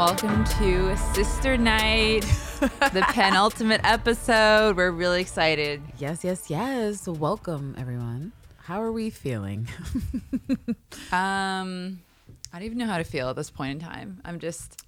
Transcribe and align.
Hey 0.00 0.06
everyone, 0.06 0.18
and 0.18 0.46
welcome 0.46 0.94
to 0.94 0.96
Sister 1.12 1.58
Night, 1.58 2.22
the 2.60 3.04
penultimate 3.12 3.82
episode. 3.84 4.74
We're 4.74 4.92
really 4.92 5.20
excited. 5.20 5.82
Yes, 5.98 6.24
yes, 6.24 6.48
yes. 6.48 7.06
Welcome, 7.06 7.74
everyone. 7.76 8.32
How 8.62 8.80
are 8.80 8.92
we 8.92 9.10
feeling? 9.10 9.68
Um, 11.12 12.00
I 12.52 12.58
don't 12.58 12.62
even 12.62 12.78
know 12.78 12.86
how 12.86 12.98
to 12.98 13.04
feel 13.04 13.28
at 13.28 13.36
this 13.36 13.50
point 13.50 13.72
in 13.72 13.88
time. 13.88 14.20
I'm 14.24 14.38
just 14.38 14.84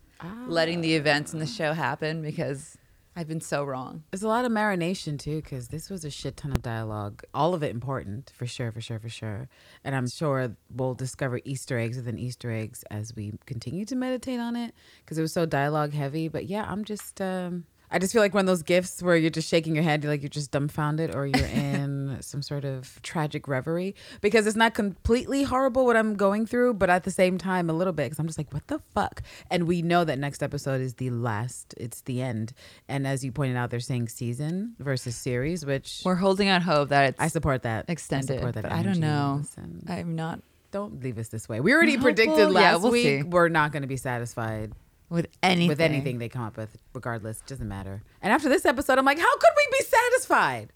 letting 0.46 0.80
the 0.80 0.94
events 0.94 1.32
in 1.34 1.40
the 1.40 1.46
show 1.46 1.72
happen 1.72 2.22
because 2.22 2.78
I've 3.14 3.28
been 3.28 3.42
so 3.42 3.62
wrong. 3.62 4.04
There's 4.10 4.22
a 4.22 4.28
lot 4.28 4.44
of 4.46 4.52
marination 4.52 5.18
too, 5.18 5.42
because 5.42 5.68
this 5.68 5.90
was 5.90 6.04
a 6.04 6.10
shit 6.10 6.36
ton 6.36 6.50
of 6.52 6.62
dialogue. 6.62 7.22
All 7.34 7.52
of 7.52 7.62
it 7.62 7.70
important, 7.70 8.32
for 8.34 8.46
sure, 8.46 8.72
for 8.72 8.80
sure, 8.80 8.98
for 8.98 9.10
sure. 9.10 9.48
And 9.84 9.94
I'm 9.94 10.08
sure 10.08 10.56
we'll 10.74 10.94
discover 10.94 11.40
Easter 11.44 11.78
eggs 11.78 11.96
within 11.98 12.18
Easter 12.18 12.50
eggs 12.50 12.84
as 12.90 13.14
we 13.14 13.34
continue 13.44 13.84
to 13.84 13.96
meditate 13.96 14.40
on 14.40 14.56
it, 14.56 14.74
because 15.04 15.18
it 15.18 15.22
was 15.22 15.32
so 15.32 15.44
dialogue 15.44 15.92
heavy. 15.92 16.28
But 16.28 16.46
yeah, 16.46 16.64
I'm 16.66 16.84
just, 16.84 17.20
um, 17.20 17.64
I 17.90 17.98
just 17.98 18.14
feel 18.14 18.22
like 18.22 18.32
one 18.32 18.40
of 18.40 18.46
those 18.46 18.62
gifts 18.62 19.02
where 19.02 19.16
you're 19.16 19.28
just 19.30 19.50
shaking 19.50 19.74
your 19.74 19.84
head, 19.84 20.02
you're 20.02 20.10
like 20.10 20.22
you're 20.22 20.30
just 20.30 20.50
dumbfounded, 20.50 21.14
or 21.14 21.26
you're 21.26 21.46
in 21.46 22.01
some 22.20 22.42
sort 22.42 22.64
of 22.64 23.00
tragic 23.02 23.48
reverie, 23.48 23.94
because 24.20 24.46
it's 24.46 24.56
not 24.56 24.74
completely 24.74 25.42
horrible 25.42 25.84
what 25.84 25.96
I'm 25.96 26.14
going 26.14 26.46
through, 26.46 26.74
but 26.74 26.90
at 26.90 27.04
the 27.04 27.10
same 27.10 27.38
time 27.38 27.70
a 27.70 27.72
little 27.72 27.92
bit, 27.92 28.04
because 28.04 28.18
I'm 28.18 28.26
just 28.26 28.38
like, 28.38 28.52
what 28.52 28.66
the 28.68 28.78
fuck? 28.94 29.22
And 29.50 29.66
we 29.66 29.82
know 29.82 30.04
that 30.04 30.18
next 30.18 30.42
episode 30.42 30.80
is 30.80 30.94
the 30.94 31.10
last, 31.10 31.74
it's 31.76 32.02
the 32.02 32.22
end. 32.22 32.52
And 32.88 33.06
as 33.06 33.24
you 33.24 33.32
pointed 33.32 33.56
out, 33.56 33.70
they're 33.70 33.80
saying 33.80 34.08
season 34.08 34.74
versus 34.78 35.16
series, 35.16 35.64
which 35.64 36.02
We're 36.04 36.14
holding 36.16 36.48
out 36.48 36.62
hope 36.62 36.90
that 36.90 37.10
it's 37.10 37.20
I 37.20 37.28
support 37.28 37.62
that. 37.62 37.86
extended, 37.88 38.30
I 38.30 38.36
support 38.36 38.54
that 38.54 38.72
I 38.72 38.82
don't 38.82 38.98
know. 38.98 39.42
I'm 39.88 40.14
not 40.16 40.40
don't 40.70 41.02
leave 41.02 41.18
us 41.18 41.28
this 41.28 41.48
way. 41.48 41.60
We 41.60 41.74
already 41.74 41.98
predicted 41.98 42.38
Yeah, 42.38 42.46
last 42.46 42.82
we'll 42.82 42.92
week 42.92 43.04
see. 43.04 43.22
we're 43.22 43.48
not 43.48 43.72
going 43.72 43.82
to 43.82 43.88
be 43.88 43.98
satisfied 43.98 44.72
with 45.10 45.26
anything. 45.42 45.68
with 45.68 45.80
anything 45.82 46.18
they 46.18 46.30
come 46.30 46.44
up 46.44 46.56
with, 46.56 46.74
regardless. 46.94 47.42
Doesn't 47.46 47.68
matter. 47.68 48.02
And 48.22 48.32
after 48.32 48.48
this 48.48 48.64
episode, 48.64 48.96
I'm 48.96 49.04
like, 49.04 49.18
how 49.18 49.36
could 49.36 49.50
we 49.54 49.78
be 49.78 49.84
satisfied? 49.84 50.72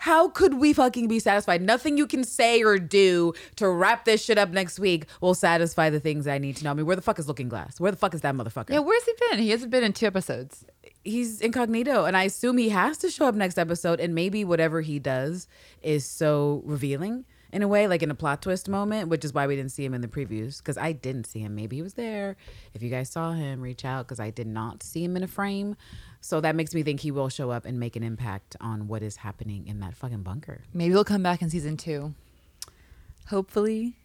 How 0.00 0.28
could 0.28 0.54
we 0.54 0.72
fucking 0.72 1.08
be 1.08 1.18
satisfied? 1.18 1.60
Nothing 1.60 1.98
you 1.98 2.06
can 2.06 2.24
say 2.24 2.62
or 2.62 2.78
do 2.78 3.34
to 3.56 3.68
wrap 3.68 4.06
this 4.06 4.24
shit 4.24 4.38
up 4.38 4.48
next 4.48 4.78
week 4.78 5.04
will 5.20 5.34
satisfy 5.34 5.90
the 5.90 6.00
things 6.00 6.26
I 6.26 6.38
need 6.38 6.56
to 6.56 6.64
know. 6.64 6.70
I 6.70 6.74
mean, 6.74 6.86
where 6.86 6.96
the 6.96 7.02
fuck 7.02 7.18
is 7.18 7.28
Looking 7.28 7.50
Glass? 7.50 7.78
Where 7.78 7.90
the 7.90 7.98
fuck 7.98 8.14
is 8.14 8.22
that 8.22 8.34
motherfucker? 8.34 8.70
Yeah, 8.70 8.78
where's 8.78 9.04
he 9.04 9.12
been? 9.28 9.38
He 9.40 9.50
hasn't 9.50 9.70
been 9.70 9.84
in 9.84 9.92
two 9.92 10.06
episodes. 10.06 10.64
he's 11.04 11.40
incognito 11.40 12.04
and 12.04 12.14
i 12.16 12.24
assume 12.24 12.58
he 12.58 12.68
has 12.68 12.98
to 12.98 13.10
show 13.10 13.24
up 13.26 13.34
next 13.34 13.58
episode 13.58 14.00
and 14.00 14.14
maybe 14.14 14.44
whatever 14.44 14.82
he 14.82 14.98
does 14.98 15.48
is 15.82 16.04
so 16.04 16.60
revealing 16.66 17.24
in 17.52 17.62
a 17.62 17.68
way 17.68 17.86
like 17.88 18.02
in 18.02 18.10
a 18.10 18.14
plot 18.14 18.42
twist 18.42 18.68
moment 18.68 19.08
which 19.08 19.24
is 19.24 19.32
why 19.32 19.46
we 19.46 19.56
didn't 19.56 19.72
see 19.72 19.82
him 19.84 19.94
in 19.94 20.02
the 20.02 20.08
previews 20.08 20.58
because 20.58 20.76
i 20.76 20.92
didn't 20.92 21.24
see 21.26 21.40
him 21.40 21.54
maybe 21.54 21.76
he 21.76 21.82
was 21.82 21.94
there 21.94 22.36
if 22.74 22.82
you 22.82 22.90
guys 22.90 23.08
saw 23.08 23.32
him 23.32 23.62
reach 23.62 23.82
out 23.84 24.06
because 24.06 24.20
i 24.20 24.28
did 24.28 24.46
not 24.46 24.82
see 24.82 25.02
him 25.02 25.16
in 25.16 25.22
a 25.22 25.26
frame 25.26 25.74
so 26.20 26.40
that 26.40 26.54
makes 26.54 26.74
me 26.74 26.82
think 26.82 27.00
he 27.00 27.10
will 27.10 27.28
show 27.28 27.50
up 27.50 27.64
and 27.64 27.78
make 27.80 27.96
an 27.96 28.02
impact 28.02 28.56
on 28.60 28.86
what 28.88 29.02
is 29.02 29.16
happening 29.16 29.66
in 29.66 29.80
that 29.80 29.94
fucking 29.96 30.22
bunker 30.22 30.62
Maybe 30.74 30.92
he'll 30.92 31.04
come 31.04 31.22
back 31.22 31.40
in 31.42 31.50
season 31.50 31.76
two. 31.76 32.14
Hopefully, 33.28 33.96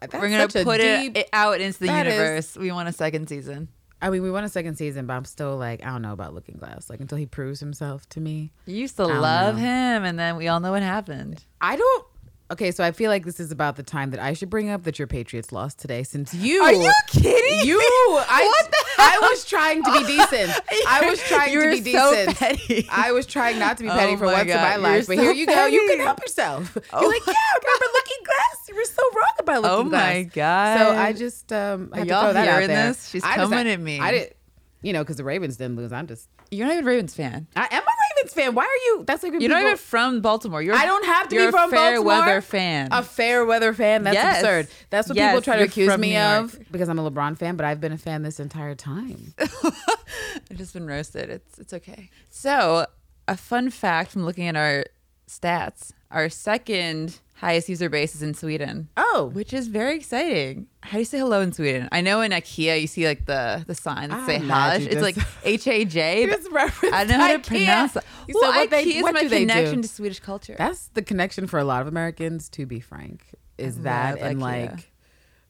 that's 0.00 0.12
we're 0.14 0.28
gonna 0.28 0.48
put 0.48 0.80
it, 0.80 1.00
deep- 1.00 1.16
it 1.16 1.28
out 1.32 1.60
into 1.60 1.78
the 1.80 1.86
that 1.86 2.06
is- 2.06 2.14
universe. 2.14 2.56
we 2.56 2.70
want 2.72 2.88
a 2.88 2.92
second 2.92 3.28
season. 3.28 3.68
i 4.02 4.10
mean 4.10 4.22
we 4.22 4.30
want 4.30 4.44
a 4.44 4.48
second 4.48 4.76
season 4.76 5.06
but 5.06 5.14
i'm 5.14 5.24
still 5.24 5.56
like 5.56 5.82
i 5.84 5.86
don't 5.88 6.02
know 6.02 6.12
about 6.12 6.32
looking 6.34 6.56
glass 6.56 6.88
like 6.90 7.00
until 7.00 7.18
he 7.18 7.26
proves 7.26 7.58
himself 7.60 8.08
to 8.08 8.20
me 8.20 8.52
You 8.66 8.76
used 8.76 8.96
to 8.96 9.06
love 9.06 9.54
know. 9.56 9.60
him, 9.60 10.04
and 10.04 10.18
then 10.18 10.36
we 10.36 10.48
all 10.48 10.60
know 10.60 10.72
what 10.72 10.82
happened. 10.82 11.44
I 11.60 11.76
don't. 11.76 12.06
Okay, 12.50 12.70
so 12.70 12.82
I 12.82 12.92
feel 12.92 13.10
like 13.10 13.26
this 13.26 13.40
is 13.40 13.52
about 13.52 13.76
the 13.76 13.82
time 13.82 14.10
that 14.12 14.20
I 14.20 14.32
should 14.32 14.48
bring 14.48 14.70
up 14.70 14.84
that 14.84 14.98
your 14.98 15.06
Patriots 15.06 15.52
lost 15.52 15.78
today, 15.78 16.02
since 16.02 16.32
you 16.32 16.62
Are 16.62 16.72
you 16.72 16.90
kidding 17.08 17.66
You, 17.66 17.76
me? 17.78 17.84
I, 17.84 18.42
What 18.62 18.70
the 18.70 19.02
I 19.02 19.18
was 19.30 19.44
trying 19.44 19.82
to 19.84 19.92
be 19.92 19.98
decent. 20.16 20.58
I 20.88 21.06
was 21.10 21.20
trying 21.24 21.52
You 21.52 21.76
to 21.76 21.82
be 21.84 21.92
so 21.92 22.10
decent. 22.10 22.38
petty. 22.38 22.88
I 22.90 23.12
was 23.12 23.26
trying 23.26 23.58
not 23.58 23.76
to 23.76 23.82
be 23.82 23.90
Oh 23.90 23.92
petty 23.92 24.16
for 24.16 24.24
my 24.24 24.32
once 24.32 24.42
in 24.42 24.48
God, 24.48 24.62
my 24.62 24.70
you're 24.72 24.78
life, 24.98 25.06
but 25.08 25.16
so 25.16 25.22
here 25.22 25.32
you 25.32 25.46
go. 25.46 25.66
You 25.66 25.86
can 25.90 26.00
help 26.00 26.20
yourself. 26.22 26.74
Oh 26.90 27.00
You're 27.02 27.10
like, 27.10 27.26
my 27.26 27.32
yeah, 27.34 27.58
remember 27.60 27.86
Looking 27.92 28.24
Glass? 28.24 28.68
You 28.70 28.74
were 28.76 28.84
so 28.84 29.02
wrong 29.14 29.32
about 29.40 29.62
Looking 29.62 29.86
Oh 29.86 29.90
Glass. 29.90 30.14
Oh 30.14 30.14
my 30.14 30.22
God. 30.22 30.78
So 30.78 30.96
I 30.96 31.12
just 31.12 31.52
um, 31.52 31.90
Are 31.92 31.98
had 31.98 32.08
y'all 32.08 32.22
throw 32.22 32.32
that 32.32 32.48
out 32.48 32.66
there. 32.66 32.88
this? 32.88 33.08
She's 33.10 33.24
I 33.24 33.36
just- 33.36 33.50
coming 33.50 33.68
at 33.68 33.78
me. 33.78 34.00
I 34.00 34.10
did, 34.10 34.34
you 34.80 34.94
know, 34.94 35.02
because 35.02 35.16
the 35.16 35.24
Ravens 35.24 35.58
didn't 35.58 35.76
lose. 35.76 35.92
I'm 35.92 36.06
just, 36.06 36.28
You're 36.50 36.66
not 36.66 36.72
even 36.72 36.84
a 36.84 36.86
Ravens 36.86 37.14
fan. 37.14 37.46
I 37.56 37.68
am 37.70 37.82
a 37.82 37.94
Ravens 38.18 38.34
fan. 38.34 38.54
Why 38.54 38.64
are 38.64 38.84
you? 38.86 39.04
That's 39.06 39.22
like 39.22 39.32
You're 39.38 39.48
not 39.50 39.62
even 39.62 39.76
from 39.76 40.20
Baltimore. 40.20 40.60
You're 40.62 40.74
I 40.74 40.84
don't 40.86 41.04
have 41.06 41.28
to 41.28 41.34
you're 41.34 41.46
be 41.48 41.50
from 41.52 41.68
a 41.68 41.76
fair 41.76 41.90
Baltimore. 42.02 42.04
weather 42.26 42.40
fan. 42.40 42.88
A 42.92 43.02
fair 43.02 43.44
weather 43.44 43.72
fan? 43.74 44.02
That's 44.04 44.14
Yes. 44.14 44.36
absurd. 44.40 44.68
That's 44.90 45.08
what 45.08 45.16
Yes, 45.16 45.30
people 45.32 45.42
try 45.42 45.56
to 45.56 45.64
accuse 45.64 45.96
me 45.98 46.16
of 46.16 46.58
because 46.70 46.88
I'm 46.88 46.98
a 46.98 47.10
LeBron 47.10 47.36
fan, 47.38 47.56
but 47.56 47.64
I've 47.66 47.80
been 47.80 47.92
a 47.92 47.98
fan 47.98 48.22
this 48.22 48.40
entire 48.40 48.74
time. 48.74 49.34
I've 49.38 50.56
just 50.56 50.72
been 50.72 50.86
roasted. 50.86 51.30
It's 51.30 51.58
it's 51.58 51.72
okay. 51.72 52.10
So, 52.30 52.86
a 53.26 53.36
fun 53.36 53.70
fact 53.70 54.12
from 54.12 54.24
looking 54.24 54.46
at 54.46 54.56
our 54.56 54.84
stats: 55.28 55.92
our 56.10 56.28
second 56.28 57.18
highest 57.38 57.68
user 57.68 57.88
base 57.88 58.14
is 58.14 58.22
in 58.22 58.34
Sweden. 58.34 58.88
Oh, 58.96 59.30
Which 59.32 59.52
is 59.52 59.68
very 59.68 59.96
exciting. 59.96 60.66
How 60.82 60.92
do 60.92 60.98
you 60.98 61.04
say 61.04 61.18
hello 61.18 61.40
in 61.40 61.52
Sweden? 61.52 61.88
I 61.92 62.00
know 62.00 62.20
in 62.20 62.32
IKEA 62.32 62.80
you 62.80 62.86
see 62.86 63.06
like 63.06 63.26
the 63.26 63.64
the 63.66 63.74
sign 63.74 64.10
that 64.10 64.20
I'm 64.20 64.26
say 64.26 64.38
Haj. 64.38 64.86
It's 64.86 65.02
like 65.02 65.16
H 65.44 65.66
A 65.66 65.84
J. 65.84 66.22
You 66.22 66.28
but 66.30 66.36
just 66.38 66.50
referenced 66.50 66.94
I 66.94 67.04
don't 67.04 67.18
know 67.18 67.24
how 67.26 67.32
to 67.32 67.38
IKEA. 67.38 67.46
pronounce 67.46 67.92
that. 67.92 68.04
You 68.26 68.34
Well, 68.40 68.50
what 68.52 68.70
they- 68.70 68.84
IKEA 68.84 68.96
is 68.96 69.02
what 69.02 69.14
my 69.14 69.22
do 69.22 69.28
they 69.28 69.44
do? 69.44 69.52
connection 69.52 69.82
to 69.82 69.88
Swedish 69.88 70.20
culture. 70.20 70.54
that's 70.58 70.88
the 70.88 71.02
connection 71.02 71.46
for 71.46 71.58
a 71.58 71.64
lot 71.64 71.80
of 71.82 71.88
Americans. 71.88 72.48
To 72.50 72.66
be 72.66 72.80
frank, 72.80 73.24
is 73.56 73.78
I 73.78 73.82
that 73.82 74.18
and 74.20 74.38
IKEA. 74.38 74.42
like 74.42 74.92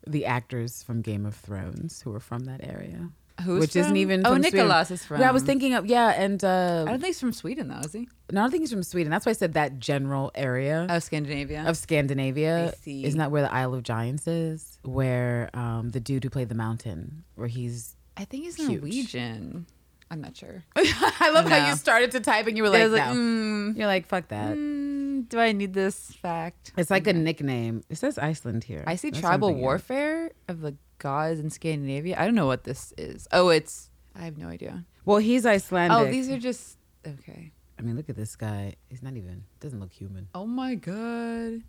the 0.06 0.26
actors 0.26 0.82
from 0.82 1.02
Game 1.02 1.26
of 1.26 1.34
Thrones 1.34 2.00
who 2.02 2.14
are 2.14 2.20
from 2.20 2.44
that 2.44 2.60
area, 2.64 3.10
Who's 3.42 3.60
which 3.60 3.76
isn't 3.76 3.90
from? 3.90 3.96
even 3.96 4.26
Oh. 4.26 4.36
Nicholas 4.36 4.90
is 4.90 5.04
from. 5.04 5.20
Yeah, 5.20 5.28
I 5.28 5.32
was 5.32 5.42
thinking 5.44 5.74
of 5.74 5.86
yeah, 5.86 6.10
and 6.10 6.42
uh, 6.42 6.84
I 6.86 6.90
don't 6.90 7.00
think 7.00 7.06
he's 7.10 7.20
from 7.20 7.32
Sweden 7.32 7.68
though, 7.68 7.80
is 7.80 7.92
he? 7.92 8.08
no, 8.32 8.40
I 8.40 8.44
don't 8.44 8.50
think 8.50 8.62
he's 8.62 8.72
from 8.72 8.82
Sweden. 8.82 9.10
That's 9.10 9.24
why 9.26 9.30
I 9.30 9.34
said 9.34 9.54
that 9.54 9.78
general 9.78 10.30
area. 10.34 10.86
of 10.90 11.02
Scandinavia. 11.02 11.64
of 11.66 11.76
Scandinavia. 11.76 12.68
I 12.68 12.70
see. 12.82 13.04
Isn't 13.04 13.18
that 13.18 13.30
where 13.30 13.42
the 13.42 13.52
Isle 13.52 13.74
of 13.74 13.82
Giants 13.84 14.26
is? 14.26 14.78
Where 14.82 15.50
um, 15.54 15.90
the 15.90 16.00
dude 16.00 16.24
who 16.24 16.30
played 16.30 16.48
the 16.48 16.54
mountain, 16.54 17.24
where 17.36 17.48
he's. 17.48 17.96
I 18.16 18.24
think 18.24 18.44
he's 18.44 18.56
Huge. 18.56 18.70
Norwegian. 18.80 19.66
I'm 20.10 20.20
not 20.22 20.36
sure. 20.36 20.64
I 20.76 21.30
love 21.34 21.46
how 21.48 21.68
you 21.68 21.76
started 21.76 22.12
to 22.12 22.20
type 22.20 22.46
and 22.46 22.56
you 22.56 22.62
were 22.62 22.70
like, 22.70 22.90
like, 22.90 23.04
no. 23.08 23.12
mm, 23.20 23.76
You're 23.76 23.86
like, 23.86 24.06
fuck 24.06 24.28
that. 24.28 24.56
mm, 24.56 25.28
do 25.28 25.38
I 25.38 25.52
need 25.52 25.74
this 25.74 26.12
fact? 26.22 26.72
It's 26.78 26.90
like 26.90 27.06
a 27.06 27.12
nickname. 27.12 27.84
It 27.90 27.96
says 27.98 28.16
Iceland 28.18 28.64
here. 28.64 28.82
I 28.86 28.96
see 28.96 29.10
That's 29.10 29.20
tribal 29.20 29.52
warfare 29.54 30.30
of 30.48 30.62
the 30.62 30.76
gods 30.98 31.40
in 31.40 31.50
Scandinavia. 31.50 32.16
I 32.18 32.24
don't 32.24 32.34
know 32.34 32.46
what 32.46 32.64
this 32.64 32.92
is. 32.98 33.26
Oh, 33.32 33.48
it's. 33.48 33.90
I 34.14 34.22
have 34.24 34.36
no 34.38 34.48
idea. 34.48 34.84
Well, 35.04 35.18
he's 35.18 35.46
Icelandic. 35.46 35.96
Oh, 35.96 36.10
these 36.10 36.28
are 36.30 36.38
just. 36.38 36.76
Okay. 37.06 37.52
I 37.78 37.82
mean, 37.82 37.96
look 37.96 38.08
at 38.08 38.16
this 38.16 38.34
guy. 38.36 38.74
He's 38.88 39.02
not 39.02 39.16
even. 39.16 39.44
Doesn't 39.60 39.80
look 39.80 39.92
human. 39.92 40.28
Oh 40.34 40.46
my 40.46 40.74
god. 40.74 41.62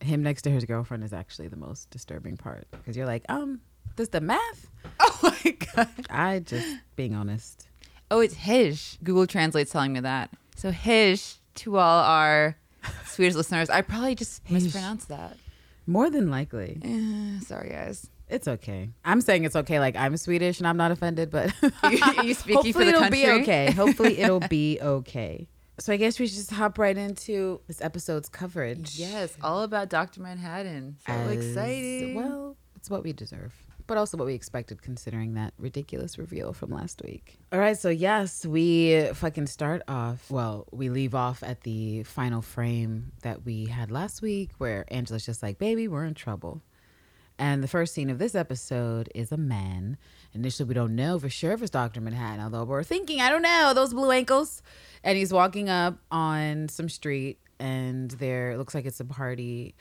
Him 0.00 0.22
next 0.22 0.42
to 0.42 0.50
his 0.50 0.64
girlfriend 0.64 1.04
is 1.04 1.12
actually 1.12 1.46
the 1.48 1.56
most 1.56 1.88
disturbing 1.90 2.36
part 2.36 2.66
because 2.72 2.96
you're 2.96 3.06
like, 3.06 3.24
um, 3.28 3.60
does 3.96 4.08
the 4.08 4.20
math? 4.20 4.68
Oh 5.00 5.18
my 5.44 5.56
god. 5.76 5.88
I 6.10 6.40
just 6.40 6.66
being 6.96 7.14
honest. 7.14 7.68
Oh, 8.10 8.18
it's 8.18 8.34
Hish. 8.34 8.98
Google 9.04 9.28
Translate's 9.28 9.70
telling 9.70 9.92
me 9.92 10.00
that. 10.00 10.30
So 10.56 10.72
Hish 10.72 11.36
to 11.56 11.76
all 11.76 12.00
our 12.02 12.56
Swedish 13.06 13.34
listeners. 13.36 13.70
I 13.70 13.82
probably 13.82 14.16
just 14.16 14.42
Hish. 14.44 14.64
mispronounced 14.64 15.08
that. 15.08 15.36
More 15.86 16.10
than 16.10 16.28
likely. 16.28 16.80
Eh, 16.82 17.38
sorry, 17.44 17.68
guys. 17.70 18.08
It's 18.32 18.48
okay. 18.48 18.90
I'm 19.04 19.20
saying 19.20 19.44
it's 19.44 19.56
okay. 19.56 19.78
Like 19.78 19.94
I'm 19.96 20.16
Swedish 20.16 20.58
and 20.58 20.66
I'm 20.66 20.76
not 20.76 20.90
offended, 20.90 21.30
but 21.30 21.52
you 22.22 22.34
speaking 22.34 22.72
for 22.72 22.84
hopefully 22.84 22.84
the 22.84 22.88
it'll 22.88 23.00
country? 23.02 23.22
be 23.24 23.30
okay. 23.42 23.70
Hopefully 23.72 24.18
it'll 24.20 24.40
be 24.40 24.78
okay. 24.82 25.48
So 25.78 25.92
I 25.92 25.96
guess 25.96 26.18
we 26.18 26.26
should 26.26 26.36
just 26.36 26.50
hop 26.50 26.78
right 26.78 26.96
into 26.96 27.60
this 27.66 27.80
episode's 27.80 28.28
coverage. 28.28 28.98
Yes, 28.98 29.36
all 29.42 29.62
about 29.62 29.88
Dr. 29.90 30.20
Manhattan. 30.22 30.96
So 31.06 31.12
As- 31.12 31.30
exciting. 31.30 32.14
Well, 32.14 32.56
it's 32.76 32.88
what 32.90 33.02
we 33.04 33.12
deserve, 33.12 33.54
but 33.86 33.96
also 33.98 34.16
what 34.16 34.26
we 34.26 34.34
expected 34.34 34.82
considering 34.82 35.34
that 35.34 35.54
ridiculous 35.58 36.18
reveal 36.18 36.52
from 36.52 36.70
last 36.70 37.02
week. 37.04 37.38
All 37.52 37.58
right, 37.58 37.76
so 37.76 37.88
yes, 37.88 38.44
we 38.46 39.08
fucking 39.14 39.46
start 39.46 39.82
off. 39.88 40.30
Well, 40.30 40.66
we 40.72 40.88
leave 40.88 41.14
off 41.14 41.42
at 41.42 41.62
the 41.62 42.02
final 42.04 42.42
frame 42.42 43.12
that 43.22 43.44
we 43.44 43.66
had 43.66 43.90
last 43.90 44.20
week 44.22 44.50
where 44.58 44.84
Angela's 44.88 45.24
just 45.26 45.42
like, 45.42 45.58
baby, 45.58 45.88
we're 45.88 46.04
in 46.04 46.14
trouble. 46.14 46.62
And 47.42 47.60
the 47.60 47.66
first 47.66 47.92
scene 47.92 48.08
of 48.08 48.20
this 48.20 48.36
episode 48.36 49.10
is 49.16 49.32
a 49.32 49.36
man. 49.36 49.96
Initially, 50.32 50.68
we 50.68 50.74
don't 50.74 50.94
know 50.94 51.18
for 51.18 51.28
sure 51.28 51.50
if 51.50 51.60
it's 51.60 51.72
Dr. 51.72 52.00
Manhattan, 52.00 52.40
although 52.40 52.62
we're 52.62 52.84
thinking, 52.84 53.20
I 53.20 53.30
don't 53.30 53.42
know, 53.42 53.72
those 53.74 53.92
blue 53.92 54.12
ankles. 54.12 54.62
And 55.02 55.18
he's 55.18 55.32
walking 55.32 55.68
up 55.68 55.98
on 56.12 56.68
some 56.68 56.88
street, 56.88 57.40
and 57.58 58.12
there 58.12 58.56
looks 58.56 58.76
like 58.76 58.86
it's 58.86 59.00
a 59.00 59.04
party. 59.04 59.74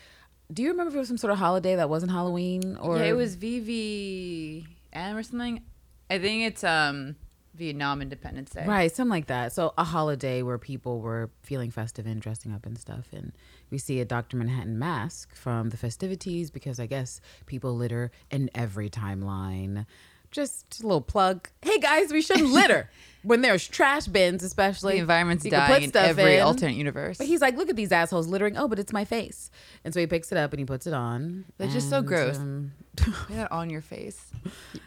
Do 0.51 0.63
you 0.63 0.71
remember 0.71 0.89
if 0.89 0.95
it 0.95 0.99
was 1.01 1.07
some 1.07 1.19
sort 1.19 1.33
of 1.33 1.37
holiday 1.37 1.75
that 1.75 1.87
wasn't 1.87 2.11
Halloween? 2.11 2.77
Or 2.77 2.97
yeah, 2.97 3.03
it 3.03 3.13
was 3.13 3.37
VVM 3.37 4.65
or 5.13 5.21
something. 5.21 5.61
I 6.09 6.17
think 6.17 6.47
it's 6.47 6.63
um 6.63 7.15
Vietnam 7.53 8.01
Independence 8.01 8.49
Day. 8.49 8.65
Right, 8.65 8.91
something 8.91 9.11
like 9.11 9.27
that. 9.27 9.53
So 9.53 9.75
a 9.77 9.83
holiday 9.83 10.41
where 10.41 10.57
people 10.57 10.99
were 10.99 11.29
feeling 11.43 11.69
festive 11.69 12.07
and 12.07 12.19
dressing 12.19 12.53
up 12.53 12.65
and 12.65 12.75
stuff. 12.75 13.09
And 13.11 13.33
we 13.71 13.77
see 13.77 14.00
a 14.01 14.06
Dr. 14.06 14.38
Manhattan 14.38 14.77
mask 14.77 15.33
from 15.35 15.69
the 15.69 15.77
festivities 15.77 16.51
because 16.51 16.79
I 16.79 16.85
guess 16.85 17.21
people 17.45 17.75
litter 17.75 18.12
in 18.29 18.50
every 18.53 18.89
timeline. 18.89 19.85
just 20.29 20.81
a 20.81 20.83
little 20.83 21.01
plug. 21.01 21.50
Hey 21.62 21.79
guys, 21.79 22.12
we 22.12 22.21
shouldn't 22.21 22.50
litter 22.53 22.89
when 23.23 23.41
there's 23.41 23.68
trash 23.68 24.07
bins, 24.07 24.44
especially. 24.44 24.94
The 24.95 25.00
environment's 25.00 25.45
You 25.45 25.51
dying 25.51 25.83
in 25.83 25.95
every 25.97 26.35
in. 26.38 26.41
alternate 26.44 26.75
universe. 26.75 27.18
But 27.18 27.27
he's 27.27 27.41
like, 27.41 27.56
look 27.57 27.69
at 27.69 27.75
these 27.75 27.91
assholes 27.91 28.27
littering. 28.27 28.57
Oh, 28.57 28.68
but 28.68 28.77
it's 28.79 28.94
my 28.94 29.06
face. 29.06 29.50
And 29.85 29.94
so 29.94 30.00
he 30.00 30.07
picks 30.07 30.31
it 30.31 30.38
up 30.38 30.51
and 30.53 30.59
he 30.59 30.65
puts 30.65 30.85
it 30.88 30.94
on. 30.94 31.45
They're 31.57 31.67
just 31.69 31.89
so 31.89 32.01
gross. 32.01 32.38
um, 32.38 32.74
Put 32.97 33.13
that 33.29 33.51
on 33.53 33.69
your 33.69 33.81
face. 33.81 34.31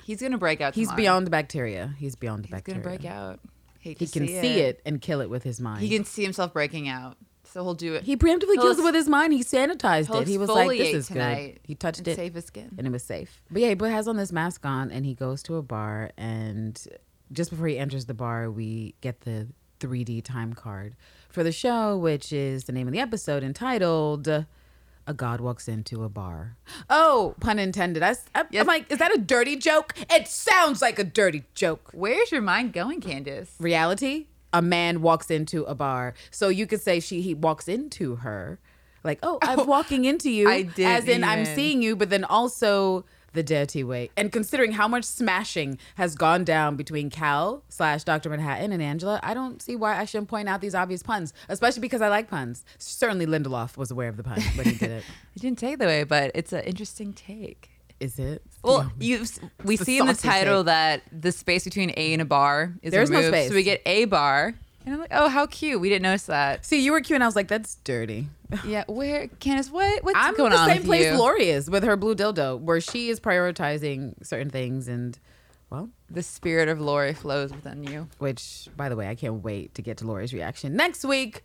He's 0.05 0.21
gonna 0.21 0.37
break 0.39 0.61
out. 0.61 0.75
he's 0.75 0.89
tomorrow. 0.89 0.97
beyond 1.03 1.27
the 1.27 1.31
bacteria. 1.31 1.95
He's 1.99 2.17
beyond 2.17 2.45
the 2.45 2.49
He's 2.49 2.53
bacteria. 2.53 2.81
gonna 2.83 2.97
break 2.99 3.11
out. 3.11 3.41
Hate 3.81 3.99
He 3.99 4.07
can 4.07 4.27
see, 4.27 4.61
it. 4.61 4.81
and 4.87 5.01
kill 5.01 5.21
it 5.23 5.29
with 5.31 5.43
his 5.43 5.61
mind. 5.61 5.81
He 5.81 5.89
can 5.91 6.05
see 6.05 6.23
himself 6.23 6.53
breaking 6.55 6.89
out. 6.89 7.17
So 7.55 7.62
he'll 7.62 7.75
do 7.75 7.95
it. 7.95 8.03
He 8.03 8.17
preemptively 8.17 8.56
kills 8.56 8.81
it 8.81 8.83
with 8.83 8.97
his 8.97 9.09
mind. 9.09 9.33
He 9.33 9.45
sanitized 9.45 10.12
it. 10.21 10.27
He 10.27 10.39
was 10.39 10.49
like, 10.51 10.77
"This 10.77 10.93
is 10.93 11.09
good." 11.09 11.61
He 11.62 11.77
touched 11.77 12.09
it, 12.09 12.17
save 12.17 12.35
his 12.35 12.47
skin. 12.47 12.75
and 12.77 12.85
it 12.85 12.91
was 12.91 13.05
safe. 13.05 13.43
But 13.49 13.62
yeah, 13.62 13.73
he 13.73 13.93
has 13.93 14.09
on 14.09 14.17
this 14.17 14.33
mask 14.33 14.67
on, 14.67 14.91
and 14.91 15.06
he 15.06 15.15
goes 15.15 15.41
to 15.45 15.55
a 15.55 15.62
bar. 15.62 16.11
And 16.17 16.85
just 17.31 17.51
before 17.51 17.69
he 17.69 17.79
enters 17.79 18.06
the 18.06 18.12
bar, 18.15 18.51
we 18.51 18.97
get 19.03 19.21
the 19.21 19.47
3D 19.79 20.25
time 20.25 20.53
card 20.53 20.97
for 21.29 21.45
the 21.45 21.53
show, 21.53 21.97
which 21.97 22.33
is 22.33 22.65
the 22.65 22.73
name 22.73 22.89
of 22.89 22.93
the 22.93 22.99
episode 22.99 23.45
entitled 23.45 24.27
"A 24.27 25.15
God 25.15 25.41
Walks 25.41 25.69
Into 25.69 26.03
a 26.03 26.09
Bar." 26.09 26.56
Oh, 26.91 27.37
pun 27.39 27.61
intended. 27.61 28.03
I, 28.03 28.17
am 28.35 28.49
Yes. 28.51 28.67
like, 28.67 28.91
is 28.91 28.99
that 28.99 29.15
a 29.15 29.19
dirty 29.19 29.55
joke? 29.55 29.95
It 30.11 30.27
sounds 30.27 30.83
like 30.83 30.99
a 30.99 31.05
dirty 31.05 31.45
joke. 31.55 31.91
Where's 31.93 32.33
your 32.33 32.43
mind 32.43 32.73
going, 32.73 33.01
Candace? 33.01 33.55
reality 33.61 34.27
a 34.55 34.62
man 34.62 35.03
walks 35.03 35.31
into 35.31 35.65
a 35.65 35.75
bar. 35.75 36.15
So 36.31 36.49
you 36.49 36.67
could 36.67 36.81
say 36.81 37.01
she 37.01 37.21
he 37.21 37.35
walks 37.35 37.69
into 37.69 38.17
her 38.17 38.59
like 39.03 39.19
oh 39.23 39.39
i'm 39.43 39.61
oh, 39.61 39.65
walking 39.65 40.06
into 40.06 40.31
you 40.31 40.49
I 40.49 40.62
didn't 40.62 40.93
as 40.93 41.09
in 41.09 41.23
i'm 41.23 41.45
seeing 41.45 41.83
you 41.83 41.95
but 41.95 42.09
then 42.09 42.25
also 42.25 43.05
the 43.35 43.43
dirty 43.43 43.85
way 43.85 44.11
and 44.17 44.33
considering 44.33 44.73
how 44.73 44.89
much 44.89 45.05
smashing 45.05 45.79
has 45.97 46.15
gone 46.15 46.43
down 46.43 46.77
between 46.77 47.11
cal 47.11 47.62
slash 47.69 48.05
dr 48.05 48.27
manhattan 48.29 48.73
and 48.73 48.83
angela 48.83 49.21
i 49.23 49.35
don't 49.35 49.61
see 49.61 49.77
why 49.77 49.99
i 49.99 50.06
shouldn't 50.06 50.29
point 50.29 50.49
out 50.49 50.62
these 50.62 50.75
obvious 50.75 51.03
puns 51.03 51.35
especially 51.51 51.81
because 51.81 52.01
i 52.01 52.09
like 52.09 52.31
puns. 52.31 52.65
Certainly 52.79 53.27
lindelof 53.27 53.77
was 53.77 53.91
aware 53.91 54.09
of 54.09 54.17
the 54.17 54.23
pun 54.23 54.41
but 54.56 54.67
he 54.67 54.77
did 54.77 54.91
it. 54.91 55.05
I 55.37 55.41
didn't 55.41 55.59
take 55.59 55.75
it 55.75 55.79
that 55.81 55.87
way, 55.87 56.05
but 56.05 56.31
it's 56.35 56.53
an 56.53 56.62
interesting 56.65 57.12
take. 57.12 57.74
Is 58.00 58.19
it 58.19 58.43
Well, 58.62 58.91
you 58.99 59.25
we 59.64 59.76
the 59.76 59.85
see 59.85 59.99
in 59.99 60.06
the 60.06 60.14
title 60.14 60.64
that 60.64 61.02
the 61.12 61.32
space 61.32 61.64
between 61.64 61.93
A 61.96 62.12
and 62.12 62.20
a 62.23 62.25
bar 62.25 62.75
is 62.82 62.91
There's 62.93 63.11
no 63.11 63.19
removed, 63.19 63.35
space. 63.35 63.49
so 63.50 63.55
we 63.55 63.62
get 63.62 63.82
a 63.87 64.05
bar, 64.06 64.55
and 64.85 64.94
I'm 64.94 65.00
like, 65.00 65.11
oh, 65.12 65.29
how 65.29 65.46
cute! 65.46 65.81
We 65.81 65.88
didn't 65.88 66.02
notice 66.02 66.26
that. 66.26 66.64
see 66.64 66.81
you 66.85 66.93
were 66.93 67.00
cute 67.00 67.17
and 67.17 67.25
i 67.25 67.26
was 67.26 67.37
like 67.37 67.49
that's 67.49 67.76
dirty 67.85 68.29
Yeah, 68.64 68.85
where 68.87 69.26
Candace? 69.41 69.70
What 69.70 70.05
what's 70.05 70.17
I'm 70.20 70.35
going 70.37 70.50
the 70.52 70.58
on 70.58 70.69
same 70.69 70.82
place 70.85 71.06
you? 71.06 71.14
Lori 71.19 71.49
is 71.49 71.69
with 71.70 71.82
her 71.85 71.96
blue 71.96 72.14
dildo, 72.14 72.61
where 72.61 72.81
she 72.81 73.08
is 73.08 73.19
prioritizing 73.19 74.25
certain 74.25 74.50
things, 74.50 74.87
and 74.88 75.19
well, 75.70 75.88
The 76.11 76.23
spirit 76.23 76.69
of 76.69 76.81
Lori 76.81 77.14
flows 77.14 77.50
within 77.52 77.82
you. 77.85 78.06
which 78.19 78.69
by 78.76 78.88
the 78.88 78.94
way, 78.96 79.08
I 79.08 79.14
can't 79.17 79.43
wait 79.43 79.75
to 79.75 79.82
get 79.82 79.96
to 79.99 80.06
Lori's 80.06 80.32
reaction 80.32 80.76
next 80.76 81.05
week. 81.05 81.43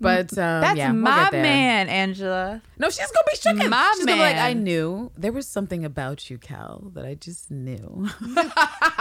But 0.00 0.30
um, 0.38 0.60
That's 0.60 0.76
yeah, 0.78 0.92
we'll 0.92 1.00
my 1.02 1.28
man, 1.32 1.88
Angela. 1.88 2.62
No, 2.78 2.88
she's 2.88 2.98
gonna 3.10 3.24
be 3.30 3.36
shaken. 3.36 3.70
My 3.70 3.92
she's 3.96 4.04
gonna 4.06 4.16
be 4.16 4.20
like, 4.22 4.36
I 4.36 4.52
knew 4.52 5.10
there 5.16 5.32
was 5.32 5.46
something 5.48 5.84
about 5.84 6.30
you, 6.30 6.38
Cal, 6.38 6.90
that 6.94 7.04
I 7.04 7.14
just 7.14 7.50
knew. 7.50 8.08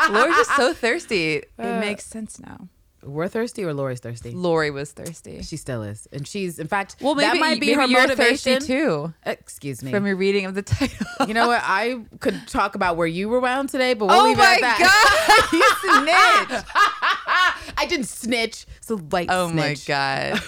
Lori's 0.09 0.35
just 0.38 0.55
so 0.55 0.73
thirsty. 0.73 1.35
It 1.35 1.51
Uh, 1.59 1.79
makes 1.79 2.05
sense 2.05 2.39
now. 2.39 2.67
We're 3.03 3.27
thirsty, 3.27 3.63
or 3.63 3.73
Lori's 3.75 3.99
thirsty. 3.99 4.31
Lori 4.31 4.71
was 4.71 4.91
thirsty. 4.91 5.41
She 5.44 5.55
still 5.55 5.83
is, 5.83 6.07
and 6.11 6.27
she's 6.27 6.57
in 6.59 6.67
fact. 6.67 6.95
Well, 6.99 7.13
maybe 7.15 7.38
that 7.38 7.39
might 7.39 7.61
be 7.61 7.71
her 7.73 7.88
motivation 7.88 8.59
too 8.59 9.13
Excuse 9.23 9.83
me. 9.83 9.91
from 9.91 10.07
your 10.07 10.15
reading 10.15 10.45
of 10.45 10.55
the 10.55 10.63
title. 10.63 11.05
you 11.27 11.33
know 11.35 11.47
what? 11.47 11.61
I 11.63 12.01
could 12.19 12.47
talk 12.47 12.73
about 12.75 12.97
where 12.97 13.07
you 13.07 13.29
were 13.29 13.39
wound 13.39 13.69
today, 13.69 13.94
but 13.94 14.07
we'll 14.07 14.19
oh 14.19 14.23
leave 14.25 14.38
it 14.38 14.41
my 14.41 14.45
at 14.55 14.61
that. 14.61 15.47
god, 15.51 15.53
you 15.53 16.71
snitch! 17.67 17.77
I 17.77 17.85
didn't 17.88 18.07
snitch. 18.07 18.65
So 18.81 18.99
like, 19.11 19.27
Oh 19.31 19.47
my 19.49 19.75
god, 19.85 20.41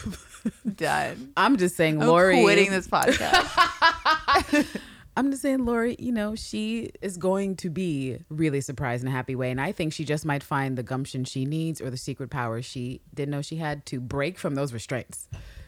done. 0.75 1.31
I'm 1.37 1.57
just 1.57 1.75
saying, 1.75 2.01
I'm 2.01 2.07
Lori. 2.07 2.41
quitting 2.41 2.71
this 2.71 2.87
podcast. 2.87 4.65
I'm 5.17 5.31
just 5.31 5.41
saying, 5.41 5.65
Lori. 5.65 5.95
You 5.99 6.11
know, 6.11 6.35
she 6.35 6.91
is 7.01 7.17
going 7.17 7.55
to 7.57 7.69
be 7.69 8.19
really 8.29 8.61
surprised 8.61 9.03
in 9.03 9.09
a 9.09 9.11
happy 9.11 9.35
way, 9.35 9.51
and 9.51 9.59
I 9.59 9.71
think 9.71 9.91
she 9.93 10.05
just 10.05 10.25
might 10.25 10.43
find 10.43 10.77
the 10.77 10.83
gumption 10.83 11.25
she 11.25 11.45
needs 11.45 11.81
or 11.81 11.89
the 11.89 11.97
secret 11.97 12.29
power 12.29 12.61
she 12.61 13.01
didn't 13.13 13.31
know 13.31 13.41
she 13.41 13.57
had 13.57 13.85
to 13.87 13.99
break 13.99 14.37
from 14.37 14.55
those 14.55 14.71
restraints, 14.71 15.27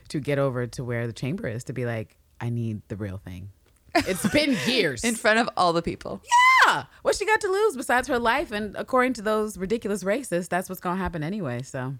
to 0.09 0.19
get 0.19 0.39
over 0.39 0.67
to 0.67 0.83
where 0.83 1.05
the 1.07 1.13
chamber 1.13 1.47
is, 1.47 1.63
to 1.65 1.73
be 1.73 1.85
like, 1.85 2.17
I 2.39 2.49
need 2.49 2.81
the 2.87 2.95
real 2.95 3.17
thing. 3.17 3.49
It's 3.93 4.27
been 4.29 4.55
years. 4.67 5.03
in 5.03 5.15
front 5.15 5.39
of 5.39 5.49
all 5.57 5.73
the 5.73 5.81
people. 5.81 6.21
yeah, 6.65 6.85
what 7.01 7.15
she 7.15 7.25
got 7.25 7.41
to 7.41 7.47
lose 7.49 7.75
besides 7.75 8.07
her 8.07 8.19
life, 8.19 8.53
and 8.53 8.75
according 8.77 9.13
to 9.13 9.21
those 9.21 9.57
ridiculous 9.57 10.03
racists, 10.05 10.47
that's 10.47 10.69
what's 10.69 10.79
gonna 10.81 10.95
happen 11.01 11.23
anyway. 11.23 11.61
So. 11.63 11.95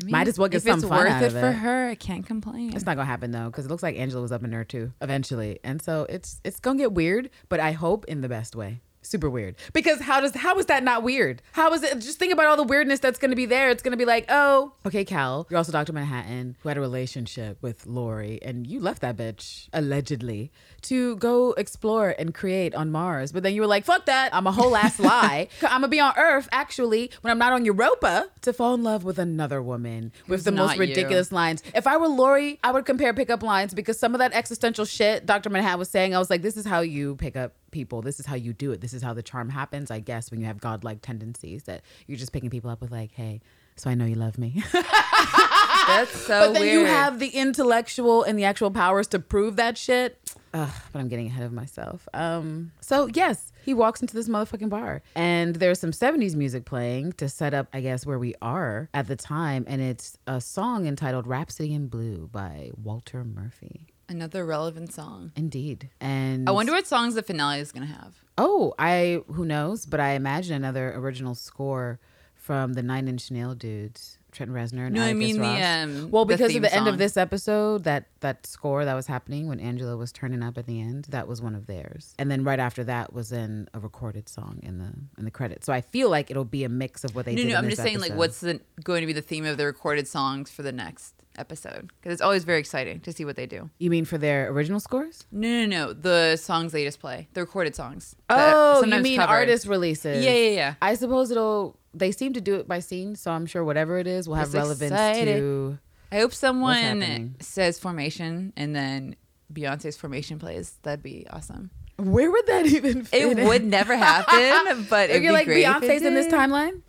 I 0.00 0.04
mean, 0.04 0.12
Might 0.12 0.28
as 0.28 0.38
well 0.38 0.48
get 0.48 0.58
if 0.58 0.62
some 0.64 0.78
it's 0.78 0.88
fun 0.88 0.98
worth 1.04 1.12
out 1.12 1.22
it 1.22 1.26
of 1.26 1.32
for 1.32 1.48
it. 1.48 1.52
her. 1.54 1.88
I 1.88 1.94
can't 1.94 2.24
complain. 2.26 2.74
It's 2.74 2.86
not 2.86 2.96
gonna 2.96 3.06
happen 3.06 3.30
though, 3.32 3.46
because 3.46 3.66
it 3.66 3.68
looks 3.70 3.82
like 3.82 3.96
Angela 3.96 4.22
was 4.22 4.32
up 4.32 4.42
in 4.44 4.50
there 4.50 4.64
too 4.64 4.92
eventually, 5.00 5.58
and 5.64 5.80
so 5.82 6.06
it's 6.08 6.40
it's 6.44 6.60
gonna 6.60 6.78
get 6.78 6.92
weird, 6.92 7.30
but 7.48 7.60
I 7.60 7.72
hope 7.72 8.04
in 8.06 8.20
the 8.20 8.28
best 8.28 8.56
way. 8.56 8.80
Super 9.02 9.30
weird. 9.30 9.56
Because 9.72 10.00
how 10.00 10.20
does 10.20 10.34
how 10.34 10.58
is 10.58 10.66
that 10.66 10.82
not 10.82 11.02
weird? 11.02 11.40
How 11.52 11.72
is 11.72 11.82
it? 11.82 11.98
Just 12.00 12.18
think 12.18 12.32
about 12.32 12.46
all 12.46 12.56
the 12.56 12.62
weirdness 12.64 13.00
that's 13.00 13.18
gonna 13.18 13.36
be 13.36 13.46
there. 13.46 13.70
It's 13.70 13.82
gonna 13.82 13.96
be 13.96 14.04
like, 14.04 14.26
oh, 14.28 14.72
okay, 14.84 15.04
Cal, 15.04 15.46
you're 15.50 15.56
also 15.58 15.72
Dr. 15.72 15.92
Manhattan, 15.92 16.56
who 16.60 16.68
had 16.68 16.76
a 16.76 16.80
relationship 16.80 17.58
with 17.62 17.86
Lori, 17.86 18.38
and 18.42 18.66
you 18.66 18.78
left 18.80 19.00
that 19.02 19.16
bitch 19.16 19.68
allegedly 19.72 20.52
to 20.82 21.16
go 21.16 21.52
explore 21.52 22.14
and 22.18 22.34
create 22.34 22.74
on 22.74 22.90
Mars. 22.90 23.32
But 23.32 23.42
then 23.42 23.54
you 23.54 23.60
were 23.62 23.66
like, 23.66 23.84
fuck 23.84 24.06
that. 24.06 24.34
I'm 24.34 24.46
a 24.46 24.52
whole 24.52 24.76
ass 24.76 24.98
lie. 25.00 25.48
I'm 25.62 25.80
gonna 25.80 25.88
be 25.88 26.00
on 26.00 26.12
Earth 26.16 26.48
actually 26.52 27.10
when 27.22 27.30
I'm 27.30 27.38
not 27.38 27.52
on 27.52 27.64
Europa 27.64 28.28
to 28.42 28.52
fall 28.52 28.74
in 28.74 28.82
love 28.82 29.04
with 29.04 29.18
another 29.18 29.62
woman 29.62 30.12
with 30.28 30.40
Who's 30.40 30.44
the 30.44 30.52
most 30.52 30.68
not 30.68 30.76
you. 30.76 30.80
ridiculous 30.80 31.32
lines. 31.32 31.62
If 31.74 31.86
I 31.86 31.96
were 31.96 32.08
Lori, 32.08 32.58
I 32.62 32.72
would 32.72 32.84
compare 32.84 33.14
pickup 33.14 33.42
lines 33.42 33.72
because 33.74 33.98
some 33.98 34.14
of 34.14 34.18
that 34.18 34.32
existential 34.34 34.84
shit 34.84 35.24
Dr. 35.26 35.48
Manhattan 35.50 35.78
was 35.78 35.88
saying, 35.90 36.14
I 36.14 36.18
was 36.18 36.30
like, 36.30 36.42
this 36.42 36.56
is 36.56 36.66
how 36.66 36.80
you 36.80 37.16
pick 37.16 37.36
up 37.36 37.54
people. 37.70 38.02
This 38.02 38.20
is 38.20 38.26
how 38.26 38.34
you 38.36 38.52
do 38.52 38.72
it. 38.72 38.80
This 38.80 38.92
is 38.92 39.02
how 39.02 39.14
the 39.14 39.22
charm 39.22 39.48
happens, 39.48 39.90
I 39.90 40.00
guess, 40.00 40.30
when 40.30 40.40
you 40.40 40.46
have 40.46 40.60
godlike 40.60 41.02
tendencies 41.02 41.64
that 41.64 41.82
you're 42.06 42.18
just 42.18 42.32
picking 42.32 42.50
people 42.50 42.70
up 42.70 42.80
with 42.80 42.90
like, 42.90 43.12
hey, 43.12 43.40
so 43.76 43.88
I 43.90 43.94
know 43.94 44.04
you 44.04 44.16
love 44.16 44.38
me. 44.38 44.62
That's 44.72 46.12
so 46.26 46.46
but 46.48 46.52
then 46.52 46.62
weird. 46.62 46.72
you 46.72 46.84
have 46.84 47.18
the 47.18 47.28
intellectual 47.28 48.22
and 48.22 48.38
the 48.38 48.44
actual 48.44 48.70
powers 48.70 49.06
to 49.08 49.18
prove 49.18 49.56
that 49.56 49.76
shit. 49.78 50.18
Ugh, 50.52 50.70
but 50.92 50.98
I'm 50.98 51.08
getting 51.08 51.26
ahead 51.26 51.44
of 51.44 51.52
myself. 51.52 52.08
Um, 52.12 52.72
so 52.80 53.08
yes, 53.14 53.52
he 53.64 53.72
walks 53.72 54.00
into 54.00 54.14
this 54.14 54.28
motherfucking 54.28 54.68
bar, 54.68 55.02
and 55.14 55.56
there's 55.56 55.78
some 55.78 55.92
'70s 55.92 56.34
music 56.34 56.64
playing 56.64 57.12
to 57.14 57.28
set 57.28 57.54
up, 57.54 57.68
I 57.72 57.80
guess, 57.80 58.04
where 58.04 58.18
we 58.18 58.34
are 58.42 58.88
at 58.92 59.06
the 59.06 59.16
time, 59.16 59.64
and 59.68 59.80
it's 59.80 60.18
a 60.26 60.40
song 60.40 60.86
entitled 60.86 61.26
"Rhapsody 61.26 61.72
in 61.72 61.86
Blue" 61.86 62.28
by 62.30 62.70
Walter 62.76 63.24
Murphy. 63.24 63.86
Another 64.10 64.44
relevant 64.44 64.92
song. 64.92 65.32
Indeed, 65.36 65.88
and 66.00 66.48
I 66.48 66.52
wonder 66.52 66.72
what 66.72 66.86
songs 66.86 67.14
the 67.14 67.22
finale 67.22 67.60
is 67.60 67.72
gonna 67.72 67.86
have. 67.86 68.14
Oh, 68.36 68.74
I 68.78 69.22
who 69.32 69.44
knows, 69.46 69.86
but 69.86 70.00
I 70.00 70.10
imagine 70.10 70.54
another 70.54 70.92
original 70.94 71.34
score 71.34 71.98
from 72.34 72.72
the 72.72 72.82
Nine 72.82 73.06
Inch 73.06 73.30
Nail 73.30 73.54
dudes, 73.54 74.18
Trent 74.32 74.50
Reznor. 74.50 74.86
And 74.86 74.94
No, 74.96 75.02
I 75.02 75.10
Atticus 75.10 75.18
mean 75.20 75.36
the, 75.36 75.42
Ross. 75.42 75.62
um, 75.64 76.10
well, 76.10 76.24
the 76.24 76.34
because 76.34 76.46
of 76.48 76.52
theme 76.54 76.62
the 76.62 76.74
end 76.74 76.88
of 76.88 76.96
this 76.98 77.16
episode, 77.16 77.84
that 77.84 78.06
that 78.20 78.46
score 78.46 78.84
that 78.84 78.94
was 78.94 79.06
happening 79.06 79.46
when 79.46 79.60
Angela 79.60 79.96
was 79.96 80.10
turning 80.10 80.42
up 80.42 80.56
at 80.58 80.66
the 80.66 80.80
end, 80.80 81.04
that 81.10 81.28
was 81.28 81.40
one 81.42 81.54
of 81.54 81.66
theirs. 81.66 82.14
And 82.18 82.30
then 82.30 82.42
right 82.42 82.58
after 82.58 82.82
that 82.84 83.12
was 83.12 83.30
in 83.30 83.68
a 83.74 83.78
recorded 83.78 84.28
song 84.28 84.58
in 84.62 84.78
the 84.78 84.90
in 85.18 85.24
the 85.26 85.30
credits. 85.30 85.66
So 85.66 85.72
I 85.72 85.82
feel 85.82 86.08
like 86.10 86.30
it'll 86.30 86.44
be 86.44 86.64
a 86.64 86.68
mix 86.68 87.04
of 87.04 87.14
what 87.14 87.26
they 87.26 87.34
No, 87.34 87.42
did. 87.42 87.48
no, 87.52 87.56
I'm 87.58 87.68
just 87.68 87.82
saying, 87.82 88.00
like, 88.00 88.14
what's 88.14 88.40
the 88.40 88.60
going 88.82 89.02
to 89.02 89.06
be 89.06 89.12
the 89.12 89.22
theme 89.22 89.44
of 89.44 89.56
the 89.58 89.66
recorded 89.66 90.08
songs 90.08 90.50
for 90.50 90.62
the 90.62 90.72
next 90.72 91.14
episode? 91.40 91.90
Because 91.98 92.12
it's 92.12 92.22
always 92.22 92.44
very 92.44 92.60
exciting 92.60 93.00
to 93.00 93.12
see 93.12 93.24
what 93.24 93.34
they 93.36 93.46
do. 93.46 93.70
you 93.78 93.90
mean 93.90 94.04
for 94.04 94.18
their 94.18 94.48
original 94.50 94.78
scores? 94.78 95.26
No, 95.32 95.48
no, 95.48 95.66
no, 95.66 95.92
the 95.92 96.36
songs 96.36 96.70
they 96.72 96.84
just 96.84 97.00
play, 97.00 97.26
the 97.32 97.40
recorded 97.40 97.74
songs. 97.74 98.14
Oh, 98.28 98.84
you 98.84 99.00
mean 99.00 99.18
cover. 99.18 99.32
artist 99.32 99.66
releases? 99.66 100.24
Yeah, 100.24 100.32
yeah, 100.32 100.50
yeah. 100.50 100.74
I 100.80 100.94
suppose 100.94 101.30
it'll. 101.30 101.76
They 101.92 102.12
seem 102.12 102.34
to 102.34 102.40
do 102.40 102.54
it 102.54 102.68
by 102.68 102.78
scene, 102.78 103.16
so 103.16 103.32
I'm 103.32 103.46
sure 103.46 103.64
whatever 103.64 103.98
it 103.98 104.06
is 104.06 104.28
will 104.28 104.36
have 104.36 104.46
Just 104.46 104.54
relevance 104.54 104.92
excited. 104.92 105.38
to. 105.38 105.78
I 106.12 106.18
hope 106.20 106.32
someone 106.34 107.34
says 107.40 107.78
formation 107.78 108.52
and 108.56 108.74
then 108.76 109.16
Beyonce's 109.52 109.96
formation 109.96 110.38
plays. 110.38 110.74
That'd 110.82 111.02
be 111.02 111.26
awesome. 111.30 111.70
Where 111.96 112.30
would 112.30 112.46
that 112.46 112.66
even 112.76 113.04
fit? 113.04 113.22
It 113.32 113.38
in? 113.38 113.46
would 113.48 113.64
never 113.64 113.96
happen, 113.96 114.86
but 114.88 115.10
it'd 115.10 115.22
You're 115.22 115.32
be 115.32 115.36
like 115.36 115.48
if 115.48 115.54
Beyonce's 115.56 116.02
in 116.02 116.14
this 116.14 116.26
timeline. 116.32 116.80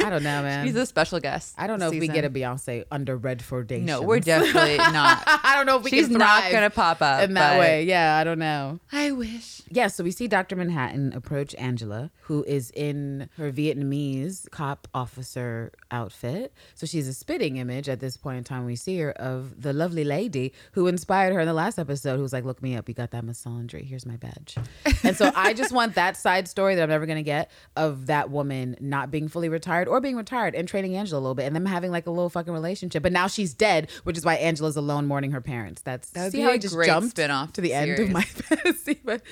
I 0.00 0.10
don't 0.10 0.22
know, 0.22 0.42
man. 0.42 0.66
She's 0.66 0.76
a 0.76 0.86
special 0.86 1.20
guest. 1.20 1.54
I 1.58 1.66
don't 1.66 1.78
know 1.78 1.86
if 1.86 1.92
we 1.92 2.00
season. 2.00 2.14
get 2.14 2.24
a 2.24 2.30
Beyonce 2.30 2.84
under 2.90 3.16
red 3.16 3.42
for 3.42 3.62
days. 3.62 3.84
No, 3.84 4.02
we're 4.02 4.20
definitely 4.20 4.76
not. 4.78 5.22
I 5.26 5.54
don't 5.56 5.66
know 5.66 5.76
if 5.78 5.84
we 5.84 5.90
She's 5.90 6.08
not 6.08 6.50
gonna 6.50 6.70
pop 6.70 7.00
up 7.02 7.22
in 7.22 7.34
that 7.34 7.58
way. 7.58 7.84
Yeah, 7.84 8.16
I 8.16 8.24
don't 8.24 8.38
know. 8.38 8.80
I 8.90 9.12
wish. 9.12 9.62
Yeah, 9.68 9.86
so 9.88 10.04
we 10.04 10.10
see 10.10 10.28
Dr. 10.28 10.56
Manhattan 10.56 11.12
approach 11.12 11.54
Angela, 11.56 12.10
who 12.22 12.44
is 12.44 12.70
in 12.72 13.28
her 13.36 13.52
Vietnamese 13.52 14.50
cop 14.50 14.88
officer 14.94 15.72
outfit. 15.92 16.52
So 16.74 16.86
she's 16.86 17.06
a 17.06 17.14
spitting 17.14 17.58
image 17.58 17.88
at 17.88 18.00
this 18.00 18.16
point 18.16 18.38
in 18.38 18.44
time. 18.44 18.64
We 18.64 18.74
see 18.76 18.98
her 18.98 19.12
of 19.12 19.60
the 19.62 19.72
lovely 19.72 20.02
lady 20.04 20.52
who 20.72 20.86
inspired 20.88 21.32
her 21.34 21.40
in 21.40 21.46
the 21.46 21.52
last 21.52 21.78
episode, 21.78 22.16
who 22.16 22.22
was 22.22 22.32
like, 22.32 22.44
Look 22.44 22.62
me 22.62 22.76
up. 22.76 22.88
You 22.88 22.94
got 22.94 23.10
that 23.12 23.24
Miss 23.24 23.44
Here's 23.72 24.06
my 24.06 24.16
badge. 24.16 24.56
and 25.02 25.16
so 25.16 25.30
I 25.36 25.52
just 25.52 25.72
want 25.72 25.94
that 25.94 26.16
side 26.16 26.48
story 26.48 26.74
that 26.74 26.82
I'm 26.82 26.88
never 26.88 27.06
going 27.06 27.16
to 27.18 27.22
get 27.22 27.50
of 27.76 28.06
that 28.06 28.30
woman 28.30 28.76
not 28.80 29.10
being 29.10 29.28
fully 29.28 29.48
retired 29.48 29.88
or 29.88 30.00
being 30.00 30.16
retired 30.16 30.54
and 30.54 30.66
training 30.66 30.96
Angela 30.96 31.20
a 31.20 31.22
little 31.22 31.34
bit 31.34 31.46
and 31.46 31.54
them 31.54 31.66
having 31.66 31.90
like 31.90 32.06
a 32.06 32.10
little 32.10 32.30
fucking 32.30 32.52
relationship. 32.52 33.02
But 33.02 33.12
now 33.12 33.26
she's 33.26 33.52
dead, 33.52 33.90
which 34.04 34.16
is 34.16 34.24
why 34.24 34.34
Angela's 34.36 34.76
alone 34.76 35.06
mourning 35.06 35.32
her 35.32 35.40
parents. 35.40 35.82
That's 35.82 36.10
That 36.10 36.24
would 36.24 36.32
see 36.32 36.38
be 36.38 36.42
how 36.44 36.50
a 36.50 36.54
I 36.54 36.58
just 36.58 36.74
great 36.74 36.86
jumped 36.86 37.10
spin-off 37.10 37.52
to 37.54 37.60
the 37.60 37.74
end 37.74 37.98
of 37.98 38.10
my 38.10 38.22
fantasy. 38.22 39.00
But 39.04 39.22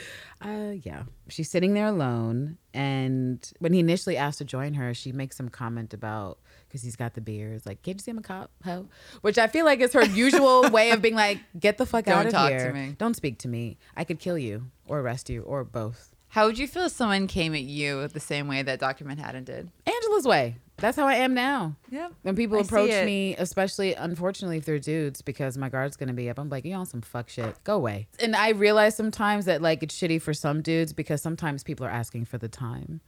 uh, 0.42 0.72
yeah, 0.82 1.04
she's 1.28 1.50
sitting 1.50 1.74
there 1.74 1.86
alone, 1.86 2.56
and 2.72 3.52
when 3.58 3.72
he 3.72 3.80
initially 3.80 4.16
asked 4.16 4.38
to 4.38 4.44
join 4.44 4.74
her, 4.74 4.94
she 4.94 5.12
makes 5.12 5.36
some 5.36 5.48
comment 5.48 5.92
about 5.94 6.38
because 6.70 6.82
he's 6.82 6.96
got 6.96 7.14
the 7.14 7.20
beard. 7.20 7.62
Like, 7.66 7.82
can't 7.82 7.98
you 7.98 8.02
see 8.02 8.12
I'm 8.12 8.18
a 8.18 8.22
cop, 8.22 8.50
ho? 8.64 8.86
Which 9.22 9.38
I 9.38 9.48
feel 9.48 9.64
like 9.64 9.80
is 9.80 9.92
her 9.92 10.04
usual 10.04 10.62
way 10.70 10.92
of 10.92 11.02
being 11.02 11.16
like, 11.16 11.38
get 11.58 11.76
the 11.76 11.84
fuck 11.84 12.06
out 12.06 12.26
of 12.26 12.32
here. 12.32 12.32
Don't 12.32 12.40
out 12.40 12.52
of 12.52 12.58
talk 12.58 12.68
to 12.68 12.72
me. 12.72 12.94
Don't 12.96 13.14
speak 13.14 13.38
to 13.40 13.48
me. 13.48 13.76
I 13.96 14.04
could 14.04 14.20
kill 14.20 14.38
you 14.38 14.66
or 14.86 15.00
arrest 15.00 15.28
you 15.28 15.42
or 15.42 15.64
both. 15.64 16.14
How 16.28 16.46
would 16.46 16.58
you 16.60 16.68
feel 16.68 16.84
if 16.84 16.92
someone 16.92 17.26
came 17.26 17.56
at 17.56 17.62
you 17.62 18.06
the 18.06 18.20
same 18.20 18.46
way 18.46 18.62
that 18.62 18.78
Dr. 18.78 19.04
Manhattan 19.04 19.42
did? 19.42 19.68
Angela's 19.84 20.26
way. 20.26 20.58
That's 20.76 20.96
how 20.96 21.06
I 21.06 21.16
am 21.16 21.34
now. 21.34 21.74
Yep. 21.90 22.12
When 22.22 22.36
people 22.36 22.56
I 22.56 22.60
approach 22.60 23.04
me, 23.04 23.34
especially 23.36 23.94
unfortunately 23.94 24.58
if 24.58 24.64
they're 24.64 24.78
dudes, 24.78 25.22
because 25.22 25.58
my 25.58 25.68
guard's 25.68 25.96
gonna 25.96 26.14
be 26.14 26.30
up, 26.30 26.38
I'm 26.38 26.48
like, 26.48 26.64
you 26.64 26.74
on 26.74 26.86
some 26.86 27.02
fuck 27.02 27.28
shit. 27.28 27.62
Go 27.64 27.74
away. 27.74 28.06
And 28.20 28.34
I 28.36 28.50
realize 28.50 28.96
sometimes 28.96 29.44
that 29.44 29.60
like 29.60 29.82
it's 29.82 29.94
shitty 29.98 30.22
for 30.22 30.32
some 30.32 30.62
dudes 30.62 30.92
because 30.92 31.20
sometimes 31.20 31.64
people 31.64 31.84
are 31.84 31.90
asking 31.90 32.26
for 32.26 32.38
the 32.38 32.48
time. 32.48 33.00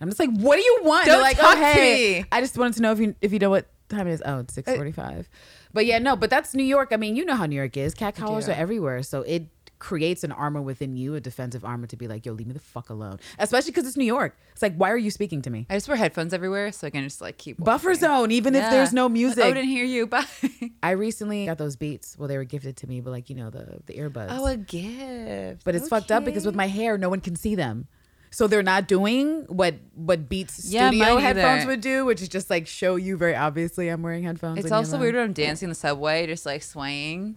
I'm 0.00 0.08
just 0.08 0.18
like, 0.20 0.30
what 0.36 0.56
do 0.56 0.62
you 0.62 0.80
want? 0.82 1.06
Don't 1.06 1.14
They're 1.16 1.22
like, 1.22 1.36
talk 1.38 1.56
oh 1.56 1.60
to 1.60 1.64
hey, 1.66 2.20
me." 2.20 2.26
I 2.32 2.40
just 2.40 2.56
wanted 2.58 2.74
to 2.74 2.82
know 2.82 2.92
if 2.92 3.00
you 3.00 3.14
if 3.20 3.32
you 3.32 3.38
know 3.38 3.50
what 3.50 3.66
time 3.88 4.06
it 4.08 4.12
is. 4.12 4.22
Oh, 4.24 4.40
it's 4.40 4.52
uh, 4.52 4.62
six 4.62 4.74
forty 4.74 4.92
five. 4.92 5.28
But 5.72 5.86
yeah, 5.86 5.98
no, 5.98 6.16
but 6.16 6.30
that's 6.30 6.54
New 6.54 6.64
York. 6.64 6.88
I 6.92 6.96
mean, 6.96 7.16
you 7.16 7.24
know 7.24 7.34
how 7.36 7.46
New 7.46 7.56
York 7.56 7.76
is. 7.76 7.94
Cat 7.94 8.14
collars 8.16 8.48
are 8.48 8.52
everywhere, 8.52 9.02
so 9.02 9.22
it 9.22 9.48
creates 9.80 10.24
an 10.24 10.32
armor 10.32 10.62
within 10.62 10.96
you, 10.96 11.14
a 11.14 11.20
defensive 11.20 11.62
armor 11.64 11.86
to 11.86 11.96
be 11.96 12.08
like, 12.08 12.24
yo, 12.24 12.32
leave 12.32 12.46
me 12.46 12.54
the 12.54 12.58
fuck 12.60 12.88
alone. 12.88 13.18
Especially 13.38 13.70
because 13.70 13.86
it's 13.86 13.96
New 13.98 14.04
York. 14.06 14.34
It's 14.52 14.62
like, 14.62 14.74
why 14.76 14.90
are 14.90 14.96
you 14.96 15.10
speaking 15.10 15.42
to 15.42 15.50
me? 15.50 15.66
I 15.68 15.74
just 15.74 15.88
wear 15.88 15.96
headphones 15.96 16.32
everywhere 16.32 16.72
so 16.72 16.86
I 16.86 16.90
can 16.90 17.02
just 17.04 17.20
like 17.20 17.36
keep 17.36 17.58
Buffer 17.62 17.88
walking. 17.88 18.00
zone, 18.00 18.30
even 18.30 18.54
if 18.54 18.62
Yeah. 18.62 18.70
there's 18.70 18.92
no 18.94 19.02
Like, 19.06 19.10
oh, 19.10 19.12
music. 19.12 19.44
Oh, 19.44 19.52
didn't 19.52 19.68
hear 19.68 19.84
you. 19.84 20.06
Bye. 20.14 20.24
I 20.82 20.92
recently 20.92 21.44
got 21.46 21.58
those 21.58 21.76
beats. 21.76 22.16
Well, 22.16 22.28
they 22.28 22.38
were 22.38 22.44
gifted 22.44 22.76
to 22.78 22.86
me, 22.86 23.00
but 23.02 23.10
like 23.10 23.28
you 23.28 23.36
know 23.36 23.50
the 23.50 23.80
the 23.84 23.94
earbuds. 23.94 24.28
Oh, 24.30 24.46
a 24.46 24.56
gift. 24.56 25.64
but 25.64 25.74
it's 25.74 25.88
fucked 25.88 26.10
up 26.12 26.24
because 26.24 26.46
with 26.46 26.54
my 26.54 26.68
hair, 26.68 26.96
no 26.96 27.08
one 27.10 27.20
can 27.20 27.36
see 27.36 27.54
them. 27.54 27.88
So 28.34 28.46
they're 28.48 28.62
not 28.62 28.88
doing 28.88 29.44
what 29.48 29.76
what 29.94 30.28
Beats 30.28 30.64
Yeah, 30.72 30.88
studio 30.90 31.18
headphones 31.18 31.60
either. 31.62 31.66
would 31.70 31.80
do, 31.80 32.04
which 32.04 32.20
is 32.20 32.28
just 32.28 32.50
like 32.50 32.66
show 32.66 32.96
you 32.96 33.16
very 33.16 33.36
obviously 33.36 33.88
I'm 33.88 34.02
wearing 34.02 34.24
headphones. 34.24 34.58
It's 34.58 34.72
also 34.72 34.98
weird 34.98 35.14
when 35.14 35.24
I'm 35.24 35.32
dancing 35.32 35.66
in 35.66 35.70
the 35.70 35.74
subway, 35.76 36.26
just 36.26 36.44
like 36.44 36.62
swaying, 36.62 37.36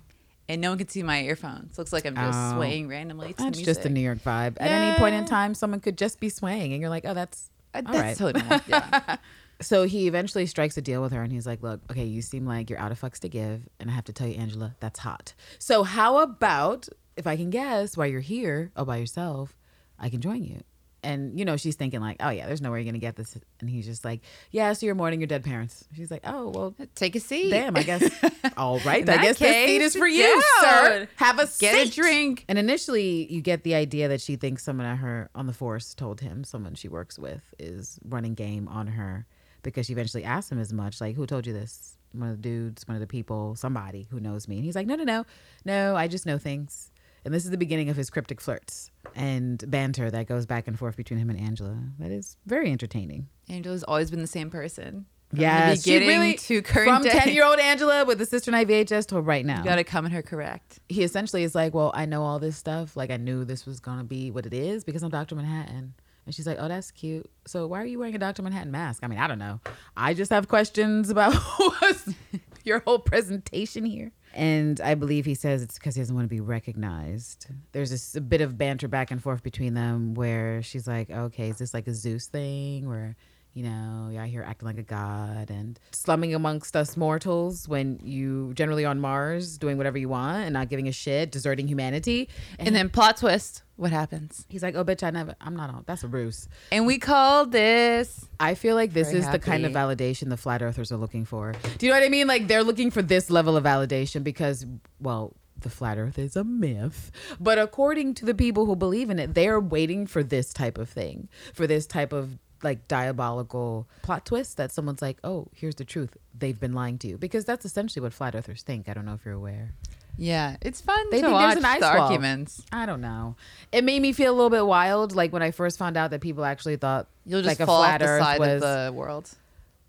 and 0.50 0.60
no 0.60 0.70
one 0.72 0.78
can 0.80 0.88
see 0.88 1.04
my 1.04 1.22
earphones. 1.22 1.78
Looks 1.78 1.94
like 1.94 2.06
I'm 2.06 2.16
just 2.16 2.54
Oh. 2.54 2.56
swaying 2.56 2.88
randomly 2.88 3.34
to 3.34 3.44
That's 3.44 3.62
just 3.62 3.86
a 3.86 3.90
New 3.90 4.02
York 4.02 4.20
vibe. 4.20 4.58
At 4.60 4.72
any 4.72 4.98
point 4.98 5.14
in 5.16 5.26
time, 5.26 5.54
someone 5.54 5.80
could 5.82 5.98
just 5.98 6.20
be 6.20 6.30
swaying, 6.30 6.74
and 6.74 6.82
you're 6.82 6.90
like, 6.90 7.06
oh, 7.06 7.14
that's 7.14 7.52
Uh, 7.76 7.84
all 7.86 7.94
That's 7.94 7.98
right. 8.04 8.18
totally 8.18 8.44
normal. 8.44 8.62
Yeah. 8.68 9.18
So 9.60 9.86
he 9.86 10.08
eventually 10.08 10.46
strikes 10.46 10.78
a 10.78 10.84
deal 10.84 11.02
with 11.02 11.12
her 11.14 11.24
and 11.24 11.32
he's 11.32 11.48
like, 11.48 11.64
Look, 11.64 11.82
okay, 11.90 12.06
you 12.06 12.22
seem 12.22 12.46
like 12.46 12.70
you're 12.70 12.78
out 12.78 12.92
of 12.92 13.02
fucks 13.02 13.18
to 13.22 13.28
give. 13.28 13.68
And 13.80 13.90
I 13.90 13.94
have 13.94 14.04
to 14.06 14.14
tell 14.14 14.28
you, 14.28 14.36
Angela, 14.36 14.76
that's 14.80 15.00
hot. 15.00 15.34
So, 15.58 15.82
how 15.82 16.20
about 16.20 16.88
if 17.16 17.26
I 17.26 17.36
can 17.36 17.50
guess 17.50 17.98
why 17.98 18.06
you're 18.06 18.22
here 18.22 18.72
all 18.78 18.86
by 18.86 18.98
yourself, 18.98 19.58
I 19.98 20.10
can 20.10 20.22
join 20.22 20.44
you? 20.44 20.62
And, 21.08 21.40
you 21.40 21.46
know, 21.46 21.56
she's 21.56 21.76
thinking, 21.76 22.02
like, 22.02 22.18
Oh, 22.20 22.30
yeah, 22.30 22.48
there's 22.48 22.62
no 22.62 22.70
way 22.72 22.82
you're 22.82 22.92
to 22.92 23.00
get 23.00 23.16
this. 23.16 23.38
And 23.62 23.70
he's 23.70 23.86
just 23.86 24.04
like, 24.04 24.22
Yeah, 24.52 24.74
so 24.74 24.86
you're 24.86 24.94
mourning 24.96 25.22
your 25.22 25.28
dead 25.28 25.44
parents. 25.44 25.86
She's 25.96 26.12
like, 26.12 26.24
Oh, 26.26 26.50
well, 26.50 26.76
Take 26.96 27.16
a 27.16 27.20
seat. 27.22 27.50
damn, 27.50 27.78
I 27.78 27.84
guess. 27.84 28.04
All 28.58 28.80
right. 28.80 29.08
I 29.08 29.22
guess 29.22 29.40
this 29.40 29.66
seat 29.68 29.82
is 29.82 29.96
for 29.96 30.06
you, 30.08 30.44
sir. 30.62 31.08
Have 31.16 31.40
a 31.40 31.48
Get 31.60 31.88
a 31.88 31.90
drink. 31.90 32.44
And 32.50 32.60
initially, 32.60 33.32
you 33.32 33.40
get 33.42 33.64
the 33.64 33.76
idea 33.76 34.10
that 34.10 34.20
she 34.20 34.36
thinks 34.36 34.64
someone 34.64 34.86
at 34.86 34.98
her 34.98 35.30
on 35.34 35.48
the 35.48 35.54
force 35.54 35.94
told 35.94 36.20
him, 36.20 36.44
someone 36.44 36.76
she 36.76 36.90
works 36.90 37.18
with 37.18 37.42
is 37.58 38.00
running 38.04 38.34
game 38.34 38.68
on 38.68 38.88
her 38.88 39.26
because 39.64 39.86
she 39.86 39.94
eventually 39.94 40.26
asked 40.26 40.52
him 40.52 40.60
as 40.60 40.74
much, 40.74 41.00
like, 41.00 41.16
who 41.16 41.26
told 41.26 41.48
you 41.48 41.54
this? 41.54 41.98
One 42.12 42.30
of 42.30 42.38
the 42.38 42.42
dudes, 42.42 42.88
one 42.88 42.96
of 42.96 43.02
the 43.02 43.08
people, 43.08 43.56
somebody 43.56 44.08
who 44.10 44.20
knows 44.20 44.48
me. 44.48 44.58
And 44.58 44.66
he's 44.66 44.76
like, 44.76 44.88
no, 44.88 44.96
no, 44.96 45.04
no, 45.04 45.26
no, 45.66 45.96
I 45.96 46.08
just 46.08 46.26
know 46.26 46.38
things. 46.38 46.92
And 47.28 47.36
this 47.36 47.44
is 47.44 47.52
the 47.52 47.58
beginning 47.58 47.90
of 47.90 47.98
his 47.98 48.10
cryptic 48.10 48.40
flirts 48.40 48.90
and 49.14 49.62
banter 49.70 50.10
that 50.10 50.28
goes 50.28 50.46
back 50.46 50.66
and 50.66 50.80
forth 50.80 50.96
between 50.96 51.20
him 51.20 51.30
and 51.30 51.38
Angela. 51.38 51.78
That 52.00 52.10
is 52.10 52.38
very 52.46 52.72
entertaining. 52.72 53.28
Angela's 53.50 53.84
always 53.84 54.10
been 54.10 54.22
the 54.22 54.28
same 54.28 54.50
person. 54.50 55.08
Yeah, 55.34 55.72
the 55.72 55.76
beginning 55.76 56.38
to 56.38 56.62
current 56.62 56.88
from 56.90 57.04
ten 57.04 57.34
year 57.34 57.44
old 57.44 57.60
Angela 57.60 58.06
with 58.06 58.20
the 58.20 58.26
sister 58.26 58.50
night 58.50 58.70
VHS 58.70 59.08
to 59.08 59.20
right 59.20 59.46
now. 59.46 59.58
You 59.58 59.66
gotta 59.66 59.84
come 59.84 60.06
at 60.06 60.14
her 60.14 60.22
correct. 60.22 60.80
he 60.88 61.04
essentially 61.04 61.44
is 61.44 61.54
like, 61.54 61.74
Well, 61.74 61.92
I 61.94 62.06
know 62.06 62.24
all 62.24 62.40
this 62.40 62.56
stuff. 62.56 62.96
Like, 62.96 63.12
I 63.12 63.18
knew 63.18 63.44
this 63.44 63.66
was 63.66 63.82
to 63.82 64.04
be 64.06 64.32
what 64.32 64.46
it 64.46 64.54
is 64.54 64.86
because 64.86 65.04
I'm 65.04 65.10
Dr. 65.10 65.36
Manhattan. 65.36 65.96
And 66.26 66.34
she's 66.34 66.48
like, 66.48 66.60
Oh, 66.62 66.70
that's 66.70 66.92
cute. 66.92 67.30
So, 67.46 67.68
why 67.68 67.82
are 67.82 67.86
you 67.86 68.00
wearing 68.00 68.16
a 68.16 68.20
Dr. 68.20 68.42
Manhattan 68.42 68.72
mask? 68.72 69.04
I 69.04 69.08
mean, 69.08 69.20
I 69.20 69.28
don't 69.28 69.40
know. 69.40 69.60
I 69.98 70.14
just 70.14 70.32
have 70.32 70.48
questions 70.48 71.10
about 71.10 71.36
your 72.64 72.80
whole 72.80 73.00
presentation 73.00 73.84
here. 73.84 74.14
And 74.34 74.80
I 74.82 74.96
believe 74.96 75.26
he 75.26 75.34
says 75.34 75.62
it's 75.64 75.76
because 75.76 75.96
he 75.96 76.02
doesn't 76.02 76.16
want 76.16 76.26
to 76.26 76.30
be 76.30 76.42
recognized. 76.42 77.48
There's 77.72 77.90
this, 77.90 78.16
a 78.16 78.22
bit 78.22 78.42
of 78.42 78.58
banter 78.58 78.88
back 78.88 79.10
and 79.12 79.22
forth 79.22 79.42
between 79.42 79.74
them 79.74 80.14
where 80.14 80.62
she's 80.62 80.88
like, 80.88 81.10
Okay, 81.10 81.50
is 81.50 81.58
this 81.58 81.74
like 81.74 81.88
a 81.88 81.94
Zeus 81.94 82.28
thing 82.28 82.88
where 82.88 83.16
you 83.58 83.64
know, 83.64 84.16
out 84.16 84.28
here 84.28 84.44
acting 84.44 84.68
like 84.68 84.78
a 84.78 84.84
god 84.84 85.50
and 85.50 85.80
slumming 85.90 86.36
amongst 86.36 86.76
us 86.76 86.96
mortals 86.96 87.68
when 87.68 88.00
you 88.04 88.54
generally 88.54 88.86
on 88.86 89.00
Mars 89.00 89.58
doing 89.58 89.78
whatever 89.78 89.98
you 89.98 90.08
want 90.08 90.44
and 90.44 90.54
not 90.54 90.70
giving 90.70 90.88
a 90.88 90.92
shit, 90.92 91.32
deserting 91.32 91.68
humanity. 91.68 92.30
And, 92.60 92.68
And 92.68 92.76
then 92.76 92.90
plot 92.90 93.18
twist. 93.18 93.64
What 93.76 93.92
happens? 93.92 94.46
he's 94.48 94.62
like, 94.62 94.76
"Oh, 94.76 94.86
bitch, 94.86 95.02
I 95.02 95.10
never. 95.10 95.34
I'm 95.42 95.56
not 95.56 95.72
on. 95.72 95.84
That's 95.88 96.04
a 96.04 96.08
ruse." 96.08 96.48
And 96.72 96.86
we 96.86 97.00
call 97.00 97.48
this. 97.48 98.28
I 98.40 98.54
feel 98.54 98.76
like 98.76 98.94
this 98.94 99.08
Very 99.08 99.22
is 99.22 99.30
the 99.32 99.40
kind 99.40 99.66
of 99.66 99.72
validation 99.72 100.30
the 100.30 100.38
flat 100.38 100.62
earthers 100.62 100.92
are 100.92 100.98
looking 100.98 101.26
for. 101.26 101.54
Do 101.80 101.88
you 101.88 101.92
know 101.92 101.98
what 102.00 102.06
I 102.06 102.10
mean? 102.10 102.28
Like 102.28 102.48
they're 102.48 102.64
looking 102.64 102.92
for 102.92 103.02
this 103.02 103.32
level 103.32 103.58
of 103.58 103.64
validation 103.64 104.24
because, 104.24 104.68
well, 105.00 105.34
the 105.60 105.70
flat 105.70 105.98
earth 105.98 106.20
is 106.20 106.36
a 106.36 106.44
myth. 106.44 107.12
But 107.40 107.58
according 107.58 108.14
to 108.16 108.26
the 108.26 108.36
people 108.36 108.66
who 108.68 108.76
believe 108.76 109.10
in 109.10 109.18
it, 109.20 109.34
they're 109.34 109.60
waiting 109.60 110.06
for 110.06 110.24
this 110.24 110.54
type 110.54 110.78
of 110.78 110.90
thing, 110.90 111.30
for 111.54 111.66
this 111.66 111.88
type 111.88 112.14
of 112.14 112.38
like 112.64 112.88
diabolical 112.88 113.88
plot 114.02 114.26
twist 114.26 114.58
that 114.58 114.72
someone's 114.72 115.02
like, 115.02 115.18
oh, 115.24 115.48
here's 115.54 115.76
the 115.76 115.86
truth. 115.86 116.18
They've 116.38 116.60
been 116.60 116.74
lying 116.74 116.98
to 117.00 117.08
you. 117.08 117.18
Because 117.18 117.46
that's 117.46 117.66
essentially 117.66 118.02
what 118.02 118.14
flat 118.14 118.36
earthers 118.36 118.64
think. 118.64 118.90
I 118.90 118.94
don't 118.94 119.06
know 119.06 119.14
if 119.14 119.26
you're 119.26 119.34
aware. 119.34 119.74
Yeah, 120.18 120.58
it's 120.62 120.82
fun 120.82 120.98
They 121.12 121.22
to 121.22 121.28
think 121.28 121.38
there's 121.38 121.56
watch 121.56 121.58
an 121.58 121.66
ice 121.66 121.80
the 121.80 121.86
wall. 121.86 122.08
arguments. 122.08 122.62
I 122.72 122.86
don't 122.88 123.02
know. 123.02 123.36
It 123.72 123.84
made 123.84 124.02
me 124.02 124.14
feel 124.14 124.32
a 124.32 124.36
little 124.36 124.50
bit 124.50 124.66
wild. 124.66 125.14
Like 125.16 125.32
when 125.32 125.44
I 125.44 125.52
first 125.52 125.78
found 125.78 125.96
out 125.96 126.10
that 126.12 126.22
people 126.22 126.44
actually 126.44 126.78
thought 126.78 127.08
You'll 127.26 127.42
just 127.42 127.60
like 127.60 127.60
a 127.60 127.66
fall 127.66 127.84
off 127.84 127.90
flat 127.90 128.00
the 128.00 128.06
earth 128.08 128.22
side 128.24 128.40
was 128.40 128.64
of 128.64 128.86
the 128.86 128.94
world. 128.94 129.30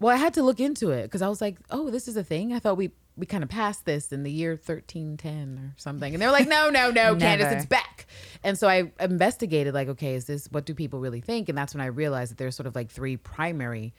Well, 0.00 0.14
I 0.14 0.18
had 0.18 0.34
to 0.34 0.42
look 0.42 0.60
into 0.60 0.90
it 0.90 1.04
because 1.04 1.22
I 1.22 1.28
was 1.28 1.40
like, 1.40 1.56
"Oh, 1.70 1.90
this 1.90 2.06
is 2.06 2.16
a 2.16 2.22
thing." 2.22 2.52
I 2.52 2.58
thought 2.60 2.76
we 2.76 2.90
we 3.18 3.26
kind 3.26 3.42
of 3.42 3.50
passed 3.50 3.84
this 3.84 4.12
in 4.12 4.22
the 4.22 4.30
year 4.30 4.56
thirteen 4.56 5.16
ten 5.16 5.58
or 5.58 5.74
something, 5.76 6.14
and 6.14 6.22
they 6.22 6.26
were 6.26 6.32
like, 6.32 6.48
"No, 6.48 6.70
no, 6.70 6.90
no, 6.90 7.16
Candace, 7.18 7.52
it's 7.52 7.66
back." 7.66 8.06
And 8.44 8.56
so 8.58 8.68
I 8.68 8.92
investigated, 9.00 9.74
like, 9.74 9.88
okay, 9.88 10.14
is 10.14 10.26
this 10.26 10.46
what 10.50 10.64
do 10.64 10.74
people 10.74 11.00
really 11.00 11.20
think? 11.20 11.48
And 11.48 11.58
that's 11.58 11.74
when 11.74 11.80
I 11.80 11.86
realized 11.86 12.30
that 12.30 12.38
there's 12.38 12.56
sort 12.56 12.66
of 12.66 12.74
like 12.74 12.90
three 12.90 13.16
primary 13.16 13.92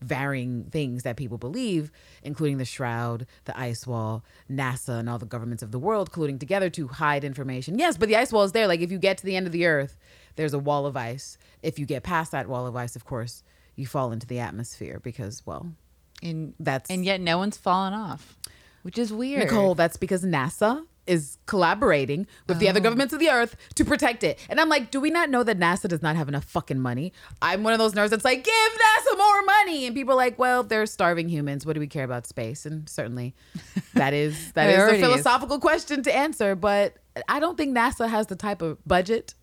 varying 0.00 0.64
things 0.64 1.04
that 1.04 1.16
people 1.16 1.38
believe, 1.38 1.90
including 2.22 2.58
the 2.58 2.64
shroud, 2.64 3.26
the 3.44 3.58
ice 3.58 3.86
wall, 3.86 4.22
NASA, 4.50 4.98
and 4.98 5.08
all 5.08 5.18
the 5.18 5.24
governments 5.24 5.62
of 5.62 5.70
the 5.70 5.78
world 5.78 6.10
colluding 6.10 6.38
together 6.38 6.68
to 6.70 6.88
hide 6.88 7.24
information. 7.24 7.78
Yes, 7.78 7.96
but 7.96 8.08
the 8.08 8.16
ice 8.16 8.32
wall 8.32 8.42
is 8.42 8.52
there. 8.52 8.66
Like 8.66 8.80
if 8.80 8.92
you 8.92 8.98
get 8.98 9.18
to 9.18 9.26
the 9.26 9.36
end 9.36 9.46
of 9.46 9.52
the 9.52 9.66
earth, 9.66 9.96
there's 10.36 10.52
a 10.52 10.58
wall 10.58 10.84
of 10.84 10.96
ice. 10.96 11.38
If 11.62 11.78
you 11.78 11.86
get 11.86 12.02
past 12.02 12.32
that 12.32 12.48
wall 12.48 12.66
of 12.66 12.76
ice, 12.76 12.96
of 12.96 13.04
course, 13.04 13.42
you 13.76 13.86
fall 13.86 14.12
into 14.12 14.26
the 14.26 14.40
atmosphere 14.40 15.00
because, 15.02 15.42
well, 15.46 15.72
And 16.22 16.54
that's 16.60 16.90
and 16.90 17.04
yet 17.04 17.20
no 17.20 17.38
one's 17.38 17.56
fallen 17.56 17.94
off, 17.94 18.36
which 18.84 18.98
is 18.98 19.12
weird. 19.12 19.40
Nicole, 19.40 19.74
that's 19.74 19.96
because 19.96 20.22
NASA 20.24 20.84
is 21.06 21.38
collaborating 21.46 22.26
with 22.48 22.58
the 22.58 22.68
other 22.68 22.80
oh. 22.80 22.82
governments 22.82 23.12
of 23.12 23.20
the 23.20 23.28
earth 23.28 23.56
to 23.74 23.84
protect 23.84 24.24
it. 24.24 24.38
And 24.48 24.60
I'm 24.60 24.68
like, 24.68 24.90
do 24.90 25.00
we 25.00 25.10
not 25.10 25.30
know 25.30 25.42
that 25.42 25.58
NASA 25.58 25.88
does 25.88 26.02
not 26.02 26.16
have 26.16 26.28
enough 26.28 26.44
fucking 26.44 26.78
money? 26.78 27.12
I'm 27.42 27.62
one 27.62 27.72
of 27.72 27.78
those 27.78 27.94
nerds 27.94 28.10
that's 28.10 28.24
like, 28.24 28.44
give 28.44 28.54
NASA 28.54 29.18
more 29.18 29.42
money. 29.42 29.86
And 29.86 29.94
people 29.94 30.14
are 30.14 30.16
like, 30.16 30.38
well, 30.38 30.62
they're 30.62 30.86
starving 30.86 31.28
humans. 31.28 31.66
What 31.66 31.74
do 31.74 31.80
we 31.80 31.86
care 31.86 32.04
about 32.04 32.26
space? 32.26 32.66
And 32.66 32.88
certainly 32.88 33.34
that 33.94 34.14
is 34.14 34.52
that 34.52 34.70
is 34.70 34.98
a 34.98 35.00
philosophical 35.00 35.58
question 35.58 36.02
to 36.02 36.14
answer, 36.14 36.54
but 36.54 36.96
I 37.28 37.38
don't 37.38 37.56
think 37.56 37.76
NASA 37.76 38.08
has 38.08 38.26
the 38.26 38.36
type 38.36 38.60
of 38.60 38.78
budget 38.86 39.34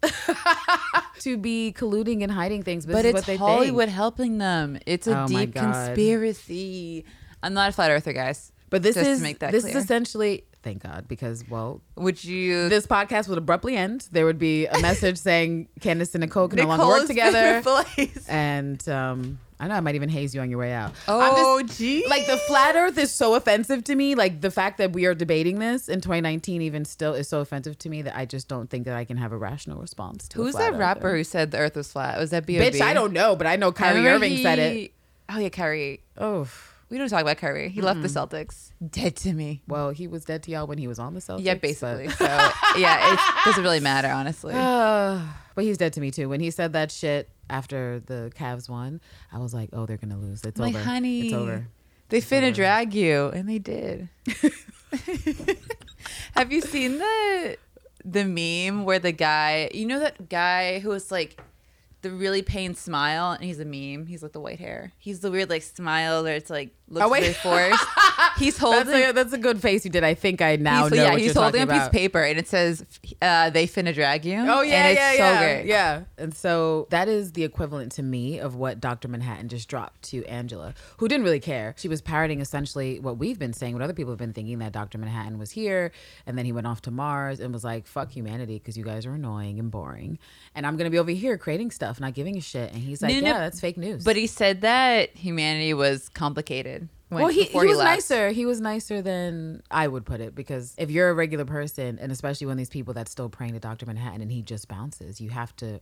to 1.19 1.37
be 1.37 1.73
colluding 1.77 2.21
and 2.21 2.31
hiding 2.31 2.63
things. 2.63 2.85
But, 2.85 2.93
But 2.93 3.05
it's 3.05 3.25
Hollywood 3.37 3.85
Think. 3.85 3.95
helping 3.95 4.37
them. 4.39 4.77
It's 4.85 5.07
a 5.07 5.23
Oh 5.23 5.27
deep 5.27 5.55
conspiracy. 5.55 7.05
I'm 7.43 7.53
not 7.53 7.69
a 7.69 7.71
flat 7.71 7.89
earther, 7.91 8.13
guys. 8.13 8.51
But 8.71 8.81
this 8.81 8.95
Just 8.95 9.05
to 9.05 9.11
is 9.11 9.21
make 9.21 9.39
that 9.39 9.51
this 9.51 9.63
clear. 9.63 9.77
is 9.77 9.83
essentially 9.83 10.45
thank 10.63 10.81
God 10.81 11.07
because 11.07 11.43
well 11.49 11.81
Would 11.95 12.23
you? 12.23 12.69
this 12.69 12.87
podcast 12.87 13.27
would 13.27 13.37
abruptly 13.37 13.75
end. 13.75 14.07
There 14.11 14.25
would 14.25 14.39
be 14.39 14.65
a 14.65 14.79
message 14.81 15.17
saying 15.17 15.67
Candace 15.81 16.15
and 16.15 16.21
Nicole 16.21 16.47
can 16.47 16.57
no 16.57 16.67
longer 16.67 16.87
work 16.87 17.05
together. 17.07 17.61
And 18.27 18.87
um, 18.89 19.39
I 19.59 19.67
know 19.67 19.75
I 19.75 19.79
might 19.81 19.95
even 19.95 20.09
haze 20.09 20.33
you 20.33 20.41
on 20.41 20.49
your 20.49 20.57
way 20.57 20.71
out. 20.73 20.93
Oh, 21.07 21.61
gee. 21.63 22.05
like 22.07 22.25
the 22.25 22.37
flat 22.37 22.75
Earth 22.75 22.97
is 22.97 23.11
so 23.11 23.35
offensive 23.35 23.83
to 23.85 23.95
me. 23.95 24.15
Like 24.15 24.41
the 24.41 24.49
fact 24.51 24.77
that 24.79 24.93
we 24.93 25.05
are 25.05 25.13
debating 25.13 25.59
this 25.59 25.89
in 25.89 25.99
2019 26.01 26.61
even 26.63 26.85
still 26.85 27.13
is 27.13 27.27
so 27.27 27.41
offensive 27.41 27.77
to 27.79 27.89
me 27.89 28.01
that 28.03 28.15
I 28.17 28.25
just 28.25 28.47
don't 28.47 28.69
think 28.69 28.85
that 28.85 28.95
I 28.95 29.03
can 29.05 29.17
have 29.17 29.31
a 29.33 29.37
rational 29.37 29.79
response 29.81 30.27
to. 30.29 30.37
Who's 30.37 30.55
that 30.55 30.75
rapper 30.77 31.15
who 31.15 31.23
said 31.23 31.51
the 31.51 31.57
Earth 31.59 31.75
was 31.75 31.91
flat? 31.91 32.17
Was 32.17 32.29
that 32.31 32.45
B.O.B.? 32.45 32.77
Bitch, 32.77 32.81
I 32.81 32.93
don't 32.93 33.11
know, 33.13 33.35
but 33.35 33.45
I 33.47 33.57
know 33.57 33.71
Kyrie 33.71 34.07
Irving 34.07 34.37
said 34.37 34.59
it. 34.59 34.93
Oh 35.29 35.37
yeah, 35.39 35.49
Kyrie. 35.49 36.01
Oh, 36.17 36.47
We 36.91 36.97
don't 36.97 37.07
talk 37.09 37.21
about 37.21 37.37
Kyrie. 37.37 37.69
He 37.69 37.81
left 37.81 38.01
the 38.01 38.07
Celtics. 38.09 38.71
Dead 38.87 39.15
to 39.17 39.31
me. 39.33 39.61
well, 39.67 39.89
he 39.91 40.07
was 40.07 40.25
dead 40.25 40.43
to 40.43 40.51
y'all 40.51 40.67
when 40.67 40.77
he 40.77 40.87
was 40.87 40.99
on 40.99 41.13
the 41.13 41.21
Celtics. 41.21 41.43
yeah, 41.45 41.53
but- 41.55 41.61
basically. 41.61 42.07
So 42.17 42.25
yeah, 42.77 43.13
it 43.13 43.19
doesn't 43.45 43.63
really 43.63 43.79
matter, 43.79 44.09
honestly. 44.09 44.53
But 45.53 45.65
he's 45.65 45.77
dead 45.77 45.91
to 45.93 46.01
me 46.01 46.11
too. 46.11 46.29
When 46.29 46.39
he 46.39 46.49
said 46.51 46.71
that 46.73 46.91
shit 46.91 47.29
after 47.49 48.01
the 48.05 48.31
Cavs 48.37 48.69
won, 48.69 49.01
I 49.33 49.39
was 49.39 49.53
like, 49.53 49.69
oh, 49.73 49.85
they're 49.85 49.97
gonna 49.97 50.17
lose. 50.17 50.43
It's 50.45 50.59
over. 50.59 50.79
honey, 50.79 51.25
It's 51.27 51.33
over. 51.33 51.67
They 52.07 52.21
finna 52.21 52.43
over. 52.47 52.51
drag 52.51 52.93
you, 52.93 53.27
and 53.33 53.49
they 53.49 53.59
did. 53.59 54.07
Have 56.33 56.51
you 56.51 56.61
seen 56.61 56.97
the 56.99 57.57
the 58.03 58.23
meme 58.25 58.85
where 58.85 58.99
the 58.99 59.11
guy, 59.11 59.69
you 59.73 59.85
know 59.85 59.99
that 59.99 60.29
guy 60.29 60.79
who 60.79 60.89
was 60.89 61.11
like 61.11 61.39
the 62.01 62.11
really 62.11 62.41
pained 62.41 62.77
smile, 62.77 63.31
and 63.31 63.43
he's 63.43 63.59
a 63.59 63.65
meme. 63.65 64.07
He's 64.07 64.23
like 64.23 64.31
the 64.31 64.39
white 64.39 64.59
hair. 64.59 64.91
He's 64.97 65.19
the 65.19 65.29
weird 65.31 65.49
like 65.49 65.61
smile 65.63 66.23
where 66.23 66.35
it's 66.35 66.49
like 66.49 66.73
looks 66.91 67.05
Oh, 67.05 67.09
wait. 67.09 67.35
forced. 67.37 67.83
He's 68.37 68.57
holding. 68.57 68.85
That's 68.87 69.09
a, 69.09 69.11
that's 69.13 69.33
a 69.33 69.37
good 69.37 69.61
face 69.61 69.83
you 69.85 69.91
did. 69.91 70.03
I 70.03 70.13
think 70.13 70.41
I 70.41 70.55
now 70.55 70.83
he's, 70.83 70.91
know 70.97 71.03
yeah, 71.03 71.15
he's 71.17 71.33
holding 71.35 71.61
a 71.61 71.67
piece 71.67 71.85
of 71.85 71.91
paper, 71.91 72.21
and 72.21 72.37
it 72.39 72.47
says, 72.47 72.83
uh, 73.21 73.49
"They 73.49 73.67
finna 73.67 73.93
drag 73.93 74.25
you." 74.25 74.37
Oh 74.47 74.61
yeah, 74.61 74.85
and 74.85 74.91
it's 74.91 74.99
yeah, 74.99 75.11
so 75.11 75.17
yeah, 75.17 75.39
great. 75.55 75.65
yeah. 75.67 76.01
And 76.17 76.33
so 76.35 76.87
that 76.91 77.07
is 77.07 77.33
the 77.33 77.43
equivalent 77.43 77.91
to 77.93 78.03
me 78.03 78.39
of 78.39 78.55
what 78.55 78.79
Dr. 78.79 79.07
Manhattan 79.07 79.47
just 79.49 79.67
dropped 79.69 80.01
to 80.03 80.23
Angela, 80.25 80.73
who 80.97 81.07
didn't 81.07 81.23
really 81.23 81.39
care. 81.39 81.75
She 81.77 81.87
was 81.87 82.01
parroting 82.01 82.41
essentially 82.41 82.99
what 82.99 83.17
we've 83.17 83.37
been 83.39 83.53
saying, 83.53 83.73
what 83.73 83.81
other 83.83 83.93
people 83.93 84.11
have 84.11 84.19
been 84.19 84.33
thinking 84.33 84.59
that 84.59 84.71
Dr. 84.71 84.97
Manhattan 84.97 85.37
was 85.37 85.51
here, 85.51 85.91
and 86.25 86.37
then 86.37 86.45
he 86.45 86.51
went 86.51 86.67
off 86.67 86.81
to 86.83 86.91
Mars 86.91 87.39
and 87.39 87.53
was 87.53 87.63
like, 87.63 87.85
"Fuck 87.87 88.11
humanity," 88.11 88.57
because 88.59 88.77
you 88.77 88.83
guys 88.83 89.05
are 89.05 89.13
annoying 89.13 89.59
and 89.59 89.69
boring, 89.71 90.17
and 90.55 90.65
I'm 90.65 90.77
gonna 90.77 90.89
be 90.89 90.99
over 90.99 91.11
here 91.11 91.37
creating 91.37 91.71
stuff, 91.71 91.99
not 91.99 92.13
giving 92.13 92.37
a 92.37 92.41
shit. 92.41 92.71
And 92.73 92.81
he's 92.81 93.01
like, 93.01 93.13
no, 93.13 93.19
"Yeah, 93.19 93.33
no. 93.33 93.39
that's 93.39 93.59
fake 93.59 93.77
news." 93.77 94.03
But 94.03 94.15
he 94.15 94.25
said 94.27 94.61
that 94.61 95.15
humanity 95.15 95.73
was 95.73 96.09
complicated. 96.09 96.80
Well, 97.11 97.27
he, 97.27 97.43
he 97.43 97.57
was 97.57 97.77
nicer. 97.77 98.29
He 98.29 98.45
was 98.45 98.61
nicer 98.61 99.01
than 99.01 99.61
I 99.69 99.87
would 99.87 100.05
put 100.05 100.21
it 100.21 100.33
because 100.33 100.73
if 100.77 100.89
you're 100.89 101.09
a 101.09 101.13
regular 101.13 101.45
person, 101.45 101.99
and 101.99 102.11
especially 102.11 102.47
one 102.47 102.53
of 102.53 102.57
these 102.57 102.69
people 102.69 102.93
that's 102.93 103.11
still 103.11 103.29
praying 103.29 103.53
to 103.53 103.59
Dr. 103.59 103.85
Manhattan 103.85 104.21
and 104.21 104.31
he 104.31 104.41
just 104.41 104.67
bounces, 104.67 105.19
you 105.19 105.29
have 105.29 105.55
to 105.57 105.79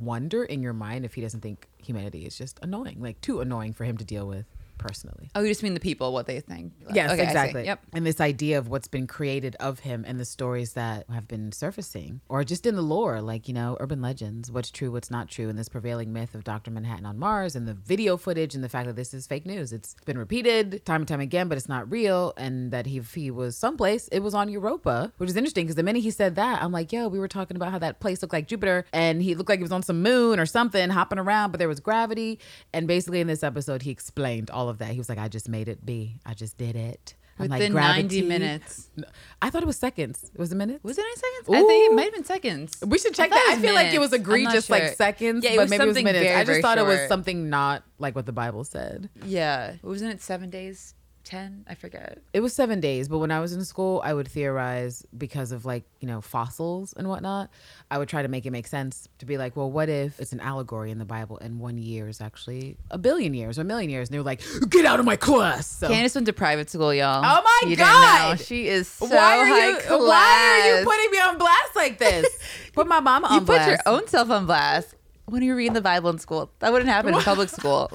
wonder 0.00 0.44
in 0.44 0.62
your 0.62 0.72
mind 0.72 1.04
if 1.04 1.14
he 1.14 1.20
doesn't 1.20 1.40
think 1.40 1.68
humanity 1.78 2.24
is 2.26 2.38
just 2.38 2.58
annoying, 2.62 3.00
like 3.00 3.20
too 3.20 3.40
annoying 3.40 3.72
for 3.72 3.84
him 3.84 3.96
to 3.96 4.04
deal 4.04 4.26
with 4.26 4.46
personally. 4.78 5.30
Oh, 5.34 5.42
you 5.42 5.48
just 5.48 5.62
mean 5.62 5.74
the 5.74 5.80
people, 5.80 6.12
what 6.12 6.26
they 6.26 6.40
think. 6.40 6.72
Yes, 6.92 7.10
Okay, 7.10 7.22
exactly. 7.22 7.64
Yep. 7.64 7.80
And 7.92 8.06
this 8.06 8.20
idea 8.20 8.58
of 8.58 8.68
what's 8.68 8.88
been 8.88 9.06
created 9.06 9.56
of 9.60 9.80
him 9.80 10.04
and 10.06 10.18
the 10.18 10.24
stories 10.24 10.72
that 10.74 11.06
have 11.10 11.28
been 11.28 11.52
surfacing, 11.52 12.20
or 12.28 12.44
just 12.44 12.66
in 12.66 12.76
the 12.76 12.82
lore, 12.82 13.20
like, 13.20 13.48
you 13.48 13.54
know, 13.54 13.76
urban 13.80 14.00
legends, 14.00 14.50
what's 14.50 14.70
true, 14.70 14.90
what's 14.90 15.10
not 15.10 15.28
true, 15.28 15.48
and 15.48 15.58
this 15.58 15.68
prevailing 15.68 16.12
myth 16.12 16.34
of 16.34 16.44
Dr. 16.44 16.70
Manhattan 16.70 17.06
on 17.06 17.18
Mars 17.18 17.56
and 17.56 17.66
the 17.66 17.74
video 17.74 18.16
footage 18.16 18.54
and 18.54 18.62
the 18.62 18.68
fact 18.68 18.86
that 18.86 18.96
this 18.96 19.12
is 19.12 19.26
fake 19.26 19.46
news. 19.46 19.72
It's 19.72 19.94
been 20.04 20.18
repeated 20.18 20.84
time 20.84 21.02
and 21.02 21.08
time 21.08 21.20
again, 21.20 21.48
but 21.48 21.58
it's 21.58 21.68
not 21.68 21.90
real. 21.90 22.32
And 22.36 22.70
that 22.72 22.86
he, 22.86 22.98
if 22.98 23.14
he 23.14 23.30
was 23.30 23.56
someplace, 23.56 24.08
it 24.08 24.20
was 24.20 24.34
on 24.34 24.48
Europa, 24.48 25.12
which 25.18 25.30
is 25.30 25.36
interesting 25.36 25.64
because 25.64 25.76
the 25.76 25.82
minute 25.82 26.02
he 26.02 26.10
said 26.10 26.36
that, 26.36 26.62
I'm 26.62 26.72
like, 26.72 26.92
yo, 26.92 27.08
we 27.08 27.18
were 27.18 27.28
talking 27.28 27.56
about 27.56 27.72
how 27.72 27.78
that 27.78 28.00
place 28.00 28.22
looked 28.22 28.32
like 28.32 28.48
Jupiter 28.48 28.84
and 28.92 29.22
he 29.22 29.34
looked 29.34 29.48
like 29.48 29.58
he 29.58 29.62
was 29.62 29.72
on 29.72 29.82
some 29.82 30.02
moon 30.02 30.38
or 30.38 30.46
something 30.46 30.90
hopping 30.90 31.18
around, 31.18 31.50
but 31.50 31.58
there 31.58 31.68
was 31.68 31.80
gravity. 31.80 32.38
And 32.72 32.86
basically 32.86 33.20
in 33.20 33.26
this 33.26 33.42
episode, 33.42 33.82
he 33.82 33.90
explained 33.90 34.50
all 34.50 34.67
of 34.68 34.78
that. 34.78 34.90
He 34.90 34.98
was 34.98 35.08
like, 35.08 35.18
I 35.18 35.28
just 35.28 35.48
made 35.48 35.68
it 35.68 35.84
be. 35.84 36.20
I 36.26 36.34
just 36.34 36.56
did 36.58 36.76
it. 36.76 37.14
I'm 37.40 37.46
like, 37.48 37.60
Within 37.60 37.74
90 37.74 38.22
minutes. 38.22 38.90
I 39.40 39.48
thought 39.50 39.62
it 39.62 39.66
was 39.66 39.76
seconds. 39.76 40.28
It 40.34 40.38
was 40.40 40.50
a 40.50 40.56
minute. 40.56 40.80
Was 40.82 40.98
it 40.98 41.02
nine 41.02 41.14
seconds? 41.14 41.48
I 41.56 41.66
think 41.68 41.92
it 41.92 41.94
might 41.94 42.02
have 42.04 42.12
been 42.14 42.24
seconds. 42.24 42.82
We 42.84 42.98
should 42.98 43.14
check 43.14 43.30
I 43.30 43.34
that. 43.34 43.46
I 43.50 43.54
was 43.54 43.64
feel 43.64 43.74
like 43.74 43.94
it 43.94 44.00
was 44.00 44.10
minutes. 44.10 44.28
I'm 44.28 44.34
egregious, 44.36 44.70
like 44.70 44.96
seconds, 44.96 45.44
Yeah, 45.44 45.52
it 45.52 45.56
but 45.56 45.62
was 45.62 45.70
maybe 45.70 45.82
it 45.82 45.86
was 45.86 45.94
something 45.96 46.04
minutes. 46.04 46.24
very, 46.24 46.34
I 46.36 46.40
just 46.40 46.48
very 46.48 46.62
thought 46.62 46.78
it 46.78 46.84
was 46.86 47.06
something 47.08 47.48
not 47.48 47.84
like 48.00 48.16
what 48.16 48.26
the 48.26 48.32
Bible 48.32 48.64
said. 48.64 49.08
Yeah. 49.24 49.74
Wasn't 49.82 50.12
it 50.12 50.20
seven 50.20 50.50
days? 50.50 50.94
Ten? 51.28 51.66
I 51.68 51.74
forget. 51.74 52.16
It 52.32 52.40
was 52.40 52.54
seven 52.54 52.80
days, 52.80 53.06
but 53.06 53.18
when 53.18 53.30
I 53.30 53.38
was 53.40 53.52
in 53.52 53.62
school, 53.62 54.00
I 54.02 54.14
would 54.14 54.26
theorize 54.28 55.04
because 55.16 55.52
of 55.52 55.66
like, 55.66 55.84
you 56.00 56.08
know, 56.08 56.22
fossils 56.22 56.94
and 56.96 57.06
whatnot. 57.06 57.50
I 57.90 57.98
would 57.98 58.08
try 58.08 58.22
to 58.22 58.28
make 58.28 58.46
it 58.46 58.50
make 58.50 58.66
sense 58.66 59.10
to 59.18 59.26
be 59.26 59.36
like, 59.36 59.54
well, 59.54 59.70
what 59.70 59.90
if 59.90 60.18
it's 60.20 60.32
an 60.32 60.40
allegory 60.40 60.90
in 60.90 60.96
the 60.98 61.04
Bible 61.04 61.36
and 61.36 61.60
one 61.60 61.76
year 61.76 62.08
is 62.08 62.22
actually 62.22 62.78
a 62.90 62.96
billion 62.96 63.34
years 63.34 63.58
or 63.58 63.60
a 63.60 63.64
million 63.64 63.90
years? 63.90 64.08
And 64.08 64.14
they 64.14 64.18
were 64.18 64.24
like, 64.24 64.40
get 64.70 64.86
out 64.86 65.00
of 65.00 65.04
my 65.04 65.16
class. 65.16 65.66
So, 65.66 65.88
Candace 65.88 66.14
went 66.14 66.26
to 66.28 66.32
private 66.32 66.70
school, 66.70 66.94
y'all. 66.94 67.22
Oh 67.22 67.42
my 67.44 67.68
You. 67.68 67.76
God! 67.76 68.40
She 68.40 68.66
is 68.66 68.88
so 68.88 69.04
why 69.04 69.36
are 69.38 69.44
high 69.46 69.68
you 69.68 69.76
class. 69.80 70.00
why 70.00 70.62
are 70.62 70.78
you 70.78 70.84
putting 70.86 71.10
me 71.10 71.18
on 71.18 71.36
blast 71.36 71.76
like 71.76 71.98
this? 71.98 72.26
Put 72.72 72.86
my 72.86 73.00
mama 73.00 73.26
on 73.26 73.44
blast. 73.44 73.68
You 73.70 73.76
put 73.76 73.84
your 73.86 73.94
own 73.94 74.08
self 74.08 74.30
on 74.30 74.46
blast 74.46 74.94
when 75.26 75.42
you 75.42 75.50
were 75.50 75.56
reading 75.58 75.74
the 75.74 75.82
Bible 75.82 76.08
in 76.08 76.18
school. 76.18 76.50
That 76.60 76.72
wouldn't 76.72 76.88
happen 76.90 77.12
in 77.12 77.20
public 77.20 77.48
school. 77.58 77.90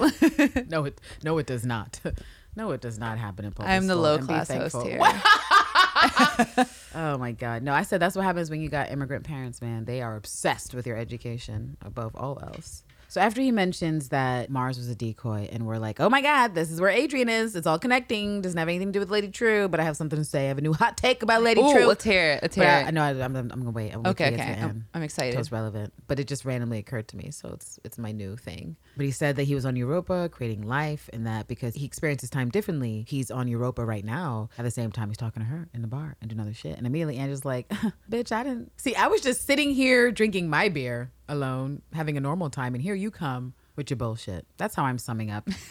No, 0.68 0.84
it 0.84 1.00
no, 1.24 1.36
it 1.38 1.46
does 1.46 1.64
not. 1.66 1.98
No, 2.56 2.70
it 2.70 2.80
does 2.80 2.98
not 2.98 3.18
happen 3.18 3.44
in 3.44 3.52
public. 3.52 3.70
I'm 3.72 3.86
the 3.86 3.96
low 3.96 4.18
class 4.18 4.50
host 4.50 4.76
here. 4.86 5.00
Oh 6.96 7.18
my 7.18 7.32
god, 7.32 7.62
no! 7.64 7.72
I 7.72 7.82
said 7.82 7.98
that's 7.98 8.14
what 8.14 8.24
happens 8.24 8.50
when 8.50 8.60
you 8.60 8.68
got 8.68 8.90
immigrant 8.92 9.24
parents, 9.24 9.60
man. 9.60 9.84
They 9.84 10.00
are 10.00 10.14
obsessed 10.14 10.74
with 10.74 10.86
your 10.86 10.96
education 10.96 11.76
above 11.84 12.14
all 12.14 12.38
else. 12.40 12.84
So 13.14 13.20
after 13.20 13.40
he 13.40 13.52
mentions 13.52 14.08
that 14.08 14.50
Mars 14.50 14.76
was 14.76 14.88
a 14.88 14.94
decoy, 14.96 15.48
and 15.52 15.68
we're 15.68 15.78
like, 15.78 16.00
oh 16.00 16.08
my 16.08 16.20
god, 16.20 16.56
this 16.56 16.68
is 16.68 16.80
where 16.80 16.90
Adrian 16.90 17.28
is. 17.28 17.54
It's 17.54 17.64
all 17.64 17.78
connecting. 17.78 18.40
Doesn't 18.40 18.58
have 18.58 18.66
anything 18.66 18.88
to 18.88 18.92
do 18.92 18.98
with 18.98 19.08
Lady 19.08 19.28
Trieu, 19.28 19.68
but 19.68 19.78
I 19.78 19.84
have 19.84 19.96
something 19.96 20.18
to 20.18 20.24
say. 20.24 20.46
I 20.46 20.48
have 20.48 20.58
a 20.58 20.60
new 20.60 20.72
hot 20.72 20.96
take 20.96 21.22
about 21.22 21.44
Lady 21.44 21.60
Ooh, 21.60 21.72
Trieu. 21.72 21.86
let's 21.86 22.02
hear 22.02 22.32
it. 22.32 22.42
Let's 22.42 22.56
hear 22.56 22.64
I, 22.64 22.80
it. 22.80 22.86
I 22.86 22.90
know 22.90 23.04
I, 23.04 23.10
I'm, 23.10 23.36
I'm 23.36 23.48
gonna 23.48 23.70
wait. 23.70 23.92
I'm 23.92 24.02
gonna 24.02 24.08
Okay, 24.08 24.32
wait 24.32 24.40
okay. 24.40 24.58
I'm, 24.60 24.86
I'm 24.94 25.04
excited. 25.04 25.38
it's 25.38 25.52
relevant, 25.52 25.92
but 26.08 26.18
it 26.18 26.26
just 26.26 26.44
randomly 26.44 26.78
occurred 26.78 27.06
to 27.06 27.16
me, 27.16 27.30
so 27.30 27.50
it's 27.50 27.78
it's 27.84 27.98
my 27.98 28.10
new 28.10 28.36
thing. 28.36 28.74
But 28.96 29.06
he 29.06 29.12
said 29.12 29.36
that 29.36 29.44
he 29.44 29.54
was 29.54 29.64
on 29.64 29.76
Europa 29.76 30.28
creating 30.32 30.62
life, 30.62 31.08
and 31.12 31.24
that 31.24 31.46
because 31.46 31.76
he 31.76 31.84
experiences 31.84 32.30
time 32.30 32.50
differently, 32.50 33.04
he's 33.06 33.30
on 33.30 33.46
Europa 33.46 33.84
right 33.84 34.04
now. 34.04 34.48
At 34.58 34.64
the 34.64 34.72
same 34.72 34.90
time, 34.90 35.06
he's 35.06 35.18
talking 35.18 35.40
to 35.40 35.48
her 35.48 35.68
in 35.72 35.82
the 35.82 35.88
bar 35.88 36.16
and 36.20 36.28
doing 36.30 36.40
other 36.40 36.52
shit. 36.52 36.76
And 36.76 36.84
immediately, 36.84 37.18
Angela's 37.18 37.44
like, 37.44 37.68
"Bitch, 38.10 38.32
I 38.32 38.42
didn't 38.42 38.72
see. 38.76 38.96
I 38.96 39.06
was 39.06 39.20
just 39.20 39.46
sitting 39.46 39.70
here 39.70 40.10
drinking 40.10 40.50
my 40.50 40.68
beer 40.68 41.12
alone, 41.28 41.82
having 41.92 42.16
a 42.16 42.20
normal 42.20 42.50
time, 42.50 42.74
and 42.74 42.82
here 42.82 42.94
you 42.94 43.10
come." 43.10 43.54
With 43.76 43.90
your 43.90 43.96
bullshit. 43.96 44.46
That's 44.56 44.76
how 44.76 44.84
I'm 44.84 44.98
summing 44.98 45.32
up. 45.32 45.48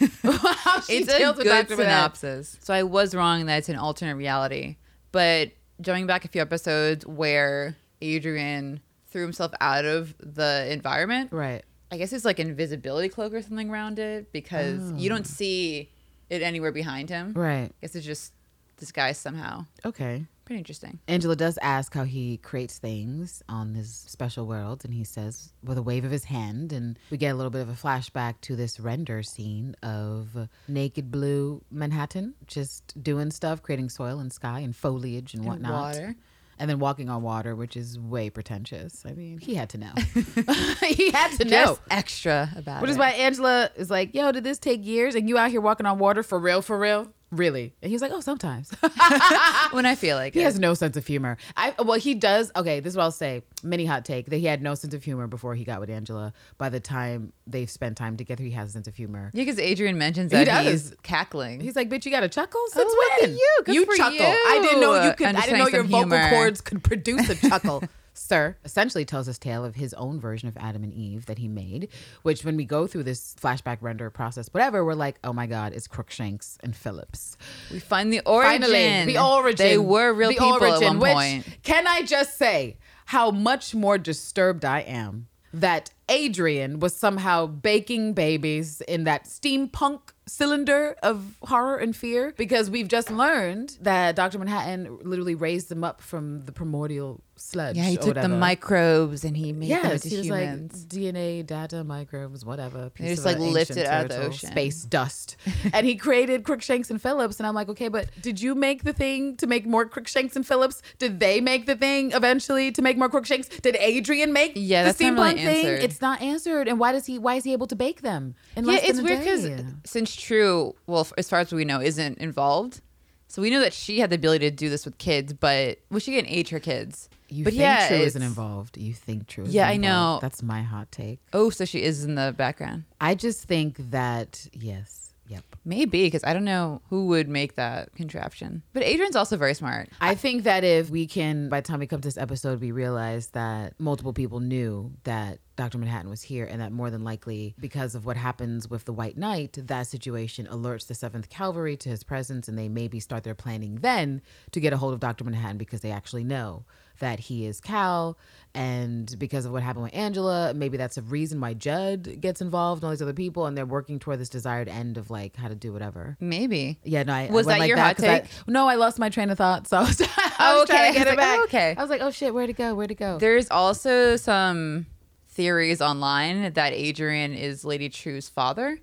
It's 0.90 1.10
a 1.10 1.32
good 1.32 1.68
synopsis. 1.68 2.58
So 2.60 2.74
I 2.74 2.82
was 2.82 3.14
wrong 3.14 3.46
that 3.46 3.56
it's 3.56 3.70
an 3.70 3.76
alternate 3.76 4.16
reality, 4.16 4.76
but 5.10 5.52
jumping 5.80 6.06
back 6.06 6.26
a 6.26 6.28
few 6.28 6.42
episodes 6.42 7.06
where 7.06 7.76
Adrian 8.02 8.80
threw 9.06 9.22
himself 9.22 9.52
out 9.60 9.84
of 9.84 10.14
the 10.18 10.66
environment, 10.70 11.32
Right. 11.32 11.64
I 11.90 11.96
guess 11.96 12.12
it's 12.12 12.24
like 12.24 12.40
invisibility 12.40 13.08
cloak 13.08 13.32
or 13.32 13.40
something 13.40 13.70
around 13.70 13.98
it 13.98 14.32
because 14.32 14.92
you 14.96 15.08
don't 15.08 15.20
oh. 15.20 15.24
see 15.24 15.90
it 16.28 16.42
anywhere 16.42 16.72
behind 16.72 17.08
him. 17.08 17.32
Right. 17.34 17.70
I 17.70 17.74
guess 17.80 17.94
it's 17.94 18.04
just 18.04 18.32
disguised 18.76 19.20
somehow. 19.20 19.66
Okay. 19.84 20.24
Pretty 20.44 20.58
interesting. 20.58 20.98
Angela 21.08 21.34
does 21.36 21.58
ask 21.62 21.94
how 21.94 22.04
he 22.04 22.36
creates 22.36 22.78
things 22.78 23.42
on 23.48 23.72
this 23.72 23.88
special 24.08 24.46
world, 24.46 24.84
and 24.84 24.92
he 24.92 25.02
says 25.04 25.52
with 25.62 25.78
a 25.78 25.82
wave 25.82 26.04
of 26.04 26.10
his 26.10 26.24
hand, 26.24 26.72
and 26.72 26.98
we 27.10 27.16
get 27.16 27.30
a 27.30 27.34
little 27.34 27.50
bit 27.50 27.62
of 27.62 27.70
a 27.70 27.72
flashback 27.72 28.34
to 28.42 28.54
this 28.54 28.78
render 28.78 29.22
scene 29.22 29.74
of 29.82 30.36
naked 30.68 31.10
blue 31.10 31.62
Manhattan, 31.70 32.34
just 32.46 33.02
doing 33.02 33.30
stuff, 33.30 33.62
creating 33.62 33.88
soil 33.88 34.18
and 34.20 34.30
sky 34.32 34.60
and 34.60 34.76
foliage 34.76 35.32
and 35.32 35.42
And 35.44 35.48
whatnot. 35.50 35.72
water. 35.72 36.14
And 36.56 36.70
then 36.70 36.78
walking 36.78 37.08
on 37.10 37.22
water, 37.22 37.56
which 37.56 37.76
is 37.76 37.98
way 37.98 38.30
pretentious. 38.30 39.02
I 39.04 39.12
mean, 39.12 39.38
he 39.38 39.56
had 39.56 39.70
to 39.70 39.78
know. 39.78 39.92
he 40.86 41.10
had 41.10 41.32
to 41.38 41.44
know. 41.44 41.64
Just 41.64 41.80
extra 41.90 42.48
about 42.56 42.80
Which 42.80 42.92
is 42.92 42.96
why 42.96 43.10
Angela 43.10 43.70
is 43.74 43.90
like, 43.90 44.14
yo, 44.14 44.30
did 44.30 44.44
this 44.44 44.60
take 44.60 44.86
years? 44.86 45.16
And 45.16 45.28
you 45.28 45.36
out 45.36 45.50
here 45.50 45.60
walking 45.60 45.84
on 45.84 45.98
water 45.98 46.22
for 46.22 46.38
real, 46.38 46.62
for 46.62 46.78
real? 46.78 47.08
Really? 47.36 47.74
And 47.82 47.90
he's 47.90 48.00
like, 48.00 48.12
oh, 48.12 48.20
sometimes. 48.20 48.70
when 49.72 49.86
I 49.86 49.94
feel 49.94 50.16
like 50.16 50.34
he 50.34 50.40
it. 50.40 50.44
has 50.44 50.58
no 50.58 50.74
sense 50.74 50.96
of 50.96 51.06
humor. 51.06 51.36
I 51.56 51.74
well, 51.78 51.98
he 51.98 52.14
does. 52.14 52.50
Okay, 52.56 52.80
this 52.80 52.92
is 52.92 52.96
what 52.96 53.04
I'll 53.04 53.10
say. 53.10 53.42
Mini 53.62 53.84
hot 53.86 54.04
take 54.04 54.26
that 54.26 54.36
he 54.38 54.46
had 54.46 54.62
no 54.62 54.74
sense 54.74 54.94
of 54.94 55.02
humor 55.04 55.26
before 55.26 55.54
he 55.54 55.64
got 55.64 55.80
with 55.80 55.90
Angela. 55.90 56.32
By 56.58 56.68
the 56.68 56.80
time 56.80 57.32
they've 57.46 57.70
spent 57.70 57.96
time 57.96 58.16
together, 58.16 58.42
he 58.44 58.50
has 58.52 58.68
a 58.70 58.72
sense 58.72 58.86
of 58.88 58.94
humor. 58.94 59.30
yeah, 59.34 59.42
because 59.42 59.58
Adrian 59.58 59.96
mentions 59.98 60.32
He 60.32 60.38
that 60.38 60.44
does. 60.64 60.66
he's 60.90 60.94
cackling. 61.02 61.60
He's 61.60 61.76
like, 61.76 61.88
bitch, 61.90 62.04
you 62.04 62.10
got 62.10 62.22
a 62.22 62.28
chuckle 62.28 62.60
since 62.68 62.90
Oh, 62.94 63.16
when? 63.20 63.30
you. 63.32 63.50
Good 63.64 63.86
for 63.86 63.96
chuckle. 63.96 64.16
you. 64.16 64.22
I 64.24 64.58
didn't 64.62 64.80
know 64.80 65.02
you 65.04 65.12
could. 65.14 65.26
I 65.26 65.40
didn't 65.42 65.58
know 65.58 65.68
your 65.68 65.82
vocal 65.84 65.98
humor. 66.18 66.30
cords 66.30 66.60
could 66.60 66.82
produce 66.84 67.28
a 67.28 67.34
chuckle. 67.36 67.82
Sir 68.14 68.56
essentially 68.64 69.04
tells 69.04 69.28
us 69.28 69.38
tale 69.38 69.64
of 69.64 69.74
his 69.74 69.92
own 69.94 70.20
version 70.20 70.48
of 70.48 70.56
Adam 70.56 70.84
and 70.84 70.94
Eve 70.94 71.26
that 71.26 71.38
he 71.38 71.48
made, 71.48 71.88
which 72.22 72.44
when 72.44 72.56
we 72.56 72.64
go 72.64 72.86
through 72.86 73.02
this 73.02 73.34
flashback 73.40 73.78
render 73.80 74.08
process, 74.08 74.48
whatever, 74.52 74.84
we're 74.84 74.94
like, 74.94 75.18
oh 75.24 75.32
my 75.32 75.46
God, 75.46 75.72
it's 75.72 75.88
Crookshanks 75.88 76.56
and 76.62 76.74
Phillips. 76.74 77.36
we 77.70 77.80
find 77.80 78.12
the 78.12 78.20
origin. 78.20 78.62
Finally, 78.62 79.12
the 79.12 79.22
origin. 79.22 79.66
They 79.66 79.78
were 79.78 80.12
real 80.12 80.30
the 80.30 80.36
people 80.36 80.52
origin, 80.52 80.82
at 80.82 80.88
one 80.88 80.98
which, 81.00 81.12
point. 81.12 81.58
Can 81.62 81.86
I 81.86 82.02
just 82.02 82.38
say 82.38 82.78
how 83.06 83.30
much 83.30 83.74
more 83.74 83.98
disturbed 83.98 84.64
I 84.64 84.80
am 84.80 85.26
that 85.52 85.90
Adrian 86.08 86.80
was 86.80 86.96
somehow 86.96 87.46
baking 87.46 88.12
babies 88.12 88.80
in 88.82 89.04
that 89.04 89.24
steampunk 89.24 90.00
cylinder 90.26 90.96
of 91.02 91.36
horror 91.42 91.76
and 91.76 91.94
fear 91.94 92.34
because 92.36 92.68
we've 92.68 92.88
just 92.88 93.10
learned 93.10 93.78
that 93.80 94.16
Dr. 94.16 94.38
Manhattan 94.38 94.98
literally 95.02 95.34
raised 95.34 95.68
them 95.68 95.84
up 95.84 96.00
from 96.00 96.44
the 96.44 96.52
primordial 96.52 97.22
sludge. 97.36 97.76
Yeah, 97.76 97.84
he 97.84 97.96
took 97.96 98.14
the 98.14 98.28
microbes 98.28 99.24
and 99.24 99.36
he 99.36 99.52
made 99.52 99.70
them 99.70 99.80
Yes, 99.84 100.04
into 100.04 100.08
he 100.08 100.16
was 100.18 100.26
humans. 100.26 100.72
like 100.84 100.88
DNA, 101.14 101.46
data, 101.46 101.84
microbes, 101.84 102.44
whatever. 102.44 102.90
piece 102.90 103.16
just, 103.16 103.26
of 103.26 103.38
like, 103.40 103.52
lifted 103.52 103.86
out 103.86 104.04
of 104.04 104.08
the 104.10 104.22
ocean. 104.26 104.50
Space 104.50 104.82
dust. 104.96 105.36
and 105.72 105.84
he 105.86 105.96
created 105.96 106.44
Crookshanks 106.44 106.90
and 106.90 107.00
Phillips. 107.00 107.38
And 107.40 107.46
I'm 107.46 107.54
like, 107.54 107.68
okay, 107.70 107.88
but 107.88 108.08
did 108.20 108.40
you 108.40 108.54
make 108.54 108.84
the 108.84 108.92
thing 108.92 109.36
to 109.36 109.46
make 109.46 109.66
more 109.66 109.84
Crookshanks 109.86 110.36
and 110.36 110.46
Phillips? 110.46 110.82
Did 110.98 111.20
they 111.20 111.40
make 111.40 111.66
the 111.66 111.76
thing 111.76 112.12
eventually 112.12 112.70
to 112.72 112.82
make 112.82 112.96
more 112.96 113.08
Crookshanks? 113.08 113.48
Did 113.48 113.76
Adrian 113.76 114.32
make 114.32 114.52
Yeah, 114.54 114.90
the 114.90 115.04
steampunk 115.04 115.34
really 115.34 115.44
thing? 115.44 115.66
answered. 115.66 115.82
It's 115.82 116.00
not 116.00 116.22
answered. 116.22 116.68
And 116.68 116.78
why 116.78 116.92
does 116.92 117.06
he? 117.06 117.18
Why 117.18 117.34
is 117.36 117.44
he 117.44 117.52
able 117.52 117.66
to 117.68 117.76
bake 117.76 118.02
them? 118.02 118.34
In 118.56 118.64
yeah, 118.64 118.78
it's 118.82 119.00
weird 119.00 119.18
because 119.20 119.50
since 119.84 120.14
Trieu, 120.14 120.74
well, 120.86 121.06
as 121.18 121.28
far 121.28 121.40
as 121.40 121.52
we 121.52 121.64
know, 121.64 121.80
isn't 121.80 122.18
involved. 122.18 122.80
So 123.26 123.42
we 123.42 123.50
know 123.50 123.60
that 123.60 123.72
she 123.72 123.98
had 123.98 124.10
the 124.10 124.14
ability 124.16 124.48
to 124.48 124.54
do 124.54 124.70
this 124.70 124.84
with 124.84 124.96
kids, 124.98 125.32
but 125.32 125.78
well, 125.90 125.98
she 125.98 126.14
can 126.14 126.26
age 126.26 126.50
her 126.50 126.60
kids. 126.60 127.08
You 127.34 127.44
but 127.44 127.52
think 127.52 127.62
yeah, 127.62 127.88
Trieu 127.88 127.98
isn't 127.98 128.22
involved. 128.22 128.78
You 128.78 128.94
think 128.94 129.26
Trieu? 129.26 129.46
Yeah, 129.48 129.68
I 129.68 129.76
know. 129.76 130.18
That's 130.22 130.42
my 130.42 130.62
hot 130.62 130.92
take. 130.92 131.18
Oh, 131.32 131.50
so 131.50 131.64
she 131.64 131.82
is 131.82 132.04
in 132.04 132.14
the 132.14 132.32
background. 132.36 132.84
I 133.00 133.16
just 133.16 133.44
think 133.44 133.90
that 133.90 134.46
yes. 134.52 135.00
Yep. 135.26 135.42
Maybe 135.64 136.04
because 136.04 136.22
I 136.22 136.34
don't 136.34 136.44
know 136.44 136.82
who 136.90 137.06
would 137.06 137.28
make 137.28 137.54
that 137.54 137.94
contraption. 137.94 138.62
But 138.74 138.82
Adrian's 138.82 139.16
also 139.16 139.38
very 139.38 139.54
smart. 139.54 139.88
I 140.00 140.14
think 140.14 140.44
that 140.44 140.64
if 140.64 140.90
we 140.90 141.06
can, 141.06 141.48
by 141.48 141.60
the 141.60 141.66
time 141.66 141.80
we 141.80 141.86
come 141.86 142.02
to 142.02 142.06
this 142.06 142.18
episode, 142.18 142.60
we 142.60 142.72
realize 142.72 143.28
that 143.28 143.72
multiple 143.80 144.12
people 144.12 144.40
knew 144.40 144.92
that 145.04 145.38
Dr. 145.56 145.78
Manhattan 145.78 146.10
was 146.10 146.20
here, 146.20 146.44
and 146.44 146.60
that 146.60 146.72
more 146.72 146.90
than 146.90 147.04
likely, 147.04 147.54
because 147.58 147.94
of 147.94 148.04
what 148.04 148.18
happens 148.18 148.68
with 148.68 148.84
the 148.84 148.92
White 148.92 149.16
Knight, 149.16 149.56
that 149.62 149.86
situation 149.86 150.46
alerts 150.46 150.88
the 150.88 150.94
Seventh 150.94 151.30
Cavalry 151.30 151.76
to 151.78 151.88
his 151.88 152.04
presence, 152.04 152.46
and 152.46 152.58
they 152.58 152.68
maybe 152.68 153.00
start 153.00 153.24
their 153.24 153.34
planning 153.34 153.76
then 153.76 154.20
to 154.50 154.60
get 154.60 154.74
a 154.74 154.76
hold 154.76 154.92
of 154.92 155.00
Dr. 155.00 155.24
Manhattan 155.24 155.56
because 155.56 155.80
they 155.80 155.90
actually 155.90 156.24
know 156.24 156.66
that 157.00 157.18
he 157.20 157.46
is 157.46 157.60
Cal, 157.60 158.16
and 158.54 159.14
because 159.18 159.44
of 159.46 159.52
what 159.52 159.62
happened 159.62 159.84
with 159.84 159.94
Angela, 159.94 160.54
maybe 160.54 160.76
that's 160.76 160.96
a 160.96 161.02
reason 161.02 161.40
why 161.40 161.54
Judd 161.54 162.20
gets 162.20 162.40
involved 162.40 162.82
and 162.82 162.86
all 162.86 162.90
these 162.92 163.02
other 163.02 163.12
people, 163.12 163.46
and 163.46 163.56
they're 163.56 163.66
working 163.66 163.98
toward 163.98 164.20
this 164.20 164.28
desired 164.28 164.68
end 164.68 164.96
of 164.96 165.10
like 165.10 165.34
how 165.36 165.48
to 165.48 165.54
do 165.54 165.72
whatever. 165.72 166.16
Maybe. 166.20 166.78
Yeah, 166.84 167.02
no, 167.02 167.12
I 167.12 167.30
Was 167.30 167.46
I 167.48 167.54
that 167.54 167.58
like 167.60 167.68
your 167.68 167.76
that 167.76 167.82
hot 167.86 167.96
'cause 167.96 168.04
I- 168.04 168.18
take? 168.20 168.30
no, 168.46 168.68
I 168.68 168.76
lost 168.76 168.98
my 168.98 169.08
train 169.08 169.30
of 169.30 169.38
thought, 169.38 169.66
so 169.66 169.76
I 169.78 169.80
was, 169.82 170.00
I 170.00 170.06
Oh, 170.38 170.60
was 170.60 170.68
trying 170.68 170.92
to 170.92 170.98
oh, 170.98 171.02
okay. 171.02 171.04
get 171.04 171.06
it 171.06 171.10
like, 171.10 171.16
back. 171.18 171.38
oh, 171.40 171.44
okay. 171.44 171.74
I 171.76 171.80
was 171.80 171.90
like, 171.90 172.00
oh 172.00 172.10
shit, 172.10 172.32
where'd 172.32 172.50
it 172.50 172.56
go? 172.56 172.74
Where'd 172.74 172.90
it 172.90 172.94
go? 172.98 173.18
There's 173.18 173.50
also 173.50 174.16
some 174.16 174.86
theories 175.28 175.80
online 175.80 176.52
that 176.52 176.72
Adrian 176.72 177.34
is 177.34 177.64
Lady 177.64 177.88
Trieu's 177.88 178.28
father. 178.28 178.78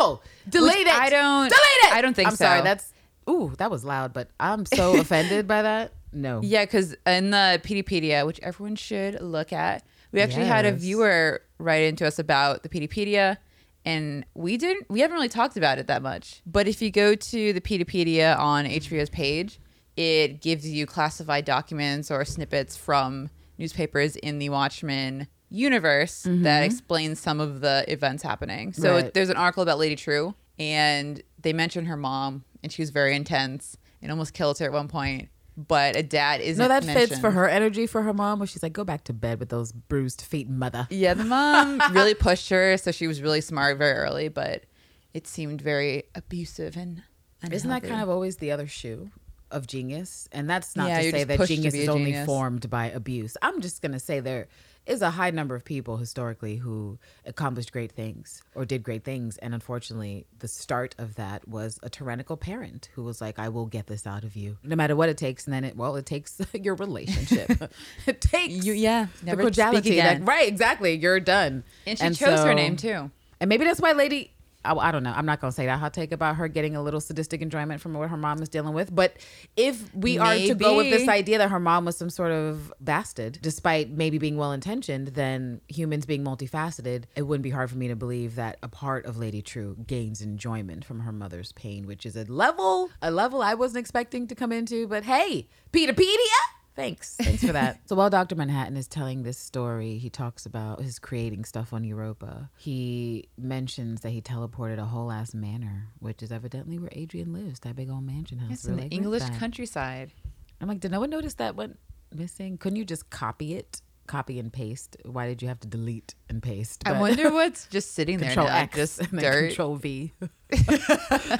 Ew! 0.00 0.18
Delete 0.48 0.78
Which 0.78 0.86
it. 0.88 0.92
I 0.92 1.08
don't- 1.10 1.48
Delete 1.48 1.62
it. 1.84 1.92
I 1.92 2.00
don't 2.00 2.14
think 2.14 2.30
I'm 2.30 2.36
sorry. 2.36 2.62
That's 2.62 2.92
ooh, 3.30 3.52
that 3.58 3.70
was 3.70 3.84
loud, 3.84 4.12
but 4.12 4.30
I'm 4.40 4.66
so 4.66 4.96
offended 5.00 5.46
by 5.46 5.62
that. 5.62 5.92
No. 6.12 6.40
Yeah, 6.42 6.64
because 6.64 6.94
in 7.06 7.30
the 7.30 7.60
Peteypedia, 7.64 8.26
which 8.26 8.40
everyone 8.40 8.76
should 8.76 9.20
look 9.20 9.52
at, 9.52 9.84
we 10.12 10.20
actually 10.20 10.46
had 10.46 10.64
a 10.64 10.72
viewer 10.72 11.42
write 11.58 11.82
into 11.82 12.06
us 12.06 12.18
about 12.18 12.62
the 12.62 12.68
Peteypedia, 12.68 13.36
and 13.84 14.24
we 14.34 14.56
didn't. 14.56 14.86
We 14.90 15.00
haven't 15.00 15.14
really 15.14 15.28
talked 15.28 15.56
about 15.56 15.78
it 15.78 15.86
that 15.86 16.02
much. 16.02 16.40
But 16.46 16.66
if 16.66 16.80
you 16.80 16.90
go 16.90 17.14
to 17.14 17.52
the 17.52 17.60
Peteypedia 17.60 18.38
on 18.38 18.64
HBO's 18.64 19.10
page, 19.10 19.60
it 19.96 20.40
gives 20.40 20.68
you 20.68 20.86
classified 20.86 21.44
documents 21.44 22.10
or 22.10 22.24
snippets 22.24 22.76
from 22.76 23.30
newspapers 23.58 24.16
in 24.16 24.38
the 24.38 24.48
Watchmen 24.48 25.26
universe 25.50 26.24
mm-hmm. 26.24 26.42
that 26.42 26.62
explains 26.62 27.18
some 27.18 27.40
of 27.40 27.60
the 27.60 27.84
events 27.88 28.22
happening. 28.22 28.72
So 28.72 28.94
Right. 28.94 29.14
there's 29.14 29.30
an 29.30 29.36
article 29.36 29.62
about 29.62 29.78
Lady 29.78 29.96
Trieu, 29.96 30.34
and 30.58 31.22
they 31.40 31.52
mention 31.52 31.86
her 31.86 31.96
mom, 31.96 32.44
and 32.62 32.70
she 32.72 32.82
was 32.82 32.90
very 32.90 33.14
intense 33.14 33.76
and 34.02 34.10
almost 34.10 34.34
killed 34.34 34.58
her 34.58 34.66
at 34.66 34.72
one 34.72 34.88
point. 34.88 35.28
But 35.58 35.96
a 35.96 36.04
dad 36.04 36.40
isn't. 36.40 36.62
No, 36.62 36.68
that 36.68 36.84
fits 36.84 37.18
for 37.18 37.32
her 37.32 37.48
energy 37.48 37.88
for 37.88 38.02
her 38.02 38.14
mom, 38.14 38.38
where 38.38 38.46
she's 38.46 38.62
like, 38.62 38.72
go 38.72 38.84
back 38.84 39.02
to 39.04 39.12
bed 39.12 39.40
with 39.40 39.48
those 39.48 39.72
bruised 39.72 40.22
feet, 40.22 40.48
mother. 40.48 40.86
Yeah, 40.88 41.14
the 41.14 41.24
mom 41.24 41.82
really 41.92 42.14
pushed 42.14 42.48
her, 42.50 42.76
so 42.76 42.92
she 42.92 43.08
was 43.08 43.20
really 43.20 43.40
smart 43.40 43.76
very 43.76 43.94
early, 43.94 44.28
but 44.28 44.66
it 45.12 45.26
seemed 45.26 45.60
very 45.60 46.04
abusive 46.14 46.76
and. 46.76 47.02
Isn't 47.50 47.70
that 47.70 47.82
kind 47.82 48.00
of 48.02 48.08
always 48.08 48.36
the 48.36 48.52
other 48.52 48.66
shoe 48.66 49.10
of 49.50 49.66
genius? 49.66 50.28
And 50.32 50.48
that's 50.48 50.76
not 50.76 50.88
Yeah, 50.88 51.02
to 51.02 51.10
say 51.10 51.24
that 51.24 51.36
pushed 51.36 51.48
to 51.48 51.56
genius 51.56 51.74
is 51.74 51.88
only 51.88 52.24
formed 52.24 52.68
by 52.70 52.90
abuse. 52.90 53.36
I'm 53.42 53.60
just 53.60 53.82
going 53.82 53.92
to 53.92 54.00
say 54.00 54.20
there 54.20 54.48
is 54.88 55.02
a 55.02 55.10
high 55.10 55.30
number 55.30 55.54
of 55.54 55.64
people 55.64 55.98
historically 55.98 56.56
who 56.56 56.98
accomplished 57.26 57.70
great 57.72 57.92
things 57.92 58.42
or 58.54 58.64
did 58.64 58.82
great 58.82 59.04
things. 59.04 59.36
And 59.38 59.52
unfortunately, 59.54 60.26
the 60.38 60.48
start 60.48 60.94
of 60.98 61.14
that 61.16 61.46
was 61.46 61.78
a 61.82 61.90
tyrannical 61.90 62.36
parent 62.36 62.88
who 62.94 63.04
was 63.04 63.20
like, 63.20 63.38
I 63.38 63.48
will 63.50 63.66
get 63.66 63.86
this 63.86 64.06
out 64.06 64.24
of 64.24 64.34
you, 64.34 64.56
no 64.62 64.74
matter 64.76 64.96
what 64.96 65.08
it 65.08 65.18
takes. 65.18 65.44
And 65.46 65.52
then 65.54 65.64
it, 65.64 65.76
well, 65.76 65.94
it 65.96 66.06
takes 66.06 66.40
your 66.54 66.74
relationship. 66.74 67.70
it 68.06 68.20
takes 68.20 68.64
You- 68.64 68.72
yeah, 68.72 69.08
the 69.20 69.26
never 69.26 69.52
speak 69.52 69.86
again. 69.86 70.20
Like, 70.20 70.28
right, 70.28 70.48
exactly. 70.48 70.94
You're 70.94 71.20
done. 71.20 71.64
And 71.86 71.98
she 71.98 72.10
chose 72.14 72.40
her 72.40 72.54
name 72.54 72.76
too. 72.76 73.10
and 73.40 73.48
maybe 73.48 73.64
that's 73.64 73.80
why 73.80 73.92
Lady. 73.92 74.32
I, 74.64 74.74
I 74.74 74.92
don't 74.92 75.02
know. 75.02 75.12
I'm 75.14 75.26
not 75.26 75.40
gonna 75.40 75.52
say 75.52 75.66
that 75.66 75.78
hot 75.78 75.94
take 75.94 76.12
about 76.12 76.36
her 76.36 76.48
getting 76.48 76.74
a 76.74 76.82
little 76.82 77.00
sadistic 77.00 77.42
enjoyment 77.42 77.80
from 77.80 77.94
what 77.94 78.10
her 78.10 78.16
mom 78.16 78.42
is 78.42 78.48
dealing 78.48 78.74
with. 78.74 78.94
But 78.94 79.16
if 79.56 79.94
we 79.94 80.18
are 80.18 80.34
to 80.34 80.54
go 80.54 80.76
with 80.76 80.90
this 80.90 81.08
idea 81.08 81.38
that 81.38 81.50
her 81.50 81.60
mom 81.60 81.84
was 81.84 81.96
some 81.96 82.10
sort 82.10 82.32
of 82.32 82.72
bastard, 82.80 83.38
despite 83.40 83.90
maybe 83.90 84.18
being 84.18 84.36
well 84.36 84.52
intentioned, 84.52 85.08
then 85.08 85.60
humans 85.68 86.06
being 86.06 86.24
multifaceted, 86.24 87.04
it 87.14 87.22
wouldn't 87.22 87.44
be 87.44 87.50
hard 87.50 87.70
for 87.70 87.78
me 87.78 87.88
to 87.88 87.96
believe 87.96 88.34
that 88.34 88.58
a 88.62 88.68
part 88.68 89.06
of 89.06 89.16
Lady 89.16 89.42
Trieu 89.42 89.76
gains 89.86 90.20
enjoyment 90.20 90.84
from 90.84 91.00
her 91.00 91.12
mother's 91.12 91.52
pain, 91.52 91.86
which 91.86 92.04
is 92.04 92.16
a 92.16 92.24
level 92.24 92.90
a 93.00 93.10
level 93.10 93.42
I 93.42 93.54
wasn't 93.54 93.78
expecting 93.78 94.26
to 94.26 94.34
come 94.34 94.52
into. 94.52 94.88
But 94.88 95.04
hey, 95.04 95.48
Peteypedia. 95.72 96.57
Thanks. 96.78 97.16
Thanks 97.20 97.44
for 97.44 97.52
that. 97.52 97.80
so 97.86 97.96
while 97.96 98.08
Dr. 98.08 98.36
Manhattan 98.36 98.76
is 98.76 98.86
telling 98.86 99.24
this 99.24 99.36
story, 99.36 99.98
he 99.98 100.08
talks 100.08 100.46
about 100.46 100.80
his 100.80 101.00
creating 101.00 101.44
stuff 101.44 101.72
on 101.72 101.82
Europa. 101.82 102.50
He 102.56 103.28
mentions 103.36 104.02
that 104.02 104.10
he 104.10 104.22
teleported 104.22 104.78
a 104.78 104.84
whole 104.84 105.10
ass 105.10 105.34
manor, 105.34 105.88
which 105.98 106.22
is 106.22 106.30
evidently 106.30 106.78
where 106.78 106.90
Adrian 106.92 107.32
lives, 107.32 107.58
that 107.60 107.74
big 107.74 107.90
old 107.90 108.04
mansion 108.04 108.38
house. 108.38 108.52
It's 108.52 108.64
in 108.64 108.76
the 108.76 108.86
English 108.86 109.24
countryside. 109.40 110.12
I'm 110.60 110.68
like, 110.68 110.78
did 110.78 110.92
no 110.92 111.00
one 111.00 111.10
notice 111.10 111.34
that 111.34 111.56
went 111.56 111.80
missing? 112.14 112.58
Couldn't 112.58 112.76
you 112.76 112.84
just 112.84 113.10
copy 113.10 113.54
it? 113.54 113.82
Copy 114.08 114.40
and 114.40 114.52
paste. 114.52 114.96
Why 115.04 115.26
did 115.28 115.40
you 115.42 115.46
have 115.48 115.60
to 115.60 115.68
delete 115.68 116.14
and 116.28 116.42
paste? 116.42 116.82
I 116.86 116.92
But- 116.92 117.00
wonder 117.00 117.30
what's 117.32 117.66
just 117.68 117.92
sitting 117.94 118.18
there 118.18 118.30
Control 118.30 118.48
now, 118.48 118.56
X 118.62 118.74
just 118.76 119.00
and 119.00 119.20
dirt. 119.20 119.46
Control 119.48 119.76
V. 119.76 120.12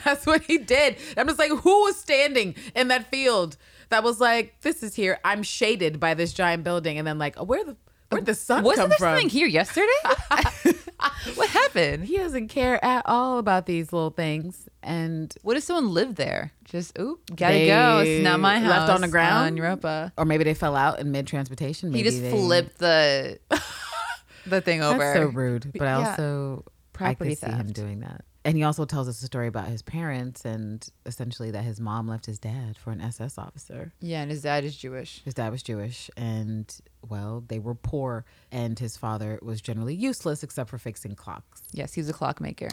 That's 0.05 0.27
what 0.27 0.43
he 0.43 0.59
did. 0.59 0.97
I'm 1.17 1.27
just 1.27 1.39
like, 1.39 1.51
who 1.51 1.83
was 1.85 1.97
standing 1.97 2.55
in 2.77 2.89
that 2.89 3.11
field 3.11 3.57
that 3.89 4.05
was 4.05 4.21
like, 4.21 4.61
this 4.61 4.83
is 4.83 4.95
here. 4.95 5.19
I'm 5.25 5.43
shaded 5.43 5.99
by 5.99 6.13
this 6.15 6.33
giant 6.35 6.63
building, 6.63 6.99
and 6.99 7.07
then 7.07 7.19
like, 7.19 7.35
oh, 7.41 7.45
where 7.45 7.65
the 7.65 7.77
where'd 8.11 8.27
the 8.27 8.35
sun 8.35 8.63
Wasn't 8.65 8.83
come 8.83 8.89
there 8.91 8.99
from? 8.99 9.15
something 9.15 9.29
here 9.31 9.47
yesterday? 9.47 9.87
what 11.35 11.49
happened? 11.49 12.05
He 12.05 12.17
doesn't 12.19 12.49
care 12.49 12.83
at 12.85 13.03
all 13.07 13.39
about 13.39 13.65
these 13.67 13.93
little 13.93 14.11
things, 14.11 14.68
and 14.83 15.35
What 15.43 15.57
if 15.57 15.63
someone 15.65 15.93
lived 15.93 16.17
there? 16.17 16.53
Just 16.65 16.99
oop, 16.99 17.21
gotta 17.35 17.67
go. 17.67 18.03
It's 18.05 18.23
not 18.25 18.41
my 18.41 18.59
They 18.59 18.65
house. 18.67 18.71
left 18.89 18.91
on 18.93 19.01
the 19.01 19.09
ground? 19.09 19.47
on 19.47 19.57
Europa. 19.57 20.13
or 20.17 20.25
maybe 20.25 20.45
they 20.45 20.55
fell 20.55 20.77
out 20.77 21.01
in 21.01 21.11
mid 21.13 21.27
transportation. 21.27 21.93
He 21.93 22.03
just 22.03 22.21
flipped 22.21 22.79
the 22.79 23.39
the 24.47 24.61
thing 24.61 24.83
over. 24.83 24.99
That's 24.99 25.19
so 25.19 25.27
rude. 25.27 25.73
But 25.73 25.83
I 25.89 26.01
Yeah. 26.01 26.09
also 26.11 26.65
Property 26.93 27.33
I 27.33 27.35
could 27.35 27.39
see 27.39 27.57
him 27.57 27.73
doing 27.73 28.01
that. 28.01 28.25
And 28.45 28.57
he 28.57 28.63
also 28.63 28.87
tells 28.87 29.09
us 29.09 29.21
a 29.23 29.27
story 29.27 29.47
about 29.47 29.69
his 29.69 29.83
parents 29.83 30.45
and 30.45 30.87
essentially 31.05 31.51
that 31.51 31.65
his 31.65 31.81
mom 31.81 32.09
left 32.09 32.25
his 32.25 32.39
dad 32.39 32.79
for 32.79 32.93
an 32.93 33.01
SS 33.01 33.37
officer. 33.37 33.93
Yeah, 34.01 34.23
and 34.23 34.31
his 34.31 34.43
dad 34.43 34.65
is 34.65 34.75
Jewish. 34.75 35.21
His 35.25 35.35
dad 35.35 35.51
was 35.53 35.63
Jewish 35.63 36.11
and 36.17 36.73
well, 37.07 37.45
they 37.47 37.59
were 37.59 37.75
poor 37.75 38.25
and 38.51 38.79
his 38.79 38.97
father 38.97 39.39
was 39.43 39.61
generally 39.61 39.95
useless 39.95 40.43
except 40.43 40.71
for 40.71 40.79
fixing 40.79 41.15
clocks. 41.15 41.63
Yes, 41.73 41.93
he 41.93 42.01
was 42.01 42.09
a 42.09 42.13
clockmaker. 42.15 42.69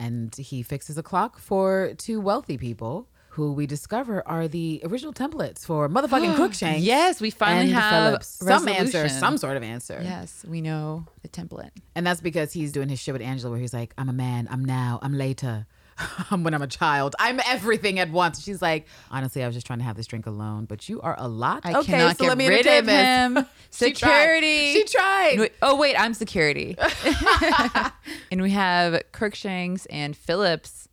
And 0.00 0.34
he 0.34 0.62
fixes 0.62 0.96
a 0.96 1.02
clock 1.02 1.38
for 1.38 1.92
two 1.98 2.20
wealthy 2.20 2.56
people 2.56 3.06
who 3.34 3.52
we 3.52 3.66
discover 3.66 4.26
are 4.26 4.48
the 4.48 4.80
original 4.84 5.12
templates 5.12 5.64
for 5.64 5.88
motherfucking 5.88 6.34
Crookshanks. 6.40 6.82
Yes, 6.82 7.20
we 7.20 7.30
finally 7.30 7.70
have 7.70 8.24
some 8.24 8.66
answer, 8.66 9.08
some 9.08 9.36
sort 9.38 9.56
of 9.56 9.62
answer. 9.62 10.00
Yes, 10.02 10.44
we 10.48 10.60
know 10.60 11.06
the 11.22 11.28
template. 11.28 11.70
And 11.94 12.04
that's 12.06 12.20
because 12.20 12.52
he's 12.52 12.72
doing 12.72 12.88
his 12.88 12.98
shit 12.98 13.12
with 13.12 13.22
Angela 13.22 13.52
where 13.52 13.60
he's 13.60 13.74
like, 13.74 13.94
I'm 13.96 14.08
a 14.08 14.12
man, 14.12 14.48
I'm 14.50 14.64
now, 14.64 14.98
I'm 15.02 15.12
later. 15.12 15.66
When 16.30 16.54
I'm 16.54 16.62
a 16.62 16.66
child. 16.66 17.16
I'm 17.18 17.40
everything 17.46 17.98
at 17.98 18.10
once. 18.10 18.42
She's 18.42 18.62
like, 18.62 18.86
honestly, 19.10 19.42
I 19.42 19.46
was 19.46 19.54
just 19.54 19.66
trying 19.66 19.80
to 19.80 19.84
have 19.84 19.96
this 19.96 20.06
drink 20.06 20.26
alone, 20.26 20.64
but 20.64 20.88
you 20.88 21.00
are 21.00 21.16
a 21.18 21.28
lot. 21.28 21.62
I 21.64 21.74
okay, 21.80 21.92
cannot 21.92 22.16
so 22.18 22.24
get 22.24 22.28
let 22.28 22.38
me 22.38 22.48
rid 22.48 22.66
of 22.66 22.86
him. 22.86 23.46
She 23.72 23.92
tried. 23.92 24.18
Security. 24.18 24.72
She 24.72 24.84
tried. 24.84 25.50
Oh 25.62 25.76
wait, 25.76 25.94
I'm 25.96 26.12
security. 26.12 26.76
and 28.32 28.42
we 28.42 28.50
have 28.50 29.00
Crookshanks 29.12 29.86
and 29.86 30.16
Phillips. 30.16 30.88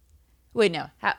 Wait, 0.54 0.72
no. 0.72 0.86
Ha- 1.02 1.18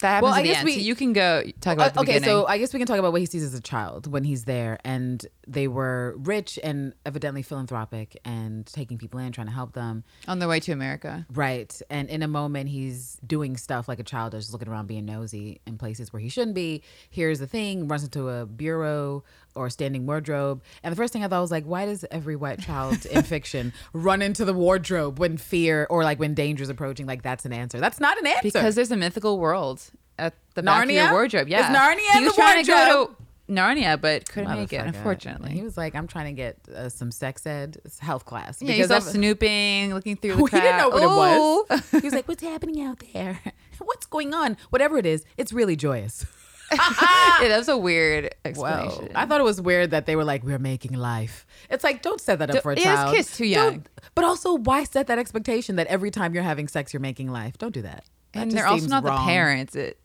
that 0.00 0.08
happens 0.08 0.22
Well, 0.30 0.34
I 0.34 0.42
guess 0.42 0.56
end. 0.58 0.64
we- 0.66 0.74
so 0.74 0.80
you 0.80 0.94
can 0.94 1.12
go 1.12 1.42
talk 1.60 1.74
about 1.74 1.94
the 1.94 2.00
Uh, 2.00 2.02
okay, 2.02 2.14
beginning. 2.14 2.28
so 2.28 2.46
I 2.46 2.58
guess 2.58 2.72
we 2.72 2.78
can 2.78 2.86
talk 2.86 2.98
about 2.98 3.12
what 3.12 3.20
he 3.20 3.26
sees 3.26 3.42
as 3.42 3.54
a 3.54 3.60
child 3.60 4.06
when 4.10 4.22
he's 4.24 4.44
there, 4.44 4.78
and 4.84 5.24
they 5.46 5.66
were 5.66 6.14
rich 6.18 6.58
and 6.62 6.92
evidently 7.06 7.42
philanthropic 7.42 8.16
and 8.24 8.64
taking 8.66 8.96
people 8.98 9.18
in, 9.18 9.32
trying 9.32 9.46
to 9.48 9.52
help 9.52 9.72
them. 9.72 10.04
on 10.28 10.38
their 10.38 10.48
way 10.48 10.60
to 10.60 10.72
America. 10.72 11.26
Right. 11.32 11.80
And 11.90 12.08
in 12.08 12.22
a 12.22 12.28
moment, 12.28 12.68
he's 12.68 13.18
doing 13.26 13.56
stuff 13.56 13.88
like 13.88 13.98
a 13.98 14.04
child 14.04 14.34
is, 14.34 14.52
looking 14.52 14.68
around 14.68 14.86
being 14.86 15.04
nosy 15.06 15.60
in 15.66 15.78
places 15.78 16.12
where 16.12 16.20
he 16.20 16.28
shouldn't 16.28 16.54
be. 16.54 16.82
Here's 17.10 17.38
the 17.38 17.46
thing, 17.46 17.88
runs 17.88 18.04
into 18.04 18.28
a 18.28 18.46
bureau 18.46 19.24
or 19.58 19.68
standing 19.70 20.06
wardrobe. 20.06 20.62
And 20.82 20.92
the 20.92 20.96
first 20.96 21.12
thing 21.12 21.24
I 21.24 21.28
thought 21.28 21.40
was 21.40 21.50
like, 21.50 21.64
why 21.64 21.84
does 21.86 22.04
every 22.10 22.36
white 22.36 22.60
child 22.60 23.04
in 23.06 23.22
fiction 23.22 23.72
run 23.92 24.22
into 24.22 24.44
the 24.44 24.54
wardrobe 24.54 25.18
when 25.18 25.36
fear 25.36 25.86
or 25.90 26.04
like 26.04 26.18
when 26.18 26.34
danger 26.34 26.62
is 26.62 26.68
approaching? 26.68 27.06
Like, 27.06 27.22
that's 27.22 27.44
an 27.44 27.52
answer. 27.52 27.80
That's 27.80 28.00
not 28.00 28.18
an 28.18 28.26
answer. 28.26 28.42
Because 28.44 28.74
there's 28.74 28.90
a 28.92 28.96
mythical 28.96 29.38
world 29.38 29.82
at 30.18 30.34
the 30.54 30.62
back 30.62 30.84
of 30.84 30.88
Narnia? 30.90 30.94
your 31.04 31.12
wardrobe. 31.12 31.48
Yeah. 31.48 31.70
Is 31.70 31.76
Narnia 31.76 32.18
he 32.18 32.24
was 32.24 32.34
the 32.34 32.40
trying 32.40 32.64
to 32.64 32.70
go 32.70 33.06
to 33.06 33.52
Narnia, 33.52 34.00
but 34.00 34.28
couldn't 34.28 34.50
make 34.50 34.72
it, 34.72 34.84
unfortunately. 34.84 35.52
He 35.52 35.62
was 35.62 35.76
like, 35.76 35.94
I'm 35.94 36.06
trying 36.06 36.26
to 36.26 36.32
get 36.32 36.58
uh, 36.74 36.88
some 36.90 37.10
sex 37.10 37.46
ed 37.46 37.78
health 37.98 38.24
class. 38.26 38.60
yeah, 38.60 38.74
he's 38.74 38.90
all 38.90 38.98
I've- 38.98 39.06
snooping, 39.06 39.94
looking 39.94 40.16
through 40.16 40.34
the 40.36 40.44
he 40.50 40.60
didn't 40.60 40.76
know 40.76 40.90
what 40.90 41.02
it 41.02 41.70
was. 41.70 41.90
he 41.90 42.00
was 42.00 42.12
like, 42.14 42.28
"What's 42.28 42.42
happening 42.42 42.82
out 42.82 43.02
there? 43.14 43.40
What's 43.78 44.04
going 44.06 44.34
on? 44.34 44.56
Whatever 44.70 44.98
it 44.98 45.06
is, 45.06 45.24
it's 45.38 45.52
really 45.52 45.76
joyous." 45.76 46.26
yeah, 47.42 47.48
that 47.48 47.56
was 47.58 47.68
a 47.68 47.76
weird 47.76 48.24
Whoa. 48.24 48.30
explanation. 48.44 49.10
I 49.14 49.26
thought 49.26 49.40
it 49.40 49.44
was 49.44 49.60
weird 49.60 49.90
that 49.92 50.06
they 50.06 50.16
were 50.16 50.24
like, 50.24 50.42
"We're 50.44 50.58
making 50.58 50.92
life." 50.94 51.46
It's 51.70 51.82
like, 51.84 52.02
don't 52.02 52.20
set 52.20 52.38
that 52.40 52.50
up 52.50 52.54
Don't- 52.54 52.62
for 52.62 52.72
a 52.72 52.76
child. 52.76 53.14
kid's 53.14 53.36
too 53.36 53.44
Don't- 53.52 53.72
young. 53.72 53.86
But 54.14 54.24
also, 54.24 54.54
why 54.54 54.84
set 54.84 55.06
that 55.06 55.18
expectation 55.18 55.76
that 55.76 55.86
every 55.86 56.10
time 56.10 56.34
you're 56.34 56.42
having 56.42 56.68
sex, 56.68 56.92
you're 56.92 57.00
making 57.00 57.30
life? 57.30 57.56
Don't 57.58 57.72
do 57.74 57.82
that. 57.82 58.04
That 58.32 58.42
and 58.42 58.50
they're 58.52 58.66
also 58.66 58.86
not 58.88 59.04
wrong. 59.04 59.24
the 59.26 59.30
parents. 59.32 59.74
It, 59.74 59.98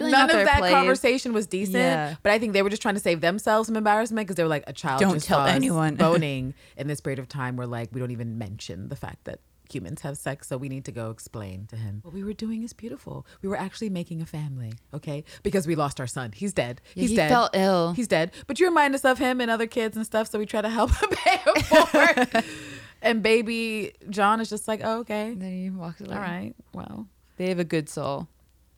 really 0.00 0.10
None 0.12 0.30
of 0.30 0.44
that 0.46 0.58
place. 0.58 0.72
conversation 0.72 1.32
was 1.32 1.46
decent, 1.46 1.76
Yeah. 1.76 2.14
but 2.22 2.32
I 2.32 2.38
think 2.38 2.54
they 2.54 2.62
were 2.62 2.70
just 2.70 2.82
trying 2.82 2.94
to 2.94 3.00
save 3.00 3.20
themselves 3.20 3.68
some 3.68 3.76
embarrassment 3.76 4.26
because 4.26 4.36
they 4.36 4.42
were 4.42 4.48
like, 4.48 4.64
a 4.66 4.72
child 4.72 5.00
Don't 5.00 5.14
just 5.14 5.26
tell 5.26 5.44
anyone. 5.46 5.94
boning 5.96 6.54
in 6.76 6.88
this 6.88 7.00
period 7.00 7.18
of 7.20 7.28
time 7.28 7.56
where 7.56 7.66
like 7.66 7.90
we 7.92 8.00
don't 8.00 8.10
even 8.10 8.38
mention 8.38 8.88
the 8.88 8.96
fact 8.96 9.24
that 9.24 9.38
humans 9.72 10.02
have 10.02 10.16
sex, 10.18 10.48
so 10.48 10.56
we 10.56 10.68
need 10.68 10.84
to 10.84 10.92
go 10.92 11.10
explain 11.10 11.66
to 11.66 11.76
him 11.76 12.00
what 12.02 12.12
we 12.14 12.22
were 12.24 12.32
doing 12.32 12.62
is 12.62 12.72
beautiful. 12.72 13.26
We 13.42 13.48
were 13.48 13.56
actually 13.58 13.90
making 13.90 14.20
a 14.22 14.26
family, 14.26 14.72
okay? 14.92 15.24
Because 15.42 15.66
we 15.66 15.74
lost 15.74 16.00
our 16.00 16.06
son. 16.06 16.32
He's 16.34 16.52
dead. 16.52 16.80
Yeah, 16.94 17.00
He's 17.02 17.10
he 17.10 17.16
dead. 17.16 17.28
fell 17.30 17.50
ill. 17.54 17.92
He's 17.94 18.08
dead. 18.08 18.32
But 18.46 18.60
you 18.60 18.66
remind 18.66 18.94
us 18.94 19.04
of 19.04 19.18
him 19.18 19.40
and 19.40 19.50
other 19.50 19.66
kids 19.66 19.96
and 19.96 20.04
stuff, 20.06 20.28
so 20.28 20.38
we 20.38 20.46
try 20.46 20.60
to 20.62 20.68
help 20.68 20.90
him 21.02 21.10
pay 21.10 21.40
it 21.46 21.62
forward. 21.66 22.44
and 23.02 23.22
baby 23.22 23.92
John 24.10 24.40
is 24.40 24.48
just 24.50 24.68
like, 24.68 24.80
oh, 24.84 25.00
okay, 25.00 25.28
And 25.32 25.42
then 25.42 25.52
he 25.62 25.70
walks 25.70 26.00
away. 26.00 26.14
all 26.14 26.20
right, 26.20 26.54
well. 26.72 27.06
They 27.36 27.48
have 27.48 27.58
a 27.58 27.64
good 27.64 27.88
soul. 27.88 28.28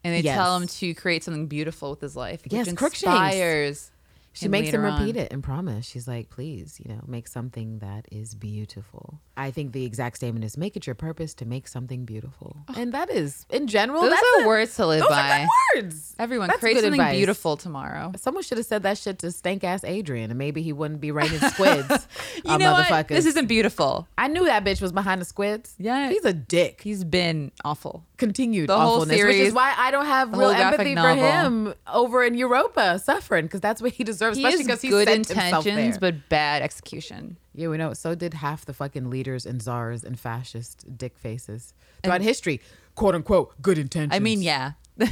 And 0.05 0.15
they 0.15 0.21
Yes. 0.21 0.37
tell 0.37 0.57
him 0.59 0.67
to 0.67 0.95
create 0.95 1.25
something 1.25 1.47
beautiful 1.47 1.91
with 1.91 2.01
his 2.03 2.15
life. 2.15 2.43
Yes, 2.51 2.67
which 2.71 2.81
inspires. 2.83 3.91
She 4.35 4.49
makes 4.49 4.71
him 4.71 4.83
repeat 4.83 5.17
on. 5.17 5.23
it 5.23 5.33
and 5.33 5.43
promise. 5.43 5.87
She's 5.87 6.07
like, 6.07 6.29
please, 6.29 6.81
you 6.85 6.93
know, 6.93 7.01
make 7.07 7.27
something 7.29 7.79
that 7.79 8.07
is 8.13 8.35
beautiful. 8.35 9.21
I 9.37 9.51
think 9.51 9.73
the 9.73 9.85
exact 9.85 10.17
statement 10.17 10.45
is 10.45 10.57
make 10.57 10.77
it 10.77 10.87
your 10.87 10.95
purpose 10.95 11.35
to 11.35 11.45
make 11.47 11.67
something 11.69 12.05
beautiful. 12.05 12.57
And 12.77 12.93
that 12.93 13.11
is, 13.11 13.47
in 13.51 13.67
general, 13.67 14.03
Those 14.03 14.11
that's 14.11 14.23
are 14.39 14.45
a- 14.45 14.47
words 14.47 14.77
to 14.77 14.87
live 14.87 15.01
those 15.01 15.09
by. 15.09 15.41
are 15.43 15.49
words. 15.83 16.15
Everyone, 16.19 16.49
That's 16.49 16.61
create 16.61 16.75
something 16.81 16.95
advice. 17.01 17.17
beautiful 17.17 17.57
tomorrow. 17.57 18.13
Someone 18.17 18.43
should 18.45 18.59
have 18.59 18.67
said 18.67 18.83
that 18.85 18.99
shit 18.99 19.19
to 19.21 19.31
stank 19.33 19.65
ass 19.65 19.83
Adrian, 19.85 20.31
and 20.31 20.39
maybe 20.39 20.63
he 20.63 20.73
wouldn't 20.73 21.01
be 21.01 21.11
writing 21.11 21.39
squids. 21.51 21.89
Uh, 22.45 22.49
you 22.49 22.51
on 22.55 22.61
know 22.61 22.73
what? 22.73 23.09
This 23.09 23.27
isn't 23.27 23.47
beautiful. 23.47 24.07
I 24.19 24.29
knew 24.29 24.45
that 24.47 24.65
bitch 24.65 24.81
was 24.83 24.93
behind 24.93 25.21
the 25.21 25.25
squids. 25.25 25.75
Yeah. 25.79 26.09
he's 26.11 26.25
a 26.25 26.33
dick. 26.33 26.81
He's 26.83 27.05
been 27.05 27.53
awful. 27.65 28.05
continued 28.19 28.69
The 28.69 28.79
whole 28.79 28.97
awfulness, 29.03 29.23
which 29.23 29.37
is 29.37 29.55
why 29.55 29.75
I 29.77 29.91
don't 29.91 30.05
have 30.07 30.33
real 30.37 30.51
empathy 30.51 30.95
for 30.95 31.01
novel. 31.03 31.25
him 31.25 31.75
over 31.87 32.23
in 32.25 32.35
Europa 32.35 32.99
suffering 32.99 33.47
because 33.47 33.61
that's 33.61 33.81
what 33.81 33.93
he 33.93 34.05
deserves, 34.05 34.24
He 34.31 34.45
especially 34.45 34.59
has 34.59 34.67
because 34.67 34.83
he 34.83 34.89
good 34.89 35.09
sent 35.09 35.29
himself 35.29 35.67
intentions, 35.67 35.99
there. 35.99 36.13
but 36.13 36.29
bad 36.29 36.63
execution. 36.63 37.37
Yeah, 37.55 37.69
we 37.69 37.77
know. 37.77 37.93
So 37.95 38.15
did 38.15 38.35
half 38.35 38.65
the 38.65 38.75
fucking 38.75 39.11
leaders 39.11 39.47
and 39.47 39.63
czars 39.63 40.05
and 40.05 40.19
fascist 40.19 40.97
dick 40.99 41.17
faces 41.19 41.75
throughout 42.03 42.21
history. 42.21 42.61
"Quote 42.95 43.15
unquote 43.15 43.61
good 43.63 43.79
intentions." 43.79 44.15
I 44.15 44.19
mean, 44.19 44.43
yeah. 44.43 44.73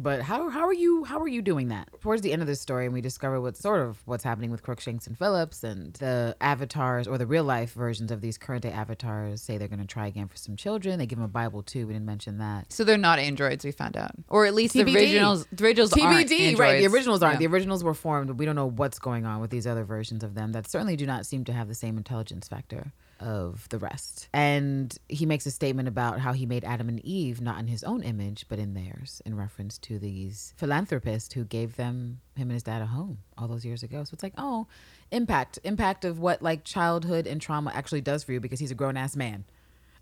But 0.00 0.22
how 0.22 0.48
how 0.48 0.66
are 0.66 0.72
you 0.72 1.04
how 1.04 1.20
are 1.20 1.28
you 1.28 1.42
doing 1.42 1.68
that? 1.68 1.88
Towards 2.00 2.22
the 2.22 2.32
end 2.32 2.42
of 2.42 2.48
the 2.48 2.56
story, 2.56 2.86
and 2.86 2.94
we 2.94 3.00
discover 3.00 3.40
what's 3.40 3.60
sort 3.60 3.80
of 3.80 4.00
what's 4.06 4.24
happening 4.24 4.50
with 4.50 4.62
Crookshanks 4.62 5.06
and 5.06 5.16
Phillips, 5.18 5.62
and 5.62 5.94
the 5.94 6.36
avatars 6.40 7.06
or 7.06 7.18
the 7.18 7.26
real 7.26 7.44
life 7.44 7.72
versions 7.72 8.10
of 8.10 8.20
these 8.20 8.38
current 8.38 8.62
day 8.62 8.70
avatars 8.70 9.42
say 9.42 9.58
they're 9.58 9.68
going 9.68 9.80
to 9.80 9.86
try 9.86 10.06
again 10.06 10.28
for 10.28 10.36
some 10.36 10.56
children. 10.56 10.98
They 10.98 11.06
give 11.06 11.18
them 11.18 11.24
a 11.24 11.28
Bible 11.28 11.62
too. 11.62 11.86
We 11.86 11.92
didn't 11.94 12.06
mention 12.06 12.38
that. 12.38 12.72
so 12.72 12.84
they're 12.84 12.96
not 12.96 13.18
androids, 13.18 13.64
we 13.64 13.72
found 13.72 13.96
out. 13.96 14.12
Or 14.28 14.46
at 14.46 14.54
least 14.54 14.74
TBD. 14.74 14.84
the 14.86 14.96
originals, 14.96 15.46
the 15.52 15.64
originals 15.64 15.92
aren't 15.92 16.30
TBD, 16.30 16.58
right? 16.58 16.78
The 16.78 16.86
originals 16.86 17.22
aren't. 17.22 17.40
Yeah. 17.40 17.48
The 17.48 17.54
originals 17.54 17.84
were 17.84 17.94
formed, 17.94 18.28
but 18.28 18.36
we 18.36 18.46
don't 18.46 18.56
know 18.56 18.70
what's 18.70 18.98
going 18.98 19.26
on 19.26 19.40
with 19.40 19.50
these 19.50 19.66
other 19.66 19.84
versions 19.84 20.22
of 20.24 20.34
them 20.34 20.52
that 20.52 20.70
certainly 20.70 20.96
do 20.96 21.06
not 21.06 21.26
seem 21.26 21.44
to 21.44 21.52
have 21.52 21.68
the 21.68 21.74
same 21.74 21.96
intelligence 21.96 22.48
factor 22.48 22.92
of 23.20 23.68
the 23.68 23.78
rest. 23.78 24.28
And 24.32 24.96
he 25.08 25.26
makes 25.26 25.46
a 25.46 25.50
statement 25.50 25.88
about 25.88 26.20
how 26.20 26.32
he 26.32 26.46
made 26.46 26.64
Adam 26.64 26.88
and 26.88 27.04
Eve 27.04 27.40
not 27.40 27.60
in 27.60 27.68
his 27.68 27.84
own 27.84 28.02
image, 28.02 28.46
but 28.48 28.58
in 28.58 28.74
theirs, 28.74 29.22
in 29.24 29.36
reference 29.36 29.78
to 29.78 29.98
these 29.98 30.54
philanthropists 30.56 31.34
who 31.34 31.44
gave 31.44 31.76
them 31.76 32.20
him 32.34 32.48
and 32.48 32.52
his 32.52 32.62
dad 32.62 32.82
a 32.82 32.86
home 32.86 33.18
all 33.36 33.46
those 33.48 33.64
years 33.64 33.82
ago. 33.82 34.02
So 34.04 34.14
it's 34.14 34.22
like, 34.22 34.34
oh, 34.38 34.66
impact, 35.10 35.58
impact 35.62 36.04
of 36.04 36.18
what 36.18 36.42
like 36.42 36.64
childhood 36.64 37.26
and 37.26 37.40
trauma 37.40 37.70
actually 37.74 38.00
does 38.00 38.24
for 38.24 38.32
you 38.32 38.40
because 38.40 38.60
he's 38.60 38.70
a 38.70 38.74
grown 38.74 38.96
ass 38.96 39.14
man 39.14 39.44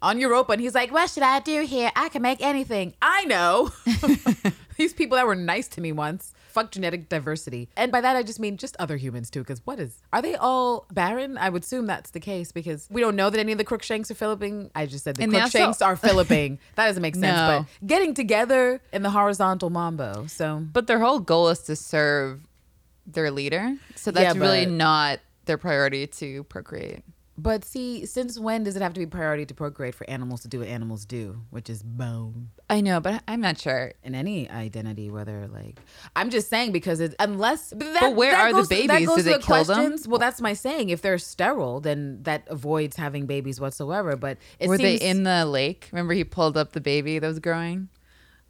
on 0.01 0.21
Europa 0.21 0.53
and 0.53 0.61
he's 0.61 0.75
like, 0.75 0.93
What 0.93 1.11
should 1.11 1.23
I 1.23 1.41
do 1.41 1.63
here? 1.63 1.91
I 1.97 2.09
can 2.09 2.23
make 2.23 2.41
anything. 2.41 2.95
I 3.03 3.25
know. 3.25 3.73
These 4.77 4.93
people 4.93 5.17
that 5.17 5.27
were 5.27 5.35
nice 5.35 5.69
to 5.69 5.81
me 5.81 5.93
once. 5.93 6.33
Fuck 6.59 6.73
genetic 6.73 7.09
diversity. 7.09 7.69
And 7.77 7.93
by 7.93 8.01
that 8.01 8.17
I 8.17 8.23
just 8.23 8.41
mean 8.41 8.57
just 8.57 8.75
other 8.79 8.97
humans 8.97 9.31
too, 9.31 9.41
because 9.41 9.61
what 9.65 9.79
is 9.79 10.03
are 10.13 10.21
they 10.21 10.35
all 10.35 10.87
barren? 10.93 11.39
I 11.39 11.49
would 11.51 11.63
assume 11.63 11.87
that's 11.87 12.11
the 12.11 12.21
case 12.21 12.53
because 12.53 12.89
we 12.91 13.01
don't 13.01 13.17
know 13.17 13.31
that 13.31 13.39
any 13.39 13.53
of 13.53 13.59
the 13.59 13.65
Crookshanks 13.65 14.11
are 14.11 14.15
Philippine. 14.15 14.71
I 14.75 14.87
just 14.87 15.05
said 15.05 15.17
the 15.17 15.23
And 15.23 15.33
they 15.33 15.41
also- 15.41 15.59
Crookshanks 15.59 15.83
are 15.83 15.97
Philippine. 15.97 16.59
that 16.75 16.87
doesn't 16.87 17.03
make 17.03 17.15
sense. 17.15 17.25
No. 17.37 17.67
But 17.81 17.87
getting 17.87 18.15
together 18.15 18.81
in 18.93 19.03
the 19.03 19.11
horizontal 19.11 19.71
mambo. 19.71 20.27
So 20.27 20.65
But 20.73 20.87
their 20.87 20.99
whole 20.99 21.21
goal 21.21 21.49
is 21.49 21.61
to 21.61 21.77
serve 21.77 22.41
their 23.07 23.31
leader. 23.31 23.77
So 23.95 24.11
Yeah, 24.11 24.25
that's 24.25 24.37
really 24.37 24.67
not 24.67 25.21
their 25.45 25.59
priority 25.59 26.07
to 26.07 26.45
procreate. 26.45 27.03
But 27.39 27.65
see, 27.65 28.05
since 28.05 28.39
when 28.39 28.65
does 28.65 28.75
it 28.75 28.83
have 28.83 28.93
to 28.95 28.99
be 29.01 29.07
priority 29.07 29.47
to 29.47 29.55
procreate 29.55 29.95
for 29.95 30.09
animals 30.11 30.43
to 30.43 30.49
do 30.49 30.59
what 30.59 30.69
animals 30.69 31.05
do, 31.05 31.41
which 31.51 31.71
is 31.71 31.83
bone? 31.85 32.51
I 32.69 32.81
know, 32.81 32.99
but 33.01 33.23
I'm 33.29 33.41
not 33.41 33.59
sure. 33.59 33.93
in 34.03 34.17
any 34.17 34.51
identity, 34.51 35.09
whether 35.09 35.47
like 35.47 35.79
I'm 36.17 36.31
just 36.31 36.51
saying 36.51 36.73
because 36.73 36.99
it 36.99 37.15
unless 37.21 37.71
but, 37.71 37.93
that, 37.95 38.01
But 38.01 38.17
where 38.17 38.35
are 38.37 38.49
the 38.53 38.59
goes 38.59 38.69
that 38.69 38.89
babies? 38.89 39.09
Do 39.15 39.23
they 39.23 39.33
the 39.35 39.39
kill 39.39 39.65
them? 39.65 39.97
Well, 40.09 40.19
that's 40.19 40.41
my 40.41 40.53
saying. 40.53 40.91
If 40.91 41.01
they're 41.01 41.17
sterile, 41.19 41.81
then 41.81 42.23
that 42.25 42.43
avoids 42.49 42.97
having 42.97 43.27
babies 43.27 43.61
whatsoever. 43.61 44.17
But 44.17 44.39
it 44.59 44.69
Were 44.69 44.77
seems, 44.77 45.01
they 45.01 45.07
in 45.09 45.23
the 45.23 45.47
lake? 45.47 45.89
Remember 45.93 46.15
he 46.15 46.25
pulled 46.25 46.57
up 46.57 46.73
the 46.73 46.81
baby 46.81 47.21
that 47.21 47.27
was 47.27 47.39
growing? 47.39 47.89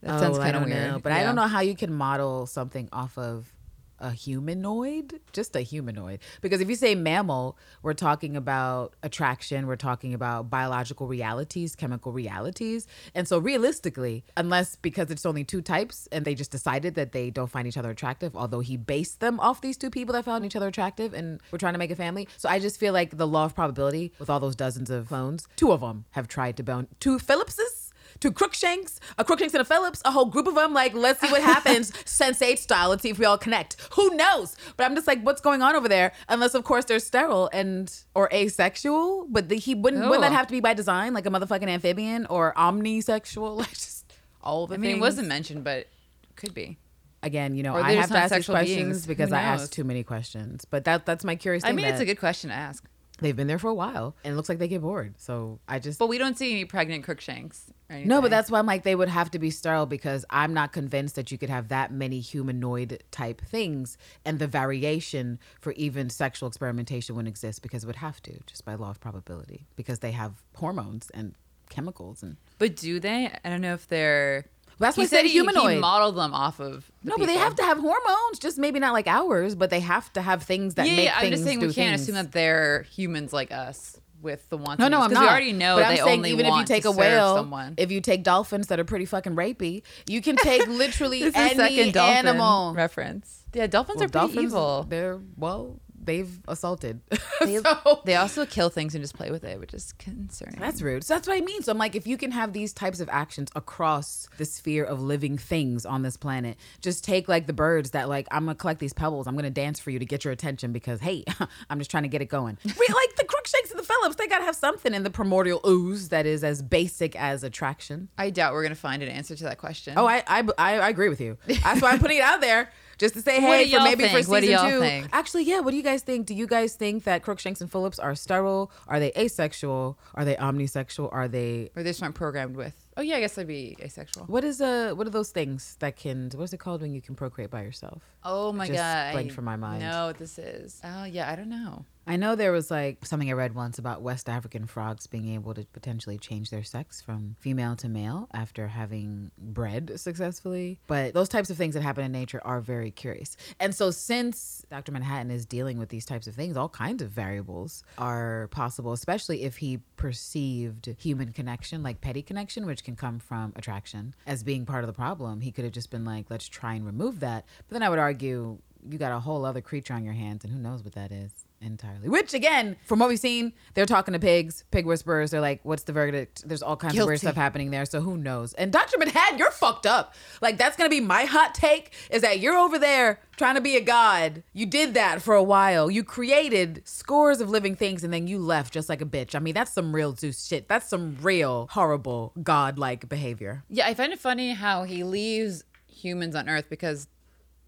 That 0.02 0.14
Oh, 0.16 0.20
sounds 0.20 0.38
kind 0.38 0.56
of 0.56 0.62
don't 0.62 0.70
weird. 0.70 0.92
know, 0.92 0.98
but 1.00 1.12
I 1.12 1.22
don't 1.24 1.34
know 1.34 1.46
how 1.46 1.60
you 1.60 1.74
can 1.76 1.92
model 1.92 2.46
something 2.46 2.88
off 2.92 3.18
of 3.18 3.52
a 4.00 4.10
humanoid, 4.10 5.20
just 5.32 5.56
a 5.56 5.60
humanoid. 5.60 6.20
Because 6.40 6.60
if 6.60 6.68
you 6.68 6.76
say 6.76 6.94
mammal, 6.94 7.56
we're 7.82 7.94
talking 7.94 8.36
about 8.36 8.94
attraction, 9.02 9.66
we're 9.66 9.76
talking 9.76 10.14
about 10.14 10.50
biological 10.50 11.06
realities, 11.06 11.74
chemical 11.74 12.12
realities. 12.12 12.86
And 13.14 13.26
so 13.28 13.38
realistically, 13.38 14.24
unless 14.36 14.76
because 14.76 15.10
it's 15.10 15.26
only 15.26 15.44
two 15.44 15.62
types 15.62 16.08
and 16.12 16.24
they 16.24 16.34
just 16.34 16.50
decided 16.50 16.94
that 16.94 17.12
they 17.12 17.30
don't 17.30 17.50
find 17.50 17.66
each 17.66 17.76
other 17.76 17.90
attractive, 17.90 18.36
although 18.36 18.60
he 18.60 18.76
based 18.76 19.20
them 19.20 19.40
off 19.40 19.60
these 19.60 19.76
two 19.76 19.90
people 19.90 20.12
that 20.14 20.24
found 20.24 20.44
each 20.44 20.56
other 20.56 20.68
attractive 20.68 21.14
and 21.14 21.40
were 21.50 21.58
trying 21.58 21.74
to 21.74 21.78
make 21.78 21.90
a 21.90 21.96
family. 21.96 22.28
So 22.36 22.48
I 22.48 22.58
just 22.58 22.78
feel 22.78 22.92
like 22.92 23.16
the 23.16 23.26
law 23.26 23.44
of 23.44 23.54
probability 23.54 24.12
with 24.18 24.30
all 24.30 24.40
those 24.40 24.56
dozens 24.56 24.90
of 24.90 25.08
clones, 25.08 25.46
two 25.56 25.72
of 25.72 25.80
them 25.80 26.04
have 26.10 26.28
tried 26.28 26.56
to 26.58 26.62
bone 26.62 26.88
two 27.00 27.18
Phillipses 27.18 27.77
two 28.20 28.32
Crookshanks, 28.32 29.00
a 29.16 29.24
Crookshanks 29.24 29.54
and 29.54 29.60
a 29.60 29.64
Phillips, 29.64 30.02
a 30.04 30.10
whole 30.10 30.26
group 30.26 30.46
of 30.46 30.54
them. 30.54 30.72
Like, 30.72 30.94
let's 30.94 31.20
see 31.20 31.30
what 31.30 31.42
happens, 31.42 31.90
Sense8 32.04 32.58
style. 32.58 32.88
Let's 32.88 33.02
see 33.02 33.10
if 33.10 33.18
we 33.18 33.24
all 33.24 33.38
connect. 33.38 33.76
Who 33.92 34.14
knows? 34.14 34.56
But 34.76 34.84
I'm 34.84 34.94
just 34.94 35.06
like, 35.06 35.22
what's 35.22 35.40
going 35.40 35.62
on 35.62 35.76
over 35.76 35.88
there? 35.88 36.12
Unless, 36.28 36.54
of 36.54 36.64
course, 36.64 36.84
they're 36.84 36.98
sterile 36.98 37.50
and 37.52 37.94
or 38.14 38.28
asexual. 38.32 39.26
But 39.28 39.48
the, 39.48 39.56
he 39.56 39.74
wouldn't. 39.74 40.04
Wouldn't 40.04 40.22
that 40.22 40.32
have 40.32 40.46
to 40.48 40.52
be 40.52 40.60
by 40.60 40.74
design, 40.74 41.14
like 41.14 41.26
a 41.26 41.30
motherfucking 41.30 41.68
amphibian 41.68 42.26
or 42.26 42.54
omnisexual? 42.56 43.58
Like 43.68 43.70
just 43.70 44.12
all 44.40 44.64
of 44.64 44.70
the. 44.70 44.74
I 44.74 44.78
mean, 44.78 44.90
things. 44.92 44.98
it 44.98 45.00
wasn't 45.00 45.28
mentioned, 45.28 45.64
but 45.64 45.88
could 46.36 46.54
be. 46.54 46.78
Again, 47.22 47.56
you 47.56 47.64
know, 47.64 47.74
I 47.74 47.92
have 47.94 48.10
to 48.10 48.16
ask 48.16 48.34
these 48.34 48.46
questions 48.46 48.76
beings. 48.76 49.06
because 49.06 49.32
I 49.32 49.40
ask 49.40 49.72
too 49.72 49.82
many 49.82 50.04
questions. 50.04 50.64
But 50.64 50.84
that 50.84 51.04
that's 51.04 51.24
my 51.24 51.34
curious 51.34 51.64
I 51.64 51.72
mean, 51.72 51.86
it's 51.86 52.00
a 52.00 52.04
good 52.04 52.20
question 52.20 52.50
to 52.50 52.56
ask. 52.56 52.84
They've 53.20 53.34
been 53.34 53.48
there 53.48 53.58
for 53.58 53.68
a 53.68 53.74
while, 53.74 54.16
and 54.24 54.32
it 54.32 54.36
looks 54.36 54.48
like 54.48 54.58
they 54.58 54.68
get 54.68 54.80
bored. 54.80 55.14
So 55.18 55.58
I 55.66 55.78
just. 55.78 55.98
But 55.98 56.08
we 56.08 56.18
don't 56.18 56.38
see 56.38 56.52
any 56.52 56.64
pregnant 56.64 57.04
Crookshanks. 57.04 57.70
No, 57.90 58.20
but 58.20 58.30
that's 58.30 58.50
why 58.50 58.58
I'm 58.58 58.66
like 58.66 58.82
they 58.82 58.94
would 58.94 59.08
have 59.08 59.30
to 59.30 59.38
be 59.38 59.50
sterile 59.50 59.86
because 59.86 60.24
I'm 60.28 60.52
not 60.52 60.72
convinced 60.72 61.16
that 61.16 61.32
you 61.32 61.38
could 61.38 61.48
have 61.48 61.68
that 61.68 61.90
many 61.90 62.20
humanoid 62.20 63.02
type 63.10 63.40
things 63.40 63.96
and 64.26 64.38
the 64.38 64.46
variation 64.46 65.38
for 65.60 65.72
even 65.72 66.10
sexual 66.10 66.48
experimentation 66.48 67.16
wouldn't 67.16 67.30
exist 67.30 67.62
because 67.62 67.84
it 67.84 67.86
would 67.86 67.96
have 67.96 68.22
to 68.24 68.40
just 68.46 68.64
by 68.66 68.74
law 68.74 68.90
of 68.90 69.00
probability 69.00 69.66
because 69.74 70.00
they 70.00 70.12
have 70.12 70.42
hormones 70.56 71.10
and 71.14 71.34
chemicals 71.70 72.22
and 72.22 72.36
But 72.58 72.76
do 72.76 73.00
they? 73.00 73.32
I 73.42 73.48
don't 73.48 73.60
know 73.62 73.74
if 73.74 73.88
they're. 73.88 74.44
That's 74.78 74.96
why 74.96 75.02
he 75.02 75.06
I 75.06 75.08
said 75.08 75.24
he, 75.24 75.32
humanoid. 75.32 75.74
he 75.74 75.78
modeled 75.80 76.16
them 76.16 76.32
off 76.34 76.60
of. 76.60 76.90
the 77.02 77.10
no, 77.10 77.16
but 77.18 77.26
they 77.26 77.36
have 77.36 77.54
to 77.56 77.62
have 77.62 77.78
hormones, 77.78 78.38
just 78.38 78.58
maybe 78.58 78.78
not 78.78 78.92
like 78.92 79.06
ours, 79.06 79.54
but 79.54 79.70
they 79.70 79.80
have 79.80 80.12
to 80.14 80.22
have 80.22 80.42
things 80.42 80.74
that 80.76 80.86
yeah, 80.88 80.96
make 80.96 81.04
yeah, 81.06 81.14
I'm 81.18 81.30
just 81.30 81.44
saying 81.44 81.60
we 81.60 81.66
can't 81.72 81.90
things. 81.98 82.02
assume 82.02 82.14
that 82.16 82.32
they're 82.32 82.82
humans 82.82 83.32
like 83.32 83.50
us 83.52 83.98
with 84.20 84.48
the 84.50 84.56
wants. 84.56 84.80
No, 84.80 84.88
no, 84.88 85.00
I'm 85.00 85.12
not. 85.12 85.22
We 85.22 85.28
already 85.28 85.52
know 85.52 85.76
but 85.76 85.84
I'm 85.84 85.96
saying 85.96 86.18
only 86.18 86.30
even 86.32 86.46
if 86.46 86.54
you 86.56 86.64
take 86.64 86.84
a 86.84 86.90
whale, 86.92 87.36
someone. 87.36 87.74
if 87.76 87.90
you 87.92 88.00
take 88.00 88.22
dolphins 88.24 88.66
that 88.68 88.80
are 88.80 88.84
pretty 88.84 89.04
fucking 89.04 89.34
rapey, 89.36 89.82
you 90.08 90.20
can 90.22 90.36
take 90.36 90.66
literally 90.66 91.22
any 91.34 91.54
second 91.56 91.92
dolphin 91.94 92.26
animal. 92.26 92.74
reference. 92.74 93.44
Yeah, 93.54 93.66
dolphins 93.68 93.98
Well, 93.98 94.06
are 94.06 94.08
pretty 94.08 94.26
dolphins, 94.34 94.44
evil. 94.52 94.86
They're 94.88 95.20
well, 95.36 95.80
they've 96.08 96.40
assaulted. 96.48 97.00
They, 97.40 97.58
so 97.58 98.00
they 98.04 98.16
also 98.16 98.44
kill 98.46 98.68
things 98.68 98.96
and 98.96 99.04
just 99.04 99.14
play 99.14 99.30
with 99.30 99.44
it, 99.44 99.60
which 99.60 99.72
is 99.72 99.92
concerning. 100.00 100.58
that's 100.58 100.82
rude. 100.82 101.04
So 101.04 101.14
that's 101.14 101.28
what 101.28 101.36
I 101.36 101.40
mean. 101.40 101.62
So 101.62 101.70
I'm 101.70 101.78
like, 101.78 101.94
if 101.94 102.04
you 102.04 102.16
can 102.16 102.32
have 102.32 102.52
these 102.52 102.72
types 102.72 102.98
of 102.98 103.08
actions 103.10 103.48
across 103.54 104.28
the 104.38 104.44
sphere 104.44 104.82
of 104.84 105.00
living 105.00 105.38
things 105.38 105.86
on 105.86 106.02
this 106.02 106.16
planet, 106.16 106.56
just 106.82 107.04
take 107.04 107.28
like 107.28 107.46
the 107.46 107.52
birds 107.52 107.92
that 107.92 108.08
like 108.08 108.26
I'm 108.32 108.46
gonna 108.46 108.56
collect 108.56 108.80
these 108.80 108.92
pebbles. 108.92 109.28
I'm 109.28 109.36
gonna 109.36 109.50
dance 109.50 109.78
for 109.78 109.90
you 109.90 110.00
to 110.00 110.04
get 110.04 110.24
your 110.24 110.32
attention 110.32 110.72
because 110.72 110.98
hey, 111.00 111.24
I'm 111.70 111.78
just 111.78 111.92
trying 111.92 112.02
to 112.02 112.08
get 112.08 112.20
it 112.22 112.28
going. 112.28 112.58
Like 112.64 113.16
the 113.16 113.24
Crookshanks 113.24 113.70
and 113.70 113.78
the 113.78 113.84
Phillips, 113.84 114.16
they 114.16 114.26
gotta 114.26 114.44
have 114.44 114.56
something 114.56 114.92
in 114.92 115.04
the 115.04 115.10
primordial 115.10 115.60
ooze 115.64 116.08
that 116.08 116.26
is 116.26 116.42
as 116.42 116.60
basic 116.60 117.14
as 117.14 117.44
attraction. 117.44 118.08
I 118.18 118.30
doubt 118.30 118.52
we're 118.52 118.64
gonna 118.64 118.74
find 118.74 119.00
an 119.00 119.08
answer 119.10 119.36
to 119.36 119.44
that 119.44 119.58
question. 119.58 119.94
Oh, 119.96 120.06
I 120.06 120.24
I, 120.26 120.42
I, 120.58 120.78
I 120.80 120.88
agree 120.88 121.08
with 121.08 121.20
you. 121.20 121.38
That's 121.46 121.80
why 121.80 121.92
I'm 121.92 122.00
putting 122.00 122.18
it 122.18 122.24
out 122.24 122.40
there. 122.40 122.72
Just 122.98 123.14
to 123.14 123.22
say, 123.22 123.40
hey, 123.40 123.70
for 123.70 123.80
maybe 123.84 124.08
for 124.08 124.16
season 124.18 124.30
What 124.30 124.70
two. 124.70 124.80
think? 124.80 125.08
Actually, 125.12 125.44
yeah. 125.44 125.60
What 125.60 125.70
do 125.70 125.76
you 125.76 125.82
guys 125.82 126.02
think? 126.02 126.26
Do 126.26 126.34
you 126.34 126.46
guys 126.46 126.74
think 126.74 127.04
that 127.04 127.22
Crookshanks 127.22 127.60
and 127.60 127.70
Phillips 127.70 127.98
are 127.98 128.14
sterile? 128.14 128.72
Are 128.88 128.98
they 128.98 129.12
asexual? 129.16 129.98
Are 130.14 130.24
they 130.24 130.34
omnisexual? 130.34 131.08
Are 131.12 131.28
they? 131.28 131.70
or 131.76 131.82
they 131.82 131.90
just 131.90 132.02
weren't 132.02 132.16
programmed 132.16 132.56
with. 132.56 132.74
Oh 132.96 133.02
yeah, 133.02 133.16
I 133.16 133.20
guess 133.20 133.38
I'd 133.38 133.46
be 133.46 133.76
asexual. 133.80 134.24
What 134.26 134.42
is 134.42 134.60
uh? 134.60 134.92
What 134.96 135.06
are 135.06 135.10
those 135.10 135.30
things 135.30 135.76
that 135.78 135.96
can? 135.96 136.30
What's 136.34 136.52
it 136.52 136.58
called 136.58 136.82
when 136.82 136.92
you 136.92 137.00
can 137.00 137.14
procreate 137.14 137.50
by 137.50 137.62
yourself? 137.62 138.02
Oh 138.24 138.52
my 138.52 138.66
Just 138.66 138.78
god, 138.78 139.12
blanked 139.12 139.32
I 139.32 139.34
from 139.36 139.44
my 139.44 139.56
mind. 139.56 139.80
Know 139.80 140.06
what 140.06 140.18
this 140.18 140.38
is? 140.38 140.80
Oh 140.82 141.04
yeah, 141.04 141.30
I 141.30 141.36
don't 141.36 141.48
know. 141.50 141.84
I 142.08 142.16
know 142.16 142.36
there 142.36 142.52
was 142.52 142.70
like 142.70 143.04
something 143.04 143.28
I 143.28 143.34
read 143.34 143.54
once 143.54 143.78
about 143.78 144.00
West 144.00 144.30
African 144.30 144.64
frogs 144.64 145.06
being 145.06 145.28
able 145.34 145.52
to 145.52 145.66
potentially 145.74 146.16
change 146.16 146.48
their 146.48 146.64
sex 146.64 147.02
from 147.02 147.36
female 147.38 147.76
to 147.76 147.88
male 147.90 148.30
after 148.32 148.66
having 148.66 149.30
bred 149.36 150.00
successfully. 150.00 150.78
But 150.86 151.12
those 151.12 151.28
types 151.28 151.50
of 151.50 151.58
things 151.58 151.74
that 151.74 151.82
happen 151.82 152.02
in 152.02 152.10
nature 152.10 152.40
are 152.46 152.62
very 152.62 152.90
curious. 152.90 153.36
And 153.60 153.74
so, 153.74 153.90
since 153.90 154.64
Dr. 154.70 154.90
Manhattan 154.90 155.30
is 155.30 155.44
dealing 155.44 155.78
with 155.78 155.90
these 155.90 156.06
types 156.06 156.26
of 156.26 156.34
things, 156.34 156.56
all 156.56 156.70
kinds 156.70 157.02
of 157.02 157.10
variables 157.10 157.82
are 157.98 158.48
possible, 158.52 158.94
especially 158.94 159.42
if 159.42 159.58
he 159.58 159.80
perceived 159.98 160.86
human 160.98 161.34
connection, 161.34 161.82
like 161.82 162.00
petty 162.00 162.22
connection, 162.22 162.64
which 162.64 162.84
can 162.84 162.96
come 162.96 163.18
from 163.18 163.52
attraction, 163.54 164.14
as 164.26 164.42
being 164.42 164.64
part 164.64 164.82
of 164.82 164.86
the 164.86 164.94
problem. 164.94 165.42
He 165.42 165.52
could 165.52 165.64
have 165.64 165.74
just 165.74 165.90
been 165.90 166.06
like, 166.06 166.30
let's 166.30 166.48
try 166.48 166.72
and 166.72 166.86
remove 166.86 167.20
that. 167.20 167.44
But 167.68 167.74
then 167.74 167.82
I 167.82 167.90
would 167.90 167.98
argue, 167.98 168.56
you 168.88 168.96
got 168.96 169.12
a 169.12 169.20
whole 169.20 169.44
other 169.44 169.60
creature 169.60 169.92
on 169.92 170.06
your 170.06 170.14
hands, 170.14 170.42
and 170.42 170.50
who 170.50 170.58
knows 170.58 170.82
what 170.82 170.94
that 170.94 171.12
is 171.12 171.44
entirely. 171.60 172.08
Which, 172.08 172.34
again, 172.34 172.76
from 172.84 172.98
what 172.98 173.08
we've 173.08 173.18
seen, 173.18 173.52
they're 173.74 173.86
talking 173.86 174.12
to 174.12 174.18
pigs, 174.18 174.64
pig 174.70 174.86
whisperers. 174.86 175.30
They're 175.30 175.40
like, 175.40 175.60
"What's 175.64 175.84
the 175.84 175.92
verdict?" 175.92 176.42
There's 176.46 176.62
all 176.62 176.76
kinds 176.76 176.98
of 176.98 177.06
weird 177.06 177.20
stuff 177.20 177.34
happening 177.34 177.70
there. 177.70 177.84
So 177.84 178.00
who 178.00 178.16
knows? 178.16 178.54
And 178.54 178.72
Dr. 178.72 178.98
Manhattan, 178.98 179.38
you're 179.38 179.50
fucked 179.50 179.86
up. 179.86 180.14
Like 180.40 180.58
that's 180.58 180.76
gonna 180.76 180.90
be 180.90 181.00
my 181.00 181.24
hot 181.24 181.54
take: 181.54 181.92
is 182.10 182.22
that 182.22 182.40
you're 182.40 182.56
over 182.56 182.78
there 182.78 183.20
trying 183.36 183.54
to 183.54 183.60
be 183.60 183.76
a 183.76 183.80
god. 183.80 184.42
You 184.52 184.66
did 184.66 184.94
that 184.94 185.22
for 185.22 185.34
a 185.34 185.42
while. 185.42 185.90
You 185.90 186.04
created 186.04 186.82
scores 186.84 187.40
of 187.40 187.48
living 187.50 187.76
things, 187.76 188.04
and 188.04 188.12
then 188.12 188.26
you 188.26 188.38
left 188.38 188.72
just 188.72 188.88
like 188.88 189.00
a 189.00 189.06
bitch. 189.06 189.34
I 189.34 189.38
mean, 189.38 189.54
that's 189.54 189.72
some 189.72 189.94
real 189.94 190.14
Zeus 190.14 190.46
shit. 190.46 190.68
That's 190.68 190.88
some 190.88 191.16
real 191.20 191.68
horrible 191.70 192.32
god-like 192.42 193.08
behavior. 193.08 193.64
Yeah, 193.68 193.86
I 193.86 193.94
find 193.94 194.12
it 194.12 194.18
funny 194.18 194.54
how 194.54 194.84
he 194.84 195.04
leaves 195.04 195.64
humans 195.86 196.34
on 196.34 196.48
Earth 196.48 196.66
because 196.68 197.08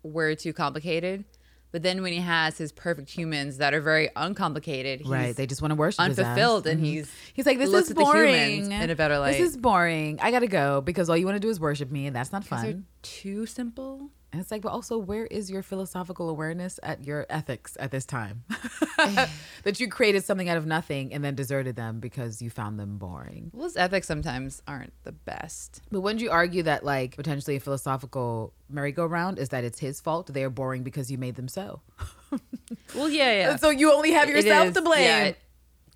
we're 0.02 0.34
too 0.34 0.52
complicated. 0.52 1.24
But 1.72 1.82
then 1.82 2.02
when 2.02 2.12
he 2.12 2.18
has 2.18 2.58
his 2.58 2.72
perfect 2.72 3.10
humans 3.10 3.58
that 3.58 3.74
are 3.74 3.80
very 3.80 4.10
uncomplicated, 4.16 5.00
he's 5.00 5.08
right? 5.08 5.36
They 5.36 5.46
just 5.46 5.62
want 5.62 5.70
to 5.72 5.76
worship 5.76 6.00
unfulfilled, 6.00 6.66
and 6.66 6.80
Mhm. 6.80 6.84
he's 6.84 7.10
He's 7.32 7.46
like, 7.46 7.58
this 7.58 7.72
is 7.72 7.90
at 7.90 7.96
the 7.96 8.04
humans 8.04 8.68
boring. 8.68 8.82
in 8.82 8.90
a 8.90 8.96
better 8.96 9.18
light. 9.18 9.32
This 9.38 9.50
is 9.50 9.56
boring. 9.56 10.18
I 10.20 10.30
gotta 10.30 10.48
go 10.48 10.80
because 10.80 11.08
all 11.08 11.16
you 11.16 11.26
want 11.26 11.36
to 11.36 11.40
do 11.40 11.48
is 11.48 11.60
worship 11.60 11.90
me, 11.90 12.06
and 12.06 12.14
that's 12.16 12.32
not 12.32 12.44
fun. 12.44 12.86
too 13.02 13.46
simple. 13.46 14.10
And 14.32 14.40
it's 14.40 14.50
like, 14.50 14.62
but 14.62 14.70
also, 14.70 14.96
where 14.96 15.26
is 15.26 15.50
your 15.50 15.62
philosophical 15.62 16.28
awareness 16.28 16.78
at 16.82 17.04
your 17.04 17.26
ethics 17.28 17.76
at 17.80 17.90
this 17.90 18.06
time? 18.06 18.44
that 19.64 19.80
you 19.80 19.88
created 19.88 20.24
something 20.24 20.48
out 20.48 20.56
of 20.56 20.66
nothing 20.66 21.12
and 21.12 21.24
then 21.24 21.34
deserted 21.34 21.74
them 21.74 21.98
because 21.98 22.40
you 22.40 22.48
found 22.48 22.78
them 22.78 22.96
boring. 22.96 23.50
Well, 23.52 23.64
his 23.64 23.76
ethics 23.76 24.06
sometimes 24.06 24.62
aren't 24.68 24.92
the 25.02 25.12
best. 25.12 25.82
But 25.90 26.02
wouldn't 26.02 26.20
you 26.20 26.30
argue 26.30 26.62
that, 26.62 26.84
like, 26.84 27.16
potentially 27.16 27.56
a 27.56 27.60
philosophical 27.60 28.52
merry-go-round 28.68 29.38
is 29.38 29.48
that 29.48 29.64
it's 29.64 29.80
his 29.80 30.00
fault? 30.00 30.28
They 30.32 30.44
are 30.44 30.50
boring 30.50 30.84
because 30.84 31.10
you 31.10 31.18
made 31.18 31.34
them 31.36 31.48
so. 31.48 31.80
Well, 32.94 33.08
yeah, 33.08 33.32
yeah. 33.32 33.56
So 33.56 33.70
you 33.70 33.92
only 33.92 34.12
have 34.12 34.28
yourself 34.28 34.74
to 34.74 34.82
blame, 34.82 35.02
yeah. 35.02 35.32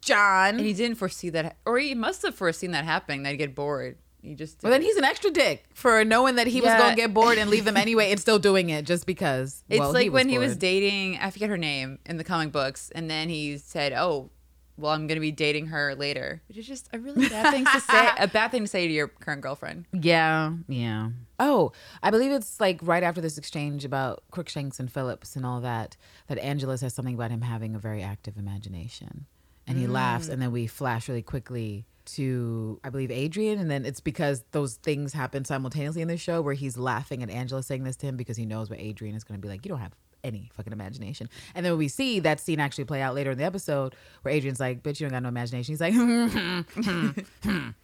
John. 0.01 0.57
and 0.57 0.61
he 0.61 0.73
didn't 0.73 0.97
foresee 0.97 1.31
that, 1.31 1.57
or 1.65 1.79
he 1.79 1.95
must 1.95 2.23
have 2.23 2.35
foreseen 2.35 2.73
that 2.73 2.85
happening. 2.85 3.23
That 3.23 3.31
he'd 3.31 3.37
get 3.37 3.55
bored. 3.55 3.97
He 4.25 4.35
just. 4.35 4.63
Well, 4.63 4.73
then 4.73 4.81
he's 4.81 4.97
an 4.97 5.05
extra 5.05 5.31
dick 5.31 5.65
for 5.75 6.03
knowing 6.05 6.37
that 6.37 6.47
he 6.47 6.61
was 6.61 6.73
going 6.73 6.91
to 6.91 6.97
get 6.97 7.13
bored 7.13 7.37
and 7.37 7.51
leave 7.51 7.67
them 7.67 7.77
anyway 7.77 8.11
and 8.11 8.19
still 8.19 8.39
doing 8.39 8.71
it 8.71 8.87
just 8.87 9.07
because. 9.07 9.63
It's 9.69 9.81
well, 9.81 9.93
like 9.93 10.13
when 10.13 10.29
he 10.29 10.39
was 10.39 10.57
dating, 10.57 11.19
I 11.19 11.31
forget 11.31 11.51
her 11.51 11.59
name 11.59 11.99
in 12.07 12.17
the 12.17 12.25
comic 12.25 12.51
books, 12.51 12.91
and 12.95 13.11
then 13.11 13.29
he 13.29 13.59
said, 13.59 13.93
"Oh, 13.93 14.31
well, 14.79 14.93
I'm 14.93 15.07
gonna 15.07 15.21
be 15.21 15.31
dating 15.31 15.67
her 15.67 15.95
later," 15.95 16.41
which 16.49 16.57
is 16.57 16.67
just 16.67 16.89
a 16.95 16.99
really 16.99 17.29
bad 17.29 17.53
thing 17.53 17.67
to 17.67 17.81
say. 17.81 18.09
A 18.19 18.27
bad 18.27 18.51
thing 18.51 18.63
to 18.63 18.69
say 18.69 18.89
to 18.89 18.93
your 18.93 19.09
current 19.09 19.43
girlfriend. 19.43 19.85
Yeah, 19.93 20.55
yeah. 20.69 21.11
Oh, 21.39 21.73
I 22.03 22.11
believe 22.11 22.31
it's 22.31 22.59
like 22.61 22.81
right 22.83 23.03
after 23.03 23.21
this 23.21 23.37
exchange 23.37 23.85
about 23.85 24.23
Crookshanks 24.31 24.81
and 24.81 24.91
Phillips 24.91 25.37
and 25.37 25.45
all 25.45 25.61
that, 25.61 25.99
that 26.29 26.39
Angela 26.39 26.79
says 26.79 26.95
something 26.95 27.15
about 27.15 27.31
him 27.31 27.43
having 27.43 27.75
a 27.75 27.79
very 27.79 28.03
active 28.03 28.39
imagination. 28.39 29.27
And 29.67 29.79
he 29.79 29.87
laughs, 29.87 30.29
mm. 30.29 30.35
and 30.35 30.43
then 30.43 30.53
we 30.53 30.67
flash 30.67 31.09
really 31.09 31.23
quickly 31.23 31.87
to, 32.07 32.81
I 32.85 32.91
believe, 32.91 33.11
Adrian. 33.11 33.59
And 33.59 33.71
then 33.71 33.85
it's 33.85 34.01
because 34.01 34.45
those 34.53 34.75
things 34.75 35.13
happen 35.13 35.45
simultaneously 35.45 36.03
in 36.03 36.09
the 36.09 36.17
show 36.17 36.43
where 36.43 36.55
he's 36.55 36.77
laughing 36.77 37.23
at 37.23 37.31
Angela 37.31 37.63
saying 37.63 37.85
this 37.85 37.97
to 37.97 38.07
him 38.07 38.17
because 38.17 38.37
he 38.37 38.47
knows 38.47 38.71
what 38.71 38.81
Adrian 38.81 39.15
is 39.15 39.25
going 39.25 39.39
to 39.39 39.43
be 39.43 39.49
like. 39.49 39.65
You 39.65 39.71
don't 39.71 39.81
have 39.81 39.95
any 40.23 40.51
fucking 40.55 40.73
imagination. 40.73 41.29
And 41.55 41.65
then 41.65 41.77
we 41.77 41.89
see 41.89 42.21
that 42.21 42.41
scene 42.41 42.59
actually 42.59 42.85
play 42.85 43.03
out 43.03 43.15
later 43.15 43.31
in 43.31 43.39
the 43.39 43.45
episode 43.45 43.95
where 44.23 44.35
Adrian's 44.35 44.59
like, 44.61 44.83
bitch, 44.83 45.01
you 45.01 45.07
don't 45.07 45.13
got 45.13 45.23
no 45.23 45.29
imagination. 45.29 45.73
He's 45.73 45.81
like, 45.81 45.95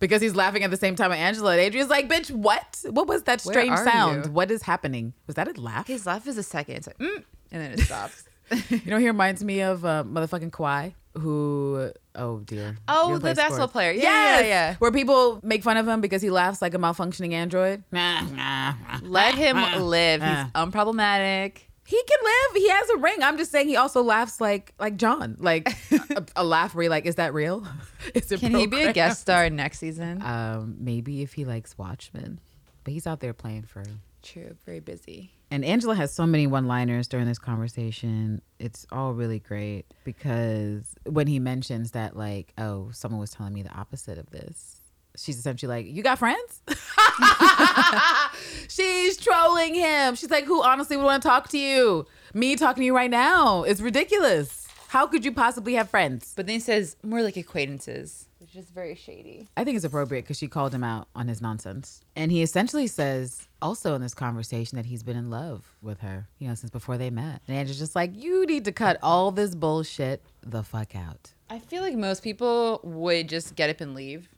because 0.00 0.22
he's 0.22 0.34
laughing 0.34 0.64
at 0.64 0.70
the 0.70 0.76
same 0.76 0.96
time 0.96 1.12
at 1.12 1.18
Angela. 1.18 1.52
And 1.52 1.60
Adrian's 1.60 1.90
like, 1.90 2.08
bitch, 2.08 2.30
what? 2.30 2.82
What 2.90 3.06
was 3.06 3.22
that 3.24 3.40
strange 3.40 3.76
sound? 3.78 4.26
you? 4.26 4.32
What 4.32 4.50
is 4.50 4.62
happening? 4.62 5.12
Was 5.26 5.36
that 5.36 5.46
a 5.46 5.60
laugh? 5.60 5.86
His 5.86 6.06
laugh 6.06 6.26
is 6.26 6.38
a 6.38 6.42
second, 6.42 6.76
it's 6.76 6.86
like, 6.86 6.98
mm, 6.98 7.22
and 7.52 7.62
then 7.62 7.72
it 7.72 7.80
stops. 7.84 8.24
you 8.70 8.80
know, 8.90 8.98
he 8.98 9.06
reminds 9.06 9.44
me 9.44 9.60
of 9.60 9.84
uh, 9.84 10.02
motherfucking 10.04 10.50
Kawhi, 10.50 10.94
who, 11.18 11.90
oh 12.14 12.38
dear. 12.40 12.76
Oh, 12.88 13.14
the 13.18 13.20
basketball 13.34 13.56
sports. 13.56 13.72
player. 13.72 13.92
Yeah, 13.92 14.02
yes! 14.02 14.40
yeah, 14.42 14.46
yeah. 14.46 14.74
Where 14.78 14.92
people 14.92 15.40
make 15.42 15.62
fun 15.62 15.76
of 15.76 15.86
him 15.86 16.00
because 16.00 16.22
he 16.22 16.30
laughs 16.30 16.62
like 16.62 16.74
a 16.74 16.78
malfunctioning 16.78 17.32
android. 17.32 17.82
Let 17.92 19.34
him 19.34 19.56
live. 19.82 20.22
He's 20.22 20.52
unproblematic. 20.54 21.58
He 21.86 22.00
can 22.04 22.18
live. 22.22 22.62
He 22.62 22.68
has 22.68 22.90
a 22.90 22.96
ring. 22.98 23.16
I'm 23.20 23.36
just 23.36 23.50
saying 23.50 23.66
he 23.66 23.74
also 23.74 24.02
laughs 24.02 24.40
like 24.40 24.72
like 24.78 24.96
John, 24.96 25.36
like 25.40 25.68
a, 26.10 26.24
a 26.36 26.44
laugh 26.44 26.72
where 26.74 26.84
you're 26.84 26.90
like, 26.90 27.06
is 27.06 27.16
that 27.16 27.34
real? 27.34 27.66
is 28.14 28.30
it 28.30 28.38
Can 28.38 28.54
he 28.54 28.68
be 28.68 28.82
a 28.82 28.92
guest 28.92 29.22
star 29.22 29.50
next 29.50 29.80
season? 29.80 30.22
Um, 30.22 30.76
maybe 30.78 31.22
if 31.22 31.32
he 31.32 31.44
likes 31.44 31.76
Watchmen, 31.76 32.38
but 32.84 32.92
he's 32.92 33.08
out 33.08 33.18
there 33.18 33.32
playing 33.32 33.62
for 33.64 33.82
True, 34.22 34.54
very 34.64 34.78
busy. 34.80 35.32
And 35.50 35.64
Angela 35.64 35.96
has 35.96 36.12
so 36.12 36.26
many 36.26 36.46
one 36.46 36.66
liners 36.66 37.08
during 37.08 37.26
this 37.26 37.38
conversation. 37.38 38.40
It's 38.60 38.86
all 38.92 39.14
really 39.14 39.40
great 39.40 39.84
because 40.04 40.94
when 41.04 41.26
he 41.26 41.40
mentions 41.40 41.90
that, 41.90 42.16
like, 42.16 42.52
oh, 42.56 42.90
someone 42.92 43.20
was 43.20 43.30
telling 43.32 43.52
me 43.52 43.62
the 43.62 43.74
opposite 43.76 44.16
of 44.18 44.30
this. 44.30 44.80
she's 45.16 45.38
essentially 45.38 45.68
like, 45.68 45.86
"You 45.86 46.04
got 46.04 46.18
friends?" 46.20 46.62
she's 48.68 49.16
trolling 49.16 49.74
him. 49.74 50.14
She's 50.14 50.30
like, 50.30 50.44
"Who 50.44 50.62
honestly 50.62 50.96
would 50.96 51.04
want 51.04 51.22
to 51.22 51.28
talk 51.28 51.48
to 51.48 51.58
you? 51.58 52.06
Me 52.32 52.54
talking 52.54 52.82
to 52.82 52.84
you 52.84 52.94
right 52.94 53.10
now? 53.10 53.64
It's 53.64 53.80
ridiculous. 53.80 54.59
How 54.90 55.06
could 55.06 55.24
you 55.24 55.30
possibly 55.30 55.74
have 55.74 55.88
friends?" 55.88 56.32
But 56.34 56.46
then 56.46 56.54
he 56.54 56.60
says 56.60 56.96
more 57.04 57.22
like 57.22 57.36
acquaintances, 57.36 58.26
which 58.38 58.56
is 58.56 58.70
very 58.70 58.96
shady. 58.96 59.48
I 59.56 59.62
think 59.62 59.76
it's 59.76 59.84
appropriate 59.84 60.22
because 60.22 60.38
she 60.38 60.48
called 60.48 60.74
him 60.74 60.82
out 60.82 61.06
on 61.14 61.28
his 61.28 61.40
nonsense. 61.40 62.00
And 62.16 62.32
he 62.32 62.42
essentially 62.42 62.88
says 62.88 63.46
also 63.62 63.94
in 63.94 64.02
this 64.02 64.14
conversation 64.14 64.74
that 64.74 64.86
he's 64.86 65.04
been 65.04 65.16
in 65.16 65.30
love 65.30 65.76
with 65.80 66.00
her, 66.00 66.28
you 66.40 66.48
know, 66.48 66.56
since 66.56 66.70
before 66.70 66.98
they 66.98 67.08
met. 67.08 67.40
And 67.46 67.56
Andrew's 67.56 67.78
just 67.78 67.94
like, 67.94 68.10
you 68.16 68.44
need 68.46 68.64
to 68.64 68.72
cut 68.72 68.98
all 69.00 69.30
this 69.30 69.54
bullshit 69.54 70.24
the 70.42 70.64
fuck 70.64 70.96
out. 70.96 71.34
I 71.48 71.60
feel 71.60 71.82
like 71.82 71.94
most 71.94 72.24
people 72.24 72.80
would 72.82 73.28
just 73.28 73.54
get 73.54 73.70
up 73.70 73.80
and 73.80 73.94
leave 73.94 74.28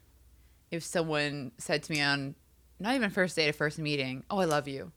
if 0.69 0.83
someone 0.83 1.51
said 1.57 1.81
to 1.83 1.91
me 1.91 1.99
on 1.99 2.35
not 2.79 2.93
even 2.93 3.09
first 3.09 3.35
date, 3.35 3.49
a 3.49 3.53
first 3.53 3.79
meeting, 3.79 4.23
"Oh, 4.29 4.37
I 4.37 4.45
love 4.45 4.67
you." 4.67 4.91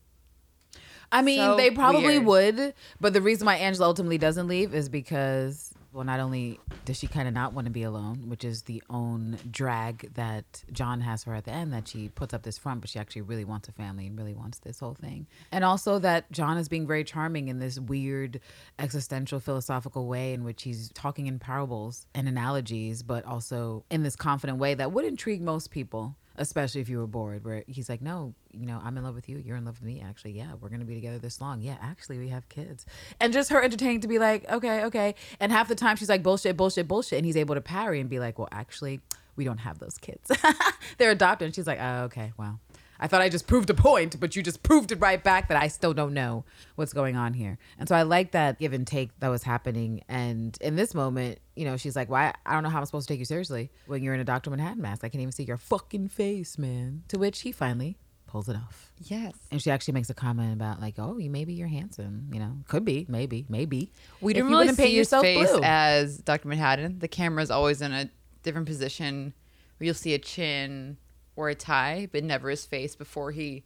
I 1.11 1.21
mean, 1.21 1.39
So 1.39 1.55
they 1.55 1.71
probably 1.71 2.19
weird. 2.19 2.55
would, 2.57 2.73
but 2.99 3.13
the 3.13 3.21
reason 3.21 3.45
why 3.45 3.55
Angela 3.55 3.87
ultimately 3.87 4.17
doesn't 4.17 4.47
leave 4.47 4.73
is 4.73 4.89
because, 4.89 5.73
well, 5.93 6.03
not 6.03 6.19
only 6.19 6.59
does 6.83 6.97
she 6.99 7.07
kind 7.07 7.27
of 7.27 7.33
not 7.33 7.53
want 7.53 7.65
to 7.65 7.71
be 7.71 7.83
alone, 7.83 8.29
which 8.29 8.43
is 8.43 8.63
the 8.63 8.83
own 8.89 9.37
drag 9.49 10.13
that 10.15 10.63
John 10.71 11.01
has 11.01 11.23
for 11.23 11.31
her 11.31 11.37
at 11.37 11.45
the 11.45 11.51
end, 11.51 11.71
that 11.73 11.87
she 11.87 12.09
puts 12.09 12.33
up 12.33 12.43
this 12.43 12.57
front, 12.57 12.81
but 12.81 12.89
she 12.89 12.99
actually 12.99 13.21
really 13.21 13.45
wants 13.45 13.67
a 13.69 13.71
family 13.71 14.07
and 14.07 14.17
really 14.17 14.33
wants 14.33 14.59
this 14.59 14.79
whole 14.79 14.95
thing. 14.95 15.27
And 15.51 15.63
also 15.63 15.97
that 15.99 16.29
John 16.31 16.57
is 16.57 16.67
being 16.67 16.85
very 16.85 17.03
charming 17.05 17.47
in 17.47 17.59
this 17.59 17.79
weird 17.79 18.41
existential 18.77 19.39
philosophical 19.39 20.07
way 20.07 20.33
in 20.33 20.43
which 20.43 20.63
he's 20.63 20.89
talking 20.93 21.27
in 21.27 21.39
parables 21.39 22.05
and 22.13 22.27
analogies, 22.27 23.01
but 23.01 23.23
also 23.25 23.85
in 23.89 24.03
this 24.03 24.15
confident 24.17 24.59
way 24.59 24.73
that 24.73 24.91
would 24.91 25.05
intrigue 25.05 25.41
most 25.41 25.71
people 25.71 26.15
especially 26.37 26.81
if 26.81 26.89
you 26.89 26.97
were 26.97 27.07
bored 27.07 27.43
where 27.43 27.63
he's 27.67 27.89
like 27.89 28.01
no 28.01 28.33
you 28.51 28.65
know 28.65 28.79
i'm 28.83 28.97
in 28.97 29.03
love 29.03 29.15
with 29.15 29.29
you. 29.29 29.37
You're 29.37 29.57
in 29.57 29.65
love 29.65 29.79
with 29.79 29.87
me 29.87 30.01
actually. 30.05 30.31
Yeah 30.31 30.53
we're 30.59 30.69
gonna 30.69 30.85
be 30.85 30.95
together 30.95 31.19
this 31.19 31.41
long. 31.41 31.61
Yeah 31.61 31.77
actually 31.81 32.17
we 32.17 32.29
have 32.29 32.47
kids. 32.49 32.85
And 33.19 33.33
just 33.33 33.49
her 33.49 33.61
entertaining 33.61 34.01
to 34.01 34.07
be 34.07 34.19
like 34.19 34.49
okay 34.49 34.83
okay. 34.85 35.15
And 35.39 35.51
half 35.51 35.67
the 35.67 35.75
time 35.75 35.95
she's 35.95 36.09
like 36.09 36.23
bullshit 36.23 36.57
bullshit 36.57 36.87
bullshit. 36.87 37.17
And 37.17 37.25
he's 37.25 37.37
able 37.37 37.55
to 37.55 37.61
parry 37.61 37.99
and 37.99 38.09
be 38.09 38.19
like 38.19 38.37
well 38.39 38.49
actually 38.51 39.01
we 39.35 39.43
don't 39.43 39.59
have 39.59 39.79
those 39.79 39.97
kids. 39.97 40.31
They're 40.97 41.11
adopted. 41.11 41.47
And 41.47 41.55
she's 41.55 41.67
like 41.67 41.79
oh 41.81 42.03
okay 42.03 42.33
wow 42.37 42.59
I 42.99 43.07
thought 43.07 43.21
I 43.21 43.29
just 43.29 43.47
proved 43.47 43.69
a 43.69 43.73
point, 43.73 44.19
but 44.19 44.35
you 44.35 44.43
just 44.43 44.63
proved 44.63 44.91
it 44.91 44.99
right 44.99 45.23
back 45.23 45.49
that 45.49 45.61
I 45.61 45.67
still 45.67 45.93
don't 45.93 46.13
know 46.13 46.45
what's 46.75 46.93
going 46.93 47.15
on 47.15 47.33
here. 47.33 47.57
And 47.77 47.87
so 47.87 47.95
I 47.95 48.03
like 48.03 48.31
that 48.31 48.59
give 48.59 48.73
and 48.73 48.85
take 48.85 49.17
that 49.19 49.29
was 49.29 49.43
happening. 49.43 50.03
And 50.07 50.57
in 50.61 50.75
this 50.75 50.93
moment, 50.93 51.39
you 51.55 51.65
know, 51.65 51.77
she's 51.77 51.95
like, 51.95 52.09
Why? 52.09 52.33
I 52.45 52.53
don't 52.53 52.63
know 52.63 52.69
how 52.69 52.79
I'm 52.79 52.85
supposed 52.85 53.07
to 53.07 53.13
take 53.13 53.19
you 53.19 53.25
seriously 53.25 53.71
when 53.85 54.03
you're 54.03 54.13
in 54.13 54.19
a 54.19 54.25
Dr. 54.25 54.49
Manhattan 54.49 54.81
mask. 54.81 55.03
I 55.03 55.09
can't 55.09 55.21
even 55.21 55.31
see 55.31 55.43
your 55.43 55.57
fucking 55.57 56.09
face, 56.09 56.57
man. 56.57 57.03
To 57.09 57.17
which 57.17 57.41
he 57.41 57.51
finally 57.51 57.97
pulls 58.27 58.49
it 58.49 58.55
off. 58.55 58.91
Yes. 58.99 59.33
And 59.51 59.61
she 59.61 59.71
actually 59.71 59.93
makes 59.93 60.09
a 60.09 60.13
comment 60.13 60.53
about, 60.53 60.81
like, 60.81 60.95
oh, 60.97 61.17
you 61.17 61.29
maybe 61.29 61.53
you're 61.53 61.67
handsome. 61.67 62.29
You 62.33 62.39
know, 62.39 62.57
could 62.67 62.83
be, 62.85 63.05
maybe, 63.09 63.45
maybe. 63.49 63.91
We 64.21 64.33
didn't 64.33 64.49
really 64.49 64.67
paint 64.67 64.77
see 64.77 64.83
his 64.89 64.95
yourself 64.97 65.23
face 65.23 65.49
blue. 65.49 65.61
as 65.63 66.17
Dr. 66.17 66.47
Manhattan. 66.47 66.99
The 66.99 67.07
camera's 67.07 67.49
always 67.49 67.81
in 67.81 67.93
a 67.93 68.09
different 68.43 68.67
position 68.67 69.33
where 69.77 69.85
you'll 69.85 69.95
see 69.95 70.13
a 70.13 70.19
chin 70.19 70.97
or 71.37 71.47
a 71.47 71.55
tie, 71.55 72.09
but 72.11 72.25
never 72.25 72.49
his 72.49 72.65
face 72.65 72.95
before 72.97 73.31
he 73.31 73.63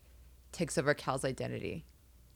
takes 0.51 0.77
over 0.77 0.93
Cal's 0.93 1.25
identity. 1.25 1.85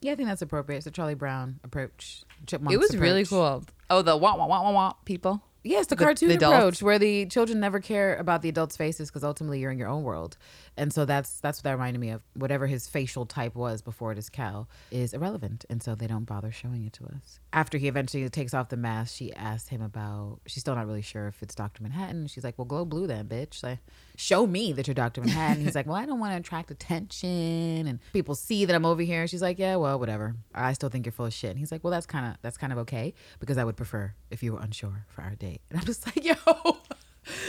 Yeah, 0.01 0.13
I 0.13 0.15
think 0.15 0.27
that's 0.29 0.41
appropriate. 0.41 0.79
It's 0.79 0.88
a 0.88 0.91
Charlie 0.91 1.13
Brown 1.15 1.59
approach. 1.63 2.23
Chipmunks 2.47 2.73
it 2.73 2.77
was 2.79 2.97
really 2.97 3.25
cool. 3.25 3.63
Oh, 3.89 4.01
the 4.01 4.15
wah 4.17 4.36
wah 4.36 4.47
wah 4.47 4.63
wah 4.63 4.71
wah 4.71 4.93
people. 5.05 5.43
Yes, 5.63 5.88
the, 5.88 5.95
The- 5.95 6.03
cartoon 6.03 6.29
the 6.29 6.36
approach 6.47 6.81
where 6.83 6.99
the 6.99 7.25
children 7.25 7.59
never 7.59 7.79
care 7.79 8.15
about 8.17 8.41
the 8.43 8.49
adults' 8.49 8.77
faces 8.77 9.09
because 9.09 9.23
ultimately 9.23 9.59
you're 9.59 9.71
in 9.71 9.79
your 9.79 9.88
own 9.89 10.03
world, 10.03 10.38
and 10.78 10.91
so 10.93 11.05
that's 11.05 11.39
that's 11.39 11.59
what 11.59 11.63
that 11.63 11.71
reminded 11.71 11.99
me 11.99 12.09
of. 12.09 12.21
Whatever 12.34 12.67
his 12.67 12.88
facial 12.88 13.26
type 13.26 13.55
was 13.55 13.82
before 13.82 14.11
it 14.11 14.17
is 14.17 14.30
Cal 14.30 14.67
is 14.91 15.13
irrelevant, 15.13 15.65
and 15.69 15.82
so 15.82 15.95
they 15.95 16.07
don't 16.07 16.26
bother 16.26 16.51
showing 16.51 16.86
it 16.86 16.93
to 16.93 17.05
us. 17.05 17.39
After 17.53 17.78
he 17.78 17.88
eventually 17.88 18.28
takes 18.30 18.53
off 18.53 18.69
the 18.69 18.78
mask, 18.78 19.15
she 19.15 19.34
asks 19.34 19.69
him 19.69 19.82
about. 19.82 20.39
She's 20.47 20.61
still 20.61 20.76
not 20.76 20.88
really 20.88 21.01
sure 21.01 21.28
if 21.28 21.41
it's 21.41 21.55
Doctor 21.55 21.84
Manhattan. 21.84 22.28
She's 22.28 22.43
like, 22.43 22.57
"Well, 22.57 22.65
glow 22.65 22.86
blue 22.86 23.07
then, 23.07 23.28
bitch. 23.28 23.63
Like, 23.63 23.80
show 24.17 24.45
me 24.45 24.73
that 24.73 24.88
you're 24.88 24.93
Doctor 24.93 25.21
Manhattan." 25.21 25.63
He's 25.63 25.76
like, 25.76 25.86
"Well, 25.86 25.95
I 25.95 26.05
don't 26.05 26.19
want 26.19 26.34
to 26.34 26.38
attract 26.38 26.71
attention, 26.71 27.88
and 27.88 27.99
people 28.13 28.36
see 28.36 28.65
that 28.65 28.76
I'm 28.76 28.86
over 28.86 29.01
here." 29.01 29.28
She's 29.28 29.41
like, 29.41 29.59
"Yeah, 29.59 29.78
well, 29.78 29.99
whatever. 29.99 30.36
I 30.53 30.73
still 30.73 30.89
think 30.89 31.05
you're 31.05 31.13
full 31.13 31.26
of 31.28 31.34
shit." 31.34 31.51
And 31.51 31.59
he's 31.59 31.71
like, 31.71 31.84
"Well, 31.84 31.91
that's 31.91 32.05
kind 32.05 32.26
of 32.26 32.38
that's 32.41 32.57
kind 32.57 32.73
of 32.73 32.80
okay 32.80 33.13
because 33.39 33.57
I 33.57 33.63
would 33.63 33.78
prefer 33.78 34.13
if 34.30 34.43
you 34.43 34.53
were 34.53 34.59
unsure 34.59 35.05
for 35.09 35.21
our 35.21 35.36
date." 35.36 35.61
And 35.69 35.80
I'm 35.80 35.86
just 35.86 36.05
like, 36.05 36.23
"Yo." 36.26 36.36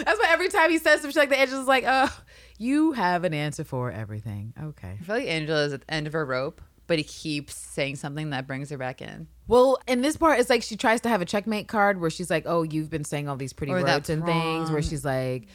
That's 0.05 0.18
why 0.18 0.27
every 0.29 0.49
time 0.49 0.70
he 0.70 0.79
says 0.79 1.03
something 1.03 1.18
like 1.18 1.31
that, 1.31 1.39
Angela's 1.39 1.66
like, 1.68 1.85
"Oh, 1.87 2.11
you 2.59 2.93
have 2.93 3.24
an 3.24 3.35
answer 3.35 3.64
for 3.64 3.91
everything." 3.91 4.55
Okay. 4.61 4.97
I 5.01 5.05
feel 5.05 5.16
like 5.16 5.29
Angela 5.29 5.64
is 5.64 5.72
at 5.72 5.81
the 5.83 5.95
end 5.95 6.07
of 6.07 6.12
her 6.12 6.24
rope, 6.24 6.61
but 6.87 6.99
he 6.99 7.05
keeps 7.05 7.55
saying 7.55 7.97
something 7.97 8.31
that 8.31 8.47
brings 8.47 8.70
her 8.70 8.79
back 8.79 9.03
in. 9.03 9.29
Well, 9.49 9.79
in 9.87 10.03
this 10.03 10.16
part, 10.16 10.41
it's 10.41 10.51
like 10.51 10.62
she 10.62 10.77
tries 10.77 11.01
to 11.03 11.09
have 11.09 11.20
a 11.20 11.24
checkmate 11.24 11.68
card 11.68 12.01
where 12.01 12.11
she's 12.11 12.31
like, 12.31 12.45
"Oh, 12.47 12.62
you've 12.62 12.91
been 12.91 13.05
saying 13.05 13.29
all 13.29 13.37
these 13.37 13.53
pretty 13.53 13.72
Or 13.72 13.83
words 13.83 14.11
and 14.11 14.24
things." 14.24 14.70
Where 14.70 14.83
she's 14.83 15.05
like, 15.05 15.47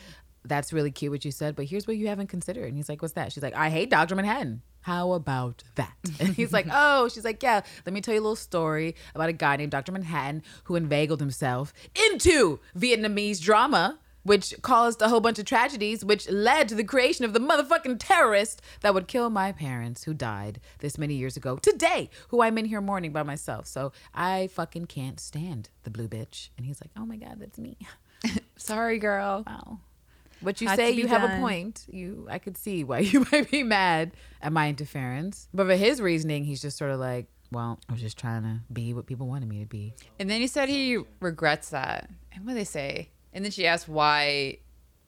"That's 0.45 0.71
really 0.71 0.91
cute 0.91 1.11
what 1.11 1.25
you 1.25 1.31
said, 1.31 1.55
but 1.55 1.65
here's 1.65 1.87
what 1.87 1.97
you 1.97 2.07
haven't 2.07 2.27
considered." 2.27 2.65
And 2.65 2.77
he's 2.77 2.89
like, 2.89 3.01
"What's 3.01 3.15
that?" 3.15 3.31
She's 3.31 3.43
like, 3.43 3.55
"I 3.55 3.69
hate 3.69 3.89
Doctor 3.89 4.15
Manhattan." 4.15 4.61
How 4.81 5.11
about 5.11 5.63
that? 5.75 5.93
And 6.19 6.29
he's 6.35 6.51
like, 6.53 6.67
"Oh," 6.71 7.07
she's 7.09 7.23
like, 7.25 7.43
"Yeah, 7.43 7.61
let 7.85 7.93
me 7.93 8.01
tell 8.01 8.13
you 8.13 8.19
a 8.19 8.23
little 8.23 8.35
story 8.35 8.95
about 9.13 9.29
a 9.29 9.33
guy 9.33 9.55
named 9.55 9.71
Doctor 9.71 9.91
Manhattan 9.91 10.41
who 10.65 10.75
inveigled 10.75 11.19
himself 11.19 11.73
into 12.11 12.59
Vietnamese 12.77 13.41
drama." 13.41 13.99
Which 14.23 14.53
caused 14.61 15.01
a 15.01 15.09
whole 15.09 15.19
bunch 15.19 15.39
of 15.39 15.45
tragedies, 15.45 16.05
which 16.05 16.29
led 16.29 16.69
to 16.69 16.75
the 16.75 16.83
creation 16.83 17.25
of 17.25 17.33
the 17.33 17.39
motherfucking 17.39 17.97
terrorist 17.99 18.61
that 18.81 18.93
would 18.93 19.07
kill 19.07 19.29
my 19.29 19.51
parents 19.51 20.03
who 20.03 20.13
died 20.13 20.59
this 20.79 20.97
many 20.97 21.15
years 21.15 21.35
ago 21.35 21.57
today, 21.57 22.09
who 22.29 22.41
I'm 22.41 22.57
in 22.57 22.65
here 22.65 22.81
mourning 22.81 23.11
by 23.11 23.23
myself. 23.23 23.65
So 23.65 23.91
I 24.13 24.47
fucking 24.47 24.85
can't 24.85 25.19
stand 25.19 25.69
the 25.83 25.89
blue 25.89 26.07
bitch. 26.07 26.49
And 26.57 26.65
he's 26.65 26.81
like, 26.81 26.91
oh 26.95 27.05
my 27.05 27.17
God, 27.17 27.37
that's 27.39 27.57
me. 27.57 27.77
Sorry, 28.57 28.99
girl. 28.99 29.43
Wow. 29.47 29.79
But 30.41 30.61
you 30.61 30.67
Had 30.67 30.77
say 30.77 30.91
you 30.91 31.07
have 31.07 31.23
a 31.23 31.39
point. 31.39 31.85
You, 31.89 32.27
I 32.29 32.39
could 32.39 32.57
see 32.57 32.83
why 32.83 32.99
you 32.99 33.25
might 33.31 33.49
be 33.51 33.63
mad 33.63 34.11
at 34.41 34.51
my 34.51 34.69
interference. 34.69 35.47
But 35.53 35.67
for 35.67 35.75
his 35.75 36.01
reasoning, 36.01 36.45
he's 36.45 36.61
just 36.61 36.77
sort 36.77 36.91
of 36.91 36.99
like, 36.99 37.27
well, 37.51 37.79
I 37.89 37.93
was 37.93 38.01
just 38.01 38.17
trying 38.17 38.43
to 38.43 38.61
be 38.71 38.93
what 38.93 39.05
people 39.05 39.27
wanted 39.27 39.49
me 39.49 39.59
to 39.59 39.65
be. 39.65 39.93
And 40.19 40.29
then 40.29 40.41
he 40.41 40.47
said 40.47 40.69
he 40.69 40.99
regrets 41.19 41.69
that. 41.69 42.09
And 42.33 42.45
what 42.45 42.53
did 42.53 42.61
they 42.61 42.65
say? 42.65 43.09
And 43.33 43.43
then 43.45 43.51
she 43.51 43.65
asks 43.67 43.87
why, 43.87 44.57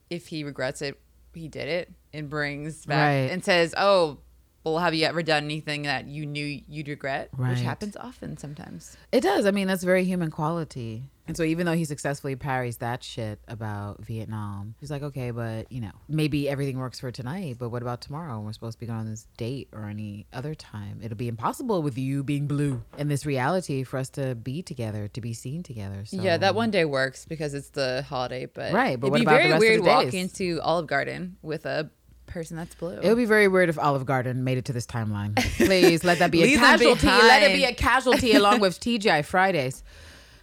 if 0.10 0.28
he 0.28 0.44
regrets 0.44 0.82
it, 0.82 1.00
he 1.34 1.48
did 1.48 1.68
it 1.68 1.92
and 2.14 2.30
brings 2.30 2.86
back 2.86 2.98
Right. 3.08 3.32
and 3.32 3.44
says, 3.44 3.74
"Oh, 3.78 4.20
well, 4.64 4.80
have 4.80 4.94
you 4.94 5.06
ever 5.06 5.24
done 5.24 5.44
anything 5.46 5.84
that 5.84 6.08
you 6.08 6.26
knew 6.26 6.62
you'd 6.68 6.88
regret?" 6.88 7.30
Right. 7.36 7.52
Which 7.52 7.62
happens 7.62 7.96
often 7.98 8.38
sometimes. 8.38 8.98
It 9.12 9.22
does. 9.22 9.46
I 9.46 9.52
mean, 9.52 9.68
that's 9.68 9.84
very 9.84 10.04
human 10.06 10.32
quality. 10.32 11.04
And 11.26 11.38
so 11.38 11.44
even 11.44 11.66
though 11.66 11.74
he 11.74 11.86
successfully 11.86 12.36
parries 12.36 12.78
that 12.78 13.02
shit 13.02 13.40
about 13.48 14.04
Vietnam, 14.04 14.76
he's 14.82 14.92
like, 14.92 15.04
okay, 15.04 15.32
but 15.32 15.72
you 15.72 15.80
know, 15.80 15.92
maybe 16.10 16.50
everything 16.50 16.78
works 16.78 17.00
for 17.00 17.12
tonight, 17.12 17.56
but 17.58 17.70
what 17.70 17.82
about 17.82 18.02
tomorrow? 18.02 18.36
when 18.36 18.48
We're 18.48 18.52
supposed 18.52 18.76
to 18.78 18.80
be 18.82 18.88
going 18.88 19.00
on 19.00 19.10
this 19.10 19.26
date 19.38 19.70
or 19.72 19.86
any 19.86 20.26
other 20.34 20.54
time. 20.54 21.00
It'll 21.02 21.16
be 21.16 21.30
impossible 21.30 21.82
with 21.82 21.98
you 21.98 22.24
being 22.24 22.46
blue 22.46 22.84
in 22.98 23.08
this 23.08 23.26
reality 23.26 23.84
for 23.84 24.00
us 24.00 24.10
to 24.10 24.36
be 24.36 24.62
together, 24.62 25.08
to 25.08 25.22
be 25.22 25.34
seen 25.34 25.64
together. 25.64 26.04
So 26.04 26.22
Yeah, 26.22 26.36
that 26.36 26.56
one 26.56 26.72
day 26.72 26.84
works 26.84 27.24
because 27.24 27.54
it's 27.54 27.70
the 27.70 28.06
holiday, 28.10 28.46
but 28.46 28.74
Right, 28.74 29.00
but 29.00 29.08
it'd 29.08 29.12
what 29.12 29.18
be 29.20 29.24
about 29.24 29.32
the 29.32 29.38
very 29.38 29.50
rest 29.52 29.56
of 29.56 29.60
weird 29.62 29.80
the 29.80 29.86
days? 29.86 30.06
walking 30.06 30.20
into 30.20 30.60
Olive 30.62 30.88
Garden 30.88 31.38
with 31.42 31.66
a 31.66 31.90
person 32.26 32.58
that's 32.58 32.76
blue. 32.76 33.00
It 33.00 33.08
would 33.08 33.18
be 33.18 33.26
very 33.26 33.48
weird 33.48 33.70
if 33.70 33.78
Olive 33.78 34.06
Garden 34.06 34.44
made 34.44 34.58
it 34.58 34.66
to 34.66 34.74
this 34.74 34.86
timeline. 34.86 35.36
Please 35.58 36.04
let 36.04 36.20
that 36.20 36.32
be 36.32 36.44
a 36.44 36.58
casualty. 36.58 37.08
Let 37.08 37.44
it 37.44 37.56
be 37.56 37.64
a 37.66 37.74
casualty 37.74 38.34
along 38.34 38.60
with 38.62 38.80
TGI 38.80 39.24
Fridays. 39.26 39.84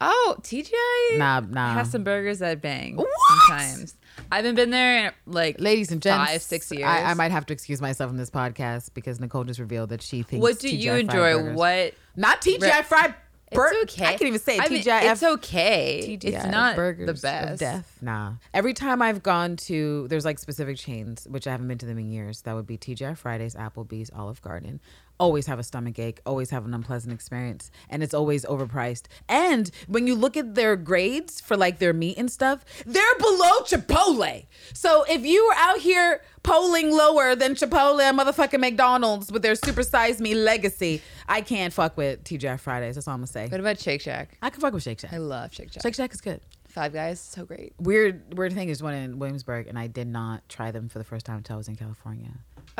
oh, 0.00 0.36
TGI 0.42 1.18
Nah, 1.18 1.40
nah. 1.40 1.74
has 1.74 1.90
some 1.90 2.04
burgers 2.04 2.38
that 2.38 2.62
bang 2.62 2.96
What? 2.96 3.08
sometimes. 3.48 3.94
I 4.32 4.36
haven't 4.36 4.54
been 4.54 4.70
there 4.70 5.06
in 5.06 5.12
like 5.26 5.60
Ladies 5.60 5.90
and 5.92 6.00
gents, 6.02 6.30
five, 6.30 6.42
six 6.42 6.70
years. 6.70 6.84
I, 6.84 7.02
I 7.10 7.14
might 7.14 7.30
have 7.32 7.46
to 7.46 7.52
excuse 7.52 7.80
myself 7.80 8.10
from 8.10 8.18
this 8.18 8.30
podcast 8.30 8.92
because 8.94 9.18
Nicole 9.20 9.44
just 9.44 9.58
revealed 9.60 9.90
that 9.90 10.02
she 10.02 10.22
thinks. 10.22 10.42
What 10.42 10.58
do 10.58 10.68
TGI 10.68 10.78
you 10.80 10.92
enjoy? 10.94 11.34
burgers- 11.34 11.56
What? 11.56 11.94
Not 12.16 12.40
TGI 12.42 12.60
Re- 12.60 12.82
fried. 12.82 13.14
Bur- 13.52 13.72
it's 13.72 13.92
okay. 13.94 14.06
I 14.06 14.10
can't 14.10 14.22
even 14.22 14.38
say 14.40 14.56
it. 14.56 14.62
I 14.62 14.68
mean, 14.68 14.82
TGI. 14.82 15.10
it's 15.12 15.22
okay. 15.22 16.16
TGI 16.18 16.24
it's 16.34 16.46
not 16.46 16.76
burgers 16.76 17.06
the 17.06 17.12
of 17.12 17.22
best. 17.22 17.60
death. 17.60 17.98
Nah. 18.00 18.34
Every 18.54 18.74
time 18.74 19.02
I've 19.02 19.22
gone 19.22 19.56
to, 19.56 20.06
there's 20.08 20.24
like 20.24 20.38
specific 20.38 20.76
chains 20.76 21.26
which 21.28 21.46
I 21.46 21.50
haven't 21.50 21.68
been 21.68 21.78
to 21.78 21.86
them 21.86 21.98
in 21.98 22.10
years. 22.10 22.42
That 22.42 22.54
would 22.54 22.66
be 22.66 22.78
TGI 22.78 23.16
Fridays, 23.16 23.54
Applebee's, 23.54 24.10
Olive 24.14 24.40
Garden. 24.42 24.80
Always 25.20 25.46
have 25.46 25.58
a 25.58 25.62
stomach 25.62 25.98
ache. 25.98 26.20
Always 26.24 26.48
have 26.48 26.64
an 26.64 26.72
unpleasant 26.72 27.12
experience, 27.12 27.70
and 27.90 28.02
it's 28.02 28.14
always 28.14 28.44
overpriced. 28.46 29.04
And 29.28 29.70
when 29.86 30.06
you 30.06 30.14
look 30.14 30.36
at 30.36 30.54
their 30.54 30.76
grades 30.76 31.42
for 31.42 31.58
like 31.58 31.78
their 31.78 31.92
meat 31.92 32.16
and 32.16 32.30
stuff, 32.30 32.64
they're 32.86 33.18
below 33.18 33.60
Chipotle. 33.64 34.46
So 34.72 35.04
if 35.08 35.24
you 35.26 35.46
were 35.46 35.54
out 35.56 35.78
here 35.78 36.22
polling 36.42 36.90
lower 36.90 37.34
than 37.36 37.54
Chipotle 37.54 38.00
and 38.00 38.18
motherfucking 38.18 38.60
McDonald's 38.60 39.30
with 39.30 39.42
their 39.42 39.52
supersized 39.52 40.20
me 40.20 40.34
legacy, 40.34 41.02
I 41.28 41.42
can't 41.42 41.72
fuck 41.72 41.98
with 41.98 42.24
TGI 42.24 42.58
Fridays. 42.58 42.94
That's 42.94 43.06
all 43.06 43.14
I'm 43.14 43.20
gonna 43.20 43.26
say. 43.26 43.46
What 43.48 43.60
about 43.60 43.78
Shake 43.78 44.00
Shack? 44.00 44.38
I 44.40 44.48
can 44.48 44.62
fuck 44.62 44.72
with 44.72 44.82
Shake 44.82 45.00
Shack. 45.00 45.12
I 45.12 45.18
love 45.18 45.52
Shake 45.52 45.70
Shack. 45.72 45.82
Shake 45.82 45.94
Shack 45.96 46.14
is 46.14 46.22
good. 46.22 46.40
Five 46.70 46.92
Guys, 46.92 47.20
so 47.20 47.44
great. 47.44 47.74
Weird, 47.78 48.38
weird 48.38 48.52
thing 48.52 48.68
is 48.68 48.80
one 48.80 48.94
in 48.94 49.18
Williamsburg, 49.18 49.66
and 49.66 49.76
I 49.76 49.88
did 49.88 50.06
not 50.06 50.48
try 50.48 50.70
them 50.70 50.88
for 50.88 50.98
the 50.98 51.04
first 51.04 51.26
time 51.26 51.38
until 51.38 51.54
I 51.54 51.56
was 51.58 51.66
in 51.68 51.74
California. 51.74 52.30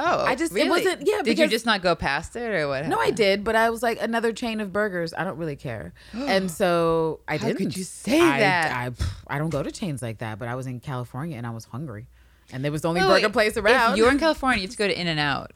Oh, 0.03 0.25
I 0.25 0.35
just- 0.35 0.57
it 0.57 0.67
wasn't- 0.69 1.07
yeah, 1.07 1.21
Did 1.23 1.39
you 1.39 1.47
just 1.47 1.67
not 1.67 1.83
go 1.83 1.95
past 1.95 2.35
it, 2.37 2.55
or 2.55 2.69
what? 2.69 2.87
No, 2.89 2.99
I 2.99 3.11
did, 3.11 3.45
but 3.45 3.55
I 3.55 3.69
was 3.69 3.83
like 3.83 4.01
another 4.01 4.33
chain 4.33 4.61
of 4.61 4.73
burgers. 4.73 5.13
I 5.13 5.25
don't 5.25 5.37
really 5.37 5.57
care, 5.57 5.93
and 6.15 6.51
so 6.51 7.21
I 7.29 7.37
How 7.37 7.49
didn't. 7.49 7.59
could 7.59 7.77
you 7.77 7.85
say 7.85 8.19
I, 8.21 8.41
that? 8.41 8.77
I, 8.77 8.91
pff, 8.91 9.07
I 9.27 9.39
don't 9.39 9.51
go 9.51 9.63
to 9.63 9.71
chains 9.71 10.01
like 10.01 10.19
that, 10.19 10.39
but 10.39 10.49
I 10.49 10.55
was 10.55 10.67
in 10.67 10.81
California 10.81 11.37
and 11.37 11.47
I 11.47 11.51
was 11.51 11.67
hungry, 11.67 12.07
and 12.53 12.65
there 12.65 12.73
was 12.73 12.81
the 12.83 12.89
only 12.89 13.03
Wait, 13.03 13.09
burger 13.23 13.29
place 13.29 13.57
around. 13.59 13.93
If 13.93 13.99
you're 13.99 14.11
in 14.11 14.19
California, 14.27 14.59
you 14.63 14.69
have 14.69 14.71
to 14.73 14.79
go 14.79 14.89
to 14.89 14.99
In 14.99 15.07
and 15.07 15.21
Out. 15.21 15.53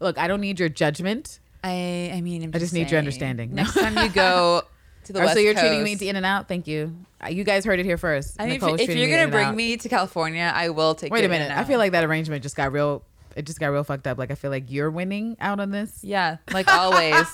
Look, 0.00 0.18
I 0.18 0.26
don't 0.28 0.40
need 0.40 0.58
your 0.60 0.68
judgment. 0.68 1.40
I, 1.64 2.12
I 2.14 2.20
mean, 2.20 2.42
I'm 2.44 2.50
I 2.54 2.58
just 2.58 2.72
need 2.72 2.90
your 2.90 2.98
understanding. 2.98 3.54
Next 3.54 3.74
time 3.74 3.96
you 3.98 4.08
go 4.14 4.62
to 5.08 5.12
the 5.12 5.20
Oh, 5.20 5.24
West 5.24 5.34
so 5.34 5.40
you're 5.40 5.52
Coast, 5.54 5.66
treating 5.66 5.82
me 5.84 5.96
to 5.96 6.06
In 6.06 6.16
and 6.16 6.24
Out? 6.24 6.46
Thank 6.48 6.66
you. 6.66 6.94
Uh, 7.22 7.28
You 7.28 7.42
guys 7.44 7.64
heard 7.64 7.80
it 7.80 7.84
here 7.84 7.98
first. 7.98 8.36
I 8.40 8.46
mean, 8.46 8.56
if, 8.62 8.62
if 8.80 8.88
you're 8.96 9.06
me 9.08 9.10
gonna 9.10 9.28
bring 9.28 9.54
me 9.56 9.76
to 9.76 9.88
California, 9.88 10.50
I 10.54 10.68
will 10.70 10.94
take. 10.94 11.12
wait 11.12 11.20
you 11.20 11.26
a 11.26 11.28
minute. 11.28 11.50
I 11.50 11.64
feel 11.64 11.78
like 11.78 11.92
that 11.92 12.04
arrangement 12.04 12.42
just 12.42 12.54
got 12.56 12.72
real. 12.72 13.02
It 13.36 13.46
just 13.46 13.60
got 13.60 13.68
real 13.68 13.84
fucked 13.84 14.06
up. 14.06 14.16
Like 14.18 14.30
I 14.30 14.34
feel 14.34 14.50
like 14.50 14.70
you're 14.70 14.90
winning 14.90 15.36
out 15.40 15.60
on 15.60 15.70
this. 15.70 15.98
yeah, 16.02 16.36
like 16.52 16.68
always. 16.68 17.26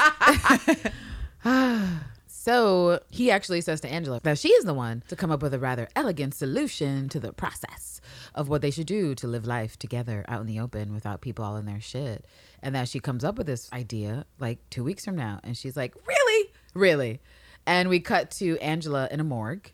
So 2.28 3.00
he 3.10 3.30
actually 3.30 3.62
says 3.62 3.80
to 3.80 3.88
Angela 3.88 4.20
that 4.22 4.36
she 4.38 4.48
is 4.48 4.64
the 4.66 4.74
one 4.74 5.02
to 5.08 5.16
come 5.16 5.30
up 5.30 5.40
with 5.40 5.54
a 5.54 5.58
rather 5.58 5.88
elegant 5.96 6.34
solution 6.34 7.08
to 7.08 7.18
the 7.18 7.32
process 7.32 8.02
of 8.34 8.50
what 8.50 8.60
they 8.60 8.70
should 8.70 8.86
do 8.86 9.14
to 9.14 9.26
live 9.26 9.46
life 9.46 9.78
together 9.78 10.26
out 10.28 10.42
in 10.42 10.46
the 10.46 10.60
open 10.60 10.92
without 10.92 11.22
people 11.22 11.42
all 11.42 11.56
in 11.56 11.64
their 11.64 11.80
shit. 11.80 12.26
And 12.62 12.74
that 12.74 12.88
she 12.88 13.00
comes 13.00 13.24
up 13.24 13.38
with 13.38 13.46
this 13.46 13.72
idea 13.72 14.26
like 14.38 14.58
two 14.68 14.84
weeks 14.84 15.06
from 15.06 15.16
now. 15.16 15.40
And 15.42 15.56
she's 15.56 15.74
like, 15.74 15.94
Really? 16.06 16.50
Really? 16.74 17.20
And 17.66 17.88
we 17.88 18.00
cut 18.00 18.30
to 18.32 18.58
Angela 18.58 19.08
in 19.10 19.20
a 19.20 19.24
morgue 19.24 19.70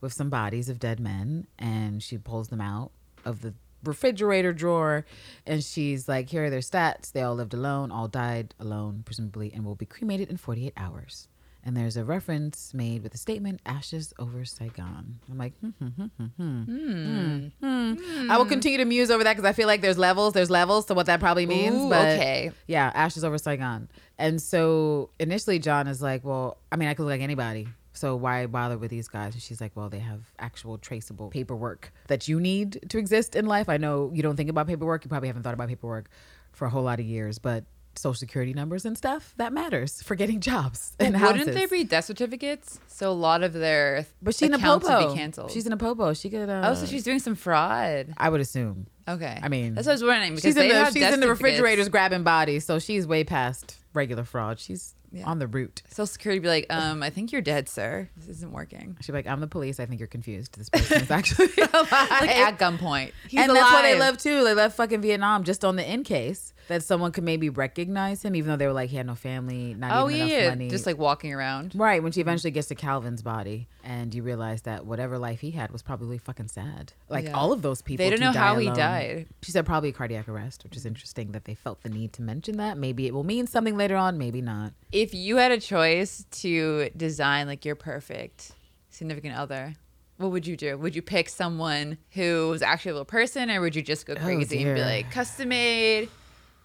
with 0.00 0.12
some 0.12 0.30
bodies 0.30 0.68
of 0.68 0.78
dead 0.78 1.00
men. 1.00 1.46
And 1.58 2.02
she 2.02 2.18
pulls 2.18 2.48
them 2.48 2.60
out 2.60 2.92
of 3.24 3.42
the 3.42 3.54
refrigerator 3.84 4.52
drawer. 4.52 5.04
And 5.46 5.62
she's 5.62 6.08
like, 6.08 6.28
Here 6.30 6.44
are 6.44 6.50
their 6.50 6.60
stats. 6.60 7.12
They 7.12 7.22
all 7.22 7.34
lived 7.34 7.54
alone, 7.54 7.90
all 7.90 8.08
died 8.08 8.54
alone, 8.58 9.02
presumably, 9.04 9.52
and 9.52 9.64
will 9.64 9.74
be 9.74 9.86
cremated 9.86 10.30
in 10.30 10.36
48 10.36 10.72
hours 10.76 11.28
and 11.64 11.76
there's 11.76 11.96
a 11.96 12.04
reference 12.04 12.74
made 12.74 13.02
with 13.02 13.12
the 13.12 13.18
statement 13.18 13.60
"ashes 13.66 14.12
over 14.18 14.44
Saigon." 14.44 15.20
I'm 15.30 15.38
like, 15.38 15.52
hmm, 15.60 15.70
hmm, 15.78 15.86
hmm, 15.88 16.24
hmm, 16.36 16.62
hmm, 16.64 17.46
hmm. 17.60 18.30
I 18.30 18.36
will 18.36 18.46
continue 18.46 18.78
to 18.78 18.84
muse 18.84 19.10
over 19.10 19.24
that 19.24 19.36
because 19.36 19.48
I 19.48 19.52
feel 19.52 19.66
like 19.66 19.80
there's 19.80 19.98
levels. 19.98 20.34
There's 20.34 20.50
levels 20.50 20.86
to 20.86 20.94
what 20.94 21.06
that 21.06 21.20
probably 21.20 21.46
means. 21.46 21.82
Ooh, 21.82 21.90
but 21.90 22.08
okay. 22.18 22.52
yeah, 22.66 22.90
ashes 22.94 23.24
over 23.24 23.38
Saigon. 23.38 23.88
And 24.18 24.40
so 24.40 25.10
initially, 25.18 25.58
John 25.58 25.86
is 25.86 26.02
like, 26.02 26.24
"Well, 26.24 26.58
I 26.70 26.76
mean, 26.76 26.88
I 26.88 26.94
could 26.94 27.04
look 27.04 27.10
like 27.10 27.20
anybody." 27.20 27.68
So 27.94 28.16
why 28.16 28.46
bother 28.46 28.78
with 28.78 28.90
these 28.90 29.06
guys? 29.06 29.34
And 29.34 29.42
she's 29.42 29.60
like, 29.60 29.72
well, 29.74 29.88
they 29.88 29.98
have 29.98 30.32
actual 30.38 30.78
traceable 30.78 31.28
paperwork 31.28 31.92
that 32.08 32.26
you 32.26 32.40
need 32.40 32.86
to 32.88 32.98
exist 32.98 33.36
in 33.36 33.46
life. 33.46 33.68
I 33.68 33.76
know 33.76 34.10
you 34.14 34.22
don't 34.22 34.34
think 34.36 34.48
about 34.48 34.66
paperwork. 34.66 35.04
You 35.04 35.08
probably 35.08 35.28
haven't 35.28 35.42
thought 35.42 35.54
about 35.54 35.68
paperwork 35.68 36.08
for 36.52 36.64
a 36.66 36.70
whole 36.70 36.82
lot 36.82 37.00
of 37.00 37.06
years, 37.06 37.38
but 37.38 37.64
social 37.98 38.14
security 38.14 38.52
numbers 38.54 38.84
and 38.84 38.96
stuff 38.96 39.34
that 39.36 39.52
matters 39.52 40.02
for 40.02 40.14
getting 40.14 40.40
jobs 40.50 40.94
and 40.98 41.16
how 41.16 41.28
Wouldn't 41.28 41.48
houses. 41.48 41.54
there 41.54 41.68
be 41.68 41.84
death 41.84 42.04
certificates? 42.06 42.80
So 42.86 43.10
a 43.10 43.12
lot 43.12 43.42
of 43.42 43.52
their 43.52 44.06
But 44.22 44.34
she's 44.34 44.48
in 44.48 44.54
a 44.54 44.58
popo. 44.58 45.08
be 45.10 45.14
canceled. 45.16 45.50
She's 45.50 45.66
in 45.66 45.72
a 45.72 45.76
popo. 45.76 46.14
She 46.14 46.30
could. 46.30 46.48
Uh, 46.48 46.62
oh, 46.70 46.74
so 46.74 46.86
she's 46.86 47.04
doing 47.04 47.18
some 47.18 47.34
fraud. 47.34 48.14
I 48.16 48.28
would 48.28 48.40
assume. 48.40 48.86
Okay, 49.08 49.38
I 49.42 49.48
mean, 49.48 49.74
that's 49.74 49.86
what 49.86 49.92
I 49.92 49.94
was 49.94 50.04
wondering 50.04 50.30
because 50.32 50.42
She's 50.44 50.56
in 50.56 50.68
they 50.68 50.74
the 50.74 50.90
she's 50.92 51.02
in 51.12 51.20
the 51.20 51.28
refrigerators 51.28 51.88
grabbing 51.88 52.22
bodies, 52.22 52.64
so 52.64 52.78
she's 52.78 53.06
way 53.06 53.24
past 53.24 53.76
regular 53.94 54.22
fraud. 54.24 54.60
She's 54.60 54.94
Yeah. 55.10 55.24
on 55.26 55.38
the 55.40 55.46
route. 55.48 55.82
Social 55.90 56.06
Security 56.06 56.38
be 56.38 56.48
like, 56.48 56.66
um, 56.70 57.02
I 57.02 57.10
think 57.10 57.32
you're 57.32 57.42
dead, 57.42 57.68
sir. 57.68 58.08
This 58.16 58.28
isn't 58.36 58.52
working. 58.52 58.96
She'd 59.00 59.12
be 59.12 59.18
like, 59.18 59.26
"I'm 59.26 59.40
the 59.40 59.46
police. 59.48 59.78
I 59.80 59.84
think 59.86 59.98
you're 60.00 60.06
confused. 60.06 60.56
This 60.56 60.70
person 60.70 61.02
is 61.02 61.10
actually 61.10 61.48
alive." 61.74 61.90
Like 61.90 62.30
at 62.30 62.58
gunpoint. 62.58 63.10
He's 63.28 63.40
and 63.40 63.50
alive. 63.50 63.62
that's 63.64 63.72
why 63.74 63.82
they 63.82 63.98
left 63.98 64.20
too. 64.20 64.44
They 64.44 64.54
left 64.54 64.76
fucking 64.76 65.02
Vietnam 65.02 65.42
just 65.44 65.64
on 65.64 65.74
the 65.76 65.84
in 65.92 66.04
case 66.04 66.51
that 66.68 66.82
someone 66.82 67.12
could 67.12 67.24
maybe 67.24 67.48
recognize 67.48 68.24
him, 68.24 68.34
even 68.36 68.50
though 68.50 68.56
they 68.56 68.66
were 68.66 68.72
like 68.72 68.90
he 68.90 68.96
had 68.96 69.06
no 69.06 69.14
family, 69.14 69.74
not 69.74 69.92
Oh 69.92 70.08
even 70.08 70.18
yeah, 70.18 70.24
enough 70.24 70.42
yeah. 70.42 70.48
money. 70.50 70.70
just 70.70 70.86
like 70.86 70.98
walking 70.98 71.32
around. 71.32 71.72
Right, 71.74 72.02
when 72.02 72.12
she 72.12 72.20
mm-hmm. 72.20 72.28
eventually 72.28 72.50
gets 72.50 72.68
to 72.68 72.74
Calvin's 72.74 73.22
body 73.22 73.68
and 73.84 74.14
you 74.14 74.22
realize 74.22 74.62
that 74.62 74.86
whatever 74.86 75.18
life 75.18 75.40
he 75.40 75.50
had 75.50 75.70
was 75.70 75.82
probably 75.82 76.18
fucking 76.18 76.48
sad. 76.48 76.92
Like 77.08 77.26
Yeah. 77.26 77.32
all 77.32 77.52
of 77.52 77.62
those 77.62 77.82
people. 77.82 78.04
They 78.04 78.10
don't 78.10 78.20
know 78.20 78.32
how 78.32 78.56
he 78.58 78.70
died. 78.70 79.26
She 79.42 79.52
said 79.52 79.66
probably 79.66 79.90
a 79.90 79.92
cardiac 79.92 80.28
arrest, 80.28 80.64
which 80.64 80.76
is 80.76 80.86
interesting 80.86 81.32
that 81.32 81.44
they 81.44 81.54
felt 81.54 81.82
the 81.82 81.88
need 81.88 82.12
to 82.14 82.22
mention 82.22 82.56
that. 82.58 82.78
Maybe 82.78 83.06
it 83.06 83.14
will 83.14 83.24
mean 83.24 83.46
something 83.46 83.76
later 83.76 83.96
on, 83.96 84.18
maybe 84.18 84.40
not. 84.40 84.72
If 84.92 85.14
you 85.14 85.36
had 85.36 85.52
a 85.52 85.60
choice 85.60 86.24
to 86.42 86.90
design 86.96 87.46
like 87.46 87.64
your 87.64 87.74
perfect 87.74 88.52
significant 88.90 89.36
other, 89.36 89.74
what 90.18 90.30
would 90.30 90.46
you 90.46 90.56
do? 90.56 90.78
Would 90.78 90.94
you 90.94 91.02
pick 91.02 91.28
someone 91.28 91.98
who 92.10 92.48
was 92.50 92.62
actually 92.62 92.92
a 92.92 92.94
real 92.94 93.04
person, 93.04 93.50
or 93.50 93.60
would 93.60 93.74
you 93.74 93.82
just 93.82 94.06
go 94.06 94.14
oh, 94.14 94.22
crazy 94.22 94.62
and 94.62 94.76
be 94.76 94.80
like 94.80 95.10
custom 95.10 95.48
made 95.48 96.08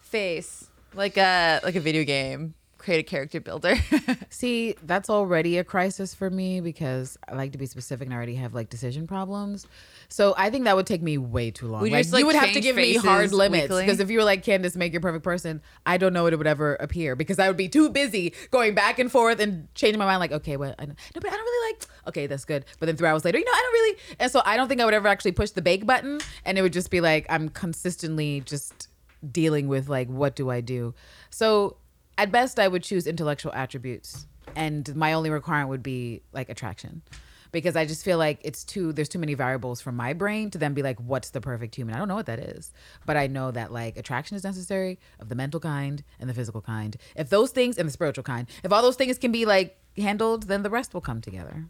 face, 0.08 0.70
like 0.94 1.18
a 1.18 1.60
like 1.64 1.76
a 1.76 1.80
video 1.82 2.04
game, 2.04 2.54
create 2.78 3.00
a 3.00 3.04
character 3.04 3.42
builder? 3.42 3.76
See, 4.30 4.76
that's 4.84 5.10
already 5.10 5.58
a 5.58 5.64
crisis 5.64 6.14
for 6.16 6.30
me 6.30 6.62
because 6.62 7.18
I 7.28 7.36
like 7.36 7.52
to 7.52 7.58
be 7.58 7.66
specific 7.66 8.06
and 8.08 8.14
I 8.14 8.18
already 8.18 8.36
have 8.36 8.54
like 8.54 8.70
decision 8.70 9.08
problems. 9.08 9.68
So 10.10 10.34
I 10.38 10.50
think 10.50 10.66
that 10.66 10.76
would 10.76 10.88
take 10.88 11.02
me 11.02 11.18
way 11.18 11.52
too 11.52 11.68
long. 11.68 11.82
Would 11.82 11.90
you 11.90 11.98
like, 11.98 12.06
just, 12.06 12.14
like, 12.14 12.22
you 12.22 12.28
would 12.28 12.36
have 12.36 12.54
to 12.54 12.62
give 12.62 12.76
me 12.76 12.96
hard 12.96 13.34
limits 13.34 13.68
because 13.68 14.00
if 14.00 14.10
you 14.10 14.20
were 14.20 14.24
like 14.24 14.44
Candace, 14.44 14.76
make 14.76 14.94
your 14.94 15.02
perfect 15.02 15.24
person, 15.24 15.62
I 15.86 15.98
don't 15.98 16.14
know 16.14 16.28
it 16.28 16.38
would 16.38 16.48
ever 16.48 16.76
appear 16.76 17.16
because 17.16 17.40
I 17.40 17.48
would 17.48 17.58
be 17.58 17.68
too 17.68 17.90
busy 17.90 18.34
going 18.52 18.74
back 18.74 19.00
and 19.00 19.12
forth 19.12 19.40
and 19.40 19.68
changing 19.76 20.00
my 20.00 20.06
mind. 20.06 20.20
Like, 20.20 20.32
okay, 20.32 20.56
well, 20.56 20.74
I, 20.80 20.86
no, 20.86 20.94
but 21.14 21.28
I 21.28 21.30
don't 21.32 21.40
really 21.40 21.74
like. 21.74 21.86
Okay, 22.08 22.28
that's 22.28 22.46
good. 22.46 22.64
But 22.80 22.86
then 22.86 22.96
three 22.96 23.08
hours 23.08 23.26
later, 23.26 23.38
you 23.38 23.46
know, 23.46 23.52
I 23.52 23.62
don't 23.62 23.74
really. 23.74 23.98
And 24.20 24.32
so 24.32 24.42
I 24.46 24.56
don't 24.56 24.70
think 24.70 24.80
I 24.80 24.86
would 24.86 24.94
ever 24.94 25.10
actually 25.10 25.34
push 25.34 25.52
the 25.52 25.62
bake 25.62 25.86
button, 25.86 26.20
and 26.46 26.58
it 26.58 26.62
would 26.62 26.74
just 26.74 26.90
be 26.90 27.02
like 27.02 27.26
I'm 27.30 27.50
consistently 27.50 28.42
just 28.46 28.87
dealing 29.32 29.68
with 29.68 29.90
like 29.90 30.08
what 30.08 30.36
do 30.36 30.50
I 30.50 30.62
do. 30.62 30.94
So 31.30 31.78
at 32.18 32.32
best, 32.32 32.60
I 32.60 32.68
would 32.68 32.84
choose 32.84 33.06
intellectual 33.06 33.54
attributes, 33.54 34.26
and 34.56 34.96
my 34.96 35.14
only 35.14 35.30
requirement 35.30 35.70
would 35.70 35.84
be 35.84 36.24
like 36.32 36.50
attraction, 36.50 37.04
because 37.52 37.76
I 37.76 37.86
just 37.86 38.04
feel 38.04 38.18
like 38.18 38.40
it's 38.44 38.64
too 38.64 38.92
there's 38.92 39.10
too 39.10 39.20
many 39.20 39.36
variables 39.36 39.82
for 39.82 39.92
my 39.92 40.14
brain 40.14 40.50
to 40.52 40.58
then 40.58 40.74
be 40.74 40.82
like, 40.82 41.00
what's 41.00 41.30
the 41.30 41.42
perfect 41.42 41.76
human? 41.76 41.94
I 41.94 42.00
don't 42.00 42.08
know 42.08 42.16
what 42.16 42.26
that 42.26 42.40
is, 42.40 42.74
but 43.06 43.18
I 43.18 43.28
know 43.28 43.52
that 43.52 43.72
like 43.72 43.98
attraction 43.98 44.36
is 44.36 44.44
necessary 44.44 45.00
of 45.20 45.30
the 45.30 45.36
mental 45.36 45.60
kind 45.60 46.04
and 46.20 46.30
the 46.30 46.34
physical 46.34 46.62
kind. 46.62 46.98
If 47.16 47.30
those 47.30 47.52
things 47.52 47.78
and 47.78 47.88
the 47.88 47.94
spiritual 47.94 48.24
kind, 48.24 48.48
if 48.64 48.72
all 48.72 48.82
those 48.82 48.96
things 48.96 49.18
can 49.18 49.32
be 49.32 49.46
like 49.46 49.78
handled, 49.96 50.44
then 50.44 50.64
the 50.64 50.70
rest 50.70 50.94
will 50.94 51.02
come 51.02 51.22
together. 51.22 51.66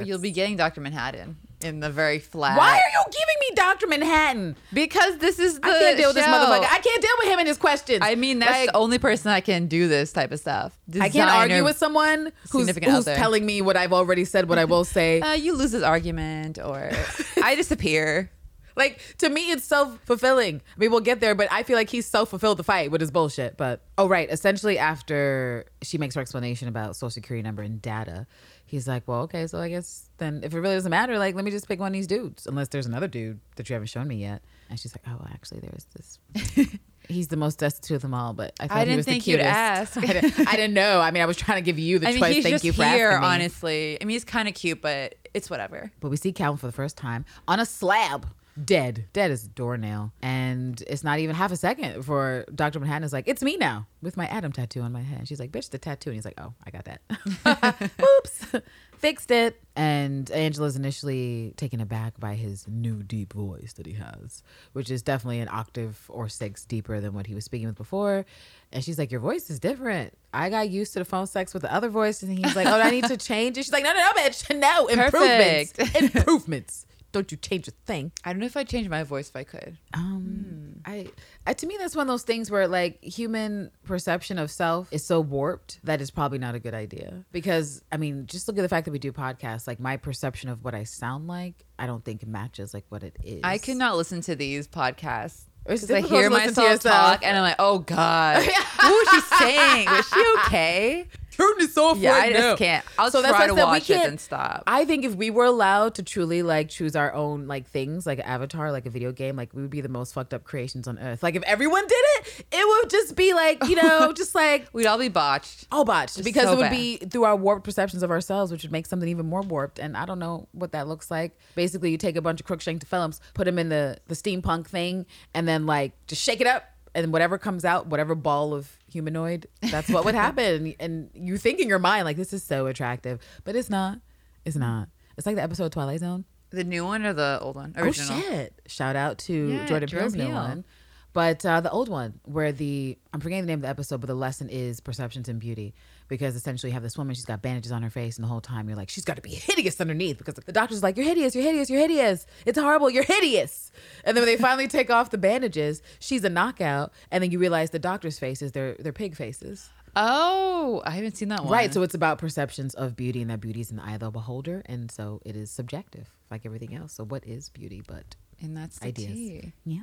But 0.00 0.06
you'll 0.08 0.18
be 0.18 0.30
getting 0.30 0.56
Dr. 0.56 0.80
Manhattan 0.80 1.36
in 1.62 1.80
the 1.80 1.90
very 1.90 2.18
flat. 2.18 2.56
Why 2.56 2.72
are 2.72 2.90
you 2.92 3.04
giving 3.12 3.36
me 3.40 3.54
Dr. 3.54 3.86
Manhattan? 3.86 4.56
Because 4.72 5.18
this 5.18 5.38
is 5.38 5.60
the 5.60 5.66
I 5.66 5.78
can't 5.78 5.96
deal 5.96 6.08
with 6.08 6.16
this 6.16 6.26
motherfucker. 6.26 6.66
I 6.70 6.78
can't 6.78 7.02
deal 7.02 7.10
with 7.18 7.28
him 7.28 7.38
and 7.38 7.48
his 7.48 7.58
questions. 7.58 8.00
I 8.02 8.14
mean, 8.14 8.38
that's 8.38 8.50
Like, 8.50 8.70
the 8.72 8.76
only 8.76 8.98
person 8.98 9.30
that 9.30 9.44
can 9.44 9.66
do 9.66 9.88
this 9.88 10.12
type 10.12 10.32
of 10.32 10.40
stuff. 10.40 10.78
I 11.00 11.08
can't 11.08 11.30
argue 11.30 11.64
with 11.64 11.76
someone 11.76 12.32
who's, 12.50 12.70
who's 12.76 13.04
telling 13.04 13.44
me 13.44 13.60
what 13.62 13.76
I've 13.76 13.92
already 13.92 14.24
said, 14.24 14.48
what 14.48 14.58
I 14.58 14.64
will 14.64 14.84
say. 14.84 15.20
Uh, 15.30 15.32
you 15.34 15.54
lose 15.54 15.70
this 15.72 15.82
argument, 15.82 16.58
or 16.58 16.90
I 17.42 17.54
disappear. 17.54 18.30
Like 18.76 19.00
to 19.18 19.28
me, 19.28 19.50
it's 19.50 19.64
self 19.64 19.98
fulfilling. 20.04 20.56
I 20.56 20.78
mean, 20.78 20.90
we'll 20.90 21.00
get 21.00 21.20
there, 21.20 21.34
but 21.34 21.48
I 21.50 21.62
feel 21.62 21.76
like 21.76 21.90
he's 21.90 22.06
self 22.06 22.30
fulfilled 22.30 22.58
the 22.58 22.64
fight 22.64 22.90
with 22.90 23.00
his 23.00 23.10
bullshit. 23.10 23.56
But 23.56 23.82
oh, 23.98 24.08
right. 24.08 24.28
Essentially, 24.30 24.78
after 24.78 25.64
she 25.82 25.98
makes 25.98 26.14
her 26.14 26.20
explanation 26.20 26.68
about 26.68 26.96
social 26.96 27.10
security 27.10 27.42
number 27.42 27.62
and 27.62 27.80
data, 27.82 28.26
he's 28.66 28.86
like, 28.88 29.06
"Well, 29.06 29.22
okay, 29.22 29.46
so 29.46 29.58
I 29.58 29.68
guess 29.68 30.08
then 30.18 30.40
if 30.44 30.54
it 30.54 30.60
really 30.60 30.74
doesn't 30.76 30.90
matter, 30.90 31.18
like, 31.18 31.34
let 31.34 31.44
me 31.44 31.50
just 31.50 31.68
pick 31.68 31.80
one 31.80 31.88
of 31.88 31.92
these 31.94 32.06
dudes, 32.06 32.46
unless 32.46 32.68
there's 32.68 32.86
another 32.86 33.08
dude 33.08 33.40
that 33.56 33.68
you 33.68 33.74
haven't 33.74 33.88
shown 33.88 34.06
me 34.08 34.16
yet." 34.16 34.42
And 34.68 34.78
she's 34.78 34.94
like, 34.94 35.04
"Oh, 35.08 35.26
actually, 35.32 35.60
there's 35.60 35.86
this." 35.96 36.68
He's 37.08 37.26
the 37.26 37.36
most 37.36 37.58
destitute 37.58 37.96
of 37.96 38.02
them 38.02 38.14
all, 38.14 38.34
but 38.34 38.52
I, 38.60 38.68
thought 38.68 38.76
I 38.76 38.80
he 38.80 38.84
didn't 38.84 38.96
was 38.98 39.06
think 39.06 39.24
the 39.24 39.30
you'd 39.32 39.36
cutest. 39.38 39.56
ask. 39.56 39.96
I, 39.98 40.06
didn't, 40.12 40.48
I 40.48 40.52
didn't 40.54 40.74
know. 40.74 41.00
I 41.00 41.10
mean, 41.10 41.22
I 41.24 41.26
was 41.26 41.36
trying 41.36 41.58
to 41.58 41.62
give 41.62 41.76
you 41.76 41.98
the 41.98 42.06
I 42.06 42.10
mean, 42.12 42.20
choice. 42.20 42.34
he's 42.36 42.44
Thank 42.44 42.52
just 42.54 42.64
you 42.64 42.72
for 42.72 42.84
here, 42.84 43.08
asking 43.10 43.20
me. 43.22 43.34
honestly. 43.34 43.98
I 44.00 44.04
mean, 44.04 44.14
he's 44.14 44.24
kind 44.24 44.46
of 44.46 44.54
cute, 44.54 44.80
but 44.80 45.16
it's 45.34 45.50
whatever. 45.50 45.90
But 45.98 46.10
we 46.10 46.16
see 46.16 46.30
Calvin 46.30 46.58
for 46.58 46.66
the 46.66 46.72
first 46.72 46.96
time 46.96 47.24
on 47.48 47.58
a 47.58 47.66
slab, 47.66 48.28
dead. 48.64 49.06
Dead 49.12 49.30
as 49.30 49.44
a 49.44 49.48
doornail. 49.48 50.12
And 50.22 50.82
it's 50.86 51.04
not 51.04 51.18
even 51.18 51.34
half 51.36 51.52
a 51.52 51.56
second 51.56 52.02
for 52.04 52.44
Dr. 52.54 52.80
Manhattan 52.80 53.04
is 53.04 53.12
like, 53.12 53.28
it's 53.28 53.42
me 53.42 53.56
now 53.56 53.86
with 54.02 54.16
my 54.16 54.26
atom 54.28 54.52
tattoo 54.52 54.80
on 54.80 54.92
my 54.92 55.02
head. 55.02 55.28
She's 55.28 55.40
like, 55.40 55.52
bitch, 55.52 55.70
the 55.70 55.78
tattoo. 55.78 56.10
And 56.10 56.14
he's 56.16 56.24
like, 56.24 56.40
oh, 56.40 56.54
I 56.64 56.70
got 56.70 56.84
that. 56.84 57.90
Oops. 58.18 58.46
Fixed 58.98 59.30
it. 59.30 59.60
And 59.76 60.30
Angela's 60.30 60.76
initially 60.76 61.54
taken 61.56 61.80
aback 61.80 62.20
by 62.20 62.34
his 62.34 62.66
new 62.68 63.02
deep 63.02 63.32
voice 63.32 63.72
that 63.74 63.86
he 63.86 63.94
has, 63.94 64.42
which 64.72 64.90
is 64.90 65.02
definitely 65.02 65.40
an 65.40 65.48
octave 65.50 66.04
or 66.08 66.28
six 66.28 66.66
deeper 66.66 67.00
than 67.00 67.14
what 67.14 67.26
he 67.26 67.34
was 67.34 67.44
speaking 67.44 67.66
with 67.68 67.76
before. 67.76 68.26
And 68.72 68.84
she's 68.84 68.98
like, 68.98 69.10
Your 69.10 69.20
voice 69.20 69.48
is 69.48 69.58
different. 69.58 70.12
I 70.34 70.50
got 70.50 70.68
used 70.68 70.92
to 70.92 70.98
the 70.98 71.04
phone 71.06 71.26
sex 71.26 71.54
with 71.54 71.62
the 71.62 71.72
other 71.72 71.88
voice. 71.88 72.22
And 72.22 72.36
he's 72.36 72.54
like, 72.54 72.66
Oh, 72.66 72.78
I 72.78 72.90
need 72.90 73.04
to 73.04 73.16
change 73.16 73.56
it. 73.56 73.64
She's 73.64 73.72
like, 73.72 73.84
No, 73.84 73.92
no, 73.92 73.98
no, 74.00 74.12
bitch. 74.22 74.58
No, 74.58 74.86
improvements. 74.88 75.72
Improvements. 75.94 76.86
Don't 77.12 77.30
you 77.30 77.38
change 77.38 77.68
a 77.68 77.72
thing. 77.86 78.12
I 78.24 78.32
don't 78.32 78.40
know 78.40 78.46
if 78.46 78.56
I'd 78.56 78.68
change 78.68 78.88
my 78.88 79.02
voice 79.02 79.28
if 79.28 79.36
I 79.36 79.44
could. 79.44 79.76
Um, 79.94 80.80
I, 80.84 81.08
I 81.46 81.54
to 81.54 81.66
me 81.66 81.76
that's 81.78 81.96
one 81.96 82.02
of 82.02 82.08
those 82.08 82.22
things 82.22 82.50
where 82.50 82.68
like 82.68 83.02
human 83.02 83.70
perception 83.84 84.38
of 84.38 84.50
self 84.50 84.92
is 84.92 85.04
so 85.04 85.20
warped 85.20 85.80
that 85.84 86.00
it's 86.00 86.10
probably 86.10 86.38
not 86.38 86.54
a 86.54 86.58
good 86.60 86.74
idea. 86.74 87.24
Because 87.32 87.82
I 87.90 87.96
mean, 87.96 88.26
just 88.26 88.48
look 88.48 88.58
at 88.58 88.62
the 88.62 88.68
fact 88.68 88.84
that 88.84 88.92
we 88.92 88.98
do 88.98 89.12
podcasts. 89.12 89.66
Like 89.66 89.80
my 89.80 89.96
perception 89.96 90.50
of 90.50 90.64
what 90.64 90.74
I 90.74 90.84
sound 90.84 91.26
like, 91.26 91.64
I 91.78 91.86
don't 91.86 92.04
think 92.04 92.26
matches 92.26 92.74
like 92.74 92.84
what 92.88 93.02
it 93.02 93.16
is. 93.24 93.40
I 93.44 93.58
cannot 93.58 93.96
listen 93.96 94.20
to 94.22 94.36
these 94.36 94.68
podcasts. 94.68 95.42
It's 95.66 95.82
Because 95.82 95.90
I 95.90 96.00
hear 96.00 96.28
to 96.28 96.34
listen 96.34 96.54
myself 96.54 96.80
talk 96.80 97.24
and 97.24 97.36
I'm 97.36 97.42
like, 97.42 97.56
oh 97.58 97.80
God. 97.80 98.36
what 98.76 98.90
was 98.90 99.08
she 99.10 99.36
saying? 99.36 99.86
Was 99.90 100.08
she 100.08 100.24
okay? 100.46 101.06
Turn 101.40 101.58
this 101.58 101.76
off 101.78 101.98
Yeah, 101.98 102.12
I 102.14 102.32
just 102.32 102.58
can't. 102.58 102.84
I'll 102.98 103.10
So 103.10 103.20
try 103.22 103.44
I 103.44 103.46
to 103.48 103.54
said 103.54 103.64
watch 103.64 103.90
it 103.90 104.06
and 104.06 104.20
stop. 104.20 104.62
I 104.66 104.84
think 104.84 105.04
if 105.04 105.14
we 105.14 105.30
were 105.30 105.44
allowed 105.44 105.94
to 105.96 106.02
truly 106.02 106.42
like 106.42 106.68
choose 106.68 106.94
our 106.96 107.12
own 107.12 107.46
like 107.46 107.66
things, 107.68 108.06
like 108.06 108.18
Avatar, 108.20 108.70
like 108.72 108.86
a 108.86 108.90
video 108.90 109.12
game, 109.12 109.36
like 109.36 109.52
we 109.54 109.62
would 109.62 109.70
be 109.70 109.80
the 109.80 109.88
most 109.88 110.14
fucked 110.14 110.34
up 110.34 110.44
creations 110.44 110.86
on 110.86 110.98
earth. 110.98 111.22
Like 111.22 111.34
if 111.34 111.42
everyone 111.44 111.86
did 111.86 111.94
it, 112.16 112.44
it 112.52 112.66
would 112.66 112.90
just 112.90 113.16
be 113.16 113.32
like 113.34 113.64
you 113.66 113.76
know, 113.76 114.12
just 114.16 114.34
like 114.34 114.68
We'd 114.72 114.86
all 114.86 114.98
be 114.98 115.08
botched. 115.08 115.66
all 115.72 115.84
botched 115.84 116.14
Just 116.16 116.24
because 116.24 116.44
so 116.44 116.52
it 116.52 116.56
would 116.56 116.62
bad. 116.64 116.70
be 116.72 116.96
through 116.98 117.24
our 117.24 117.36
warped 117.36 117.64
perceptions 117.64 118.02
of 118.02 118.10
ourselves, 118.10 118.52
which 118.52 118.62
would 118.62 118.72
make 118.72 118.86
something 118.86 119.08
even 119.08 119.26
more 119.26 119.42
warped. 119.42 119.78
And 119.78 119.96
I 119.96 120.04
don't 120.06 120.18
know 120.18 120.48
what 120.52 120.72
that 120.72 120.86
looks 120.88 121.10
like. 121.10 121.36
Basically, 121.54 121.90
you 121.90 121.98
take 121.98 122.16
a 122.16 122.22
bunch 122.22 122.40
of 122.40 122.46
Crookshank 122.46 122.86
films, 122.86 123.20
put 123.34 123.44
them 123.44 123.58
in 123.58 123.68
the 123.68 123.98
the 124.08 124.14
steampunk 124.14 124.66
thing, 124.66 125.06
and 125.34 125.46
then 125.48 125.66
like 125.66 125.92
just 126.06 126.22
shake 126.22 126.40
it 126.40 126.46
up, 126.46 126.64
and 126.94 127.12
whatever 127.12 127.38
comes 127.38 127.64
out, 127.64 127.86
whatever 127.86 128.14
ball 128.14 128.52
of 128.54 128.76
humanoid, 128.90 129.46
that's 129.62 129.88
what 129.88 130.04
would 130.04 130.14
happen. 130.26 130.74
and 130.80 131.10
you 131.14 131.36
think 131.38 131.60
in 131.60 131.68
your 131.68 131.78
mind 131.78 132.04
like 132.04 132.16
this 132.16 132.32
is 132.32 132.42
so 132.42 132.66
attractive, 132.66 133.20
but 133.44 133.56
it's 133.56 133.70
not. 133.70 133.98
It's 134.44 134.56
not. 134.56 134.88
It's 135.16 135.26
like 135.26 135.36
the 135.36 135.42
episode 135.42 135.66
of 135.66 135.70
Twilight 135.72 136.00
Zone. 136.00 136.24
The 136.50 136.64
new 136.64 136.84
one 136.84 137.04
or 137.06 137.12
the 137.12 137.38
old 137.40 137.56
one? 137.56 137.74
Original. 137.76 138.18
Oh 138.18 138.20
shit! 138.22 138.60
Shout 138.66 138.96
out 138.96 139.18
to 139.18 139.32
Yeah, 139.32 139.66
Jordan 139.66 139.88
Jordan 139.88 140.12
Peele's 140.12 140.14
new 140.28 140.34
one. 140.34 140.64
But 141.12 141.44
uh, 141.44 141.60
the 141.60 141.70
old 141.70 141.88
one, 141.88 142.20
where 142.24 142.52
the 142.52 142.96
I'm 143.12 143.20
forgetting 143.20 143.44
the 143.44 143.48
name 143.48 143.58
of 143.58 143.62
the 143.62 143.68
episode, 143.68 144.00
but 144.00 144.06
the 144.06 144.14
lesson 144.14 144.48
is 144.48 144.80
perceptions 144.80 145.28
and 145.28 145.38
beauty, 145.40 145.74
because 146.10 146.36
essentially 146.36 146.68
you 146.70 146.74
have 146.74 146.82
this 146.82 146.98
woman, 146.98 147.14
she's 147.14 147.24
got 147.24 147.40
bandages 147.40 147.72
on 147.72 147.82
her 147.82 147.88
face, 147.88 148.16
and 148.18 148.24
the 148.24 148.28
whole 148.28 148.42
time 148.42 148.68
you're 148.68 148.76
like, 148.76 148.90
she's 148.90 149.06
got 149.06 149.16
to 149.16 149.22
be 149.22 149.30
hideous 149.30 149.80
underneath, 149.80 150.18
because 150.18 150.34
the 150.34 150.52
doctor's 150.52 150.82
like, 150.82 150.98
you're 150.98 151.06
hideous, 151.06 151.34
you're 151.34 151.44
hideous, 151.44 151.70
you're 151.70 151.80
hideous, 151.80 152.26
it's 152.44 152.58
horrible, 152.58 152.90
you're 152.90 153.04
hideous, 153.04 153.72
and 154.04 154.14
then 154.14 154.22
when 154.26 154.30
they 154.36 154.36
finally 154.40 154.68
take 154.68 154.90
off 154.90 155.08
the 155.08 155.16
bandages, 155.18 155.80
she's 156.00 156.22
a 156.24 156.28
knockout, 156.28 156.92
and 157.10 157.24
then 157.24 157.30
you 157.30 157.38
realize 157.38 157.70
the 157.70 157.78
doctor's 157.78 158.18
faces, 158.18 158.52
they're 158.52 158.76
they're 158.80 158.92
pig 158.92 159.16
faces, 159.16 159.70
Oh, 159.96 160.82
I 160.84 160.90
haven't 160.92 161.16
seen 161.16 161.30
that 161.30 161.42
one. 161.44 161.52
right? 161.52 161.72
So 161.74 161.82
it's 161.82 161.94
about 161.94 162.18
perceptions 162.18 162.74
of 162.74 162.94
beauty, 162.96 163.22
and 163.22 163.30
that 163.30 163.40
beauty 163.40 163.60
is 163.60 163.70
in 163.70 163.76
the 163.76 163.84
eye 163.84 163.94
of 163.94 164.00
the 164.00 164.10
beholder, 164.10 164.62
and 164.66 164.90
so 164.90 165.20
it 165.24 165.36
is 165.36 165.50
subjective, 165.50 166.08
like 166.30 166.44
everything 166.46 166.74
else. 166.74 166.92
So 166.92 167.04
what 167.04 167.26
is 167.26 167.48
beauty, 167.48 167.82
but 167.86 168.16
and 168.42 168.56
that's 168.56 168.78
the 168.78 168.88
ideas? 168.88 169.12
tea. 169.12 169.52
Yeah. 169.64 169.80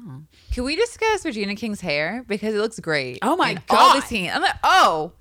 Can 0.52 0.64
we 0.64 0.76
discuss 0.76 1.24
Regina 1.26 1.56
King's 1.56 1.82
hair 1.82 2.24
because 2.28 2.56
it 2.56 2.60
looks 2.60 2.80
great? 2.80 3.20
Oh 3.22 3.36
my 3.36 3.52
in 3.52 3.58
All 3.70 3.94
the 3.96 4.00
God. 4.00 4.08
scenes. 4.08 4.32
I'm 4.34 4.42
like, 4.42 4.56
oh, 4.64 5.12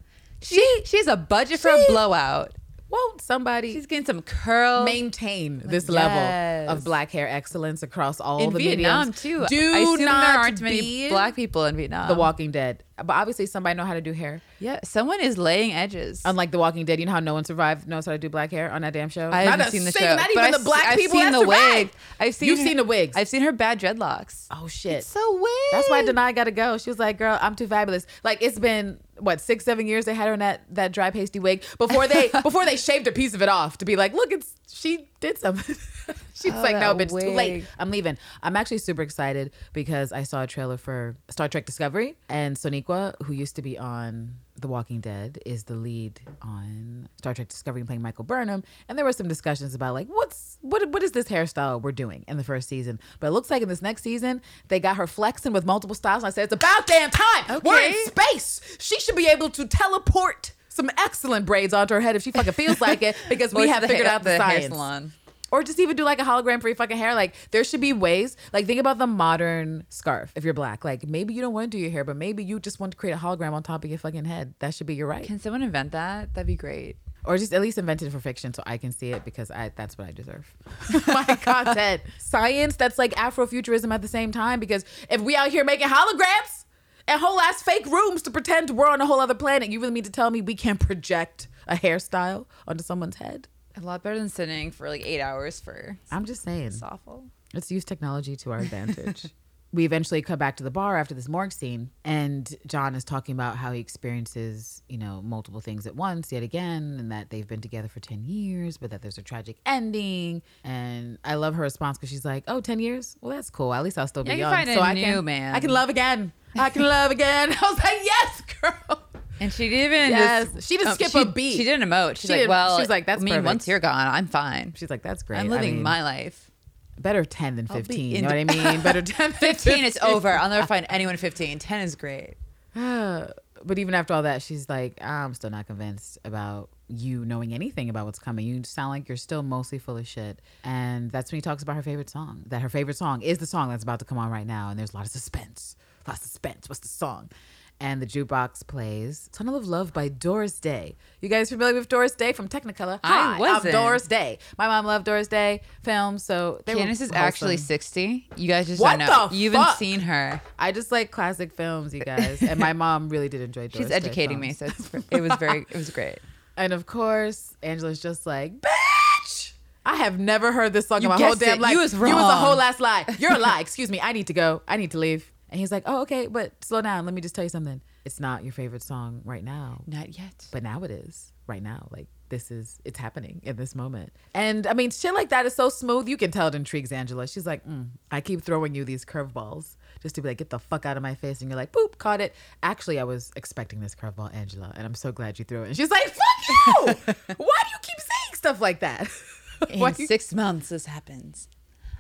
she 0.42 0.82
she 0.84 0.98
has 0.98 1.06
a 1.06 1.16
budget 1.16 1.60
for 1.60 1.70
a 1.70 1.84
blowout. 1.88 2.52
Won't 2.88 3.20
somebody 3.20 3.72
She's 3.72 3.86
getting 3.86 4.06
some 4.06 4.22
curl. 4.22 4.84
maintain 4.84 5.60
this 5.64 5.88
Yes. 5.88 5.90
level 5.90 6.72
of 6.72 6.84
black 6.84 7.10
hair 7.10 7.26
excellence 7.28 7.82
across 7.82 8.20
all 8.20 8.38
in 8.38 8.52
the 8.52 8.58
Vietnam 8.60 9.08
mediums? 9.08 9.20
too. 9.22 9.44
Do 9.48 9.74
I 9.74 9.78
assume 9.80 10.04
not 10.04 10.20
there 10.26 10.38
aren't 10.40 10.60
many 10.60 10.80
be 10.80 11.08
black 11.08 11.34
people 11.34 11.64
in 11.64 11.76
Vietnam. 11.76 12.06
The 12.06 12.14
Walking 12.14 12.52
Dead, 12.52 12.84
but 12.96 13.10
obviously 13.10 13.46
somebody 13.46 13.76
know 13.76 13.84
how 13.84 13.94
to 13.94 14.00
do 14.00 14.12
hair. 14.12 14.40
Yeah, 14.60 14.78
someone 14.84 15.20
is 15.20 15.36
laying 15.36 15.72
edges. 15.72 16.22
Unlike 16.24 16.52
The 16.52 16.58
Walking 16.60 16.84
Dead, 16.84 17.00
you 17.00 17.06
know 17.06 17.12
how 17.12 17.18
no 17.18 17.34
one 17.34 17.44
survived 17.44 17.88
knows 17.88 18.06
how 18.06 18.12
to 18.12 18.18
do 18.18 18.28
black 18.28 18.52
hair 18.52 18.70
on 18.70 18.82
that 18.82 18.92
damn 18.92 19.08
show. 19.08 19.30
I 19.32 19.42
haven't 19.42 19.72
seen 19.72 19.84
the 19.84 19.90
show. 19.90 20.04
Not 20.14 20.18
but 20.18 20.30
even 20.30 20.44
I've 20.44 20.52
the 20.52 20.58
black 20.64 20.86
I've 20.86 20.96
people 20.96 21.18
seen 21.20 21.32
the 21.32 21.42
wig. 21.42 21.90
I've 22.20 22.36
seen 22.36 22.48
You've 22.50 22.60
her- 22.60 22.64
seen 22.66 22.76
the 22.76 22.84
wigs. 22.84 23.16
I've 23.16 23.28
seen 23.28 23.42
her 23.42 23.50
bad 23.52 23.80
dreadlocks. 23.80 24.46
oh 24.52 24.68
shit. 24.68 24.98
It's 24.98 25.08
so 25.08 25.32
weird. 25.32 25.72
That's 25.72 25.90
why 25.90 26.04
Danai 26.04 26.36
got 26.36 26.44
to 26.44 26.52
go. 26.52 26.78
She 26.78 26.88
was 26.88 27.00
like, 27.00 27.18
"Girl, 27.18 27.36
I'm 27.42 27.56
too 27.56 27.66
fabulous." 27.66 28.06
Like 28.22 28.40
it's 28.42 28.60
been 28.60 29.00
what 29.18 29.40
six, 29.40 29.64
seven 29.64 29.86
years 29.86 30.04
they 30.04 30.14
had 30.14 30.26
her 30.28 30.34
in 30.34 30.40
that 30.40 30.62
that 30.70 30.92
dry 30.92 31.10
pasty 31.10 31.38
wig 31.38 31.62
before 31.78 32.06
they 32.08 32.30
before 32.42 32.64
they 32.64 32.76
shaved 32.76 33.06
a 33.06 33.12
piece 33.12 33.34
of 33.34 33.42
it 33.42 33.48
off 33.48 33.78
to 33.78 33.84
be 33.84 33.96
like, 33.96 34.12
"Look, 34.12 34.32
it's 34.32 34.54
she 34.68 35.08
did 35.20 35.38
something." 35.38 35.76
She's 36.34 36.52
Oh, 36.52 36.62
like, 36.62 36.76
"No, 36.76 36.94
bitch, 36.94 37.18
too 37.18 37.30
late. 37.30 37.64
I'm 37.78 37.90
leaving." 37.90 38.18
I'm 38.42 38.56
actually 38.56 38.78
super 38.78 39.02
excited 39.02 39.52
because 39.72 40.12
I 40.12 40.22
saw 40.22 40.42
a 40.42 40.46
trailer 40.46 40.76
for 40.76 41.16
Star 41.30 41.48
Trek 41.48 41.64
Discovery, 41.66 42.16
and 42.28 42.56
Sonequa, 42.56 43.14
who 43.24 43.32
used 43.32 43.56
to 43.56 43.62
be 43.62 43.78
on 43.78 44.34
The 44.58 44.68
Walking 44.68 45.00
Dead, 45.00 45.38
is 45.44 45.64
the 45.64 45.74
lead 45.74 46.20
on 46.42 47.08
Star 47.18 47.34
Trek 47.34 47.48
Discovery, 47.48 47.80
and 47.80 47.88
playing 47.88 48.02
Michael 48.02 48.24
Burnham. 48.24 48.64
And 48.88 48.96
there 48.96 49.04
were 49.04 49.12
some 49.12 49.28
discussions 49.28 49.74
about 49.74 49.94
like, 49.94 50.08
what's 50.08 50.58
what 50.62 50.88
what 50.90 51.02
is 51.02 51.12
this 51.12 51.26
hairstyle 51.28 51.80
we're 51.80 51.92
doing 51.92 52.24
in 52.28 52.36
the 52.36 52.44
first 52.44 52.68
season? 52.68 53.00
But 53.20 53.28
it 53.28 53.30
looks 53.30 53.50
like 53.50 53.62
in 53.62 53.68
this 53.68 53.82
next 53.82 54.02
season 54.02 54.42
they 54.68 54.80
got 54.80 54.96
her 54.96 55.06
flexing 55.06 55.52
with 55.52 55.64
multiple 55.64 55.94
styles. 55.94 56.22
And 56.22 56.28
I 56.28 56.30
said, 56.30 56.44
it's 56.44 56.52
about 56.52 56.86
damn 56.86 57.10
time. 57.10 57.44
Okay. 57.50 57.68
We're 57.68 57.80
in 57.80 58.06
space. 58.06 58.60
She 58.78 58.98
should 59.00 59.16
be 59.16 59.28
able 59.28 59.50
to 59.50 59.66
teleport 59.66 60.52
some 60.68 60.90
excellent 60.98 61.46
braids 61.46 61.72
onto 61.72 61.94
her 61.94 62.00
head 62.00 62.16
if 62.16 62.22
she 62.22 62.30
fucking 62.30 62.52
feels 62.52 62.80
like 62.80 63.02
it 63.02 63.16
because 63.28 63.54
we 63.54 63.68
have 63.68 63.82
the 63.82 63.88
figured 63.88 64.06
out 64.06 64.22
the, 64.22 64.36
the 64.36 64.42
hair 64.42 64.62
salon. 64.62 65.12
Or 65.52 65.62
just 65.62 65.78
even 65.78 65.96
do 65.96 66.04
like 66.04 66.20
a 66.20 66.24
hologram 66.24 66.60
for 66.60 66.68
your 66.68 66.76
fucking 66.76 66.96
hair. 66.96 67.14
Like 67.14 67.34
there 67.50 67.62
should 67.64 67.80
be 67.80 67.92
ways. 67.92 68.36
Like 68.52 68.66
think 68.66 68.80
about 68.80 68.98
the 68.98 69.06
modern 69.06 69.84
scarf. 69.88 70.32
If 70.34 70.44
you're 70.44 70.54
black, 70.54 70.84
like 70.84 71.06
maybe 71.06 71.34
you 71.34 71.40
don't 71.40 71.54
want 71.54 71.70
to 71.70 71.76
do 71.76 71.80
your 71.80 71.90
hair, 71.90 72.04
but 72.04 72.16
maybe 72.16 72.42
you 72.42 72.58
just 72.58 72.80
want 72.80 72.92
to 72.92 72.96
create 72.96 73.12
a 73.12 73.16
hologram 73.16 73.52
on 73.52 73.62
top 73.62 73.84
of 73.84 73.90
your 73.90 73.98
fucking 73.98 74.24
head. 74.24 74.54
That 74.58 74.74
should 74.74 74.86
be 74.86 74.94
your 74.94 75.06
right. 75.06 75.24
Can 75.24 75.38
someone 75.38 75.62
invent 75.62 75.92
that? 75.92 76.34
That'd 76.34 76.46
be 76.46 76.56
great. 76.56 76.96
Or 77.24 77.36
just 77.38 77.52
at 77.52 77.60
least 77.60 77.76
invent 77.76 78.02
it 78.02 78.10
for 78.10 78.20
fiction 78.20 78.54
so 78.54 78.62
I 78.66 78.78
can 78.78 78.92
see 78.92 79.10
it 79.12 79.24
because 79.24 79.50
I 79.50 79.72
that's 79.74 79.98
what 79.98 80.08
I 80.08 80.12
deserve. 80.12 80.52
My 81.06 81.24
content. 81.24 82.02
Science 82.18 82.76
that's 82.76 82.98
like 82.98 83.14
Afrofuturism 83.14 83.92
at 83.92 84.02
the 84.02 84.08
same 84.08 84.32
time. 84.32 84.60
Because 84.60 84.84
if 85.10 85.20
we 85.20 85.36
out 85.36 85.50
here 85.50 85.64
making 85.64 85.88
holograms 85.88 86.64
and 87.08 87.20
whole 87.20 87.40
ass 87.40 87.62
fake 87.62 87.86
rooms 87.86 88.22
to 88.22 88.30
pretend 88.30 88.70
we're 88.70 88.88
on 88.88 89.00
a 89.00 89.06
whole 89.06 89.20
other 89.20 89.34
planet, 89.34 89.70
you 89.70 89.80
really 89.80 89.92
mean 89.92 90.04
to 90.04 90.10
tell 90.10 90.30
me 90.30 90.40
we 90.40 90.54
can't 90.54 90.80
project 90.80 91.48
a 91.66 91.76
hairstyle 91.76 92.46
onto 92.66 92.82
someone's 92.84 93.16
head? 93.16 93.48
A 93.76 93.80
lot 93.80 94.02
better 94.02 94.18
than 94.18 94.28
sitting 94.28 94.70
for 94.70 94.88
like 94.88 95.04
eight 95.04 95.20
hours 95.20 95.60
for. 95.60 95.98
I'm 96.10 96.24
just 96.24 96.42
saying. 96.42 96.68
It's 96.68 96.82
awful. 96.82 97.24
Let's 97.54 97.70
use 97.70 97.84
technology 97.84 98.36
to 98.36 98.52
our 98.52 98.58
advantage. 98.58 99.26
we 99.72 99.84
eventually 99.84 100.22
come 100.22 100.38
back 100.38 100.56
to 100.56 100.64
the 100.64 100.70
bar 100.70 100.96
after 100.96 101.14
this 101.14 101.28
morgue 101.28 101.52
scene, 101.52 101.90
and 102.04 102.54
John 102.66 102.94
is 102.94 103.04
talking 103.04 103.34
about 103.34 103.56
how 103.56 103.72
he 103.72 103.80
experiences, 103.80 104.82
you 104.88 104.96
know, 104.96 105.20
multiple 105.22 105.60
things 105.60 105.86
at 105.86 105.94
once, 105.94 106.32
yet 106.32 106.42
again, 106.42 106.96
and 106.98 107.12
that 107.12 107.30
they've 107.30 107.46
been 107.46 107.60
together 107.60 107.88
for 107.88 108.00
10 108.00 108.24
years, 108.24 108.76
but 108.78 108.90
that 108.90 109.02
there's 109.02 109.18
a 109.18 109.22
tragic 109.22 109.56
ending. 109.66 110.42
And 110.64 111.18
I 111.24 111.34
love 111.34 111.54
her 111.56 111.62
response 111.62 111.98
because 111.98 112.10
she's 112.10 112.24
like, 112.24 112.44
oh, 112.48 112.60
10 112.60 112.78
years? 112.78 113.16
Well, 113.20 113.34
that's 113.36 113.50
cool. 113.50 113.74
At 113.74 113.84
least 113.84 113.98
I'll 113.98 114.08
still 114.08 114.24
be 114.24 114.30
Yeah, 114.30 114.64
young. 114.64 114.74
so 114.74 114.80
I 114.80 114.94
new 114.94 115.02
can, 115.02 115.24
man. 115.24 115.54
I 115.54 115.60
can 115.60 115.70
love 115.70 115.88
again. 115.90 116.32
I 116.58 116.70
can 116.70 116.82
love 116.82 117.10
again. 117.10 117.52
I 117.62 117.70
was 117.70 117.78
like, 117.84 117.98
yes, 118.02 118.42
girl. 118.62 119.02
And 119.40 119.52
she 119.52 119.68
didn't 119.68 119.92
even. 119.92 120.10
Yes. 120.10 120.52
just- 120.52 120.68
She 120.68 120.76
didn't 120.76 120.88
um, 120.90 120.94
skip 120.94 121.10
she- 121.12 121.20
a 121.20 121.24
beat. 121.26 121.56
She 121.56 121.64
didn't 121.64 121.88
emote. 121.88 122.12
She's 122.16 122.22
She 122.22 122.28
like, 122.28 122.38
didn't- 122.40 122.50
well, 122.50 122.78
she's 122.78 122.88
like, 122.88 123.06
that's 123.06 123.20
I 123.22 123.24
mean, 123.24 123.34
perfect. 123.34 123.46
once 123.46 123.68
you're 123.68 123.80
gone, 123.80 124.06
I'm 124.08 124.26
fine. 124.26 124.72
She's 124.76 124.90
like, 124.90 125.02
that's 125.02 125.22
great. 125.22 125.38
I'm 125.40 125.46
I 125.46 125.50
living 125.50 125.74
mean, 125.74 125.82
my 125.82 126.02
life. 126.02 126.50
better 126.98 127.24
10 127.24 127.56
than 127.56 127.66
15. 127.66 128.16
You 128.16 128.22
know 128.22 128.28
what 128.28 128.36
I 128.36 128.44
mean? 128.72 128.80
Better 128.80 129.02
10 129.02 129.30
than 129.32 129.38
15 129.38 129.84
is 129.84 129.98
over. 130.02 130.30
I'll 130.30 130.48
never 130.48 130.66
find 130.74 130.86
anyone 130.88 131.16
15. 131.16 131.58
10 131.58 131.80
is 131.82 131.96
great. 131.96 132.36
but 132.74 133.78
even 133.78 133.94
after 133.94 134.14
all 134.14 134.22
that, 134.22 134.42
she's 134.42 134.68
like, 134.68 135.02
I'm 135.02 135.34
still 135.34 135.50
not 135.50 135.66
convinced 135.66 136.18
about 136.24 136.70
you 136.88 137.24
knowing 137.24 137.52
anything 137.52 137.90
about 137.90 138.06
what's 138.06 138.18
coming. 138.18 138.46
You 138.46 138.62
sound 138.64 138.90
like 138.90 139.08
you're 139.08 139.16
still 139.16 139.42
mostly 139.42 139.78
full 139.78 139.96
of 139.98 140.06
shit. 140.06 140.40
And 140.64 141.10
that's 141.10 141.32
when 141.32 141.38
he 141.38 141.42
talks 141.42 141.62
about 141.62 141.76
her 141.76 141.82
favorite 141.82 142.08
song. 142.10 142.44
That 142.46 142.62
her 142.62 142.68
favorite 142.68 142.96
song 142.96 143.22
is 143.22 143.38
the 143.38 143.46
song 143.46 143.70
that's 143.70 143.82
about 143.82 143.98
to 143.98 144.04
come 144.04 144.18
on 144.18 144.30
right 144.30 144.46
now. 144.46 144.70
And 144.70 144.78
there's 144.78 144.92
a 144.92 144.96
lot 144.96 145.04
of 145.06 145.10
suspense. 145.12 145.76
A 146.06 146.10
lot 146.10 146.16
of 146.18 146.22
suspense. 146.22 146.68
What's 146.68 146.80
the 146.80 146.88
song? 146.88 147.30
And 147.78 148.00
the 148.00 148.06
jukebox 148.06 148.66
plays 148.66 149.28
Tunnel 149.32 149.54
of 149.54 149.68
Love 149.68 149.92
by 149.92 150.08
Doris 150.08 150.58
Day. 150.58 150.96
You 151.20 151.28
guys 151.28 151.50
familiar 151.50 151.74
with 151.74 151.90
Doris 151.90 152.12
Day 152.14 152.32
from 152.32 152.48
Technicolor? 152.48 152.98
I 153.04 153.08
Hi, 153.08 153.32
I'm 153.34 153.38
wasn't. 153.38 153.72
Doris 153.72 154.06
Day. 154.06 154.38
My 154.56 154.66
mom 154.66 154.86
loved 154.86 155.04
Doris 155.04 155.28
Day 155.28 155.60
films, 155.82 156.22
so 156.24 156.62
they 156.64 156.74
Candace 156.74 157.02
is 157.02 157.12
actually 157.12 157.58
60. 157.58 158.28
You 158.36 158.48
guys 158.48 158.66
just 158.66 158.80
What 158.80 158.98
don't 158.98 159.06
know. 159.08 159.28
the 159.28 159.36
You 159.36 159.50
haven't 159.50 159.76
seen 159.76 160.00
her. 160.00 160.40
I 160.58 160.72
just 160.72 160.90
like 160.90 161.10
classic 161.10 161.52
films, 161.52 161.92
you 161.92 162.00
guys. 162.00 162.42
And 162.42 162.58
my 162.58 162.72
mom 162.72 163.10
really 163.10 163.28
did 163.28 163.42
enjoy 163.42 163.68
Doris 163.68 163.76
She's 163.76 163.88
Day 163.90 163.94
educating 163.96 164.40
me, 164.40 164.54
so 164.54 164.66
it's, 164.66 164.90
it 165.10 165.20
was 165.20 165.34
very, 165.36 165.66
it 165.68 165.76
was 165.76 165.90
great. 165.90 166.18
And 166.56 166.72
of 166.72 166.86
course, 166.86 167.54
Angela's 167.62 168.00
just 168.00 168.24
like, 168.24 168.58
bitch. 168.62 169.52
I 169.84 169.96
have 169.96 170.18
never 170.18 170.50
heard 170.50 170.72
this 170.72 170.88
song 170.88 171.02
You 171.02 171.12
in 171.12 171.18
my 171.20 171.24
whole 171.26 171.34
damn 171.36 171.58
it. 171.58 171.60
life. 171.60 171.72
You 171.72 171.78
was 171.80 171.94
wrong. 171.94 172.08
You 172.10 172.16
was 172.16 172.32
a 172.32 172.36
whole 172.36 172.56
last 172.56 172.80
lie. 172.80 173.04
You're 173.18 173.34
a 173.34 173.38
lie. 173.38 173.60
Excuse 173.60 173.90
me. 173.90 174.00
I 174.00 174.12
need 174.12 174.26
to 174.28 174.32
go. 174.32 174.62
I 174.66 174.78
need 174.78 174.92
to 174.92 174.98
leave. 174.98 175.30
And 175.50 175.60
he's 175.60 175.70
like, 175.70 175.84
oh, 175.86 176.02
okay, 176.02 176.26
but 176.26 176.52
slow 176.64 176.82
down. 176.82 177.04
Let 177.04 177.14
me 177.14 177.20
just 177.20 177.34
tell 177.34 177.44
you 177.44 177.48
something. 177.50 177.80
It's 178.04 178.18
not 178.20 178.42
your 178.44 178.52
favorite 178.52 178.82
song 178.82 179.20
right 179.24 179.42
now, 179.44 179.82
Not 179.86 180.16
yet. 180.18 180.46
but 180.52 180.62
now 180.62 180.82
it 180.82 180.90
is. 180.90 181.32
Right 181.46 181.62
now, 181.62 181.86
like 181.92 182.08
this 182.28 182.50
is 182.50 182.80
it's 182.84 182.98
happening 182.98 183.40
in 183.44 183.54
this 183.54 183.76
moment. 183.76 184.12
And 184.34 184.66
I 184.66 184.72
mean, 184.74 184.90
shit 184.90 185.14
like 185.14 185.28
that 185.28 185.46
is 185.46 185.54
so 185.54 185.68
smooth. 185.68 186.08
You 186.08 186.16
can 186.16 186.32
tell 186.32 186.48
it 186.48 186.56
intrigues 186.56 186.90
Angela. 186.90 187.28
She's 187.28 187.46
like, 187.46 187.64
mm, 187.64 187.88
I 188.10 188.20
keep 188.20 188.42
throwing 188.42 188.74
you 188.74 188.84
these 188.84 189.04
curveballs 189.04 189.76
just 190.02 190.16
to 190.16 190.22
be 190.22 190.28
like, 190.30 190.38
get 190.38 190.50
the 190.50 190.58
fuck 190.58 190.84
out 190.86 190.96
of 190.96 191.04
my 191.04 191.14
face. 191.14 191.40
And 191.40 191.48
you're 191.50 191.56
like, 191.56 191.70
boop, 191.70 191.98
caught 191.98 192.20
it. 192.20 192.34
Actually, 192.64 192.98
I 192.98 193.04
was 193.04 193.30
expecting 193.36 193.78
this 193.78 193.94
curveball, 193.94 194.34
Angela, 194.34 194.72
and 194.76 194.84
I'm 194.84 194.94
so 194.94 195.12
glad 195.12 195.38
you 195.38 195.44
threw 195.44 195.62
it. 195.62 195.66
And 195.68 195.76
she's 195.76 195.90
like, 195.90 196.02
fuck 196.08 196.56
you. 196.66 197.14
Why 197.36 197.58
do 197.62 197.70
you 197.70 197.78
keep 197.82 197.98
saying 198.00 198.34
stuff 198.34 198.60
like 198.60 198.80
that? 198.80 199.08
In 199.70 199.78
Why 199.78 199.92
do 199.92 200.02
you- 200.02 200.08
six 200.08 200.34
months, 200.34 200.68
this 200.70 200.86
happens. 200.86 201.48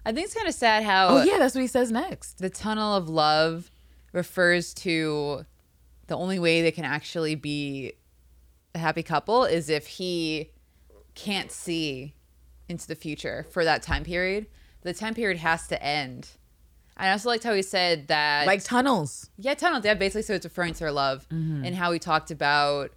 I 0.06 0.12
think 0.12 0.26
it's 0.26 0.34
kind 0.34 0.46
of 0.46 0.54
sad 0.54 0.84
how 0.84 1.08
Oh 1.08 1.22
yeah, 1.24 1.38
that's 1.38 1.54
what 1.54 1.62
he 1.62 1.66
says 1.66 1.90
next. 1.90 2.38
the 2.38 2.48
tunnel 2.48 2.94
of 2.94 3.08
love 3.08 3.70
refers 4.12 4.72
to 4.74 5.44
the 6.06 6.16
only 6.16 6.38
way 6.38 6.62
they 6.62 6.70
can 6.70 6.84
actually 6.84 7.34
be 7.34 7.92
a 8.74 8.78
happy 8.78 9.02
couple 9.02 9.44
is 9.44 9.68
if 9.68 9.86
he 9.86 10.52
can't 11.14 11.50
see 11.50 12.14
into 12.68 12.86
the 12.86 12.94
future 12.94 13.46
for 13.50 13.64
that 13.64 13.82
time 13.82 14.04
period. 14.04 14.46
The 14.82 14.94
time 14.94 15.14
period 15.14 15.38
has 15.38 15.66
to 15.68 15.82
end. 15.82 16.28
I 16.96 17.10
also 17.10 17.28
liked 17.28 17.42
how 17.42 17.52
he 17.52 17.62
said 17.62 18.08
that 18.08 18.46
Like 18.46 18.62
tunnels. 18.62 19.30
yeah, 19.36 19.54
tunnels. 19.54 19.84
Yeah, 19.84 19.94
basically, 19.94 20.22
so 20.22 20.34
it's 20.34 20.46
referring 20.46 20.74
to 20.74 20.84
her 20.84 20.92
love 20.92 21.26
mm-hmm. 21.28 21.64
and 21.64 21.74
how 21.74 21.90
he 21.90 21.98
talked 21.98 22.30
about 22.30 22.92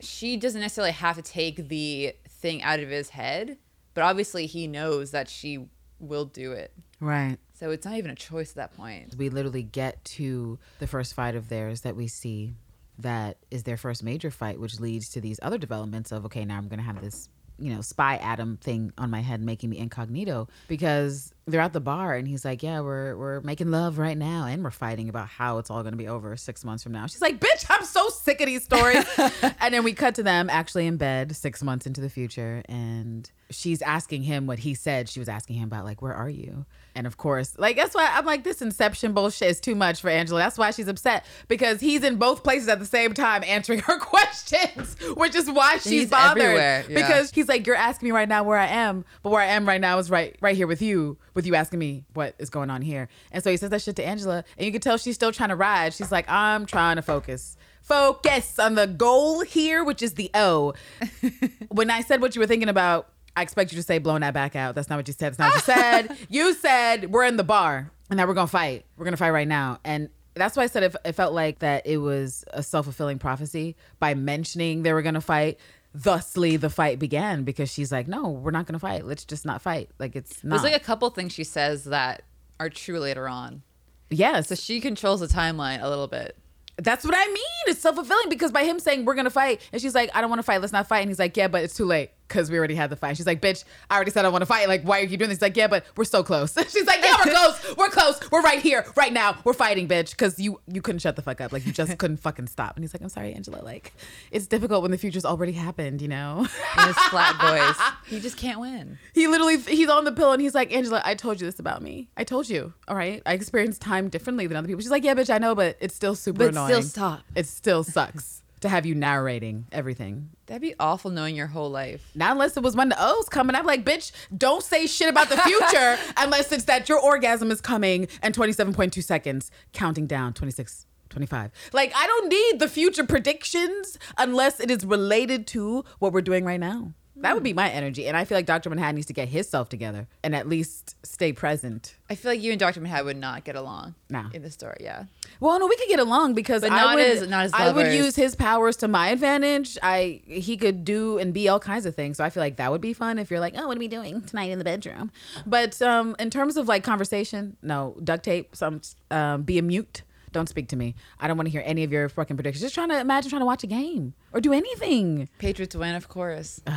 she 0.00 0.36
doesn't 0.36 0.60
necessarily 0.60 0.92
have 0.92 1.16
to 1.16 1.22
take 1.22 1.68
the 1.68 2.14
thing 2.28 2.62
out 2.62 2.80
of 2.80 2.88
his 2.88 3.10
head, 3.10 3.58
but 3.94 4.02
obviously 4.02 4.46
he 4.46 4.66
knows 4.66 5.10
that 5.10 5.28
she 5.28 5.66
will 6.02 6.26
do 6.26 6.52
it. 6.52 6.72
Right. 7.00 7.38
So 7.54 7.70
it's 7.70 7.86
not 7.86 7.94
even 7.94 8.10
a 8.10 8.14
choice 8.16 8.50
at 8.50 8.56
that 8.56 8.76
point. 8.76 9.14
We 9.16 9.30
literally 9.30 9.62
get 9.62 10.04
to 10.16 10.58
the 10.78 10.86
first 10.86 11.14
fight 11.14 11.34
of 11.34 11.48
theirs 11.48 11.80
that 11.82 11.96
we 11.96 12.08
see 12.08 12.54
that 12.98 13.38
is 13.50 13.62
their 13.62 13.76
first 13.76 14.02
major 14.02 14.30
fight, 14.30 14.60
which 14.60 14.78
leads 14.78 15.08
to 15.10 15.20
these 15.20 15.38
other 15.42 15.58
developments 15.58 16.12
of 16.12 16.24
okay, 16.26 16.44
now 16.44 16.58
I'm 16.58 16.68
gonna 16.68 16.82
have 16.82 17.00
this, 17.00 17.28
you 17.62 17.74
know, 17.74 17.80
spy 17.80 18.16
Adam 18.16 18.56
thing 18.56 18.92
on 18.98 19.10
my 19.10 19.20
head 19.20 19.40
making 19.40 19.70
me 19.70 19.78
incognito 19.78 20.48
because 20.68 21.32
they're 21.46 21.60
at 21.60 21.72
the 21.72 21.80
bar 21.80 22.14
and 22.14 22.26
he's 22.26 22.44
like, 22.44 22.62
Yeah, 22.62 22.80
we're 22.80 23.16
we're 23.16 23.40
making 23.40 23.70
love 23.70 23.98
right 23.98 24.16
now 24.16 24.46
and 24.46 24.64
we're 24.64 24.70
fighting 24.70 25.08
about 25.08 25.28
how 25.28 25.58
it's 25.58 25.70
all 25.70 25.82
gonna 25.82 25.96
be 25.96 26.08
over 26.08 26.36
six 26.36 26.64
months 26.64 26.82
from 26.82 26.92
now. 26.92 27.06
She's 27.06 27.22
like, 27.22 27.38
Bitch, 27.38 27.66
I'm 27.70 27.84
so 27.84 28.08
sick 28.08 28.40
of 28.40 28.46
these 28.46 28.64
stories. 28.64 29.04
and 29.60 29.72
then 29.72 29.84
we 29.84 29.92
cut 29.92 30.14
to 30.16 30.22
them 30.22 30.50
actually 30.50 30.86
in 30.86 30.96
bed 30.96 31.36
six 31.36 31.62
months 31.62 31.86
into 31.86 32.00
the 32.00 32.10
future 32.10 32.62
and 32.68 33.30
she's 33.50 33.82
asking 33.82 34.22
him 34.22 34.46
what 34.46 34.58
he 34.58 34.74
said. 34.74 35.08
She 35.08 35.20
was 35.20 35.28
asking 35.28 35.56
him 35.56 35.64
about 35.64 35.84
like, 35.84 36.02
where 36.02 36.14
are 36.14 36.30
you? 36.30 36.66
And 36.94 37.06
of 37.06 37.16
course, 37.16 37.58
like 37.58 37.76
that's 37.76 37.94
why 37.94 38.10
I'm 38.12 38.26
like, 38.26 38.44
this 38.44 38.60
inception 38.60 39.12
bullshit 39.12 39.48
is 39.48 39.60
too 39.60 39.74
much 39.74 40.00
for 40.02 40.10
Angela. 40.10 40.40
That's 40.40 40.58
why 40.58 40.72
she's 40.72 40.88
upset 40.88 41.24
because 41.48 41.80
he's 41.80 42.04
in 42.04 42.16
both 42.16 42.44
places 42.44 42.68
at 42.68 42.78
the 42.80 42.84
same 42.86 43.14
time 43.14 43.42
answering 43.46 43.78
her 43.80 43.98
questions, 44.00 44.96
which 45.16 45.34
is 45.34 45.50
why 45.50 45.78
she's 45.78 45.92
He's 45.92 46.10
bothered. 46.10 46.54
yeah. 46.54 46.82
Because 46.88 47.30
he's 47.30 47.48
like, 47.48 47.66
you're 47.66 47.76
asking 47.76 48.08
me 48.08 48.12
right 48.12 48.28
now 48.28 48.42
where 48.44 48.58
I 48.58 48.66
am, 48.66 49.04
but 49.22 49.30
where 49.30 49.40
I 49.40 49.46
am 49.46 49.66
right 49.66 49.80
now 49.80 49.98
is 49.98 50.10
right, 50.10 50.36
right 50.40 50.54
here 50.56 50.66
with 50.66 50.82
you, 50.82 51.16
with 51.34 51.46
you 51.46 51.54
asking 51.54 51.78
me 51.78 52.04
what 52.12 52.34
is 52.38 52.50
going 52.50 52.68
on 52.68 52.82
here. 52.82 53.08
And 53.30 53.42
so 53.42 53.50
he 53.50 53.56
says 53.56 53.70
that 53.70 53.80
shit 53.82 53.96
to 53.96 54.06
Angela, 54.06 54.44
and 54.58 54.66
you 54.66 54.72
can 54.72 54.80
tell 54.80 54.98
she's 54.98 55.14
still 55.14 55.32
trying 55.32 55.48
to 55.48 55.56
ride. 55.56 55.94
She's 55.94 56.12
like, 56.12 56.28
I'm 56.28 56.66
trying 56.66 56.96
to 56.96 57.02
focus. 57.02 57.56
Focus 57.80 58.58
on 58.58 58.74
the 58.74 58.86
goal 58.86 59.40
here, 59.40 59.82
which 59.82 60.02
is 60.02 60.14
the 60.14 60.30
O. 60.34 60.74
when 61.68 61.90
I 61.90 62.00
said 62.02 62.20
what 62.20 62.34
you 62.36 62.40
were 62.40 62.46
thinking 62.46 62.68
about, 62.68 63.08
I 63.36 63.42
expect 63.42 63.72
you 63.72 63.76
to 63.76 63.82
say 63.82 63.98
blowing 63.98 64.20
that 64.20 64.34
back 64.34 64.54
out. 64.56 64.74
That's 64.74 64.90
not 64.90 64.96
what 64.96 65.08
you 65.08 65.14
said. 65.14 65.32
That's 65.34 65.38
not 65.38 65.54
what 65.54 65.66
you 65.66 65.74
said. 65.74 66.16
You 66.28 66.54
said 66.54 67.10
we're 67.10 67.24
in 67.24 67.36
the 67.36 67.44
bar 67.44 67.90
and 68.10 68.18
now 68.18 68.26
we're 68.26 68.34
gonna 68.34 68.46
fight. 68.46 68.84
We're 68.96 69.04
gonna 69.04 69.16
fight 69.16 69.30
right 69.30 69.48
now. 69.48 69.78
And 69.84 70.10
that's 70.34 70.56
why 70.56 70.64
I 70.64 70.66
said 70.66 70.82
it, 70.82 70.96
it 71.04 71.12
felt 71.12 71.32
like 71.34 71.60
that 71.60 71.86
it 71.86 71.98
was 71.98 72.44
a 72.52 72.62
self 72.62 72.86
fulfilling 72.86 73.18
prophecy 73.18 73.76
by 73.98 74.14
mentioning 74.14 74.82
they 74.82 74.92
were 74.92 75.02
gonna 75.02 75.20
fight. 75.20 75.58
Thusly, 75.94 76.56
the 76.56 76.70
fight 76.70 76.98
began 76.98 77.44
because 77.44 77.70
she's 77.70 77.92
like, 77.92 78.08
"No, 78.08 78.30
we're 78.30 78.50
not 78.50 78.66
gonna 78.66 78.78
fight. 78.78 79.04
Let's 79.04 79.24
just 79.26 79.44
not 79.44 79.60
fight. 79.60 79.90
Like 79.98 80.16
it's 80.16 80.42
not." 80.42 80.50
There's 80.62 80.72
like 80.72 80.80
a 80.80 80.84
couple 80.84 81.08
things 81.10 81.32
she 81.32 81.44
says 81.44 81.84
that 81.84 82.22
are 82.58 82.70
true 82.70 82.98
later 82.98 83.28
on. 83.28 83.62
Yeah, 84.08 84.40
So 84.42 84.54
she 84.54 84.80
controls 84.80 85.20
the 85.20 85.26
timeline 85.26 85.82
a 85.82 85.88
little 85.88 86.06
bit. 86.06 86.36
That's 86.76 87.04
what 87.04 87.14
I 87.16 87.26
mean. 87.26 87.36
It's 87.66 87.80
self 87.80 87.96
fulfilling 87.96 88.28
because 88.28 88.52
by 88.52 88.64
him 88.64 88.78
saying 88.78 89.04
we're 89.04 89.14
gonna 89.14 89.30
fight, 89.30 89.60
and 89.72 89.80
she's 89.82 89.94
like, 89.94 90.10
I 90.14 90.20
don't 90.20 90.30
want 90.30 90.38
to 90.38 90.44
fight. 90.44 90.60
Let's 90.60 90.72
not 90.72 90.86
fight. 90.86 91.00
And 91.00 91.10
he's 91.10 91.18
like, 91.18 91.36
Yeah, 91.36 91.48
but 91.48 91.62
it's 91.64 91.76
too 91.76 91.84
late 91.84 92.10
because 92.32 92.50
we 92.50 92.56
already 92.58 92.74
had 92.74 92.88
the 92.90 92.96
fight. 92.96 93.16
She's 93.16 93.26
like, 93.26 93.40
Bitch, 93.42 93.64
I 93.90 93.96
already 93.96 94.10
said 94.10 94.24
I 94.24 94.28
want 94.30 94.42
to 94.42 94.46
fight. 94.46 94.66
Like, 94.68 94.82
why 94.82 95.00
are 95.00 95.04
you 95.04 95.16
doing 95.16 95.28
this? 95.28 95.36
He's 95.38 95.42
like, 95.42 95.56
Yeah, 95.56 95.66
but 95.68 95.84
we're 95.96 96.04
so 96.04 96.22
close. 96.22 96.54
she's 96.70 96.86
like, 96.86 97.00
Yeah, 97.02 97.16
we're 97.24 97.32
close. 97.34 97.76
We're 97.76 97.88
close. 97.90 98.30
We're 98.30 98.40
right 98.42 98.58
here, 98.60 98.86
right 98.96 99.12
now. 99.12 99.36
We're 99.44 99.52
fighting, 99.52 99.86
bitch, 99.86 100.10
because 100.12 100.38
you 100.38 100.60
you 100.66 100.80
couldn't 100.80 101.00
shut 101.00 101.16
the 101.16 101.22
fuck 101.22 101.40
up. 101.40 101.52
Like 101.52 101.66
you 101.66 101.72
just 101.72 101.96
couldn't 101.98 102.16
fucking 102.18 102.46
stop. 102.46 102.76
And 102.76 102.82
he's 102.84 102.94
like, 102.94 103.02
I'm 103.02 103.08
sorry, 103.10 103.34
Angela. 103.34 103.62
Like 103.62 103.92
it's 104.30 104.46
difficult 104.46 104.82
when 104.82 104.90
the 104.90 104.98
future's 104.98 105.24
already 105.24 105.52
happened. 105.52 106.00
You 106.00 106.08
know. 106.08 106.46
In 106.78 106.86
his 106.86 106.96
flat 107.10 107.38
voice, 107.40 107.86
he 108.06 108.18
just 108.20 108.36
can't 108.38 108.58
win. 108.60 108.98
He 109.14 109.28
literally 109.28 109.58
he's 109.58 109.88
on 109.88 110.04
the 110.04 110.12
pill 110.12 110.32
and 110.32 110.40
he's 110.40 110.54
like, 110.54 110.72
Angela, 110.72 111.02
I 111.04 111.14
told 111.14 111.40
you 111.40 111.46
this 111.46 111.58
about 111.60 111.82
me. 111.82 112.08
I 112.16 112.24
told 112.24 112.48
you. 112.48 112.72
All 112.88 112.96
right. 112.96 113.22
I 113.26 113.34
experience 113.34 113.78
time 113.78 114.08
differently 114.08 114.46
than 114.46 114.56
other 114.56 114.66
people. 114.68 114.80
She's 114.80 114.90
like, 114.90 115.04
Yeah, 115.04 115.14
bitch, 115.14 115.32
I 115.32 115.38
know, 115.38 115.54
but 115.54 115.76
it's 115.80 115.94
still 115.94 116.14
super 116.14 116.38
But 116.38 116.48
annoying. 116.48 116.68
still 116.70 116.82
stop. 116.82 117.20
It 117.34 117.46
still 117.46 117.84
sucks 117.84 118.41
to 118.62 118.68
have 118.68 118.86
you 118.86 118.94
narrating 118.94 119.66
everything. 119.70 120.30
That'd 120.46 120.62
be 120.62 120.74
awful 120.80 121.10
knowing 121.10 121.36
your 121.36 121.46
whole 121.46 121.70
life. 121.70 122.10
Not 122.14 122.32
unless 122.32 122.56
it 122.56 122.62
was 122.62 122.74
when 122.74 122.88
the 122.88 122.96
O's 122.98 123.28
coming. 123.28 123.54
I'm 123.54 123.66
like, 123.66 123.84
bitch, 123.84 124.12
don't 124.36 124.62
say 124.62 124.86
shit 124.86 125.08
about 125.08 125.28
the 125.28 125.36
future 125.38 125.98
unless 126.16 126.50
it's 126.52 126.64
that 126.64 126.88
your 126.88 126.98
orgasm 126.98 127.50
is 127.50 127.60
coming 127.60 128.08
and 128.22 128.34
27.2 128.34 129.02
seconds, 129.02 129.50
counting 129.72 130.06
down 130.06 130.32
26. 130.32 130.86
25. 131.10 131.50
Like, 131.74 131.92
I 131.94 132.06
don't 132.06 132.28
need 132.28 132.58
the 132.58 132.68
future 132.68 133.04
predictions 133.04 133.98
unless 134.16 134.60
it 134.60 134.70
is 134.70 134.86
related 134.86 135.46
to 135.48 135.84
what 135.98 136.12
we're 136.12 136.22
doing 136.22 136.44
right 136.44 136.58
now. 136.58 136.94
That 137.16 137.34
would 137.34 137.42
be 137.42 137.52
my 137.52 137.68
energy. 137.68 138.06
And 138.08 138.16
I 138.16 138.24
feel 138.24 138.38
like 138.38 138.46
Dr. 138.46 138.70
Manhattan 138.70 138.94
needs 138.96 139.06
to 139.08 139.12
get 139.12 139.28
himself 139.28 139.68
together 139.68 140.08
and 140.24 140.34
at 140.34 140.48
least 140.48 140.96
stay 141.04 141.32
present. 141.32 141.94
I 142.08 142.14
feel 142.14 142.32
like 142.32 142.40
you 142.40 142.52
and 142.52 142.58
Dr. 142.58 142.80
Manhattan 142.80 143.04
would 143.04 143.16
not 143.18 143.44
get 143.44 143.54
along 143.54 143.94
No. 144.08 144.24
in 144.32 144.40
the 144.42 144.50
story. 144.50 144.78
Yeah. 144.80 145.04
Well, 145.38 145.58
no, 145.58 145.66
we 145.66 145.76
could 145.76 145.88
get 145.88 145.98
along 146.00 146.32
because 146.34 146.62
But 146.62 146.72
I 146.72 146.76
not 146.80 146.94
would, 146.96 147.04
as- 147.06 147.28
not 147.28 147.44
as 147.44 147.52
I 147.52 147.66
would 147.66 147.76
lovers. 147.76 147.94
use 147.94 148.16
his 148.16 148.34
powers 148.34 148.76
to 148.78 148.88
my 148.88 149.08
advantage. 149.08 149.76
I 149.82 150.22
he 150.26 150.56
could 150.56 150.84
do 150.84 151.18
and 151.18 151.34
be 151.34 151.48
all 151.48 151.60
kinds 151.60 151.84
of 151.84 151.94
things. 151.94 152.16
So 152.16 152.24
I 152.24 152.30
feel 152.30 152.42
like 152.42 152.56
that 152.56 152.70
would 152.72 152.80
be 152.80 152.94
fun 152.94 153.18
if 153.18 153.30
you're 153.30 153.40
like, 153.40 153.54
oh, 153.58 153.66
what 153.68 153.76
are 153.76 153.80
we 153.80 153.88
doing 153.88 154.22
tonight 154.22 154.50
in 154.50 154.58
the 154.58 154.64
bedroom? 154.64 155.10
But 155.46 155.80
um, 155.82 156.16
in 156.18 156.30
terms 156.30 156.56
of 156.56 156.66
like 156.66 156.82
conversation, 156.82 157.56
no 157.62 157.94
duct 158.02 158.24
tape. 158.24 158.56
Some 158.56 158.80
um, 159.10 159.42
be 159.42 159.58
a 159.58 159.62
mute. 159.62 160.02
Don't 160.32 160.48
speak 160.48 160.68
to 160.68 160.76
me. 160.76 160.94
I 161.20 161.28
don't 161.28 161.36
want 161.36 161.46
to 161.46 161.50
hear 161.50 161.62
any 161.64 161.84
of 161.84 161.92
your 161.92 162.08
fucking 162.08 162.36
predictions. 162.36 162.62
Just 162.62 162.74
trying 162.74 162.88
to 162.88 162.98
imagine 162.98 163.30
trying 163.30 163.40
to 163.42 163.46
watch 163.46 163.62
a 163.64 163.66
game 163.66 164.14
or 164.32 164.40
do 164.40 164.52
anything. 164.52 165.28
Patriots 165.38 165.76
win, 165.76 165.94
of 165.94 166.08
course. 166.08 166.60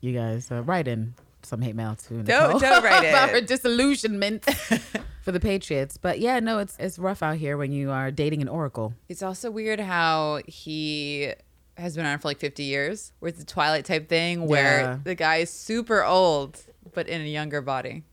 You 0.00 0.12
guys 0.12 0.50
uh, 0.52 0.62
write 0.62 0.86
in 0.88 1.14
some 1.42 1.62
hate 1.62 1.74
mail 1.74 1.96
to 2.08 2.22
Don't- 2.22 2.60
don't 2.60 2.84
write 2.84 3.04
about 3.08 3.30
her 3.30 3.40
disillusionment 3.40 4.44
for 5.22 5.32
the 5.32 5.40
Patriots. 5.40 5.96
But 5.96 6.20
yeah, 6.20 6.38
no, 6.38 6.58
it's 6.58 6.76
it's 6.78 6.98
rough 6.98 7.22
out 7.22 7.36
here 7.36 7.56
when 7.56 7.72
you 7.72 7.90
are 7.90 8.10
dating 8.10 8.42
an 8.42 8.48
oracle. 8.48 8.92
It's 9.08 9.22
also 9.22 9.50
weird 9.50 9.80
how 9.80 10.42
he 10.46 11.32
has 11.78 11.96
been 11.96 12.04
on 12.06 12.18
for 12.18 12.28
like 12.28 12.38
50 12.38 12.62
years, 12.62 13.12
where 13.20 13.30
it's 13.30 13.40
a 13.42 13.46
Twilight 13.46 13.84
type 13.84 14.08
thing 14.08 14.46
where 14.46 14.80
Yeah. 14.80 14.98
the 15.02 15.14
guy 15.14 15.36
is 15.36 15.50
super 15.50 16.04
old, 16.04 16.60
but 16.94 17.08
in 17.08 17.20
a 17.22 17.24
younger 17.28 17.60
body. 17.62 18.04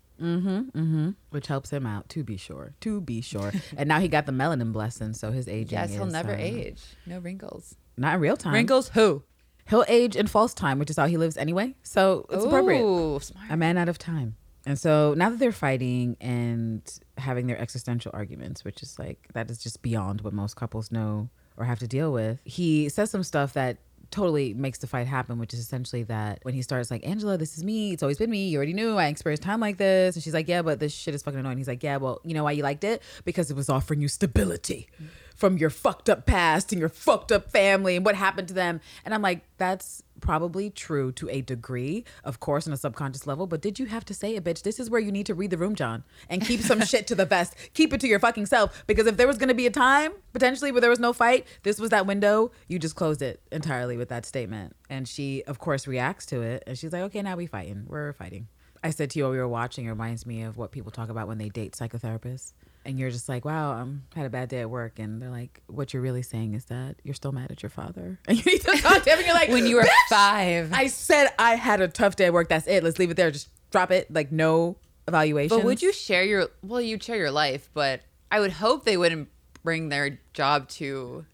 Which 1.30 1.48
helps 1.48 1.70
him 1.72 1.86
out 1.86 2.10
to 2.10 2.24
be 2.24 2.38
sure 2.38 2.74
to 2.82 3.02
be 3.02 3.22
sure 3.22 3.52
and 3.78 3.88
now 3.88 4.00
he 4.00 4.08
got 4.08 4.26
the 4.26 4.32
melanin 4.32 4.72
blessing 4.72 5.14
so 5.14 5.32
his 5.32 5.48
aging 5.48 5.78
Yes, 5.78 5.92
he'll 5.94 6.06
is, 6.08 6.14
never 6.14 6.32
uh, 6.34 6.38
age. 6.38 6.82
No 7.06 7.20
wrinkles. 7.20 7.76
not 7.98 8.16
in 8.16 8.22
real 8.22 8.38
time 8.38 8.54
Wrinkles 8.54 8.90
who? 8.90 9.24
he'll 9.70 9.86
age 9.88 10.16
in 10.16 10.28
false 10.28 10.54
time 10.54 10.80
which 10.80 10.90
is 10.90 10.98
how 10.98 11.06
he 11.08 11.18
lives 11.18 11.38
anyway 11.38 11.74
so 11.84 12.26
it's 12.30 12.46
appropriate 12.46 12.82
Ooh, 12.82 13.20
smart. 13.20 13.48
a 13.50 13.58
man 13.58 13.78
out 13.78 13.90
of 13.90 13.98
time 13.98 14.36
and 14.66 14.80
so 14.80 15.14
now 15.18 15.30
that 15.30 15.40
they're 15.40 15.52
fighting 15.52 16.16
and 16.22 17.00
having 17.18 17.48
their 17.48 17.60
existential 17.60 18.12
arguments 18.14 18.64
which 18.64 18.82
is 18.84 18.98
like 19.00 19.28
that 19.34 19.50
is 19.52 19.58
just 19.58 19.82
beyond 19.82 20.22
what 20.22 20.34
most 20.34 20.56
couples 20.56 20.92
know 20.92 21.30
or 21.58 21.66
have 21.66 21.80
to 21.80 21.88
deal 21.88 22.12
with 22.12 22.40
he 22.46 22.90
says 22.90 23.10
some 23.12 23.24
stuff 23.24 23.54
that 23.54 23.78
totally 24.14 24.54
makes 24.54 24.78
the 24.78 24.86
fight 24.86 25.08
happen 25.08 25.40
which 25.40 25.54
is 25.54 25.60
essentially 25.60 26.04
that 26.04 26.40
when 26.44 26.54
he 26.54 26.62
starts 26.62 26.92
like 26.92 27.06
angela 27.06 27.38
this 27.38 27.58
is 27.58 27.64
me. 27.64 27.94
It's 27.94 28.04
always 28.04 28.18
been 28.20 28.30
me. 28.30 28.48
You 28.48 28.58
already 28.58 28.74
knew 28.74 28.96
i 28.96 29.08
experienced 29.08 29.44
time 29.44 29.60
like 29.60 29.78
this. 29.78 30.16
And 30.16 30.24
she's 30.24 30.34
like 30.34 30.48
yeah 30.48 30.62
but 30.62 30.80
this 30.80 30.94
shit 30.94 31.16
is 31.16 31.24
fucking 31.24 31.40
annoying. 31.40 31.58
He's 31.58 31.68
like 31.68 31.82
yeah 31.82 31.98
well 31.98 32.22
you 32.24 32.34
know 32.34 32.44
why 32.44 32.52
you 32.52 32.64
liked 32.64 32.84
it? 32.84 33.02
Because 33.26 33.50
it 33.50 33.56
was 33.56 33.70
offering 33.70 34.02
you 34.02 34.08
stability 34.08 34.88
from 35.44 35.58
your 35.58 35.70
fucked 35.70 36.10
up 36.10 36.26
past 36.26 36.72
and 36.72 36.80
your 36.80 36.88
fucked 36.88 37.30
up 37.30 37.52
family 37.52 37.98
and 37.98 38.06
what 38.06 38.16
happened 38.16 38.48
to 38.48 38.54
them 38.54 38.80
and 39.04 39.14
i'm 39.14 39.22
like 39.22 39.42
that's 39.58 40.02
probably 40.22 40.70
true 40.70 41.12
to 41.12 41.30
a 41.30 41.42
degree, 41.42 42.06
of 42.24 42.40
course, 42.40 42.66
on 42.66 42.72
a 42.72 42.78
subconscious 42.78 43.28
level. 43.28 43.46
But 43.46 43.62
did 43.62 43.78
you 43.78 43.88
have 43.88 44.06
to 44.06 44.14
say 44.14 44.38
it, 44.38 44.44
bitch? 44.46 44.64
This 44.64 44.80
is 44.80 44.90
where 44.90 45.02
you 45.02 45.12
need 45.12 45.26
to 45.26 45.34
read 45.36 45.52
the 45.52 45.58
room, 45.58 45.76
John, 45.76 46.06
and 46.30 46.42
keep 46.42 46.62
some 46.62 46.80
shit 46.86 47.08
to 47.08 47.16
the 47.16 47.26
vest. 47.26 47.56
Keep 47.74 47.94
it 47.94 48.00
to 48.00 48.08
your 48.08 48.20
fucking 48.20 48.46
self. 48.46 48.86
Because 48.88 49.06
if 49.06 49.18
there 49.18 49.28
was 49.28 49.38
gonna 49.38 49.54
be 49.54 49.68
a 49.68 49.70
time 49.70 50.14
potentially 50.32 50.72
where 50.72 50.80
there 50.80 50.90
was 50.90 51.00
no 51.00 51.12
fight, 51.12 51.46
this 51.64 51.78
was 51.78 51.90
that 51.90 52.08
window. 52.08 52.52
You 52.70 52.80
just 52.80 52.96
closed 52.96 53.22
it 53.22 53.42
entirely 53.52 53.98
with 53.98 54.08
that 54.10 54.26
statement. 54.26 54.78
And 54.90 55.10
she, 55.10 55.44
of 55.44 55.60
course, 55.60 55.88
reacts 55.88 56.26
to 56.28 56.42
it, 56.42 56.64
and 56.66 56.78
she's 56.78 56.94
like, 56.94 57.02
"Okay, 57.04 57.22
now 57.22 57.36
we 57.36 57.46
fighting. 57.46 57.86
We're 57.88 58.14
fighting." 58.14 58.48
I 58.82 58.92
said 58.92 59.10
to 59.12 59.20
you 59.20 59.26
while 59.26 59.34
we 59.34 59.40
were 59.40 59.48
watching, 59.48 59.86
it 59.86 59.90
reminds 59.90 60.26
me 60.26 60.44
of 60.44 60.56
what 60.56 60.72
people 60.72 60.92
talk 60.92 61.10
about 61.10 61.28
when 61.28 61.38
they 61.38 61.50
date 61.50 61.74
psychotherapists. 61.74 62.54
And 62.86 63.00
you're 63.00 63.12
just 63.12 63.30
like, 63.30 63.46
wow, 63.46 63.72
um, 63.72 64.04
I'm 64.14 64.18
had 64.18 64.26
a 64.26 64.30
bad 64.30 64.50
day 64.50 64.60
at 64.62 64.70
work. 64.70 65.00
And 65.00 65.22
they're 65.22 65.30
like, 65.30 65.62
what 65.68 65.94
you're 65.94 66.02
really 66.02 66.22
saying 66.22 66.54
is 66.54 66.66
that 66.66 66.96
you're 67.04 67.14
still 67.14 67.32
mad 67.32 67.52
at 67.52 67.64
your 67.64 67.70
father. 67.70 68.20
And 68.28 68.38
you 68.38 68.52
need 68.52 68.62
to 68.62 68.78
talk 68.82 69.04
to 69.04 69.10
him. 69.10 69.20
And 69.20 69.26
you're 69.26 69.36
like, 69.36 69.50
when 69.50 69.66
you 69.66 69.78
were 69.78 69.88
five. 70.10 70.72
I 70.74 70.88
said 70.88 71.30
I 71.40 71.56
had 71.56 71.82
a 71.82 71.88
tough 71.88 72.16
day 72.16 72.26
at 72.26 72.34
work. 72.34 72.50
That's 72.50 72.68
it. 72.68 72.84
Let's 72.84 73.00
leave 73.00 73.12
it 73.12 73.18
there. 73.18 73.32
Just 73.32 73.50
drop 73.72 73.92
it. 73.92 74.14
Like 74.14 74.32
no 74.32 74.78
evaluation. 75.08 75.58
but 75.58 75.66
would 75.66 75.82
you 75.82 75.94
share 75.94 76.24
your 76.24 76.48
well, 76.62 76.82
you'd 76.82 77.04
share 77.04 77.18
your 77.18 77.32
life, 77.32 77.70
but 77.74 78.02
I 78.32 78.40
would 78.40 78.54
hope 78.54 78.84
they 78.86 78.98
wouldn't 78.98 79.30
bring 79.64 79.90
their 79.90 80.20
job 80.34 80.68
to 80.70 81.26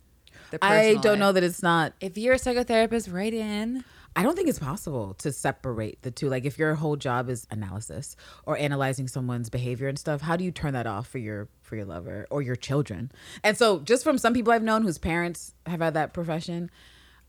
the 0.52 0.64
I 0.64 0.70
personal 0.70 1.02
don't 1.02 1.20
know 1.20 1.32
that 1.32 1.44
it's 1.44 1.64
not. 1.64 1.94
If 2.00 2.18
you're 2.18 2.34
a 2.34 2.40
psychotherapist, 2.40 3.12
write 3.14 3.34
in. 3.34 3.84
I 4.16 4.24
don't 4.24 4.36
think 4.36 4.50
it's 4.50 4.60
possible 4.60 5.14
to 5.20 5.32
separate 5.32 6.02
the 6.02 6.12
two. 6.12 6.30
Like 6.30 6.46
if 6.46 6.58
your 6.58 6.76
whole 6.76 6.96
job 6.96 7.30
is 7.30 7.48
analysis 7.52 8.16
or 8.46 8.58
analyzing 8.58 9.08
someone's 9.08 9.50
behavior 9.50 9.88
and 9.88 9.98
stuff, 9.98 10.22
how 10.22 10.36
do 10.36 10.44
you 10.44 10.52
turn 10.52 10.74
that 10.74 10.88
off 10.88 11.08
for 11.08 11.20
your 11.20 11.48
for 11.62 11.76
your 11.76 11.86
lover 11.86 12.28
or 12.30 12.42
your 12.42 12.56
children? 12.56 13.12
And 13.44 13.58
so 13.58 13.80
just 13.80 14.04
from 14.04 14.18
some 14.18 14.34
people 14.34 14.52
I've 14.52 14.64
known 14.64 14.82
whose 14.82 14.98
parents 14.98 15.54
have 15.66 15.82
had 15.82 15.94
that 15.94 16.14
profession, 16.14 16.70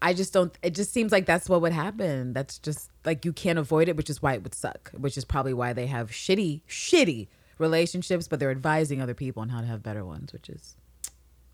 I 0.03 0.15
just 0.15 0.33
don't 0.33 0.57
it 0.63 0.75
just 0.75 0.93
seems 0.93 1.13
like 1.13 1.27
that's 1.27 1.49
what 1.49 1.61
would 1.61 1.73
happen. 1.73 2.33
That's 2.33 2.59
just 2.59 2.91
like 3.05 3.25
you 3.25 3.33
can't 3.33 3.59
avoid 3.59 3.89
it, 3.89 3.97
which 3.97 4.11
is 4.11 4.23
why 4.23 4.35
it 4.35 4.43
would 4.43 4.55
suck, 4.55 4.91
which 4.97 5.17
is 5.17 5.25
probably 5.25 5.55
why 5.55 5.73
they 5.73 5.87
have 5.87 6.11
shitty 6.11 6.63
shitty 6.69 7.29
relationships, 7.59 8.27
but 8.27 8.41
they're 8.41 8.51
advising 8.51 9.01
other 9.01 9.15
people 9.15 9.43
on 9.43 9.51
how 9.51 9.61
to 9.61 9.67
have 9.67 9.83
better 9.83 10.05
ones, 10.05 10.33
which 10.33 10.49
is 10.49 10.77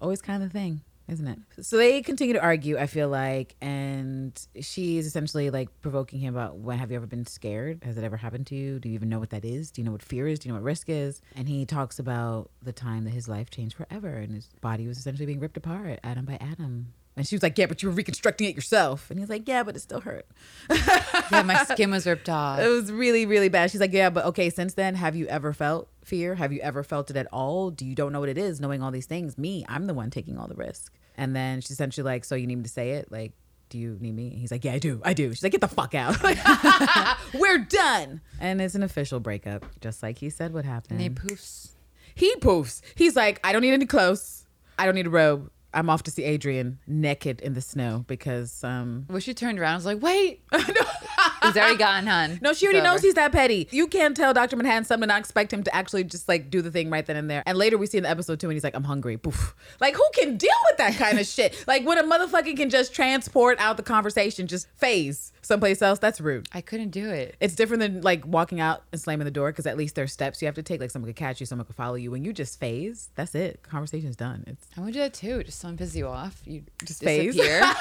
always 0.01 0.22
kind 0.22 0.43
of 0.43 0.51
the 0.51 0.59
thing 0.59 0.83
isn't 1.09 1.27
it? 1.27 1.39
So 1.65 1.77
they 1.77 2.03
continue 2.03 2.35
to 2.35 2.43
argue, 2.43 2.79
I 2.79 2.87
feel 2.87 3.09
like, 3.09 3.55
and 3.61 4.39
she's 4.61 5.07
essentially 5.07 5.51
like 5.51 5.69
provoking 5.81 6.21
him 6.21 6.35
about 6.35 6.57
when 6.59 6.79
have 6.79 6.91
you 6.91 6.97
ever 6.97 7.07
been 7.07 7.27
scared? 7.27 7.83
Has 7.85 7.97
it 7.97 8.05
ever 8.05 8.17
happened 8.17 8.47
to 8.49 8.55
you? 8.55 8.79
Do 8.79 8.89
you 8.89 8.95
even 8.95 9.09
know 9.09 9.19
what 9.19 9.31
that 9.31 9.45
is? 9.45 9.71
Do 9.71 9.81
you 9.81 9.85
know 9.85 9.93
what 9.93 10.03
fear 10.03 10.27
is? 10.27 10.39
Do 10.39 10.49
you 10.49 10.53
know 10.53 10.59
what 10.61 10.65
risk 10.65 10.89
is? 10.89 11.21
And 11.35 11.49
he 11.49 11.65
talks 11.65 11.99
about 11.99 12.51
the 12.63 12.73
time 12.73 13.05
that 13.05 13.11
his 13.11 13.29
life 13.29 13.51
changed 13.51 13.77
forever 13.77 14.09
and 14.09 14.35
his 14.35 14.49
body 14.61 14.87
was 14.87 14.99
essentially 14.99 15.27
being 15.27 15.41
ripped 15.41 15.57
apart, 15.57 16.01
atom 16.03 16.25
by 16.25 16.39
atom. 16.41 16.93
And 17.17 17.27
she 17.27 17.35
was 17.35 17.43
like, 17.43 17.57
Yeah, 17.57 17.67
but 17.67 17.83
you 17.83 17.89
were 17.89 17.95
reconstructing 17.95 18.49
it 18.49 18.55
yourself. 18.55 19.11
And 19.11 19.19
he's 19.19 19.29
like, 19.29 19.49
Yeah, 19.49 19.62
but 19.62 19.75
it 19.77 19.81
still 19.81 20.01
hurt. 20.01 20.27
yeah, 20.71 21.43
my 21.43 21.64
skin 21.64 21.91
was 21.91 22.07
ripped 22.07 22.29
off. 22.29 22.59
It 22.67 22.69
was 22.69 22.93
really, 22.93 23.25
really 23.27 23.49
bad. 23.49 23.71
She's 23.71 23.81
like, 23.81 23.93
Yeah, 23.93 24.11
but 24.11 24.25
okay, 24.27 24.51
since 24.51 24.75
then, 24.75 24.95
have 24.95 25.17
you 25.17 25.27
ever 25.27 25.53
felt 25.53 25.89
fear? 26.05 26.35
Have 26.35 26.53
you 26.53 26.61
ever 26.61 26.83
felt 26.83 27.11
it 27.11 27.17
at 27.17 27.27
all? 27.33 27.71
Do 27.71 27.87
you 27.87 27.95
don't 27.95 28.12
know 28.12 28.21
what 28.21 28.29
it 28.29 28.39
is, 28.39 28.61
knowing 28.61 28.83
all 28.83 28.91
these 28.91 29.07
things? 29.07 29.39
Me, 29.39 29.64
I'm 29.69 29.87
the 29.87 29.95
one 29.95 30.11
taking 30.11 30.39
all 30.39 30.47
the 30.49 30.55
risk. 30.55 30.93
And 31.17 31.35
then 31.35 31.61
she's 31.62 31.71
essentially 31.73 32.05
like, 32.05 32.25
So 32.25 32.35
you 32.35 32.47
need 32.47 32.57
me 32.57 32.62
to 32.64 32.69
say 32.69 32.91
it? 32.93 33.11
Like, 33.11 33.33
do 33.71 33.79
you 33.79 33.97
need 34.01 34.14
me? 34.14 34.29
And 34.29 34.39
he's 34.39 34.51
like, 34.51 34.64
Yeah, 34.64 34.75
I 34.75 34.79
do. 34.79 35.01
I 35.03 35.14
do. 35.14 35.31
She's 35.31 35.43
like, 35.43 35.53
Get 35.53 35.62
the 35.62 35.69
fuck 35.69 35.95
out. 35.95 36.17
We're 37.35 37.59
done. 37.59 38.21
And 38.41 38.61
it's 38.61 38.75
an 38.75 38.83
official 38.83 39.21
breakup, 39.21 39.64
just 39.81 40.03
like 40.03 40.19
he 40.19 40.29
said 40.29 40.53
what 40.53 40.64
happened. 40.67 41.01
And 41.01 41.03
he 41.03 41.09
poofs. 41.09 41.71
He 42.14 42.35
poofs. 42.37 42.83
He's 42.95 43.17
like, 43.17 43.41
I 43.43 43.53
don't 43.53 43.62
need 43.62 43.73
any 43.73 43.87
clothes. 43.87 44.47
I 44.79 44.85
don't 44.85 44.95
need 44.95 45.07
a 45.07 45.11
robe. 45.11 45.51
I'm 45.77 45.91
off 45.91 46.03
to 46.05 46.11
see 46.11 46.24
Adrian 46.24 46.79
naked 46.87 47.41
in 47.43 47.53
the 47.53 47.61
snow 47.61 48.05
because 48.09 48.64
um 48.64 49.05
Well, 49.11 49.20
she 49.20 49.35
turned 49.35 49.59
around. 49.61 49.72
I 49.72 49.77
was 49.77 49.87
like, 49.87 50.03
"Wait, 50.03 50.43
he's 51.47 51.57
already 51.57 51.77
gone, 51.79 52.07
hun." 52.07 52.39
No, 52.43 52.53
she 52.53 52.67
already 52.67 52.83
knows 52.83 53.03
he's 53.03 53.15
that 53.15 53.33
petty. 53.33 53.69
You 53.71 53.87
can't 53.87 54.17
tell 54.17 54.33
Dr. 54.35 54.57
Manhattan 54.57 54.85
something 54.85 55.05
and 55.05 55.09
not 55.09 55.21
expect 55.21 55.53
him 55.53 55.63
to 55.65 55.75
actually 55.75 56.05
just 56.05 56.29
like 56.29 56.51
do 56.51 56.63
the 56.63 56.71
thing 56.71 56.91
right 56.91 57.05
then 57.07 57.17
and 57.17 57.31
there. 57.31 57.43
And 57.47 57.57
later 57.59 57.79
we 57.79 57.87
see 57.87 57.99
in 57.99 58.03
the 58.05 58.11
episode 58.11 58.41
two 58.41 58.49
and 58.49 58.55
he's 58.55 58.65
like, 58.65 58.75
I'm 58.75 58.85
hungry. 58.85 59.17
Poof. 59.17 59.55
Like, 59.81 59.95
who 59.95 60.05
can 60.15 60.37
deal 60.37 60.51
with 60.71 60.79
that 60.79 60.95
kind 60.97 61.19
of 61.19 61.27
shit? 61.37 61.65
Like, 61.67 61.85
when 61.87 61.99
a 61.99 62.03
motherfucker 62.05 62.57
can 62.57 62.71
just 62.71 62.95
transport 62.95 63.59
out 63.61 63.77
the 63.77 63.83
conversation, 63.83 64.47
just 64.47 64.69
phase 64.77 65.33
someplace 65.43 65.81
else, 65.81 65.99
that's 66.01 66.21
rude. 66.21 66.49
I 66.53 66.61
couldn't 66.61 66.91
do 66.91 67.09
it. 67.11 67.37
It's 67.41 67.55
different 67.55 67.81
than 67.81 68.01
like 68.03 68.27
walking 68.27 68.59
out 68.61 68.83
and 68.93 69.01
slamming 69.01 69.25
the 69.27 69.31
door 69.31 69.53
because 69.53 69.67
at 69.67 69.77
least 69.77 69.95
there's 69.95 70.13
steps 70.13 70.43
you 70.43 70.47
have 70.47 70.55
to 70.57 70.63
take. 70.63 70.81
Like, 70.81 70.91
someone 70.91 71.09
could 71.09 71.17
catch 71.17 71.39
you, 71.41 71.47
someone 71.47 71.67
could 71.67 71.77
follow 71.77 71.95
you. 71.95 72.11
When 72.11 72.25
you 72.25 72.33
just 72.33 72.59
phase, 72.59 73.11
that's 73.15 73.35
it. 73.35 73.63
Conversation's 73.63 74.17
done. 74.17 74.45
It's 74.47 74.67
I 74.77 74.81
would 74.81 74.93
do 74.93 74.99
that 75.01 75.15
too. 75.15 75.45
Just 75.45 75.61
someone 75.61 75.77
piss 75.77 75.95
you 75.95 76.07
off, 76.09 76.43
you 76.45 76.63
Just 76.81 77.01
just 77.01 77.05
phase. 77.05 77.35
disappear. 77.37 77.63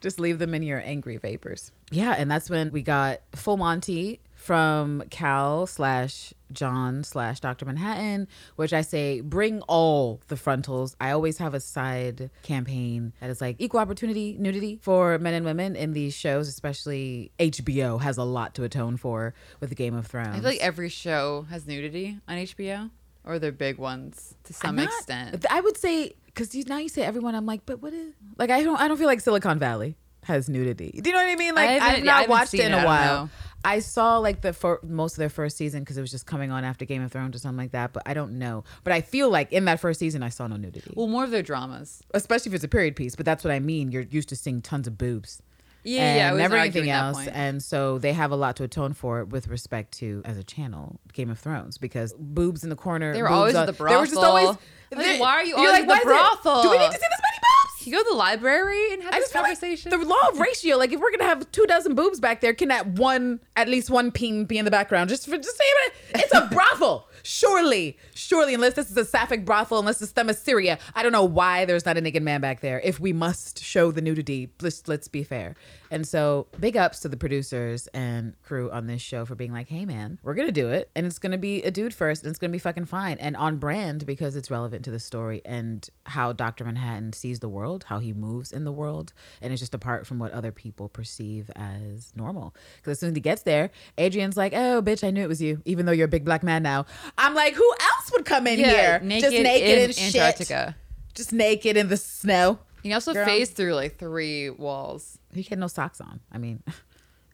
just 0.00 0.20
leave 0.20 0.38
them 0.38 0.54
in 0.54 0.62
your 0.62 0.80
angry 0.80 1.16
vapors. 1.16 1.72
Yeah, 1.90 2.14
and 2.16 2.30
that's 2.30 2.50
when 2.50 2.70
we 2.70 2.82
got 2.82 3.20
full 3.34 3.56
Monty 3.56 4.20
from 4.34 5.02
Cal 5.10 5.66
slash 5.66 6.32
John 6.52 7.04
slash 7.04 7.40
Dr. 7.40 7.66
Manhattan, 7.66 8.28
which 8.56 8.72
I 8.72 8.82
say 8.82 9.20
bring 9.20 9.60
all 9.62 10.20
the 10.28 10.36
frontals. 10.36 10.96
I 11.00 11.10
always 11.10 11.38
have 11.38 11.54
a 11.54 11.60
side 11.60 12.30
campaign 12.42 13.12
that 13.20 13.30
is 13.30 13.40
like 13.40 13.56
equal 13.58 13.80
opportunity 13.80 14.36
nudity 14.38 14.78
for 14.80 15.18
men 15.18 15.34
and 15.34 15.44
women 15.44 15.76
in 15.76 15.92
these 15.92 16.14
shows, 16.14 16.48
especially 16.48 17.32
HBO 17.38 18.00
has 18.00 18.16
a 18.16 18.24
lot 18.24 18.54
to 18.54 18.64
atone 18.64 18.96
for 18.96 19.34
with 19.60 19.70
the 19.70 19.76
Game 19.76 19.94
of 19.94 20.06
Thrones. 20.06 20.28
I 20.28 20.34
feel 20.34 20.44
like 20.44 20.60
every 20.60 20.88
show 20.88 21.46
has 21.50 21.66
nudity 21.66 22.18
on 22.26 22.36
HBO, 22.36 22.90
or 23.28 23.38
they're 23.38 23.52
big 23.52 23.78
ones 23.78 24.34
to 24.44 24.52
some 24.52 24.76
Not- 24.76 24.86
extent. 24.86 25.46
I 25.50 25.60
would 25.60 25.76
say 25.76 26.14
because 26.26 26.54
you, 26.54 26.64
now 26.66 26.78
you 26.78 26.88
say 26.88 27.02
everyone. 27.02 27.34
I'm 27.34 27.46
like, 27.46 27.64
but 27.66 27.80
what 27.82 27.92
is 27.92 28.14
like? 28.38 28.50
I 28.50 28.62
don't. 28.64 28.80
I 28.80 28.88
don't 28.88 28.96
feel 28.96 29.06
like 29.06 29.20
Silicon 29.20 29.58
Valley 29.58 29.96
has 30.24 30.48
nudity. 30.48 30.98
Do 31.00 31.08
you 31.10 31.16
know 31.16 31.22
what 31.22 31.30
I 31.30 31.36
mean? 31.36 31.54
Like 31.54 31.68
I 31.70 31.74
I've 31.76 31.82
haven't- 31.82 32.04
not 32.06 32.24
I 32.24 32.26
watched 32.26 32.54
it 32.54 32.60
in 32.60 32.72
it, 32.72 32.76
I 32.76 32.82
a 32.82 32.86
while. 32.86 33.24
know. 33.26 33.30
I 33.64 33.80
saw 33.80 34.18
like 34.18 34.40
the 34.40 34.52
fir- 34.52 34.78
most 34.84 35.14
of 35.14 35.18
their 35.18 35.28
first 35.28 35.56
season 35.56 35.80
because 35.80 35.98
it 35.98 36.00
was 36.00 36.12
just 36.12 36.26
coming 36.26 36.52
on 36.52 36.62
after 36.64 36.84
Game 36.84 37.02
of 37.02 37.10
Thrones 37.10 37.34
or 37.34 37.40
something 37.40 37.58
like 37.58 37.72
that. 37.72 37.92
But 37.92 38.04
I 38.06 38.14
don't 38.14 38.38
know. 38.38 38.62
But 38.84 38.92
I 38.92 39.00
feel 39.00 39.30
like 39.30 39.52
in 39.52 39.64
that 39.64 39.80
first 39.80 39.98
season, 39.98 40.22
I 40.22 40.28
saw 40.28 40.46
no 40.46 40.56
nudity, 40.56 40.92
Well, 40.94 41.08
more 41.08 41.24
of 41.24 41.30
their 41.32 41.42
dramas. 41.42 42.00
especially 42.14 42.50
if 42.50 42.54
it's 42.54 42.64
a 42.64 42.68
period 42.68 42.94
piece. 42.94 43.16
But 43.16 43.26
that's 43.26 43.42
what 43.42 43.52
I 43.52 43.58
mean. 43.58 43.90
You're 43.90 44.02
used 44.02 44.28
to 44.28 44.36
seeing 44.36 44.62
tons 44.62 44.86
of 44.86 44.96
boobs. 44.96 45.42
Yeah, 45.88 46.02
and 46.02 46.16
yeah. 46.18 46.28
I 46.28 46.32
wasn't 46.32 46.42
never 46.50 46.56
anything 46.56 46.90
else. 46.90 47.26
And 47.26 47.62
so 47.62 47.98
they 47.98 48.12
have 48.12 48.30
a 48.30 48.36
lot 48.36 48.56
to 48.56 48.64
atone 48.64 48.92
for 48.92 49.24
with 49.24 49.48
respect 49.48 49.92
to 49.98 50.22
as 50.24 50.36
a 50.38 50.44
channel, 50.44 51.00
Game 51.12 51.30
of 51.30 51.38
Thrones, 51.38 51.78
because 51.78 52.14
boobs 52.18 52.64
in 52.64 52.70
the 52.70 52.76
corner. 52.76 53.12
They 53.12 53.22
were 53.22 53.28
always 53.28 53.54
on- 53.54 53.66
the 53.66 53.72
They 53.72 53.96
were 53.96 54.06
just 54.06 54.16
always. 54.16 54.56
Like, 54.90 55.20
why 55.20 55.32
are 55.34 55.44
you 55.44 55.54
always 55.56 55.74
at 55.74 55.80
the 55.82 55.86
"Why 55.86 55.98
is 55.98 56.04
brothel?" 56.04 56.62
Do 56.62 56.70
we 56.70 56.78
need 56.78 56.86
to 56.86 56.92
see 56.92 56.98
this 56.98 57.02
many 57.02 57.38
boobs? 57.40 57.86
you 57.86 57.92
go 57.92 58.02
to 58.02 58.08
the 58.10 58.16
library 58.16 58.92
and 58.92 59.02
have 59.02 59.14
I 59.14 59.20
this 59.20 59.32
feel 59.32 59.40
like 59.42 59.58
conversation. 59.58 59.90
the 59.90 59.98
law 59.98 60.16
of 60.30 60.38
ratio, 60.38 60.76
like 60.76 60.92
if 60.92 61.00
we're 61.00 61.10
gonna 61.10 61.24
have 61.28 61.50
two 61.52 61.64
dozen 61.66 61.94
boobs 61.94 62.20
back 62.20 62.40
there, 62.42 62.52
can 62.52 62.68
that 62.68 62.86
one 62.86 63.40
at 63.56 63.66
least 63.68 63.88
one 63.88 64.10
peen 64.10 64.44
be 64.44 64.58
in 64.58 64.64
the 64.66 64.70
background? 64.70 65.08
Just 65.08 65.26
for 65.26 65.36
just 65.36 65.56
say 65.56 65.64
it. 65.64 65.92
It's 66.16 66.34
a 66.34 66.48
brothel. 66.52 67.08
Surely, 67.22 67.98
surely, 68.14 68.54
unless 68.54 68.74
this 68.74 68.90
is 68.90 68.96
a 68.96 69.04
sapphic 69.04 69.44
brothel, 69.44 69.78
unless 69.78 70.00
it's 70.02 70.12
Themyscira, 70.12 70.78
I 70.94 71.02
don't 71.02 71.12
know 71.12 71.24
why 71.24 71.64
there's 71.66 71.84
not 71.86 71.96
a 71.96 72.00
naked 72.00 72.22
man 72.22 72.40
back 72.40 72.60
there. 72.60 72.80
If 72.80 73.00
we 73.00 73.12
must 73.12 73.62
show 73.62 73.90
the 73.90 74.00
nudity, 74.00 74.50
let's 74.60 74.86
let's 74.88 75.08
be 75.08 75.22
fair. 75.22 75.54
And 75.90 76.06
so, 76.06 76.46
big 76.60 76.76
ups 76.76 77.00
to 77.00 77.08
the 77.08 77.16
producers 77.16 77.86
and 77.88 78.34
crew 78.42 78.70
on 78.70 78.86
this 78.86 79.00
show 79.00 79.24
for 79.24 79.34
being 79.34 79.52
like, 79.52 79.68
"Hey, 79.68 79.84
man, 79.84 80.18
we're 80.22 80.34
gonna 80.34 80.52
do 80.52 80.68
it, 80.68 80.90
and 80.94 81.06
it's 81.06 81.18
gonna 81.18 81.38
be 81.38 81.62
a 81.62 81.70
dude 81.70 81.94
first, 81.94 82.22
and 82.22 82.30
it's 82.30 82.38
gonna 82.38 82.52
be 82.52 82.58
fucking 82.58 82.84
fine 82.84 83.16
and 83.18 83.36
on 83.36 83.56
brand 83.56 84.04
because 84.04 84.36
it's 84.36 84.50
relevant 84.50 84.84
to 84.84 84.90
the 84.90 85.00
story 85.00 85.40
and 85.44 85.88
how 86.04 86.32
Doctor 86.32 86.64
Manhattan 86.64 87.12
sees 87.12 87.40
the 87.40 87.48
world, 87.48 87.84
how 87.88 87.98
he 88.00 88.12
moves 88.12 88.52
in 88.52 88.64
the 88.64 88.72
world, 88.72 89.12
and 89.40 89.52
it's 89.52 89.60
just 89.60 89.74
apart 89.74 90.06
from 90.06 90.18
what 90.18 90.32
other 90.32 90.52
people 90.52 90.88
perceive 90.88 91.50
as 91.56 92.12
normal. 92.14 92.54
Because 92.76 92.92
as 92.92 93.00
soon 93.00 93.10
as 93.10 93.16
he 93.16 93.20
gets 93.20 93.42
there, 93.42 93.70
Adrian's 93.96 94.36
like, 94.36 94.52
"Oh, 94.54 94.82
bitch, 94.82 95.02
I 95.06 95.10
knew 95.10 95.22
it 95.22 95.28
was 95.28 95.40
you, 95.40 95.62
even 95.64 95.86
though 95.86 95.92
you're 95.92 96.06
a 96.06 96.08
big 96.08 96.24
black 96.24 96.42
man 96.42 96.62
now." 96.62 96.84
I'm 97.16 97.34
like, 97.34 97.54
"Who 97.54 97.74
else 97.80 98.12
would 98.12 98.24
come 98.24 98.46
in 98.46 98.58
yeah, 98.58 98.70
here 98.70 99.00
naked, 99.02 99.30
just 99.30 99.42
naked 99.42 99.78
in 99.78 99.84
and 99.84 99.94
shit, 99.94 100.14
Antarctica. 100.16 100.76
just 101.14 101.32
naked 101.32 101.76
in 101.76 101.88
the 101.88 101.96
snow?" 101.96 102.58
He 102.82 102.92
also 102.92 103.12
Girl. 103.12 103.26
phased 103.26 103.54
through 103.54 103.74
like 103.74 103.98
three 103.98 104.50
walls. 104.50 105.18
He 105.34 105.42
had 105.42 105.58
no 105.58 105.66
socks 105.66 106.00
on. 106.00 106.20
I 106.32 106.38
mean, 106.38 106.62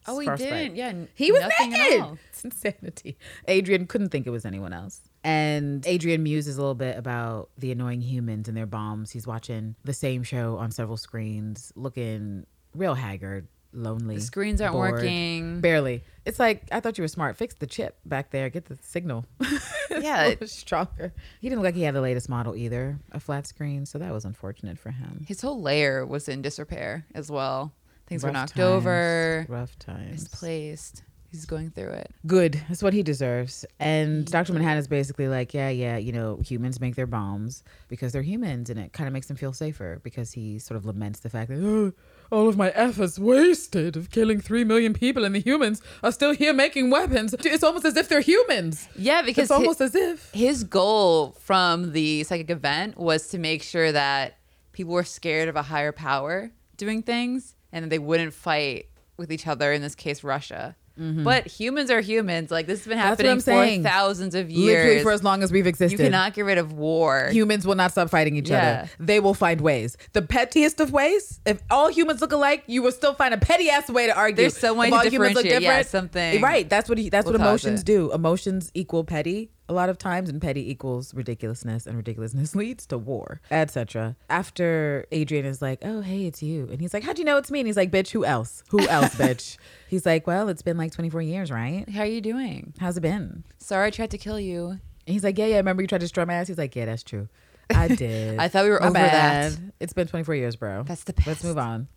Oh, 0.07 0.19
he 0.19 0.29
didn't. 0.37 0.77
Yeah, 0.77 0.93
He 1.15 1.33
was 1.33 1.41
nothing 1.41 1.71
naked. 1.71 2.19
It's 2.29 2.45
insanity. 2.45 3.17
Adrian 3.49 3.87
couldn't 3.87 4.11
think 4.11 4.27
it 4.27 4.31
was 4.31 4.45
anyone 4.45 4.73
else. 4.75 5.01
And 5.23 5.87
Adrian 5.87 6.23
muses 6.23 6.59
a 6.59 6.61
little 6.61 6.75
bit 6.75 6.99
about 6.99 7.49
the 7.57 7.73
annoying 7.73 8.03
humans 8.03 8.47
and 8.49 8.57
their 8.57 8.67
bombs. 8.67 9.11
He's 9.13 9.27
watching 9.27 9.77
the 9.85 9.95
same 9.95 10.23
show 10.23 10.59
on 10.59 10.71
several 10.73 10.99
screens, 10.99 11.73
looking 11.75 12.45
real 12.75 12.93
haggard, 12.95 13.49
lonely. 13.73 14.17
The 14.17 14.21
screens 14.21 14.61
aren't 14.61 14.75
bored. 14.75 14.93
working. 14.93 15.61
Barely. 15.63 16.05
It's 16.27 16.39
like 16.39 16.69
I 16.71 16.81
thought 16.81 16.99
you 16.99 17.03
were 17.03 17.09
smart. 17.09 17.39
Fix 17.39 17.55
the 17.55 17.67
chip 17.67 17.97
back 18.05 18.31
there. 18.31 18.51
Get 18.51 18.67
the 18.67 18.79
signal. 18.83 19.25
Yeah. 19.91 20.35
stronger. 20.45 21.15
He 21.41 21.49
didn't 21.49 21.61
look 21.63 21.69
like 21.69 21.77
he 21.77 21.83
had 21.83 21.95
the 21.95 22.01
latest 22.01 22.29
model 22.29 22.57
either, 22.57 22.99
a 23.13 23.21
flat 23.21 23.47
screen. 23.47 23.87
So 23.87 23.97
that 23.99 24.13
was 24.13 24.25
unfortunate 24.25 24.77
for 24.79 24.91
him. 24.91 25.25
His 25.27 25.41
whole 25.41 25.63
layer 25.63 26.05
was 26.05 26.29
in 26.29 26.43
disrepair 26.43 27.07
as 27.15 27.31
well. 27.31 27.73
Things 28.07 28.23
were 28.23 28.31
knocked 28.33 28.57
times. 28.57 28.67
over, 28.67 29.47
Rough 29.49 29.79
times. 29.79 30.11
misplaced. 30.23 31.03
He's 31.31 31.47
going 31.47 31.71
through 31.71 31.91
it. 31.91 32.13
good. 32.29 32.63
That's 32.69 32.81
what 32.81 32.93
he 32.93 33.03
deserves. 33.03 33.65
And 33.81 34.25
Dr. 34.25 34.53
Manhattan 34.53 34.79
is 34.79 34.87
basically 34.87 35.27
like, 35.27 35.53
yeah, 35.53 35.69
yeah, 35.69 35.97
you 35.97 36.13
know, 36.13 36.37
humans 36.37 36.81
make 36.81 36.95
their 36.95 37.09
bombs 37.09 37.65
because 37.89 38.13
they're 38.13 38.23
humans, 38.23 38.71
and 38.71 38.79
it 38.79 38.93
kind 38.93 39.09
of 39.09 39.13
makes 39.13 39.27
them 39.27 39.37
feel 39.37 39.53
safer 39.53 39.99
because 40.05 40.31
he 40.31 40.61
sort 40.61 40.77
of 40.77 40.87
laments 40.87 41.19
the 41.21 41.29
fact 41.29 41.51
that 41.51 41.59
oh, 41.61 41.93
all 42.31 42.49
of 42.49 42.57
my 42.57 42.69
efforts 42.71 43.19
wasted 43.19 43.97
of 43.97 44.11
killing 44.13 44.41
three 44.41 44.63
million 44.63 44.93
people, 44.93 45.25
and 45.25 45.35
the 45.35 45.41
humans 45.41 45.83
are 46.05 46.13
still 46.13 46.35
here 46.35 46.53
making 46.53 46.91
weapons. 46.91 47.35
It's 47.41 47.65
almost 47.65 47.85
as 47.85 47.97
if 47.97 48.09
they're 48.09 48.21
humans. 48.21 48.87
Yeah, 48.95 49.23
because 49.23 49.45
It's 49.47 49.51
almost 49.51 49.81
hi- 49.81 49.87
as 49.87 49.97
if. 49.97 50.31
his 50.33 50.63
goal 50.63 51.33
from 51.41 51.91
the 51.91 52.23
psychic 52.23 52.49
event 52.51 52.97
was 52.97 53.27
to 53.31 53.39
make 53.39 53.65
sure 53.65 53.91
that 53.91 54.39
people 54.71 54.93
were 54.93 55.03
scared 55.03 55.49
of 55.49 55.57
a 55.57 55.63
higher 55.63 55.91
power 55.91 56.53
doing 56.77 57.03
things 57.03 57.57
and 57.75 57.91
they 57.93 57.99
wouldn't 57.99 58.33
fight 58.33 58.87
with 59.19 59.31
each 59.31 59.47
other, 59.47 59.73
in 59.73 59.83
this 59.83 59.95
case, 59.95 60.25
Russia. 60.25 60.77
But 60.97 61.49
humans 61.49 61.91
are 61.91 62.01
humans. 62.01 62.53
Like, 62.53 62.69
this 62.69 62.79
has 62.79 62.87
been 62.87 62.99
Mm-hmm. 62.99 63.07
Happening 63.09 63.35
for 63.39 63.41
saying. 63.41 63.83
thousands 63.83 64.37
of 64.37 64.49
years, 64.49 64.85
Literally 64.85 65.03
for 65.03 65.11
as 65.11 65.25
long 65.25 65.43
as 65.43 65.51
we've 65.51 65.67
existed. 65.67 65.99
you 65.99 66.05
cannot 66.05 66.35
get 66.35 66.45
rid 66.45 66.57
of 66.57 66.73
war. 66.73 67.31
Humans 67.33 67.67
will 67.67 67.75
not 67.75 67.91
stop 67.91 68.11
fighting 68.11 68.37
each 68.37 68.49
Yeah. 68.49 68.83
other. 68.83 68.91
They 69.01 69.19
will 69.19 69.35
find 69.35 69.61
ways. 69.61 69.97
The 70.13 70.23
pettiest 70.23 70.79
of 70.79 70.93
ways. 70.93 71.41
If 71.47 71.61
all 71.69 71.89
humans 71.91 72.21
look 72.21 72.31
alike, 72.31 72.63
you 72.69 72.81
will 72.81 72.93
still 72.93 73.13
find 73.13 73.35
a 73.35 73.39
petty 73.39 73.71
ass 73.71 73.91
way 73.91 74.07
to 74.07 74.15
argue. 74.17 74.37
There's 74.37 74.57
some 74.57 74.77
way 74.77 74.87
If 74.87 74.93
all 74.95 75.01
humans 75.05 75.35
look 75.35 75.43
differentiate. 75.43 75.63
Yeah, 75.63 75.83
something 75.83 76.41
Right. 76.41 76.71
That's 76.71 76.89
what 76.89 76.99
he, 76.99 77.09
that's 77.09 77.27
will 77.27 77.33
what 77.33 77.41
emotions 77.41 77.83
do. 77.83 78.13
Emotions 78.13 78.71
equal 78.73 79.03
petty. 79.03 79.51
A 79.69 79.73
lot 79.73 79.89
of 79.89 79.97
times, 79.99 80.29
and 80.29 80.41
petty 80.43 80.71
equals 80.71 81.15
ridiculousness, 81.15 81.87
and 81.87 81.97
ridiculousness 81.97 82.55
leads 82.63 82.87
to 82.87 82.99
war, 82.99 83.41
etc. 83.51 84.17
After 84.29 85.07
Adrian 85.13 85.45
is 85.47 85.63
like, 85.63 85.79
"Oh, 85.83 86.01
hey, 86.03 86.27
it's 86.27 86.43
you," 86.43 86.69
and 86.71 86.81
he's 86.81 86.93
like, 86.93 87.03
how 87.05 87.13
do 87.13 87.21
you 87.23 87.25
know 87.27 87.37
it's 87.39 87.51
me?" 87.51 87.61
And 87.61 87.67
he's 87.67 87.77
like, 87.77 87.91
"Bitch, 87.91 88.11
who 88.11 88.25
else? 88.25 88.63
Who 88.69 88.81
else, 88.89 89.15
bitch?" 89.15 89.57
He's 89.89 90.05
like, 90.05 90.27
"Well, 90.27 90.49
it's 90.49 90.63
been 90.63 90.77
like 90.77 90.93
24 90.93 91.23
years, 91.23 91.51
right? 91.51 91.89
How 91.89 92.01
are 92.03 92.07
you 92.07 92.21
doing? 92.21 92.75
How's 92.79 92.97
it 92.97 93.01
been?" 93.01 93.45
Sorry 93.59 93.87
I 93.87 93.91
tried 93.91 94.11
to 94.11 94.19
kill 94.19 94.39
you. 94.39 94.69
And 95.07 95.13
he's 95.13 95.25
like, 95.25 95.39
"Yeah, 95.39 95.47
yeah. 95.47 95.57
Remember 95.57 95.83
you 95.83 95.89
tried 95.89 95.99
to 95.99 96.05
destroy 96.05 96.25
my 96.25 96.35
ass?" 96.35 96.49
He's 96.49 96.59
like, 96.59 96.75
"Yeah, 96.77 96.85
that's 96.87 97.03
true. 97.03 97.29
I 97.75 97.89
did. 97.97 98.39
I 98.39 98.49
thought 98.49 98.65
we 98.65 98.71
were 98.71 98.81
My 98.81 98.87
over 98.89 98.93
bad. 98.95 99.53
that. 99.53 99.61
It's 99.81 99.93
been 99.95 100.07
24 100.07 100.35
years, 100.35 100.57
bro. 100.57 100.83
That's 100.83 101.05
the 101.05 101.15
Let's 101.27 101.43
move 101.43 101.57
on." 101.59 101.89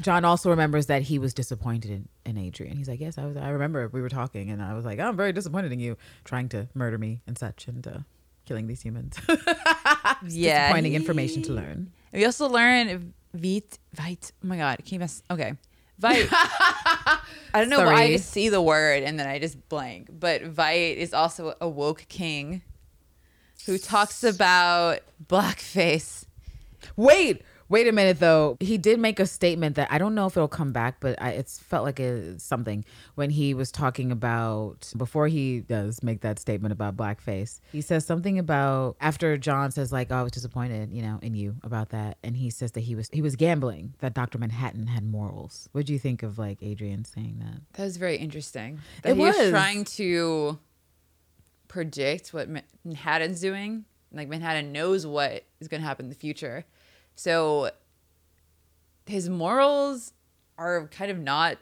John 0.00 0.24
also 0.24 0.50
remembers 0.50 0.86
that 0.86 1.02
he 1.02 1.18
was 1.18 1.34
disappointed 1.34 1.90
in, 1.90 2.08
in 2.24 2.38
Adrian. 2.38 2.76
He's 2.76 2.88
like, 2.88 3.00
"Yes, 3.00 3.18
I 3.18 3.26
was. 3.26 3.36
I 3.36 3.50
remember 3.50 3.88
we 3.88 4.00
were 4.00 4.08
talking, 4.08 4.50
and 4.50 4.62
I 4.62 4.74
was 4.74 4.84
like, 4.84 4.98
I'm 4.98 5.16
very 5.16 5.32
disappointed 5.32 5.72
in 5.72 5.80
you 5.80 5.96
trying 6.24 6.48
to 6.50 6.68
murder 6.74 6.98
me 6.98 7.20
and 7.26 7.36
such, 7.36 7.68
and 7.68 7.86
uh, 7.86 7.98
killing 8.46 8.66
these 8.66 8.82
humans. 8.82 9.16
Yeah. 10.28 10.66
Disappointing 10.68 10.94
information 10.94 11.42
to 11.44 11.52
learn. 11.52 11.92
We 12.12 12.24
also 12.26 12.48
learn 12.48 13.14
Veidt, 13.36 13.78
Veidt. 13.96 14.32
Oh 14.44 14.48
my 14.48 14.58
God. 14.58 14.78
Can 14.84 14.94
you 14.94 14.98
mess? 15.00 15.22
Okay. 15.30 15.54
Veidt. 16.00 16.28
I 16.32 17.20
don't 17.54 17.68
know 17.70 17.84
why 17.84 18.02
I 18.02 18.16
see 18.16 18.48
the 18.48 18.60
word 18.60 19.02
and 19.02 19.18
then 19.18 19.26
I 19.26 19.38
just 19.38 19.68
blank. 19.68 20.08
But 20.12 20.42
Veidt 20.42 20.96
is 20.96 21.14
also 21.14 21.54
a 21.60 21.68
woke 21.68 22.06
king 22.08 22.62
who 23.66 23.78
talks 23.78 24.24
about 24.24 25.00
blackface. 25.26 26.24
Wait, 26.96 27.42
wait 27.70 27.86
a 27.88 27.92
minute 27.92 28.18
though. 28.20 28.58
He 28.60 28.76
did 28.76 29.00
make 29.00 29.18
a 29.18 29.24
statement 29.26 29.76
that 29.76 29.88
I 29.90 29.96
don't 29.96 30.14
know 30.14 30.26
if 30.26 30.36
it'll 30.36 30.48
come 30.48 30.72
back, 30.72 30.96
but 31.00 31.20
I, 31.22 31.30
it's 31.30 31.58
felt 31.58 31.84
like 31.84 31.98
it's 31.98 32.44
something 32.44 32.84
when 33.14 33.30
he 33.30 33.54
was 33.54 33.72
talking 33.72 34.12
about 34.12 34.92
before 34.96 35.28
he 35.28 35.60
does 35.60 36.02
make 36.02 36.20
that 36.20 36.38
statement 36.38 36.72
about 36.72 36.96
blackface. 36.96 37.60
He 37.72 37.80
says 37.80 38.04
something 38.04 38.38
about 38.38 38.96
after 39.00 39.38
John 39.38 39.70
says 39.70 39.90
like, 39.92 40.08
"Oh, 40.10 40.16
I 40.16 40.22
was 40.22 40.32
disappointed, 40.32 40.92
you 40.92 41.00
know, 41.00 41.18
in 41.22 41.34
you 41.34 41.56
about 41.62 41.88
that," 41.90 42.18
and 42.22 42.36
he 42.36 42.50
says 42.50 42.72
that 42.72 42.80
he 42.80 42.94
was 42.94 43.08
he 43.12 43.22
was 43.22 43.36
gambling 43.36 43.94
that 44.00 44.12
Dr. 44.12 44.36
Manhattan 44.38 44.88
had 44.88 45.04
morals. 45.04 45.68
What 45.72 45.86
do 45.86 45.92
you 45.94 45.98
think 45.98 46.22
of 46.22 46.38
like 46.38 46.58
Adrian 46.62 47.04
saying 47.06 47.38
that? 47.38 47.60
That 47.78 47.84
was 47.84 47.96
very 47.96 48.16
interesting. 48.16 48.80
That 49.02 49.10
It 49.12 49.16
he 49.16 49.22
was. 49.22 49.36
was. 49.38 49.50
trying 49.50 49.84
to 49.84 50.58
predict 51.68 52.32
what 52.34 52.48
Manhattan's 52.84 53.40
doing. 53.40 53.84
Like 54.12 54.28
Manhattan 54.28 54.72
knows 54.72 55.06
what 55.06 55.44
is 55.60 55.68
going 55.68 55.80
to 55.80 55.86
happen 55.86 56.06
in 56.06 56.10
the 56.10 56.16
future. 56.16 56.64
So 57.14 57.70
his 59.06 59.28
morals 59.28 60.12
are 60.56 60.86
kind 60.88 61.10
of 61.10 61.18
not 61.18 61.58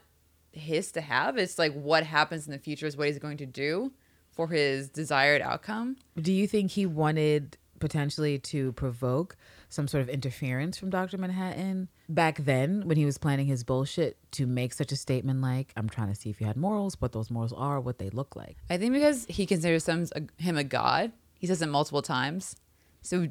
his 0.51 0.91
to 0.93 1.01
have. 1.01 1.37
It's 1.37 1.59
like 1.59 1.73
what 1.73 2.03
happens 2.03 2.45
in 2.45 2.51
the 2.51 2.59
future 2.59 2.85
is 2.85 2.97
what 2.97 3.07
he's 3.07 3.19
going 3.19 3.37
to 3.37 3.45
do 3.45 3.91
for 4.31 4.47
his 4.47 4.89
desired 4.89 5.41
outcome. 5.41 5.97
Do 6.19 6.31
you 6.31 6.47
think 6.47 6.71
he 6.71 6.85
wanted 6.85 7.57
potentially 7.79 8.37
to 8.37 8.71
provoke 8.73 9.35
some 9.69 9.87
sort 9.87 10.01
of 10.01 10.09
interference 10.09 10.77
from 10.77 10.89
Dr. 10.89 11.17
Manhattan 11.17 11.87
back 12.07 12.37
then 12.39 12.87
when 12.87 12.97
he 12.97 13.05
was 13.05 13.17
planning 13.17 13.47
his 13.47 13.63
bullshit 13.63 14.17
to 14.31 14.45
make 14.45 14.73
such 14.73 14.91
a 14.91 14.95
statement 14.95 15.41
like, 15.41 15.71
I'm 15.77 15.89
trying 15.89 16.09
to 16.09 16.15
see 16.15 16.29
if 16.29 16.41
you 16.41 16.47
had 16.47 16.57
morals, 16.57 16.99
what 16.99 17.11
those 17.11 17.29
morals 17.31 17.53
are, 17.53 17.79
what 17.79 17.99
they 17.99 18.09
look 18.09 18.35
like? 18.35 18.57
I 18.69 18.77
think 18.77 18.93
because 18.93 19.25
he 19.29 19.45
considers 19.45 19.83
some, 19.83 20.05
him 20.37 20.57
a 20.57 20.63
god, 20.63 21.11
he 21.37 21.47
says 21.47 21.61
it 21.61 21.67
multiple 21.67 22.01
times. 22.01 22.55
So, 23.01 23.29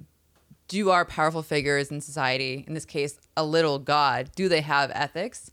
do 0.69 0.91
our 0.91 1.05
powerful 1.05 1.43
figures 1.43 1.91
in 1.91 2.01
society, 2.01 2.65
in 2.67 2.75
this 2.75 2.85
case, 2.85 3.19
a 3.37 3.45
little 3.45 3.79
god, 3.79 4.31
do 4.37 4.49
they 4.49 4.61
have 4.61 4.91
ethics, 4.95 5.51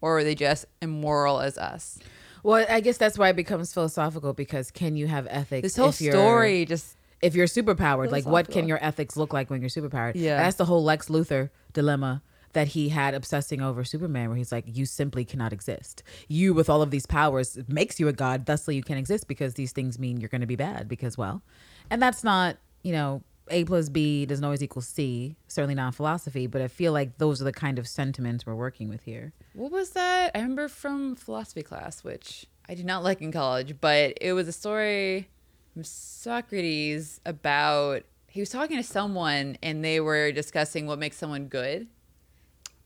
or 0.00 0.18
are 0.18 0.24
they 0.24 0.34
just 0.34 0.66
immoral 0.80 1.40
as 1.40 1.58
us? 1.58 1.98
Well, 2.42 2.64
I 2.68 2.80
guess 2.80 2.98
that's 2.98 3.18
why 3.18 3.30
it 3.30 3.36
becomes 3.36 3.72
philosophical 3.72 4.32
because 4.32 4.70
can 4.70 4.96
you 4.96 5.06
have 5.08 5.26
ethics? 5.28 5.62
This 5.62 5.76
whole 5.76 5.92
story 5.92 6.64
just 6.66 6.96
if 7.20 7.34
you're 7.34 7.46
superpowered, 7.46 8.10
like 8.12 8.26
what 8.26 8.50
can 8.50 8.68
your 8.68 8.78
ethics 8.82 9.16
look 9.16 9.32
like 9.32 9.50
when 9.50 9.60
you're 9.60 9.70
superpowered? 9.70 10.12
Yeah. 10.14 10.36
That's 10.36 10.56
the 10.56 10.64
whole 10.64 10.84
Lex 10.84 11.08
Luthor 11.08 11.50
dilemma 11.72 12.22
that 12.52 12.68
he 12.68 12.88
had 12.88 13.14
obsessing 13.14 13.60
over 13.60 13.84
Superman, 13.84 14.28
where 14.28 14.36
he's 14.36 14.52
like, 14.52 14.64
you 14.66 14.86
simply 14.86 15.24
cannot 15.24 15.52
exist. 15.52 16.02
You, 16.28 16.54
with 16.54 16.70
all 16.70 16.80
of 16.80 16.90
these 16.90 17.06
powers, 17.06 17.58
makes 17.68 18.00
you 18.00 18.08
a 18.08 18.12
god, 18.12 18.46
thusly 18.46 18.76
you 18.76 18.82
can't 18.82 18.98
exist 18.98 19.28
because 19.28 19.54
these 19.54 19.72
things 19.72 19.98
mean 19.98 20.20
you're 20.20 20.28
going 20.28 20.40
to 20.40 20.46
be 20.46 20.56
bad 20.56 20.88
because, 20.88 21.18
well, 21.18 21.42
and 21.90 22.00
that's 22.00 22.24
not, 22.24 22.56
you 22.82 22.92
know, 22.92 23.22
A 23.50 23.64
plus 23.64 23.88
B 23.88 24.26
doesn't 24.26 24.44
always 24.44 24.62
equal 24.62 24.82
C, 24.82 25.36
certainly 25.46 25.74
not 25.74 25.86
in 25.88 25.92
philosophy, 25.92 26.46
but 26.46 26.60
I 26.60 26.68
feel 26.68 26.92
like 26.92 27.18
those 27.18 27.40
are 27.40 27.44
the 27.44 27.52
kind 27.52 27.78
of 27.78 27.86
sentiments 27.88 28.46
we're 28.46 28.54
working 28.54 28.88
with 28.88 29.02
here. 29.02 29.32
What 29.54 29.72
was 29.72 29.90
that? 29.90 30.32
I 30.34 30.38
remember 30.38 30.68
from 30.68 31.16
philosophy 31.16 31.62
class, 31.62 32.04
which 32.04 32.46
I 32.68 32.74
did 32.74 32.86
not 32.86 33.02
like 33.02 33.20
in 33.22 33.32
college, 33.32 33.76
but 33.80 34.18
it 34.20 34.32
was 34.32 34.48
a 34.48 34.52
story 34.52 35.28
from 35.72 35.84
Socrates 35.84 37.20
about 37.24 38.02
he 38.28 38.40
was 38.40 38.50
talking 38.50 38.76
to 38.76 38.82
someone 38.82 39.56
and 39.62 39.84
they 39.84 40.00
were 40.00 40.32
discussing 40.32 40.86
what 40.86 40.98
makes 40.98 41.16
someone 41.16 41.46
good. 41.46 41.88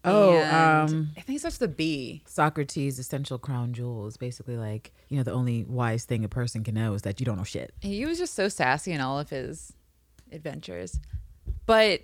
Oh, 0.04 0.40
um, 0.42 1.10
I 1.16 1.20
think 1.20 1.36
it 1.36 1.40
starts 1.40 1.60
with 1.60 1.70
a 1.70 1.74
B. 1.74 2.22
Socrates' 2.26 2.98
essential 2.98 3.38
crown 3.38 3.72
jewel 3.72 4.08
is 4.08 4.16
basically 4.16 4.56
like, 4.56 4.92
you 5.08 5.16
know, 5.16 5.22
the 5.22 5.32
only 5.32 5.64
wise 5.64 6.04
thing 6.04 6.24
a 6.24 6.28
person 6.28 6.64
can 6.64 6.74
know 6.74 6.94
is 6.94 7.02
that 7.02 7.20
you 7.20 7.26
don't 7.26 7.36
know 7.36 7.44
shit. 7.44 7.72
He 7.80 8.04
was 8.04 8.18
just 8.18 8.34
so 8.34 8.48
sassy 8.48 8.92
in 8.92 9.00
all 9.00 9.20
of 9.20 9.30
his 9.30 9.72
adventures. 10.33 10.99
But 11.66 12.03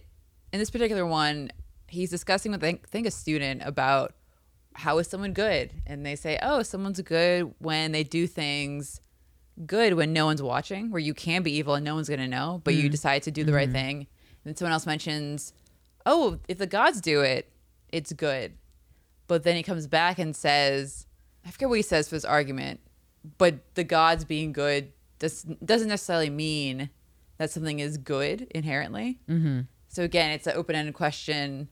in 0.52 0.58
this 0.58 0.70
particular 0.70 1.06
one, 1.06 1.50
he's 1.88 2.10
discussing 2.10 2.52
with 2.52 2.62
I 2.62 2.78
think, 2.86 3.06
a 3.06 3.10
student 3.10 3.62
about 3.64 4.14
how 4.74 4.98
is 4.98 5.08
someone 5.08 5.32
good, 5.32 5.72
and 5.86 6.06
they 6.06 6.16
say, 6.16 6.38
"Oh, 6.42 6.62
someone's 6.62 7.00
good 7.00 7.54
when 7.58 7.92
they 7.92 8.04
do 8.04 8.26
things 8.26 9.00
good 9.66 9.94
when 9.94 10.12
no 10.12 10.24
one's 10.24 10.40
watching, 10.40 10.92
where 10.92 11.00
you 11.00 11.12
can 11.12 11.42
be 11.42 11.50
evil 11.52 11.74
and 11.74 11.84
no 11.84 11.96
one's 11.96 12.08
gonna 12.08 12.28
know, 12.28 12.60
but 12.62 12.74
you 12.74 12.88
mm. 12.88 12.92
decide 12.92 13.24
to 13.24 13.32
do 13.32 13.42
the 13.42 13.52
right 13.52 13.68
mm-hmm. 13.68 13.74
thing." 13.74 13.96
And 13.96 14.06
then 14.44 14.56
someone 14.56 14.72
else 14.72 14.86
mentions, 14.86 15.52
"Oh, 16.06 16.38
if 16.48 16.58
the 16.58 16.66
gods 16.66 17.00
do 17.00 17.22
it, 17.22 17.50
it's 17.90 18.12
good." 18.12 18.52
But 19.26 19.42
then 19.42 19.56
he 19.56 19.62
comes 19.62 19.86
back 19.86 20.18
and 20.18 20.34
says, 20.34 21.06
I 21.48 21.50
forget 21.50 21.68
what 21.68 21.76
he 21.76 21.82
says 21.82 22.08
for 22.08 22.16
this 22.16 22.24
argument, 22.24 22.80
but 23.36 23.74
the 23.74 23.84
gods 23.84 24.24
being 24.24 24.52
good 24.52 24.92
does, 25.18 25.42
doesn't 25.64 25.88
necessarily 25.88 26.30
mean 26.30 26.90
that 27.38 27.50
something 27.50 27.78
is 27.78 27.96
good 27.98 28.46
inherently. 28.54 29.18
Mm-hmm. 29.28 29.60
So 29.88 30.02
again, 30.02 30.30
it's 30.32 30.46
an 30.46 30.54
open-ended 30.56 30.94
question 30.94 31.68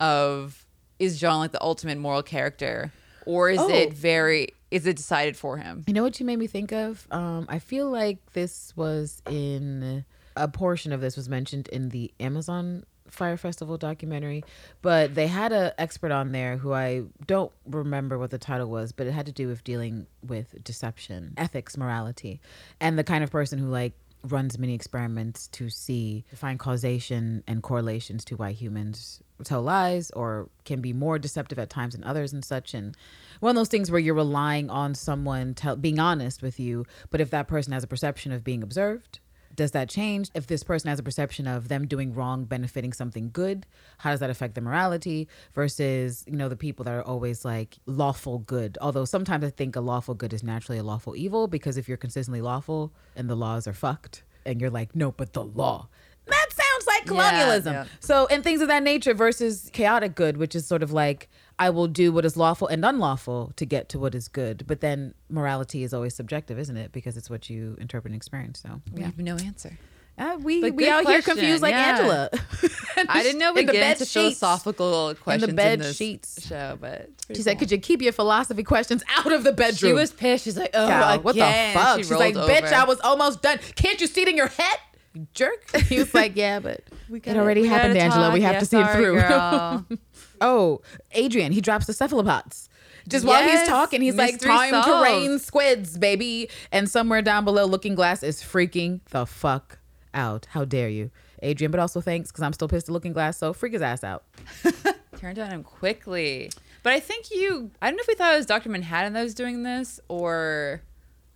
of 0.00 0.64
is 0.98 1.20
John 1.20 1.38
like 1.38 1.52
the 1.52 1.62
ultimate 1.62 1.98
moral 1.98 2.22
character, 2.22 2.92
or 3.26 3.50
is 3.50 3.58
Oh. 3.60 3.68
it 3.68 3.92
very 3.92 4.48
is 4.70 4.86
it 4.86 4.96
decided 4.96 5.34
for 5.36 5.56
him? 5.56 5.82
You 5.86 5.94
know 5.94 6.02
what 6.02 6.20
you 6.20 6.26
made 6.26 6.38
me 6.38 6.46
think 6.46 6.72
of? 6.72 7.06
Um, 7.10 7.46
I 7.48 7.58
feel 7.58 7.88
like 7.90 8.18
this 8.34 8.76
was 8.76 9.22
in 9.30 10.04
a 10.36 10.46
portion 10.46 10.92
of 10.92 11.00
this 11.00 11.16
was 11.16 11.26
mentioned 11.28 11.68
in 11.68 11.88
the 11.88 12.12
Amazon 12.20 12.84
Fire 13.08 13.38
Festival 13.38 13.78
documentary, 13.78 14.44
but 14.82 15.14
they 15.14 15.26
had 15.26 15.52
an 15.52 15.72
expert 15.78 16.12
on 16.12 16.32
there 16.32 16.58
who 16.58 16.74
I 16.74 17.04
don't 17.26 17.50
remember 17.64 18.18
what 18.18 18.30
the 18.30 18.36
title 18.36 18.68
was, 18.68 18.92
but 18.92 19.06
it 19.06 19.12
had 19.12 19.24
to 19.24 19.32
do 19.32 19.48
with 19.48 19.64
dealing 19.64 20.06
with 20.22 20.62
deception, 20.62 21.32
ethics, 21.38 21.78
morality, 21.78 22.38
and 22.78 22.98
the 22.98 23.04
kind 23.04 23.24
of 23.24 23.30
person 23.30 23.58
who 23.58 23.68
like 23.68 23.94
runs 24.22 24.58
many 24.58 24.74
experiments 24.74 25.48
to 25.48 25.70
see 25.70 26.24
find 26.34 26.58
causation 26.58 27.42
and 27.46 27.62
correlations 27.62 28.24
to 28.26 28.36
why 28.36 28.52
humans 28.52 29.22
tell 29.44 29.62
lies 29.62 30.10
or 30.10 30.48
can 30.64 30.80
be 30.80 30.92
more 30.92 31.18
deceptive 31.18 31.58
at 31.58 31.70
times 31.70 31.94
than 31.94 32.04
others 32.04 32.32
and 32.32 32.44
such. 32.44 32.74
And 32.74 32.96
one 33.40 33.50
of 33.50 33.56
those 33.56 33.68
things 33.68 33.90
where 33.90 34.00
you're 34.00 34.14
relying 34.14 34.70
on 34.70 34.94
someone 34.94 35.54
tell, 35.54 35.76
being 35.76 35.98
honest 35.98 36.42
with 36.42 36.58
you 36.58 36.84
but 37.10 37.20
if 37.20 37.30
that 37.30 37.48
person 37.48 37.72
has 37.72 37.84
a 37.84 37.88
perception 37.88 38.32
of 38.32 38.44
being 38.44 38.62
observed 38.62 39.20
does 39.58 39.72
that 39.72 39.90
change? 39.90 40.30
If 40.34 40.46
this 40.46 40.62
person 40.62 40.88
has 40.88 40.98
a 40.98 41.02
perception 41.02 41.46
of 41.46 41.68
them 41.68 41.86
doing 41.86 42.14
wrong 42.14 42.44
benefiting 42.44 42.92
something 42.94 43.28
good 43.30 43.66
how 43.98 44.10
does 44.12 44.20
that 44.20 44.30
affect 44.30 44.54
the 44.54 44.60
morality 44.60 45.28
versus 45.54 46.24
you 46.26 46.36
know 46.36 46.48
the 46.48 46.56
people 46.56 46.84
that 46.84 46.94
are 46.94 47.02
always 47.02 47.44
like 47.44 47.76
lawful 47.84 48.38
good? 48.38 48.78
Although 48.80 49.04
sometimes 49.04 49.44
i 49.44 49.50
think 49.50 49.76
a 49.76 49.80
lawful 49.80 50.14
good 50.14 50.32
is 50.32 50.42
naturally 50.42 50.78
a 50.78 50.82
lawful 50.82 51.16
evil 51.16 51.48
because 51.48 51.76
if 51.76 51.88
you're 51.88 51.98
consistently 51.98 52.40
lawful 52.40 52.92
and 53.16 53.28
the 53.28 53.34
laws 53.34 53.66
are 53.66 53.72
fucked 53.72 54.22
and 54.46 54.60
you're 54.60 54.70
like 54.70 54.94
no 54.94 55.10
but 55.12 55.32
the 55.32 55.44
law. 55.44 55.88
That 56.26 56.46
sounds 56.52 56.86
like 56.86 57.06
colonialism. 57.06 57.72
yeah. 57.72 57.84
so 58.00 58.26
and 58.28 58.44
things 58.44 58.60
of 58.60 58.68
that 58.68 58.82
nature 58.82 59.14
versus 59.14 59.70
chaotic 59.72 60.14
good 60.14 60.36
which 60.36 60.54
is 60.54 60.66
sort 60.66 60.82
of 60.82 60.92
like 60.92 61.28
i 61.58 61.68
will 61.70 61.88
do 61.88 62.12
what 62.12 62.24
is 62.24 62.36
lawful 62.36 62.66
and 62.68 62.84
unlawful 62.84 63.52
to 63.56 63.64
get 63.66 63.88
to 63.88 63.98
what 63.98 64.14
is 64.14 64.28
good 64.28 64.64
but 64.66 64.80
then 64.80 65.14
morality 65.28 65.82
is 65.82 65.92
always 65.94 66.14
subjective 66.14 66.58
isn't 66.58 66.76
it 66.76 66.92
because 66.92 67.16
it's 67.16 67.28
what 67.30 67.48
you 67.50 67.76
interpret 67.80 68.10
and 68.12 68.16
experience 68.16 68.60
so 68.60 68.80
We 68.92 69.02
have 69.02 69.18
no 69.18 69.36
answer. 69.36 69.78
uh, 70.18 70.36
we 70.42 70.60
But 70.60 70.74
we 70.74 70.88
out 70.88 71.06
here 71.06 71.22
confused 71.22 71.62
like 71.62 71.72
yeah. 71.74 71.90
Angela. 71.98 72.30
I 73.08 73.22
didn't 73.22 73.38
know 73.38 73.52
we 73.52 73.60
In 73.60 73.66
the 73.66 73.72
get 73.72 73.80
bed 73.80 73.92
into 73.92 74.04
sheets. 74.04 74.38
philosophical 74.40 75.14
questions 75.14 75.44
in, 75.44 75.50
the 75.50 75.54
bed 75.62 75.80
this 75.80 75.96
sheets. 75.96 76.44
show, 76.46 76.76
but 76.80 77.08
She 77.34 77.42
said, 77.42 77.58
"Could 77.60 77.70
you 77.70 77.78
keep 77.78 78.02
your 78.02 78.12
philosophy 78.12 78.64
questions 78.64 79.04
out 79.16 79.30
of 79.32 79.44
the 79.44 79.52
bedroom?" 79.52 79.90
She 79.90 79.92
was 79.92 80.10
pissed. 80.12 80.42
She's 80.44 80.56
like, 80.56 80.70
"Oh, 80.74 81.18
what 81.22 81.36
the 81.36 81.70
fuck? 81.72 81.98
She 81.98 82.02
She's 82.02 82.10
like, 82.10 82.34
rolled 82.34 82.50
"Bitch. 82.50 82.72
I 82.72 82.84
was 82.84 82.98
almost 83.00 83.42
done. 83.42 83.58
Can't 83.76 84.00
you 84.00 84.08
see 84.08 84.22
it 84.22 84.28
in 84.28 84.36
your 84.36 84.48
head, 84.48 84.78
you 85.14 85.28
jerk?" 85.34 85.70
He 85.86 85.98
was 86.00 86.12
like, 86.14 86.32
"Yeah, 86.34 86.58
but 86.58 86.80
We 87.08 87.18
it 87.18 87.22
gotta- 87.22 87.38
already 87.38 87.62
we 87.62 87.68
happened, 87.68 87.96
Angela. 87.96 88.32
We 88.32 88.40
have 88.40 88.54
Yeah, 88.54 88.60
to 88.60 88.66
see 88.66 88.80
it 88.80 88.86
sorry, 88.86 89.86
through." 89.86 89.98
oh, 90.40 90.80
Adrian, 91.12 91.52
he 91.52 91.60
drops 91.60 91.86
the 91.86 91.92
cephalopods. 91.92 92.68
Just 93.08 93.24
while 93.24 93.42
he's 93.42 93.66
talking, 93.66 94.02
he's 94.02 94.16
like, 94.16 94.38
"Time 94.38 94.72
to 94.72 94.82
solved." 94.82 95.02
rain 95.02 95.38
squids, 95.38 95.96
baby!" 95.96 96.50
And 96.70 96.90
somewhere 96.90 97.22
down 97.22 97.44
below, 97.44 97.64
Looking 97.64 97.94
Glass 97.94 98.22
is 98.22 98.42
freaking 98.42 99.00
the 99.10 99.24
fuck 99.24 99.78
out. 100.12 100.46
How 100.50 100.64
dare 100.64 100.90
you, 100.90 101.10
Adrian? 101.42 101.70
But 101.70 101.80
also 101.80 102.00
thanks 102.00 102.30
because 102.30 102.42
I'm 102.42 102.52
still 102.52 102.68
pissed 102.68 102.88
at 102.88 102.92
Looking 102.92 103.14
Glass. 103.14 103.38
So 103.38 103.52
freak 103.52 103.72
his 103.72 103.82
ass 103.82 104.04
out. 104.04 104.24
Turned 105.16 105.38
on 105.38 105.50
him 105.50 105.62
quickly. 105.62 106.50
But 106.82 106.92
I 106.92 107.00
think 107.00 107.30
you. 107.30 107.70
I 107.80 107.88
don't 107.88 107.96
know 107.96 108.02
if 108.02 108.08
we 108.08 108.14
thought 108.14 108.34
it 108.34 108.36
was 108.36 108.46
Doctor 108.46 108.68
Manhattan 108.68 109.14
that 109.14 109.22
was 109.22 109.34
doing 109.34 109.62
this, 109.62 110.00
or 110.08 110.82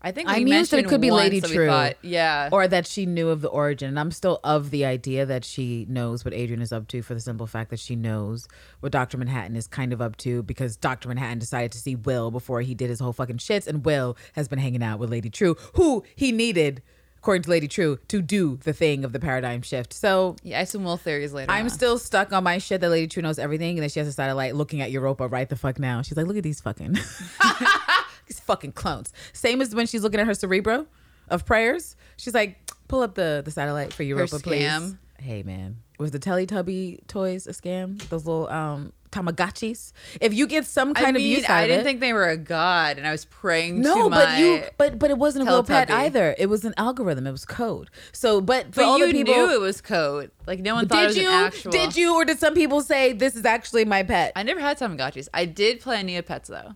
I 0.05 0.11
think 0.11 0.28
I 0.28 0.40
mused 0.40 0.72
that 0.72 0.80
it 0.80 0.88
could 0.88 1.00
be 1.00 1.11
Lady 1.11 1.40
that 1.40 1.50
Trieu. 1.50 1.66
thought- 1.68 1.96
yeah. 2.03 2.48
or 2.50 2.66
that 2.66 2.86
she 2.86 3.07
knew 3.07 3.28
of 3.28 3.40
the 3.40 3.48
origin. 3.48 3.88
And 3.88 4.00
I'm 4.00 4.11
still 4.11 4.40
of 4.42 4.70
the 4.70 4.84
idea 4.84 5.24
that 5.24 5.44
she 5.44 5.86
knows 5.88 6.24
what 6.24 6.34
Adrian 6.34 6.61
is 6.61 6.72
up 6.72 6.88
to 6.88 7.03
for 7.03 7.14
the 7.14 7.20
simple 7.20 7.46
fact 7.46 7.70
that 7.70 7.78
she 7.78 7.94
knows 7.94 8.48
what 8.80 8.90
Dr. 8.92 9.16
Manhattan 9.16 9.55
is 9.57 9.68
kind 9.68 9.92
of 9.92 10.03
up 10.03 10.16
to 10.18 10.42
because 10.42 10.76
Dr. 10.76 11.09
Manhattan 11.09 11.38
decided 11.38 11.70
to 11.72 11.78
see 11.78 11.94
Will 11.94 12.30
before 12.30 12.62
he 12.62 12.74
did 12.74 12.90
his 12.90 12.98
whole 13.00 13.12
fucking 13.12 13.38
shits. 13.38 13.66
And 13.66 13.84
Will 13.84 14.16
has 14.34 14.48
been 14.48 14.59
hanging 14.59 14.82
out 14.82 14.98
with 14.98 15.09
Lady 15.11 15.30
Trieu, 15.30 15.57
who 15.74 16.03
he 16.16 16.32
needed, 16.32 16.82
according 17.18 17.42
to 17.42 17.50
Lady 17.50 17.68
Trieu, 17.68 17.98
to 18.09 18.20
do 18.20 18.59
the 18.64 18.72
thing 18.72 19.05
of 19.05 19.12
the 19.12 19.20
paradigm 19.20 19.62
shift. 19.62 19.92
So 19.92 20.34
yeah, 20.42 20.59
I 20.59 20.62
assume 20.62 20.82
will 20.82 20.96
theories 20.96 21.32
later. 21.32 21.53
I'm 21.53 21.66
on. 21.66 21.70
still 21.70 21.96
stuck 21.98 22.32
on 22.32 22.42
my 22.42 22.59
shit 22.59 22.80
that 22.80 22.90
Lady 22.90 23.07
Trieu 23.07 23.22
knows 23.22 23.38
everything, 23.38 23.76
and 23.76 23.82
then 23.82 23.90
she 23.90 24.00
has 24.00 24.09
a 24.09 24.12
satellite 24.12 24.57
looking 24.57 24.80
at 24.80 24.90
Europa 24.90 25.28
right 25.28 25.48
the 25.48 25.55
fuck 25.55 25.78
now. 25.78 26.03
She's 26.03 26.16
like, 26.16 26.26
look 26.26 26.36
at 26.36 26.42
these 26.42 26.61
fucking 26.61 26.98
these 28.26 28.40
fucking 28.40 28.72
clones. 28.72 29.12
Same 29.32 29.60
as 29.60 29.74
when 29.74 29.86
she's 29.86 30.02
looking 30.02 30.20
at 30.20 30.26
her 30.26 30.34
cerebro 30.34 30.86
of 31.28 31.46
prayers. 31.46 31.96
She's 32.16 32.34
like, 32.34 32.58
pull 32.88 33.02
up 33.02 33.14
the 33.14 33.42
the 33.44 33.50
satellite 33.50 33.92
for 33.92 34.02
Europa, 34.02 34.38
please. 34.38 34.96
Hey 35.18 35.42
man, 35.42 35.76
was 35.98 36.10
the 36.10 36.18
Teletubby 36.18 37.06
toys 37.06 37.46
a 37.46 37.50
scam? 37.50 38.00
Those 38.08 38.26
little 38.26 38.48
um 38.48 38.92
Tamagotchis. 39.12 39.92
If 40.20 40.34
you 40.34 40.46
get 40.46 40.66
some 40.66 40.94
kind 40.94 41.08
I 41.08 41.12
mean, 41.12 41.16
of 41.32 41.38
use 41.38 41.44
out 41.44 41.58
I 41.58 41.66
didn't 41.66 41.82
it, 41.82 41.84
think 41.84 42.00
they 42.00 42.12
were 42.12 42.28
a 42.28 42.36
god, 42.36 42.98
and 42.98 43.06
I 43.06 43.12
was 43.12 43.26
praying 43.26 43.80
no, 43.82 44.04
to 44.04 44.10
but 44.10 44.38
you, 44.38 44.62
but 44.78 44.98
but 44.98 45.10
it 45.10 45.18
wasn't 45.18 45.46
a 45.46 45.50
real 45.50 45.62
pet 45.62 45.90
either. 45.90 46.34
It 46.38 46.46
was 46.46 46.64
an 46.64 46.74
algorithm. 46.76 47.26
It 47.26 47.30
was 47.30 47.44
code. 47.44 47.90
So, 48.10 48.40
but 48.40 48.66
for 48.66 48.80
but 48.80 48.84
all 48.84 48.98
you 48.98 49.06
the 49.06 49.12
people, 49.12 49.34
knew 49.34 49.52
it 49.52 49.60
was 49.60 49.80
code. 49.80 50.30
Like 50.46 50.60
no 50.60 50.74
one 50.74 50.88
thought 50.88 51.04
it 51.04 51.06
was 51.06 51.14
did 51.14 51.22
you? 51.22 51.30
actual. 51.30 51.72
Did 51.72 51.96
you, 51.96 52.14
or 52.14 52.24
did 52.24 52.38
some 52.38 52.54
people 52.54 52.80
say 52.80 53.12
this 53.12 53.36
is 53.36 53.44
actually 53.44 53.84
my 53.84 54.02
pet? 54.02 54.32
I 54.34 54.42
never 54.42 54.60
had 54.60 54.78
Tamagotchis. 54.78 55.28
I 55.32 55.44
did 55.44 55.80
play 55.80 56.02
Neopets 56.02 56.46
though. 56.46 56.74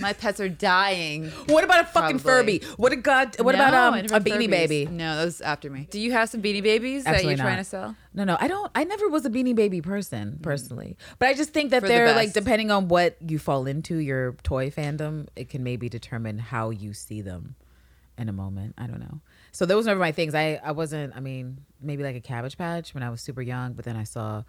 My 0.00 0.12
pets 0.12 0.40
are 0.40 0.48
dying. 0.48 1.28
What 1.46 1.64
about 1.64 1.84
a 1.84 1.86
fucking 1.86 2.18
Probably. 2.18 2.58
Furby? 2.58 2.74
What 2.76 2.92
a 2.92 2.96
god? 2.96 3.38
What 3.40 3.54
No, 3.54 3.62
about 3.68 3.74
um, 3.74 3.94
I 3.94 3.98
a 3.98 4.02
never 4.02 4.14
had 4.14 4.24
Beanie 4.24 4.46
Furbies. 4.48 4.50
Baby? 4.50 4.86
No, 4.90 5.16
that 5.16 5.24
was 5.24 5.40
after 5.40 5.70
me. 5.70 5.88
Do 5.90 6.00
you 6.00 6.12
have 6.12 6.28
some 6.28 6.42
Beanie 6.42 6.62
Babies 6.62 7.04
that 7.04 7.22
you're 7.24 7.36
trying 7.36 7.58
to 7.58 7.64
sell? 7.64 7.96
No, 8.14 8.24
no, 8.24 8.36
I 8.40 8.48
don't. 8.48 8.70
I 8.74 8.84
never 8.84 9.08
was 9.08 9.24
a 9.24 9.30
Beanie 9.30 9.54
Baby 9.54 9.80
person 9.80 10.38
personally, 10.42 10.96
but 11.18 11.28
I 11.28 11.34
just 11.34 11.50
think 11.50 11.70
that 11.70 11.80
For 11.80 11.86
the 11.88 11.92
they're 11.94 12.14
like 12.14 12.28
best. 12.28 12.34
depending 12.34 12.70
on 12.70 12.88
what 12.88 13.16
you 13.26 13.38
fall 13.38 13.66
into 13.66 13.96
your 13.96 14.32
toy 14.42 14.70
fandom, 14.70 15.28
it 15.36 15.48
can 15.48 15.62
maybe 15.62 15.88
determine 15.88 16.38
how 16.38 16.70
you 16.70 16.92
see 16.92 17.20
them 17.22 17.54
in 18.18 18.28
a 18.28 18.32
moment. 18.32 18.74
I 18.76 18.86
don't 18.86 19.00
know. 19.00 19.20
So 19.52 19.64
those 19.66 19.84
were 19.86 19.90
never 19.90 20.00
my 20.00 20.12
things. 20.12 20.34
I 20.34 20.60
I 20.62 20.72
wasn't. 20.72 21.16
I 21.16 21.20
mean, 21.20 21.58
maybe 21.80 22.02
like 22.02 22.16
a 22.16 22.20
Cabbage 22.20 22.58
Patch 22.58 22.92
when 22.94 23.02
I 23.02 23.10
was 23.10 23.20
super 23.20 23.42
young, 23.42 23.72
but 23.72 23.84
then 23.84 23.96
I 23.96 24.04
saw. 24.04 24.42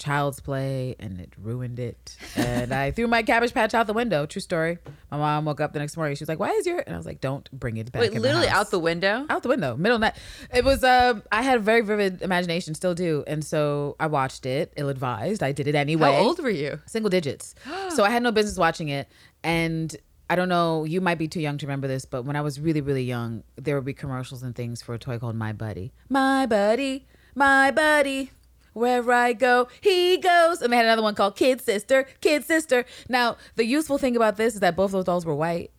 Child's 0.00 0.40
Play 0.40 0.96
and 0.98 1.20
it 1.20 1.32
ruined 1.40 1.78
it. 1.78 2.16
And 2.34 2.72
I 2.72 2.90
threw 2.90 3.06
my 3.06 3.22
cabbage 3.22 3.54
patch 3.54 3.74
out 3.74 3.86
the 3.86 3.92
window. 3.92 4.26
True 4.26 4.40
story. 4.40 4.78
My 5.10 5.18
mom 5.18 5.44
woke 5.44 5.60
up 5.60 5.72
the 5.72 5.78
next 5.78 5.96
morning. 5.96 6.16
She 6.16 6.22
was 6.22 6.28
like, 6.28 6.40
"Why 6.40 6.50
is 6.50 6.66
your?" 6.66 6.80
And 6.80 6.94
I 6.94 6.96
was 6.96 7.06
like, 7.06 7.20
"Don't 7.20 7.48
bring 7.52 7.76
it 7.76 7.92
back." 7.92 8.00
Wait, 8.00 8.12
in 8.12 8.22
literally 8.22 8.46
the 8.46 8.50
house." 8.50 8.66
out 8.66 8.70
the 8.70 8.78
window? 8.78 9.26
out 9.28 9.42
the 9.42 9.48
window, 9.48 9.76
middle 9.76 9.96
of 9.96 10.00
night. 10.00 10.14
It 10.52 10.64
was 10.64 10.82
um 10.82 11.22
I 11.30 11.42
had 11.42 11.58
a 11.58 11.60
very 11.60 11.82
vivid 11.82 12.22
imagination, 12.22 12.74
still 12.74 12.94
do. 12.94 13.22
And 13.26 13.44
so 13.44 13.96
I 14.00 14.06
watched 14.06 14.46
it, 14.46 14.72
ill 14.76 14.88
advised. 14.88 15.42
I 15.42 15.52
did 15.52 15.68
it 15.68 15.74
anyway. 15.74 16.12
How 16.12 16.18
old 16.18 16.42
were 16.42 16.50
you? 16.50 16.80
Single 16.86 17.10
digits. 17.10 17.54
so 17.90 18.02
I 18.02 18.10
had 18.10 18.22
no 18.22 18.32
business 18.32 18.56
watching 18.56 18.88
it. 18.88 19.08
And 19.44 19.94
I 20.30 20.36
don't 20.36 20.48
know, 20.48 20.84
you 20.84 21.00
might 21.00 21.18
be 21.18 21.26
too 21.26 21.40
young 21.40 21.58
to 21.58 21.66
remember 21.66 21.88
this, 21.88 22.04
but 22.04 22.22
when 22.22 22.36
I 22.36 22.40
was 22.40 22.60
really, 22.60 22.80
really 22.80 23.02
young, 23.02 23.42
there 23.56 23.74
would 23.74 23.84
be 23.84 23.92
commercials 23.92 24.44
and 24.44 24.54
things 24.54 24.80
for 24.80 24.94
a 24.94 24.98
toy 24.98 25.18
called 25.18 25.34
My 25.34 25.52
Buddy. 25.52 25.92
My 26.08 26.46
Buddy, 26.46 27.08
My 27.34 27.72
Buddy. 27.72 28.30
Where 28.72 29.10
I 29.12 29.32
go, 29.32 29.68
he 29.80 30.16
goes. 30.18 30.62
And 30.62 30.72
they 30.72 30.76
had 30.76 30.86
another 30.86 31.02
one 31.02 31.14
called 31.14 31.36
Kid 31.36 31.60
Sister, 31.60 32.06
Kid 32.20 32.44
Sister. 32.44 32.84
Now, 33.08 33.36
the 33.56 33.64
useful 33.64 33.98
thing 33.98 34.16
about 34.16 34.36
this 34.36 34.54
is 34.54 34.60
that 34.60 34.76
both 34.76 34.92
those 34.92 35.04
dolls 35.04 35.26
were 35.26 35.34
white. 35.34 35.70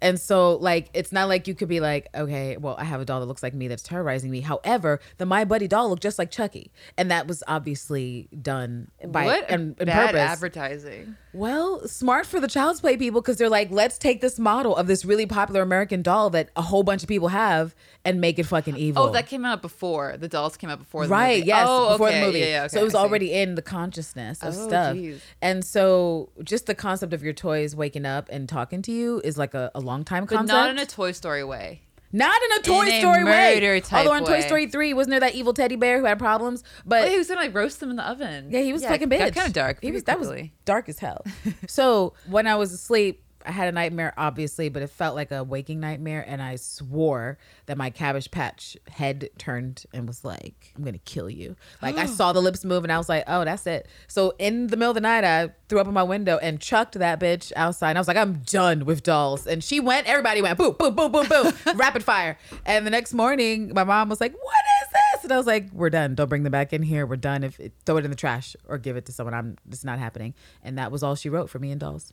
And 0.00 0.20
so, 0.20 0.56
like, 0.56 0.90
it's 0.94 1.12
not 1.12 1.28
like 1.28 1.48
you 1.48 1.54
could 1.54 1.68
be 1.68 1.80
like, 1.80 2.08
okay, 2.14 2.56
well, 2.56 2.76
I 2.78 2.84
have 2.84 3.00
a 3.00 3.04
doll 3.04 3.20
that 3.20 3.26
looks 3.26 3.42
like 3.42 3.54
me 3.54 3.68
that's 3.68 3.82
terrorizing 3.82 4.30
me. 4.30 4.40
However, 4.40 5.00
the 5.18 5.26
My 5.26 5.44
Buddy 5.44 5.66
doll 5.68 5.88
looked 5.90 6.02
just 6.02 6.18
like 6.18 6.30
Chucky, 6.30 6.70
and 6.96 7.10
that 7.10 7.26
was 7.26 7.42
obviously 7.48 8.28
done 8.40 8.90
by 9.06 9.24
what 9.24 9.50
and, 9.50 9.76
and 9.78 9.86
bad 9.86 10.06
purpose. 10.10 10.20
advertising. 10.20 11.16
Well, 11.32 11.86
smart 11.86 12.26
for 12.26 12.40
the 12.40 12.48
child's 12.48 12.80
play 12.80 12.96
people 12.96 13.20
because 13.20 13.36
they're 13.36 13.48
like, 13.50 13.70
let's 13.70 13.98
take 13.98 14.20
this 14.20 14.38
model 14.38 14.74
of 14.74 14.86
this 14.86 15.04
really 15.04 15.26
popular 15.26 15.62
American 15.62 16.02
doll 16.02 16.30
that 16.30 16.50
a 16.56 16.62
whole 16.62 16.82
bunch 16.82 17.02
of 17.02 17.08
people 17.08 17.28
have 17.28 17.74
and 18.04 18.20
make 18.20 18.38
it 18.38 18.44
fucking 18.44 18.74
oh, 18.74 18.78
evil. 18.78 19.02
Oh, 19.04 19.12
that 19.12 19.26
came 19.26 19.44
out 19.44 19.60
before. 19.60 20.16
The 20.16 20.28
dolls 20.28 20.56
came 20.56 20.70
out 20.70 20.78
before 20.78 21.06
the 21.06 21.10
right? 21.10 21.38
movie. 21.38 21.48
Yes, 21.48 21.66
oh, 21.68 21.92
before 21.92 22.08
okay. 22.08 22.20
the 22.20 22.26
movie. 22.26 22.38
Yeah, 22.40 22.46
yeah, 22.46 22.60
okay, 22.62 22.68
so 22.68 22.80
it 22.80 22.84
was 22.84 22.94
already 22.94 23.32
in 23.32 23.54
the 23.56 23.62
consciousness 23.62 24.42
of 24.42 24.56
Oh, 24.56 24.68
stuff. 24.68 24.96
geez. 24.96 25.20
And 25.42 25.64
so, 25.64 26.30
just 26.42 26.66
the 26.66 26.74
concept 26.74 27.12
of 27.12 27.22
your 27.22 27.34
toys 27.34 27.76
waking 27.76 28.06
up 28.06 28.28
and 28.30 28.48
talking 28.48 28.80
to 28.82 28.92
you 28.92 29.20
is 29.22 29.36
like 29.36 29.54
a, 29.54 29.70
a 29.74 29.80
long 29.88 30.04
time 30.04 30.24
But 30.26 30.36
concept. 30.36 30.56
not 30.56 30.70
in 30.70 30.78
a 30.78 30.86
Toy 30.86 31.12
Story 31.12 31.42
way. 31.44 31.82
Not 32.10 32.40
in 32.42 32.58
a 32.58 32.62
Toy 32.62 32.82
in 32.82 32.88
a 32.88 33.00
Story 33.00 33.24
way. 33.24 33.54
murder 33.56 33.80
type 33.80 33.98
Although 34.06 34.14
in 34.14 34.24
Toy. 34.24 34.40
Story 34.40 34.66
three, 34.66 34.94
wasn't 34.94 35.10
there 35.10 35.20
that 35.20 35.34
evil 35.34 35.52
teddy 35.52 35.76
bear 35.76 35.98
who 35.98 36.06
had 36.06 36.18
problems? 36.18 36.64
But 36.86 37.06
Oh, 37.06 37.10
he 37.10 37.18
was 37.18 37.28
gonna 37.28 37.40
like 37.40 37.54
roast 37.54 37.80
them 37.80 37.90
in 37.90 37.96
the 37.96 38.08
oven. 38.08 38.50
yeah, 38.50 38.60
he 38.60 38.72
was 38.72 38.82
yeah, 38.82 38.88
fucking 38.90 39.10
bitch. 39.10 39.18
Got 39.18 39.34
kind 39.34 39.46
of 39.48 39.52
dark. 39.52 39.78
He 39.82 39.90
was 39.92 40.02
pretty 40.04 40.24
that 40.24 40.28
was 40.30 40.48
dark 40.64 40.88
as 40.88 40.98
hell. 41.00 41.22
so 41.66 42.14
when 42.28 42.46
I 42.46 42.54
was 42.56 42.72
asleep, 42.72 43.22
I 43.44 43.52
had 43.52 43.68
a 43.68 43.72
nightmare, 43.72 44.12
obviously, 44.18 44.68
but 44.68 44.82
it 44.82 44.88
felt 44.90 45.14
like 45.14 45.30
a 45.30 45.42
waking 45.44 45.80
nightmare, 45.80 46.24
and 46.26 46.42
I 46.42 46.56
swore 46.56 47.38
that 47.66 47.76
my 47.78 47.88
Cabbage 47.88 48.30
Patch 48.30 48.76
head 48.88 49.28
turned 49.38 49.84
and 49.92 50.06
was 50.08 50.24
like, 50.24 50.72
"I'm 50.76 50.84
gonna 50.84 50.98
kill 50.98 51.30
you." 51.30 51.56
Like 51.82 51.96
I 51.98 52.06
saw 52.18 52.32
the 52.32 52.42
lips 52.42 52.64
move, 52.64 52.84
and 52.84 52.92
I 52.92 52.98
was 52.98 53.08
like, 53.08 53.24
"Oh, 53.26 53.44
that's 53.44 53.66
it." 53.66 53.86
So 54.06 54.34
in 54.38 54.66
the 54.68 54.76
middle 54.76 54.90
of 54.90 54.94
the 54.96 55.00
night, 55.02 55.24
I 55.24 55.50
threw 55.68 55.80
up 55.80 55.86
on 55.86 55.94
my 55.94 56.02
window 56.02 56.38
and 56.38 56.60
chucked 56.60 56.94
that 56.98 57.20
bitch 57.20 57.52
outside. 57.56 57.90
And 57.90 57.98
I 57.98 58.00
was 58.00 58.08
like, 58.08 58.16
"I'm 58.16 58.38
done 58.46 58.84
with 58.84 59.02
dolls," 59.02 59.46
and 59.46 59.62
she 59.62 59.80
went. 59.80 60.06
Everybody 60.08 60.42
went 60.42 60.58
boom, 60.58 60.74
boom, 60.78 60.94
boom, 60.94 61.12
boom, 61.12 61.26
boom, 61.28 61.52
rapid 61.76 62.02
fire. 62.04 62.38
And 62.66 62.86
the 62.86 62.90
next 62.90 63.12
morning, 63.14 63.72
my 63.74 63.84
mom 63.84 64.08
was 64.08 64.20
like, 64.20 64.32
"What 64.32 64.64
is 64.82 64.88
this?" 64.92 65.24
And 65.24 65.32
I 65.32 65.36
was 65.36 65.46
like, 65.46 65.70
"We're 65.72 65.90
done. 65.90 66.14
Don't 66.14 66.28
bring 66.28 66.42
them 66.42 66.52
back 66.52 66.72
in 66.72 66.82
here. 66.82 67.06
We're 67.06 67.16
done. 67.16 67.44
If 67.44 67.58
it, 67.60 67.72
throw 67.84 67.96
it 67.98 68.04
in 68.04 68.10
the 68.10 68.16
trash 68.16 68.56
or 68.66 68.78
give 68.78 68.96
it 68.96 69.06
to 69.06 69.12
someone. 69.12 69.34
I'm. 69.34 69.56
It's 69.68 69.84
not 69.84 69.98
happening." 69.98 70.34
And 70.62 70.78
that 70.78 70.90
was 70.90 71.02
all 71.02 71.14
she 71.14 71.28
wrote 71.28 71.50
for 71.50 71.58
me 71.58 71.70
and 71.70 71.80
dolls. 71.80 72.12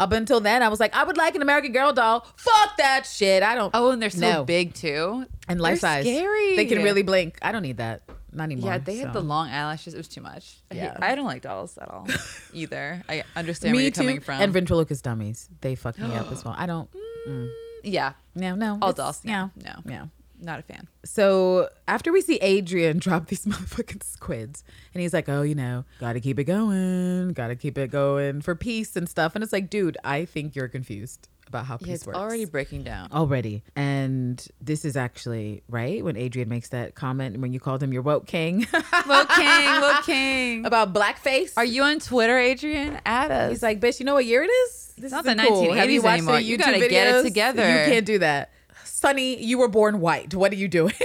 Up 0.00 0.12
until 0.12 0.40
then, 0.40 0.62
I 0.62 0.68
was 0.68 0.80
like, 0.80 0.94
"I 0.96 1.04
would 1.04 1.16
like 1.16 1.34
an 1.34 1.42
American 1.42 1.72
Girl 1.72 1.92
doll. 1.92 2.26
Fuck 2.36 2.76
that 2.78 3.06
shit. 3.06 3.42
I 3.42 3.54
don't." 3.54 3.70
Oh, 3.74 3.90
and 3.90 4.00
they're 4.02 4.10
so 4.10 4.20
No. 4.20 4.44
big 4.44 4.74
too. 4.74 5.26
and 5.48 5.60
life 5.60 5.80
They're 5.80 6.02
size. 6.02 6.04
Scary. 6.04 6.56
They 6.56 6.64
can 6.66 6.82
really 6.82 7.02
blink. 7.02 7.38
I 7.42 7.52
don't 7.52 7.62
need 7.62 7.76
that. 7.76 8.02
Not 8.36 8.44
anymore. 8.44 8.70
Yeah, 8.70 8.78
they 8.78 8.96
had 8.98 9.12
the 9.12 9.20
long 9.20 9.48
eyelashes. 9.48 9.94
It 9.94 9.96
was 9.96 10.08
too 10.08 10.20
much. 10.20 10.58
I, 10.70 10.74
hate- 10.74 10.80
Yeah. 10.82 10.98
I 11.00 11.14
don't 11.14 11.24
like 11.24 11.42
dolls 11.42 11.76
at 11.78 11.90
all 11.90 12.06
either. 12.52 13.02
I 13.08 13.24
understand 13.34 13.74
where 13.74 13.82
you're 13.82 13.90
too. 13.90 14.02
coming 14.02 14.20
from. 14.20 14.40
And 14.40 14.52
ventriloquist 14.52 15.02
dummies. 15.02 15.48
They 15.62 15.74
fuck 15.74 15.98
me 15.98 16.14
up 16.14 16.30
as 16.30 16.44
well. 16.44 16.54
I 16.56 16.66
don't. 16.66 16.88
Mm. 16.92 17.28
Mm, 17.28 17.50
yeah, 17.82 18.12
No, 18.34 18.54
no. 18.54 18.78
all 18.82 18.92
dolls. 18.92 19.20
Yeah. 19.24 19.48
no, 19.56 19.72
no. 19.84 20.10
not 20.40 20.60
a 20.60 20.62
fan. 20.62 20.86
So 21.04 21.68
after 21.88 22.12
we 22.12 22.20
see 22.20 22.36
Adrian 22.36 22.98
drop 23.06 23.26
these 23.28 23.46
motherfucking 23.46 24.02
squids, 24.04 24.62
and 24.92 25.00
he's 25.00 25.12
like, 25.14 25.28
"Oh, 25.28 25.42
you 25.42 25.54
know, 25.54 25.84
gotta 25.98 26.20
keep 26.20 26.38
it 26.38 26.44
going, 26.44 27.32
gotta 27.32 27.56
keep 27.56 27.78
it 27.78 27.90
going 27.90 28.42
for 28.42 28.54
peace 28.54 28.94
and 28.96 29.08
stuff," 29.08 29.34
and 29.34 29.42
it's 29.42 29.52
like, 29.52 29.70
dude, 29.70 29.96
I 30.04 30.24
think 30.26 30.54
you're 30.54 30.68
confused 30.68 31.28
about 31.48 31.66
how 31.66 31.76
peace 31.76 31.88
Yeah, 31.88 31.94
it's 31.94 32.06
works. 32.06 32.18
already 32.18 32.44
breaking 32.44 32.82
down. 32.84 33.10
already, 33.12 33.62
and 33.76 34.44
this 34.60 34.84
is 34.84 34.96
actually 34.96 35.62
right 35.68 36.04
when 36.04 36.16
Adrian 36.16 36.48
makes 36.48 36.68
that 36.70 36.94
comment 36.94 37.38
when 37.40 37.52
you 37.52 37.60
called 37.60 37.82
him 37.82 37.92
your 37.92 38.02
woke 38.02 38.26
king 38.26 38.60
Woke 39.08 39.28
king, 39.30 39.80
woke 39.80 40.04
king. 40.04 40.66
about 40.66 40.92
blackface. 40.92 41.52
Are 41.56 41.64
you 41.64 41.82
on 41.82 42.00
Twitter, 42.00 42.38
Adrian? 42.38 43.00
Add 43.06 43.30
us. 43.30 43.50
He's 43.50 43.62
like, 43.62 43.80
bitch, 43.80 44.00
you 44.00 44.06
know 44.06 44.14
what 44.14 44.24
year 44.24 44.42
it 44.42 44.50
is? 44.50 44.94
This 44.98 45.12
not 45.12 45.24
isn't 45.26 45.36
the 45.36 45.44
cool. 45.44 45.72
Have 45.74 45.88
1980s 45.88 45.92
you 45.92 46.02
watched 46.02 46.18
anymore. 46.18 46.40
You 46.40 46.56
gotta 46.58 46.88
get 46.88 47.14
it 47.16 47.22
together. 47.22 47.62
You 47.62 47.92
can't 47.92 48.06
do 48.06 48.18
that. 48.20 48.50
Sonny, 48.84 49.42
you 49.42 49.58
were 49.58 49.68
born 49.68 50.00
white. 50.00 50.34
What 50.34 50.52
are 50.52 50.56
you 50.56 50.68
doing? 50.68 50.94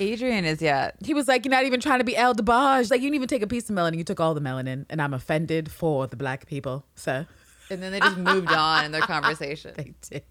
Adrian 0.00 0.44
is 0.44 0.62
yeah. 0.62 0.92
he 1.04 1.12
was 1.12 1.26
like, 1.28 1.44
You're 1.44 1.50
not 1.50 1.64
even 1.64 1.80
trying 1.80 1.98
to 1.98 2.04
be 2.04 2.16
El 2.16 2.34
DeBarge. 2.34 2.90
Like, 2.90 3.00
you 3.00 3.06
didn't 3.08 3.16
even 3.16 3.28
take 3.28 3.42
a 3.42 3.46
piece 3.46 3.68
of 3.68 3.76
melanin. 3.76 3.98
You 3.98 4.04
took 4.04 4.20
all 4.20 4.32
the 4.32 4.40
melanin. 4.40 4.86
And 4.88 5.02
I'm 5.02 5.12
offended 5.12 5.70
for 5.70 6.06
the 6.06 6.16
black 6.16 6.46
people. 6.46 6.84
So 6.94 7.26
And 7.70 7.82
then 7.82 7.92
they 7.92 8.00
just 8.00 8.16
moved 8.16 8.50
on 8.52 8.84
in 8.86 8.92
their 8.92 9.00
conversation. 9.14 9.74
they 9.76 9.94
did. 10.08 10.22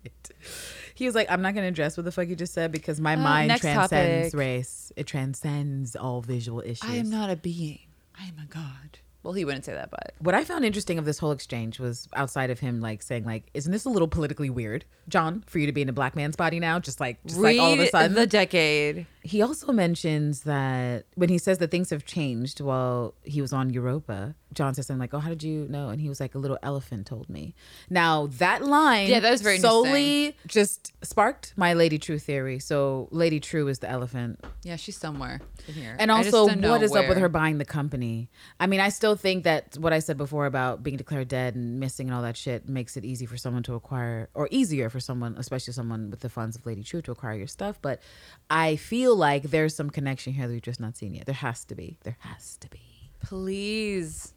He 0.95 1.05
was 1.05 1.13
like, 1.15 1.29
I'm 1.29 1.41
not 1.41 1.53
going 1.53 1.63
to 1.63 1.69
address 1.69 1.95
what 1.97 2.05
the 2.05 2.11
fuck 2.11 2.27
you 2.27 2.35
just 2.35 2.53
said 2.53 2.71
because 2.71 2.99
my 2.99 3.13
Uh, 3.13 3.17
mind 3.19 3.51
transcends 3.57 4.31
topic. 4.31 4.33
race. 4.39 4.91
It 4.95 5.05
transcends 5.05 5.95
all 5.95 6.21
visual 6.21 6.61
issues. 6.61 6.89
I 6.89 6.95
am 6.95 7.09
not 7.09 7.29
a 7.29 7.35
being. 7.35 7.79
I 8.19 8.23
am 8.27 8.39
a 8.43 8.47
god. 8.47 8.99
Well, 9.23 9.33
he 9.33 9.43
wouldn't 9.43 9.65
say 9.65 9.73
that, 9.73 9.91
but 9.91 10.13
What 10.19 10.35
I 10.35 10.43
found 10.45 10.63
interesting 10.63 10.97
of 10.97 11.03
this 11.05 11.19
whole 11.19 11.31
exchange 11.31 11.79
was 11.79 12.07
outside 12.15 12.49
of 12.49 12.59
him 12.61 12.79
like 12.79 13.03
saying 13.03 13.25
like, 13.25 13.49
"Isn't 13.53 13.71
this 13.73 13.83
a 13.83 13.89
little 13.89 14.07
politically 14.07 14.49
weird, 14.49 14.85
John, 15.09 15.43
for 15.47 15.59
you 15.59 15.65
to 15.65 15.73
be 15.73 15.81
in 15.81 15.89
a 15.89 15.93
black 15.93 16.15
man's 16.15 16.37
body 16.37 16.59
now?" 16.61 16.79
Just 16.79 17.01
like, 17.01 17.21
just 17.25 17.37
like 17.37 17.59
all 17.59 17.73
of 17.73 17.79
a 17.79 17.87
sudden, 17.89 18.13
the 18.15 18.25
decade. 18.25 19.05
He 19.33 19.41
also 19.41 19.67
mentions 19.73 20.41
that 20.53 21.05
when 21.15 21.29
he 21.29 21.37
says 21.37 21.57
that 21.59 21.69
things 21.71 21.89
have 21.89 22.05
changed 22.05 22.61
while 22.61 23.13
he 23.23 23.41
was 23.41 23.51
on 23.51 23.69
Europa, 23.69 24.35
John 24.53 24.73
says 24.73 24.87
something 24.87 24.99
like, 25.05 25.13
"Oh, 25.13 25.19
how 25.19 25.29
did 25.29 25.43
you 25.43 25.67
know?" 25.75 25.89
And 25.89 25.99
he 25.99 26.07
was 26.07 26.19
like, 26.23 26.33
"A 26.33 26.37
little 26.39 26.57
elephant 26.63 27.05
told 27.07 27.27
me." 27.29 27.53
Now 27.89 28.27
that 28.43 28.63
line, 28.63 29.09
Yeah, 29.09 29.19
that 29.19 29.29
was 29.31 29.41
very 29.41 29.59
solely 29.59 30.37
just 30.47 30.93
sparked 31.03 31.53
my 31.57 31.73
Lady 31.73 31.97
Trieu 31.99 32.17
theory. 32.29 32.57
So 32.59 32.77
Lady 33.11 33.39
Trieu 33.39 33.67
is 33.67 33.79
the 33.79 33.89
elephant, 33.89 34.33
Yeah, 34.63 34.77
she's 34.77 34.97
somewhere 34.97 35.41
in 35.67 35.73
here. 35.73 35.95
and 35.99 36.09
also 36.09 36.47
what 36.47 36.81
is 36.81 36.95
up 36.95 37.09
with 37.09 37.17
her 37.17 37.29
buying 37.29 37.57
the 37.57 37.65
company? 37.79 38.29
I 38.59 38.65
mean, 38.67 38.79
I 38.79 38.89
still 38.89 39.15
think 39.15 39.43
that 39.43 39.77
what 39.77 39.91
I 39.91 39.99
said 39.99 40.17
before 40.17 40.45
about 40.45 40.83
being 40.83 40.97
declared 40.97 41.27
dead 41.27 41.55
and 41.55 41.79
missing 41.79 42.07
and 42.07 42.15
all 42.15 42.21
that 42.23 42.37
shit 42.37 42.69
makes 42.69 42.95
it 42.97 43.03
easy 43.03 43.25
for 43.25 43.35
someone 43.37 43.63
to 43.63 43.73
acquire, 43.73 44.29
or 44.33 44.47
easier 44.51 44.89
for 44.89 45.01
someone, 45.01 45.35
especially 45.37 45.73
someone 45.73 46.09
with 46.11 46.21
the 46.21 46.29
funds 46.29 46.55
of 46.55 46.65
Lady 46.65 46.83
Trieu, 46.83 47.01
to 47.01 47.11
acquire 47.11 47.35
your 47.35 47.47
stuff. 47.47 47.75
But 47.81 48.01
I 48.49 48.77
feel 48.77 49.16
like 49.17 49.43
there's 49.43 49.75
some 49.75 49.89
connection 49.89 50.33
here 50.33 50.47
that 50.47 50.53
we've 50.53 50.61
just 50.61 50.79
not 50.79 50.95
seen 50.95 51.13
yet. 51.13 51.25
There 51.25 51.35
has 51.35 51.65
to 51.65 51.75
be. 51.75 51.97
There 52.03 52.17
has 52.19 52.57
to 52.57 52.69
be. 52.69 52.79
Please. 53.19 54.33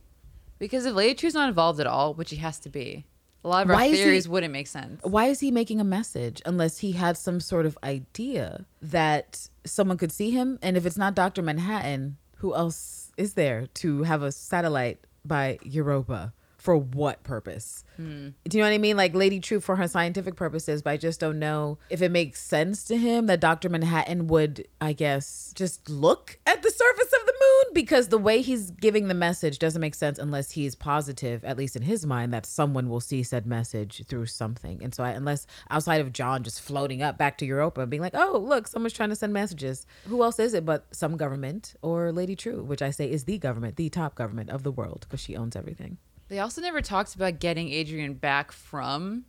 Because 0.58 0.84
if 0.86 0.94
Lady 0.94 1.14
Trieu's 1.14 1.34
not 1.34 1.48
involved 1.48 1.80
at 1.80 1.86
all, 1.86 2.14
which 2.14 2.30
he 2.30 2.36
has 2.36 2.58
to 2.60 2.68
be, 2.68 3.06
a 3.44 3.48
lot 3.48 3.64
of 3.64 3.70
our 3.70 3.76
Why 3.76 3.86
is 3.86 3.96
he- 3.98 4.04
theories 4.04 4.28
wouldn't 4.28 4.52
make 4.52 4.66
sense. 4.66 5.00
Why 5.02 5.26
is 5.26 5.40
he 5.40 5.50
making 5.50 5.80
a 5.80 5.84
message 5.84 6.42
unless 6.44 6.78
he 6.78 6.92
had 6.92 7.16
some 7.16 7.40
sort 7.40 7.64
of 7.66 7.78
idea 7.82 8.66
that 8.82 9.48
someone 9.64 9.96
could 9.96 10.12
see 10.12 10.30
him? 10.30 10.58
And 10.60 10.76
if 10.76 10.84
it's 10.84 10.98
not 10.98 11.14
Dr. 11.14 11.40
Manhattan, 11.42 12.18
who 12.36 12.54
else 12.54 13.12
is 13.16 13.34
there 13.34 13.66
to 13.74 14.02
have 14.02 14.22
a 14.22 14.32
satellite 14.32 14.98
by 15.24 15.58
Europa? 15.62 16.32
For 16.60 16.76
what 16.76 17.22
purpose? 17.22 17.84
Hmm. 17.96 18.28
Do 18.46 18.58
you 18.58 18.62
know 18.62 18.68
what 18.68 18.74
I 18.74 18.78
mean? 18.78 18.98
Like 18.98 19.14
Lady 19.14 19.40
Trieu 19.40 19.60
for 19.60 19.76
her 19.76 19.88
scientific 19.88 20.36
purposes, 20.36 20.82
but 20.82 20.90
I 20.90 20.96
just 20.98 21.18
don't 21.18 21.38
know 21.38 21.78
if 21.88 22.02
it 22.02 22.10
makes 22.10 22.42
sense 22.42 22.84
to 22.84 22.98
him 22.98 23.26
that 23.26 23.40
Dr. 23.40 23.70
Manhattan 23.70 24.26
would, 24.26 24.68
I 24.78 24.92
guess, 24.92 25.54
just 25.56 25.88
look 25.88 26.38
at 26.44 26.62
the 26.62 26.70
surface 26.70 27.12
of 27.18 27.26
the 27.26 27.32
moon 27.40 27.72
because 27.72 28.08
the 28.08 28.18
way 28.18 28.42
he's 28.42 28.72
giving 28.72 29.08
the 29.08 29.14
message 29.14 29.58
doesn't 29.58 29.80
make 29.80 29.94
sense 29.94 30.18
unless 30.18 30.50
he's 30.50 30.74
positive, 30.74 31.42
at 31.46 31.56
least 31.56 31.76
in 31.76 31.82
his 31.82 32.04
mind, 32.04 32.30
that 32.34 32.44
someone 32.44 32.90
will 32.90 33.00
see 33.00 33.22
said 33.22 33.46
message 33.46 34.04
through 34.06 34.26
something. 34.26 34.84
And 34.84 34.94
so, 34.94 35.02
I, 35.02 35.12
unless 35.12 35.46
outside 35.70 36.02
of 36.02 36.12
John 36.12 36.42
just 36.42 36.60
floating 36.60 37.00
up 37.00 37.16
back 37.16 37.38
to 37.38 37.46
Europa 37.46 37.80
and 37.80 37.90
being 37.90 38.02
like, 38.02 38.14
oh, 38.14 38.38
look, 38.38 38.68
someone's 38.68 38.92
trying 38.92 39.08
to 39.08 39.16
send 39.16 39.32
messages, 39.32 39.86
who 40.06 40.22
else 40.22 40.38
is 40.38 40.52
it 40.52 40.66
but 40.66 40.84
some 40.94 41.16
government 41.16 41.74
or 41.80 42.12
Lady 42.12 42.36
Trieu, 42.36 42.62
which 42.62 42.82
I 42.82 42.90
say 42.90 43.10
is 43.10 43.24
the 43.24 43.38
government, 43.38 43.76
the 43.76 43.88
top 43.88 44.14
government 44.14 44.50
of 44.50 44.62
the 44.62 44.72
world 44.72 45.06
because 45.08 45.20
she 45.20 45.36
owns 45.36 45.56
everything. 45.56 45.96
They 46.30 46.38
also 46.38 46.60
never 46.60 46.80
talked 46.80 47.14
about 47.16 47.40
getting 47.40 47.70
Adrian 47.70 48.14
back 48.14 48.52
from 48.52 49.24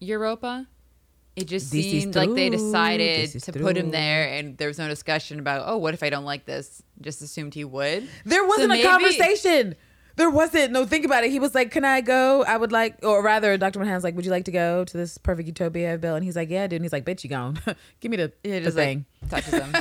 Europa. 0.00 0.66
It 1.36 1.46
just 1.46 1.70
This 1.72 1.84
seemed 1.84 2.14
like 2.16 2.34
they 2.34 2.50
decided 2.50 3.30
to 3.30 3.52
put 3.52 3.76
him 3.76 3.90
there, 3.90 4.28
and 4.28 4.58
there 4.58 4.68
was 4.68 4.76
no 4.78 4.88
discussion 4.88 5.38
about, 5.38 5.62
oh, 5.66 5.78
what 5.78 5.94
if 5.94 6.02
I 6.02 6.10
don't 6.10 6.24
like 6.24 6.44
this? 6.44 6.82
Just 7.00 7.22
assumed 7.22 7.54
he 7.54 7.64
would. 7.64 8.06
There 8.26 8.44
wasn't 8.46 8.68
maybe- 8.70 8.82
a 8.82 8.90
conversation. 8.90 9.76
There 10.16 10.28
wasn't. 10.28 10.72
No, 10.72 10.84
think 10.84 11.06
about 11.06 11.24
it. 11.24 11.30
He 11.30 11.38
was 11.38 11.54
like, 11.54 11.70
"Can 11.70 11.86
I 11.86 12.02
go? 12.02 12.42
I 12.44 12.58
would 12.58 12.70
like," 12.70 12.96
or 13.02 13.22
rather, 13.22 13.56
Dr. 13.56 13.78
Manhattan's 13.78 14.04
like, 14.04 14.14
"Would 14.14 14.26
you 14.26 14.30
like 14.30 14.44
to 14.44 14.52
go 14.52 14.84
to 14.84 14.96
this 14.98 15.16
perfect 15.16 15.46
utopia 15.46 15.90
I've 15.94 16.02
built?" 16.02 16.16
And 16.16 16.24
he's 16.24 16.36
like, 16.36 16.50
"Yeah, 16.50 16.66
dude." 16.66 16.76
And 16.76 16.84
he's 16.84 16.92
like, 16.92 17.06
"Bitch, 17.06 17.24
you 17.24 17.30
gone? 17.30 17.58
Give 18.00 18.10
me 18.10 18.18
the, 18.18 18.30
Yeah, 18.44 18.58
the 18.60 18.70
thing." 18.72 19.06
like 19.30 19.30
touches 19.46 19.54
him. 19.62 19.74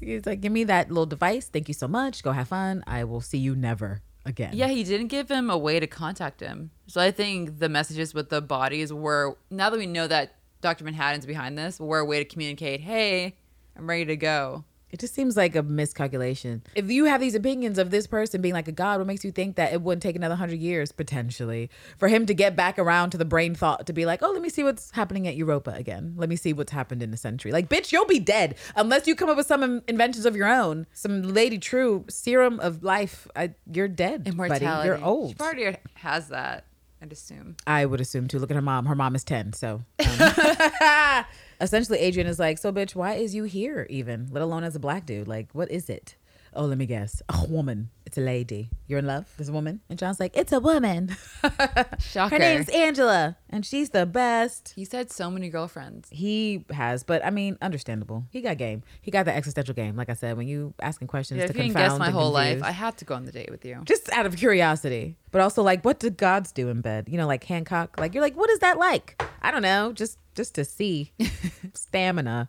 he's 0.00 0.26
like, 0.26 0.40
"Give 0.40 0.50
me 0.50 0.64
that 0.64 0.88
little 0.88 1.06
device. 1.06 1.46
Thank 1.46 1.68
you 1.68 1.74
so 1.74 1.86
much. 1.86 2.24
Go 2.24 2.32
have 2.32 2.48
fun. 2.48 2.82
I 2.88 3.04
will 3.04 3.20
see 3.20 3.38
you 3.38 3.54
never 3.54 4.00
again." 4.24 4.50
Yeah, 4.54 4.68
he 4.68 4.84
didn't 4.84 5.08
give 5.08 5.30
him 5.30 5.50
a 5.50 5.58
way 5.58 5.80
to 5.80 5.86
contact 5.86 6.40
him. 6.40 6.70
So 6.86 7.00
I 7.00 7.10
think 7.10 7.58
the 7.58 7.68
messages 7.68 8.14
with 8.14 8.30
the 8.30 8.40
bodies 8.40 8.92
were 8.92 9.38
now 9.50 9.70
that 9.70 9.78
we 9.78 9.86
know 9.86 10.06
that 10.06 10.36
Dr. 10.60 10.84
Manhattan's 10.84 11.26
behind 11.26 11.56
this, 11.56 11.80
were 11.80 11.98
a 11.98 12.04
way 12.04 12.18
to 12.18 12.24
communicate, 12.24 12.80
hey, 12.80 13.36
I'm 13.76 13.88
ready 13.88 14.04
to 14.06 14.16
go. 14.16 14.64
It 14.92 14.98
just 15.00 15.14
seems 15.14 15.36
like 15.36 15.54
a 15.54 15.62
miscalculation. 15.62 16.62
If 16.74 16.90
you 16.90 17.04
have 17.04 17.20
these 17.20 17.34
opinions 17.34 17.78
of 17.78 17.90
this 17.90 18.06
person 18.06 18.40
being 18.40 18.54
like 18.54 18.68
a 18.68 18.72
god, 18.72 18.98
what 18.98 19.06
makes 19.06 19.24
you 19.24 19.30
think 19.30 19.56
that 19.56 19.72
it 19.72 19.82
wouldn't 19.82 20.02
take 20.02 20.16
another 20.16 20.34
hundred 20.34 20.58
years 20.58 20.92
potentially 20.92 21.70
for 21.98 22.08
him 22.08 22.26
to 22.26 22.34
get 22.34 22.56
back 22.56 22.78
around 22.78 23.10
to 23.10 23.18
the 23.18 23.24
brain 23.24 23.54
thought 23.54 23.86
to 23.86 23.92
be 23.92 24.04
like, 24.06 24.22
oh, 24.22 24.30
let 24.30 24.42
me 24.42 24.48
see 24.48 24.64
what's 24.64 24.90
happening 24.92 25.28
at 25.28 25.36
Europa 25.36 25.70
again. 25.70 26.14
Let 26.16 26.28
me 26.28 26.36
see 26.36 26.52
what's 26.52 26.72
happened 26.72 27.02
in 27.02 27.10
the 27.10 27.16
century. 27.16 27.52
Like, 27.52 27.68
bitch, 27.68 27.92
you'll 27.92 28.06
be 28.06 28.18
dead 28.18 28.56
unless 28.76 29.06
you 29.06 29.14
come 29.14 29.28
up 29.28 29.36
with 29.36 29.46
some 29.46 29.62
in- 29.62 29.82
inventions 29.86 30.26
of 30.26 30.34
your 30.34 30.48
own. 30.48 30.86
Some 30.92 31.22
Lady 31.22 31.58
Trieu 31.58 32.04
serum 32.08 32.58
of 32.60 32.82
life. 32.82 33.28
I, 33.36 33.54
you're 33.72 33.88
dead, 33.88 34.26
Immortality. 34.26 34.64
buddy. 34.66 34.86
You're 34.88 35.04
old. 35.04 35.36
She 35.36 35.42
already 35.42 35.76
has 35.94 36.28
that, 36.28 36.64
I'd 37.00 37.12
assume. 37.12 37.56
I 37.66 37.86
would 37.86 38.00
assume 38.00 38.26
too. 38.28 38.38
Look 38.38 38.50
at 38.50 38.54
her 38.56 38.62
mom. 38.62 38.86
Her 38.86 38.94
mom 38.94 39.14
is 39.14 39.24
10. 39.24 39.52
So 39.52 39.82
um, 40.00 41.24
essentially, 41.60 41.98
Adrian 41.98 42.28
is 42.28 42.38
like, 42.38 42.58
So, 42.58 42.72
bitch, 42.72 42.94
why 42.94 43.14
is 43.14 43.34
you 43.34 43.44
here 43.44 43.86
even, 43.90 44.28
let 44.30 44.42
alone 44.42 44.64
as 44.64 44.76
a 44.76 44.80
black 44.80 45.06
dude? 45.06 45.28
Like, 45.28 45.48
what 45.52 45.70
is 45.70 45.88
it? 45.90 46.16
Oh, 46.54 46.64
let 46.64 46.78
me 46.78 46.86
guess. 46.86 47.22
A 47.28 47.44
woman. 47.48 47.90
It's 48.06 48.18
a 48.18 48.20
lady. 48.20 48.70
You're 48.88 48.98
in 48.98 49.06
love? 49.06 49.32
There's 49.36 49.48
a 49.48 49.52
woman? 49.52 49.80
And 49.88 49.96
John's 49.96 50.18
like, 50.18 50.36
It's 50.36 50.52
a 50.52 50.58
woman. 50.58 51.16
Shocker. 52.00 52.34
Her 52.34 52.38
name's 52.40 52.68
Angela, 52.70 53.36
and 53.48 53.64
she's 53.64 53.90
the 53.90 54.04
best. 54.04 54.72
he 54.74 54.84
said 54.84 55.12
so 55.12 55.30
many 55.30 55.48
girlfriends. 55.48 56.08
He 56.10 56.64
has, 56.72 57.04
but 57.04 57.24
I 57.24 57.30
mean, 57.30 57.56
understandable. 57.62 58.24
He 58.30 58.40
got 58.40 58.56
game. 58.58 58.82
He 59.00 59.12
got 59.12 59.26
the 59.26 59.34
existential 59.34 59.74
game. 59.74 59.94
Like 59.94 60.10
I 60.10 60.14
said, 60.14 60.36
when 60.36 60.48
you 60.48 60.74
asking 60.80 61.06
questions 61.06 61.38
Yeah, 61.38 61.46
to 61.46 61.50
if 61.50 61.56
you 61.56 61.62
can 61.62 61.72
confound 61.72 61.92
guess 61.92 61.98
my 62.00 62.10
whole 62.10 62.32
life. 62.32 62.62
I 62.64 62.72
had 62.72 62.96
to 62.98 63.04
go 63.04 63.14
on 63.14 63.26
the 63.26 63.32
date 63.32 63.50
with 63.50 63.64
you. 63.64 63.82
just 63.84 64.10
out 64.12 64.26
of 64.26 64.36
curiosity, 64.36 65.16
but 65.30 65.40
also 65.40 65.62
like, 65.62 65.84
what 65.84 66.00
do 66.00 66.10
gods 66.10 66.50
do 66.50 66.68
in 66.68 66.80
bed? 66.80 67.08
You 67.08 67.16
know, 67.16 67.28
like 67.28 67.44
Hancock. 67.44 67.96
Like 67.98 68.12
you're 68.14 68.22
like, 68.24 68.36
what 68.36 68.50
is 68.50 68.58
that 68.58 68.76
like? 68.76 69.22
I 69.40 69.52
don't 69.52 69.62
know, 69.62 69.92
just 69.92 70.18
just 70.34 70.54
to 70.56 70.64
see 70.64 71.12
stamina. 71.74 72.48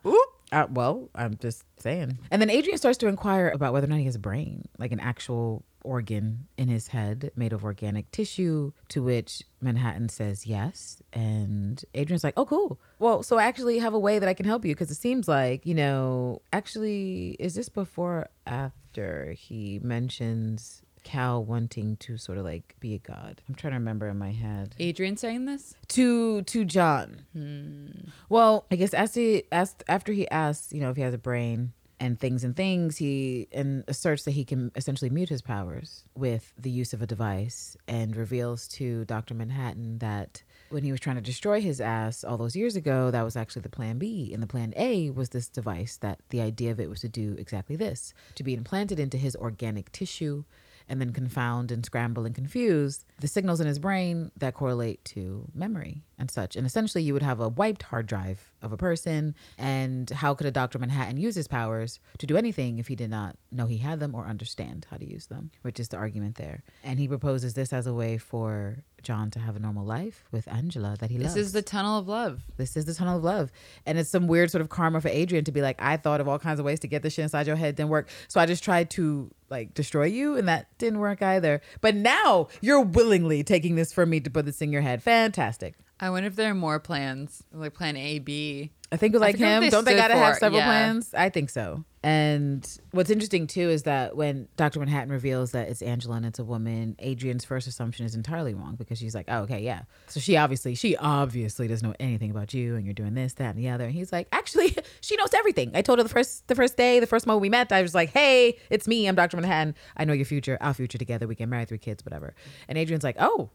Uh, 0.52 0.66
well, 0.70 1.08
I'm 1.14 1.36
just 1.38 1.64
saying. 1.80 2.18
And 2.30 2.40
then 2.42 2.50
Adrian 2.50 2.76
starts 2.76 2.98
to 2.98 3.08
inquire 3.08 3.48
about 3.48 3.72
whether 3.72 3.86
or 3.86 3.90
not 3.90 3.98
he 3.98 4.04
has 4.04 4.14
a 4.14 4.20
brain, 4.20 4.68
like 4.78 4.92
an 4.92 5.00
actual 5.00 5.64
organ 5.82 6.46
in 6.56 6.68
his 6.68 6.88
head 6.88 7.32
made 7.34 7.52
of 7.52 7.64
organic 7.64 8.10
tissue. 8.10 8.72
To 8.90 9.02
which 9.02 9.42
Manhattan 9.62 10.10
says 10.10 10.46
yes, 10.46 11.02
and 11.12 11.82
Adrian's 11.94 12.22
like, 12.22 12.34
"Oh, 12.36 12.44
cool. 12.44 12.78
Well, 12.98 13.22
so 13.22 13.38
I 13.38 13.44
actually 13.44 13.78
have 13.78 13.94
a 13.94 13.98
way 13.98 14.18
that 14.18 14.28
I 14.28 14.34
can 14.34 14.46
help 14.46 14.64
you 14.66 14.74
because 14.74 14.90
it 14.90 14.96
seems 14.96 15.26
like 15.26 15.64
you 15.64 15.74
know, 15.74 16.42
actually, 16.52 17.36
is 17.40 17.54
this 17.54 17.70
before 17.70 18.12
or 18.12 18.28
after 18.46 19.32
he 19.32 19.80
mentions?" 19.82 20.82
Cal 21.02 21.44
wanting 21.44 21.96
to 21.98 22.16
sort 22.16 22.38
of 22.38 22.44
like 22.44 22.76
be 22.80 22.94
a 22.94 22.98
god. 22.98 23.42
I'm 23.48 23.54
trying 23.54 23.72
to 23.72 23.78
remember 23.78 24.08
in 24.08 24.18
my 24.18 24.32
head 24.32 24.74
Adrian 24.78 25.16
saying 25.16 25.46
this? 25.46 25.74
to 25.88 26.42
to 26.42 26.64
John. 26.64 27.22
Hmm. 27.32 28.08
Well, 28.28 28.66
I 28.70 28.76
guess 28.76 28.94
as 28.94 29.14
he 29.14 29.44
asked 29.52 29.82
after 29.88 30.12
he 30.12 30.28
asks, 30.30 30.72
you 30.72 30.80
know, 30.80 30.90
if 30.90 30.96
he 30.96 31.02
has 31.02 31.14
a 31.14 31.18
brain 31.18 31.72
and 32.00 32.18
things 32.18 32.42
and 32.42 32.56
things, 32.56 32.96
he 32.96 33.46
and 33.52 33.84
asserts 33.86 34.24
that 34.24 34.32
he 34.32 34.44
can 34.44 34.72
essentially 34.74 35.08
mute 35.10 35.28
his 35.28 35.40
powers 35.40 36.04
with 36.16 36.52
the 36.58 36.70
use 36.70 36.92
of 36.92 37.00
a 37.00 37.06
device 37.06 37.76
and 37.86 38.16
reveals 38.16 38.66
to 38.68 39.04
Dr. 39.04 39.34
Manhattan 39.34 39.98
that 39.98 40.42
when 40.70 40.82
he 40.82 40.90
was 40.90 41.00
trying 41.00 41.16
to 41.16 41.22
destroy 41.22 41.60
his 41.60 41.80
ass 41.80 42.24
all 42.24 42.36
those 42.38 42.56
years 42.56 42.74
ago, 42.74 43.10
that 43.12 43.22
was 43.22 43.36
actually 43.36 43.62
the 43.62 43.68
plan 43.68 43.98
B. 43.98 44.32
And 44.32 44.42
the 44.42 44.48
plan 44.48 44.72
A 44.76 45.10
was 45.10 45.28
this 45.28 45.48
device 45.48 45.96
that 45.98 46.18
the 46.30 46.40
idea 46.40 46.72
of 46.72 46.80
it 46.80 46.90
was 46.90 47.00
to 47.02 47.08
do 47.08 47.36
exactly 47.38 47.76
this 47.76 48.14
to 48.34 48.42
be 48.42 48.54
implanted 48.54 48.98
into 48.98 49.16
his 49.16 49.36
organic 49.36 49.92
tissue 49.92 50.42
and 50.88 51.00
then 51.00 51.12
confound 51.12 51.70
and 51.70 51.84
scramble 51.84 52.24
and 52.26 52.34
confuse 52.34 53.04
the 53.20 53.28
signals 53.28 53.60
in 53.60 53.66
his 53.66 53.78
brain 53.78 54.30
that 54.36 54.54
correlate 54.54 55.04
to 55.04 55.48
memory 55.54 56.02
and 56.18 56.30
such. 56.30 56.56
And 56.56 56.66
essentially, 56.66 57.02
you 57.02 57.12
would 57.14 57.22
have 57.22 57.40
a 57.40 57.48
wiped 57.48 57.82
hard 57.84 58.06
drive 58.06 58.52
of 58.62 58.72
a 58.72 58.76
person. 58.76 59.34
And 59.58 60.08
how 60.10 60.34
could 60.34 60.46
a 60.46 60.50
Dr. 60.50 60.78
Manhattan 60.78 61.16
use 61.16 61.34
his 61.34 61.48
powers 61.48 61.98
to 62.18 62.26
do 62.26 62.36
anything 62.36 62.78
if 62.78 62.88
he 62.88 62.96
did 62.96 63.10
not 63.10 63.36
know 63.50 63.66
he 63.66 63.78
had 63.78 64.00
them 64.00 64.14
or 64.14 64.26
understand 64.26 64.86
how 64.90 64.96
to 64.96 65.04
use 65.04 65.26
them, 65.26 65.50
which 65.62 65.80
is 65.80 65.88
the 65.88 65.96
argument 65.96 66.36
there. 66.36 66.62
And 66.84 66.98
he 66.98 67.08
proposes 67.08 67.54
this 67.54 67.72
as 67.72 67.86
a 67.86 67.94
way 67.94 68.18
for 68.18 68.84
John 69.02 69.30
to 69.32 69.40
have 69.40 69.56
a 69.56 69.58
normal 69.58 69.84
life 69.84 70.24
with 70.30 70.46
Angela 70.46 70.96
that 71.00 71.10
he 71.10 71.18
This 71.18 71.24
loves. 71.26 71.34
This 71.34 71.46
is 71.46 71.52
the 71.52 71.62
tunnel 71.62 71.98
of 71.98 72.08
love. 72.08 72.42
This 72.56 72.76
is 72.76 72.84
the 72.84 72.94
tunnel 72.94 73.16
of 73.18 73.24
love. 73.24 73.50
And 73.84 73.98
it's 73.98 74.10
some 74.10 74.28
weird 74.28 74.50
sort 74.50 74.62
of 74.62 74.68
karma 74.68 75.00
for 75.00 75.08
Adrian 75.08 75.44
to 75.44 75.52
be 75.52 75.60
like, 75.60 75.82
I 75.82 75.96
thought 75.96 76.20
of 76.20 76.28
all 76.28 76.38
kinds 76.38 76.60
of 76.60 76.64
ways 76.64 76.80
to 76.80 76.86
get 76.86 77.02
this 77.02 77.14
shit 77.14 77.24
inside 77.24 77.46
your 77.46 77.56
head, 77.56 77.74
didn't 77.74 77.90
work. 77.90 78.08
So 78.28 78.40
I 78.40 78.46
just 78.46 78.62
tried 78.62 78.90
to 78.90 79.30
like 79.52 79.74
destroy 79.74 80.06
you, 80.06 80.36
and 80.36 80.48
that 80.48 80.66
didn't 80.78 80.98
work 80.98 81.22
either. 81.22 81.62
But 81.80 81.94
now 81.94 82.48
you're 82.60 82.80
willingly 82.80 83.44
taking 83.44 83.76
this 83.76 83.92
from 83.92 84.10
me 84.10 84.18
to 84.18 84.30
put 84.30 84.46
this 84.46 84.60
in 84.60 84.72
your 84.72 84.82
head. 84.82 85.00
Fantastic. 85.02 85.74
I 86.00 86.10
wonder 86.10 86.26
if 86.26 86.34
there 86.34 86.50
are 86.50 86.54
more 86.54 86.80
plans, 86.80 87.44
like 87.52 87.74
plan 87.74 87.96
A, 87.96 88.18
B. 88.18 88.72
I 88.92 88.96
think 88.98 89.14
like 89.16 89.36
him, 89.36 89.62
they 89.62 89.70
don't 89.70 89.86
they 89.86 89.96
gotta 89.96 90.14
have 90.14 90.36
several 90.36 90.60
Yeah. 90.60 90.66
plans? 90.66 91.14
I 91.14 91.30
think 91.30 91.48
so. 91.48 91.82
And 92.02 92.68
what's 92.90 93.08
interesting 93.08 93.46
too 93.46 93.70
is 93.70 93.84
that 93.84 94.16
when 94.16 94.48
Dr. 94.56 94.80
Manhattan 94.80 95.10
reveals 95.10 95.52
that 95.52 95.68
it's 95.70 95.80
Angela 95.80 96.16
and 96.16 96.26
it's 96.26 96.38
a 96.38 96.44
woman, 96.44 96.96
Adrian's 96.98 97.44
first 97.44 97.66
assumption 97.66 98.04
is 98.04 98.14
entirely 98.14 98.52
wrong 98.52 98.74
because 98.74 98.98
she's 98.98 99.14
like, 99.14 99.26
oh, 99.28 99.42
okay, 99.44 99.60
yeah. 99.60 99.82
So 100.08 100.20
she 100.20 100.36
obviously, 100.36 100.74
she 100.74 100.94
obviously 100.96 101.68
doesn't 101.68 101.88
know 101.88 101.94
anything 101.98 102.30
about 102.30 102.52
you 102.52 102.76
and 102.76 102.84
you're 102.84 102.92
doing 102.92 103.14
this, 103.14 103.32
that, 103.34 103.54
and 103.54 103.58
the 103.64 103.70
other. 103.70 103.84
And 103.84 103.94
he's 103.94 104.12
like, 104.12 104.28
actually, 104.30 104.76
she 105.00 105.16
knows 105.16 105.32
everything. 105.32 105.70
I 105.74 105.80
told 105.80 105.98
her 105.98 106.02
the 106.02 106.08
first, 106.10 106.46
the 106.48 106.54
first 106.54 106.76
day, 106.76 107.00
the 107.00 107.06
first 107.06 107.26
moment 107.26 107.40
we 107.40 107.48
met, 107.48 107.72
I 107.72 107.80
was 107.80 107.94
like, 107.94 108.10
hey, 108.10 108.58
it's 108.68 108.86
me. 108.86 109.06
I'm 109.06 109.14
Dr. 109.14 109.38
Manhattan. 109.38 109.74
I 109.96 110.04
know 110.04 110.12
your 110.12 110.26
future, 110.26 110.58
our 110.60 110.74
future 110.74 110.98
together. 110.98 111.26
We 111.26 111.34
can 111.36 111.48
marry 111.48 111.64
three 111.64 111.78
kids, 111.78 112.04
whatever. 112.04 112.34
And 112.68 112.76
Adrian's 112.76 113.04
like, 113.04 113.16
oh, 113.18 113.48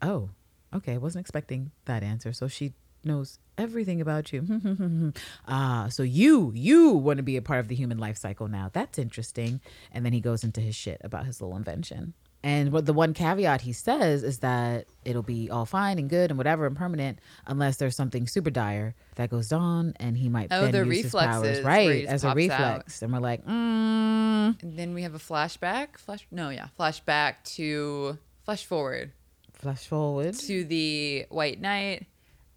oh, 0.00 0.30
okay. 0.72 0.94
I 0.94 0.98
wasn't 0.98 1.22
expecting 1.24 1.72
that 1.84 2.02
answer. 2.02 2.32
So 2.32 2.48
she 2.48 2.72
knows 3.04 3.38
everything 3.56 4.00
about 4.00 4.32
you. 4.32 5.12
ah, 5.48 5.88
so 5.90 6.02
you 6.02 6.52
you 6.54 6.90
want 6.92 7.18
to 7.18 7.22
be 7.22 7.36
a 7.36 7.42
part 7.42 7.60
of 7.60 7.68
the 7.68 7.74
human 7.74 7.98
life 7.98 8.16
cycle 8.16 8.48
now. 8.48 8.70
That's 8.72 8.98
interesting. 8.98 9.60
And 9.92 10.04
then 10.04 10.12
he 10.12 10.20
goes 10.20 10.44
into 10.44 10.60
his 10.60 10.74
shit 10.76 11.00
about 11.04 11.26
his 11.26 11.40
little 11.40 11.56
invention. 11.56 12.14
And 12.42 12.70
what 12.70 12.86
the 12.86 12.92
one 12.92 13.14
caveat 13.14 13.62
he 13.62 13.72
says 13.72 14.22
is 14.22 14.38
that 14.38 14.86
it'll 15.04 15.24
be 15.24 15.50
all 15.50 15.66
fine 15.66 15.98
and 15.98 16.08
good 16.08 16.30
and 16.30 16.38
whatever 16.38 16.66
and 16.66 16.76
permanent 16.76 17.18
unless 17.48 17.78
there's 17.78 17.96
something 17.96 18.28
super 18.28 18.50
dire 18.50 18.94
that 19.16 19.28
goes 19.28 19.52
on 19.52 19.94
and 19.98 20.16
he 20.16 20.28
might 20.28 20.52
Oh, 20.52 20.68
the 20.70 20.86
use 20.86 21.02
his 21.02 21.12
powers 21.12 21.42
reflexes, 21.42 21.64
right 21.64 22.04
as 22.06 22.22
a 22.22 22.32
reflex. 22.34 23.02
And 23.02 23.12
we're 23.12 23.18
like, 23.18 23.44
mm, 23.44 24.62
And 24.62 24.78
then 24.78 24.94
we 24.94 25.02
have 25.02 25.16
a 25.16 25.18
flashback. 25.18 25.98
Flash 25.98 26.28
no, 26.30 26.50
yeah. 26.50 26.68
Flashback 26.78 27.42
to 27.56 28.18
flash 28.44 28.64
forward 28.64 29.10
flash 29.58 29.86
forward. 29.86 30.34
to 30.34 30.64
the 30.64 31.26
White 31.30 31.60
Night, 31.60 32.06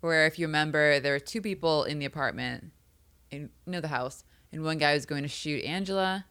where 0.01 0.25
if 0.25 0.37
you 0.37 0.47
remember, 0.47 0.99
there 0.99 1.13
were 1.13 1.19
two 1.19 1.41
people 1.41 1.83
in 1.83 1.99
the 1.99 2.05
apartment, 2.05 2.71
in 3.31 3.49
no 3.65 3.79
the 3.79 3.87
house, 3.87 4.23
and 4.51 4.63
one 4.63 4.77
guy 4.77 4.93
was 4.93 5.05
going 5.05 5.23
to 5.23 5.29
shoot 5.29 5.63
Angela, 5.63 6.25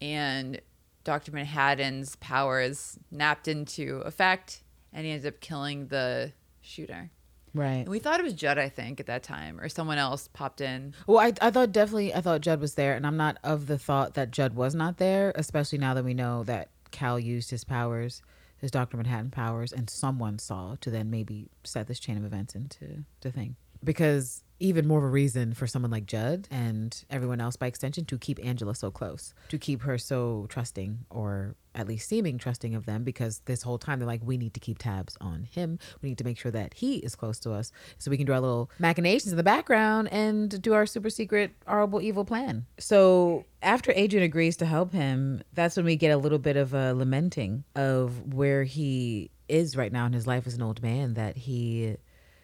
and 0.00 0.60
Doctor 1.04 1.32
Manhattan's 1.32 2.16
powers 2.16 2.98
napped 3.10 3.48
into 3.48 3.98
effect, 4.04 4.62
and 4.92 5.06
he 5.06 5.12
ended 5.12 5.34
up 5.34 5.40
killing 5.40 5.86
the 5.86 6.32
shooter. 6.60 7.10
Right. 7.54 7.80
And 7.80 7.88
we 7.88 7.98
thought 7.98 8.18
it 8.18 8.22
was 8.22 8.32
Judd, 8.32 8.58
I 8.58 8.68
think, 8.68 8.98
at 8.98 9.06
that 9.06 9.22
time, 9.22 9.60
or 9.60 9.68
someone 9.68 9.98
else 9.98 10.28
popped 10.32 10.60
in. 10.60 10.94
Well, 11.06 11.18
I, 11.18 11.34
I 11.40 11.50
thought 11.50 11.70
definitely, 11.70 12.14
I 12.14 12.20
thought 12.22 12.40
Judd 12.40 12.60
was 12.60 12.74
there, 12.74 12.94
and 12.94 13.06
I'm 13.06 13.16
not 13.16 13.36
of 13.44 13.66
the 13.66 13.78
thought 13.78 14.14
that 14.14 14.30
Judd 14.30 14.54
was 14.54 14.74
not 14.74 14.96
there, 14.96 15.32
especially 15.34 15.78
now 15.78 15.92
that 15.94 16.04
we 16.04 16.14
know 16.14 16.44
that 16.44 16.70
Cal 16.92 17.18
used 17.18 17.50
his 17.50 17.64
powers, 17.64 18.22
his 18.62 18.70
Dr. 18.70 18.96
Manhattan 18.96 19.30
powers, 19.30 19.72
and 19.72 19.90
someone 19.90 20.38
saw 20.38 20.76
to 20.80 20.90
then 20.90 21.10
maybe 21.10 21.50
set 21.64 21.88
this 21.88 21.98
chain 21.98 22.16
of 22.16 22.24
events 22.24 22.54
into 22.54 23.04
the 23.20 23.30
thing. 23.30 23.56
Because 23.84 24.44
even 24.60 24.86
more 24.86 24.98
of 24.98 25.04
a 25.04 25.08
reason 25.08 25.52
for 25.52 25.66
someone 25.66 25.90
like 25.90 26.06
Judd 26.06 26.46
and 26.50 27.04
everyone 27.10 27.40
else 27.40 27.56
by 27.56 27.66
extension 27.66 28.04
to 28.04 28.16
keep 28.16 28.38
Angela 28.42 28.76
so 28.76 28.92
close, 28.92 29.34
to 29.48 29.58
keep 29.58 29.82
her 29.82 29.98
so 29.98 30.46
trusting 30.48 31.04
or 31.10 31.56
at 31.74 31.88
least 31.88 32.08
seeming 32.08 32.38
trusting 32.38 32.74
of 32.74 32.86
them 32.86 33.04
because 33.04 33.40
this 33.46 33.62
whole 33.62 33.78
time 33.78 33.98
they're 33.98 34.06
like, 34.06 34.20
we 34.24 34.36
need 34.36 34.54
to 34.54 34.60
keep 34.60 34.78
tabs 34.78 35.16
on 35.20 35.44
him. 35.50 35.78
We 36.00 36.10
need 36.10 36.18
to 36.18 36.24
make 36.24 36.38
sure 36.38 36.52
that 36.52 36.74
he 36.74 36.96
is 36.96 37.14
close 37.14 37.38
to 37.40 37.52
us 37.52 37.72
so 37.98 38.10
we 38.10 38.16
can 38.16 38.26
do 38.26 38.32
our 38.32 38.40
little 38.40 38.70
machinations 38.78 39.32
in 39.32 39.36
the 39.36 39.42
background 39.42 40.08
and 40.12 40.60
do 40.60 40.74
our 40.74 40.86
super 40.86 41.10
secret, 41.10 41.52
horrible, 41.66 42.00
evil 42.00 42.24
plan. 42.24 42.66
So 42.78 43.44
after 43.62 43.92
Adrian 43.94 44.24
agrees 44.24 44.56
to 44.58 44.66
help 44.66 44.92
him, 44.92 45.42
that's 45.52 45.76
when 45.76 45.86
we 45.86 45.96
get 45.96 46.10
a 46.10 46.16
little 46.16 46.38
bit 46.38 46.56
of 46.56 46.74
a 46.74 46.92
lamenting 46.94 47.64
of 47.74 48.34
where 48.34 48.64
he 48.64 49.30
is 49.48 49.76
right 49.76 49.92
now 49.92 50.06
in 50.06 50.12
his 50.12 50.26
life 50.26 50.46
as 50.46 50.54
an 50.54 50.62
old 50.62 50.82
man 50.82 51.14
that 51.14 51.36
he 51.36 51.96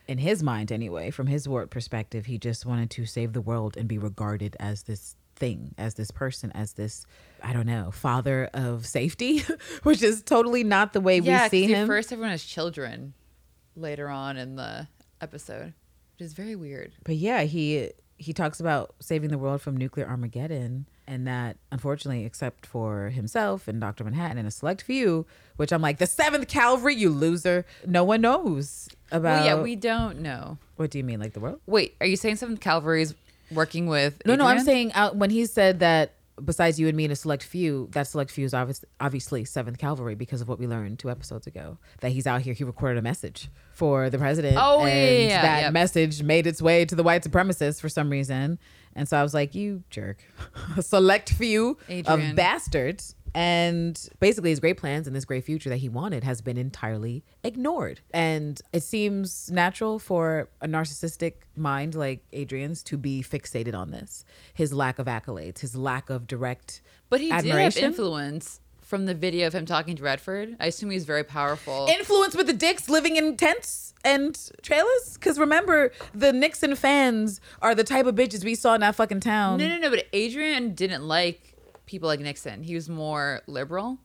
in 0.08 0.18
his 0.18 0.42
mind 0.42 0.72
anyway, 0.72 1.10
from 1.10 1.26
his 1.26 1.46
warped 1.46 1.70
perspective, 1.70 2.24
he 2.24 2.38
just 2.38 2.64
wanted 2.64 2.88
to 2.90 3.04
save 3.04 3.34
the 3.34 3.42
world 3.42 3.76
and 3.76 3.86
be 3.86 3.98
regarded 3.98 4.56
as 4.58 4.84
this 4.84 5.14
thing, 5.38 5.74
as 5.78 5.94
this 5.94 6.10
person, 6.10 6.52
as 6.52 6.72
this, 6.74 7.06
I 7.42 7.52
don't 7.52 7.66
know, 7.66 7.90
father 7.90 8.50
of 8.52 8.86
safety, 8.86 9.44
which 9.82 10.02
is 10.02 10.22
totally 10.22 10.64
not 10.64 10.92
the 10.92 11.00
way 11.00 11.18
yeah, 11.18 11.44
we 11.44 11.48
see 11.48 11.66
him. 11.66 11.86
first 11.86 12.12
everyone 12.12 12.30
has 12.30 12.44
children 12.44 13.14
later 13.76 14.08
on 14.08 14.36
in 14.36 14.56
the 14.56 14.88
episode, 15.20 15.72
which 16.16 16.26
is 16.26 16.32
very 16.32 16.56
weird. 16.56 16.92
but 17.04 17.16
yeah, 17.16 17.42
he 17.42 17.90
he 18.20 18.32
talks 18.32 18.58
about 18.58 18.96
saving 18.98 19.30
the 19.30 19.38
world 19.38 19.62
from 19.62 19.76
nuclear 19.76 20.04
Armageddon, 20.08 20.86
and 21.06 21.24
that 21.28 21.56
unfortunately, 21.70 22.24
except 22.24 22.66
for 22.66 23.10
himself 23.10 23.68
and 23.68 23.80
Doctor 23.80 24.02
Manhattan 24.02 24.38
and 24.38 24.48
a 24.48 24.50
select 24.50 24.82
few, 24.82 25.24
which 25.56 25.72
I'm 25.72 25.80
like 25.80 25.98
the 25.98 26.06
Seventh 26.06 26.48
Cavalry, 26.48 26.96
you 26.96 27.10
loser, 27.10 27.64
no 27.86 28.02
one 28.02 28.20
knows 28.22 28.88
about. 29.12 29.44
well, 29.44 29.44
yeah, 29.44 29.62
we 29.62 29.76
don't 29.76 30.18
know. 30.18 30.58
What 30.74 30.90
do 30.90 30.98
you 30.98 31.04
mean, 31.04 31.20
like 31.20 31.32
the 31.32 31.40
world? 31.40 31.60
Wait, 31.66 31.94
are 32.00 32.06
you 32.06 32.16
saying 32.16 32.36
Seventh 32.36 32.58
Cavalry's 32.60 33.14
working 33.50 33.86
with? 33.86 34.20
No, 34.26 34.34
no, 34.34 34.46
I'm 34.46 34.60
saying 34.60 34.92
out 34.92 35.16
when 35.16 35.30
he 35.30 35.46
said 35.46 35.80
that 35.80 36.14
besides 36.44 36.78
you 36.78 36.88
and 36.88 36.96
me 36.96 37.04
and 37.04 37.12
a 37.12 37.16
select 37.16 37.42
few, 37.42 37.88
that 37.92 38.06
select 38.06 38.30
few 38.30 38.44
is 38.44 38.54
obvious, 38.54 38.84
obviously 39.00 39.44
Seventh 39.44 39.78
Cavalry 39.78 40.14
because 40.14 40.40
of 40.40 40.48
what 40.48 40.58
we 40.58 40.66
learned 40.66 40.98
two 40.98 41.10
episodes 41.10 41.46
ago. 41.46 41.78
That 42.00 42.10
he's 42.10 42.26
out 42.26 42.42
here, 42.42 42.54
he 42.54 42.64
recorded 42.64 42.98
a 42.98 43.02
message 43.02 43.48
for 43.72 44.10
the 44.10 44.18
president. 44.18 44.56
Oh, 44.58 44.80
and 44.80 44.88
yeah, 44.88 45.28
yeah, 45.28 45.42
that 45.42 45.60
yep. 45.62 45.72
message 45.72 46.22
made 46.22 46.46
its 46.46 46.62
way 46.62 46.84
to 46.84 46.94
the 46.94 47.02
white 47.02 47.22
supremacists 47.22 47.80
for 47.80 47.88
some 47.88 48.10
reason. 48.10 48.58
And 48.94 49.08
so 49.08 49.16
I 49.16 49.22
was 49.22 49.34
like, 49.34 49.54
you 49.54 49.84
jerk. 49.90 50.24
select 50.80 51.30
few 51.30 51.78
Adrian. 51.88 52.30
of 52.30 52.36
bastards. 52.36 53.14
And 53.34 54.08
basically, 54.20 54.50
his 54.50 54.60
great 54.60 54.76
plans 54.76 55.06
and 55.06 55.14
this 55.14 55.24
great 55.24 55.44
future 55.44 55.68
that 55.70 55.76
he 55.76 55.88
wanted 55.88 56.24
has 56.24 56.40
been 56.40 56.56
entirely 56.56 57.24
ignored. 57.44 58.00
And 58.12 58.60
it 58.72 58.82
seems 58.82 59.50
natural 59.50 59.98
for 59.98 60.48
a 60.60 60.66
narcissistic 60.66 61.34
mind 61.56 61.94
like 61.94 62.24
Adrian's 62.32 62.82
to 62.84 62.96
be 62.96 63.22
fixated 63.22 63.74
on 63.74 63.90
this 63.90 64.24
his 64.54 64.72
lack 64.72 64.98
of 64.98 65.06
accolades, 65.06 65.60
his 65.60 65.76
lack 65.76 66.10
of 66.10 66.26
direct. 66.26 66.80
But 67.10 67.20
he 67.20 67.26
did 67.26 67.34
have 67.34 67.46
admiration. 67.46 67.84
influence 67.84 68.60
from 68.88 69.04
the 69.04 69.14
video 69.14 69.46
of 69.46 69.54
him 69.54 69.66
talking 69.66 69.96
to 69.96 70.02
Redford. 70.02 70.56
I 70.58 70.66
assume 70.66 70.90
he's 70.90 71.04
very 71.04 71.22
powerful. 71.22 71.86
Influence 71.90 72.34
with 72.34 72.46
the 72.46 72.54
dicks 72.54 72.88
living 72.88 73.16
in 73.16 73.36
tents 73.36 73.92
and 74.02 74.50
trailers? 74.62 75.14
Because 75.14 75.38
remember, 75.38 75.92
the 76.14 76.32
Nixon 76.32 76.74
fans 76.74 77.40
are 77.60 77.74
the 77.74 77.84
type 77.84 78.06
of 78.06 78.14
bitches 78.14 78.44
we 78.44 78.54
saw 78.54 78.74
in 78.74 78.80
that 78.80 78.94
fucking 78.94 79.20
town. 79.20 79.58
no, 79.58 79.68
no, 79.68 79.78
no. 79.78 79.90
But 79.90 80.06
Adrian 80.14 80.74
didn't 80.74 81.06
like 81.06 81.57
people 81.88 82.06
like 82.06 82.20
Nixon. 82.20 82.62
He 82.62 82.74
was 82.74 82.88
more 82.88 83.42
liberal. 83.46 83.98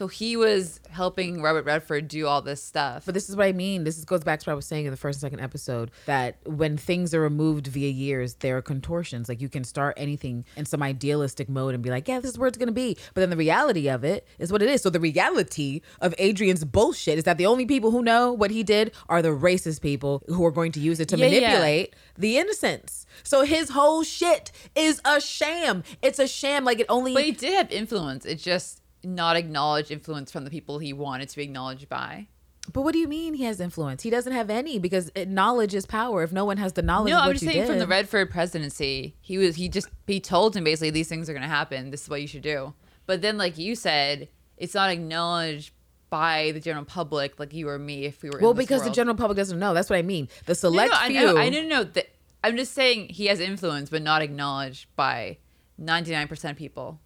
So 0.00 0.06
he 0.08 0.34
was 0.34 0.80
helping 0.88 1.42
Robert 1.42 1.66
Redford 1.66 2.08
do 2.08 2.26
all 2.26 2.40
this 2.40 2.62
stuff. 2.62 3.04
But 3.04 3.12
this 3.12 3.28
is 3.28 3.36
what 3.36 3.44
I 3.44 3.52
mean. 3.52 3.84
This 3.84 3.98
is, 3.98 4.06
goes 4.06 4.24
back 4.24 4.40
to 4.40 4.48
what 4.48 4.52
I 4.52 4.56
was 4.56 4.64
saying 4.64 4.86
in 4.86 4.90
the 4.90 4.96
first 4.96 5.16
and 5.16 5.20
second 5.30 5.44
episode 5.44 5.90
that 6.06 6.38
when 6.46 6.78
things 6.78 7.12
are 7.12 7.20
removed 7.20 7.66
via 7.66 7.90
years, 7.90 8.32
there 8.36 8.56
are 8.56 8.62
contortions. 8.62 9.28
Like 9.28 9.42
you 9.42 9.50
can 9.50 9.62
start 9.62 9.92
anything 9.98 10.46
in 10.56 10.64
some 10.64 10.82
idealistic 10.82 11.50
mode 11.50 11.74
and 11.74 11.82
be 11.82 11.90
like, 11.90 12.08
yeah, 12.08 12.18
this 12.18 12.30
is 12.30 12.38
where 12.38 12.48
it's 12.48 12.56
going 12.56 12.68
to 12.68 12.72
be. 12.72 12.96
But 13.12 13.20
then 13.20 13.28
the 13.28 13.36
reality 13.36 13.90
of 13.90 14.02
it 14.02 14.26
is 14.38 14.50
what 14.50 14.62
it 14.62 14.70
is. 14.70 14.80
So 14.80 14.88
the 14.88 15.00
reality 15.00 15.82
of 16.00 16.14
Adrian's 16.16 16.64
bullshit 16.64 17.18
is 17.18 17.24
that 17.24 17.36
the 17.36 17.44
only 17.44 17.66
people 17.66 17.90
who 17.90 18.02
know 18.02 18.32
what 18.32 18.50
he 18.50 18.62
did 18.62 18.92
are 19.10 19.20
the 19.20 19.28
racist 19.28 19.82
people 19.82 20.22
who 20.28 20.46
are 20.46 20.50
going 20.50 20.72
to 20.72 20.80
use 20.80 20.98
it 20.98 21.10
to 21.10 21.18
Yeah, 21.18 21.26
yeah. 21.26 21.40
manipulate 21.40 21.94
the 22.16 22.38
innocents. 22.38 23.04
So 23.22 23.44
his 23.44 23.68
whole 23.68 24.02
shit 24.02 24.50
is 24.74 25.02
a 25.04 25.20
sham. 25.20 25.84
It's 26.00 26.18
a 26.18 26.26
sham. 26.26 26.64
Like 26.64 26.80
it 26.80 26.86
only. 26.88 27.12
But 27.12 27.24
he 27.24 27.32
did 27.32 27.52
have 27.52 27.70
influence. 27.70 28.24
It 28.24 28.36
just 28.36 28.79
not 29.02 29.36
acknowledged 29.36 29.90
influence 29.90 30.30
from 30.30 30.44
the 30.44 30.50
people 30.50 30.78
he 30.78 30.92
wanted 30.92 31.28
to 31.28 31.36
be 31.36 31.42
acknowledged 31.44 31.88
by. 31.88 32.28
But 32.72 32.82
what 32.82 32.92
do 32.92 32.98
you 32.98 33.08
mean 33.08 33.34
he 33.34 33.44
has 33.44 33.60
influence? 33.60 34.02
He 34.02 34.10
doesn't 34.10 34.32
have 34.32 34.50
any 34.50 34.78
because 34.78 35.10
it, 35.14 35.28
knowledge 35.28 35.74
is 35.74 35.86
power. 35.86 36.22
If 36.22 36.32
no 36.32 36.44
one 36.44 36.58
has 36.58 36.74
the 36.74 36.82
knowledge, 36.82 37.10
No, 37.10 37.18
I'm 37.18 37.32
just 37.32 37.44
saying 37.44 37.66
from 37.66 37.78
the 37.78 37.86
Redford 37.86 38.30
presidency, 38.30 39.16
he 39.20 39.38
was 39.38 39.56
he 39.56 39.68
just 39.68 39.88
he 40.06 40.20
told 40.20 40.56
him 40.56 40.64
basically 40.64 40.90
these 40.90 41.08
things 41.08 41.28
are 41.28 41.32
going 41.32 41.42
to 41.42 41.48
happen. 41.48 41.90
This 41.90 42.02
is 42.02 42.08
what 42.08 42.20
you 42.20 42.28
should 42.28 42.42
do. 42.42 42.74
But 43.06 43.22
then, 43.22 43.38
like 43.38 43.58
you 43.58 43.74
said, 43.74 44.28
it's 44.56 44.74
not 44.74 44.90
acknowledged 44.90 45.72
by 46.10 46.50
the 46.52 46.60
general 46.60 46.84
public, 46.84 47.38
like 47.38 47.54
you 47.54 47.68
or 47.68 47.78
me, 47.78 48.04
if 48.04 48.22
we 48.22 48.30
were. 48.30 48.38
Well, 48.40 48.54
because 48.54 48.84
the 48.84 48.90
general 48.90 49.16
public 49.16 49.36
doesn't 49.36 49.58
know. 49.58 49.72
That's 49.74 49.88
what 49.88 49.98
I 49.98 50.02
mean. 50.02 50.28
The 50.46 50.54
select 50.54 50.92
no, 50.92 50.98
I 50.98 51.08
few. 51.08 51.20
know, 51.20 51.38
I 51.38 51.48
know. 51.48 51.84
That 51.84 52.08
I'm 52.44 52.56
just 52.56 52.72
saying 52.72 53.08
he 53.08 53.26
has 53.26 53.40
influence, 53.40 53.90
but 53.90 54.02
not 54.02 54.22
acknowledged 54.22 54.86
by 54.96 55.38
99% 55.80 56.50
of 56.50 56.56
people 56.56 57.00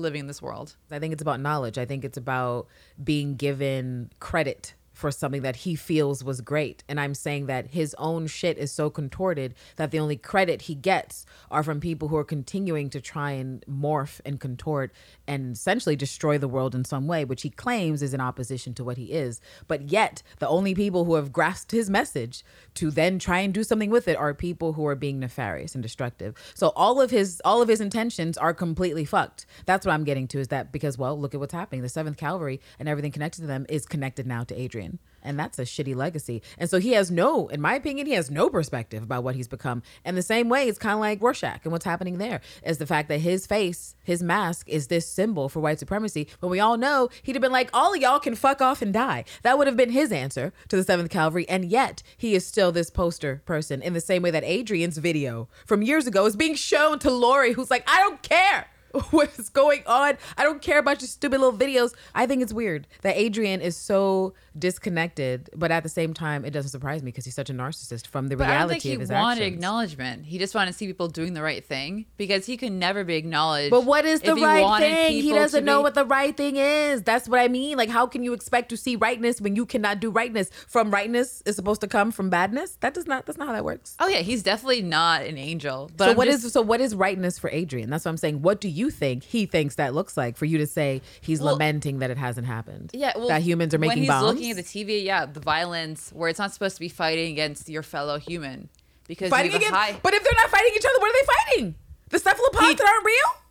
living 0.00 0.20
in 0.20 0.26
this 0.26 0.42
world. 0.42 0.76
I 0.90 0.98
think 0.98 1.12
it's 1.12 1.22
about 1.22 1.40
knowledge. 1.40 1.78
I 1.78 1.84
think 1.84 2.04
it's 2.04 2.18
about 2.18 2.66
being 3.02 3.36
given 3.36 4.10
credit 4.20 4.74
for 5.00 5.10
something 5.10 5.42
that 5.42 5.56
he 5.56 5.74
feels 5.74 6.22
was 6.22 6.40
great. 6.40 6.84
And 6.88 7.00
I'm 7.00 7.14
saying 7.14 7.46
that 7.46 7.68
his 7.68 7.96
own 7.98 8.26
shit 8.26 8.58
is 8.58 8.70
so 8.70 8.90
contorted 8.90 9.54
that 9.76 9.90
the 9.90 9.98
only 9.98 10.16
credit 10.16 10.62
he 10.62 10.74
gets 10.74 11.24
are 11.50 11.62
from 11.62 11.80
people 11.80 12.08
who 12.08 12.16
are 12.16 12.24
continuing 12.24 12.90
to 12.90 13.00
try 13.00 13.32
and 13.32 13.64
morph 13.66 14.20
and 14.24 14.38
contort 14.38 14.92
and 15.26 15.52
essentially 15.54 15.96
destroy 15.96 16.36
the 16.38 16.48
world 16.48 16.74
in 16.74 16.84
some 16.84 17.06
way, 17.06 17.24
which 17.24 17.42
he 17.42 17.50
claims 17.50 18.02
is 18.02 18.12
in 18.12 18.20
opposition 18.20 18.74
to 18.74 18.84
what 18.84 18.98
he 18.98 19.12
is. 19.12 19.40
But 19.66 19.90
yet, 19.90 20.22
the 20.38 20.48
only 20.48 20.74
people 20.74 21.04
who 21.06 21.14
have 21.14 21.32
grasped 21.32 21.72
his 21.72 21.88
message 21.88 22.44
to 22.74 22.90
then 22.90 23.18
try 23.18 23.40
and 23.40 23.54
do 23.54 23.64
something 23.64 23.90
with 23.90 24.06
it 24.06 24.16
are 24.16 24.34
people 24.34 24.74
who 24.74 24.86
are 24.86 24.94
being 24.94 25.18
nefarious 25.18 25.74
and 25.74 25.82
destructive. 25.82 26.34
So 26.54 26.68
all 26.76 27.00
of 27.00 27.10
his 27.10 27.40
all 27.44 27.62
of 27.62 27.68
his 27.68 27.80
intentions 27.80 28.36
are 28.36 28.52
completely 28.52 29.04
fucked. 29.04 29.46
That's 29.64 29.86
what 29.86 29.92
I'm 29.92 30.04
getting 30.04 30.28
to 30.28 30.40
is 30.40 30.48
that 30.48 30.72
because 30.72 30.98
well, 30.98 31.18
look 31.18 31.34
at 31.34 31.40
what's 31.40 31.54
happening. 31.54 31.80
The 31.80 31.88
7th 31.88 32.16
Cavalry 32.16 32.60
and 32.78 32.88
everything 32.88 33.12
connected 33.12 33.40
to 33.42 33.46
them 33.46 33.64
is 33.68 33.86
connected 33.86 34.26
now 34.26 34.44
to 34.44 34.60
Adrian. 34.60 34.89
And 35.22 35.38
that's 35.38 35.58
a 35.58 35.62
shitty 35.62 35.94
legacy. 35.94 36.42
And 36.58 36.68
so 36.68 36.78
he 36.78 36.92
has 36.92 37.10
no, 37.10 37.48
in 37.48 37.60
my 37.60 37.74
opinion, 37.74 38.06
he 38.06 38.14
has 38.14 38.30
no 38.30 38.48
perspective 38.48 39.02
about 39.02 39.24
what 39.24 39.34
he's 39.34 39.48
become. 39.48 39.82
And 40.04 40.16
the 40.16 40.22
same 40.22 40.48
way, 40.48 40.68
it's 40.68 40.78
kind 40.78 40.94
of 40.94 41.00
like 41.00 41.20
Rorschach 41.20 41.60
and 41.64 41.72
what's 41.72 41.84
happening 41.84 42.18
there 42.18 42.40
is 42.64 42.78
the 42.78 42.86
fact 42.86 43.08
that 43.08 43.20
his 43.20 43.46
face, 43.46 43.96
his 44.02 44.22
mask 44.22 44.68
is 44.68 44.86
this 44.86 45.06
symbol 45.06 45.48
for 45.48 45.60
white 45.60 45.78
supremacy. 45.78 46.28
But 46.40 46.48
we 46.48 46.60
all 46.60 46.76
know 46.76 47.08
he'd 47.22 47.34
have 47.34 47.42
been 47.42 47.52
like, 47.52 47.70
all 47.72 47.94
of 47.94 48.00
y'all 48.00 48.20
can 48.20 48.34
fuck 48.34 48.60
off 48.60 48.82
and 48.82 48.92
die. 48.92 49.24
That 49.42 49.58
would 49.58 49.66
have 49.66 49.76
been 49.76 49.90
his 49.90 50.12
answer 50.12 50.52
to 50.68 50.76
the 50.76 50.82
7th 50.82 51.10
Cavalry. 51.10 51.48
And 51.48 51.64
yet 51.64 52.02
he 52.16 52.34
is 52.34 52.46
still 52.46 52.72
this 52.72 52.90
poster 52.90 53.42
person 53.44 53.82
in 53.82 53.92
the 53.92 54.00
same 54.00 54.22
way 54.22 54.30
that 54.30 54.44
Adrian's 54.44 54.98
video 54.98 55.48
from 55.66 55.82
years 55.82 56.06
ago 56.06 56.26
is 56.26 56.36
being 56.36 56.54
shown 56.54 56.98
to 57.00 57.10
Lori, 57.10 57.52
who's 57.52 57.70
like, 57.70 57.84
I 57.88 57.98
don't 57.98 58.22
care. 58.22 58.66
what 59.10 59.30
is 59.38 59.48
going 59.48 59.82
on? 59.86 60.16
I 60.36 60.42
don't 60.42 60.60
care 60.60 60.78
about 60.78 61.00
your 61.00 61.08
stupid 61.08 61.40
little 61.40 61.56
videos. 61.56 61.94
I 62.14 62.26
think 62.26 62.42
it's 62.42 62.52
weird 62.52 62.86
that 63.02 63.16
Adrian 63.16 63.60
is 63.60 63.76
so 63.76 64.34
disconnected, 64.58 65.50
but 65.54 65.70
at 65.70 65.82
the 65.82 65.88
same 65.88 66.14
time, 66.14 66.44
it 66.44 66.50
doesn't 66.50 66.70
surprise 66.70 67.02
me 67.02 67.10
because 67.10 67.24
he's 67.24 67.34
such 67.34 67.50
a 67.50 67.52
narcissist 67.54 68.06
from 68.06 68.28
the 68.28 68.36
But 68.36 68.48
reality 68.48 68.72
think 68.74 68.82
he 68.82 68.94
of 68.94 69.00
his 69.00 69.10
wanted 69.10 69.44
acknowledgement. 69.44 70.26
He 70.26 70.38
just 70.38 70.54
wanted 70.54 70.72
to 70.72 70.76
see 70.78 70.86
people 70.86 71.08
doing 71.08 71.34
the 71.34 71.42
right 71.42 71.64
thing 71.64 72.06
because 72.16 72.46
he 72.46 72.56
can 72.56 72.78
never 72.78 73.04
be 73.04 73.14
acknowledged. 73.16 73.70
But 73.70 73.84
what 73.84 74.04
is 74.04 74.20
the 74.20 74.34
he 74.34 74.44
right 74.44 74.80
thing? 74.80 75.12
He 75.22 75.30
doesn't 75.32 75.64
know 75.64 75.78
be- 75.80 75.82
what 75.84 75.94
the 75.94 76.04
right 76.04 76.36
thing 76.36 76.56
is. 76.56 77.02
That's 77.02 77.28
what 77.28 77.40
I 77.40 77.48
mean. 77.48 77.76
Like, 77.76 77.88
how 77.90 78.06
can 78.06 78.22
you 78.22 78.32
expect 78.32 78.68
to 78.70 78.76
see 78.76 78.96
rightness 78.96 79.40
when 79.40 79.56
you 79.56 79.66
cannot 79.66 80.00
do 80.00 80.10
rightness? 80.10 80.50
From 80.68 80.90
rightness 80.90 81.42
is 81.46 81.56
supposed 81.56 81.80
to 81.82 81.88
come 81.88 82.10
from 82.10 82.30
badness. 82.30 82.76
That 82.80 82.94
does 82.94 83.06
not. 83.06 83.26
That's 83.26 83.38
not 83.38 83.48
how 83.48 83.54
that 83.54 83.64
works. 83.64 83.96
Oh 84.00 84.08
yeah, 84.08 84.18
he's 84.20 84.42
definitely 84.42 84.82
not 84.82 85.22
an 85.22 85.38
angel. 85.38 85.90
But 85.96 86.04
so 86.06 86.10
I'm 86.12 86.16
what 86.16 86.28
is 86.28 86.42
just- 86.42 86.54
so 86.54 86.62
what 86.62 86.80
is 86.80 86.94
rightness 86.94 87.38
for 87.38 87.50
Adrian? 87.50 87.90
That's 87.90 88.04
what 88.04 88.10
I'm 88.10 88.16
saying. 88.16 88.42
What 88.42 88.60
do 88.60 88.68
you 88.68 88.90
think 88.90 89.22
he 89.24 89.46
thinks 89.46 89.74
that 89.76 89.94
looks 89.94 90.16
like 90.16 90.36
for 90.36 90.44
you 90.46 90.58
to 90.58 90.66
say 90.66 91.02
he's 91.20 91.40
Well- 91.40 91.52
lamenting 91.54 91.98
that 92.00 92.10
it 92.10 92.16
hasn't 92.18 92.46
happened? 92.46 92.90
Yeah, 92.92 93.12
well, 93.16 93.28
that 93.28 93.42
humans 93.42 93.74
are 93.74 93.78
making 93.78 94.06
bombs. 94.06 94.39
Looking 94.40 94.50
at 94.50 94.56
the 94.56 94.62
TV, 94.62 95.04
yeah, 95.04 95.26
the 95.26 95.40
violence 95.40 96.10
where 96.14 96.28
it's 96.28 96.38
not 96.38 96.52
supposed 96.52 96.76
to 96.76 96.80
be 96.80 96.88
fighting 96.88 97.32
against 97.32 97.68
your 97.68 97.82
fellow 97.82 98.18
human 98.18 98.68
because 99.06 99.30
fighting 99.30 99.52
against. 99.54 99.74
high. 99.74 99.96
But 100.02 100.14
if 100.14 100.22
they're 100.22 100.32
not 100.34 100.50
fighting 100.50 100.72
each 100.74 100.84
other, 100.84 100.98
what 101.00 101.10
are 101.10 101.20
they 101.20 101.26
fighting? 101.56 101.74
The 102.08 102.18
cephalopods 102.18 102.66
He- 102.66 102.74
that 102.74 102.86
aren't 102.86 103.04
real. 103.04 103.42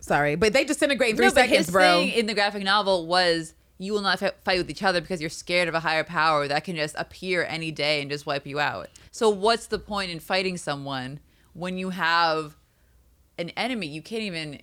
Sorry, 0.00 0.34
but 0.36 0.52
they 0.52 0.64
disintegrate 0.64 1.10
in 1.10 1.16
three 1.16 1.26
no, 1.26 1.32
seconds, 1.32 1.56
his 1.66 1.70
bro. 1.70 1.82
thing 2.00 2.10
in 2.10 2.26
the 2.26 2.34
graphic 2.34 2.62
novel 2.62 3.06
was 3.06 3.54
you 3.78 3.92
will 3.94 4.02
not 4.02 4.18
fi- 4.18 4.32
fight 4.44 4.58
with 4.58 4.68
each 4.70 4.82
other 4.82 5.00
because 5.00 5.20
you're 5.20 5.30
scared 5.30 5.66
of 5.66 5.74
a 5.74 5.80
higher 5.80 6.04
power 6.04 6.46
that 6.46 6.62
can 6.64 6.76
just 6.76 6.94
appear 6.98 7.44
any 7.48 7.70
day 7.70 8.02
and 8.02 8.10
just 8.10 8.26
wipe 8.26 8.46
you 8.46 8.60
out. 8.60 8.88
So 9.10 9.30
what's 9.30 9.66
the 9.66 9.78
point 9.78 10.10
in 10.10 10.20
fighting 10.20 10.58
someone 10.58 11.20
when 11.54 11.78
you 11.78 11.88
have 11.90 12.56
an 13.38 13.48
enemy? 13.50 13.86
You 13.86 14.02
can't 14.02 14.22
even 14.22 14.60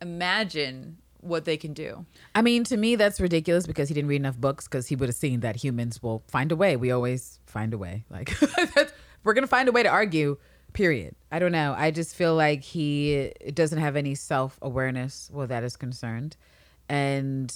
imagine 0.00 0.98
what 1.22 1.44
they 1.44 1.56
can 1.56 1.72
do. 1.72 2.04
I 2.34 2.42
mean, 2.42 2.64
to 2.64 2.76
me, 2.76 2.96
that's 2.96 3.20
ridiculous 3.20 3.66
because 3.66 3.88
he 3.88 3.94
didn't 3.94 4.08
read 4.08 4.16
enough 4.16 4.38
books 4.38 4.66
because 4.66 4.88
he 4.88 4.96
would 4.96 5.08
have 5.08 5.16
seen 5.16 5.40
that 5.40 5.56
humans 5.56 6.02
will 6.02 6.22
find 6.28 6.52
a 6.52 6.56
way. 6.56 6.76
We 6.76 6.90
always 6.90 7.38
find 7.46 7.72
a 7.72 7.78
way. 7.78 8.04
Like, 8.10 8.34
we're 9.24 9.32
going 9.32 9.44
to 9.44 9.48
find 9.48 9.68
a 9.68 9.72
way 9.72 9.82
to 9.82 9.88
argue, 9.88 10.36
period. 10.72 11.14
I 11.30 11.38
don't 11.38 11.52
know. 11.52 11.74
I 11.76 11.90
just 11.90 12.14
feel 12.14 12.34
like 12.34 12.62
he 12.62 13.32
doesn't 13.54 13.78
have 13.78 13.96
any 13.96 14.14
self 14.14 14.58
awareness 14.60 15.30
where 15.32 15.46
that 15.46 15.64
is 15.64 15.76
concerned. 15.76 16.36
And 16.88 17.52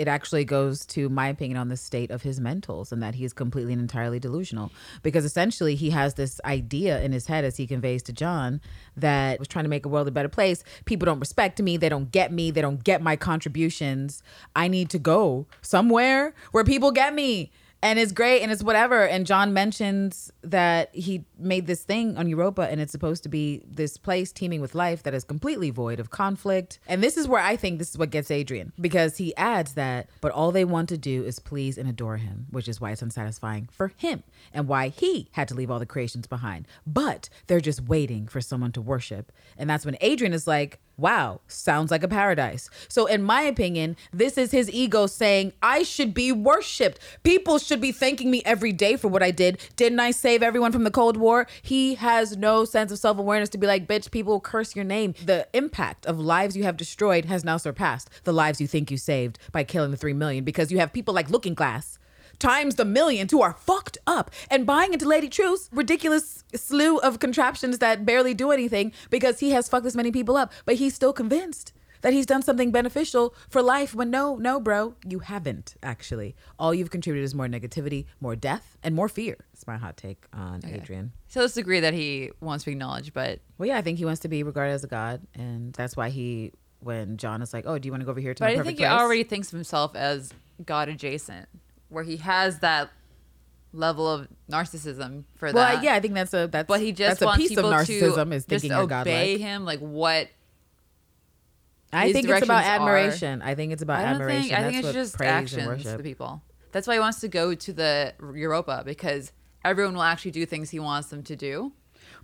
it 0.00 0.08
actually 0.08 0.46
goes 0.46 0.86
to 0.86 1.10
my 1.10 1.28
opinion 1.28 1.58
on 1.58 1.68
the 1.68 1.76
state 1.76 2.10
of 2.10 2.22
his 2.22 2.40
mentals 2.40 2.90
and 2.90 3.02
that 3.02 3.14
he 3.14 3.22
is 3.22 3.34
completely 3.34 3.74
and 3.74 3.82
entirely 3.82 4.18
delusional 4.18 4.72
because 5.02 5.26
essentially 5.26 5.74
he 5.74 5.90
has 5.90 6.14
this 6.14 6.40
idea 6.46 7.02
in 7.02 7.12
his 7.12 7.26
head 7.26 7.44
as 7.44 7.58
he 7.58 7.66
conveys 7.66 8.02
to 8.04 8.10
John 8.10 8.62
that 8.96 9.38
was 9.38 9.46
trying 9.46 9.66
to 9.66 9.68
make 9.68 9.84
a 9.84 9.90
world 9.90 10.08
a 10.08 10.10
better 10.10 10.30
place. 10.30 10.64
People 10.86 11.04
don't 11.04 11.20
respect 11.20 11.60
me, 11.60 11.76
they 11.76 11.90
don't 11.90 12.10
get 12.10 12.32
me, 12.32 12.50
they 12.50 12.62
don't 12.62 12.82
get 12.82 13.02
my 13.02 13.14
contributions. 13.14 14.22
I 14.56 14.68
need 14.68 14.88
to 14.88 14.98
go 14.98 15.46
somewhere 15.60 16.32
where 16.52 16.64
people 16.64 16.92
get 16.92 17.14
me. 17.14 17.52
And 17.82 17.98
it's 17.98 18.12
great 18.12 18.42
and 18.42 18.52
it's 18.52 18.62
whatever. 18.62 19.06
And 19.06 19.26
John 19.26 19.54
mentions 19.54 20.30
that 20.42 20.94
he 20.94 21.24
made 21.38 21.66
this 21.66 21.82
thing 21.82 22.16
on 22.18 22.28
Europa 22.28 22.68
and 22.70 22.80
it's 22.80 22.92
supposed 22.92 23.22
to 23.22 23.28
be 23.28 23.62
this 23.66 23.96
place 23.96 24.32
teeming 24.32 24.60
with 24.60 24.74
life 24.74 25.02
that 25.04 25.14
is 25.14 25.24
completely 25.24 25.70
void 25.70 25.98
of 25.98 26.10
conflict. 26.10 26.78
And 26.86 27.02
this 27.02 27.16
is 27.16 27.26
where 27.26 27.42
I 27.42 27.56
think 27.56 27.78
this 27.78 27.90
is 27.90 27.98
what 27.98 28.10
gets 28.10 28.30
Adrian 28.30 28.72
because 28.80 29.16
he 29.16 29.34
adds 29.36 29.74
that, 29.74 30.10
but 30.20 30.32
all 30.32 30.52
they 30.52 30.64
want 30.64 30.88
to 30.90 30.98
do 30.98 31.24
is 31.24 31.38
please 31.38 31.78
and 31.78 31.88
adore 31.88 32.18
him, 32.18 32.46
which 32.50 32.68
is 32.68 32.80
why 32.80 32.90
it's 32.90 33.02
unsatisfying 33.02 33.68
for 33.72 33.92
him 33.96 34.22
and 34.52 34.68
why 34.68 34.88
he 34.88 35.28
had 35.32 35.48
to 35.48 35.54
leave 35.54 35.70
all 35.70 35.78
the 35.78 35.86
creations 35.86 36.26
behind. 36.26 36.66
But 36.86 37.30
they're 37.46 37.60
just 37.60 37.82
waiting 37.82 38.26
for 38.26 38.40
someone 38.40 38.72
to 38.72 38.82
worship. 38.82 39.32
And 39.56 39.70
that's 39.70 39.86
when 39.86 39.96
Adrian 40.00 40.34
is 40.34 40.46
like, 40.46 40.80
wow, 41.00 41.40
sounds 41.48 41.90
like 41.90 42.02
a 42.02 42.08
paradise. 42.08 42.68
So, 42.88 43.06
in 43.06 43.22
my 43.22 43.42
opinion, 43.42 43.96
this 44.12 44.36
is 44.36 44.50
his 44.50 44.70
ego 44.70 45.06
saying, 45.06 45.52
I 45.62 45.82
should 45.82 46.12
be 46.12 46.30
worshiped. 46.30 46.98
People 47.22 47.58
should 47.58 47.80
be 47.80 47.92
thanking 47.92 48.30
me 48.30 48.42
every 48.44 48.72
day 48.72 48.96
for 48.96 49.08
what 49.08 49.22
I 49.22 49.30
did. 49.30 49.58
Didn't 49.76 50.00
I 50.00 50.10
save 50.10 50.42
everyone 50.42 50.72
from 50.72 50.84
the 50.84 50.90
Cold 50.90 51.16
War? 51.16 51.46
He 51.62 51.94
has 51.96 52.36
no 52.36 52.64
sense 52.64 52.92
of 52.92 52.98
self 52.98 53.18
awareness 53.18 53.48
to 53.50 53.58
be 53.58 53.66
like, 53.66 53.86
bitch, 53.86 54.10
people 54.10 54.40
curse 54.40 54.76
your 54.76 54.84
name. 54.84 55.14
The 55.24 55.48
impact 55.54 56.06
of 56.06 56.18
lives 56.18 56.56
you 56.56 56.64
have 56.64 56.76
destroyed 56.76 57.24
has 57.24 57.44
now 57.44 57.56
surpassed 57.56 58.10
the 58.24 58.32
lives 58.32 58.60
you 58.60 58.66
think 58.66 58.90
you 58.90 58.96
saved 58.96 59.38
by 59.52 59.64
killing 59.64 59.90
the 59.90 59.96
three 59.96 60.12
million 60.12 60.44
because 60.44 60.70
you 60.70 60.78
have 60.78 60.92
people 60.92 61.14
like 61.14 61.30
Looking 61.30 61.54
Glass 61.54 61.98
times 62.40 62.74
the 62.74 62.84
millions 62.84 63.30
who 63.30 63.42
are 63.42 63.52
fucked 63.52 63.98
up 64.06 64.30
and 64.50 64.66
buying 64.66 64.92
into 64.92 65.06
Lady 65.06 65.28
Trieu's 65.28 65.68
ridiculous 65.72 66.42
slew 66.54 66.98
of 66.98 67.18
contraptions 67.20 67.78
that 67.78 68.04
barely 68.04 68.34
do 68.34 68.50
anything 68.50 68.92
because 69.10 69.40
he 69.40 69.50
has 69.50 69.68
fucked 69.68 69.84
this 69.84 69.94
many 69.94 70.10
people 70.10 70.36
up, 70.36 70.52
but 70.64 70.76
he's 70.76 70.94
still 70.94 71.12
convinced 71.12 71.72
that 72.02 72.12
he's 72.14 72.24
done 72.26 72.40
something 72.42 72.70
beneficial 72.70 73.34
for 73.48 73.60
life 73.62 73.94
when 73.94 74.10
no, 74.10 74.36
no, 74.36 74.58
bro, 74.58 74.94
you 75.06 75.18
haven't 75.18 75.74
actually. 75.82 76.34
All 76.58 76.72
you've 76.74 76.90
contributed 76.90 77.24
is 77.24 77.34
more 77.34 77.46
negativity, 77.46 78.06
more 78.20 78.34
death, 78.34 78.78
and 78.82 78.94
more 78.94 79.08
fear. 79.08 79.36
It's 79.52 79.66
my 79.66 79.76
hot 79.76 79.98
take 79.98 80.24
on 80.32 80.60
Adrian. 80.64 81.12
So 81.28 81.40
let's 81.40 81.58
agree 81.58 81.80
that 81.80 81.92
he 81.92 82.30
wants 82.40 82.64
to 82.64 82.70
be 82.70 82.72
acknowledged, 82.72 83.12
but 83.12 83.40
Well, 83.58 83.68
yeah, 83.68 83.76
I 83.76 83.82
think 83.82 83.98
he 83.98 84.06
wants 84.06 84.20
to 84.22 84.28
be 84.28 84.42
regarded 84.42 84.72
as 84.72 84.82
a 84.82 84.86
god, 84.88 85.20
and 85.34 85.74
that's 85.74 85.94
why 85.94 86.08
he, 86.08 86.52
when 86.80 87.18
John 87.18 87.42
is 87.42 87.52
like, 87.52 87.64
"Oh, 87.66 87.78
do 87.78 87.86
you 87.86 87.92
want 87.92 88.00
to 88.00 88.06
go 88.06 88.12
over 88.12 88.20
here 88.20 88.32
to 88.32 88.40
but 88.40 88.48
I 88.48 88.52
perfect 88.52 88.66
think 88.66 88.78
he 88.78 88.84
place?" 88.86 88.98
already 88.98 89.22
thinks 89.24 89.48
of 89.48 89.56
himself 89.56 89.94
as 89.94 90.32
God 90.64 90.88
adjacent, 90.88 91.48
where 91.90 92.04
he 92.04 92.16
has 92.16 92.60
that 92.60 92.90
level 93.72 94.08
of 94.10 94.26
narcissism 94.50 95.24
for 95.36 95.52
Well, 95.52 95.74
that. 95.76 95.82
yeah, 95.84 95.94
I 95.94 96.00
think 96.00 96.14
that's 96.14 96.34
a 96.34 96.48
that's 96.50 96.66
but 96.66 96.80
he 96.80 96.90
just 96.92 97.20
that's 97.20 97.22
a 97.22 97.26
wants 97.26 97.38
piece 97.42 97.50
of 97.52 97.56
people 97.56 97.70
narcissism 97.70 98.30
to 98.30 98.34
is 98.36 98.46
just 98.46 98.62
thinking 98.62 98.70
godlike. 98.70 99.00
obey 99.06 99.38
him, 99.38 99.64
like 99.64 99.78
what 99.80 100.28
I 101.92 102.12
think 102.12 102.28
it's 102.28 102.44
about 102.44 102.62
directions 102.62 102.70
are- 102.70 102.74
admiration. 102.74 103.42
I 103.42 103.54
think 103.54 103.72
it's 103.72 103.82
about 103.82 104.00
I 104.00 104.04
admiration. 104.04 104.42
think. 104.42 104.52
I 104.58 104.62
think 104.70 104.84
it's 104.84 104.92
just 104.92 105.20
actions 105.20 105.82
to 105.84 105.98
people. 105.98 106.42
That's 106.72 106.86
why 106.86 106.94
he 106.94 107.00
wants 107.00 107.20
to 107.20 107.28
go 107.28 107.54
to 107.54 107.72
the 107.72 108.14
Europa 108.20 108.82
because 108.86 109.32
everyone 109.64 109.94
will 109.94 110.02
actually 110.02 110.30
do 110.30 110.46
things 110.46 110.70
he 110.70 110.78
wants 110.78 111.08
them 111.08 111.22
to 111.24 111.34
do. 111.36 111.72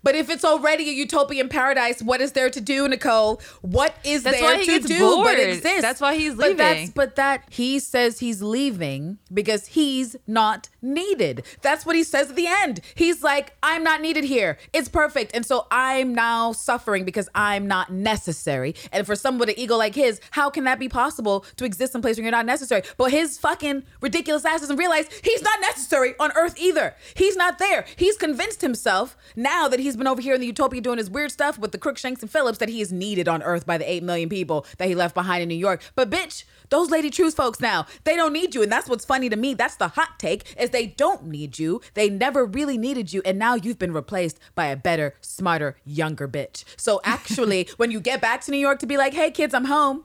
But 0.03 0.15
if 0.15 0.31
it's 0.31 0.45
already 0.45 0.89
a 0.89 0.93
utopian 0.93 1.49
paradise, 1.49 2.03
what 2.03 2.21
is 2.21 2.33
there 2.33 2.51
to 2.51 2.61
do, 2.61 2.89
Nicole? 2.89 3.41
What 3.63 3.95
is 4.05 4.23
That's 4.23 4.41
there 4.41 4.59
he 4.59 4.81
to 4.81 4.87
do 4.87 4.99
bored. 4.99 5.25
but 5.27 5.39
exist? 5.39 5.83
That's 5.83 6.01
why 6.01 6.17
he's 6.17 6.35
But 6.35 6.57
that's 6.57 6.79
leaving. 6.79 6.93
but 6.95 7.17
that 7.17 7.45
he 7.51 7.79
says 7.79 8.19
he's 8.21 8.41
leaving 8.43 9.19
because 9.33 9.67
he's 9.69 10.17
not 10.27 10.69
needed. 10.83 11.43
That's 11.63 11.85
what 11.85 11.97
he 11.97 12.05
says 12.05 12.31
at 12.31 12.37
the 12.37 12.47
end. 12.47 12.81
He's 12.95 13.23
like, 13.23 13.55
I'm 13.63 13.83
not 13.83 14.01
needed 14.01 14.25
here. 14.25 14.59
It's 14.73 14.89
perfect. 14.89 15.35
And 15.35 15.45
so 15.45 15.67
I'm 15.71 16.15
now 16.15 16.53
suffering 16.53 17.05
because 17.05 17.29
I'm 17.35 17.67
not 17.67 17.93
necessary. 17.93 18.75
And 18.93 19.07
for 19.07 19.17
someone 19.17 19.41
with 19.41 19.49
an 19.51 19.59
ego 19.59 19.77
like 19.77 19.95
his, 19.95 20.21
how 20.31 20.51
can 20.51 20.65
that 20.65 20.79
be 20.79 20.89
possible 20.89 21.45
to 21.57 21.65
exist 21.65 21.95
in 21.95 21.99
a 21.99 22.03
place 22.03 22.17
where 22.17 22.23
you're 22.25 22.31
not 22.33 22.47
necessary? 22.47 22.83
But 22.97 23.11
his 23.11 23.39
fucking 23.39 23.83
ridiculous 24.01 24.45
ass 24.45 24.61
doesn't 24.61 24.77
realize 24.77 25.07
he's 25.23 25.43
not 25.43 25.61
necessary 25.61 26.15
on 26.21 26.31
earth 26.37 26.59
either. 26.59 26.95
He's 27.15 27.37
not 27.37 27.59
there. 27.59 27.85
He's 27.97 28.17
convinced 28.17 28.61
himself 28.61 29.17
now 29.35 29.69
that 29.69 29.81
he's 29.87 29.97
been 29.97 30.07
over 30.07 30.21
here 30.21 30.35
in 30.35 30.41
the 30.41 30.47
utopia 30.47 30.81
doing 30.81 30.99
his 30.99 31.09
weird 31.09 31.31
stuff 31.31 31.59
with 31.59 31.73
the 31.73 31.79
Crookshanks 31.79 32.21
and 32.23 32.31
Phillips 32.31 32.59
that 32.59 32.69
he 32.69 32.81
is 32.81 32.93
needed 32.93 33.29
on 33.29 33.43
earth 33.43 33.65
by 33.65 33.79
the 33.79 33.91
8 33.91 34.03
million 34.03 34.29
people 34.29 34.67
that 34.79 34.89
he 34.89 34.95
left 34.95 35.15
behind 35.15 35.43
in 35.43 35.49
New 35.49 35.55
York. 35.55 35.81
But 35.95 36.11
bitch, 36.11 36.45
those 36.69 36.91
Lady 36.91 37.11
Trieu 37.11 37.31
folks 37.31 37.61
now, 37.61 37.87
they 38.05 38.17
don't 38.17 38.33
need 38.33 38.55
you. 38.55 38.63
And 38.63 38.71
that's 38.71 38.89
what's 38.89 39.05
funny 39.05 39.29
to 39.29 39.37
me. 39.37 39.55
That's 39.55 39.77
the 39.77 39.89
hot 39.89 40.19
take 40.19 40.55
is 40.61 40.71
they 40.71 40.87
don't 40.87 41.27
need 41.27 41.59
you. 41.59 41.81
They 41.95 42.11
never 42.11 42.45
really 42.45 42.77
needed 42.77 43.13
you. 43.13 43.23
And 43.25 43.39
now 43.39 43.55
you've 43.55 43.79
been 43.79 43.93
replaced 43.93 44.39
by 44.55 44.67
a 44.67 44.77
better, 44.77 45.15
smarter, 45.21 45.77
younger 45.85 46.29
bitch. 46.29 46.65
So 46.77 47.01
actually, 47.05 47.69
when 47.77 47.91
you 47.91 48.01
get 48.01 48.21
back 48.21 48.41
to 48.43 48.51
New 48.51 48.59
York 48.59 48.81
to 48.81 48.87
be 48.87 48.97
like, 48.97 49.15
hey 49.15 49.31
kids, 49.31 49.55
I'm 49.55 49.67
home, 49.67 50.05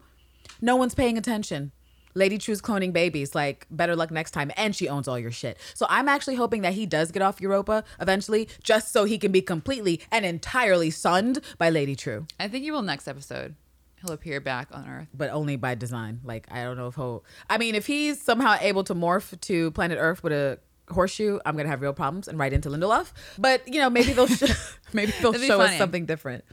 no 0.61 0.75
one's 0.75 0.95
paying 0.95 1.17
attention. 1.17 1.71
Lady 2.13 2.37
Trieu's 2.37 2.61
cloning 2.61 2.93
babies. 2.93 3.33
Like, 3.35 3.67
better 3.71 3.95
luck 3.95 4.11
next 4.11 4.31
time. 4.31 4.51
And 4.57 4.75
she 4.75 4.87
owns 4.89 5.07
all 5.07 5.17
your 5.19 5.31
shit. 5.31 5.57
So 5.73 5.85
I'm 5.89 6.07
actually 6.09 6.35
hoping 6.35 6.61
that 6.63 6.73
he 6.73 6.85
does 6.85 7.11
get 7.11 7.21
off 7.21 7.41
Europa 7.41 7.83
eventually, 7.99 8.47
just 8.63 8.91
so 8.91 9.05
he 9.05 9.17
can 9.17 9.31
be 9.31 9.41
completely 9.41 10.01
and 10.11 10.25
entirely 10.25 10.89
sunned 10.89 11.39
by 11.57 11.69
Lady 11.69 11.95
Trieu, 11.95 12.25
I 12.39 12.47
think 12.47 12.63
he 12.63 12.71
will 12.71 12.81
next 12.81 13.07
episode. 13.07 13.55
He'll 14.01 14.13
appear 14.13 14.41
back 14.41 14.67
on 14.71 14.87
Earth. 14.89 15.07
but 15.13 15.29
only 15.29 15.57
by 15.57 15.75
design. 15.75 16.21
Like, 16.23 16.47
I 16.51 16.63
don't 16.63 16.75
know 16.75 16.87
if 16.87 16.95
he'll. 16.95 17.23
I 17.49 17.57
mean, 17.59 17.75
if 17.75 17.85
he's 17.85 18.19
somehow 18.21 18.57
able 18.59 18.83
to 18.85 18.95
morph 18.95 19.39
to 19.41 19.69
planet 19.71 19.99
Earth 20.01 20.23
with 20.23 20.33
a 20.33 20.57
horseshoe, 20.89 21.39
I'm 21.45 21.55
gonna 21.55 21.69
have 21.69 21.81
real 21.81 21.93
problems 21.93 22.27
and 22.27 22.39
write 22.39 22.51
into 22.51 22.69
Lindelof. 22.69 23.11
But 23.37 23.67
you 23.67 23.79
know, 23.79 23.91
maybe 23.91 24.13
they'll 24.13 24.25
sh- 24.41 24.51
maybe 24.93 25.13
they'll 25.21 25.33
show 25.33 25.61
us 25.61 25.77
something 25.77 26.05
different. 26.07 26.43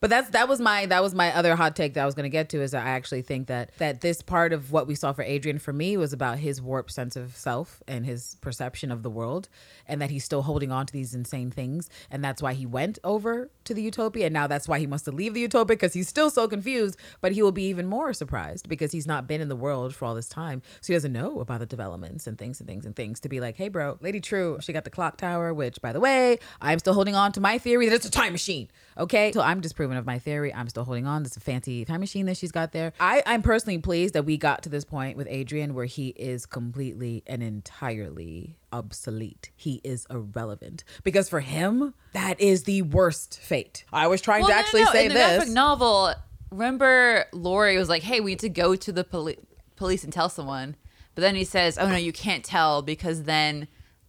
But 0.00 0.10
that's 0.10 0.30
that 0.30 0.48
was 0.48 0.60
my 0.60 0.86
that 0.86 1.02
was 1.02 1.14
my 1.14 1.34
other 1.34 1.56
hot 1.56 1.76
take 1.76 1.94
that 1.94 2.02
I 2.02 2.06
was 2.06 2.14
going 2.14 2.24
to 2.24 2.30
get 2.30 2.48
to 2.50 2.62
is 2.62 2.72
that 2.72 2.86
I 2.86 2.90
actually 2.90 3.22
think 3.22 3.48
that 3.48 3.70
that 3.78 4.00
this 4.00 4.22
part 4.22 4.52
of 4.52 4.72
what 4.72 4.86
we 4.86 4.94
saw 4.94 5.12
for 5.12 5.22
Adrian 5.22 5.58
for 5.58 5.72
me 5.72 5.96
was 5.96 6.12
about 6.12 6.38
his 6.38 6.60
warped 6.60 6.92
sense 6.92 7.16
of 7.16 7.36
self 7.36 7.82
and 7.86 8.04
his 8.04 8.36
perception 8.40 8.90
of 8.90 9.02
the 9.02 9.10
world 9.10 9.48
and 9.86 10.00
that 10.00 10.10
he's 10.10 10.24
still 10.24 10.42
holding 10.42 10.72
on 10.72 10.86
to 10.86 10.92
these 10.92 11.14
insane 11.14 11.50
things 11.50 11.88
and 12.10 12.24
that's 12.24 12.42
why 12.42 12.52
he 12.54 12.66
went 12.66 12.98
over 13.04 13.50
to 13.64 13.74
the 13.74 13.82
utopia 13.82 14.26
and 14.26 14.34
now 14.34 14.46
that's 14.46 14.68
why 14.68 14.78
he 14.78 14.86
wants 14.86 15.04
to 15.04 15.12
leave 15.12 15.34
the 15.34 15.40
utopia 15.40 15.76
because 15.76 15.92
he's 15.92 16.08
still 16.08 16.30
so 16.30 16.48
confused 16.48 16.96
but 17.20 17.32
he 17.32 17.42
will 17.42 17.52
be 17.52 17.64
even 17.64 17.86
more 17.86 18.12
surprised 18.12 18.68
because 18.68 18.92
he's 18.92 19.06
not 19.06 19.26
been 19.26 19.40
in 19.40 19.48
the 19.48 19.56
world 19.56 19.94
for 19.94 20.04
all 20.04 20.14
this 20.14 20.28
time. 20.28 20.62
So 20.80 20.92
he 20.92 20.94
doesn't 20.94 21.12
know 21.12 21.40
about 21.40 21.60
the 21.60 21.66
developments 21.66 22.26
and 22.26 22.38
things 22.38 22.60
and 22.60 22.68
things 22.68 22.86
and 22.86 22.94
things 22.94 23.20
to 23.20 23.28
be 23.28 23.40
like 23.40 23.56
hey 23.56 23.68
bro 23.68 23.98
lady 24.00 24.20
Trieu 24.20 24.58
she 24.60 24.72
got 24.72 24.84
the 24.84 24.90
clock 24.90 25.16
tower 25.16 25.52
which 25.52 25.80
by 25.80 25.92
the 25.92 26.00
way 26.00 26.38
i'm 26.60 26.78
still 26.78 26.94
holding 26.94 27.14
on 27.14 27.32
to 27.32 27.40
my 27.40 27.58
theory 27.58 27.88
that 27.88 27.94
it's 27.94 28.06
a 28.06 28.10
time 28.10 28.32
machine 28.32 28.68
okay? 28.98 29.32
So 29.32 29.40
i'm 29.40 29.60
just 29.60 29.76
disproven 29.84 29.96
of 29.98 30.06
my 30.06 30.18
theory. 30.18 30.52
I'm 30.52 30.68
still 30.68 30.84
holding 30.84 31.06
on. 31.06 31.22
This 31.22 31.36
fancy 31.36 31.84
time 31.84 32.00
machine 32.00 32.26
that 32.26 32.36
she's 32.36 32.52
got 32.52 32.72
there. 32.72 32.92
I, 32.98 33.22
I'm 33.26 33.42
personally 33.42 33.78
pleased 33.78 34.14
that 34.14 34.24
we 34.24 34.36
got 34.36 34.62
to 34.62 34.68
this 34.68 34.84
point 34.84 35.16
with 35.16 35.26
Adrian 35.30 35.74
where 35.74 35.84
he 35.84 36.08
is 36.08 36.46
completely 36.46 37.22
and 37.26 37.42
entirely 37.42 38.56
obsolete. 38.72 39.50
He 39.56 39.80
is 39.84 40.06
irrelevant. 40.10 40.84
Because 41.02 41.28
for 41.28 41.40
him, 41.40 41.94
that 42.12 42.40
is 42.40 42.64
the 42.64 42.82
worst 42.82 43.38
fate. 43.40 43.84
I 43.92 44.06
was 44.06 44.20
trying 44.22 44.40
Well, 44.42 44.48
to 44.48 44.54
no, 44.54 44.56
no, 44.60 44.64
actually 44.64 44.84
no. 44.84 44.92
say 44.92 45.02
in 45.04 45.08
the 45.10 45.14
this. 45.14 45.36
graphic 45.36 45.52
novel. 45.54 46.14
Remember, 46.50 47.26
Lori 47.32 47.76
was 47.76 47.88
like, 47.88 48.02
"Hey, 48.02 48.20
we 48.20 48.32
need 48.32 48.38
to 48.40 48.48
go 48.48 48.76
to 48.76 48.92
the 48.92 49.04
poli- 49.04 49.38
police 49.76 50.04
and 50.04 50.12
tell 50.12 50.28
someone," 50.28 50.76
but 51.14 51.22
then 51.22 51.34
he 51.34 51.44
says, 51.44 51.76
"Oh 51.78 51.88
no, 51.88 51.96
you 51.96 52.12
can't 52.12 52.44
tell 52.44 52.80
because 52.80 53.24
then 53.24 53.66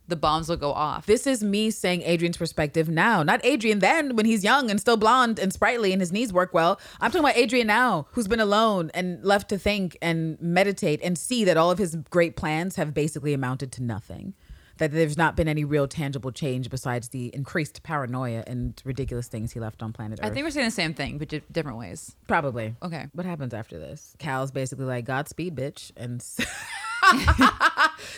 the 0.08 0.16
bombs 0.16 0.50
will 0.50 0.58
go 0.58 0.72
off." 0.72 1.06
This 1.06 1.26
is 1.28 1.44
me 1.44 1.72
saying 1.72 2.02
Adrian's 2.04 2.38
perspective 2.38 2.90
now, 2.90 3.24
not 3.24 3.40
Adrian 3.44 3.80
then 3.80 4.16
when 4.16 4.26
he's 4.26 4.44
young 4.44 4.70
and 4.70 4.80
still 4.80 4.98
blonde 4.98 5.40
and 5.40 5.52
sprightly 5.54 5.92
and 5.92 6.02
his 6.02 6.12
knees 6.12 6.32
work 6.34 6.54
well. 6.54 6.80
I'm 7.00 7.12
talking 7.12 7.26
about 7.26 7.38
Adrian 7.38 7.68
now, 7.68 8.08
who's 8.12 8.28
been 8.28 8.40
alone 8.40 8.92
and 8.94 9.24
left 9.24 9.50
to 9.50 9.58
think 9.58 9.98
and 10.02 10.40
meditate 10.42 11.00
and 11.04 11.18
see 11.18 11.44
that 11.46 11.58
all 11.58 11.72
of 11.72 11.78
his 11.78 11.96
great 12.10 12.36
plans 12.36 12.76
have 12.76 12.94
basically 12.94 13.34
amounted 13.34 13.72
to 13.74 13.84
nothing. 13.84 14.34
That 14.78 14.92
there's 14.92 15.16
not 15.18 15.38
been 15.38 15.48
any 15.48 15.64
real 15.64 15.88
tangible 15.88 16.34
change 16.34 16.70
besides 16.70 17.08
the 17.08 17.34
increased 17.34 17.82
paranoia 17.84 18.44
and 18.46 18.82
ridiculous 18.84 19.30
things 19.30 19.54
he 19.54 19.60
left 19.62 19.82
on 19.82 19.94
planet 19.94 20.20
Earth. 20.22 20.30
I 20.30 20.34
think 20.34 20.46
we're 20.46 20.52
saying 20.52 20.68
the 20.68 20.72
same 20.72 20.94
thing, 20.94 21.18
but 21.18 21.30
di- 21.30 21.42
different 21.50 21.78
ways. 21.78 22.14
Probably. 22.28 22.76
Okay. 22.84 23.06
What 23.14 23.26
happens 23.26 23.54
after 23.54 23.80
this? 23.80 24.16
Cal's 24.20 24.52
basically 24.52 24.84
like, 24.84 25.06
Godspeed, 25.06 25.56
bitch. 25.56 25.92
And 25.96 26.20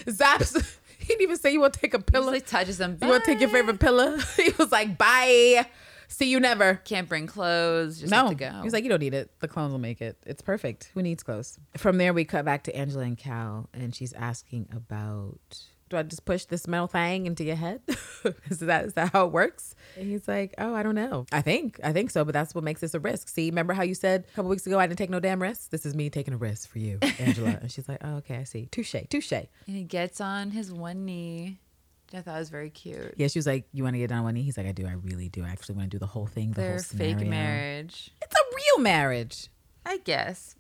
Zaps, 0.08 0.78
he 1.08 1.14
didn't 1.14 1.22
even 1.22 1.38
say 1.38 1.52
you 1.54 1.62
want 1.62 1.74
to 1.74 1.80
take 1.80 1.94
a 1.94 2.00
pillow. 2.00 2.28
He 2.28 2.34
like 2.40 2.46
touches 2.46 2.78
them. 2.78 2.98
You 3.02 3.08
want 3.08 3.24
to 3.24 3.32
take 3.32 3.40
your 3.40 3.50
favorite 3.50 3.80
pillow? 3.80 4.18
he 4.38 4.52
was 4.58 4.72
like, 4.72 4.98
bye. 4.98 5.66
See 6.10 6.30
you 6.30 6.40
never. 6.40 6.76
Can't 6.86 7.10
bring 7.10 7.28
clothes. 7.28 8.00
Just 8.00 8.14
have 8.14 8.26
No. 8.26 8.30
to 8.32 8.36
go. 8.36 8.50
He 8.50 8.64
was 8.64 8.72
like, 8.74 8.84
you 8.84 8.90
don't 8.90 9.02
need 9.02 9.14
it. 9.14 9.30
The 9.40 9.48
clones 9.48 9.72
will 9.72 9.80
make 9.80 10.02
it. 10.02 10.18
It's 10.26 10.42
perfect. 10.42 10.90
Who 10.94 11.02
needs 11.02 11.22
clothes? 11.24 11.60
From 11.76 11.98
there, 11.98 12.14
we 12.14 12.24
cut 12.24 12.46
back 12.46 12.64
to 12.64 12.76
Angela 12.76 13.04
and 13.04 13.18
Cal, 13.18 13.70
and 13.74 13.94
she's 13.94 14.14
asking 14.14 14.70
about. 14.74 15.40
Do 15.90 15.98
I 15.98 16.04
just 16.04 16.26
push 16.26 16.46
this 16.46 16.68
metal 16.68 16.88
thing 16.88 17.26
into 17.28 17.44
your 17.46 17.56
head? 17.56 17.82
is 18.50 18.60
that 18.60 18.86
is 18.86 18.94
that 18.96 19.14
how 19.14 19.26
it 19.26 19.32
works? 19.32 19.74
And 19.98 20.10
he's 20.10 20.28
like, 20.28 20.54
oh, 20.58 20.74
I 20.76 20.84
don't 20.84 20.96
know. 20.96 21.26
I 21.32 21.42
think 21.42 21.80
I 21.84 21.94
think 21.94 22.12
so, 22.12 22.26
but 22.26 22.34
that's 22.34 22.54
what 22.54 22.64
makes 22.64 22.82
this 22.82 22.94
a 22.94 23.00
risk. 23.00 23.30
See, 23.30 23.50
remember 23.50 23.74
how 23.74 23.84
you 23.84 23.94
said 23.96 24.26
a 24.32 24.36
couple 24.36 24.50
weeks 24.50 24.68
ago 24.68 24.80
I 24.80 24.88
didn't 24.88 24.98
take 25.00 25.10
no 25.10 25.20
damn 25.20 25.42
risks? 25.42 25.68
This 25.68 25.86
is 25.86 25.96
me 25.96 26.10
taking 26.10 26.34
a 26.34 26.38
risk 26.38 26.70
for 26.70 26.80
you, 26.80 27.00
Angela. 27.20 27.58
and 27.62 27.72
she's 27.72 27.88
like, 27.88 28.00
oh, 28.04 28.16
okay, 28.18 28.36
I 28.38 28.44
see. 28.44 28.66
Touche, 28.72 28.96
touche. 29.10 29.32
and 29.32 29.48
he 29.66 29.84
gets 29.84 30.20
on 30.20 30.52
his 30.52 30.74
one 30.74 31.06
knee. 31.06 31.58
I 32.14 32.22
thought 32.22 32.36
it 32.38 32.40
was 32.40 32.50
very 32.50 32.70
cute. 32.70 33.14
Yeah, 33.18 33.28
she 33.28 33.38
was 33.40 33.46
like, 33.48 33.66
you 33.74 33.84
want 33.84 33.96
to 33.96 34.00
get 34.00 34.10
down 34.10 34.20
on 34.20 34.24
one 34.26 34.34
knee? 34.36 34.44
He's 34.44 34.58
like, 34.58 34.68
I 34.68 34.72
do. 34.72 34.88
I 34.88 34.94
really 34.94 35.28
do. 35.28 35.44
I 35.44 35.50
actually 35.50 35.76
want 35.76 35.92
to 35.92 35.96
do 35.96 36.00
the 36.00 36.06
whole 36.06 36.26
thing. 36.26 36.52
The 36.52 36.62
Their 36.62 36.72
whole 36.74 36.80
fake 36.80 37.20
marriage, 37.28 38.12
It's 38.22 38.34
a 38.36 38.44
real 38.56 38.84
marriage 38.84 39.48
I 39.86 39.98
guess, 39.98 40.56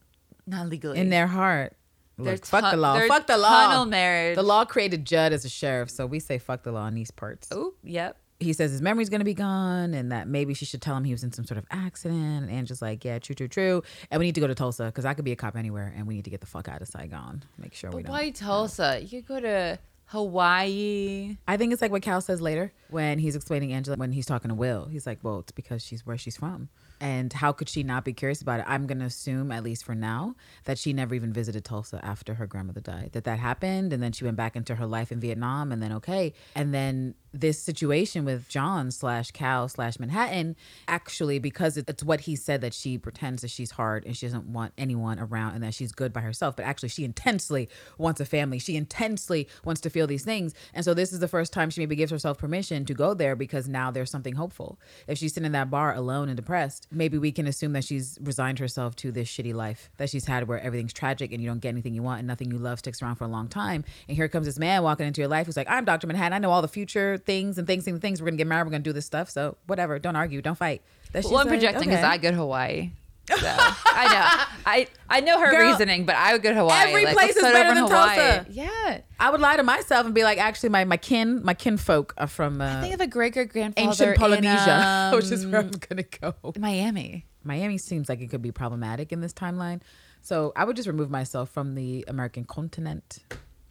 not 0.45 0.67
legally. 0.69 0.99
in 0.99 1.09
their 1.09 1.27
heart. 1.27 1.73
Look, 2.17 2.45
fuck 2.45 2.71
the 2.71 2.77
law. 2.77 2.99
Fuck 3.07 3.27
the 3.27 3.37
law. 3.37 3.67
Tunnel 3.67 3.85
marriage. 3.85 4.35
The 4.35 4.43
law 4.43 4.65
created 4.65 5.05
Judd 5.05 5.33
as 5.33 5.45
a 5.45 5.49
sheriff, 5.49 5.89
so 5.89 6.05
we 6.05 6.19
say 6.19 6.37
fuck 6.39 6.63
the 6.63 6.71
law 6.71 6.87
in 6.87 6.95
these 6.95 7.11
parts. 7.11 7.47
Oh, 7.51 7.73
yep. 7.83 8.17
He 8.39 8.53
says 8.53 8.71
his 8.71 8.83
memory's 8.83 9.09
gonna 9.09 9.23
be 9.23 9.33
gone 9.33 9.93
and 9.95 10.11
that 10.11 10.27
maybe 10.27 10.53
she 10.53 10.63
should 10.65 10.81
tell 10.81 10.95
him 10.95 11.03
he 11.03 11.11
was 11.11 11.23
in 11.23 11.31
some 11.31 11.43
sort 11.45 11.57
of 11.57 11.65
accident. 11.71 12.43
And 12.43 12.51
Angela's 12.51 12.81
like, 12.83 13.03
yeah, 13.03 13.17
true, 13.17 13.33
true, 13.33 13.47
true. 13.47 13.81
And 14.11 14.19
we 14.19 14.25
need 14.27 14.35
to 14.35 14.41
go 14.41 14.45
to 14.47 14.53
Tulsa 14.53 14.85
because 14.85 15.05
I 15.05 15.15
could 15.15 15.25
be 15.25 15.31
a 15.31 15.35
cop 15.35 15.55
anywhere 15.55 15.91
and 15.97 16.05
we 16.07 16.13
need 16.15 16.25
to 16.25 16.29
get 16.29 16.41
the 16.41 16.45
fuck 16.47 16.67
out 16.67 16.81
of 16.83 16.87
Saigon. 16.87 17.43
Make 17.57 17.73
sure 17.73 17.89
we 17.89 18.03
But 18.03 18.05
don't. 18.07 18.11
why 18.15 18.29
Tulsa? 18.29 18.99
You 19.01 19.23
could 19.23 19.27
go 19.27 19.39
to 19.39 19.79
Hawaii. 20.05 21.37
I 21.47 21.57
think 21.57 21.73
it's 21.73 21.81
like 21.81 21.91
what 21.91 22.01
Cal 22.01 22.21
says 22.21 22.41
later 22.41 22.71
when 22.89 23.19
he's 23.19 23.35
explaining 23.35 23.73
Angela 23.73 23.97
when 23.97 24.11
he's 24.11 24.25
talking 24.25 24.49
to 24.49 24.55
Will. 24.55 24.85
He's 24.85 25.07
like, 25.07 25.19
well, 25.23 25.39
it's 25.39 25.51
because 25.51 25.83
she's 25.83 26.05
where 26.05 26.17
she's 26.17 26.37
from. 26.37 26.69
And 26.99 27.31
how 27.31 27.51
could 27.51 27.69
she 27.69 27.83
not 27.83 28.03
be 28.03 28.13
curious 28.13 28.41
about 28.41 28.59
it? 28.59 28.65
I'm 28.67 28.87
going 28.87 28.99
to 28.99 29.05
assume, 29.05 29.51
at 29.51 29.63
least 29.63 29.85
for 29.85 29.93
now, 29.95 30.35
that 30.65 30.77
she 30.77 30.93
never 30.93 31.13
even 31.13 31.31
visited 31.31 31.63
Tulsa 31.63 32.03
after 32.03 32.35
her 32.35 32.47
grandmother 32.47 32.81
died. 32.81 33.11
That 33.13 33.23
that 33.25 33.39
happened, 33.39 33.93
and 33.93 34.01
then 34.01 34.11
she 34.11 34.23
went 34.23 34.37
back 34.37 34.55
into 34.55 34.75
her 34.75 34.87
life 34.87 35.11
in 35.11 35.19
Vietnam, 35.19 35.71
and 35.71 35.81
then 35.81 35.91
okay, 35.93 36.33
and 36.55 36.73
then 36.73 37.15
this 37.39 37.59
situation 37.59 38.25
with 38.25 38.47
John 38.47 38.91
slash 38.91 39.31
Cal 39.31 39.67
slash 39.67 39.99
Manhattan 39.99 40.55
actually 40.87 41.39
because 41.39 41.77
it's 41.77 42.03
what 42.03 42.21
he 42.21 42.35
said 42.35 42.61
that 42.61 42.73
she 42.73 42.97
pretends 42.97 43.41
that 43.41 43.51
she's 43.51 43.71
hard 43.71 44.05
and 44.05 44.15
she 44.15 44.25
doesn't 44.25 44.45
want 44.45 44.73
anyone 44.77 45.19
around 45.19 45.55
and 45.55 45.63
that 45.63 45.73
she's 45.73 45.91
good 45.91 46.13
by 46.13 46.21
herself, 46.21 46.55
but 46.55 46.65
actually 46.65 46.89
she 46.89 47.03
intensely 47.03 47.69
wants 47.97 48.19
a 48.19 48.25
family. 48.25 48.59
She 48.59 48.75
intensely 48.75 49.47
wants 49.63 49.81
to 49.81 49.89
feel 49.89 50.07
these 50.07 50.23
things, 50.23 50.53
and 50.73 50.83
so 50.83 50.93
this 50.93 51.13
is 51.13 51.19
the 51.19 51.27
first 51.27 51.53
time 51.53 51.69
she 51.69 51.81
maybe 51.81 51.95
gives 51.95 52.11
herself 52.11 52.37
permission 52.37 52.85
to 52.85 52.93
go 52.93 53.13
there 53.13 53.35
because 53.35 53.67
now 53.67 53.91
there's 53.91 54.11
something 54.11 54.35
hopeful. 54.35 54.79
If 55.07 55.17
she's 55.17 55.33
sitting 55.33 55.45
in 55.45 55.51
that 55.53 55.69
bar 55.69 55.93
alone 55.93 56.29
and 56.29 56.35
depressed, 56.35 56.87
maybe 56.91 57.17
we 57.17 57.31
can 57.31 57.47
assume 57.47 57.73
that 57.73 57.83
she's 57.83 58.17
resigned 58.21 58.59
herself 58.59 58.95
to 58.97 59.11
this 59.11 59.29
shitty 59.29 59.53
life 59.53 59.89
that 59.97 60.09
she's 60.09 60.25
had 60.25 60.47
where 60.47 60.59
everything's 60.59 60.93
tragic 60.93 61.31
and 61.31 61.41
you 61.41 61.47
don't 61.47 61.59
get 61.59 61.69
anything 61.69 61.93
you 61.93 62.03
want 62.03 62.19
and 62.19 62.27
nothing 62.27 62.51
you 62.51 62.57
love 62.57 62.79
sticks 62.79 63.01
around 63.01 63.15
for 63.15 63.25
a 63.25 63.29
long 63.29 63.47
time. 63.47 63.83
And 64.07 64.15
here 64.15 64.27
comes 64.27 64.45
this 64.45 64.59
man 64.59 64.83
walking 64.83 65.05
into 65.05 65.21
your 65.21 65.27
life 65.27 65.45
who's 65.45 65.57
like, 65.57 65.69
I'm 65.69 65.85
Dr. 65.85 66.07
Manhattan. 66.07 66.33
I 66.33 66.39
know 66.39 66.51
all 66.51 66.61
the 66.61 66.67
future 66.67 67.17
things 67.27 67.59
and 67.59 67.67
things 67.67 67.85
and 67.87 68.01
things. 68.01 68.21
We're 68.21 68.31
to 68.31 68.37
get 68.37 68.47
married. 68.47 68.65
We're 68.65 68.71
to 68.71 68.79
do 68.79 68.93
this 68.93 69.05
stuff. 69.05 69.29
So 69.29 69.57
whatever. 69.67 69.99
Don't 69.99 70.15
argue. 70.15 70.41
Don't 70.41 70.57
fight. 70.57 70.81
That's 71.11 71.27
Well, 71.27 71.37
I'm 71.37 71.45
like, 71.45 71.59
projecting 71.59 71.89
because 71.89 72.03
okay. 72.03 72.13
I 72.13 72.17
go 72.17 72.31
to 72.31 72.37
Hawaii. 72.37 72.91
So, 73.29 73.35
I 73.45 74.07
know. 74.07 74.61
I 74.65 74.87
I 75.09 75.19
know 75.19 75.39
her 75.39 75.51
Girl, 75.51 75.69
reasoning, 75.69 76.05
but 76.05 76.15
I 76.15 76.31
would 76.31 76.41
go 76.41 76.49
to 76.49 76.55
Hawaii. 76.55 76.87
every 76.89 77.05
Like, 77.05 77.13
place 77.13 77.35
is 77.35 77.43
better 77.43 77.75
than 77.75 77.83
Hawaii. 77.83 78.15
Tulsa. 78.15 78.45
Yeah. 78.49 79.01
I 79.19 79.29
would 79.29 79.41
lie 79.41 79.57
to 79.57 79.63
myself 79.63 80.05
and 80.05 80.15
be 80.15 80.23
like, 80.23 80.37
actually, 80.37 80.69
my, 80.69 80.85
my 80.85 80.97
kin, 80.97 81.43
my 81.43 81.53
kinfolk 81.53 82.13
are 82.17 82.27
from 82.27 82.61
uh, 82.61 82.77
I 82.77 82.81
think 82.81 82.93
of 82.93 83.01
a 83.01 83.07
great 83.07 83.33
great 83.33 83.49
grandfather 83.49 83.89
ancient 83.89 84.17
Polynesia, 84.17 85.09
in, 85.11 85.15
which 85.17 85.31
is 85.31 85.45
where 85.45 85.59
I'm 85.59 85.67
um, 85.67 85.97
to 85.97 86.03
go. 86.03 86.35
Miami. 86.57 87.25
Miami 87.43 87.77
seems 87.77 88.07
like 88.09 88.21
it 88.21 88.27
could 88.27 88.41
be 88.41 88.51
problematic 88.51 89.11
in 89.11 89.19
this 89.19 89.33
timeline. 89.33 89.81
So 90.21 90.53
I 90.55 90.63
would 90.65 90.75
just 90.75 90.87
remove 90.87 91.09
myself 91.09 91.49
from 91.49 91.75
the 91.75 92.05
American 92.07 92.45
continent. 92.45 93.19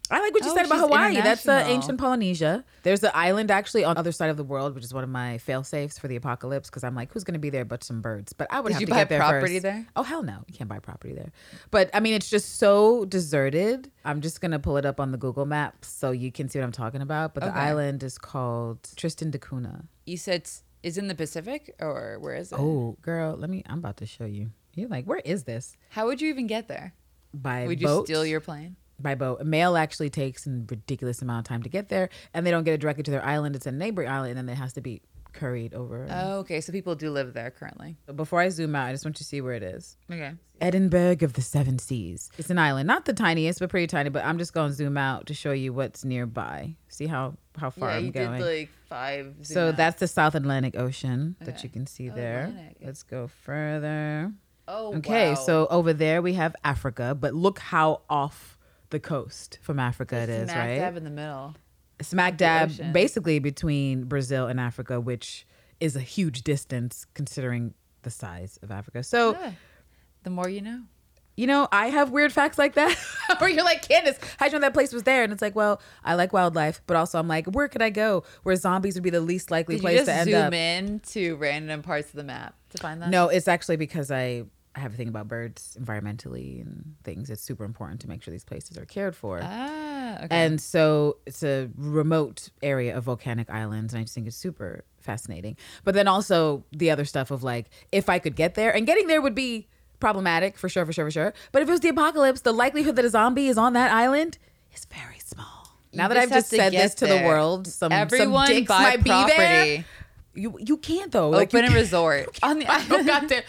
I 0.09 0.19
like 0.21 0.33
what 0.33 0.43
you 0.43 0.51
Oh, 0.51 0.55
said 0.55 0.65
about 0.65 0.79
Hawaii. 0.79 1.15
That's 1.15 1.47
uh, 1.47 1.63
ancient 1.67 1.97
Polynesia. 1.99 2.63
There's 2.83 3.03
an 3.03 3.11
island 3.13 3.51
actually 3.51 3.83
on 3.83 3.95
the 3.95 3.99
other 3.99 4.11
side 4.11 4.29
of 4.29 4.37
the 4.37 4.43
world, 4.43 4.73
which 4.75 4.83
is 4.83 4.93
one 4.93 5.03
of 5.03 5.09
my 5.09 5.37
fail 5.39 5.63
safes 5.63 5.99
for 5.99 6.07
the 6.07 6.15
apocalypse 6.15 6.69
because 6.69 6.83
I'm 6.83 6.95
like, 6.95 7.11
who's 7.11 7.23
going 7.23 7.33
to 7.33 7.39
be 7.39 7.49
there 7.49 7.65
but 7.65 7.83
some 7.83 8.01
birds? 8.01 8.31
But 8.33 8.47
I 8.49 8.59
would 8.61 8.69
Did 8.69 8.73
have 8.73 8.81
you 8.81 8.85
to 8.87 8.91
buy 8.93 8.97
get 8.99 9.09
there 9.09 9.19
property 9.19 9.55
first. 9.55 9.63
there? 9.63 9.85
Oh 9.95 10.03
hell 10.03 10.23
no, 10.23 10.43
you 10.47 10.53
can't 10.53 10.69
buy 10.69 10.79
property 10.79 11.13
there. 11.13 11.31
But 11.71 11.89
I 11.93 11.99
mean, 11.99 12.13
it's 12.13 12.29
just 12.29 12.57
so 12.57 13.05
deserted. 13.05 13.91
I'm 14.05 14.21
just 14.21 14.39
gonna 14.41 14.59
pull 14.59 14.77
it 14.77 14.85
up 14.85 14.99
on 14.99 15.11
the 15.11 15.17
Google 15.17 15.45
Maps 15.45 15.89
so 15.89 16.11
you 16.11 16.31
can 16.31 16.47
see 16.47 16.59
what 16.59 16.65
I'm 16.65 16.71
talking 16.71 17.01
about. 17.01 17.33
But 17.33 17.43
the 17.43 17.55
island 17.55 18.01
is 18.03 18.17
called 18.17 18.79
Tristan 18.95 19.31
da 19.31 19.39
Cunha. 19.39 19.85
You 20.05 20.17
said 20.17 20.35
it's- 20.41 20.63
is 20.83 20.97
in 20.97 21.07
the 21.07 21.15
Pacific 21.15 21.75
or 21.81 22.17
where 22.19 22.35
is 22.35 22.51
it? 22.53 22.59
Oh, 22.59 22.95
girl, 23.01 23.35
let 23.35 23.49
me. 23.49 23.63
I'm 23.67 23.79
about 23.79 23.97
to 23.97 24.05
show 24.05 24.25
you. 24.25 24.51
You're 24.75 24.87
like, 24.87 25.05
where 25.05 25.19
is 25.25 25.43
this? 25.43 25.75
How 25.89 26.05
would 26.05 26.21
you 26.21 26.29
even 26.29 26.47
get 26.47 26.67
there? 26.67 26.93
By 27.33 27.65
Would 27.67 27.81
you 27.81 28.03
steal 28.05 28.25
your 28.25 28.39
plane? 28.39 28.77
By 28.99 29.15
boat. 29.15 29.43
Mail 29.45 29.77
actually 29.77 30.09
takes 30.09 30.47
a 30.47 30.49
ridiculous 30.69 31.21
amount 31.21 31.45
of 31.45 31.49
time 31.49 31.63
to 31.63 31.69
get 31.69 31.89
there, 31.89 32.09
and 32.33 32.45
they 32.45 32.51
don't 32.51 32.63
get 32.63 32.73
it 32.73 32.81
directly 32.81 33.03
to 33.03 33.11
their 33.11 33.25
island. 33.25 33.55
It's 33.55 33.65
a 33.67 33.71
neighboring 33.71 34.09
island, 34.09 34.37
and 34.37 34.47
then 34.49 34.53
it 34.53 34.59
has 34.59 34.73
to 34.73 34.81
be 34.81 35.01
curried 35.33 35.73
over. 35.75 36.07
Oh, 36.09 36.39
okay. 36.39 36.61
So 36.61 36.71
people 36.71 36.95
do 36.95 37.11
live 37.11 37.33
there 37.33 37.51
currently. 37.51 37.95
But 38.07 38.15
before 38.15 38.39
I 38.39 38.49
zoom 38.49 38.75
out, 38.75 38.87
I 38.87 38.91
just 38.93 39.05
want 39.05 39.15
you 39.17 39.19
to 39.19 39.23
see 39.23 39.39
where 39.41 39.53
it 39.53 39.61
is. 39.61 39.95
Okay. 40.11 40.31
Edinburgh 40.59 41.17
of 41.21 41.33
the 41.33 41.43
Seven 41.43 41.77
Seas. 41.77 42.31
It's 42.39 42.49
an 42.49 42.57
island, 42.57 42.87
not 42.87 43.05
the 43.05 43.13
tiniest, 43.13 43.59
but 43.59 43.69
pretty 43.69 43.85
tiny. 43.85 44.09
But 44.09 44.25
I'm 44.25 44.39
just 44.39 44.51
going 44.53 44.69
to 44.69 44.73
zoom 44.75 44.97
out 44.97 45.27
to 45.27 45.35
show 45.35 45.51
you 45.51 45.73
what's 45.73 46.03
nearby. 46.03 46.75
See 46.87 47.05
how 47.05 47.35
how 47.55 47.69
far 47.69 47.91
yeah, 47.91 47.97
I'm 47.97 48.05
you 48.05 48.11
going. 48.11 48.39
did 48.39 48.45
like 48.59 48.69
five. 48.89 49.25
zoom 49.43 49.53
so 49.55 49.67
outs. 49.67 49.77
that's 49.77 49.99
the 49.99 50.07
South 50.07 50.33
Atlantic 50.33 50.75
Ocean 50.75 51.35
that 51.41 51.63
you 51.63 51.69
can 51.69 51.85
see 51.85 52.09
Oh, 52.09 52.15
there. 52.15 52.45
Atlantic. 52.45 52.77
Let's 52.83 53.03
go 53.03 53.27
further. 53.27 54.31
oh 54.67 54.95
Okay, 54.95 55.29
wow. 55.29 55.35
so 55.35 55.67
over 55.69 55.93
there 55.93 56.23
we 56.23 56.33
have 56.33 56.55
Africa, 56.63 57.15
but 57.19 57.35
look 57.35 57.59
how 57.59 58.01
off 58.09 58.56
the 58.89 58.99
coast 58.99 59.59
from 59.61 59.79
Africa 59.79 60.15
it 60.17 60.29
is, 60.29 60.49
Smack 60.49 60.57
right? 60.67 60.77
dab 60.77 60.97
in 60.97 61.03
the 61.03 61.09
middle. 61.09 61.55
smack 62.01 62.37
dab 62.37 62.71
basically 62.93 63.39
between 63.39 64.05
Brazil 64.05 64.47
and 64.47 64.59
Africa, 64.59 64.99
which 64.99 65.45
is 65.79 65.95
a 65.95 65.99
huge 66.01 66.43
distance 66.43 67.05
considering 67.13 67.73
the 68.03 68.09
size 68.09 68.57
of 68.61 68.71
Africa. 68.71 69.03
So, 69.03 69.31
Yeah. 69.33 69.51
The 70.23 70.29
more 70.31 70.49
you 70.49 70.61
know. 70.61 70.81
you 71.37 71.47
know, 71.47 71.67
I 71.71 71.87
have 71.87 72.09
weird 72.11 72.33
facts 72.33 72.57
like 72.57 72.73
that 72.73 72.95
where 73.39 73.49
you're 73.49 73.63
like, 73.63 73.87
Candace, 73.87 74.17
how'd 74.37 74.51
you 74.51 74.57
know 74.57 74.61
that 74.61 74.73
place 74.73 74.91
was 74.91 75.03
there? 75.03 75.23
And 75.23 75.31
it's 75.31 75.41
like, 75.41 75.55
well, 75.55 75.79
I 76.03 76.15
like 76.15 76.33
wildlife, 76.33 76.81
but 76.87 76.97
also 76.97 77.17
I'm 77.19 77.27
like, 77.27 77.45
where 77.45 77.67
could 77.67 77.81
I 77.81 77.89
go 77.91 78.23
where 78.43 78.55
zombies 78.55 78.95
would 78.95 79.03
be 79.03 79.09
the 79.11 79.21
least 79.21 79.51
likely 79.51 79.75
Did 79.75 79.83
you 79.83 79.87
place 79.87 79.97
just 79.99 80.07
to 80.07 80.13
end 80.13 80.29
zoom 80.31 80.41
up? 80.47 80.53
in 80.53 80.99
to 81.11 81.35
random 81.37 81.81
parts 81.81 82.09
of 82.09 82.15
the 82.15 82.23
map 82.23 82.55
to 82.71 82.77
find 82.79 83.01
that? 83.01 83.09
No, 83.09 83.29
it's 83.29 83.47
actually 83.47 83.77
because 83.77 84.09
I 84.11 84.43
I 84.77 84.79
have 84.79 84.93
a 84.93 84.95
thing 84.95 85.07
about 85.07 85.27
birds 85.27 85.75
environmentally 85.81 86.61
and 86.61 86.93
things. 87.03 87.31
It's 87.31 87.41
super 87.41 87.63
important 87.63 87.99
to 88.01 88.07
make 88.07 88.21
sure 88.21 88.31
these 88.31 88.43
places 88.43 88.77
are 88.77 88.85
cared 88.85 89.15
for. 89.15 89.39
Ah, 89.41 90.17
okay. 90.17 90.27
And 90.29 90.61
so 90.61 91.17
it's 91.25 91.41
a 91.41 91.69
remote 91.75 92.49
area 92.61 92.95
of 92.95 93.05
volcanic 93.05 93.49
islands. 93.49 93.93
And 93.93 93.99
I 93.99 94.03
just 94.03 94.13
think 94.13 94.27
it's 94.27 94.37
super 94.37 94.83
fascinating. 94.99 95.57
But 95.83 95.95
then 95.95 96.07
also 96.07 96.63
the 96.71 96.91
other 96.91 97.05
stuff 97.05 97.31
of 97.31 97.43
like, 97.43 97.71
if 97.91 98.07
I 98.07 98.19
could 98.19 98.35
get 98.35 98.53
there, 98.53 98.73
and 98.73 98.85
getting 98.85 99.07
there 99.07 99.19
would 99.19 99.33
be 99.33 99.67
problematic 99.99 100.59
for 100.59 100.69
sure, 100.69 100.85
for 100.85 100.93
sure, 100.93 101.05
for 101.05 101.11
sure. 101.11 101.33
But 101.51 101.63
if 101.63 101.67
it 101.67 101.71
was 101.71 101.79
the 101.79 101.89
apocalypse, 101.89 102.41
the 102.41 102.53
likelihood 102.53 102.95
that 102.97 103.05
a 103.05 103.09
zombie 103.09 103.47
is 103.47 103.57
on 103.57 103.73
that 103.73 103.91
island 103.91 104.37
is 104.75 104.85
very 104.85 105.17
small. 105.17 105.75
You 105.91 105.97
now 105.97 106.07
that 106.07 106.17
I've 106.17 106.29
just 106.29 106.49
said 106.51 106.71
this 106.71 106.93
to 106.95 107.07
the 107.07 107.23
world, 107.25 107.65
some, 107.65 107.91
Everyone 107.91 108.45
some 108.45 108.55
dicks 108.55 108.67
buy 108.67 108.83
might 108.83 109.03
be 109.03 109.09
there. 109.09 109.85
Property. 110.45 110.63
You 110.63 110.65
you 110.65 110.77
can't 110.77 111.11
though. 111.11 111.29
Like, 111.29 111.49
Open 111.49 111.59
you 111.59 111.65
a 111.65 111.69
can't- 111.69 111.81
resort. 111.81 112.39
On 112.43 112.59
the 112.59 112.65
no 112.65 112.69
goddamn, 113.03 113.03
no 113.09 113.19
one's 113.19 113.29
gonna 113.29 113.41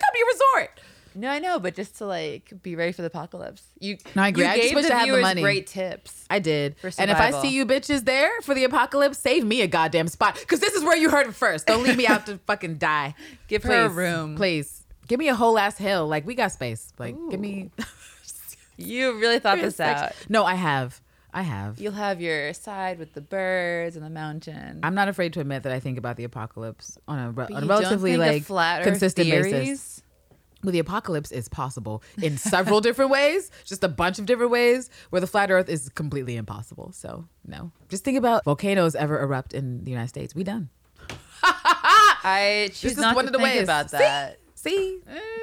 come 0.00 0.12
to 0.12 0.18
your 0.18 0.28
resort. 0.28 0.80
No, 1.18 1.28
I 1.30 1.38
know, 1.38 1.58
but 1.58 1.74
just 1.74 1.96
to 1.96 2.04
like 2.06 2.52
be 2.62 2.76
ready 2.76 2.92
for 2.92 3.00
the 3.00 3.06
apocalypse. 3.06 3.62
You 3.80 3.96
No, 4.14 4.22
I 4.24 4.28
agree. 4.28 4.44
You 4.44 4.50
I 4.50 4.56
just 4.56 4.68
gave 4.68 4.74
wish 4.76 4.86
the 4.86 4.94
I 4.94 4.98
had 4.98 5.08
the 5.08 5.20
money. 5.22 5.40
Great 5.40 5.66
tips. 5.66 6.26
I 6.28 6.40
did. 6.40 6.76
For 6.78 6.90
And 6.98 7.10
if 7.10 7.16
I 7.18 7.30
see 7.40 7.48
you 7.48 7.64
bitches 7.64 8.04
there 8.04 8.30
for 8.42 8.54
the 8.54 8.64
apocalypse, 8.64 9.16
save 9.18 9.42
me 9.42 9.62
a 9.62 9.66
goddamn 9.66 10.08
spot. 10.08 10.34
Because 10.38 10.60
this 10.60 10.74
is 10.74 10.84
where 10.84 10.94
you 10.96 11.08
heard 11.08 11.26
it 11.26 11.34
first. 11.34 11.66
Don't 11.66 11.82
leave 11.84 11.96
me 11.96 12.06
out 12.12 12.26
to 12.26 12.36
fucking 12.46 12.74
die. 12.76 13.14
Give 13.48 13.62
her 13.62 13.86
a 13.86 13.88
room. 13.88 14.36
Please. 14.36 14.82
Give 15.08 15.18
me 15.18 15.28
a 15.28 15.34
whole 15.34 15.58
ass 15.58 15.78
hill. 15.78 16.06
Like, 16.06 16.26
we 16.26 16.34
got 16.34 16.52
space. 16.52 16.92
Like, 16.98 17.16
give 17.30 17.40
me. 17.40 17.70
You 18.78 19.18
really 19.18 19.38
thought 19.38 19.58
this 19.58 19.80
out. 19.80 20.12
No, 20.28 20.44
I 20.44 20.54
have. 20.54 21.00
I 21.36 21.42
have. 21.42 21.78
You'll 21.78 21.92
have 21.92 22.18
your 22.18 22.54
side 22.54 22.98
with 22.98 23.12
the 23.12 23.20
birds 23.20 23.94
and 23.94 24.02
the 24.02 24.08
mountain. 24.08 24.80
I'm 24.82 24.94
not 24.94 25.08
afraid 25.08 25.34
to 25.34 25.40
admit 25.40 25.64
that 25.64 25.72
I 25.72 25.80
think 25.80 25.98
about 25.98 26.16
the 26.16 26.24
apocalypse 26.24 26.96
on 27.06 27.18
a, 27.18 27.30
re- 27.30 27.48
on 27.52 27.64
a 27.64 27.66
relatively 27.66 28.16
like 28.16 28.44
flat 28.44 28.82
consistent 28.84 29.28
basis. 29.28 30.02
Well, 30.64 30.72
the 30.72 30.78
apocalypse 30.78 31.30
is 31.32 31.46
possible 31.50 32.02
in 32.22 32.38
several 32.38 32.80
different 32.86 33.10
ways, 33.10 33.50
just 33.66 33.84
a 33.84 33.88
bunch 33.88 34.18
of 34.18 34.24
different 34.24 34.50
ways, 34.50 34.88
where 35.10 35.20
the 35.20 35.26
flat 35.26 35.50
Earth 35.50 35.68
is 35.68 35.90
completely 35.90 36.36
impossible. 36.36 36.90
So, 36.92 37.28
no. 37.46 37.70
Just 37.90 38.02
think 38.02 38.16
about 38.16 38.42
volcanoes 38.44 38.94
ever 38.94 39.20
erupt 39.20 39.52
in 39.52 39.84
the 39.84 39.90
United 39.90 40.08
States. 40.08 40.34
We 40.34 40.42
done. 40.42 40.70
I 41.42 42.68
choose 42.70 42.80
This 42.80 42.92
is 42.92 42.98
not 42.98 43.14
one 43.14 43.26
to 43.26 43.28
of 43.28 43.32
the 43.34 43.38
think 43.40 43.56
ways. 43.56 43.62
about 43.64 43.90
that. 43.90 44.32
See, 44.32 44.38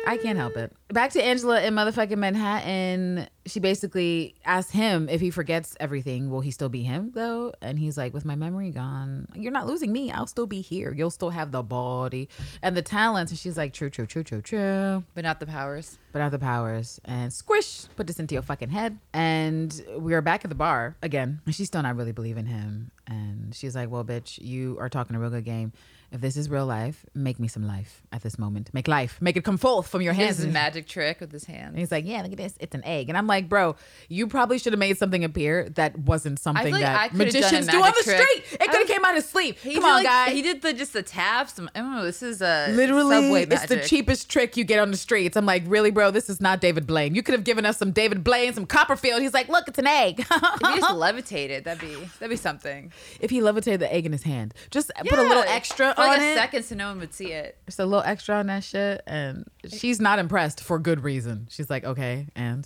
I 0.05 0.17
can't 0.21 0.37
help 0.37 0.57
it. 0.57 0.75
Back 0.89 1.11
to 1.11 1.23
Angela 1.23 1.61
in 1.61 1.73
motherfucking 1.73 2.17
Manhattan. 2.17 3.27
She 3.45 3.59
basically 3.59 4.35
asked 4.45 4.71
him 4.71 5.09
if 5.09 5.21
he 5.21 5.31
forgets 5.31 5.75
everything, 5.79 6.29
will 6.29 6.41
he 6.41 6.51
still 6.51 6.69
be 6.69 6.83
him 6.83 7.11
though? 7.13 7.53
And 7.61 7.79
he's 7.79 7.97
like, 7.97 8.13
with 8.13 8.25
my 8.25 8.35
memory 8.35 8.69
gone, 8.69 9.27
you're 9.33 9.51
not 9.51 9.65
losing 9.65 9.91
me. 9.91 10.11
I'll 10.11 10.27
still 10.27 10.45
be 10.45 10.61
here. 10.61 10.93
You'll 10.93 11.09
still 11.09 11.29
have 11.29 11.51
the 11.51 11.63
body 11.63 12.29
and 12.61 12.75
the 12.75 12.81
talents. 12.81 13.31
And 13.31 13.39
she's 13.39 13.57
like, 13.57 13.73
true, 13.73 13.89
true, 13.89 14.05
true, 14.05 14.23
true, 14.23 14.41
true. 14.41 15.03
But 15.15 15.23
not 15.23 15.39
the 15.39 15.47
powers. 15.47 15.97
But 16.11 16.19
not 16.19 16.31
the 16.31 16.39
powers. 16.39 16.99
And 17.05 17.33
squish, 17.33 17.85
put 17.95 18.07
this 18.07 18.19
into 18.19 18.35
your 18.35 18.43
fucking 18.43 18.69
head. 18.69 18.99
And 19.13 19.83
we 19.97 20.13
are 20.13 20.21
back 20.21 20.45
at 20.45 20.49
the 20.49 20.55
bar 20.55 20.95
again. 21.01 21.41
And 21.45 21.55
she's 21.55 21.67
still 21.67 21.81
not 21.81 21.95
really 21.95 22.11
believing 22.11 22.45
him. 22.45 22.91
And 23.07 23.55
she's 23.55 23.75
like, 23.75 23.89
well, 23.89 24.03
bitch, 24.03 24.39
you 24.39 24.77
are 24.79 24.89
talking 24.89 25.15
a 25.15 25.19
real 25.19 25.29
good 25.29 25.45
game. 25.45 25.73
If 26.13 26.21
this 26.21 26.37
is 26.37 26.47
real 26.47 26.67
life, 26.67 27.07
make 27.15 27.39
me 27.39 27.47
some 27.47 27.65
life 27.65 28.03
at 28.11 28.21
this 28.21 28.37
moment. 28.37 28.69
Make 28.71 28.87
life. 28.87 29.19
Make 29.19 29.35
it 29.35 29.43
come 29.43 29.57
forth 29.57 29.87
from 29.87 30.03
your 30.03 30.13
hands. 30.13 30.37
His 30.37 30.45
magic 30.45 30.87
trick 30.87 31.19
with 31.19 31.31
his 31.31 31.45
hands. 31.45 31.69
And 31.69 31.79
he's 31.79 31.91
like, 31.91 32.05
yeah, 32.05 32.21
look 32.21 32.31
at 32.31 32.37
this. 32.37 32.53
It's 32.59 32.75
an 32.75 32.85
egg. 32.85 33.09
And 33.09 33.17
I'm 33.17 33.25
like, 33.25 33.49
bro, 33.49 33.75
you 34.09 34.27
probably 34.27 34.59
should 34.59 34.73
have 34.73 34.79
made 34.79 34.95
something 34.99 35.23
appear 35.23 35.69
that 35.69 35.97
wasn't 35.97 36.37
something 36.37 36.71
like 36.71 36.83
that 36.83 37.13
a 37.13 37.15
magicians 37.15 37.65
do 37.65 37.81
on 37.81 37.91
the 37.97 38.03
trick. 38.03 38.21
street. 38.21 38.43
It 38.61 38.69
could 38.69 38.81
have 38.81 38.87
came 38.87 39.03
out 39.03 39.17
of 39.17 39.23
sleep. 39.23 39.57
Come 39.63 39.73
did, 39.73 39.83
on, 39.83 39.89
like, 39.89 40.05
guy. 40.05 40.29
He 40.29 40.43
did 40.43 40.61
the 40.61 40.73
just 40.73 40.93
the 40.93 41.01
taps. 41.01 41.57
I 41.57 41.63
mm, 41.63 41.73
don't 41.73 41.85
oh, 41.85 41.97
know. 41.97 42.05
This 42.05 42.21
is 42.21 42.43
a 42.43 42.67
Literally, 42.69 43.41
it's 43.41 43.65
the 43.65 43.81
cheapest 43.81 44.29
trick 44.29 44.55
you 44.55 44.65
get 44.65 44.77
on 44.77 44.91
the 44.91 44.97
streets. 44.97 45.35
I'm 45.35 45.47
like, 45.47 45.63
really, 45.65 45.89
bro? 45.89 46.11
This 46.11 46.29
is 46.29 46.39
not 46.39 46.61
David 46.61 46.85
Blaine. 46.85 47.15
You 47.15 47.23
could 47.23 47.33
have 47.33 47.43
given 47.43 47.65
us 47.65 47.77
some 47.77 47.91
David 47.91 48.23
Blaine, 48.23 48.53
some 48.53 48.67
Copperfield. 48.67 49.23
He's 49.23 49.33
like, 49.33 49.49
look, 49.49 49.67
it's 49.67 49.79
an 49.79 49.87
egg. 49.87 50.19
If 50.19 50.27
he 50.27 50.79
just 50.79 50.93
levitated, 50.95 51.63
that'd 51.63 51.81
be 51.81 51.95
that'd 52.19 52.29
be 52.29 52.35
something. 52.35 52.93
if 53.19 53.31
he 53.31 53.41
levitated 53.41 53.79
the 53.79 53.91
egg 53.91 54.05
in 54.05 54.11
his 54.11 54.21
hand, 54.21 54.53
just 54.69 54.91
put 54.95 55.17
a 55.17 55.23
little 55.23 55.43
extra 55.47 55.95
on 56.03 56.09
like 56.09 56.21
a 56.21 56.31
it. 56.31 56.35
second, 56.35 56.63
so 56.63 56.75
no 56.75 56.89
one 56.89 56.99
would 56.99 57.13
see 57.13 57.31
it. 57.31 57.57
Just 57.65 57.79
a 57.79 57.85
little 57.85 58.03
extra 58.03 58.35
on 58.35 58.47
that 58.47 58.63
shit, 58.63 59.01
and 59.07 59.45
she's 59.71 59.99
not 59.99 60.19
impressed 60.19 60.61
for 60.61 60.79
good 60.79 61.03
reason. 61.03 61.47
She's 61.49 61.69
like, 61.69 61.83
okay, 61.83 62.27
and 62.35 62.59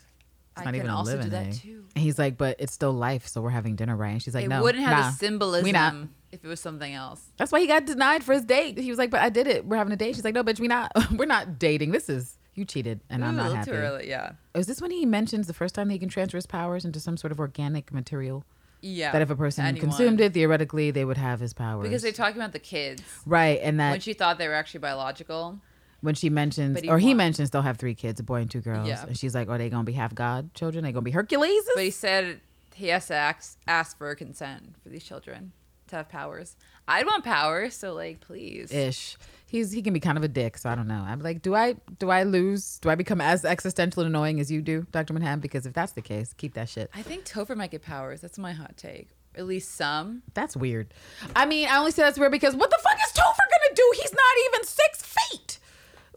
it's 0.52 0.62
I 0.62 0.66
not 0.66 0.76
even 0.76 0.90
a 0.90 0.96
also 0.96 1.12
do 1.12 1.18
living 1.18 1.32
that 1.32 1.48
egg. 1.48 1.54
too. 1.62 1.84
And 1.96 2.04
he's 2.04 2.18
like, 2.20 2.38
but 2.38 2.56
it's 2.60 2.74
still 2.74 2.94
life, 2.94 3.28
so 3.28 3.42
we're 3.42 3.50
having 3.52 3.76
dinner, 3.76 3.96
right? 3.96 4.10
And 4.12 4.22
she's 4.24 4.34
like, 4.36 4.48
No, 4.48 4.56
it 4.56 4.60
no, 4.60 4.64
wouldn't 4.64 4.84
have 4.84 4.92
nah, 4.92 4.98
the 4.98 5.04
we 5.04 5.12
not. 5.12 5.20
symbolism 5.20 6.10
if 6.32 6.44
it 6.44 6.48
was 6.48 6.60
something 6.60 6.94
else. 6.94 7.24
That's 7.38 7.52
why 7.52 7.60
he 7.62 7.68
got 7.68 7.86
denied 7.86 8.24
for 8.24 8.34
his 8.34 8.44
date. 8.44 8.78
He 8.78 8.90
was 8.90 8.98
like, 8.98 9.10
but 9.12 9.22
I 9.22 9.30
did 9.30 9.48
it. 9.48 9.66
We're 9.66 9.78
having 9.78 9.94
a 9.94 9.98
date. 9.98 10.16
She's 10.16 10.26
like, 10.26 10.34
no, 10.36 10.44
bitch, 10.44 10.60
we 10.60 10.68
not. 10.68 10.92
We're 11.16 11.26
not 11.26 11.58
dating. 11.60 11.92
This 11.92 12.10
is 12.10 12.38
you 12.56 12.66
cheated, 12.66 13.00
and 13.10 13.24
I'm 13.24 13.36
Ooh, 13.36 13.38
not 13.38 13.56
happy. 13.56 13.72
too 13.72 13.78
early. 13.78 14.10
Yeah. 14.10 14.32
Is 14.56 14.66
this 14.68 14.82
when 14.82 14.92
he 14.92 15.06
mentions 15.06 15.46
the 15.48 15.54
first 15.54 15.76
time 15.76 15.88
that 15.90 15.94
he 15.94 16.00
can 16.00 16.10
transfer 16.10 16.38
his 16.38 16.48
powers 16.48 16.86
into 16.86 17.00
some 17.00 17.16
sort 17.16 17.32
of 17.32 17.40
organic 17.40 17.94
material? 17.94 18.44
Yeah. 18.82 19.12
that 19.12 19.22
if 19.22 19.30
a 19.30 19.36
person 19.36 19.66
anyone. 19.66 19.90
consumed 19.90 20.22
it, 20.22 20.34
theoretically 20.34 20.92
they 20.92 21.04
would 21.06 21.18
have 21.18 21.40
his 21.40 21.54
powers. 21.54 21.84
because 21.84 22.02
they're 22.02 22.12
talking 22.12 22.38
about 22.40 22.54
the 22.54 22.60
kids 22.60 23.02
right, 23.26 23.60
and 23.62 23.80
that 23.80 23.92
when 23.92 24.00
she 24.00 24.14
thought 24.14 24.38
they 24.38 24.48
were 24.48 24.54
actually 24.54 24.80
biological. 24.82 25.60
when 26.02 26.14
she 26.16 26.30
mentions 26.30 26.80
he 26.82 26.90
or 26.90 27.00
he 27.00 27.08
won. 27.08 27.18
mentions 27.18 27.50
they'll 27.50 27.62
have 27.64 27.78
three 27.78 27.96
kids, 27.96 28.20
a 28.20 28.24
boy 28.24 28.42
and 28.42 28.52
two 28.52 28.62
girls, 28.62 28.88
Yeah. 28.88 29.06
and 29.06 29.18
she's 29.18 29.34
like, 29.34 29.50
"Are 29.50 29.58
they 29.58 29.70
gonna 29.70 29.84
be 29.84 29.94
half 29.94 30.14
god 30.14 30.54
children? 30.54 30.86
Are 30.86 30.90
They 30.90 30.92
gonna 30.94 31.04
be 31.04 31.12
Hercules?" 31.12 31.64
But 31.76 31.84
he 31.84 31.92
said 31.92 32.40
he 32.76 32.88
has 32.90 33.08
to 33.08 33.16
ask, 33.16 33.58
ask 33.68 33.98
for 33.98 34.14
consent 34.14 34.76
for 34.84 34.90
these 34.90 35.04
children 35.04 35.54
to 35.88 35.96
have 35.96 36.10
powers. 36.10 36.56
I'd 36.88 37.06
want 37.08 37.24
powers, 37.24 37.74
so 37.76 37.94
like, 37.94 38.20
please. 38.20 38.72
Ish. 38.72 39.18
He's 39.50 39.72
he 39.72 39.82
can 39.82 39.94
be 39.94 40.00
kind 40.02 40.18
of 40.18 40.24
a 40.24 40.28
dick, 40.28 40.58
so 40.58 40.70
I 40.70 40.76
don't 40.76 40.88
know. 40.88 41.04
I'm 41.08 41.22
like, 41.22 41.42
do 41.42 41.56
I 41.56 41.76
do 42.00 42.10
I 42.10 42.24
lose? 42.24 42.80
Do 42.80 42.90
I 42.90 42.96
become 42.96 43.22
as 43.22 43.46
existential 43.46 44.04
and 44.04 44.10
annoying 44.10 44.40
as 44.42 44.52
you 44.52 44.62
do, 44.62 44.86
Doctor 44.92 45.14
Manhattan? 45.14 45.40
Because 45.40 45.66
if 45.66 45.74
that's 45.74 45.94
the 45.94 46.02
case, 46.02 46.34
keep 46.34 46.54
that 46.56 46.68
shit. 46.68 46.90
I 46.94 47.02
think 47.02 47.26
Topher 47.26 47.56
might 47.56 47.72
get 47.72 47.82
powers. 47.82 48.20
That's 48.22 48.38
my 48.38 48.52
hot 48.52 48.76
take. 48.76 49.10
At 49.36 49.46
least 49.46 49.76
some. 49.76 50.24
That's 50.34 50.58
weird. 50.58 50.94
I 51.36 51.46
mean, 51.46 51.70
I 51.70 51.78
only 51.78 51.92
say 51.92 52.02
that's 52.02 52.20
weird 52.20 52.32
because 52.32 52.56
what 52.56 52.70
the 52.70 52.80
fuck 52.84 52.96
is 53.06 53.14
Topher 53.14 53.24
gonna 53.38 53.76
do? 53.76 53.94
He's 54.02 54.12
not 54.12 54.22
even 54.50 54.66
six 54.66 55.02
feet. 55.04 55.60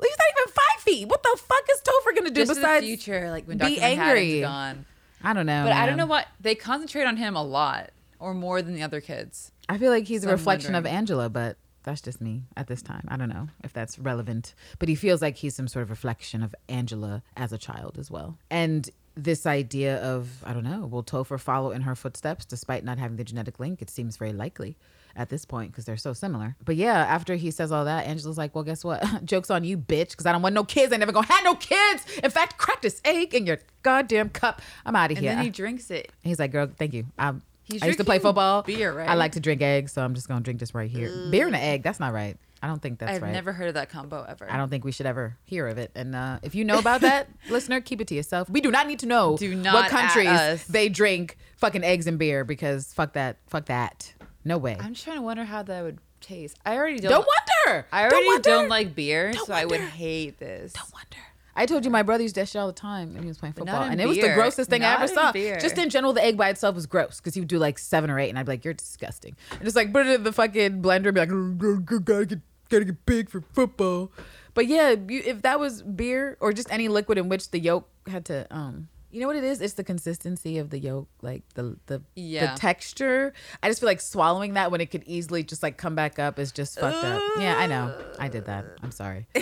He's 0.03 0.17
not 0.19 0.27
even 0.41 0.53
five 0.53 0.83
feet. 0.83 1.09
What 1.09 1.23
the 1.23 1.39
fuck 1.41 1.63
is 1.71 1.83
Topher 1.83 2.17
gonna 2.17 2.31
do 2.31 2.41
Just 2.47 2.55
besides 2.57 2.85
future, 2.85 3.31
like 3.31 3.47
when 3.47 3.59
be 3.59 3.77
Dr. 3.77 3.81
Manhattan's 3.81 4.01
angry? 4.19 4.41
gone. 4.41 4.87
I 5.23 5.35
don't 5.35 5.47
know. 5.47 5.65
But 5.65 5.75
I 5.75 5.87
don't 5.87 5.99
know 5.99 6.07
what 6.07 6.27
they 6.41 6.55
concentrate 6.55 7.05
on 7.05 7.17
him 7.19 7.37
a 7.37 7.43
lot, 7.45 7.91
or 8.19 8.33
more 8.35 8.61
than 8.63 8.75
the 8.75 8.83
other 8.83 9.01
kids. 9.01 9.53
I 9.69 9.77
feel 9.79 9.91
like 9.93 10.05
he's 10.09 10.23
So 10.23 10.29
a 10.31 10.33
reflection 10.33 10.75
of. 10.75 10.87
Angela, 10.87 11.29
but 11.29 11.59
that's 11.83 12.01
just 12.01 12.21
me 12.21 12.43
at 12.57 12.67
this 12.67 12.83
time. 12.83 13.07
I 13.09 13.17
don't 13.17 13.29
know 13.29 13.49
if 13.65 13.73
that's 13.73 13.99
relevant, 13.99 14.55
but 14.79 14.89
he 14.89 14.95
feels 14.95 15.23
like 15.23 15.37
he's 15.37 15.55
some 15.55 15.69
sort 15.69 15.83
of 15.83 15.91
reflection 15.91 16.43
of 16.43 16.55
Angela 16.69 17.23
as 17.37 17.53
a 17.53 17.59
child 17.59 17.97
as 17.99 18.11
well. 18.11 18.37
And 18.51 18.89
this 19.17 19.45
idea 19.47 19.97
of, 20.03 20.29
I 20.45 20.53
don't 20.53 20.65
know, 20.65 20.87
will 20.87 21.03
Topher 21.03 21.39
follow 21.39 21.73
in 21.73 21.83
her 21.83 21.95
footsteps 21.95 22.45
despite 22.45 22.85
not 22.85 22.99
having 22.99 23.17
the 23.17 23.25
genetic 23.25 23.59
link? 23.59 23.83
It 23.83 23.91
seems 23.91 24.17
very 24.17 24.33
likely 24.33 24.77
at 25.17 25.29
this 25.29 25.45
point 25.45 25.73
because 25.73 25.85
they're 25.85 25.97
so 25.97 26.13
similar. 26.13 26.55
But 26.65 26.77
yeah, 26.77 26.95
after 26.97 27.35
he 27.35 27.51
says 27.51 27.73
all 27.73 27.85
that, 27.85 28.07
Angela's 28.07 28.39
like, 28.39 28.55
well, 28.55 28.63
guess 28.65 28.85
what? 28.85 29.03
Joke's 29.25 29.51
on 29.51 29.65
you, 29.65 29.77
bitch, 29.77 30.11
because 30.11 30.27
I 30.27 30.33
don't 30.33 30.43
want 30.43 30.55
no 30.55 30.63
kids. 30.65 30.93
I 30.93 30.97
never 30.97 31.11
gonna 31.13 31.27
have 31.27 31.45
no 31.45 31.57
kids. 31.57 32.05
In 32.23 32.31
fact, 32.31 32.57
crack 32.59 32.83
this 32.83 33.01
egg 33.05 33.35
in 33.35 33.47
your 33.47 33.59
goddamn 33.83 34.29
cup. 34.31 34.63
I'm 34.87 34.95
out 34.95 35.11
of 35.11 35.17
And 35.19 35.27
here. 35.27 35.35
then 35.35 35.45
he 35.45 35.51
drinks 35.51 35.91
it. 35.91 36.13
He's 36.23 36.39
like, 36.39 36.53
girl, 36.53 36.71
thank 36.79 36.95
you. 36.95 37.07
I, 37.19 37.35
He's 37.71 37.83
I 37.83 37.87
used 37.87 37.99
to 37.99 38.05
play 38.05 38.19
football. 38.19 38.63
beer, 38.63 38.93
right? 38.93 39.09
I 39.09 39.15
like 39.15 39.33
to 39.33 39.41
drink 39.41 39.63
eggs, 39.63 39.93
so 39.93 40.03
I'm 40.03 40.15
just 40.15 40.29
gonna 40.29 40.41
drink 40.41 40.61
this 40.61 40.75
right 40.75 40.91
here. 40.91 41.11
Beer 41.31 41.47
and 41.47 41.55
an 41.55 41.63
egg. 41.63 41.83
That's 41.83 42.01
not 42.01 42.13
right. 42.13 42.37
I 42.63 42.67
don't 42.67 42.83
think 42.83 42.99
that's 42.99 43.21
right. 43.21 43.29
I've 43.29 43.35
never 43.35 43.53
heard 43.53 43.69
of 43.69 43.75
that 43.75 43.89
combo 43.89 44.25
ever. 44.29 44.51
I 44.51 44.59
don't 44.59 44.69
think 44.69 44.85
we 44.85 44.93
should 44.93 45.07
ever 45.07 45.37
hear 45.45 45.67
of 45.67 45.79
it. 45.79 45.91
And 45.95 46.15
uh, 46.15 46.41
if 46.43 46.55
you 46.55 46.65
know 46.65 46.79
about 46.79 47.01
that, 47.01 47.29
listener, 47.51 47.81
keep 47.81 48.03
it 48.03 48.09
to 48.09 48.15
yourself. 48.15 48.51
We 48.51 48.61
do 48.61 48.71
not 48.71 48.87
need 48.87 48.99
to 48.99 49.07
know 49.07 49.39
Do 49.39 49.49
what 49.51 49.59
not 49.59 49.85
at 49.87 49.91
countries 49.91 50.67
they 50.67 50.89
drink 50.91 51.39
fucking 51.57 51.85
eggs 51.85 52.07
and 52.07 52.19
beer 52.19 52.45
because 52.45 52.93
fuck 52.93 53.15
that. 53.15 53.39
Fuck 53.47 53.67
that. 53.67 54.13
No 54.45 54.59
way. 54.59 54.77
I'm 54.79 54.93
just 54.93 55.05
trying 55.05 55.17
to 55.17 55.23
wonder 55.23 55.45
how 55.45 55.63
that 55.63 55.83
would 55.83 55.99
taste. 56.21 56.59
I 56.65 56.77
already 56.77 56.99
don't. 56.99 57.11
don't 57.11 57.27
wonder. 57.67 57.87
I 57.93 58.03
already 58.03 58.27
don't, 58.27 58.43
don't, 58.43 58.69
like 58.69 58.95
beer, 58.95 59.33
Don't 59.33 59.47
so 59.47 59.55
I 59.55 59.65
would 59.65 59.81
hate 59.81 60.39
this. 60.39 60.73
Don't 60.73 60.93
wonder. 60.93 61.17
I 61.57 61.67
told 61.67 61.85
you 61.85 61.91
my 61.91 62.03
brother 62.03 62.23
used 62.23 62.37
that 62.37 62.49
shit 62.49 62.61
all 62.61 62.67
the 62.67 62.73
time 62.73 63.11
and 63.15 63.21
he 63.23 63.29
was 63.29 63.39
playing 63.39 63.55
football, 63.55 63.83
and 63.83 64.01
it 64.01 64.07
was 64.07 64.19
the 64.19 64.33
grossest 64.35 64.71
thing 64.71 64.83
I 64.85 64.95
ever 64.95 65.09
saw. 65.09 65.33
beer. 65.33 65.59
Just 65.59 65.77
in 65.79 65.91
general, 65.91 66.13
the 66.13 66.25
egg 66.25 66.37
by 66.37 66.49
itself 66.49 66.75
was 66.75 66.87
gross 66.87 67.19
because 67.21 67.35
he 67.35 67.41
would 67.41 67.49
do 67.49 67.59
like 67.59 67.79
seven 67.79 68.09
or 68.11 68.19
eight, 68.19 68.29
and 68.31 68.39
I'd 68.39 68.47
be 68.47 68.53
like, 68.53 68.65
"You're 68.65 68.75
disgusting," 68.75 69.37
and 69.53 69.63
just 69.65 69.77
like 69.77 69.93
put 69.93 70.07
it 70.07 70.15
in 70.15 70.23
the 70.23 70.33
fucking 70.33 70.83
blender 70.83 71.07
and 71.07 71.15
be 71.15 71.21
like, 71.21 71.31
"Oh, 71.33 71.53
go- 71.57 71.77
go- 71.79 71.99
"Gotta 71.99 72.27
get, 72.27 72.39
gotta 72.69 72.85
get 72.85 73.05
big 73.07 73.29
for 73.31 73.41
football." 73.53 74.13
But 74.55 74.67
yeah, 74.67 74.91
you, 75.09 75.23
if 75.25 75.43
that 75.43 75.61
was 75.61 75.83
beer 75.83 76.37
or 76.41 76.53
just 76.53 76.71
any 76.73 76.89
liquid 76.89 77.19
in 77.19 77.29
which 77.29 77.51
the 77.51 77.59
yolk 77.61 77.89
had 78.09 78.25
to, 78.27 78.47
um, 78.55 78.89
you 79.13 79.21
know 79.21 79.27
what 79.29 79.37
it 79.37 79.45
is? 79.45 79.61
It's 79.61 79.75
the 79.75 79.85
consistency 79.85 80.59
of 80.59 80.71
the 80.71 80.79
yolk, 80.79 81.09
like 81.23 81.43
the 81.55 81.77
the 81.87 82.03
Yeah. 82.17 82.55
the 82.55 82.61
texture. 82.61 83.33
I 83.63 83.69
just 83.69 83.81
feel 83.81 83.89
like 83.89 84.01
swallowing 84.01 84.55
that 84.55 84.71
when 84.71 84.81
it 84.81 84.87
could 84.91 85.05
easily 85.07 85.43
just 85.45 85.63
like 85.63 85.77
come 85.77 85.95
back 85.95 86.19
up 86.19 86.39
is 86.39 86.51
just 86.53 86.79
fucked 86.79 87.05
up. 87.05 87.23
Yeah, 87.39 87.57
I 87.59 87.67
know. 87.67 87.95
I 88.19 88.29
did 88.29 88.47
that. 88.47 88.65
I'm 88.83 88.91
sorry. 88.93 89.27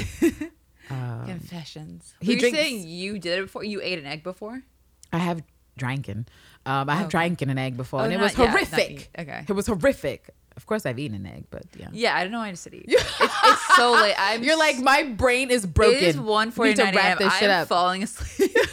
Confessions. 0.89 2.15
he 2.21 2.33
you 2.35 2.39
drinks- 2.41 2.59
saying 2.59 2.87
you 2.89 3.19
did 3.19 3.39
it 3.39 3.43
before? 3.43 3.65
You 3.65 3.81
ate 3.83 3.99
an 3.99 4.07
egg 4.07 4.23
before? 4.23 4.63
I 5.13 5.19
have 5.19 5.43
dranken. 5.79 6.27
Um, 6.67 6.89
I 6.91 6.97
have 6.97 7.07
Okay. 7.15 7.37
an 7.41 7.59
egg 7.59 7.77
before, 7.77 8.01
Oh, 8.01 8.05
and 8.05 8.13
it 8.13 8.21
was 8.21 8.37
yeah, 8.37 8.47
horrific. 8.51 9.11
Okay. 9.19 9.45
it 9.49 9.53
was 9.53 9.67
horrific. 9.67 10.31
Of 10.57 10.67
course, 10.67 10.85
I've 10.87 10.99
eaten 10.99 11.17
an 11.17 11.27
egg, 11.27 11.45
but 11.51 11.63
yeah. 11.79 11.89
Yeah, 11.93 12.17
I 12.17 12.23
don't 12.25 12.33
know 12.33 12.41
why 12.41 12.49
I 12.49 12.51
just 12.51 12.65
said 12.65 12.75
eat. 12.75 12.85
it's, 12.89 13.21
it's 13.21 13.77
so 13.77 13.93
late. 13.93 14.15
I'm 14.19 14.43
You're 14.43 14.59
like 14.59 14.79
my 14.81 15.05
brain 15.05 15.51
is 15.51 15.65
broken. 15.65 15.97
It 15.99 16.03
is 16.03 16.19
one 16.19 16.51
forty 16.51 16.75
wrap 16.75 16.95
a.m. 16.95 17.17
this 17.19 17.33
shit 17.39 17.49
I'm 17.49 17.63
up. 17.63 17.69
falling 17.69 18.03
asleep. 18.03 18.57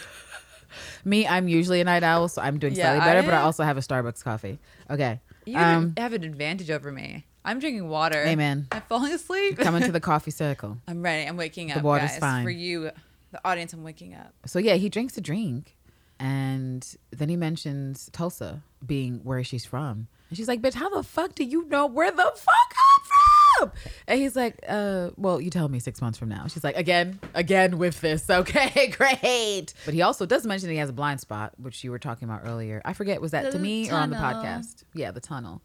Me, 1.06 1.28
I'm 1.28 1.48
usually 1.48 1.82
a 1.82 1.84
night 1.84 2.02
owl, 2.04 2.28
so 2.28 2.42
I'm 2.42 2.58
doing 2.58 2.74
Yeah, 2.74 2.86
slightly 2.96 3.02
better. 3.06 3.22
but 3.22 3.36
I 3.36 3.38
I- 3.38 3.42
also 3.44 3.64
have 3.64 3.78
a 3.78 3.82
Starbucks 3.82 4.24
coffee. 4.24 4.58
Okay, 4.90 5.22
You 5.46 5.58
um, 5.60 5.94
have 5.98 6.14
an 6.14 6.24
advantage 6.24 6.72
over 6.72 6.92
me. 6.92 7.26
I'm 7.46 7.60
drinking 7.60 7.88
water. 7.88 8.24
Amen. 8.26 8.68
I'm 8.72 8.82
falling 8.82 9.14
asleep. 9.14 9.58
coming 9.58 9.84
to 9.84 9.92
the 9.92 10.00
coffee 10.12 10.32
circle. 10.32 10.78
I'm 10.88 11.02
ready. 11.02 11.28
I'm 11.28 11.38
waking 11.38 11.72
up. 11.72 11.78
The 11.78 11.84
water's 11.84 12.12
guys. 12.12 12.20
fine. 12.20 12.44
For 12.44 12.50
you, 12.50 12.92
the 13.32 13.40
audience, 13.46 13.72
I'm 13.74 13.84
waking 13.84 14.14
up. 14.16 14.34
So 14.46 14.60
yeah, 14.60 14.76
he 14.76 14.90
drinks 14.90 15.16
a 15.18 15.22
drink, 15.22 15.78
and 16.20 16.86
then 17.12 17.30
he 17.30 17.36
mentions 17.38 18.10
Tulsa 18.12 18.62
being 18.86 19.20
where 19.24 19.44
she's 19.44 19.66
from, 19.66 20.08
and 20.30 20.38
she's 20.38 20.48
like, 20.48 20.62
"Bitch, 20.62 20.74
how 20.74 20.90
the 20.90 21.04
fuck 21.04 21.36
do 21.36 21.44
you 21.44 21.66
know 21.68 21.86
where 21.86 22.12
the 22.12 22.32
fuck 22.36 22.76
I'm 22.76 23.06
from? 23.06 23.72
And 24.08 24.20
he's 24.20 24.36
like, 24.36 24.60
uh, 24.68 25.12
well, 25.16 25.40
you 25.40 25.50
tell 25.50 25.70
me 25.70 25.80
six 25.80 26.02
months 26.02 26.18
from 26.20 26.28
now. 26.28 26.48
She's 26.48 26.64
like, 26.64 26.76
again, 26.76 27.20
again 27.34 27.78
with 27.78 28.02
this. 28.02 28.30
Okay, 28.36 28.88
great. 28.98 29.74
But 29.86 29.94
he 29.94 30.02
also 30.02 30.26
does 30.26 30.46
mention 30.46 30.70
he 30.70 30.76
has 30.78 30.90
a 30.90 30.94
blind 30.94 31.22
spot, 31.22 31.54
which 31.58 31.84
you 31.86 31.92
were 31.92 32.00
talking 32.00 32.28
about 32.28 32.42
earlier. 32.44 32.82
I 32.84 32.92
forget, 32.92 33.22
was 33.22 33.32
that 33.32 33.46
The 33.46 33.52
to 33.52 33.60
me 33.60 33.90
or 33.90 33.96
on 33.96 34.10
the 34.10 34.18
podcast? 34.18 34.84
Yeah, 34.94 35.12
the 35.12 35.22
tunnel. 35.22 35.62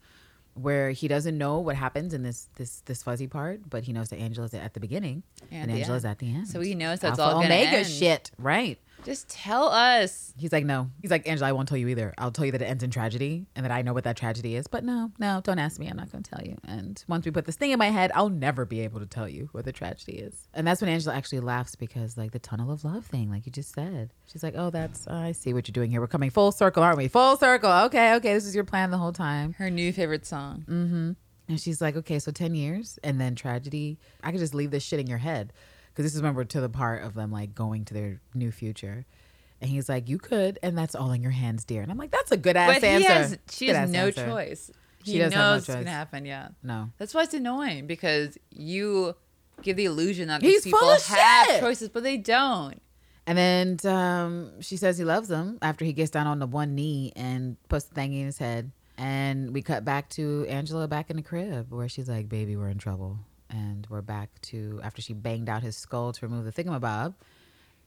Where 0.60 0.90
he 0.90 1.08
doesn't 1.08 1.36
know 1.38 1.58
what 1.58 1.76
happens 1.76 2.12
in 2.14 2.22
this 2.22 2.48
this 2.56 2.80
this 2.86 3.02
fuzzy 3.02 3.26
part, 3.26 3.68
but 3.70 3.84
he 3.84 3.92
knows 3.92 4.08
that 4.10 4.18
Angela's 4.18 4.52
at 4.54 4.74
the 4.74 4.80
beginning 4.80 5.22
And 5.50 5.70
and 5.70 5.78
Angela's 5.80 6.04
end. 6.04 6.10
at 6.12 6.18
the 6.18 6.34
end. 6.34 6.48
So 6.48 6.60
he 6.60 6.74
knows 6.74 7.00
that's 7.00 7.18
Alpha 7.18 7.36
all 7.36 7.42
Omega 7.44 7.78
end. 7.78 7.86
shit, 7.86 8.30
right? 8.38 8.78
Just 9.04 9.28
tell 9.28 9.64
us. 9.64 10.34
He's 10.36 10.52
like, 10.52 10.64
no. 10.64 10.90
He's 11.00 11.10
like, 11.10 11.26
Angela, 11.26 11.48
I 11.48 11.52
won't 11.52 11.68
tell 11.68 11.78
you 11.78 11.88
either. 11.88 12.12
I'll 12.18 12.30
tell 12.30 12.44
you 12.44 12.52
that 12.52 12.60
it 12.60 12.66
ends 12.66 12.84
in 12.84 12.90
tragedy 12.90 13.46
and 13.56 13.64
that 13.64 13.72
I 13.72 13.82
know 13.82 13.92
what 13.92 14.04
that 14.04 14.16
tragedy 14.16 14.56
is. 14.56 14.66
But 14.66 14.84
no, 14.84 15.10
no, 15.18 15.40
don't 15.42 15.58
ask 15.58 15.80
me. 15.80 15.88
I'm 15.88 15.96
not 15.96 16.12
going 16.12 16.22
to 16.22 16.30
tell 16.30 16.44
you. 16.44 16.56
And 16.64 17.02
once 17.08 17.24
we 17.24 17.30
put 17.30 17.46
this 17.46 17.56
thing 17.56 17.70
in 17.70 17.78
my 17.78 17.88
head, 17.88 18.12
I'll 18.14 18.28
never 18.28 18.64
be 18.64 18.80
able 18.80 19.00
to 19.00 19.06
tell 19.06 19.28
you 19.28 19.48
what 19.52 19.64
the 19.64 19.72
tragedy 19.72 20.18
is. 20.18 20.46
And 20.52 20.66
that's 20.66 20.80
when 20.80 20.90
Angela 20.90 21.14
actually 21.14 21.40
laughs 21.40 21.74
because, 21.74 22.18
like, 22.18 22.32
the 22.32 22.38
tunnel 22.38 22.70
of 22.70 22.84
love 22.84 23.06
thing, 23.06 23.30
like 23.30 23.46
you 23.46 23.52
just 23.52 23.74
said. 23.74 24.12
She's 24.26 24.42
like, 24.42 24.54
oh, 24.56 24.70
that's, 24.70 25.08
I 25.08 25.32
see 25.32 25.54
what 25.54 25.66
you're 25.66 25.72
doing 25.72 25.90
here. 25.90 26.00
We're 26.00 26.06
coming 26.06 26.30
full 26.30 26.52
circle, 26.52 26.82
aren't 26.82 26.98
we? 26.98 27.08
Full 27.08 27.36
circle. 27.36 27.70
Okay, 27.70 28.14
okay. 28.14 28.34
This 28.34 28.46
is 28.46 28.54
your 28.54 28.64
plan 28.64 28.90
the 28.90 28.98
whole 28.98 29.12
time. 29.12 29.54
Her 29.54 29.70
new 29.70 29.92
favorite 29.92 30.26
song. 30.26 30.64
Mm-hmm. 30.68 31.12
And 31.48 31.60
she's 31.60 31.80
like, 31.80 31.96
okay, 31.96 32.18
so 32.18 32.30
10 32.30 32.54
years 32.54 32.98
and 33.02 33.20
then 33.20 33.34
tragedy. 33.34 33.98
I 34.22 34.30
could 34.30 34.40
just 34.40 34.54
leave 34.54 34.70
this 34.70 34.84
shit 34.84 35.00
in 35.00 35.08
your 35.08 35.18
head. 35.18 35.52
Because 36.00 36.12
this 36.12 36.16
is 36.16 36.22
remember 36.22 36.44
to 36.46 36.60
the 36.62 36.70
part 36.70 37.02
of 37.02 37.12
them 37.12 37.30
like 37.30 37.54
going 37.54 37.84
to 37.84 37.92
their 37.94 38.22
new 38.34 38.50
future. 38.50 39.04
And 39.60 39.68
he's 39.68 39.86
like, 39.90 40.08
you 40.08 40.16
could, 40.16 40.58
and 40.62 40.78
that's 40.78 40.94
all 40.94 41.12
in 41.12 41.20
your 41.22 41.32
hands, 41.32 41.64
dear. 41.66 41.82
And 41.82 41.92
I'm 41.92 41.98
like, 41.98 42.10
that's 42.10 42.32
a 42.32 42.38
good 42.38 42.56
ass 42.56 42.76
But 42.80 42.84
answer. 42.84 43.08
has, 43.12 43.38
she 43.50 43.66
Good 43.66 43.76
has 43.76 43.90
no 43.90 44.06
answer. 44.06 44.24
choice. 44.26 44.70
She 45.04 45.12
He 45.12 45.18
knows 45.18 45.32
no 45.34 45.54
it's 45.56 45.66
choice. 45.66 45.76
gonna 45.76 45.90
happen. 45.90 46.24
Yeah, 46.24 46.48
No. 46.62 46.88
that's 46.96 47.12
why 47.12 47.24
it's 47.24 47.34
annoying 47.34 47.86
because 47.86 48.38
you 48.50 49.14
give 49.60 49.76
the 49.76 49.84
illusion 49.84 50.28
that 50.28 50.40
He's 50.40 50.62
these 50.64 50.72
people 50.72 50.88
have 50.88 51.46
shit. 51.46 51.60
choices, 51.60 51.90
but 51.90 52.02
they 52.02 52.16
don't. 52.16 52.80
And 53.26 53.36
then 53.36 53.92
um, 53.94 54.62
she 54.62 54.78
says 54.78 54.96
he 54.96 55.04
loves 55.04 55.30
him 55.30 55.58
after 55.60 55.84
he 55.84 55.92
gets 55.92 56.10
down 56.10 56.26
on 56.26 56.38
the 56.38 56.46
one 56.46 56.74
knee 56.74 57.12
and 57.14 57.58
puts 57.68 57.84
the 57.84 57.94
thing 57.94 58.14
in 58.14 58.24
his 58.24 58.38
head. 58.38 58.72
And 58.96 59.52
we 59.52 59.60
cut 59.60 59.84
back 59.84 60.08
to 60.10 60.46
Angela 60.48 60.88
back 60.88 61.10
in 61.10 61.16
the 61.16 61.22
crib 61.22 61.70
where 61.70 61.88
she's 61.88 62.08
like, 62.08 62.30
baby, 62.30 62.56
we're 62.56 62.68
in 62.70 62.78
trouble. 62.78 63.18
And 63.50 63.86
we're 63.90 64.00
back 64.02 64.30
to 64.42 64.80
after 64.82 65.02
she 65.02 65.12
banged 65.12 65.48
out 65.48 65.62
his 65.62 65.76
skull 65.76 66.12
to 66.12 66.26
remove 66.26 66.44
the 66.44 66.52
thingamabob. 66.52 67.14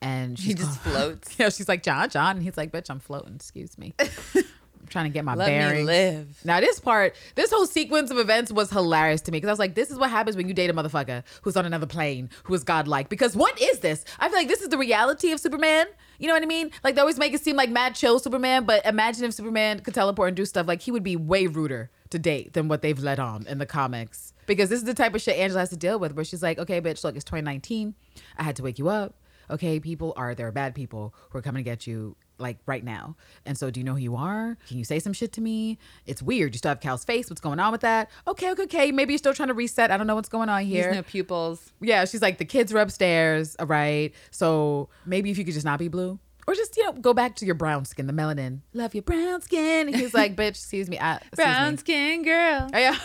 And 0.02 0.38
she 0.38 0.54
just 0.54 0.80
floats. 0.82 1.40
Yeah, 1.40 1.50
she's 1.50 1.70
like, 1.70 1.82
John, 1.84 2.10
John. 2.10 2.36
And 2.36 2.44
he's 2.44 2.58
like, 2.58 2.72
bitch, 2.72 2.90
I'm 2.90 3.00
floating. 3.00 3.36
Excuse 3.36 3.78
me. 3.78 3.94
I'm 4.00 4.90
trying 4.90 5.06
to 5.06 5.12
get 5.14 5.24
my 5.24 5.34
Let 5.34 5.48
me 5.48 5.54
bearings. 5.54 5.86
live. 5.86 6.42
Now, 6.44 6.60
this 6.60 6.82
part, 6.82 7.16
this 7.36 7.50
whole 7.50 7.66
sequence 7.66 8.12
of 8.12 8.18
events 8.18 8.52
was 8.52 8.70
hilarious 8.70 9.22
to 9.22 9.32
me 9.32 9.38
because 9.38 9.48
I 9.48 9.54
was 9.54 9.60
like, 9.60 9.76
this 9.76 9.90
is 9.90 9.98
what 9.98 10.10
happens 10.10 10.36
when 10.36 10.50
you 10.50 10.54
date 10.54 10.70
a 10.70 10.74
motherfucker 10.74 11.24
who's 11.44 11.56
on 11.56 11.66
another 11.66 11.86
plane, 11.86 12.30
who 12.44 12.54
is 12.54 12.66
godlike. 12.66 13.08
Because 13.08 13.34
what 13.34 13.60
is 13.62 13.80
this? 13.80 14.04
I 14.20 14.28
feel 14.28 14.38
like 14.38 14.50
this 14.50 14.62
is 14.62 14.68
the 14.68 14.78
reality 14.78 15.32
of 15.32 15.40
Superman. 15.40 15.86
You 16.20 16.28
know 16.28 16.34
what 16.34 16.44
I 16.44 16.48
mean? 16.48 16.72
Like, 16.84 16.96
they 16.96 17.02
always 17.02 17.18
make 17.18 17.34
it 17.34 17.40
seem 17.40 17.56
like 17.56 17.70
mad 17.70 17.96
chill 17.96 18.20
Superman, 18.20 18.66
but 18.66 18.86
imagine 18.86 19.24
if 19.24 19.34
Superman 19.34 19.80
could 19.80 19.94
teleport 19.94 20.28
and 20.28 20.36
do 20.36 20.44
stuff. 20.44 20.68
Like, 20.68 20.82
he 20.82 20.92
would 20.92 21.04
be 21.04 21.16
way 21.16 21.48
ruder 21.48 21.90
to 22.10 22.20
date 22.20 22.52
than 22.52 22.68
what 22.68 22.82
they've 22.82 23.00
let 23.00 23.20
on 23.20 23.48
in 23.48 23.60
the 23.60 23.66
comics. 23.66 24.33
Because 24.46 24.70
this 24.70 24.80
is 24.80 24.86
the 24.86 24.94
type 24.94 25.14
of 25.16 25.22
shit 25.22 25.38
Angela 25.38 25.62
has 25.62 25.70
to 25.70 25.78
deal 25.78 26.00
with, 26.00 26.16
where 26.16 26.26
she's 26.26 26.44
like, 26.44 26.58
okay, 26.60 26.82
bitch, 26.82 27.04
look, 27.04 27.16
it's 27.16 27.24
2019. 27.26 27.96
I 28.38 28.44
had 28.44 28.56
to 28.58 28.64
wake 28.64 28.80
you 28.80 28.90
up. 28.90 29.16
Okay, 29.50 29.80
people 29.80 30.14
are, 30.16 30.34
there 30.34 30.48
are 30.48 30.52
bad 30.52 30.74
people 30.74 31.14
who 31.30 31.38
are 31.38 31.42
coming 31.42 31.64
to 31.64 31.70
get 31.70 31.86
you 31.86 32.16
like 32.38 32.58
right 32.66 32.84
now. 32.84 33.16
And 33.46 33.58
so, 33.58 33.70
do 33.70 33.80
you 33.80 33.84
know 33.84 33.94
who 33.94 34.00
you 34.00 34.16
are? 34.16 34.58
Can 34.68 34.78
you 34.78 34.84
say 34.84 35.00
some 35.00 35.14
shit 35.14 35.32
to 35.34 35.42
me? 35.42 35.78
It's 36.06 36.22
weird. 36.22 36.54
You 36.54 36.58
still 36.58 36.70
have 36.70 36.80
Cal's 36.80 37.04
face. 37.04 37.30
What's 37.30 37.42
going 37.42 37.60
on 37.60 37.72
with 37.72 37.82
that? 37.82 38.10
Okay, 38.28 38.52
okay, 38.52 38.64
okay. 38.64 38.92
Maybe 38.92 39.14
you're 39.14 39.18
still 39.18 39.34
trying 39.34 39.50
to 39.50 39.54
reset. 39.54 39.92
I 39.92 39.98
don't 39.98 40.08
know 40.08 40.16
what's 40.16 40.30
going 40.30 40.50
on 40.50 40.64
here. 40.64 40.88
He's 40.88 40.96
no 40.96 41.04
pupils. 41.04 41.74
yeah, 41.82 42.06
she's 42.06 42.22
like, 42.22 42.38
the 42.38 42.46
kids 42.46 42.74
are 42.74 42.80
upstairs. 42.80 43.56
All 43.60 43.68
right. 43.68 44.14
So 44.32 44.90
maybe 45.06 45.30
if 45.32 45.38
you 45.38 45.46
could 45.46 45.54
just 45.54 45.66
not 45.66 45.80
be 45.80 45.88
blue. 45.88 46.20
Or 46.48 46.54
just, 46.56 46.76
you 46.78 46.84
know, 46.84 46.92
go 46.94 47.14
back 47.14 47.36
to 47.38 47.46
your 47.46 47.56
brown 47.56 47.86
skin, 47.86 48.08
the 48.08 48.14
melanin. 48.14 48.60
Love 48.74 48.94
your 48.94 49.04
brown 49.04 49.42
skin. 49.42 49.88
And 49.88 49.96
he's 49.96 50.14
like, 50.14 50.36
bitch, 50.36 50.50
excuse 50.50 50.90
me. 50.90 51.00
I, 51.00 51.16
excuse 51.16 51.36
Brown 51.36 51.72
me. 51.72 51.78
skin 51.78 52.24
girl. 52.24 52.70
Oh, 52.74 52.78
yeah. 52.78 52.98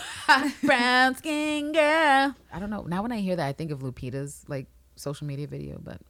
brown 0.63 1.15
skin 1.15 1.71
girl. 1.71 2.35
I 2.51 2.59
don't 2.59 2.69
know. 2.69 2.83
Now 2.83 3.01
when 3.01 3.11
I 3.11 3.19
hear 3.19 3.35
that, 3.37 3.47
I 3.47 3.53
think 3.53 3.71
of 3.71 3.79
Lupita's 3.79 4.43
like 4.47 4.67
social 4.95 5.25
media 5.27 5.47
video, 5.47 5.79
but 5.81 6.01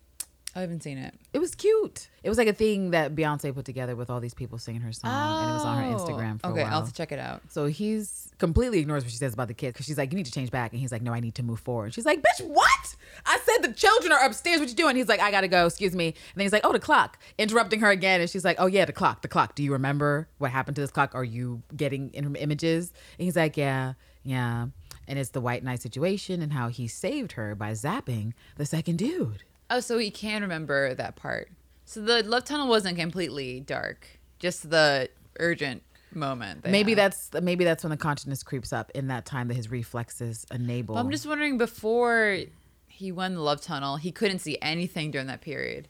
I 0.55 0.61
haven't 0.61 0.81
seen 0.83 0.97
it. 0.97 1.13
it 1.31 1.39
was 1.39 1.53
cute. 1.55 2.09
It 2.23 2.29
was 2.29 2.37
like 2.37 2.47
a 2.47 2.53
thing 2.53 2.91
that 2.91 3.15
Beyonce 3.15 3.53
put 3.53 3.65
together 3.65 3.95
with 3.95 4.09
all 4.09 4.19
these 4.19 4.33
people 4.33 4.57
singing 4.57 4.81
her 4.81 4.91
song, 4.91 5.11
and 5.11 5.49
it 5.51 5.53
was 5.53 5.63
on 5.63 5.77
her 5.77 5.89
Oh. 5.89 5.95
Instagram 5.97 6.41
for 6.41 6.47
okay, 6.47 6.61
a 6.61 6.63
while. 6.63 6.63
Okay, 6.63 6.63
I'll 6.63 6.79
have 6.81 6.89
to 6.89 6.93
check 6.93 7.11
it 7.11 7.19
out. 7.19 7.41
So 7.49 7.67
he's 7.67 8.29
completely 8.39 8.79
ignores 8.79 9.03
what 9.03 9.11
she 9.11 9.17
says 9.17 9.33
about 9.33 9.47
the 9.47 9.53
kids 9.53 9.73
because 9.73 9.85
she's 9.85 9.97
like, 9.97 10.11
"You 10.11 10.17
need 10.17 10.25
to 10.25 10.31
change 10.31 10.49
back," 10.51 10.71
and 10.71 10.79
he's 10.81 10.91
like, 10.91 11.01
"No, 11.01 11.13
I 11.13 11.19
need 11.19 11.35
to 11.35 11.43
move 11.43 11.59
forward." 11.59 11.93
She's 11.93 12.05
like, 12.05 12.21
"Bitch, 12.21 12.45
what? 12.47 12.95
I 13.25 13.37
said 13.43 13.69
the 13.69 13.73
children 13.73 14.11
are 14.11 14.23
upstairs. 14.25 14.59
What 14.59 14.69
you 14.69 14.75
doing?" 14.75 14.95
He's 14.95 15.07
like, 15.07 15.19
"I 15.19 15.29
gotta 15.31 15.47
go. 15.47 15.67
Excuse 15.67 15.95
me." 15.95 16.07
And 16.07 16.15
then 16.35 16.45
he's 16.45 16.53
like, 16.53 16.65
"Oh, 16.65 16.73
the 16.73 16.79
clock." 16.79 17.19
Interrupting 17.37 17.79
her 17.81 17.89
again, 17.91 18.19
and 18.19 18.29
she's 18.29 18.43
like, 18.43 18.57
"Oh 18.59 18.65
yeah, 18.65 18.85
the 18.85 18.93
clock. 18.93 19.21
The 19.21 19.27
clock. 19.27 19.55
Do 19.55 19.63
you 19.63 19.71
remember 19.71 20.27
what 20.39 20.51
happened 20.51 20.75
to 20.75 20.81
this 20.81 20.91
clock? 20.91 21.13
Are 21.15 21.23
you 21.23 21.61
getting 21.77 22.09
in 22.13 22.35
images?" 22.35 22.91
And 23.19 23.25
he's 23.25 23.35
like, 23.35 23.55
"Yeah, 23.55 23.93
yeah." 24.23 24.67
And 25.07 25.17
it's 25.17 25.29
the 25.29 25.41
White 25.41 25.63
Night 25.63 25.81
situation 25.81 26.41
and 26.41 26.53
how 26.53 26.67
he 26.69 26.87
saved 26.87 27.31
her 27.33 27.55
by 27.55 27.71
zapping 27.71 28.33
the 28.57 28.65
second 28.65 28.97
dude. 28.97 29.43
Oh, 29.69 29.79
so 29.79 29.97
he 29.97 30.11
can 30.11 30.41
remember 30.41 30.93
that 30.95 31.15
part. 31.15 31.49
So 31.85 32.01
the 32.01 32.23
love 32.23 32.45
tunnel 32.45 32.67
wasn't 32.67 32.97
completely 32.97 33.59
dark, 33.59 34.07
just 34.39 34.69
the 34.69 35.09
urgent 35.39 35.83
moment. 36.13 36.65
Maybe 36.65 36.91
had. 36.91 36.99
that's 36.99 37.29
maybe 37.41 37.63
that's 37.63 37.83
when 37.83 37.91
the 37.91 37.97
consciousness 37.97 38.43
creeps 38.43 38.73
up 38.73 38.91
in 38.93 39.07
that 39.07 39.25
time 39.25 39.47
that 39.47 39.55
his 39.55 39.71
reflexes 39.71 40.45
enable. 40.51 40.95
Well, 40.95 41.03
I'm 41.03 41.11
just 41.11 41.25
wondering 41.25 41.57
before 41.57 42.39
he 42.87 43.11
won 43.11 43.35
the 43.35 43.41
love 43.41 43.61
tunnel, 43.61 43.97
he 43.97 44.11
couldn't 44.11 44.39
see 44.39 44.57
anything 44.61 45.11
during 45.11 45.27
that 45.27 45.41
period. 45.41 45.87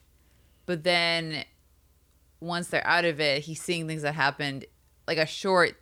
But 0.65 0.83
then 0.83 1.43
once 2.39 2.67
they're 2.67 2.85
out 2.85 3.05
of 3.05 3.19
it, 3.19 3.43
he's 3.43 3.61
seeing 3.61 3.87
things 3.87 4.03
that 4.03 4.13
happened 4.13 4.65
like 5.07 5.17
a 5.17 5.25
short 5.25 5.75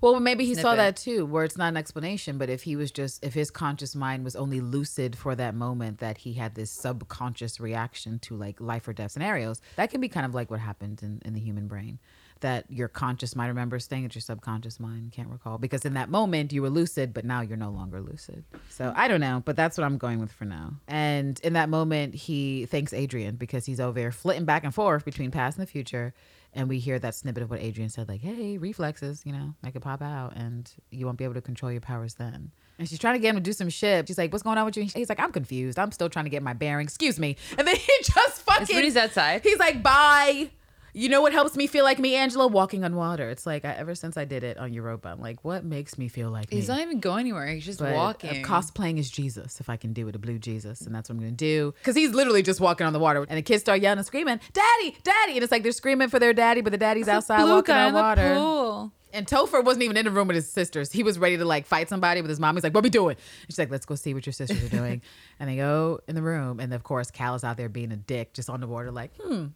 Well, 0.00 0.18
maybe 0.20 0.44
he 0.44 0.54
saw 0.54 0.74
that 0.74 0.96
too, 0.96 1.26
where 1.26 1.44
it's 1.44 1.56
not 1.56 1.68
an 1.68 1.76
explanation, 1.76 2.38
but 2.38 2.48
if 2.48 2.62
he 2.62 2.76
was 2.76 2.90
just, 2.90 3.24
if 3.24 3.34
his 3.34 3.50
conscious 3.50 3.94
mind 3.94 4.24
was 4.24 4.36
only 4.36 4.60
lucid 4.60 5.16
for 5.16 5.34
that 5.34 5.54
moment, 5.54 5.98
that 5.98 6.18
he 6.18 6.34
had 6.34 6.54
this 6.54 6.70
subconscious 6.70 7.60
reaction 7.60 8.18
to 8.20 8.36
like 8.36 8.60
life 8.60 8.86
or 8.88 8.92
death 8.92 9.12
scenarios, 9.12 9.60
that 9.76 9.90
can 9.90 10.00
be 10.00 10.08
kind 10.08 10.26
of 10.26 10.34
like 10.34 10.50
what 10.50 10.60
happened 10.60 11.02
in, 11.02 11.20
in 11.24 11.34
the 11.34 11.40
human 11.40 11.68
brain. 11.68 11.98
That 12.40 12.64
your 12.70 12.88
conscious 12.88 13.36
mind 13.36 13.48
remembers 13.50 13.86
things 13.86 14.04
that 14.04 14.14
your 14.14 14.22
subconscious 14.22 14.80
mind 14.80 15.12
can't 15.12 15.28
recall. 15.28 15.58
Because 15.58 15.84
in 15.84 15.92
that 15.92 16.08
moment, 16.08 16.54
you 16.54 16.62
were 16.62 16.70
lucid, 16.70 17.12
but 17.12 17.26
now 17.26 17.42
you're 17.42 17.58
no 17.58 17.68
longer 17.68 18.00
lucid. 18.00 18.44
So 18.70 18.94
I 18.96 19.08
don't 19.08 19.20
know, 19.20 19.42
but 19.44 19.56
that's 19.56 19.76
what 19.76 19.84
I'm 19.84 19.98
going 19.98 20.20
with 20.20 20.32
for 20.32 20.46
now. 20.46 20.72
And 20.88 21.38
in 21.40 21.52
that 21.52 21.68
moment, 21.68 22.14
he 22.14 22.64
thanks 22.64 22.94
Adrian 22.94 23.36
because 23.36 23.66
he's 23.66 23.78
over 23.78 24.00
there 24.00 24.10
flitting 24.10 24.46
back 24.46 24.64
and 24.64 24.74
forth 24.74 25.04
between 25.04 25.30
past 25.30 25.58
and 25.58 25.66
the 25.66 25.70
future 25.70 26.14
and 26.54 26.68
we 26.68 26.78
hear 26.78 26.98
that 26.98 27.14
snippet 27.14 27.42
of 27.42 27.50
what 27.50 27.60
Adrian 27.60 27.88
said, 27.88 28.08
like, 28.08 28.20
"Hey, 28.20 28.58
reflexes, 28.58 29.22
you 29.24 29.32
know, 29.32 29.54
make 29.62 29.76
it 29.76 29.80
pop 29.80 30.02
out, 30.02 30.34
and 30.36 30.70
you 30.90 31.06
won't 31.06 31.18
be 31.18 31.24
able 31.24 31.34
to 31.34 31.40
control 31.40 31.70
your 31.70 31.80
powers 31.80 32.14
then." 32.14 32.50
And 32.78 32.88
she's 32.88 32.98
trying 32.98 33.14
to 33.14 33.20
get 33.20 33.30
him 33.30 33.36
to 33.36 33.42
do 33.42 33.52
some 33.52 33.68
shit. 33.68 34.08
She's 34.08 34.18
like, 34.18 34.32
"What's 34.32 34.42
going 34.42 34.58
on 34.58 34.64
with 34.64 34.76
you?" 34.76 34.84
He's 34.84 35.08
like, 35.08 35.20
"I'm 35.20 35.32
confused. 35.32 35.78
I'm 35.78 35.92
still 35.92 36.08
trying 36.08 36.24
to 36.24 36.30
get 36.30 36.42
my 36.42 36.52
bearings. 36.52 36.90
Excuse 36.90 37.18
me." 37.18 37.36
And 37.58 37.66
then 37.66 37.76
he 37.76 37.92
just 38.02 38.42
fucking. 38.42 38.76
He's 38.82 38.96
outside. 38.96 39.42
He's 39.42 39.58
like, 39.58 39.82
"Bye." 39.82 40.50
You 40.92 41.08
know 41.08 41.22
what 41.22 41.32
helps 41.32 41.56
me 41.56 41.66
feel 41.66 41.84
like 41.84 41.98
me, 41.98 42.14
Angela? 42.16 42.46
Walking 42.48 42.84
on 42.84 42.96
water. 42.96 43.28
It's 43.30 43.46
like 43.46 43.64
I, 43.64 43.72
ever 43.74 43.94
since 43.94 44.16
I 44.16 44.24
did 44.24 44.42
it 44.42 44.58
on 44.58 44.72
Europa, 44.72 45.08
I'm 45.08 45.20
like, 45.20 45.44
what 45.44 45.64
makes 45.64 45.96
me 45.98 46.08
feel 46.08 46.30
like 46.30 46.50
He's 46.50 46.68
me? 46.68 46.74
not 46.74 46.82
even 46.82 47.00
going 47.00 47.20
anywhere. 47.20 47.46
He's 47.48 47.64
just 47.64 47.78
But, 47.78 47.92
uh, 47.92 47.96
walking. 47.96 48.42
cosplaying 48.44 48.98
as 48.98 49.08
Jesus, 49.10 49.60
if 49.60 49.68
I 49.70 49.76
can 49.76 49.92
do 49.92 50.08
it, 50.08 50.16
a 50.16 50.18
blue 50.18 50.38
Jesus, 50.38 50.80
and 50.82 50.94
that's 50.94 51.08
what 51.08 51.14
I'm 51.14 51.20
gonna 51.20 51.32
do. 51.32 51.74
Because 51.78 51.96
he's 51.96 52.10
literally 52.12 52.42
just 52.42 52.60
walking 52.60 52.86
on 52.86 52.92
the 52.92 52.98
water, 52.98 53.24
and 53.28 53.38
the 53.38 53.42
kids 53.42 53.62
start 53.62 53.80
yelling 53.80 53.98
and 53.98 54.06
screaming, 54.06 54.40
"Daddy, 54.52 54.96
Daddy!" 55.02 55.34
And 55.34 55.42
it's 55.42 55.52
like 55.52 55.62
they're 55.62 55.72
screaming 55.72 56.08
for 56.08 56.18
their 56.18 56.32
daddy, 56.32 56.60
but 56.60 56.70
the 56.72 56.78
daddy's 56.78 57.08
outside 57.08 57.42
Blue 57.42 57.54
walking 57.56 57.74
guy 57.74 57.82
on 57.82 57.88
in 57.88 57.94
the 57.94 58.00
water. 58.00 58.34
pool. 58.34 58.92
And 59.12 59.26
Topher 59.26 59.64
wasn't 59.64 59.82
even 59.82 59.96
in 59.96 60.04
the 60.04 60.10
room 60.12 60.28
with 60.28 60.36
his 60.36 60.48
sisters. 60.48 60.92
He 60.92 61.02
was 61.02 61.18
ready 61.18 61.36
to 61.36 61.44
like 61.44 61.66
fight 61.66 61.88
somebody 61.88 62.20
with 62.22 62.28
his 62.28 62.38
mom. 62.38 62.54
He's 62.56 62.62
like, 62.62 62.74
"What 62.74 62.84
we 62.84 62.90
doing?" 62.90 63.16
And 63.16 63.46
she's 63.48 63.58
like, 63.58 63.70
"Let's 63.70 63.84
go 63.86 63.96
see 63.96 64.14
what 64.14 64.24
your 64.24 64.32
sisters 64.32 64.62
are 64.62 64.68
doing." 64.68 65.02
and 65.40 65.50
they 65.50 65.56
go 65.56 66.00
in 66.06 66.14
the 66.14 66.22
room, 66.22 66.60
and 66.60 66.72
of 66.72 66.84
course, 66.84 67.10
Cal 67.10 67.34
is 67.34 67.42
out 67.42 67.56
there 67.56 67.68
being 67.68 67.90
a 67.90 67.96
dick, 67.96 68.34
just 68.34 68.48
on 68.48 68.60
the 68.60 68.68
water, 68.68 68.90
like, 68.92 69.10
"Hmm, 69.20 69.46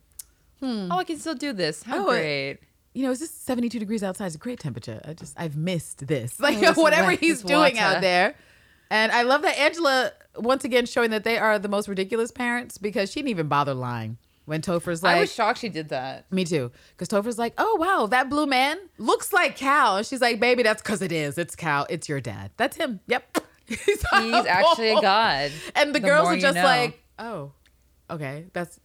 Hmm. 0.65 0.93
Oh, 0.93 0.99
I 0.99 1.05
can 1.05 1.19
still 1.19 1.35
do 1.35 1.53
this. 1.53 1.83
How 1.83 2.07
Oh, 2.07 2.11
great. 2.11 2.59
you 2.95 3.05
know, 3.05 3.11
is 3.11 3.21
this 3.21 3.31
72 3.31 3.79
degrees 3.79 4.03
outside? 4.03 4.27
It's 4.27 4.35
a 4.35 4.39
great 4.39 4.61
temperature. 4.61 5.01
I 5.05 5.13
just, 5.15 5.35
I've 5.39 5.57
missed 5.57 6.07
this. 6.07 6.37
Oh, 6.41 6.45
like, 6.45 6.61
this 6.61 6.77
whatever 6.77 7.09
wet- 7.09 7.21
he's 7.21 7.43
doing 7.43 7.75
water. 7.77 7.97
out 7.97 8.01
there. 8.01 8.35
And 8.91 9.11
I 9.13 9.23
love 9.23 9.43
that 9.43 9.59
Angela, 9.59 10.13
once 10.37 10.65
again, 10.65 10.87
showing 10.87 11.11
that 11.11 11.25
they 11.25 11.39
are 11.39 11.59
the 11.59 11.69
most 11.69 11.89
ridiculous 11.89 12.31
parents 12.31 12.79
because 12.79 13.11
she 13.11 13.21
didn't 13.21 13.31
even 13.31 13.49
bother 13.49 13.75
lying. 13.75 14.19
When 14.47 14.61
Topher's 14.61 15.03
like, 15.03 15.17
I 15.17 15.21
was 15.21 15.35
shocked 15.35 15.61
she 15.61 15.71
did 15.71 15.89
that. 15.89 16.31
me 16.31 16.45
too. 16.45 16.71
Because 16.91 17.09
Topher's 17.09 17.39
like, 17.39 17.55
oh, 17.57 17.77
wow, 17.77 18.07
that 18.09 18.29
blue 18.29 18.45
man 18.47 18.77
looks 18.99 19.33
like 19.33 19.57
Cal. 19.57 19.97
And 19.97 20.07
she's 20.07 20.21
like, 20.21 20.39
baby, 20.39 20.63
that's 20.63 20.83
because 20.83 21.01
it 21.01 21.13
is. 21.13 21.39
It's 21.39 21.57
Cal. 21.57 21.87
It's 21.89 22.11
your 22.11 22.21
dad. 22.21 22.51
That's 22.59 22.77
him. 22.77 23.01
Yep. 23.07 23.39
He's, 23.67 23.79
He's 23.87 24.05
actually 24.47 24.91
a 24.91 25.01
god. 25.01 25.51
And 25.75 25.95
the, 25.95 25.99
The 25.99 26.07
girls 26.07 26.29
are 26.29 26.35
you 26.35 26.43
just 26.43 26.57
know. 26.57 26.63
like, 26.65 27.03
oh, 27.19 27.53
okay, 28.11 28.45
that's 28.53 28.79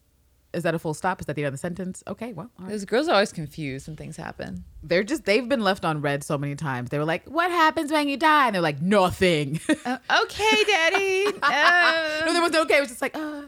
Is 0.51 0.63
that 0.63 0.73
a 0.73 0.79
full 0.79 0.95
stop? 0.95 1.19
Is 1.19 1.27
that 1.27 1.35
the 1.35 1.43
end 1.43 1.47
of 1.47 1.53
the 1.53 1.59
sentence? 1.59 2.03
Okay, 2.07 2.33
well, 2.33 2.49
all 2.57 2.65
right. 2.65 2.71
Those 2.71 2.85
girls 2.85 3.07
are 3.07 3.13
always 3.13 3.31
confused 3.31 3.87
when 3.87 3.95
things 3.95 4.17
happen. 4.17 4.63
they're 4.81 5.03
just 5.03 5.25
they've 5.25 5.47
been 5.47 5.61
left 5.61 5.85
on 5.85 6.01
red 6.01 6.23
so 6.23 6.37
many 6.37 6.55
times. 6.55 6.89
They 6.89 6.97
were 6.97 7.05
like, 7.05 7.25
"What 7.27 7.51
happens 7.51 7.91
when 7.91 8.09
you 8.09 8.17
die?" 8.17 8.47
And 8.47 8.55
they're 8.55 8.61
like, 8.61 8.81
"Nothing." 8.81 9.59
Uh, 9.85 9.97
okay, 10.23 10.63
Daddy. 10.65 11.25
Uh, 11.41 12.21
no, 12.25 12.33
there 12.33 12.41
was 12.41 12.55
okay. 12.55 12.77
It 12.77 12.79
was 12.79 12.89
just 12.89 13.01
like, 13.01 13.15
uh, 13.15 13.43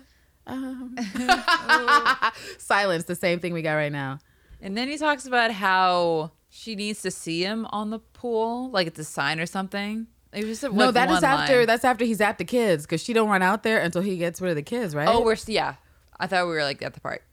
um. 0.46 0.96
silence. 2.58 3.06
The 3.06 3.16
same 3.16 3.40
thing 3.40 3.54
we 3.54 3.62
got 3.62 3.74
right 3.74 3.92
now. 3.92 4.20
and 4.62 4.78
then 4.78 4.88
he 4.88 4.98
talks 4.98 5.26
about 5.26 5.52
how 5.52 6.32
she 6.50 6.76
needs 6.76 7.02
to 7.02 7.12
see 7.12 7.44
him 7.44 7.66
on 7.72 7.90
the 7.90 8.00
pool, 8.00 8.70
like 8.70 8.88
it's 8.88 9.00
a 9.00 9.04
sign 9.04 9.40
or 9.40 9.46
something. 9.46 10.08
It 10.34 10.46
was 10.46 10.62
just 10.62 10.74
no, 10.74 10.92
that 10.92 11.10
is 11.12 11.24
after 11.24 11.58
line. 11.58 11.68
that's 11.68 11.84
after 11.84 12.06
he's 12.06 12.22
at 12.22 12.38
the 12.38 12.46
kids 12.46 12.86
because 12.86 13.04
she 13.04 13.12
don't 13.12 13.30
run 13.30 13.42
out 13.42 13.64
there 13.64 13.80
until 13.82 14.02
he 14.02 14.18
gets 14.18 14.40
rid 14.40 14.52
of 14.52 14.56
the 14.56 14.62
kids, 14.62 14.96
right? 14.96 15.08
Oh, 15.08 15.22
we're 15.24 15.36
yeah. 15.48 15.76
I 16.22 16.28
thought 16.28 16.46
we 16.46 16.54
were 16.54 16.64
like 16.64 16.82
at 16.82 16.94
the 16.94 17.02
part. 17.02 17.24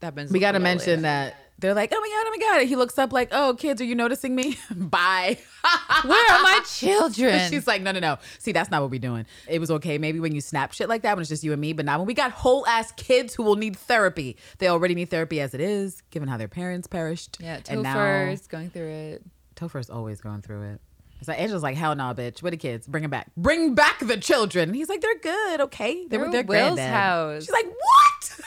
That 0.00 0.08
happens. 0.08 0.32
we 0.32 0.38
got 0.38 0.52
to 0.52 0.60
mention 0.60 1.02
later. 1.02 1.02
that 1.02 1.36
they're 1.58 1.74
like, 1.74 1.92
"Oh 1.92 2.00
my 2.00 2.08
god, 2.08 2.26
oh 2.26 2.30
my 2.30 2.38
god!" 2.38 2.60
And 2.60 2.68
he 2.68 2.76
looks 2.76 2.96
up 2.98 3.12
like, 3.12 3.28
"Oh, 3.32 3.54
kids, 3.58 3.80
are 3.80 3.84
you 3.84 3.94
noticing 3.96 4.34
me?" 4.34 4.56
Bye. 4.74 5.38
Where 6.04 6.32
are 6.32 6.42
my 6.42 6.60
children? 6.72 7.50
She's 7.50 7.66
like, 7.66 7.82
no, 7.82 7.90
no, 7.90 7.98
no. 7.98 8.18
See, 8.38 8.52
that's 8.52 8.70
not 8.70 8.80
what 8.80 8.90
we're 8.92 9.00
doing. 9.00 9.26
It 9.48 9.58
was 9.58 9.70
okay 9.72 9.98
maybe 9.98 10.20
when 10.20 10.34
you 10.34 10.40
snap 10.40 10.72
shit 10.72 10.88
like 10.88 11.02
that 11.02 11.16
when 11.16 11.20
it's 11.20 11.28
just 11.28 11.42
you 11.42 11.52
and 11.52 11.60
me, 11.60 11.72
but 11.72 11.84
not 11.84 11.98
when 11.98 12.06
we 12.06 12.14
got 12.14 12.30
whole 12.30 12.64
ass 12.68 12.92
kids 12.92 13.34
who 13.34 13.42
will 13.42 13.56
need 13.56 13.76
therapy. 13.76 14.36
They 14.58 14.68
already 14.68 14.94
need 14.94 15.10
therapy 15.10 15.40
as 15.40 15.52
it 15.52 15.60
is, 15.60 16.00
given 16.10 16.28
how 16.28 16.36
their 16.36 16.48
parents 16.48 16.86
perished. 16.86 17.38
yeah, 17.40 17.58
and 17.68 17.82
now 17.82 17.94
Topher's 17.94 18.46
going 18.46 18.70
through 18.70 18.88
it. 18.90 19.22
Topher's 19.56 19.90
always 19.90 20.20
going 20.20 20.42
through 20.42 20.62
it. 20.74 20.80
Like 21.26 21.40
Angela's 21.40 21.62
like, 21.64 21.76
hell 21.76 21.96
no, 21.96 22.14
bitch. 22.14 22.42
Where 22.42 22.50
the 22.50 22.56
kids? 22.56 22.86
Bring 22.86 23.02
them 23.02 23.10
back. 23.10 23.30
Bring 23.36 23.74
back 23.74 23.98
the 23.98 24.16
children. 24.16 24.72
He's 24.74 24.88
like, 24.88 25.00
they're 25.00 25.18
good, 25.18 25.60
okay. 25.62 26.02
They 26.04 26.16
They're 26.16 26.20
were 26.20 26.30
their 26.30 26.44
Will's 26.44 26.76
granddad. 26.76 26.90
house. 26.90 27.42
She's 27.44 27.50
like, 27.52 27.66
what? 27.66 28.40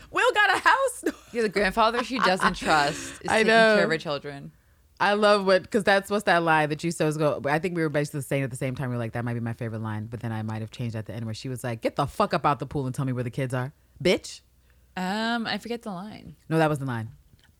Will 0.12 0.32
got 0.32 0.56
a 0.56 0.60
house? 0.60 1.04
Yeah, 1.32 1.42
the 1.42 1.48
grandfather 1.48 2.04
she 2.04 2.20
doesn't 2.20 2.54
trust 2.54 2.96
is 2.96 3.18
I 3.28 3.38
taking 3.38 3.48
know. 3.48 3.74
care 3.74 3.84
of 3.84 3.90
her 3.90 3.98
children. 3.98 4.52
I 5.00 5.14
love 5.14 5.44
what 5.44 5.62
because 5.64 5.82
that's 5.82 6.08
what's 6.08 6.22
that 6.24 6.44
line 6.44 6.68
that 6.68 6.84
you 6.84 6.92
so 6.92 7.10
go. 7.10 7.42
I 7.46 7.58
think 7.58 7.74
we 7.74 7.82
were 7.82 7.88
basically 7.88 8.20
saying 8.20 8.44
at 8.44 8.50
the 8.52 8.56
same 8.56 8.76
time. 8.76 8.90
We 8.90 8.94
are 8.94 8.98
like, 9.00 9.12
that 9.14 9.24
might 9.24 9.34
be 9.34 9.40
my 9.40 9.52
favorite 9.54 9.82
line, 9.82 10.06
but 10.06 10.20
then 10.20 10.30
I 10.30 10.42
might 10.42 10.60
have 10.60 10.70
changed 10.70 10.94
at 10.94 11.06
the 11.06 11.12
end 11.12 11.24
where 11.24 11.34
she 11.34 11.48
was 11.48 11.64
like, 11.64 11.80
"Get 11.80 11.96
the 11.96 12.06
fuck 12.06 12.32
up 12.32 12.46
out 12.46 12.60
the 12.60 12.66
pool 12.66 12.86
and 12.86 12.94
tell 12.94 13.04
me 13.04 13.12
where 13.12 13.24
the 13.24 13.30
kids 13.30 13.52
are, 13.52 13.72
bitch." 14.02 14.42
Um, 14.96 15.48
I 15.48 15.58
forget 15.58 15.82
the 15.82 15.90
line. 15.90 16.36
No, 16.48 16.58
that 16.58 16.70
was 16.70 16.78
the 16.78 16.84
line. 16.84 17.08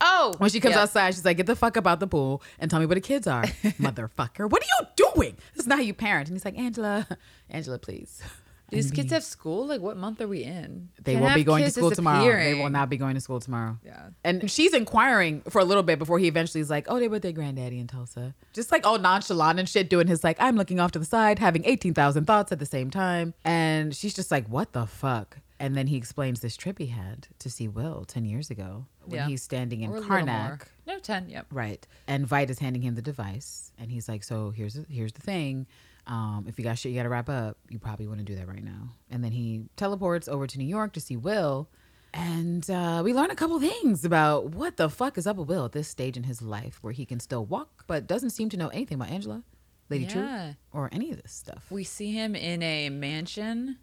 Oh, 0.01 0.35
When 0.39 0.51
she 0.51 0.61
comes 0.61 0.75
yeah. 0.75 0.83
outside, 0.83 1.15
she's 1.15 1.25
like, 1.25 1.37
"Get 1.37 1.47
the 1.47 1.57
fuck 1.57 1.77
up 1.77 1.87
out 1.87 2.01
the 2.01 2.07
pool 2.07 2.43
and 2.59 2.71
tell 2.71 2.81
me 2.81 2.87
where 2.87 2.95
the 2.95 3.01
kids 3.01 3.27
are, 3.27 3.45
motherfucker. 3.81 4.51
What 4.51 4.63
are 4.63 4.67
you 4.81 4.87
doing? 5.15 5.37
This 5.55 5.63
is 5.65 5.67
not 5.67 5.79
how 5.79 5.85
you 5.85 5.95
parent." 5.95 6.29
And 6.29 6.37
he's 6.37 6.45
like, 6.45 6.59
"Angela, 6.59 7.07
Angela, 7.49 7.79
please." 7.79 8.23
Do 8.71 8.77
these 8.77 8.91
kids 8.91 9.13
have 9.13 9.23
school? 9.23 9.67
Like, 9.67 9.83
what 9.83 9.97
month 9.99 10.23
are 10.23 10.27
we 10.27 10.43
in? 10.43 10.89
They 11.03 11.13
Can't 11.13 11.23
won't 11.23 11.35
be 11.35 11.45
going 11.45 11.65
to 11.65 11.71
school 11.71 11.91
tomorrow. 11.91 12.25
They 12.25 12.55
will 12.55 12.71
not 12.71 12.89
be 12.89 12.97
going 12.97 13.15
to 13.15 13.21
school 13.21 13.39
tomorrow. 13.39 13.79
Yeah. 13.85 14.09
And 14.25 14.51
she's 14.51 14.73
inquiring 14.73 15.43
for 15.43 15.61
a 15.61 15.65
little 15.65 15.83
bit 15.83 15.99
before 15.99 16.19
he 16.19 16.29
eventually 16.29 16.63
is 16.63 16.71
like, 16.71 16.87
oh, 16.89 16.99
they 16.99 17.07
were 17.09 17.13
with 17.13 17.23
their 17.23 17.33
granddaddy 17.33 17.79
in 17.79 17.87
Tulsa. 17.87 18.35
Just 18.55 18.73
like 18.73 18.87
all 18.87 18.99
nonchalant 18.99 19.59
and 19.59 19.69
shit, 19.69 19.91
doing 19.91 20.07
his 20.07 20.25
like, 20.25 20.39
I'm 20.41 20.57
looking 20.57 20.81
off 20.81 20.93
to 20.93 20.99
the 20.99 21.05
side, 21.05 21.39
having 21.39 21.63
18,000 21.67 22.25
thoughts 22.25 22.53
at 22.53 22.59
the 22.59 22.67
same 22.67 22.91
time. 22.91 23.35
And 23.45 23.95
she's 23.95 24.15
just 24.15 24.31
like, 24.31 24.49
what 24.49 24.73
the 24.73 24.87
fuck? 24.87 25.39
And 25.61 25.77
then 25.77 25.87
he 25.87 25.97
explains 25.97 26.41
this 26.41 26.57
trip 26.57 26.79
he 26.79 26.87
had 26.87 27.29
to 27.39 27.49
see 27.49 27.69
Will 27.69 28.05
10 28.05 28.25
years 28.25 28.51
ago 28.51 28.87
when 29.05 29.17
Yeah. 29.19 29.27
he's 29.29 29.43
standing 29.43 29.83
in 29.83 29.91
Or 29.91 29.97
a 29.97 30.01
little 30.01 30.17
more. 30.17 30.27
Karnak. 30.27 30.63
No, 30.87 30.99
ten. 30.99 31.29
Yep. 31.31 31.47
Right. 31.53 31.87
And 32.09 32.29
Veidt 32.29 32.51
is 32.51 32.59
handing 32.59 32.83
him 32.83 32.95
the 32.97 33.03
device. 33.03 33.73
And 33.79 33.91
he's 33.91 34.09
like, 34.09 34.25
so 34.25 34.51
here's 34.51 34.79
here's 34.89 35.13
the 35.13 35.23
thing. 35.23 35.67
Um, 36.07 36.45
if 36.49 36.59
you 36.59 36.65
got 36.65 36.77
shit 36.79 36.91
you 36.93 36.99
got 36.99 37.05
to 37.05 37.09
wrap 37.09 37.29
up, 37.31 37.57
you 37.71 37.79
probably 37.79 38.07
want 38.07 38.19
to 38.19 38.25
do 38.25 38.35
that 38.35 38.47
right 38.49 38.63
now. 38.65 38.91
And 39.11 39.23
then 39.25 39.33
he 39.33 39.65
teleports 39.77 40.29
over 40.29 40.47
to 40.47 40.59
New 40.59 40.67
York 40.67 40.93
to 40.95 41.01
see 41.01 41.17
Will. 41.17 41.69
And 42.13 42.69
uh, 42.71 43.01
we 43.05 43.13
learn 43.15 43.31
a 43.31 43.35
couple 43.35 43.59
things 43.61 44.05
about 44.05 44.51
what 44.51 44.77
the 44.77 44.89
fuck 44.91 45.17
is 45.19 45.27
up 45.27 45.37
with 45.37 45.49
Will 45.49 45.65
at 45.65 45.73
this 45.73 45.89
stage 45.89 46.17
in 46.17 46.25
his 46.25 46.43
life 46.43 46.79
where 46.83 46.93
he 46.93 47.05
can 47.07 47.19
still 47.21 47.45
walk, 47.45 47.85
but 47.87 48.07
doesn't 48.07 48.31
seem 48.31 48.49
to 48.51 48.57
know 48.57 48.69
anything 48.69 48.97
about 48.97 49.09
Angela, 49.11 49.43
Lady 49.89 50.05
Yeah. 50.05 50.11
Trieu, 50.53 50.57
or 50.73 50.89
any 50.93 51.11
of 51.11 51.23
this 51.23 51.33
stuff. 51.33 51.71
We 51.71 51.83
see 51.85 52.13
him 52.13 52.35
in 52.37 52.63
a 52.63 52.89
mansion, 52.91 53.79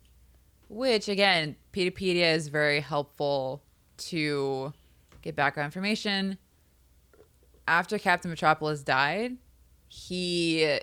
which 0.71 1.09
again, 1.09 1.57
Peteypedia 1.73 2.33
is 2.33 2.47
very 2.47 2.79
helpful 2.79 3.61
to 3.97 4.73
get 5.21 5.35
background 5.35 5.65
information. 5.65 6.37
After 7.67 7.99
Captain 7.99 8.31
Metropolis 8.31 8.81
died, 8.81 9.35
he 9.89 10.79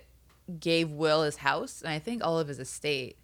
gave 0.60 0.90
Will 0.90 1.22
his 1.22 1.36
house 1.36 1.80
and 1.80 1.90
I 1.90 1.98
think 1.98 2.22
all 2.22 2.38
of 2.38 2.48
his 2.48 2.58
estate. 2.58 3.16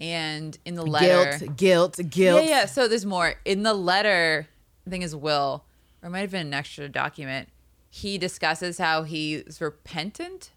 And 0.00 0.58
in 0.64 0.74
the 0.74 0.84
letter, 0.84 1.38
Guilt, 1.38 1.56
guilt, 1.56 2.10
guilt. 2.10 2.42
Yeah, 2.42 2.48
yeah. 2.48 2.66
So 2.66 2.88
there's 2.88 3.06
more. 3.06 3.34
In 3.44 3.62
the 3.62 3.72
letter, 3.72 4.48
I 4.84 4.90
think 4.90 5.04
is 5.04 5.14
Will, 5.14 5.64
or 6.02 6.08
it 6.08 6.10
might 6.10 6.20
have 6.20 6.32
been 6.32 6.48
an 6.48 6.54
extra 6.54 6.88
document. 6.88 7.48
He 7.88 8.18
discusses 8.18 8.78
how 8.78 9.04
he's 9.04 9.60
repentant 9.60 10.50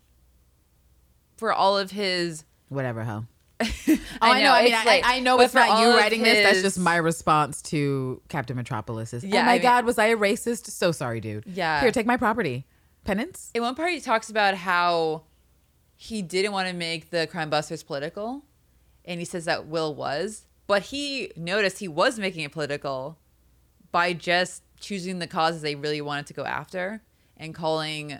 for 1.38 1.54
all 1.54 1.78
of 1.78 1.92
his. 1.92 2.46
Whatever. 2.70 3.28
Oh, 4.22 4.32
I 4.32 4.42
know. 4.42 4.52
I 4.52 4.64
mean, 4.64 4.74
it's 4.74 4.86
I, 4.88 5.02
I 5.04 5.20
know 5.20 5.40
it's 5.42 5.54
not 5.54 5.82
you 5.82 5.90
writing 5.90 6.24
this. 6.24 6.44
That's 6.44 6.62
just 6.62 6.80
my 6.80 6.96
response 6.96 7.62
to 7.64 8.22
Captain 8.30 8.56
Metropolis. 8.56 9.14
Is, 9.14 9.24
oh 9.24 9.28
Yeah, 9.28 9.42
oh 9.42 9.46
my 9.46 9.52
I 9.52 9.54
mean- 9.56 9.62
God, 9.62 9.86
was 9.86 9.98
I 10.00 10.06
a 10.06 10.18
racist? 10.18 10.68
So 10.68 10.92
sorry, 10.92 11.20
dude. 11.20 11.44
Yeah. 11.46 11.82
Here, 11.82 11.92
take 11.92 12.06
my 12.06 12.18
property. 12.18 12.66
Penance? 13.04 13.52
In 13.54 13.62
one 13.62 13.76
part, 13.76 13.92
he 13.92 14.00
talks 14.00 14.30
about 14.30 14.56
how 14.56 15.24
he 15.96 16.22
didn't 16.22 16.54
want 16.54 16.68
to 16.70 16.74
make 16.74 17.10
the 17.12 17.28
Crime 17.28 17.50
Busters 17.50 17.84
political, 17.84 18.44
and 19.04 19.20
he 19.20 19.26
says 19.26 19.46
that 19.46 19.68
Will 19.68 19.94
was, 19.94 20.46
but 20.66 20.84
he 20.84 21.32
noticed 21.36 21.80
he 21.80 21.88
was 21.88 22.18
making 22.18 22.44
it 22.44 22.52
political 22.52 23.18
by 23.92 24.14
just 24.14 24.64
choosing 24.80 25.20
the 25.20 25.28
causes 25.28 25.62
they 25.62 25.76
really 25.76 26.02
wanted 26.02 26.26
to 26.28 26.34
go 26.34 26.46
after 26.46 27.02
and 27.38 27.54
calling 27.54 28.20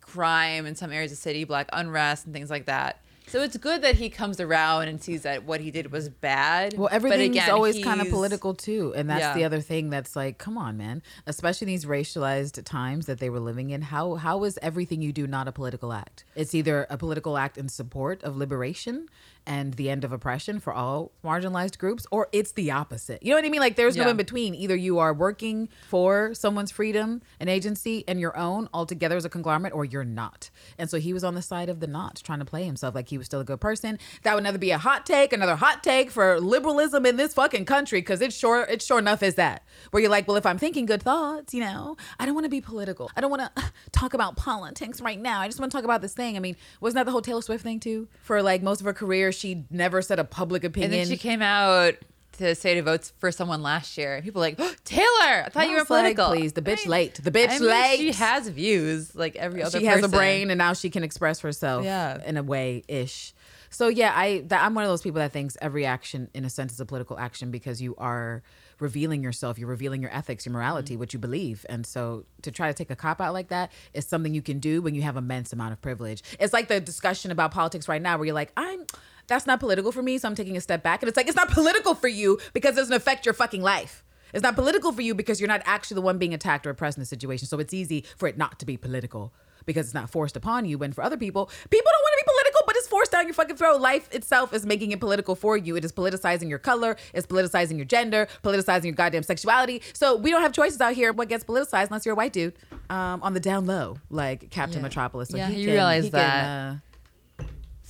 crime 0.00 0.66
in 0.66 0.74
some 0.74 0.92
areas 0.92 1.12
of 1.12 1.18
the 1.18 1.22
city 1.22 1.44
black 1.44 1.68
unrest 1.72 2.26
and 2.26 2.34
things 2.34 2.50
like 2.50 2.66
that. 2.66 3.00
So 3.32 3.40
it's 3.40 3.56
good 3.56 3.80
that 3.80 3.94
he 3.94 4.10
comes 4.10 4.40
around 4.40 4.88
and 4.88 5.02
sees 5.02 5.22
that 5.22 5.44
what 5.44 5.62
he 5.62 5.70
did 5.70 5.90
was 5.90 6.10
bad. 6.10 6.76
Well, 6.76 6.88
but 6.90 6.92
everything's 6.92 7.36
again, 7.36 7.50
always 7.50 7.82
kind 7.82 8.02
of 8.02 8.10
political 8.10 8.52
too, 8.52 8.92
and 8.94 9.08
that's 9.08 9.20
Yeah. 9.22 9.32
the 9.32 9.44
other 9.44 9.62
thing 9.62 9.88
that's 9.88 10.14
like, 10.14 10.36
come 10.36 10.58
on, 10.58 10.76
man. 10.76 11.02
Especially 11.26 11.64
in 11.64 11.68
these 11.70 11.86
racialized 11.86 12.62
times 12.64 13.06
that 13.06 13.20
they 13.20 13.30
were 13.30 13.40
living 13.40 13.70
in. 13.70 13.80
How 13.80 14.16
how 14.16 14.44
is 14.44 14.58
everything 14.60 15.00
you 15.00 15.14
do 15.14 15.26
not 15.26 15.48
a 15.48 15.52
political 15.52 15.94
act? 15.94 16.26
It's 16.36 16.54
either 16.54 16.86
a 16.90 16.98
political 16.98 17.38
act 17.38 17.56
in 17.56 17.70
support 17.70 18.22
of 18.22 18.36
liberation 18.36 19.08
and 19.46 19.74
the 19.74 19.90
end 19.90 20.04
of 20.04 20.12
oppression 20.12 20.60
for 20.60 20.72
all 20.72 21.12
marginalized 21.24 21.78
groups, 21.78 22.06
or 22.10 22.28
it's 22.32 22.52
the 22.52 22.70
opposite. 22.70 23.22
You 23.22 23.30
know 23.30 23.36
what 23.36 23.44
I 23.44 23.48
mean? 23.48 23.60
Like, 23.60 23.76
there's 23.76 23.96
no 23.96 24.08
in 24.08 24.16
between. 24.16 24.54
Either 24.54 24.76
you 24.76 24.98
are 24.98 25.12
working 25.12 25.68
for 25.88 26.34
someone's 26.34 26.70
freedom 26.70 27.22
and 27.40 27.50
agency 27.50 28.04
and 28.06 28.20
your 28.20 28.36
own 28.36 28.68
altogether 28.72 29.16
as 29.16 29.24
a 29.24 29.28
conglomerate, 29.28 29.72
or 29.72 29.84
you're 29.84 30.04
not. 30.04 30.50
And 30.78 30.88
so 30.88 30.98
he 30.98 31.12
was 31.12 31.24
on 31.24 31.34
the 31.34 31.42
side 31.42 31.68
of 31.68 31.80
the 31.80 31.86
not, 31.86 32.20
trying 32.24 32.38
to 32.38 32.44
play 32.44 32.64
himself 32.64 32.94
like 32.94 33.08
he 33.08 33.18
was 33.18 33.26
still 33.26 33.40
a 33.40 33.44
good 33.44 33.60
person. 33.60 33.98
That 34.22 34.34
would 34.34 34.44
never 34.44 34.58
be 34.58 34.70
a 34.70 34.78
hot 34.78 35.06
take, 35.06 35.32
another 35.32 35.56
hot 35.56 35.82
take 35.82 36.10
for 36.10 36.40
liberalism 36.40 37.06
in 37.06 37.16
this 37.16 37.34
fucking 37.34 37.64
country, 37.64 38.00
because 38.00 38.20
it's 38.20 38.36
sure 38.36 38.62
it 38.62 38.82
sure 38.82 38.98
enough 38.98 39.22
is 39.22 39.34
that. 39.36 39.64
Where 39.90 40.00
you're 40.00 40.10
like, 40.10 40.28
well, 40.28 40.36
if 40.36 40.46
I'm 40.46 40.58
thinking 40.58 40.86
good 40.86 41.02
thoughts, 41.02 41.52
you 41.54 41.60
know, 41.60 41.96
I 42.18 42.26
don't 42.26 42.34
want 42.34 42.44
to 42.44 42.50
be 42.50 42.60
political. 42.60 43.10
I 43.16 43.20
don't 43.20 43.30
want 43.30 43.54
to 43.56 43.72
talk 43.92 44.14
about 44.14 44.36
politics 44.36 45.00
right 45.00 45.20
now. 45.20 45.40
I 45.40 45.48
just 45.48 45.58
want 45.58 45.72
to 45.72 45.76
talk 45.76 45.84
about 45.84 46.02
this 46.02 46.14
thing. 46.14 46.36
I 46.36 46.40
mean, 46.40 46.56
wasn't 46.80 46.96
that 46.96 47.04
the 47.04 47.12
whole 47.12 47.22
Taylor 47.22 47.42
Swift 47.42 47.64
thing 47.64 47.80
too? 47.80 48.08
For 48.22 48.42
like 48.42 48.62
most 48.62 48.80
of 48.80 48.86
her 48.86 48.92
career, 48.92 49.31
she 49.32 49.64
never 49.70 50.02
said 50.02 50.18
a 50.18 50.24
public 50.24 50.64
opinion. 50.64 50.92
And 50.92 51.00
then 51.00 51.06
she 51.08 51.16
came 51.16 51.42
out 51.42 51.94
to 52.38 52.54
say 52.54 52.74
to 52.74 52.82
vote 52.82 53.12
for 53.18 53.30
someone 53.30 53.62
last 53.62 53.98
year. 53.98 54.14
And 54.16 54.24
people 54.24 54.40
were 54.40 54.46
like, 54.46 54.56
oh, 54.58 54.74
Taylor, 54.84 55.04
I 55.44 55.48
thought 55.50 55.64
I 55.64 55.66
you 55.66 55.72
were 55.72 55.78
was 55.80 55.90
like, 55.90 56.16
political. 56.16 56.28
please, 56.28 56.52
the 56.54 56.62
bitch 56.62 56.86
I 56.86 56.90
late. 56.90 57.20
The 57.22 57.30
bitch 57.30 57.50
I 57.50 57.58
mean, 57.58 57.68
late. 57.68 57.98
She 57.98 58.12
has 58.12 58.48
views 58.48 59.14
like 59.14 59.36
every 59.36 59.62
other 59.62 59.78
she 59.78 59.86
has 59.86 60.02
a 60.02 60.08
brain 60.08 60.50
and 60.50 60.58
now 60.58 60.72
she 60.72 60.90
can 60.90 61.02
express 61.04 61.40
herself 61.40 61.84
Yeah. 61.84 62.18
in 62.24 62.36
a 62.36 62.42
way 62.42 62.84
ish 62.88 63.34
so 63.70 63.88
yeah 63.88 64.12
i 64.14 64.42
that, 64.48 64.62
i'm 64.64 64.74
one 64.74 64.84
of 64.84 64.90
those 64.90 65.00
people 65.00 65.18
that 65.18 65.32
thinks 65.32 65.56
every 65.62 65.86
action 65.86 66.28
in 66.34 66.44
a 66.44 66.50
sense 66.50 66.72
is 66.74 66.80
a 66.80 66.84
political 66.84 67.18
action 67.18 67.50
because 67.50 67.80
you 67.80 67.94
are 67.96 68.42
revealing 68.80 69.22
yourself 69.22 69.58
you're 69.58 69.68
revealing 69.68 70.02
your 70.02 70.14
ethics 70.14 70.44
your 70.44 70.52
morality 70.52 70.92
mm-hmm. 70.92 71.00
what 71.00 71.12
you 71.14 71.18
believe 71.18 71.64
and 71.70 71.86
so 71.86 72.24
to 72.42 72.50
try 72.50 72.68
to 72.68 72.74
take 72.74 72.90
a 72.90 72.96
cop 72.96 73.18
out 73.20 73.32
like 73.32 73.48
that 73.48 73.72
is 73.94 74.06
something 74.06 74.34
you 74.34 74.42
can 74.42 74.58
do 74.58 74.82
when 74.82 74.94
you 74.94 75.00
have 75.00 75.16
immense 75.16 75.52
amount 75.54 75.72
of 75.72 75.80
privilege 75.80 76.22
it's 76.38 76.52
like 76.52 76.68
the 76.68 76.80
discussion 76.80 77.30
about 77.30 77.50
politics 77.50 77.88
right 77.88 78.02
now 78.02 78.18
where 78.18 78.26
you're 78.26 78.34
like 78.34 78.52
i'm 78.58 78.84
that's 79.32 79.46
not 79.46 79.58
political 79.60 79.90
for 79.92 80.02
me 80.02 80.18
so 80.18 80.28
i'm 80.28 80.34
taking 80.34 80.56
a 80.56 80.60
step 80.60 80.82
back 80.82 81.02
and 81.02 81.08
it's 81.08 81.16
like 81.16 81.26
it's 81.28 81.36
not 81.36 81.48
political 81.50 81.94
for 81.94 82.08
you 82.08 82.38
because 82.52 82.72
it 82.74 82.80
doesn't 82.82 82.94
affect 82.94 83.24
your 83.26 83.32
fucking 83.34 83.62
life 83.62 84.04
it's 84.34 84.42
not 84.42 84.54
political 84.54 84.92
for 84.92 85.02
you 85.02 85.14
because 85.14 85.40
you're 85.40 85.48
not 85.48 85.60
actually 85.66 85.96
the 85.96 86.00
one 86.10 86.16
being 86.16 86.32
attacked 86.32 86.66
or 86.66 86.70
oppressed 86.70 86.96
in 86.96 87.02
the 87.02 87.06
situation. 87.06 87.46
So 87.46 87.58
it's 87.58 87.74
easy 87.74 88.06
for 88.16 88.26
it 88.26 88.38
not 88.38 88.58
to 88.60 88.64
be 88.64 88.78
political 88.78 89.30
because 89.66 89.84
it's 89.88 89.92
not 89.92 90.08
forced 90.08 90.36
upon 90.38 90.64
you. 90.64 90.78
When 90.78 90.90
for 90.94 91.04
other 91.04 91.18
people, 91.18 91.50
people 91.68 91.90
don't 91.94 92.02
want 92.02 92.14
to 92.18 92.24
be 92.24 92.30
political, 92.32 92.60
but 92.66 92.76
it's 92.76 92.88
forced 92.88 93.12
down 93.12 93.26
your 93.26 93.34
fucking 93.34 93.56
throat. 93.56 93.82
Life 93.82 94.08
itself 94.10 94.54
is 94.54 94.64
making 94.64 94.90
it 94.92 95.00
political 95.00 95.34
for 95.34 95.58
you. 95.58 95.76
It 95.76 95.84
is 95.84 95.92
politicizing 95.92 96.48
your 96.48 96.58
color, 96.58 96.96
it's 97.12 97.26
politicizing 97.26 97.76
your 97.76 97.84
gender, 97.84 98.26
politicizing 98.42 98.84
your 98.84 98.94
goddamn 98.94 99.22
sexuality. 99.22 99.82
So 99.92 100.16
we 100.16 100.30
don't 100.30 100.40
have 100.40 100.52
choices 100.54 100.80
out 100.80 100.94
here 100.94 101.12
what 101.12 101.28
gets 101.28 101.44
politicized 101.44 101.88
unless 101.88 102.06
you're 102.06 102.14
a 102.14 102.16
white 102.16 102.32
dude 102.32 102.54
um, 102.88 103.22
on 103.22 103.34
the 103.34 103.40
down 103.40 103.66
low, 103.66 103.98
like 104.08 104.48
Captain 104.50 104.78
Yeah. 104.78 104.84
Metropolis. 104.84 105.28
So 105.28 105.36
Yeah, 105.36 105.50
you 105.50 105.66
can- 105.66 105.74
realize 105.74 106.04
he 106.04 106.10
can, 106.10 106.18
that. 106.20 106.70
uh, 106.72 106.76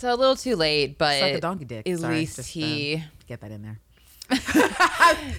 So 0.03 0.13
a 0.13 0.17
little 0.17 0.35
too 0.35 0.57
late, 0.57 0.99
but 0.99 1.21
suck 1.21 1.31
a 1.31 1.41
donkey 1.41 1.65
dick. 1.65 1.89
at 1.89 1.99
Sorry, 2.01 2.17
least 2.17 2.35
just, 2.35 2.49
he 2.51 2.97
um, 2.97 3.03
get 3.29 3.41
that 3.41 3.53
in 3.53 3.63
there. 3.63 3.79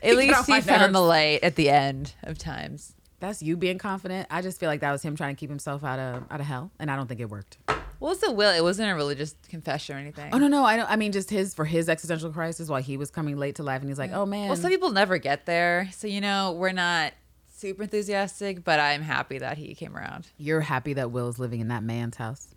At 0.02 0.16
least 0.16 0.48
he 0.48 0.62
found 0.62 0.96
the 0.96 1.02
light 1.02 1.44
at 1.44 1.58
the 1.58 1.70
end 1.70 2.14
of 2.24 2.38
times. 2.38 2.94
That's 3.20 3.44
you 3.44 3.58
being 3.58 3.78
confident. 3.78 4.26
I 4.32 4.42
just 4.42 4.62
feel 4.62 4.70
like 4.70 4.80
that 4.80 4.94
was 4.94 5.02
him 5.02 5.18
trying 5.18 5.36
to 5.36 5.40
keep 5.40 5.50
himself 5.50 5.84
out 5.84 6.00
of 6.00 6.24
out 6.32 6.40
of 6.40 6.46
hell, 6.46 6.72
and 6.80 6.90
I 6.90 6.96
don't 6.96 7.08
think 7.08 7.20
it 7.20 7.30
worked. 7.30 7.58
What 7.68 8.10
was 8.12 8.20
the 8.20 8.32
will? 8.32 8.52
It 8.54 8.64
wasn't 8.64 8.90
a 8.90 8.96
religious 8.96 9.36
confession 9.50 9.98
or 9.98 10.00
anything. 10.00 10.30
Oh 10.32 10.38
no, 10.38 10.48
no, 10.48 10.64
I 10.64 10.78
don't. 10.78 10.90
I 10.90 10.96
mean, 10.96 11.12
just 11.12 11.30
his 11.30 11.54
for 11.54 11.66
his 11.66 11.90
existential 11.90 12.32
crisis 12.32 12.70
while 12.70 12.82
he 12.82 12.96
was 12.96 13.12
coming 13.12 13.36
late 13.36 13.56
to 13.56 13.64
life, 13.64 13.82
and 13.82 13.90
he's 13.90 14.00
like, 14.00 14.14
"Oh 14.14 14.26
man." 14.26 14.48
Well, 14.48 14.56
some 14.56 14.72
people 14.72 14.92
never 14.92 15.18
get 15.18 15.46
there. 15.46 15.90
So, 15.92 16.08
you 16.08 16.22
know, 16.22 16.54
we're 16.54 16.72
not 16.72 17.12
super 17.54 17.84
enthusiastic, 17.84 18.64
but 18.64 18.80
I'm 18.80 19.02
happy 19.02 19.40
that 19.40 19.58
he 19.58 19.76
came 19.76 19.98
around. 19.98 20.28
You're 20.38 20.62
happy 20.62 20.94
that 20.94 21.12
Will 21.12 21.28
is 21.28 21.38
living 21.38 21.60
in 21.60 21.68
that 21.68 21.84
man's 21.84 22.16
house. 22.16 22.53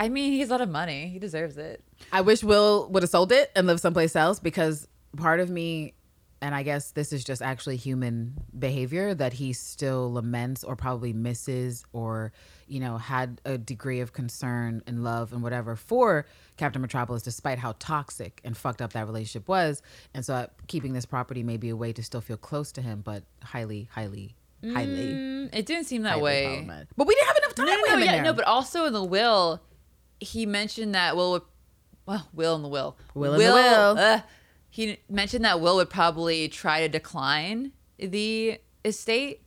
I 0.00 0.08
mean, 0.08 0.32
he's 0.32 0.48
a 0.48 0.52
lot 0.52 0.60
of 0.60 0.68
money. 0.68 1.08
He 1.08 1.18
deserves 1.18 1.58
it. 1.58 1.82
I 2.12 2.20
wish 2.20 2.44
Will 2.44 2.88
would 2.90 3.02
have 3.02 3.10
sold 3.10 3.32
it 3.32 3.50
and 3.56 3.66
lived 3.66 3.80
someplace 3.80 4.14
else 4.14 4.38
because 4.38 4.86
part 5.16 5.40
of 5.40 5.50
me, 5.50 5.94
and 6.40 6.54
I 6.54 6.62
guess 6.62 6.92
this 6.92 7.12
is 7.12 7.24
just 7.24 7.42
actually 7.42 7.76
human 7.76 8.34
behavior, 8.56 9.12
that 9.14 9.32
he 9.32 9.52
still 9.52 10.12
laments 10.12 10.62
or 10.62 10.76
probably 10.76 11.12
misses 11.12 11.84
or, 11.92 12.32
you 12.68 12.78
know, 12.78 12.96
had 12.96 13.40
a 13.44 13.58
degree 13.58 13.98
of 13.98 14.12
concern 14.12 14.82
and 14.86 15.02
love 15.02 15.32
and 15.32 15.42
whatever 15.42 15.74
for 15.74 16.26
Captain 16.56 16.80
Metropolis, 16.80 17.22
despite 17.22 17.58
how 17.58 17.74
toxic 17.80 18.40
and 18.44 18.56
fucked 18.56 18.80
up 18.80 18.92
that 18.92 19.06
relationship 19.06 19.48
was. 19.48 19.82
And 20.14 20.24
so 20.24 20.34
uh, 20.34 20.46
keeping 20.68 20.92
this 20.92 21.06
property 21.06 21.42
may 21.42 21.56
be 21.56 21.70
a 21.70 21.76
way 21.76 21.92
to 21.92 22.04
still 22.04 22.20
feel 22.20 22.36
close 22.36 22.70
to 22.72 22.82
him, 22.82 23.00
but 23.04 23.24
highly, 23.42 23.88
highly, 23.90 24.36
highly. 24.62 25.12
Mm, 25.14 25.54
it 25.54 25.66
didn't 25.66 25.84
seem 25.84 26.02
that 26.02 26.20
way. 26.20 26.66
But 26.96 27.06
we 27.06 27.14
didn't 27.14 27.28
have 27.28 27.36
enough 27.38 27.54
time 27.54 27.66
No, 27.66 27.74
no, 27.74 27.80
no, 27.94 27.98
yeah, 28.04 28.12
there. 28.12 28.22
no, 28.24 28.32
but 28.32 28.44
also 28.44 28.84
in 28.86 28.92
the 28.92 29.04
will, 29.04 29.62
he 30.20 30.46
mentioned 30.46 30.94
that 30.94 31.16
Will 31.16 31.32
would, 31.32 31.42
well, 32.06 32.28
Will 32.34 32.56
in 32.56 32.62
the 32.62 32.68
will, 32.68 32.96
Will 33.14 33.34
in 33.34 33.38
the 33.40 33.44
will. 33.46 33.98
uh, 33.98 34.20
he 34.70 34.98
mentioned 35.08 35.44
that 35.44 35.60
Will 35.60 35.76
would 35.76 35.90
probably 35.90 36.48
try 36.48 36.80
to 36.80 36.88
decline 36.88 37.72
the 37.98 38.60
estate, 38.84 39.42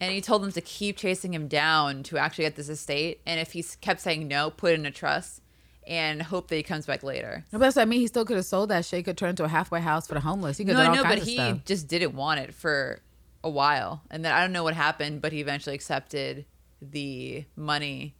and 0.00 0.12
he 0.12 0.20
told 0.20 0.42
them 0.42 0.52
to 0.52 0.60
keep 0.60 0.96
chasing 0.96 1.32
him 1.34 1.46
down 1.48 2.02
to 2.04 2.18
actually 2.18 2.44
get 2.44 2.56
this 2.56 2.68
estate, 2.68 3.20
and 3.26 3.38
if 3.40 3.52
he 3.52 3.62
kept 3.80 4.00
saying 4.00 4.26
no, 4.28 4.50
put 4.50 4.72
it 4.72 4.80
in 4.80 4.86
a 4.86 4.90
trust 4.90 5.40
and 5.86 6.22
hope 6.22 6.46
that 6.48 6.56
he 6.56 6.62
comes 6.62 6.86
back 6.86 7.02
later. 7.02 7.44
No, 7.52 7.58
but 7.58 7.66
that's 7.66 7.76
what 7.76 7.82
I 7.82 7.86
mean. 7.86 8.00
He 8.00 8.06
still 8.06 8.24
could 8.24 8.36
have 8.36 8.46
sold 8.46 8.68
that 8.70 8.84
shit. 8.84 8.98
He 8.98 9.02
could 9.02 9.18
turn 9.18 9.30
into 9.30 9.42
a 9.44 9.48
halfway 9.48 9.80
house 9.80 10.06
for 10.06 10.14
the 10.14 10.20
homeless. 10.20 10.56
He 10.58 10.64
could 10.64 10.74
No, 10.74 10.78
have 10.82 10.92
I 10.92 10.94
done 10.94 10.98
all 10.98 11.04
know, 11.04 11.10
kinds 11.10 11.20
but 11.22 11.28
he 11.28 11.34
stuff. 11.36 11.58
just 11.64 11.88
didn't 11.88 12.14
want 12.14 12.38
it 12.40 12.54
for 12.54 13.00
a 13.44 13.50
while, 13.50 14.02
and 14.10 14.24
then 14.24 14.32
I 14.32 14.40
don't 14.40 14.52
know 14.52 14.64
what 14.64 14.74
happened, 14.74 15.20
but 15.20 15.32
he 15.32 15.40
eventually 15.40 15.74
accepted 15.74 16.46
the 16.80 17.44
money 17.56 18.14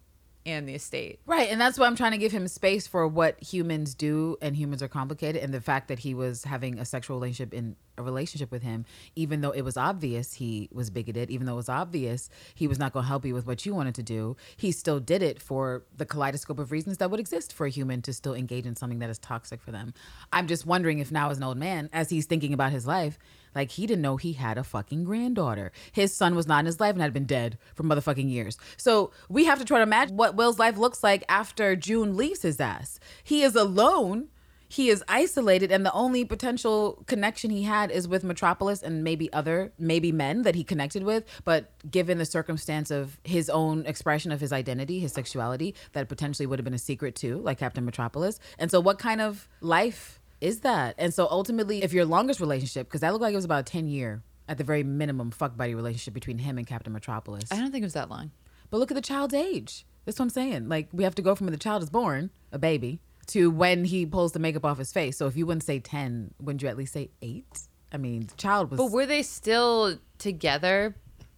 and 0.45 0.69
the 0.69 0.75
estate. 0.75 1.21
Right, 1.25 1.49
and 1.51 1.61
that's 1.61 1.79
why 1.79 1.87
I'm 1.87 1.97
trying 1.97 2.13
to 2.13 2.19
give 2.19 2.33
him 2.33 2.49
space 2.49 2.87
for 2.87 3.07
what 3.07 3.41
humans 3.43 3.95
do, 3.95 4.37
and 4.43 4.57
humans 4.57 4.83
are 4.83 4.89
complicated, 4.89 5.43
and 5.43 5.55
the 5.55 5.61
fact 5.61 5.89
that 5.89 6.01
he 6.01 6.15
was 6.15 6.45
having 6.45 6.79
a 6.79 6.85
sexual 6.85 7.17
relationship 7.17 7.55
in 7.55 7.77
a 7.99 8.03
relationship 8.03 8.51
with 8.51 8.63
him, 8.63 8.85
even 9.15 9.43
though 9.43 9.51
it 9.51 9.63
was 9.63 9.77
obvious 9.77 10.35
he 10.35 10.69
was 10.73 10.91
bigoted, 10.91 11.31
even 11.31 11.47
though 11.47 11.53
it 11.53 11.57
was 11.57 11.69
obvious 11.69 12.31
he 12.55 12.67
was 12.67 12.79
not 12.79 12.93
going 12.93 13.05
to 13.05 13.09
help 13.09 13.25
you 13.25 13.35
with 13.35 13.47
what 13.47 13.65
you 13.67 13.75
wanted 13.75 13.95
to 13.95 14.03
do, 14.03 14.37
he 14.57 14.73
still 14.73 14.99
did 14.99 15.23
it 15.23 15.41
for 15.41 15.85
the 15.97 16.07
kaleidoscope 16.07 16.59
of 16.59 16.73
reasons 16.73 16.99
that 16.99 17.11
would 17.11 17.21
exist 17.21 17.53
for 17.53 17.67
a 17.67 17.71
human 17.71 18.01
to 18.03 18.13
still 18.13 18.35
engage 18.35 18.67
in 18.67 18.75
something 18.75 18.99
that 19.01 19.11
is 19.11 19.19
toxic 19.19 19.61
for 19.61 19.73
them. 19.73 19.93
I'm 20.33 20.47
just 20.47 20.67
wondering 20.67 20.99
if 21.01 21.13
now, 21.13 21.31
as 21.31 21.37
an 21.37 21.45
old 21.45 21.59
man, 21.59 21.91
as 21.93 22.09
he's 22.09 22.27
thinking 22.27 22.55
about 22.55 22.73
his 22.73 22.87
life, 22.87 23.19
like 23.55 23.73
he 23.73 23.87
didn't 23.87 24.03
know 24.03 24.17
he 24.17 24.35
had 24.35 24.59
a 24.59 24.65
fucking 24.65 25.05
granddaughter. 25.05 25.73
His 25.93 26.15
son 26.15 26.35
was 26.35 26.47
not 26.47 26.61
in 26.61 26.67
his 26.67 26.81
life 26.81 26.93
and 26.93 27.03
had 27.03 27.13
been 27.13 27.27
dead 27.27 27.59
for 27.75 27.83
motherfucking 27.83 28.31
years. 28.31 28.59
So 28.77 29.11
we 29.29 29.45
have 29.45 29.59
to 29.59 29.65
try 29.65 29.79
to 29.79 29.83
imagine 29.83 30.17
what 30.17 30.35
Will's 30.35 30.59
life 30.59 30.77
looks 30.77 31.03
like 31.03 31.25
after 31.29 31.77
June 31.77 32.17
leaves 32.17 32.43
his 32.43 32.61
ass. 32.61 32.99
He 33.23 33.43
is 33.43 33.55
alone. 33.55 34.29
He 34.69 34.89
is 34.89 35.05
isolated, 35.07 35.71
and 35.71 35.85
the 35.85 35.93
only 35.93 36.25
potential 36.25 37.05
connection 37.07 37.51
he 37.51 37.65
had 37.65 37.91
is 37.91 38.09
with 38.09 38.25
Metropolis 38.25 38.83
and 38.83 39.05
maybe 39.05 39.31
other, 39.31 39.71
maybe 39.79 40.13
men 40.13 40.43
that 40.43 40.55
he 40.55 40.65
connected 40.65 41.03
with. 41.03 41.25
But 41.45 41.71
given 41.91 42.17
the 42.17 42.25
circumstance 42.25 42.91
of 42.91 43.19
his 43.23 43.51
own 43.51 43.85
expression 43.85 44.33
of 44.33 44.41
his 44.41 44.51
identity, 44.51 44.99
his 44.99 45.13
sexuality, 45.13 45.75
that 45.93 46.09
potentially 46.09 46.47
would 46.47 46.59
have 46.59 46.65
been 46.65 46.73
a 46.73 46.79
secret 46.79 47.15
too, 47.15 47.37
like 47.41 47.59
Captain 47.59 47.85
Metropolis. 47.85 48.41
And 48.59 48.71
so, 48.71 48.81
what 48.81 48.99
kind 48.99 49.21
of 49.21 49.47
life 49.61 50.22
is 50.43 50.61
that? 50.61 50.97
And 50.99 51.15
so 51.15 51.29
ultimately, 51.31 51.83
if 51.83 51.93
your 51.93 52.05
longest 52.05 52.41
relationship, 52.41 52.89
because 52.89 53.01
that 53.01 53.13
looked 53.13 53.23
like 53.23 53.33
it 53.33 53.37
was 53.37 53.45
about 53.45 53.61
a 53.61 53.73
10 53.73 53.87
year, 53.87 54.23
at 54.49 54.59
the 54.59 54.65
very 54.65 54.83
minimum, 54.83 55.31
fuck 55.31 55.57
buddy 55.57 55.75
relationship 55.75 56.13
between 56.13 56.39
him 56.39 56.59
and 56.59 56.67
Captain 56.67 56.93
Metropolis. 56.93 57.51
I 57.51 57.57
don't 57.57 57.71
think 57.71 57.83
it 57.83 57.87
was 57.87 57.93
that 57.95 58.11
long. 58.11 58.33
But 58.69 58.79
look 58.79 58.91
at 58.91 58.97
the 58.97 59.01
child's 59.01 59.35
age. 59.35 59.87
That's 60.05 60.19
what 60.19 60.25
I'm 60.25 60.31
saying. 60.31 60.69
Like, 60.69 60.89
we 60.93 61.05
have 61.05 61.15
to 61.15 61.23
go 61.23 61.35
from 61.35 61.47
when 61.47 61.53
the 61.53 61.59
child 61.59 61.83
is 61.83 61.91
born, 61.91 62.31
a 62.51 62.59
baby, 62.59 63.01
to 63.29 63.51
when 63.51 63.85
he 63.85 64.05
pulls 64.05 64.33
the 64.33 64.41
makeup 64.41 64.65
off 64.65 64.79
his 64.79 64.93
face. 64.93 65.17
So 65.17 65.27
if 65.29 65.37
you 65.37 65.47
wouldn't 65.47 65.63
say 65.63 65.79
10, 65.79 66.35
wouldn't 66.41 66.61
you 66.61 66.69
at 66.69 66.77
least 66.77 66.93
say 66.93 67.11
eight? 67.23 67.61
I 67.93 67.99
mean, 67.99 68.27
the 68.27 68.35
child 68.35 68.71
was. 68.71 68.79
But 68.79 68.91
were 68.91 69.07
they 69.07 69.23
still 69.23 69.97
together 70.19 70.97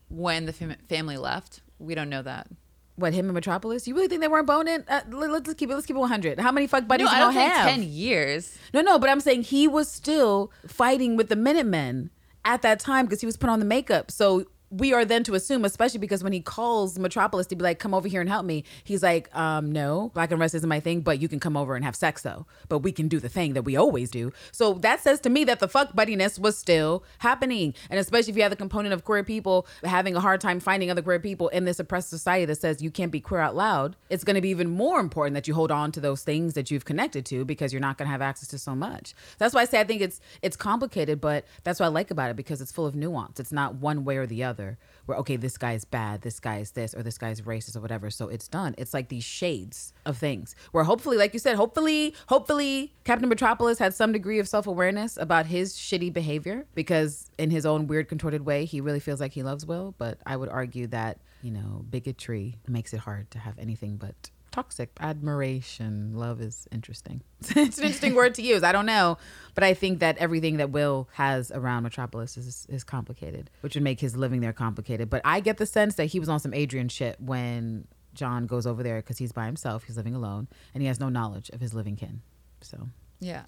when 0.08 0.46
the 0.46 0.52
fam- 0.52 0.76
family 0.88 1.18
left? 1.18 1.60
We 1.78 1.94
don't 1.94 2.08
know 2.08 2.22
that. 2.22 2.48
What, 2.96 3.12
him 3.12 3.26
and 3.26 3.34
Metropolis? 3.34 3.86
You 3.88 3.94
really 3.94 4.08
think 4.08 4.20
they 4.20 4.28
weren't 4.28 4.46
boning? 4.46 4.84
Uh, 4.88 5.00
let- 5.10 5.30
let's 5.30 5.54
keep 5.54 5.70
it, 5.70 5.74
let's 5.74 5.86
keep 5.86 5.96
it 5.96 6.00
100. 6.00 6.38
How 6.38 6.52
many 6.52 6.66
fuck 6.66 6.86
buddies 6.86 7.06
no, 7.06 7.12
I 7.12 7.18
don't 7.18 7.34
gonna 7.34 7.46
think 7.46 7.52
have? 7.54 7.68
ten 7.70 7.82
years. 7.82 8.56
No, 8.72 8.80
no, 8.82 8.98
but 8.98 9.08
I'm 9.10 9.20
saying 9.20 9.42
he 9.44 9.66
was 9.68 9.90
still 9.90 10.52
fighting 10.66 11.16
with 11.16 11.28
the 11.28 11.36
Minutemen 11.36 12.10
at 12.44 12.62
that 12.62 12.78
time 12.80 13.06
because 13.06 13.20
he 13.20 13.26
was 13.26 13.36
put 13.36 13.50
on 13.50 13.58
the 13.58 13.64
makeup. 13.64 14.10
So 14.10 14.46
we 14.78 14.92
are 14.92 15.04
then 15.04 15.22
to 15.24 15.34
assume, 15.34 15.64
especially 15.64 16.00
because 16.00 16.24
when 16.24 16.32
he 16.32 16.40
calls 16.40 16.98
Metropolis 16.98 17.46
to 17.48 17.56
be 17.56 17.62
like, 17.62 17.78
come 17.78 17.94
over 17.94 18.08
here 18.08 18.20
and 18.20 18.28
help 18.28 18.44
me, 18.44 18.64
he's 18.82 19.02
like, 19.02 19.34
um, 19.36 19.70
no, 19.70 20.10
black 20.14 20.30
and 20.30 20.40
rest 20.40 20.54
isn't 20.54 20.68
my 20.68 20.80
thing, 20.80 21.00
but 21.00 21.20
you 21.20 21.28
can 21.28 21.38
come 21.38 21.56
over 21.56 21.76
and 21.76 21.84
have 21.84 21.94
sex 21.94 22.22
though. 22.22 22.46
But 22.68 22.80
we 22.80 22.90
can 22.90 23.06
do 23.08 23.20
the 23.20 23.28
thing 23.28 23.52
that 23.54 23.62
we 23.62 23.76
always 23.76 24.10
do. 24.10 24.32
So 24.52 24.74
that 24.74 25.00
says 25.00 25.20
to 25.20 25.30
me 25.30 25.44
that 25.44 25.60
the 25.60 25.68
fuck 25.68 25.92
buddiness 25.92 26.38
was 26.38 26.58
still 26.58 27.04
happening. 27.18 27.74
And 27.88 28.00
especially 28.00 28.32
if 28.32 28.36
you 28.36 28.42
have 28.42 28.50
the 28.50 28.56
component 28.56 28.92
of 28.92 29.04
queer 29.04 29.22
people 29.22 29.66
having 29.84 30.16
a 30.16 30.20
hard 30.20 30.40
time 30.40 30.60
finding 30.60 30.90
other 30.90 31.02
queer 31.02 31.20
people 31.20 31.48
in 31.48 31.64
this 31.64 31.78
oppressed 31.78 32.10
society 32.10 32.44
that 32.46 32.56
says 32.56 32.82
you 32.82 32.90
can't 32.90 33.12
be 33.12 33.20
queer 33.20 33.40
out 33.40 33.54
loud, 33.54 33.96
it's 34.10 34.24
going 34.24 34.36
to 34.36 34.42
be 34.42 34.50
even 34.50 34.70
more 34.70 34.98
important 34.98 35.34
that 35.34 35.46
you 35.46 35.54
hold 35.54 35.70
on 35.70 35.92
to 35.92 36.00
those 36.00 36.22
things 36.22 36.54
that 36.54 36.70
you've 36.70 36.84
connected 36.84 37.24
to 37.26 37.44
because 37.44 37.72
you're 37.72 37.80
not 37.80 37.98
going 37.98 38.06
to 38.06 38.12
have 38.12 38.22
access 38.22 38.48
to 38.48 38.58
so 38.58 38.74
much. 38.74 39.14
That's 39.38 39.54
why 39.54 39.62
I 39.62 39.64
say 39.66 39.80
I 39.80 39.84
think 39.84 40.00
it's 40.00 40.20
it's 40.42 40.56
complicated, 40.56 41.20
but 41.20 41.44
that's 41.62 41.78
what 41.78 41.86
I 41.86 41.90
like 41.90 42.10
about 42.10 42.30
it 42.30 42.36
because 42.36 42.60
it's 42.60 42.72
full 42.72 42.86
of 42.86 42.94
nuance. 42.94 43.38
It's 43.38 43.52
not 43.52 43.76
one 43.76 44.04
way 44.04 44.16
or 44.16 44.26
the 44.26 44.42
other. 44.42 44.63
Where 45.06 45.18
okay, 45.18 45.36
this 45.36 45.58
guy 45.58 45.72
is 45.72 45.84
bad, 45.84 46.22
this 46.22 46.40
guy 46.40 46.58
is 46.58 46.70
this, 46.72 46.94
or 46.94 47.02
this 47.02 47.18
guy's 47.18 47.40
racist 47.42 47.76
or 47.76 47.80
whatever. 47.80 48.10
So 48.10 48.28
it's 48.28 48.48
done. 48.48 48.74
It's 48.78 48.94
like 48.94 49.08
these 49.08 49.24
shades 49.24 49.92
of 50.06 50.16
things. 50.16 50.54
Where 50.72 50.84
hopefully, 50.84 51.16
like 51.16 51.32
you 51.34 51.38
said, 51.38 51.56
hopefully, 51.56 52.14
hopefully, 52.28 52.94
Captain 53.04 53.28
Metropolis 53.28 53.78
had 53.78 53.94
some 53.94 54.12
degree 54.12 54.38
of 54.38 54.48
self 54.48 54.66
awareness 54.66 55.16
about 55.16 55.46
his 55.46 55.74
shitty 55.74 56.12
behavior 56.12 56.66
because 56.74 57.30
in 57.38 57.50
his 57.50 57.66
own 57.66 57.86
weird, 57.86 58.08
contorted 58.08 58.44
way, 58.46 58.64
he 58.64 58.80
really 58.80 59.00
feels 59.00 59.20
like 59.20 59.32
he 59.32 59.42
loves 59.42 59.66
Will. 59.66 59.94
But 59.98 60.18
I 60.26 60.36
would 60.36 60.48
argue 60.48 60.86
that 60.88 61.18
you 61.42 61.50
know 61.50 61.84
bigotry 61.90 62.56
makes 62.66 62.94
it 62.94 63.00
hard 63.00 63.30
to 63.32 63.38
have 63.38 63.58
anything 63.58 63.96
but 63.96 64.30
toxic. 64.54 64.90
Admiration. 65.00 66.12
Love 66.14 66.40
is 66.40 66.68
interesting. 66.70 67.22
It's 67.56 67.78
an 67.78 67.84
interesting 67.84 68.14
word 68.14 68.34
to 68.36 68.42
use. 68.42 68.62
I 68.62 68.72
don't 68.72 68.86
know. 68.86 69.18
But 69.54 69.64
i 69.64 69.74
think 69.74 69.98
that 70.00 70.16
everything 70.18 70.56
that 70.58 70.70
will 70.70 71.08
has 71.12 71.50
around 71.50 71.82
metropolis 71.82 72.36
is 72.36 72.66
is 72.68 72.82
complicated 72.84 73.50
which 73.62 73.74
would 73.74 73.84
make 73.84 74.00
his 74.00 74.16
living 74.16 74.40
there 74.40 74.52
complicated. 74.52 75.10
But 75.10 75.20
i 75.24 75.40
get 75.40 75.56
the 75.58 75.66
sense 75.66 75.94
that 75.96 76.06
he 76.06 76.18
was 76.20 76.28
on 76.28 76.38
some 76.40 76.54
adrian 76.54 76.88
shit 76.88 77.20
when 77.20 77.86
john 78.14 78.46
goes 78.46 78.64
over 78.66 78.82
there 78.82 78.98
because 79.02 79.18
he's 79.18 79.32
by 79.32 79.46
himself. 79.46 79.84
He's 79.84 79.96
living 79.96 80.14
alone 80.14 80.46
and 80.72 80.82
he 80.82 80.86
has 80.88 80.98
no 81.00 81.08
knowledge 81.08 81.50
of 81.50 81.60
his 81.60 81.74
living 81.74 81.96
kin. 81.96 82.22
So 82.60 82.88
Yeah. 83.20 83.42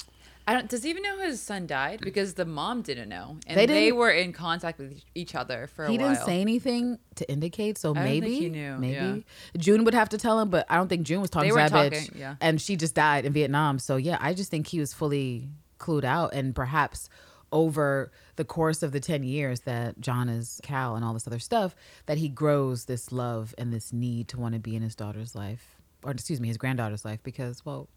I 0.47 0.52
don't. 0.52 0.68
Does 0.68 0.85
he 0.85 0.90
even 0.90 1.02
know 1.02 1.18
his 1.18 1.40
son 1.40 1.66
died? 1.66 2.01
Because 2.02 2.35
the 2.35 2.44
mom 2.44 2.82
didn't 2.82 3.09
know, 3.09 3.39
and 3.47 3.59
They 3.59 3.66
they, 3.66 3.93
were 3.93 4.10
in 4.10 4.32
contact 4.32 4.78
with 4.78 5.02
each 5.14 5.35
other 5.35 5.68
for 5.74 5.85
a 5.85 5.90
he 5.90 5.98
while. 5.98 6.09
He 6.09 6.14
didn't 6.14 6.27
say 6.27 6.40
anything 6.40 6.98
to 7.16 7.31
indicate 7.31 7.78
so 7.78 7.94
maybe 7.94 8.27
think 8.27 8.43
he 8.43 8.48
knew, 8.48 8.77
maybe 8.78 8.94
yeah. 8.94 9.59
june 9.59 9.85
would 9.85 9.94
have 9.94 10.10
to 10.10 10.18
tell 10.18 10.39
him 10.39 10.51
but 10.51 10.64
i 10.68 10.77
don't 10.77 10.89
think 10.89 11.06
june 11.06 11.20
was 11.20 11.31
talking 11.31 11.48
They 11.48 11.64
to 11.64 11.70
that 11.70 11.70
talking, 11.70 11.98
bitch 11.98 12.18
yeah. 12.18 12.36
and 12.40 12.60
she 12.60 12.77
just 12.77 12.94
died 12.94 13.24
in 13.24 13.32
vietnam 13.32 13.78
so 13.78 13.97
yeah 13.97 14.18
i 14.20 14.35
just 14.35 14.51
think 14.51 14.68
he 14.68 14.78
was 14.78 14.93
fully 14.93 15.48
clued 15.78 16.05
out 16.05 16.32
and 16.32 16.55
perhaps 16.55 17.09
over 17.52 18.10
the 18.36 18.44
course 18.44 18.82
of 18.82 18.93
the 18.93 19.01
10 19.01 19.23
years 19.23 19.60
that 19.60 20.01
john 20.01 20.28
is 20.28 20.60
cal 20.62 20.94
and 20.97 21.05
all 21.05 21.14
this 21.14 21.27
other 21.27 21.39
stuff 21.39 21.74
that 22.06 22.18
he 22.18 22.28
grows 22.28 22.85
this 22.85 23.10
love 23.12 23.55
and 23.59 23.73
this 23.73 23.93
need 23.93 24.28
to 24.28 24.39
want 24.39 24.55
to 24.55 24.60
be 24.60 24.77
in 24.77 24.82
his 24.82 24.94
daughter's 24.94 25.35
life 25.35 25.77
or 26.02 26.10
excuse 26.12 26.40
me 26.40 26.48
his 26.48 26.59
granddaughter's 26.59 27.05
life 27.05 27.20
because 27.23 27.64
well 27.64 27.89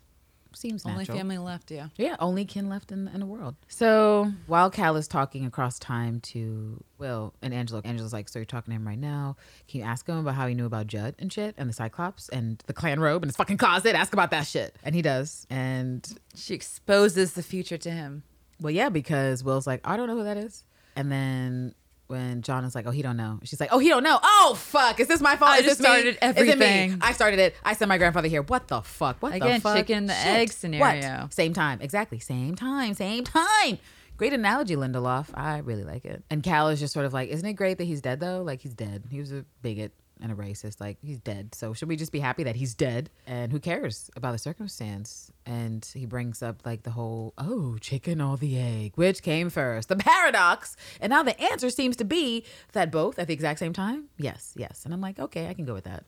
seems 0.54 0.86
Only 0.86 1.00
natural 1.00 1.18
family 1.18 1.38
left. 1.38 1.72
Yeah. 1.72 1.88
yeah, 1.98 2.16
only 2.20 2.44
kin 2.46 2.70
left 2.70 2.92
in, 2.92 3.08
in 3.10 3.20
the 3.20 3.26
world. 3.26 3.56
So 3.68 4.32
while 4.48 4.70
Cal 4.70 4.96
is 4.96 5.08
talking 5.08 5.46
across 5.46 5.78
time 5.80 6.20
to 6.22 6.84
Will 6.98 7.34
and 7.42 7.54
Angela, 7.54 7.82
Angela's 7.86 8.14
like, 8.14 8.30
So 8.30 8.40
you're 8.40 8.46
talking 8.46 8.72
to 8.72 8.76
him 8.76 8.88
right 8.88 8.98
now. 8.98 9.36
Can 9.68 9.80
you 9.82 9.86
ask 9.86 10.08
him 10.08 10.18
about 10.18 10.36
how 10.36 10.48
he 10.48 10.56
knew 10.56 10.66
about 10.66 10.88
Judd 10.88 11.16
and 11.20 11.32
shit 11.32 11.56
and 11.58 11.70
the 11.70 11.74
Cyclops 11.74 12.30
and 12.30 12.64
the 12.68 12.74
Klan 12.74 13.00
robe 13.00 13.22
and 13.24 13.30
his 13.30 13.36
fucking 13.38 13.58
closet? 13.58 13.96
Ask 13.96 14.14
about 14.14 14.32
that 14.32 14.48
shit. 14.48 14.76
And 14.84 14.96
he 14.96 15.02
does. 15.02 15.46
And 15.50 16.08
She 16.36 16.54
exposes 16.54 17.34
the 17.34 17.44
future 17.44 17.78
to 17.78 17.92
him. 17.92 18.24
well, 18.60 18.72
yeah, 18.72 18.90
because 18.90 19.44
Will's 19.44 19.68
like, 19.68 19.82
I 19.86 19.98
don't 19.98 20.08
know 20.08 20.18
who 20.18 20.24
that 20.24 20.38
is. 20.38 20.64
And 20.96 21.12
then 21.12 21.76
when 22.10 22.42
John 22.42 22.66
is 22.66 22.74
like, 22.76 22.88
oh, 22.88 22.92
he 22.92 23.02
don't 23.02 23.18
know. 23.18 23.40
She's 23.44 23.60
like, 23.60 23.70
oh, 23.72 23.78
he 23.80 23.88
don't 23.88 24.04
know. 24.04 24.20
Oh, 24.22 24.56
fuck. 24.58 25.00
Is 25.00 25.08
this 25.08 25.22
my 25.22 25.36
fault? 25.36 25.52
I 25.52 25.58
is 25.60 25.66
just 25.66 25.78
this 25.78 25.88
me? 25.88 25.92
started 25.92 26.08
Is 26.08 26.16
it 26.22 26.36
me? 26.36 26.52
everything. 26.66 26.98
I 27.02 27.12
started 27.14 27.40
it. 27.40 27.56
I 27.64 27.74
sent 27.74 27.88
my 27.88 27.98
grandfather 28.00 28.28
here. 28.28 28.42
What 28.42 28.68
the 28.68 28.82
fuck? 28.82 29.18
What 29.22 29.30
the 29.32 29.36
Again, 29.38 29.62
fuck? 29.62 29.78
chicken 29.78 29.98
and 29.98 30.10
the 30.10 30.16
egg 30.18 30.52
scenario. 30.52 31.22
What? 31.22 31.34
Same 31.34 31.54
time. 31.54 31.80
Exactly. 31.82 32.20
Same 32.20 32.56
time. 32.56 32.96
Same 32.96 33.24
time. 33.24 33.78
Great 34.18 34.34
analogy, 34.34 34.76
Lindelof. 34.76 35.28
I 35.34 35.60
really 35.60 35.84
like 35.84 36.04
it. 36.04 36.24
And 36.30 36.44
Cal 36.44 36.68
is 36.70 36.80
just 36.80 36.94
sort 36.94 37.06
of 37.06 37.14
like, 37.14 37.30
isn't 37.30 37.46
it 37.48 37.54
great 37.54 37.78
that 37.78 37.86
he's 37.86 38.02
dead 38.02 38.20
though? 38.20 38.42
Like 38.42 38.60
he's 38.62 38.74
dead. 38.74 39.04
He 39.10 39.20
was 39.20 39.32
a 39.32 39.46
bigot 39.62 39.94
and 40.22 40.32
a 40.32 40.36
racist. 40.36 40.80
Like 40.80 40.98
he's 41.02 41.20
dead. 41.20 41.56
So 41.56 41.74
should 41.74 41.88
we 41.90 41.96
just 41.96 42.12
be 42.12 42.20
happy 42.20 42.44
that 42.44 42.56
he's 42.56 42.74
dead? 42.74 43.10
And 43.28 43.52
who 43.52 43.60
cares 43.60 44.10
about 44.16 44.34
the 44.34 44.38
circumstance? 44.38 45.32
And 45.46 45.88
he 45.94 46.06
brings 46.06 46.42
up 46.42 46.66
like 46.66 46.84
the 46.84 46.92
whole, 46.92 47.34
oh, 47.38 47.78
chicken 47.80 48.22
or 48.22 48.38
the 48.38 48.60
egg, 48.60 48.94
which 48.96 49.22
came 49.22 49.50
first? 49.50 49.90
The 49.90 49.96
paradox. 49.96 50.76
And 51.02 51.12
now 51.12 51.24
the 51.24 51.40
answer 51.42 51.70
seems 51.70 51.96
to 51.98 52.06
be 52.06 52.46
that 52.74 52.92
both 52.92 53.20
at 53.20 53.28
the 53.28 53.34
exact 53.34 53.60
same 53.60 53.74
time. 53.74 54.06
Yes, 54.18 54.54
yes. 54.56 54.86
And 54.86 54.94
I'm 54.94 55.02
like, 55.02 55.20
okay, 55.20 55.48
I 55.48 55.54
can 55.54 55.66
go 55.66 55.74
with 55.74 55.86
that. 55.86 56.04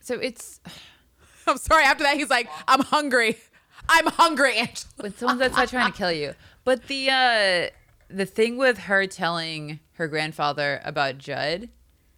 So 0.00 0.14
it's 0.14 0.60
I'm 1.46 1.58
sorry. 1.58 1.84
After 1.84 2.04
that, 2.04 2.16
he's 2.16 2.30
like, 2.30 2.48
I'm 2.68 2.80
hungry. 2.80 3.36
I'm 3.88 4.06
hungry, 4.06 4.56
Angela. 4.56 4.86
when 4.96 5.14
someone's 5.14 5.42
outside 5.42 5.68
trying 5.68 5.92
to 5.92 5.96
kill 5.96 6.12
you. 6.12 6.34
But 6.64 6.86
the 6.86 7.10
uh 7.10 7.68
the 8.08 8.26
thing 8.26 8.56
with 8.56 8.78
her 8.78 9.06
telling 9.06 9.80
her 9.94 10.08
grandfather 10.08 10.80
about 10.84 11.18
Judd, 11.18 11.68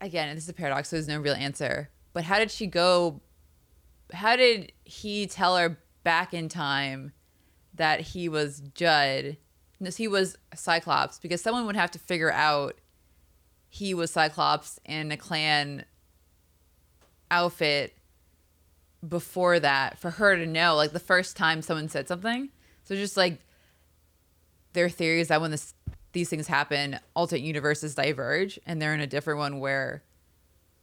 again, 0.00 0.34
this 0.34 0.44
is 0.44 0.50
a 0.50 0.54
paradox, 0.54 0.88
so 0.88 0.96
there's 0.96 1.08
no 1.08 1.18
real 1.20 1.34
answer. 1.34 1.90
But 2.12 2.24
how 2.24 2.38
did 2.38 2.50
she 2.50 2.66
go 2.66 3.20
how 4.12 4.36
did 4.36 4.72
he 4.84 5.26
tell 5.26 5.56
her 5.56 5.78
back 6.04 6.32
in 6.32 6.48
time 6.48 7.12
that 7.74 8.00
he 8.00 8.28
was 8.28 8.62
Judd? 8.74 9.36
No, 9.80 9.90
he 9.90 10.08
was 10.08 10.38
Cyclops 10.54 11.18
because 11.18 11.42
someone 11.42 11.66
would 11.66 11.76
have 11.76 11.90
to 11.92 11.98
figure 11.98 12.32
out 12.32 12.76
he 13.68 13.94
was 13.94 14.10
Cyclops 14.10 14.80
in 14.84 15.12
a 15.12 15.16
Klan 15.16 15.84
outfit 17.30 17.94
before 19.06 19.60
that 19.60 19.98
for 19.98 20.10
her 20.12 20.36
to 20.36 20.46
know 20.46 20.74
like 20.76 20.92
the 20.92 21.00
first 21.00 21.36
time 21.36 21.60
someone 21.60 21.88
said 21.88 22.08
something 22.08 22.48
so 22.84 22.94
just 22.94 23.16
like 23.16 23.40
their 24.72 24.88
theory 24.88 25.20
is 25.20 25.28
that 25.28 25.40
when 25.40 25.50
this 25.50 25.74
these 26.16 26.30
things 26.30 26.46
happen 26.46 26.98
alternate 27.14 27.42
universes 27.42 27.94
diverge 27.94 28.58
and 28.64 28.80
they're 28.80 28.94
in 28.94 29.00
a 29.00 29.06
different 29.06 29.38
one 29.38 29.60
where 29.60 30.02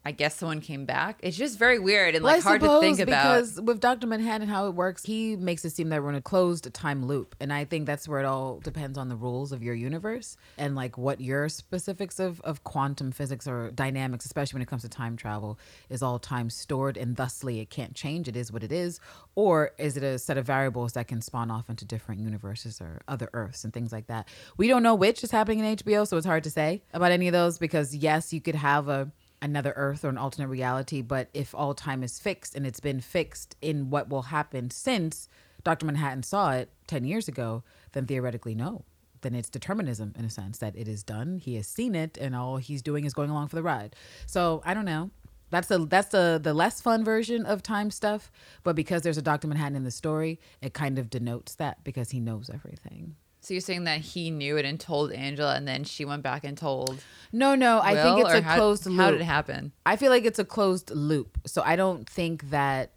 i 0.06 0.12
guess 0.12 0.36
someone 0.36 0.62
came 0.62 0.86
back 0.86 1.20
it's 1.22 1.38
just 1.38 1.58
very 1.58 1.80
weird 1.80 2.16
and 2.16 2.24
like 2.24 2.40
I 2.40 2.44
hard 2.44 2.62
to 2.62 2.80
think 2.80 3.00
about 3.00 3.36
because 3.36 3.62
with 3.62 3.80
Dr. 3.80 4.08
Manhattan, 4.08 4.48
how 4.48 4.68
it 4.68 4.76
works, 4.76 5.04
he 5.04 5.36
makes 5.36 5.64
it 5.66 5.72
seem 5.72 5.90
that 5.90 6.02
we're 6.02 6.10
in 6.10 6.16
a 6.16 6.22
closed 6.22 6.72
time 6.74 7.06
loop, 7.06 7.36
and 7.40 7.52
I 7.52 7.66
think 7.66 7.86
that's 7.86 8.08
where 8.08 8.20
it 8.20 8.26
all 8.26 8.60
depends 8.60 8.98
on 8.98 9.10
the 9.10 9.16
rules 9.16 9.52
of 9.52 9.64
your 9.64 9.76
universe 9.76 10.38
and 10.58 10.76
like 10.76 10.98
what 10.98 11.22
your 11.22 11.50
specifics 11.50 12.20
of 12.20 12.42
of 12.42 12.64
quantum 12.64 13.12
physics 13.12 13.48
or 13.48 13.72
dynamics, 13.72 14.26
especially 14.26 14.58
when 14.58 14.62
it 14.62 14.68
comes 14.68 14.82
to 14.84 14.90
time 14.90 15.18
travel, 15.18 15.60
is 15.90 16.02
all 16.02 16.20
time 16.20 16.50
stored, 16.50 16.98
and 16.98 17.16
thusly 17.16 17.60
it 17.60 17.70
can't 17.70 17.94
change. 17.94 18.28
It 18.28 18.36
is 18.36 18.52
what 18.52 18.64
it 18.64 18.72
is, 18.72 19.00
or 19.36 19.72
is 19.78 19.98
it 19.98 20.04
a 20.04 20.20
set 20.20 20.38
of 20.38 20.46
variables 20.46 20.94
that 20.94 21.08
can 21.08 21.22
spawn 21.22 21.52
off 21.52 21.70
into 21.70 21.86
different 21.86 22.22
universes 22.22 22.82
or 22.82 23.02
other 23.08 23.30
Earths 23.34 23.64
and 23.64 23.74
things 23.74 23.92
like 23.92 24.08
that? 24.08 24.28
We 24.58 24.68
don't 24.68 24.84
know 24.84 24.96
which 24.96 25.24
is 25.24 25.32
happening 25.32 25.60
in 25.60 25.78
HBO, 25.78 26.08
so 26.08 26.18
it's 26.18 26.26
hard 26.26 26.44
to 26.44 26.52
say 26.52 26.84
about 26.94 27.12
any 27.12 27.28
of 27.28 27.34
those 27.34 27.58
because 27.58 27.96
yes, 27.96 28.34
you 28.34 28.42
could 28.42 28.56
have 28.56 28.88
a 28.88 29.12
another 29.44 29.74
earth 29.76 30.04
or 30.04 30.10
an 30.10 30.18
alternate 30.18 30.48
reality 30.48 31.02
but 31.02 31.30
if 31.34 31.54
all 31.54 31.74
time 31.74 32.02
is 32.02 32.20
fixed 32.20 32.56
and 32.56 32.66
it's 32.66 32.80
been 32.80 33.02
fixed 33.02 33.56
in 33.62 33.90
what 33.90 34.10
will 34.10 34.24
happen 34.24 34.72
since 34.72 35.28
dr 35.64 35.86
manhattan 35.86 36.24
saw 36.24 36.52
it 36.52 36.70
10 36.88 37.04
years 37.06 37.28
ago 37.28 37.64
then 37.94 38.06
theoretically 38.06 38.56
no. 38.56 38.84
Then 39.22 39.36
it's 39.36 39.50
determinism 39.50 40.14
in 40.18 40.26
a 40.26 40.30
sense 40.30 40.58
that 40.58 40.76
it 40.76 40.88
is 40.88 41.04
done 41.04 41.38
he 41.38 41.56
has 41.56 41.68
seen 41.68 41.96
it 41.96 42.18
and 42.18 42.36
all 42.36 42.58
he's 42.58 42.82
doing 42.82 43.06
is 43.06 43.14
going 43.14 43.30
along 43.30 43.48
for 43.48 43.56
the 43.56 43.64
ride. 43.64 43.96
So 44.26 44.62
i 44.66 44.74
don't 44.74 44.86
know. 44.86 45.12
That's 45.50 45.68
the 45.68 45.86
that's 45.86 46.10
the 46.10 46.40
the 46.42 46.54
less 46.54 46.82
fun 46.82 47.06
version 47.06 47.46
of 47.46 47.62
time 47.62 47.92
stuff 47.92 48.32
but 48.64 48.76
because 48.76 49.04
there's 49.04 49.20
a 49.20 49.22
dr 49.22 49.48
manhattan 49.48 49.76
in 49.76 49.84
the 49.84 49.92
story 49.92 50.40
it 50.62 50.74
kind 50.74 50.98
of 50.98 51.10
denotes 51.10 51.56
that 51.56 51.84
because 51.84 52.10
he 52.10 52.20
knows 52.20 52.50
everything 52.52 53.16
so 53.44 53.54
you're 53.54 53.62
saying 53.62 53.84
that 53.84 54.00
he 54.00 54.32
knew 54.32 54.58
it 54.58 54.66
and 54.66 54.80
told 54.80 55.12
angela 55.12 55.56
and 55.56 55.68
then 55.68 55.84
she 55.84 56.06
went 56.06 56.24
back 56.24 56.44
and 56.44 56.58
told 56.58 57.04
no 57.32 57.56
no 57.56 57.80
i 57.84 57.94
think 57.96 58.20
it's 58.20 58.34
a 58.34 58.42
how- 58.42 58.56
closed 58.56 58.86
loop 58.86 59.00
how 59.00 59.12
did 59.12 59.22
it 59.22 59.26
happen 59.26 59.72
I 59.86 59.96
feel 59.98 60.10
like 60.10 60.26
it's 60.26 60.40
a 60.40 60.46
closed 60.46 60.92
loop. 60.92 61.38
So 61.46 61.62
I 61.62 61.76
don't 61.76 62.10
think 62.10 62.50
that, 62.50 62.92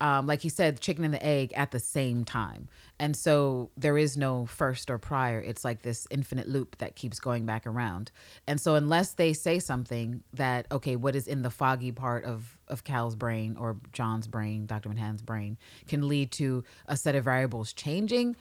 um, 0.00 0.26
like 0.26 0.42
he 0.42 0.48
said, 0.48 0.80
chicken 0.80 1.04
and 1.04 1.14
the 1.14 1.24
egg 1.24 1.52
at 1.56 1.70
the 1.70 1.80
same 1.80 2.24
time. 2.24 2.68
And 2.98 3.16
so 3.16 3.70
there 3.76 3.96
is 3.96 4.16
no 4.16 4.46
first 4.46 4.90
or 4.90 4.98
prior. 4.98 5.40
It's 5.40 5.64
like 5.64 5.82
this 5.82 6.06
infinite 6.10 6.48
loop 6.48 6.76
that 6.78 6.94
keeps 6.96 7.18
going 7.18 7.46
back 7.46 7.66
around. 7.66 8.12
And 8.46 8.60
so 8.60 8.74
unless 8.74 9.14
they 9.14 9.32
say 9.32 9.58
something 9.58 10.22
that, 10.34 10.66
okay, 10.70 10.96
what 10.96 11.16
is 11.16 11.26
in 11.26 11.42
the 11.42 11.50
foggy 11.50 11.92
part 11.92 12.24
of, 12.24 12.58
of 12.68 12.84
Cal's 12.84 13.16
brain 13.16 13.56
or 13.58 13.76
John's 13.92 14.26
brain, 14.28 14.66
Dr. 14.66 14.88
Manhattan's 14.90 15.22
brain, 15.22 15.56
can 15.88 16.06
lead 16.08 16.30
to 16.32 16.62
a 16.86 16.96
set 16.96 17.14
of 17.14 17.24
variables 17.24 17.72
changing. 17.72 18.36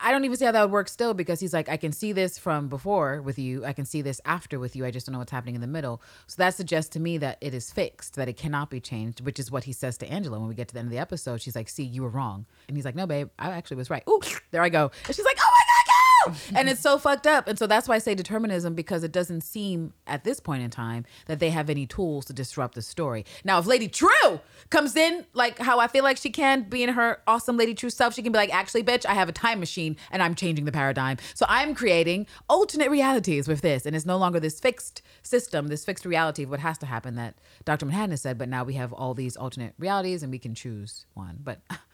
I 0.00 0.10
don't 0.10 0.24
even 0.24 0.36
see 0.36 0.44
how 0.44 0.52
that 0.52 0.62
would 0.62 0.70
work 0.70 0.88
still 0.88 1.14
because 1.14 1.40
he's 1.40 1.52
like, 1.52 1.68
I 1.68 1.76
can 1.76 1.92
see 1.92 2.12
this 2.12 2.38
from 2.38 2.68
before 2.68 3.22
with 3.22 3.38
you. 3.38 3.64
I 3.64 3.72
can 3.72 3.84
see 3.84 4.02
this 4.02 4.20
after 4.24 4.58
with 4.58 4.74
you. 4.74 4.84
I 4.84 4.90
just 4.90 5.06
don't 5.06 5.12
know 5.12 5.18
what's 5.18 5.32
happening 5.32 5.54
in 5.54 5.60
the 5.60 5.66
middle. 5.66 6.02
So 6.26 6.36
that 6.38 6.54
suggests 6.54 6.90
to 6.90 7.00
me 7.00 7.18
that 7.18 7.38
it 7.40 7.54
is 7.54 7.70
fixed, 7.72 8.14
that 8.16 8.28
it 8.28 8.36
cannot 8.36 8.70
be 8.70 8.80
changed, 8.80 9.20
which 9.20 9.38
is 9.38 9.50
what 9.50 9.64
he 9.64 9.72
says 9.72 9.96
to 9.98 10.06
Angela 10.10 10.38
when 10.38 10.48
we 10.48 10.54
get 10.54 10.68
to 10.68 10.74
the 10.74 10.80
end 10.80 10.86
of 10.86 10.92
the 10.92 10.98
episode. 10.98 11.40
She's 11.40 11.56
like, 11.56 11.68
See, 11.68 11.84
you 11.84 12.02
were 12.02 12.08
wrong. 12.08 12.46
And 12.68 12.76
he's 12.76 12.84
like, 12.84 12.94
No, 12.94 13.06
babe, 13.06 13.28
I 13.38 13.50
actually 13.50 13.76
was 13.78 13.90
right. 13.90 14.02
Ooh, 14.08 14.20
there 14.50 14.62
I 14.62 14.68
go. 14.68 14.90
And 15.06 15.14
she's 15.14 15.24
like, 15.24 15.38
Oh 15.38 15.50
my 15.50 15.64
God, 15.66 15.81
go! 15.81 15.81
and 16.54 16.68
it's 16.68 16.80
so 16.80 16.98
fucked 16.98 17.26
up. 17.26 17.48
And 17.48 17.58
so 17.58 17.66
that's 17.66 17.88
why 17.88 17.96
I 17.96 17.98
say 17.98 18.14
determinism 18.14 18.74
because 18.74 19.04
it 19.04 19.12
doesn't 19.12 19.42
seem 19.42 19.92
at 20.06 20.24
this 20.24 20.40
point 20.40 20.62
in 20.62 20.70
time 20.70 21.04
that 21.26 21.38
they 21.38 21.50
have 21.50 21.70
any 21.70 21.86
tools 21.86 22.24
to 22.26 22.32
disrupt 22.32 22.74
the 22.74 22.82
story. 22.82 23.24
Now, 23.44 23.58
if 23.58 23.66
Lady 23.66 23.88
Trieu 23.88 24.40
comes 24.70 24.96
in, 24.96 25.26
like 25.34 25.58
how 25.58 25.78
I 25.78 25.86
feel 25.86 26.04
like 26.04 26.16
she 26.16 26.30
can 26.30 26.62
be 26.62 26.82
in 26.82 26.90
her 26.90 27.20
awesome 27.26 27.56
Lady 27.56 27.74
Trieu 27.74 27.90
self, 27.90 28.14
she 28.14 28.22
can 28.22 28.32
be 28.32 28.38
like, 28.38 28.54
actually, 28.54 28.82
bitch, 28.82 29.06
I 29.06 29.14
have 29.14 29.28
a 29.28 29.32
time 29.32 29.60
machine 29.60 29.96
and 30.10 30.22
I'm 30.22 30.34
changing 30.34 30.64
the 30.64 30.72
paradigm. 30.72 31.18
So 31.34 31.46
I'm 31.48 31.74
creating 31.74 32.26
alternate 32.48 32.90
realities 32.90 33.48
with 33.48 33.60
this. 33.60 33.86
And 33.86 33.94
it's 33.94 34.06
no 34.06 34.16
longer 34.16 34.40
this 34.40 34.60
fixed 34.60 35.02
system, 35.22 35.68
this 35.68 35.84
fixed 35.84 36.04
reality 36.04 36.44
of 36.44 36.50
what 36.50 36.60
has 36.60 36.78
to 36.78 36.86
happen 36.86 37.14
that 37.16 37.34
Dr. 37.64 37.86
Manhattan 37.86 38.10
has 38.10 38.22
said, 38.22 38.38
but 38.38 38.48
now 38.48 38.64
we 38.64 38.74
have 38.74 38.92
all 38.92 39.14
these 39.14 39.36
alternate 39.36 39.74
realities 39.78 40.22
and 40.22 40.32
we 40.32 40.38
can 40.38 40.54
choose 40.54 41.06
one. 41.14 41.38
But 41.42 41.60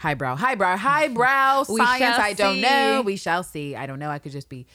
highbrow, 0.00 0.34
highbrow, 0.34 0.76
highbrow 0.76 1.64
We 1.68 1.76
science. 1.76 2.18
I 2.18 2.32
don't 2.32 2.60
know. 2.60 3.02
We 3.04 3.16
shall 3.16 3.42
see. 3.42 3.76
I 3.76 3.86
don't 3.86 3.98
know. 3.98 4.10
I 4.10 4.18
could 4.18 4.32
just 4.32 4.48
be 4.48 4.66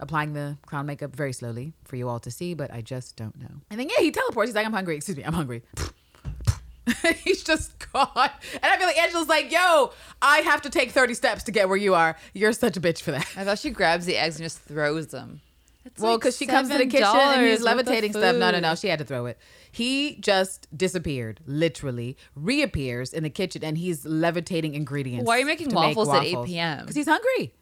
applying 0.00 0.32
the 0.32 0.56
clown 0.66 0.86
makeup 0.86 1.14
very 1.14 1.32
slowly 1.32 1.74
for 1.84 1.96
you 1.96 2.08
all 2.08 2.18
to 2.20 2.30
see, 2.30 2.54
but 2.54 2.72
I 2.72 2.80
just 2.80 3.16
don't 3.16 3.38
know. 3.38 3.60
And 3.70 3.78
then 3.78 3.88
yeah, 3.88 4.00
he 4.00 4.10
teleports. 4.10 4.48
He's 4.48 4.56
like, 4.56 4.66
I'm 4.66 4.72
hungry. 4.72 4.96
Excuse 4.96 5.16
me, 5.16 5.24
I'm 5.24 5.34
hungry. 5.34 5.62
He's 7.22 7.44
just 7.44 7.92
gone. 7.92 8.08
And 8.14 8.64
I 8.64 8.76
feel 8.78 8.86
like 8.86 8.98
Angela's 8.98 9.28
like, 9.28 9.52
yo, 9.52 9.92
I 10.20 10.38
have 10.38 10.62
to 10.62 10.70
take 10.70 10.90
30 10.90 11.14
steps 11.14 11.44
to 11.44 11.52
get 11.52 11.68
where 11.68 11.76
you 11.76 11.94
are. 11.94 12.16
You're 12.32 12.52
such 12.52 12.76
a 12.76 12.80
bitch 12.80 13.02
for 13.02 13.12
that. 13.12 13.28
i 13.36 13.44
thought 13.44 13.58
she 13.58 13.70
grabs 13.70 14.06
the 14.06 14.16
eggs 14.16 14.36
and 14.36 14.44
just 14.44 14.58
throws 14.60 15.08
them 15.08 15.40
That's 15.84 16.00
Well, 16.00 16.12
like 16.12 16.20
because 16.20 16.36
she 16.36 16.46
comes 16.46 16.68
to 16.68 16.78
the 16.78 16.86
kitchen 16.86 17.06
and 17.06 17.46
he's 17.46 17.60
$7 17.60 17.60
worth 17.60 17.60
of 17.60 17.64
levitating 17.64 18.12
stuff. 18.12 18.36
No, 18.36 18.50
no, 18.50 18.60
no. 18.60 18.74
She 18.74 18.88
had 18.88 18.98
to 18.98 19.04
throw 19.04 19.26
it. 19.26 19.38
He 19.72 20.16
just 20.16 20.66
disappeared, 20.76 21.40
literally, 21.46 22.16
reappears 22.34 23.12
in 23.12 23.22
the 23.22 23.30
kitchen 23.30 23.64
and 23.64 23.78
he's 23.78 24.04
levitating 24.04 24.74
ingredients. 24.74 25.26
Why 25.26 25.36
are 25.36 25.40
you 25.40 25.46
making 25.46 25.68
make 25.68 25.76
waffles 25.76 26.08
at 26.10 26.24
8 26.24 26.44
p.m.? 26.44 26.80
Because 26.80 26.96
he's 26.96 27.06
hungry. 27.06 27.54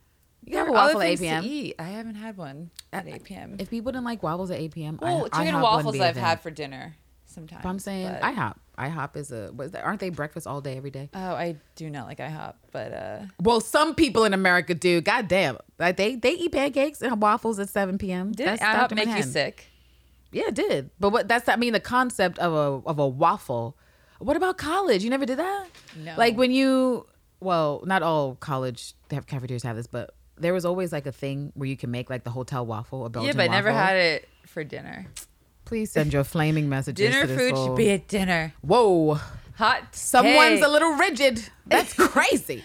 You 0.45 0.53
can 0.53 0.59
have 0.59 0.69
a 0.69 0.73
waffle 0.73 1.03
at 1.03 1.09
8 1.09 1.19
p.m. 1.19 1.45
eat. 1.45 1.75
I 1.79 1.85
haven't 1.85 2.15
had 2.15 2.37
one 2.37 2.71
at 2.93 3.07
uh, 3.07 3.15
8 3.15 3.25
p.m. 3.25 3.57
If 3.59 3.71
people 3.71 3.93
didn't 3.93 4.05
like 4.05 4.23
waffles 4.23 4.51
at 4.51 4.59
8 4.59 4.73
p.m., 4.73 4.99
well, 5.01 5.29
I, 5.33 5.39
I 5.39 5.41
chicken 5.41 5.55
and 5.55 5.63
waffles 5.63 5.85
wouldn't 5.85 6.01
be 6.01 6.05
a 6.05 6.09
I've 6.09 6.17
had 6.17 6.41
for 6.41 6.51
dinner 6.51 6.97
sometimes. 7.39 7.63
But 7.63 7.69
I'm 7.69 7.79
saying 7.79 8.09
but- 8.21 8.23
IHOP. 8.23 8.55
IHOP 8.79 9.17
is 9.17 9.33
a, 9.33 9.49
what 9.49 9.65
is 9.65 9.71
that? 9.73 9.85
aren't 9.85 9.99
they 9.99 10.09
breakfast 10.09 10.47
all 10.47 10.61
day, 10.61 10.77
every 10.77 10.91
day? 10.91 11.11
Oh, 11.13 11.19
I 11.35 11.57
do 11.75 11.91
not 11.91 12.07
like 12.07 12.19
IHOP, 12.19 12.55
but 12.71 12.93
uh, 12.93 13.19
Well, 13.43 13.61
some 13.61 13.97
people 13.97 14.23
in 14.25 14.33
America 14.33 14.73
do. 14.73 15.01
God 15.01 15.27
damn. 15.27 15.59
Like 15.81 15.97
they, 15.97 16.15
they 16.15 16.31
eat 16.31 16.53
pancakes 16.53 17.03
and 17.03 17.21
waffles 17.21 17.59
at 17.59 17.69
7 17.69 17.99
p.m. 17.99 18.31
did 18.31 18.47
That's 18.47 18.63
IHOP 18.63 18.95
make 18.95 19.09
you 19.09 19.25
sick? 19.25 19.67
Yeah, 20.31 20.49
it 20.49 20.55
did. 20.55 20.91
But 21.01 21.11
what 21.11 21.27
that's 21.27 21.49
I 21.49 21.57
mean 21.57 21.73
the 21.73 21.81
concept 21.81 22.39
of 22.39 22.53
a 22.53 22.87
of 22.89 22.99
a 22.99 23.09
waffle. 23.09 23.77
What 24.19 24.37
about 24.37 24.59
college? 24.59 25.03
You 25.03 25.11
never 25.11 25.25
did 25.25 25.39
that? 25.39 25.69
No. 25.97 26.15
Like 26.19 26.37
when 26.37 26.51
you 26.51 27.07
well, 27.41 27.83
not 27.87 28.03
all 28.03 28.35
college 28.35 28.95
they 29.09 29.17
have 29.17 29.27
cafeterias 29.27 29.63
have 29.63 29.77
this, 29.77 29.87
but 29.87 30.15
there 30.37 30.53
was 30.53 30.65
always 30.65 30.93
like 30.93 31.07
a 31.07 31.13
thing 31.13 31.53
where 31.55 31.69
you 31.69 31.77
can 31.77 31.91
make 31.91 32.11
like 32.11 32.25
the 32.25 32.31
hotel 32.31 32.67
waffle, 32.67 33.07
a 33.07 33.09
Belgian 33.09 33.29
yeah, 33.29 33.47
but 33.47 33.51
I 33.51 33.55
never 33.55 33.73
had 33.73 33.97
it 33.97 34.29
for 34.47 34.65
dinner. 34.65 35.07
Please 35.69 35.91
send 35.93 36.13
your 36.15 36.25
flaming 36.25 36.69
messages. 36.69 37.07
Dinner 37.11 37.23
to 37.23 37.27
this 37.27 37.39
food 37.39 37.55
whole- 37.55 37.67
should 37.67 37.77
be 37.77 37.91
at 37.91 38.09
dinner. 38.09 38.55
Whoa. 38.63 39.21
Hot. 39.57 39.95
Someone's 39.95 40.63
a 40.63 40.69
little 40.69 40.93
rigid. 40.93 41.43
That's 41.67 41.93
crazy. 42.13 42.65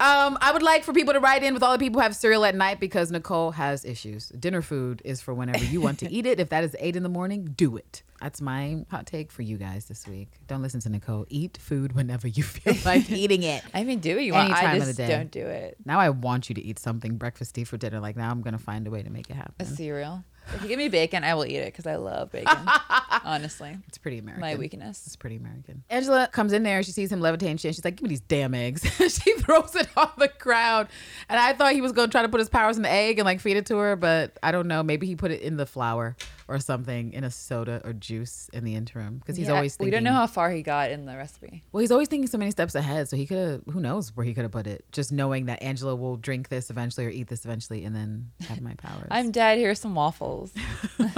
Um, 0.00 0.36
I 0.40 0.50
would 0.52 0.62
like 0.62 0.82
for 0.82 0.92
people 0.92 1.14
to 1.14 1.20
write 1.20 1.44
in 1.44 1.54
with 1.54 1.62
all 1.62 1.72
the 1.72 1.78
people 1.78 2.00
who 2.00 2.02
have 2.02 2.16
cereal 2.16 2.44
at 2.44 2.56
night 2.56 2.80
because 2.80 3.12
Nicole 3.12 3.52
has 3.52 3.84
issues. 3.84 4.28
Dinner 4.30 4.60
food 4.60 5.00
is 5.04 5.20
for 5.22 5.32
whenever 5.32 5.64
you 5.64 5.80
want 5.80 6.00
to 6.00 6.10
eat 6.10 6.26
it. 6.26 6.40
If 6.40 6.48
that 6.48 6.64
is 6.64 6.74
eight 6.80 6.96
in 6.96 7.04
the 7.04 7.08
morning, 7.08 7.54
do 7.56 7.76
it. 7.76 8.02
That's 8.20 8.40
my 8.40 8.84
hot 8.90 9.06
take 9.06 9.30
for 9.30 9.42
you 9.42 9.56
guys 9.56 9.84
this 9.84 10.08
week. 10.08 10.28
Don't 10.48 10.62
listen 10.62 10.80
to 10.80 10.88
Nicole. 10.88 11.26
Eat 11.28 11.58
food 11.60 11.92
whenever 11.94 12.26
you 12.26 12.42
feel 12.42 12.74
like 12.84 13.08
eating 13.10 13.44
it. 13.44 13.62
I 13.72 13.84
mean, 13.84 14.00
do 14.00 14.18
you 14.18 14.32
want. 14.32 14.46
Any 14.50 14.54
time 14.54 14.70
I 14.70 14.76
of 14.76 14.86
the 14.86 14.94
day. 14.94 15.06
don't 15.08 15.30
do 15.30 15.46
it. 15.46 15.76
Now 15.84 16.00
I 16.00 16.10
want 16.10 16.48
you 16.48 16.54
to 16.56 16.62
eat 16.62 16.80
something 16.80 17.16
breakfasty 17.16 17.64
for 17.64 17.76
dinner. 17.76 18.00
Like 18.00 18.16
now 18.16 18.30
I'm 18.30 18.40
gonna 18.42 18.58
find 18.58 18.86
a 18.88 18.90
way 18.90 19.02
to 19.02 19.10
make 19.10 19.30
it 19.30 19.36
happen. 19.36 19.54
A 19.60 19.64
cereal. 19.64 20.24
If 20.52 20.62
you 20.62 20.68
give 20.68 20.78
me 20.78 20.88
bacon, 20.88 21.24
I 21.24 21.34
will 21.34 21.46
eat 21.46 21.56
it 21.56 21.66
because 21.72 21.86
I 21.86 21.96
love 21.96 22.30
bacon. 22.32 22.56
honestly, 23.24 23.76
It's 23.88 23.98
pretty 23.98 24.18
American. 24.18 24.40
my 24.40 24.54
weakness. 24.56 25.02
It's 25.06 25.16
pretty 25.16 25.36
American. 25.36 25.84
Angela 25.90 26.28
comes 26.30 26.52
in 26.52 26.62
there. 26.62 26.82
She 26.82 26.92
sees 26.92 27.10
him 27.10 27.20
levitating 27.20 27.56
shit. 27.56 27.74
She's 27.74 27.84
like, 27.84 27.96
"Give 27.96 28.02
me 28.04 28.08
these 28.10 28.20
damn 28.20 28.54
eggs." 28.54 28.82
she 29.22 29.32
throws 29.38 29.74
it 29.74 29.88
on 29.96 30.10
the 30.18 30.30
ground, 30.38 30.88
and 31.28 31.40
I 31.40 31.52
thought 31.54 31.72
he 31.72 31.80
was 31.80 31.92
going 31.92 32.08
to 32.08 32.12
try 32.12 32.22
to 32.22 32.28
put 32.28 32.40
his 32.40 32.48
powers 32.48 32.76
in 32.76 32.82
the 32.82 32.90
egg 32.90 33.18
and 33.18 33.26
like 33.26 33.40
feed 33.40 33.56
it 33.56 33.66
to 33.66 33.76
her, 33.78 33.96
but 33.96 34.38
I 34.42 34.52
don't 34.52 34.68
know. 34.68 34.82
Maybe 34.82 35.06
he 35.06 35.16
put 35.16 35.30
it 35.30 35.40
in 35.42 35.56
the 35.56 35.66
flour 35.66 36.16
or 36.48 36.58
something 36.58 37.12
in 37.12 37.24
a 37.24 37.30
soda 37.30 37.80
or 37.84 37.92
juice 37.92 38.50
in 38.52 38.64
the 38.64 38.74
interim 38.74 39.18
because 39.18 39.36
he's 39.36 39.48
Yeah, 39.48 39.54
always 39.54 39.76
thinking. 39.76 39.86
we 39.86 39.90
don't 39.90 40.04
know 40.04 40.12
how 40.12 40.26
far 40.26 40.50
he 40.50 40.62
got 40.62 40.90
in 40.90 41.06
the 41.06 41.16
recipe. 41.16 41.62
Well, 41.72 41.80
he's 41.80 41.90
always 41.90 42.08
thinking 42.08 42.26
so 42.28 42.36
many 42.38 42.50
steps 42.50 42.74
ahead. 42.74 43.08
So 43.08 43.16
he 43.16 43.26
could 43.26 43.38
have, 43.38 43.62
who 43.72 43.80
knows 43.80 44.14
where 44.14 44.26
he 44.26 44.34
could 44.34 44.42
have 44.42 44.52
put 44.52 44.66
it. 44.66 44.84
Just 44.92 45.10
knowing 45.12 45.46
that 45.46 45.62
Angela 45.62 45.96
will 45.96 46.16
drink 46.16 46.48
this 46.48 46.68
eventually 46.70 47.06
or 47.06 47.10
eat 47.10 47.28
this 47.28 47.44
eventually 47.44 47.84
and 47.84 47.94
then 47.96 48.30
have 48.48 48.60
my 48.60 48.74
powers. 48.74 49.08
I'm 49.10 49.30
dead. 49.30 49.58
Here's 49.58 49.80
some 49.80 49.94
waffles. 49.94 50.52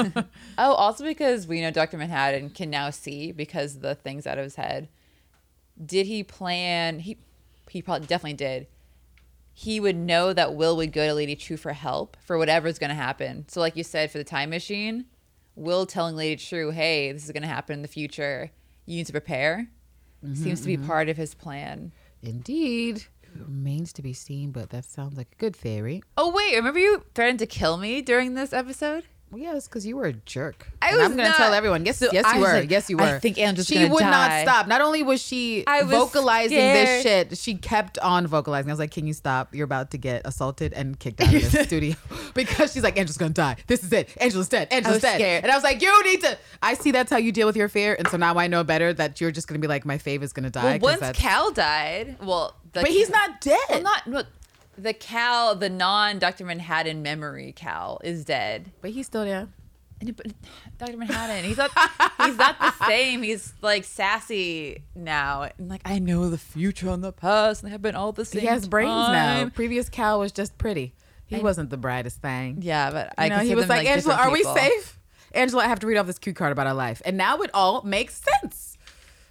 oh, 0.59 0.73
also 0.75 1.05
because 1.05 1.47
we 1.47 1.61
know 1.61 1.71
Dr. 1.71 1.99
Manhattan 1.99 2.51
can 2.51 2.71
now 2.71 2.91
see 2.91 3.33
because 3.33 3.81
the 3.81 3.95
things 3.95 4.27
out 4.27 4.39
of 4.39 4.45
his 4.45 4.55
head. 4.57 4.89
Did 5.85 6.07
he 6.07 6.23
plan? 6.23 7.01
He 7.01 7.19
he 7.69 7.83
probably 7.83 8.07
definitely 8.07 8.35
did. 8.35 8.67
He 9.53 9.81
would 9.81 9.97
know 9.97 10.33
that 10.33 10.55
Will 10.55 10.77
would 10.77 10.93
go 10.93 11.07
to 11.07 11.15
Lady 11.15 11.35
Trieu 11.35 11.57
for 11.57 11.73
help 11.73 12.17
for 12.25 12.39
whatever's 12.39 12.79
going 12.79 12.91
to 12.91 12.95
happen. 12.95 13.47
So, 13.49 13.61
like 13.61 13.75
you 13.77 13.85
said, 13.85 14.11
for 14.11 14.19
the 14.19 14.25
time 14.25 14.51
machine, 14.51 15.07
Will 15.57 15.87
telling 15.87 16.15
Lady 16.15 16.37
Trieu, 16.37 16.71
"Hey, 16.71 17.11
this 17.11 17.25
is 17.25 17.33
going 17.33 17.43
to 17.43 17.49
happen 17.49 17.75
in 17.75 17.83
the 17.83 17.89
future. 17.89 18.51
You 18.85 18.97
need 18.97 19.07
to 19.07 19.13
prepare." 19.13 19.69
Mm-hmm, 20.25 20.43
seems 20.43 20.61
to 20.61 20.67
be 20.67 20.77
mm-hmm. 20.77 20.87
part 20.87 21.09
of 21.09 21.17
his 21.17 21.35
plan. 21.35 21.93
Indeed. 22.23 23.07
It 23.23 23.43
remains 23.43 23.93
to 23.95 24.03
be 24.03 24.13
seen, 24.13 24.51
but 24.51 24.71
that 24.71 24.85
sounds 24.85 25.17
like 25.17 25.29
a 25.33 25.37
good 25.37 25.55
theory. 25.55 26.03
Oh 26.17 26.31
wait, 26.31 26.57
remember 26.57 26.79
you 26.79 27.05
threatened 27.15 27.41
to 27.41 27.47
kill 27.47 27.77
me 27.77 28.01
during 28.01 28.35
this 28.35 28.53
episode? 28.53 29.05
Well, 29.31 29.43
yeah, 29.43 29.57
it's 29.57 29.67
because 29.67 29.85
you 29.85 29.97
were 29.97 30.05
a 30.07 30.13
jerk. 30.13 30.69
I 30.81 30.91
And 30.91 30.99
was 30.99 31.07
I'm 31.11 31.17
going 31.17 31.29
to 31.29 31.37
tell 31.37 31.53
everyone. 31.53 31.85
Yes, 31.85 31.99
So 31.99 32.09
yes, 32.13 32.25
you 32.33 32.41
were. 32.41 32.53
like, 32.53 32.71
yes, 32.71 32.89
you 32.89 32.97
were. 32.97 33.03
I 33.03 33.19
think 33.19 33.39
Angela's 33.39 33.67
she 33.67 33.85
would 33.85 33.99
die. 33.99 34.11
not 34.11 34.43
stop. 34.43 34.69
Not 34.69 34.81
only 34.81 35.03
was 35.03 35.21
she 35.21 35.65
was 35.67 35.91
vocalizing 35.91 36.57
this 36.57 37.03
shit, 37.03 37.37
she 37.37 37.57
kept 37.57 37.99
on 37.99 38.29
vocalizing. 38.29 38.71
I 38.71 38.73
was 38.73 38.79
like, 38.79 38.93
"Can 38.93 39.05
you 39.05 39.13
stop? 39.13 39.53
You're 39.53 39.65
about 39.65 39.91
to 39.91 39.99
get 39.99 40.23
assaulted 40.25 40.73
and 40.75 40.97
kicked 40.99 41.21
out 41.21 41.35
of 41.35 41.51
the 41.53 41.65
studio 41.65 41.97
because 42.35 42.73
she's 42.73 42.85
like, 42.85 42.97
Angela's 42.97 43.17
gonna 43.19 43.31
die. 43.33 43.57
This 43.67 43.83
is 43.83 43.93
it. 43.93 44.11
Angela's 44.21 44.49
dead. 44.49 44.69
Angela's 44.71 45.03
dead." 45.03 45.17
scared. 45.17 45.43
And 45.43 45.51
I 45.53 45.57
was 45.57 45.65
like, 45.65 45.83
"You 45.83 46.05
need 46.05 46.21
to." 46.23 46.39
I 46.63 46.75
see 46.75 46.93
that's 46.93 47.11
how 47.11 47.17
you 47.19 47.33
deal 47.33 47.49
with 47.49 47.57
your 47.57 47.69
fear, 47.69 47.97
and 47.99 48.07
so 48.07 48.17
now 48.17 48.39
I 48.39 48.47
know 48.47 48.63
better 48.63 48.93
that 48.95 49.21
you're 49.21 49.33
just 49.33 49.49
gonna 49.49 49.59
be 49.59 49.67
like, 49.69 49.85
"My 49.85 49.99
fave 49.99 50.23
is 50.23 50.33
gonna 50.33 50.51
die." 50.51 50.79
Well, 50.81 50.99
once 51.01 51.19
Cal 51.19 51.51
died, 51.51 52.17
well, 52.23 52.55
but 52.73 52.87
he's 52.87 53.11
not 53.11 53.41
dead. 53.41 53.59
Well, 53.71 53.83
not 53.83 54.07
no, 54.07 54.23
the 54.79 54.93
Cal, 54.93 55.55
the 55.55 55.69
non 55.71 56.19
Doctor 56.19 56.45
Manhattan 56.45 57.03
memory 57.03 57.53
Cal 57.53 58.01
is 58.05 58.25
dead. 58.25 58.73
but 58.81 58.91
he's 58.91 59.07
still 59.07 59.25
there. 59.25 59.49
But 60.15 60.27
Doctor 60.77 60.97
Manhattan, 60.99 61.45
he's 61.45 61.57
not. 61.57 61.71
he's 62.23 62.37
not 62.37 62.59
the 62.59 62.73
same. 62.87 63.23
He's 63.23 63.55
like 63.63 63.85
sassy 63.85 64.83
now, 64.95 65.49
and 65.59 65.69
like 65.71 65.81
I 65.87 65.99
know 65.99 66.29
the 66.29 66.37
future 66.37 66.91
and 66.91 67.03
the 67.03 67.13
past, 67.13 67.63
and 67.63 67.69
they 67.69 67.73
have 67.73 67.81
been 67.81 67.95
all 67.95 68.13
the 68.13 68.27
same. 68.27 68.43
He 68.43 68.47
has 68.47 68.69
brains 68.69 68.91
now. 68.91 69.49
Previous 69.55 69.89
Cal 69.89 70.21
was 70.21 70.33
just 70.33 70.59
pretty. 70.59 70.95
He 71.27 71.37
I- 71.37 71.41
wasn't 71.41 71.71
the 71.71 71.79
brightest 71.79 72.21
thing. 72.21 72.59
Yeah, 72.61 72.91
but 72.91 73.15
I 73.17 73.25
You 73.25 73.31
know, 73.31 73.39
he 73.39 73.55
was 73.55 73.67
them, 73.69 73.77
like, 73.79 73.87
Angela, 73.89 74.17
are 74.17 74.31
we 74.31 74.41
people." 74.41 74.55
safe? 74.55 74.99
Angela, 75.33 75.65
I 75.65 75.69
have 75.69 75.81
to 75.81 75.87
read 75.87 75.97
off 75.97 76.07
this 76.07 76.19
cue 76.19 76.35
card 76.35 76.53
about 76.53 76.67
our 76.67 76.75
life. 76.75 77.01
And 77.05 77.17
now 77.17 77.39
it 77.41 77.51
all 77.55 77.83
makes 77.83 78.23
sense. 78.43 78.77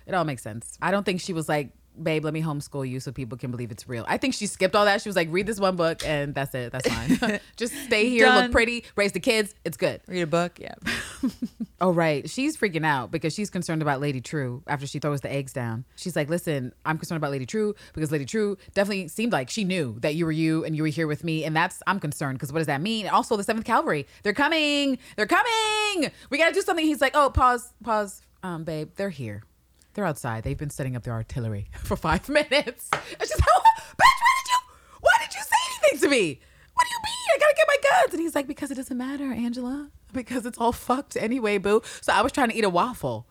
It 0.08 0.14
all 0.14 0.24
makes 0.26 0.42
sense. 0.44 0.78
I 0.82 0.92
don't 0.92 1.04
think 1.04 1.22
she 1.22 1.32
was 1.34 1.48
like, 1.48 1.70
babe, 2.02 2.24
let 2.24 2.34
me 2.34 2.42
homeschool 2.42 2.88
you 2.88 3.00
so 3.00 3.12
people 3.12 3.38
can 3.38 3.52
believe 3.52 3.72
it's 3.72 3.88
real. 3.88 4.06
I 4.08 4.18
think 4.18 4.34
she 4.34 4.48
skipped 4.48 4.76
all 4.76 4.86
that. 4.86 5.02
She 5.02 5.10
was 5.10 5.16
like, 5.16 5.28
read 5.32 5.48
this 5.48 5.60
one 5.60 5.76
book 5.76 6.06
and 6.06 6.34
that's 6.34 6.54
it. 6.54 6.72
That's 6.72 6.88
fine. 6.88 7.40
Just 7.58 7.74
stay 7.86 8.10
here, 8.10 8.26
Done. 8.26 8.44
look 8.44 8.52
pretty, 8.52 8.84
raise 8.96 9.12
the 9.12 9.20
kids. 9.20 9.54
It's 9.64 9.78
good. 9.78 10.02
Read 10.08 10.22
a 10.22 10.28
book, 10.28 10.60
yeah. 10.60 10.76
Oh, 11.82 11.92
right. 11.92 12.28
She's 12.30 12.56
freaking 12.56 12.86
out 12.86 13.12
because 13.12 13.34
she's 13.34 13.50
concerned 13.50 13.82
about 13.82 14.00
Lady 14.00 14.22
Trieu 14.22 14.64
after 14.66 14.88
she 14.88 14.98
throws 15.00 15.20
the 15.20 15.32
eggs 15.32 15.52
down. 15.52 15.84
She's 15.98 16.16
like, 16.16 16.30
listen, 16.30 16.74
I'm 16.86 16.98
concerned 16.98 17.18
about 17.18 17.32
Lady 17.32 17.46
Trieu 17.46 17.76
because 17.94 18.14
Lady 18.14 18.24
Trieu 18.24 18.58
definitely 18.74 19.10
seemed 19.10 19.34
like 19.34 19.50
she 19.50 19.66
knew 19.66 19.98
that 20.00 20.16
you 20.16 20.26
were 20.26 20.32
you 20.32 20.64
and 20.64 20.74
you 20.76 20.84
were 20.84 20.88
here 20.90 21.06
with 21.06 21.26
me. 21.26 21.44
And 21.44 21.54
that's, 21.54 21.84
I'm 21.86 22.00
concerned 22.00 22.40
because 22.40 22.54
what 22.54 22.60
does 22.60 22.68
that 22.68 22.82
mean? 22.82 23.06
And 23.06 23.14
also, 23.14 23.36
the 23.36 23.44
7th 23.44 23.66
Cavalry, 23.66 24.08
they're 24.24 24.34
coming. 24.34 24.98
They're 25.18 25.28
coming. 25.28 26.12
We 26.30 26.38
got 26.38 26.48
to 26.48 26.54
do 26.54 26.62
something. 26.62 26.86
He's 26.86 27.02
like, 27.02 27.12
oh, 27.14 27.30
pause, 27.30 27.74
pause. 27.84 28.22
Um, 28.42 28.64
babe, 28.64 28.92
they're 28.96 29.10
here. 29.10 29.44
They're 29.96 30.06
outside. 30.06 30.44
They've 30.44 30.58
been 30.58 30.70
setting 30.70 30.96
up 30.96 31.04
their 31.04 31.14
artillery 31.14 31.70
for 31.84 31.96
five 31.96 32.28
minutes. 32.30 32.90
And 32.92 33.02
she's 33.22 33.32
like, 33.32 33.40
bitch, 33.40 33.98
why 33.98 34.34
did 34.38 34.52
you, 34.52 34.58
why 35.02 35.12
did 35.22 35.34
you 35.34 35.42
say 35.42 35.90
anything 35.90 36.00
to 36.02 36.10
me? 36.10 36.40
What 36.74 36.86
do 36.86 36.90
you 36.92 37.00
mean? 37.04 37.26
I 37.34 37.38
gotta 37.40 37.54
get 37.56 37.68
my 37.68 37.78
guns. 37.90 38.14
And 38.14 38.22
he's 38.22 38.36
like, 38.36 38.48
because 38.48 38.70
it 38.72 38.76
doesn't 38.76 38.98
matter, 38.98 39.32
Angela. 39.32 39.90
Because 40.14 40.46
it's 40.46 40.58
all 40.58 40.72
fucked 40.74 41.18
anyway, 41.18 41.58
boo. 41.58 41.82
So 42.02 42.14
I 42.14 42.22
was 42.22 42.32
trying 42.32 42.50
to 42.50 42.56
eat 42.56 42.64
a 42.66 42.70
waffle 42.70 43.26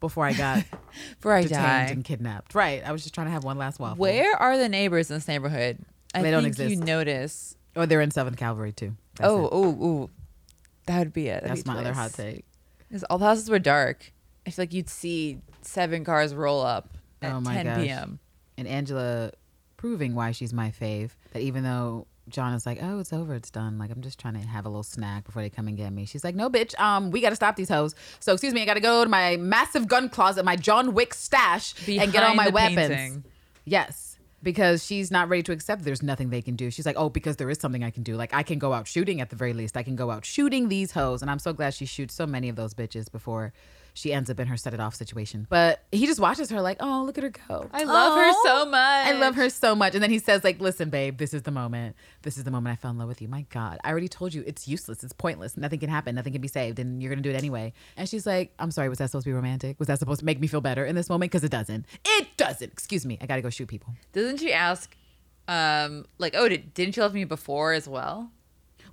before 0.00 0.24
I 0.24 0.32
got 0.32 0.64
Before 1.20 1.32
I 1.32 1.42
detained 1.42 1.62
die. 1.62 1.86
and 1.90 2.04
kidnapped. 2.04 2.54
Right. 2.54 2.82
I 2.84 2.92
was 2.92 3.02
just 3.02 3.14
trying 3.14 3.28
to 3.28 3.32
have 3.32 3.44
one 3.44 3.58
last 3.58 3.78
waffle. 3.78 3.96
Where 3.98 4.36
are 4.36 4.58
the 4.58 4.68
neighbors 4.68 5.10
in 5.10 5.16
this 5.16 5.28
neighborhood? 5.28 5.78
I 6.14 6.22
They 6.22 6.30
don't 6.30 6.42
think 6.52 6.70
You 6.70 6.76
notice. 6.76 7.56
Oh, 7.76 7.86
they're 7.86 8.00
in 8.00 8.10
Seventh 8.10 8.36
Cavalry 8.36 8.72
too. 8.72 8.96
That's 9.16 9.30
oh, 9.30 9.48
oh, 9.52 9.78
oh, 9.80 10.10
that 10.86 10.98
would 10.98 11.12
be 11.12 11.28
it. 11.28 11.42
That'd 11.42 11.50
that's 11.50 11.62
be 11.62 11.70
my 11.70 11.78
other 11.78 11.92
hot 11.92 12.12
take. 12.12 12.44
Because 12.88 13.04
all 13.04 13.18
the 13.18 13.26
houses 13.26 13.50
were 13.50 13.58
dark. 13.58 14.12
I 14.48 14.50
feel 14.50 14.62
like 14.62 14.72
you'd 14.72 14.88
see 14.88 15.38
seven 15.60 16.04
cars 16.04 16.34
roll 16.34 16.62
up 16.62 16.96
at 17.22 17.32
Oh 17.32 17.40
my 17.40 17.54
10 17.54 17.66
gosh. 17.66 17.82
p.m. 17.84 18.18
And 18.56 18.66
Angela 18.66 19.32
proving 19.76 20.14
why 20.14 20.32
she's 20.32 20.52
my 20.52 20.70
fave. 20.70 21.10
That 21.32 21.42
even 21.42 21.64
though 21.64 22.06
John 22.30 22.54
is 22.54 22.64
like, 22.64 22.78
oh, 22.82 22.98
it's 22.98 23.12
over, 23.12 23.34
it's 23.34 23.50
done. 23.50 23.78
Like 23.78 23.90
I'm 23.90 24.00
just 24.00 24.18
trying 24.18 24.34
to 24.34 24.40
have 24.40 24.64
a 24.64 24.68
little 24.68 24.82
snack 24.82 25.24
before 25.24 25.42
they 25.42 25.50
come 25.50 25.68
and 25.68 25.76
get 25.76 25.92
me. 25.92 26.06
She's 26.06 26.24
like, 26.24 26.34
no, 26.34 26.48
bitch. 26.48 26.78
Um, 26.80 27.10
we 27.10 27.20
got 27.20 27.30
to 27.30 27.36
stop 27.36 27.56
these 27.56 27.68
hoes. 27.68 27.94
So 28.20 28.32
excuse 28.32 28.54
me, 28.54 28.62
I 28.62 28.64
got 28.64 28.74
to 28.74 28.80
go 28.80 29.04
to 29.04 29.10
my 29.10 29.36
massive 29.36 29.86
gun 29.86 30.08
closet, 30.08 30.44
my 30.44 30.56
John 30.56 30.94
Wick 30.94 31.12
stash, 31.12 31.74
and 31.86 32.10
get 32.10 32.22
all 32.22 32.34
my 32.34 32.48
weapons. 32.48 32.88
painting. 32.88 33.24
Yes. 33.66 34.18
Because 34.42 34.84
she's 34.84 35.10
not 35.10 35.28
ready 35.28 35.42
to 35.42 35.52
accept 35.52 35.82
there's 35.84 36.02
nothing 36.02 36.30
they 36.30 36.42
can 36.42 36.54
do. 36.56 36.70
She's 36.70 36.86
like, 36.86 36.96
oh, 36.96 37.08
because 37.10 37.36
there 37.36 37.50
is 37.50 37.58
something 37.58 37.82
I 37.84 37.90
can 37.90 38.02
do. 38.04 38.16
Like, 38.16 38.32
I 38.32 38.42
can 38.44 38.58
go 38.58 38.72
out 38.72 38.86
shooting 38.86 39.20
at 39.20 39.30
the 39.30 39.36
very 39.36 39.52
least. 39.52 39.76
I 39.76 39.82
can 39.82 39.96
go 39.96 40.10
out 40.12 40.24
shooting 40.24 40.68
these 40.68 40.92
hoes. 40.92 41.22
And 41.22 41.30
I'm 41.30 41.40
so 41.40 41.52
glad 41.52 41.74
she 41.74 41.86
shoots 41.86 42.14
so 42.14 42.24
many 42.26 42.48
of 42.48 42.56
those 42.56 42.72
bitches 42.72 43.10
before 43.10 43.52
she 43.98 44.12
ends 44.12 44.30
up 44.30 44.38
in 44.38 44.46
her 44.46 44.56
set 44.56 44.74
it 44.74 44.80
off 44.80 44.94
situation. 44.94 45.46
But 45.50 45.82
he 45.90 46.06
just 46.06 46.20
watches 46.20 46.50
her 46.50 46.60
like, 46.60 46.76
oh, 46.80 47.02
look 47.04 47.18
at 47.18 47.24
her 47.24 47.30
go. 47.30 47.68
I 47.72 47.82
love 47.82 48.16
her 48.16 48.30
Oh, 48.32 48.42
so 48.44 48.70
much. 48.70 49.06
I 49.06 49.12
love 49.12 49.34
her 49.34 49.50
so 49.50 49.74
much. 49.74 49.94
And 49.94 50.02
then 50.02 50.10
he 50.10 50.18
says, 50.20 50.44
like, 50.44 50.60
listen, 50.60 50.88
babe, 50.90 51.18
this 51.18 51.34
is 51.34 51.42
the 51.42 51.50
moment. 51.50 51.96
This 52.22 52.38
is 52.38 52.44
the 52.44 52.50
moment 52.52 52.72
I 52.72 52.76
fell 52.76 52.92
in 52.92 52.98
love 52.98 53.08
with 53.08 53.20
you. 53.20 53.26
My 53.28 53.44
God, 53.50 53.78
I 53.82 53.90
already 53.90 54.08
told 54.08 54.32
you 54.34 54.44
it's 54.46 54.68
useless. 54.68 55.02
It's 55.02 55.12
pointless. 55.12 55.56
Nothing 55.56 55.80
can 55.80 55.90
happen. 55.90 56.14
Nothing 56.14 56.32
can 56.32 56.40
be 56.42 56.48
saved. 56.48 56.78
And 56.78 57.02
you're 57.02 57.10
going 57.10 57.22
to 57.22 57.28
do 57.28 57.34
it 57.34 57.38
anyway. 57.38 57.72
And 57.96 58.08
she's 58.08 58.24
like, 58.26 58.52
I'm 58.58 58.70
sorry. 58.70 58.88
Was 58.88 58.98
that 58.98 59.10
supposed 59.10 59.24
to 59.24 59.30
be 59.30 59.34
romantic? 59.34 59.78
Was 59.80 59.88
that 59.88 59.98
supposed 59.98 60.20
to 60.20 60.26
make 60.26 60.38
me 60.38 60.46
feel 60.46 60.60
better 60.60 60.84
in 60.84 60.94
this 60.94 61.08
moment? 61.08 61.32
Because 61.32 61.42
it 61.44 61.50
doesn't. 61.50 61.84
It 62.04 62.28
doesn't. 62.36 62.72
Excuse 62.72 63.04
me. 63.04 63.18
I 63.20 63.26
got 63.26 63.36
to 63.36 63.42
go 63.42 63.50
shoot 63.50 63.66
people. 63.66 63.94
Doesn't 64.12 64.38
she 64.38 64.52
ask, 64.52 64.96
um, 65.48 66.04
like, 66.18 66.34
oh, 66.36 66.48
did, 66.48 66.72
didn't 66.74 66.96
you 66.96 67.02
love 67.02 67.14
me 67.14 67.24
before 67.24 67.72
as 67.72 67.88
well? 67.88 68.30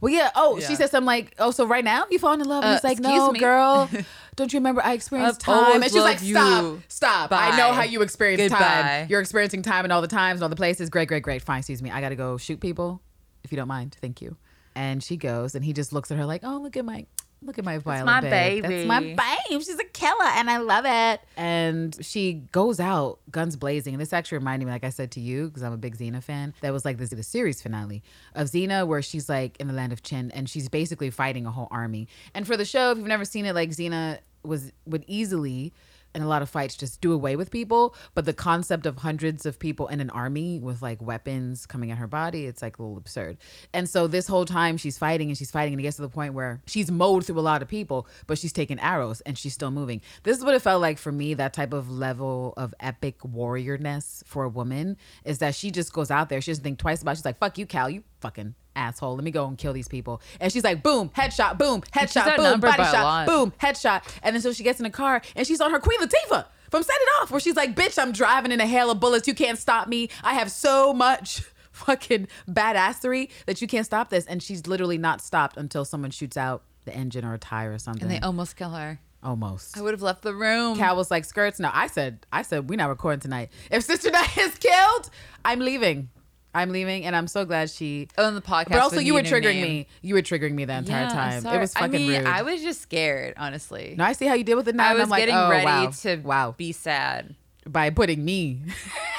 Well, 0.01 0.13
yeah. 0.13 0.31
Oh, 0.35 0.57
Yeah. 0.57 0.67
she 0.67 0.75
says 0.75 0.91
something 0.91 1.05
like, 1.05 1.33
"Oh, 1.39 1.51
so 1.51 1.65
right 1.65 1.83
now 1.83 2.05
you 2.11 2.19
falling 2.19 2.41
in 2.41 2.47
love?" 2.47 2.63
And 2.63 2.71
Uh, 2.71 2.75
he's 2.75 2.83
like, 2.83 2.99
"No, 2.99 3.31
me." 3.31 3.39
girl. 3.39 3.89
Don't 4.35 4.51
you 4.51 4.59
remember 4.59 4.81
I 4.83 4.93
experienced 4.93 5.39
time?" 5.41 5.75
And 5.81 5.83
she's 5.85 5.93
like, 5.95 6.15
loved 6.21 6.23
you. 6.23 6.35
"Stop, 6.35 7.29
stop. 7.29 7.31
I 7.31 7.55
know 7.57 7.71
how 7.73 7.83
you 7.83 8.01
experience 8.01 8.41
Goodbye. 8.41 8.57
time. 8.57 9.07
You're 9.09 9.21
experiencing 9.21 9.61
time 9.61 9.85
in 9.85 9.91
all 9.91 10.01
the 10.01 10.07
times 10.07 10.37
and 10.39 10.43
all 10.43 10.49
the 10.49 10.55
places. 10.55 10.89
Great, 10.89 11.07
great, 11.07 11.23
great. 11.23 11.41
Fine. 11.41 11.59
Excuse 11.59 11.81
me. 11.81 11.89
I 11.91 12.01
got 12.01 12.09
to 12.09 12.15
go 12.15 12.37
shoot 12.37 12.59
people, 12.59 13.01
if 13.43 13.51
you 13.51 13.55
don't 13.55 13.67
mind. 13.69 13.95
Thank 14.01 14.21
you." 14.21 14.35
And 14.75 15.01
she 15.01 15.15
goes, 15.15 15.55
and 15.55 15.63
he 15.63 15.71
just 15.71 15.93
looks 15.93 16.11
at 16.11 16.17
her 16.17 16.25
like, 16.25 16.41
"Oh, 16.43 16.57
look 16.57 16.75
at 16.75 16.83
my." 16.85 17.05
Look 17.45 17.59
at 17.59 17.65
my 17.65 17.77
violent 17.77 18.05
my 18.07 18.21
babe. 18.21 18.63
That's 18.63 18.87
my 18.87 18.99
babe. 18.99 19.61
She's 19.61 19.79
a 19.79 19.83
killer, 19.83 20.25
and 20.25 20.49
I 20.49 20.57
love 20.57 20.85
it. 20.85 21.21
And 21.37 21.95
she 22.03 22.33
goes 22.51 22.79
out, 22.79 23.19
guns 23.29 23.55
blazing. 23.55 23.93
And 23.93 24.01
this 24.01 24.13
actually 24.13 24.39
reminded 24.39 24.65
me, 24.65 24.71
like 24.71 24.83
I 24.83 24.89
said 24.89 25.11
to 25.11 25.19
you, 25.19 25.47
because 25.47 25.61
I'm 25.61 25.73
a 25.73 25.77
big 25.77 25.97
Xena 25.97 26.23
fan. 26.23 26.53
That 26.61 26.73
was 26.73 26.85
like 26.85 26.97
this 26.97 27.11
the 27.11 27.23
series 27.23 27.61
finale 27.61 28.03
of 28.33 28.47
Xena, 28.47 28.87
where 28.87 29.01
she's 29.01 29.29
like 29.29 29.57
in 29.59 29.67
the 29.67 29.73
land 29.73 29.93
of 29.93 30.01
Chin, 30.01 30.31
and 30.31 30.49
she's 30.49 30.67
basically 30.69 31.11
fighting 31.11 31.45
a 31.45 31.51
whole 31.51 31.67
army. 31.69 32.07
And 32.33 32.47
for 32.47 32.57
the 32.57 32.65
show, 32.65 32.91
if 32.91 32.97
you've 32.97 33.07
never 33.07 33.25
seen 33.25 33.45
it, 33.45 33.53
like 33.53 33.69
Xena 33.69 34.19
was 34.43 34.71
would 34.85 35.05
easily. 35.07 35.71
In 36.15 36.21
a 36.21 36.27
lot 36.27 36.41
of 36.41 36.49
fights, 36.49 36.75
just 36.75 37.01
do 37.01 37.11
away 37.11 37.35
with 37.35 37.51
people. 37.51 37.93
But 38.13 38.23
the 38.25 38.33
concept 38.33 38.85
of 38.85 38.97
hundreds 38.99 39.45
of 39.45 39.59
people 39.59 39.87
in 39.89 39.99
an 39.99 40.09
army 40.09 40.59
with 40.59 40.81
like 40.81 41.01
weapons 41.01 41.65
coming 41.65 41.91
at 41.91 41.97
her 41.97 42.07
body, 42.07 42.45
it's 42.45 42.61
like 42.61 42.79
a 42.79 42.81
little 42.81 42.97
absurd. 42.97 43.37
And 43.73 43.89
so 43.89 44.07
this 44.07 44.25
whole 44.25 44.45
time 44.45 44.77
she's 44.77 44.97
fighting 44.97 45.29
and 45.29 45.37
she's 45.37 45.51
fighting, 45.51 45.73
and 45.73 45.79
it 45.81 45.83
gets 45.83 45.97
to 45.97 46.01
the 46.03 46.09
point 46.09 46.33
where 46.33 46.61
she's 46.67 46.89
mowed 46.89 47.25
through 47.25 47.39
a 47.39 47.41
lot 47.41 47.61
of 47.61 47.67
people, 47.67 48.07
but 48.27 48.37
she's 48.37 48.53
taking 48.53 48.79
arrows 48.79 49.19
and 49.21 49.37
she's 49.37 49.53
still 49.53 49.71
moving. 49.71 50.01
This 50.23 50.37
is 50.37 50.43
what 50.45 50.55
it 50.55 50.61
felt 50.61 50.81
like 50.81 50.97
for 50.97 51.11
me. 51.11 51.33
That 51.33 51.53
type 51.53 51.73
of 51.73 51.91
level 51.91 52.53
of 52.55 52.73
epic 52.79 53.19
warriorness 53.19 54.23
for 54.25 54.45
a 54.45 54.49
woman 54.49 54.97
is 55.25 55.39
that 55.39 55.53
she 55.53 55.69
just 55.69 55.91
goes 55.91 56.09
out 56.11 56.29
there. 56.29 56.39
She 56.39 56.51
doesn't 56.51 56.63
think 56.63 56.79
twice 56.79 57.01
about. 57.01 57.11
it. 57.11 57.15
She's 57.17 57.25
like, 57.25 57.39
"Fuck 57.39 57.57
you, 57.57 57.65
Cal. 57.65 57.89
You 57.89 58.03
fucking." 58.25 58.55
Asshole, 58.77 59.15
let 59.15 59.23
me 59.23 59.31
go 59.31 59.47
and 59.47 59.57
kill 59.57 59.71
these 59.71 59.87
people. 59.87 60.21
And 60.41 60.51
she's 60.51 60.65
like, 60.65 60.83
boom, 60.83 61.07
headshot, 61.09 61.57
boom, 61.57 61.79
headshot, 61.93 62.35
boom, 62.35 62.59
body 62.59 62.83
shot, 62.83 63.25
boom, 63.25 63.53
headshot. 63.61 64.03
And 64.21 64.35
then 64.35 64.41
so 64.41 64.51
she 64.51 64.63
gets 64.63 64.81
in 64.81 64.85
a 64.85 64.89
car 64.89 65.21
and 65.33 65.47
she's 65.47 65.61
on 65.61 65.71
her 65.71 65.79
Queen 65.79 65.97
Latifah 66.01 66.45
from 66.69 66.83
Set 66.83 66.95
It 66.99 67.07
Off, 67.21 67.31
where 67.31 67.39
she's 67.39 67.55
like, 67.55 67.73
bitch, 67.73 67.97
I'm 67.97 68.11
driving 68.11 68.51
in 68.51 68.59
a 68.59 68.67
hail 68.67 68.91
of 68.91 68.99
bullets. 68.99 69.29
You 69.29 69.33
can't 69.33 69.57
stop 69.57 69.87
me. 69.87 70.09
I 70.23 70.33
have 70.33 70.51
so 70.51 70.93
much 70.93 71.41
fucking 71.71 72.27
badassery 72.49 73.29
that 73.45 73.61
you 73.61 73.67
can't 73.67 73.85
stop 73.85 74.09
this. 74.09 74.25
And 74.25 74.43
she's 74.43 74.67
literally 74.67 74.97
not 74.97 75.21
stopped 75.21 75.55
until 75.55 75.85
someone 75.85 76.11
shoots 76.11 76.35
out 76.35 76.63
the 76.83 76.93
engine 76.93 77.23
or 77.23 77.33
a 77.33 77.39
tire 77.39 77.71
or 77.71 77.79
something. 77.79 78.03
And 78.03 78.11
they 78.11 78.19
almost 78.19 78.57
kill 78.57 78.71
her. 78.71 78.99
Almost. 79.23 79.75
I 79.77 79.81
would 79.81 79.93
have 79.93 80.03
left 80.03 80.21
the 80.21 80.35
room. 80.35 80.77
Cal 80.77 80.95
was 80.95 81.09
like 81.09 81.25
skirts. 81.25 81.59
No, 81.59 81.71
I 81.73 81.87
said, 81.87 82.27
I 82.31 82.43
said 82.43 82.69
we're 82.69 82.75
not 82.75 82.89
recording 82.89 83.21
tonight. 83.21 83.49
If 83.71 83.83
Sister 83.83 84.11
Night 84.11 84.37
is 84.37 84.55
killed, 84.55 85.09
I'm 85.43 85.61
leaving. 85.61 86.09
I'm 86.55 86.71
leaving, 86.71 87.05
and 87.05 87.15
I'm 87.15 87.27
so 87.27 87.45
glad 87.45 87.69
she. 87.69 88.07
on 88.17 88.33
the 88.33 88.41
podcast. 88.41 88.69
But 88.69 88.79
also, 88.81 88.99
you 88.99 89.13
were 89.13 89.21
triggering 89.21 89.61
me. 89.61 89.87
You 90.01 90.15
were 90.15 90.21
triggering 90.21 90.53
me 90.53 90.65
the 90.65 90.73
entire 90.77 91.03
Yeah, 91.03 91.09
time. 91.09 91.41
sorry. 91.41 91.57
It 91.57 91.59
was 91.59 91.73
fucking 91.73 91.95
I 91.95 91.97
mean, 91.97 92.11
rude. 92.11 92.25
I 92.25 92.41
was 92.41 92.61
just 92.63 92.81
scared, 92.81 93.33
honestly. 93.37 93.95
no, 93.97 94.03
I 94.05 94.13
see 94.13 94.25
how 94.25 94.33
you 94.33 94.43
did 94.43 94.55
with 94.55 94.67
it 94.67 94.75
now. 94.75 94.85
I 94.85 94.89
and 94.91 94.97
was 94.99 95.03
I'm 95.03 95.09
like, 95.09 95.19
getting 95.21 95.35
oh, 95.35 95.49
ready 95.49 95.65
wow. 95.65 95.89
to 96.01 96.15
wow 96.17 96.55
be 96.57 96.71
sad. 96.71 97.35
by 97.67 97.89
putting 97.89 98.23
me 98.23 98.61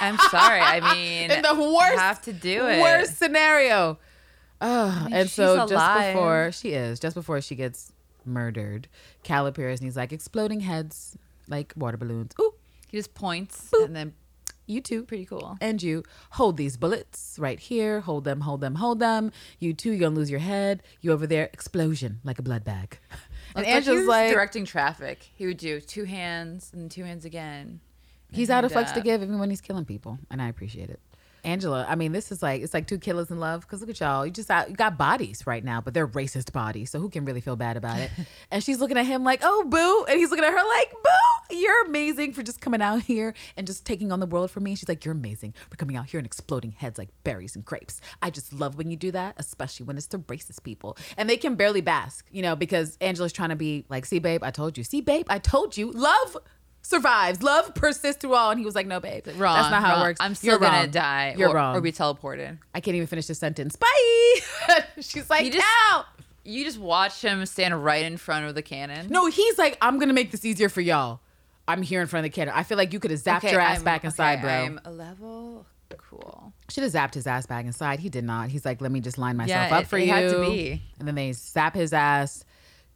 I'm 0.00 0.16
sorry. 0.30 0.60
I 0.60 0.80
mean, 0.94 1.30
in 1.30 1.42
the 1.42 1.54
worst, 1.54 1.98
have 1.98 2.22
to 2.22 2.32
do 2.32 2.66
it. 2.66 2.80
worst 2.80 3.18
scenario. 3.18 3.98
Oh, 4.60 5.02
mean, 5.04 5.12
and 5.14 5.28
so 5.30 5.66
just 5.68 6.00
before 6.14 6.50
she 6.52 6.70
is, 6.70 6.98
just 6.98 7.14
before 7.14 7.40
she 7.42 7.54
gets 7.54 7.92
murdered, 8.24 8.88
Cal 9.22 9.46
appears 9.46 9.80
and 9.80 9.86
he's 9.86 9.96
like 9.96 10.12
exploding 10.12 10.60
heads 10.60 11.16
like 11.48 11.72
water 11.76 11.96
balloons. 11.98 12.32
Ooh, 12.40 12.54
He 12.88 12.96
just 12.96 13.14
points 13.14 13.68
Boop. 13.74 13.84
and 13.84 13.94
then 13.96 14.14
you 14.66 14.80
too. 14.80 15.04
pretty 15.04 15.24
cool. 15.26 15.56
and 15.60 15.82
you 15.82 16.02
hold 16.32 16.56
these 16.56 16.76
bullets 16.76 17.36
right 17.38 17.58
here. 17.58 18.00
Hold 18.00 18.24
them, 18.24 18.40
hold 18.42 18.60
them, 18.60 18.74
hold 18.76 18.98
them. 19.00 19.30
You 19.58 19.72
too, 19.72 19.90
you're 19.90 20.00
gonna 20.00 20.16
lose 20.16 20.30
your 20.30 20.40
head. 20.40 20.82
You 21.00 21.12
over 21.12 21.26
there, 21.26 21.44
explosion 21.52 22.20
like 22.24 22.38
a 22.38 22.42
blood 22.42 22.64
bag. 22.64 22.98
And 23.54 23.64
It's 23.64 23.72
like 23.74 23.84
he 23.84 23.90
Angela's 23.90 24.00
was 24.00 24.08
like, 24.08 24.32
directing 24.32 24.64
traffic. 24.66 25.30
He 25.34 25.46
would 25.46 25.56
do 25.56 25.80
two 25.80 26.04
hands 26.04 26.72
and 26.74 26.90
two 26.90 27.04
hands 27.04 27.24
again. 27.24 27.80
he's 28.32 28.50
out 28.50 28.64
of 28.64 28.72
to 28.92 29.00
uh, 29.00 29.02
give 29.02 29.22
even 29.22 29.38
when 29.38 29.48
he's 29.48 29.60
killing 29.62 29.84
people, 29.86 30.18
and 30.30 30.42
I 30.42 30.48
appreciate 30.48 30.90
it. 30.90 31.00
Angela, 31.46 31.86
I 31.88 31.94
mean, 31.94 32.10
this 32.10 32.32
is 32.32 32.42
like 32.42 32.60
it's 32.60 32.74
like 32.74 32.88
two 32.88 32.98
killers 32.98 33.30
in 33.30 33.38
love. 33.38 33.60
Because 33.60 33.80
look 33.80 33.88
at 33.88 34.00
y'all, 34.00 34.26
you 34.26 34.32
just 34.32 34.50
out, 34.50 34.68
you 34.68 34.74
got 34.74 34.98
bodies 34.98 35.46
right 35.46 35.64
now, 35.64 35.80
but 35.80 35.94
they're 35.94 36.08
racist 36.08 36.52
bodies, 36.52 36.90
so 36.90 36.98
who 36.98 37.08
can 37.08 37.24
really 37.24 37.40
feel 37.40 37.54
bad 37.54 37.76
about 37.76 38.00
it? 38.00 38.10
and 38.50 38.64
she's 38.64 38.80
looking 38.80 38.98
at 38.98 39.06
him 39.06 39.22
like, 39.22 39.40
oh 39.44 39.64
boo, 39.64 40.04
and 40.10 40.18
he's 40.18 40.30
looking 40.30 40.44
at 40.44 40.50
her 40.50 40.68
like, 40.68 40.90
boo, 40.90 41.56
you're 41.56 41.86
amazing 41.86 42.32
for 42.32 42.42
just 42.42 42.60
coming 42.60 42.82
out 42.82 43.02
here 43.02 43.32
and 43.56 43.64
just 43.64 43.86
taking 43.86 44.10
on 44.10 44.18
the 44.18 44.26
world 44.26 44.50
for 44.50 44.58
me. 44.58 44.72
And 44.72 44.78
She's 44.78 44.88
like, 44.88 45.04
you're 45.04 45.14
amazing 45.14 45.54
for 45.70 45.76
coming 45.76 45.96
out 45.96 46.06
here 46.06 46.18
and 46.18 46.26
exploding 46.26 46.72
heads 46.72 46.98
like 46.98 47.10
berries 47.22 47.54
and 47.54 47.64
grapes. 47.64 48.00
I 48.20 48.30
just 48.30 48.52
love 48.52 48.76
when 48.76 48.90
you 48.90 48.96
do 48.96 49.12
that, 49.12 49.36
especially 49.38 49.86
when 49.86 49.96
it's 49.96 50.08
to 50.08 50.18
racist 50.18 50.64
people, 50.64 50.96
and 51.16 51.30
they 51.30 51.36
can 51.36 51.54
barely 51.54 51.80
bask, 51.80 52.26
you 52.32 52.42
know, 52.42 52.56
because 52.56 52.98
Angela's 53.00 53.32
trying 53.32 53.50
to 53.50 53.56
be 53.56 53.84
like, 53.88 54.04
see, 54.04 54.18
babe, 54.18 54.42
I 54.42 54.50
told 54.50 54.76
you, 54.76 54.82
see, 54.82 55.00
babe, 55.00 55.26
I 55.28 55.38
told 55.38 55.76
you, 55.76 55.92
love. 55.92 56.36
Survives. 56.88 57.42
Love 57.42 57.74
persists 57.74 58.20
through 58.20 58.34
all. 58.34 58.50
And 58.52 58.60
he 58.60 58.64
was 58.64 58.74
like, 58.76 58.86
no, 58.86 59.00
babe. 59.00 59.26
Wrong. 59.36 59.56
That's 59.56 59.70
not 59.70 59.82
how 59.82 59.94
wrong. 59.94 60.00
it 60.00 60.04
works. 60.04 60.20
I'm 60.20 60.34
still 60.36 60.50
You're 60.52 60.58
gonna 60.60 60.78
wrong. 60.82 60.90
die. 60.90 61.34
You're 61.36 61.48
or, 61.50 61.54
wrong. 61.54 61.76
Or 61.76 61.80
be 61.80 61.90
teleported. 61.90 62.58
I 62.74 62.80
can't 62.80 62.94
even 62.94 63.08
finish 63.08 63.26
the 63.26 63.34
sentence. 63.34 63.74
Bye. 63.74 64.80
She's 65.00 65.28
like, 65.28 65.42
He 65.44 65.50
just- 65.50 65.66
no. 65.90 66.02
You 66.44 66.62
just 66.64 66.78
watch 66.78 67.22
him 67.22 67.44
stand 67.44 67.84
right 67.84 68.04
in 68.04 68.16
front 68.18 68.46
of 68.46 68.54
the 68.54 68.62
cannon. 68.62 69.08
No, 69.10 69.26
he's 69.26 69.58
like, 69.58 69.76
I'm 69.82 69.98
gonna 69.98 70.12
make 70.12 70.30
this 70.30 70.44
easier 70.44 70.68
for 70.68 70.80
y'all. 70.80 71.18
I'm 71.66 71.82
here 71.82 72.00
in 72.00 72.06
front 72.06 72.24
of 72.24 72.30
the 72.30 72.36
cannon. 72.36 72.54
I 72.56 72.62
feel 72.62 72.78
like 72.78 72.92
you 72.92 73.00
could 73.00 73.10
have 73.10 73.18
zapped 73.18 73.50
your 73.50 73.60
ass 73.60 73.78
I'm- 73.78 73.84
back 73.84 74.04
inside, 74.04 74.34
okay, 74.34 74.42
bro. 74.42 74.52
I'm 74.52 74.80
a 74.84 74.90
level. 74.92 75.66
Cool. 75.98 76.52
Should 76.68 76.84
have 76.84 76.92
zapped 76.92 77.14
his 77.14 77.26
ass 77.26 77.46
back 77.46 77.64
inside. 77.64 77.98
He 77.98 78.08
did 78.08 78.22
not. 78.24 78.50
He's 78.50 78.64
like, 78.64 78.80
let 78.80 78.92
me 78.92 79.00
just 79.00 79.18
line 79.18 79.36
myself 79.36 79.70
Yeah, 79.70 79.76
up 79.76 79.82
it- 79.82 79.86
for 79.88 79.98
it 79.98 80.06
you. 80.06 80.12
had 80.12 80.30
to 80.30 80.40
be. 80.42 80.82
And 81.00 81.08
then 81.08 81.16
they 81.16 81.32
zap 81.32 81.74
his 81.74 81.92
ass 81.92 82.44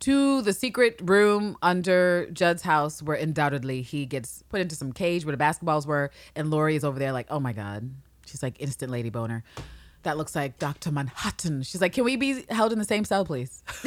to 0.00 0.42
the 0.42 0.52
secret 0.52 1.00
room 1.02 1.56
under 1.62 2.26
Judd's 2.32 2.62
house, 2.62 3.02
where 3.02 3.16
undoubtedly 3.16 3.82
he 3.82 4.06
gets 4.06 4.42
put 4.48 4.60
into 4.60 4.74
some 4.74 4.92
cage 4.92 5.24
where 5.24 5.36
the 5.36 5.42
basketballs 5.42 5.86
were, 5.86 6.10
and 6.34 6.50
Laurie 6.50 6.76
is 6.76 6.84
over 6.84 6.98
there 6.98 7.12
like, 7.12 7.26
oh 7.30 7.40
my 7.40 7.52
god. 7.52 7.90
She's 8.26 8.42
like 8.42 8.60
instant 8.60 8.90
lady 8.92 9.10
boner. 9.10 9.42
That 10.04 10.16
looks 10.16 10.34
like 10.34 10.58
Dr. 10.58 10.90
Manhattan. 10.92 11.62
She's 11.62 11.80
like, 11.80 11.92
can 11.92 12.04
we 12.04 12.16
be 12.16 12.44
held 12.48 12.72
in 12.72 12.78
the 12.78 12.84
same 12.86 13.04
cell, 13.04 13.24
please? 13.24 13.62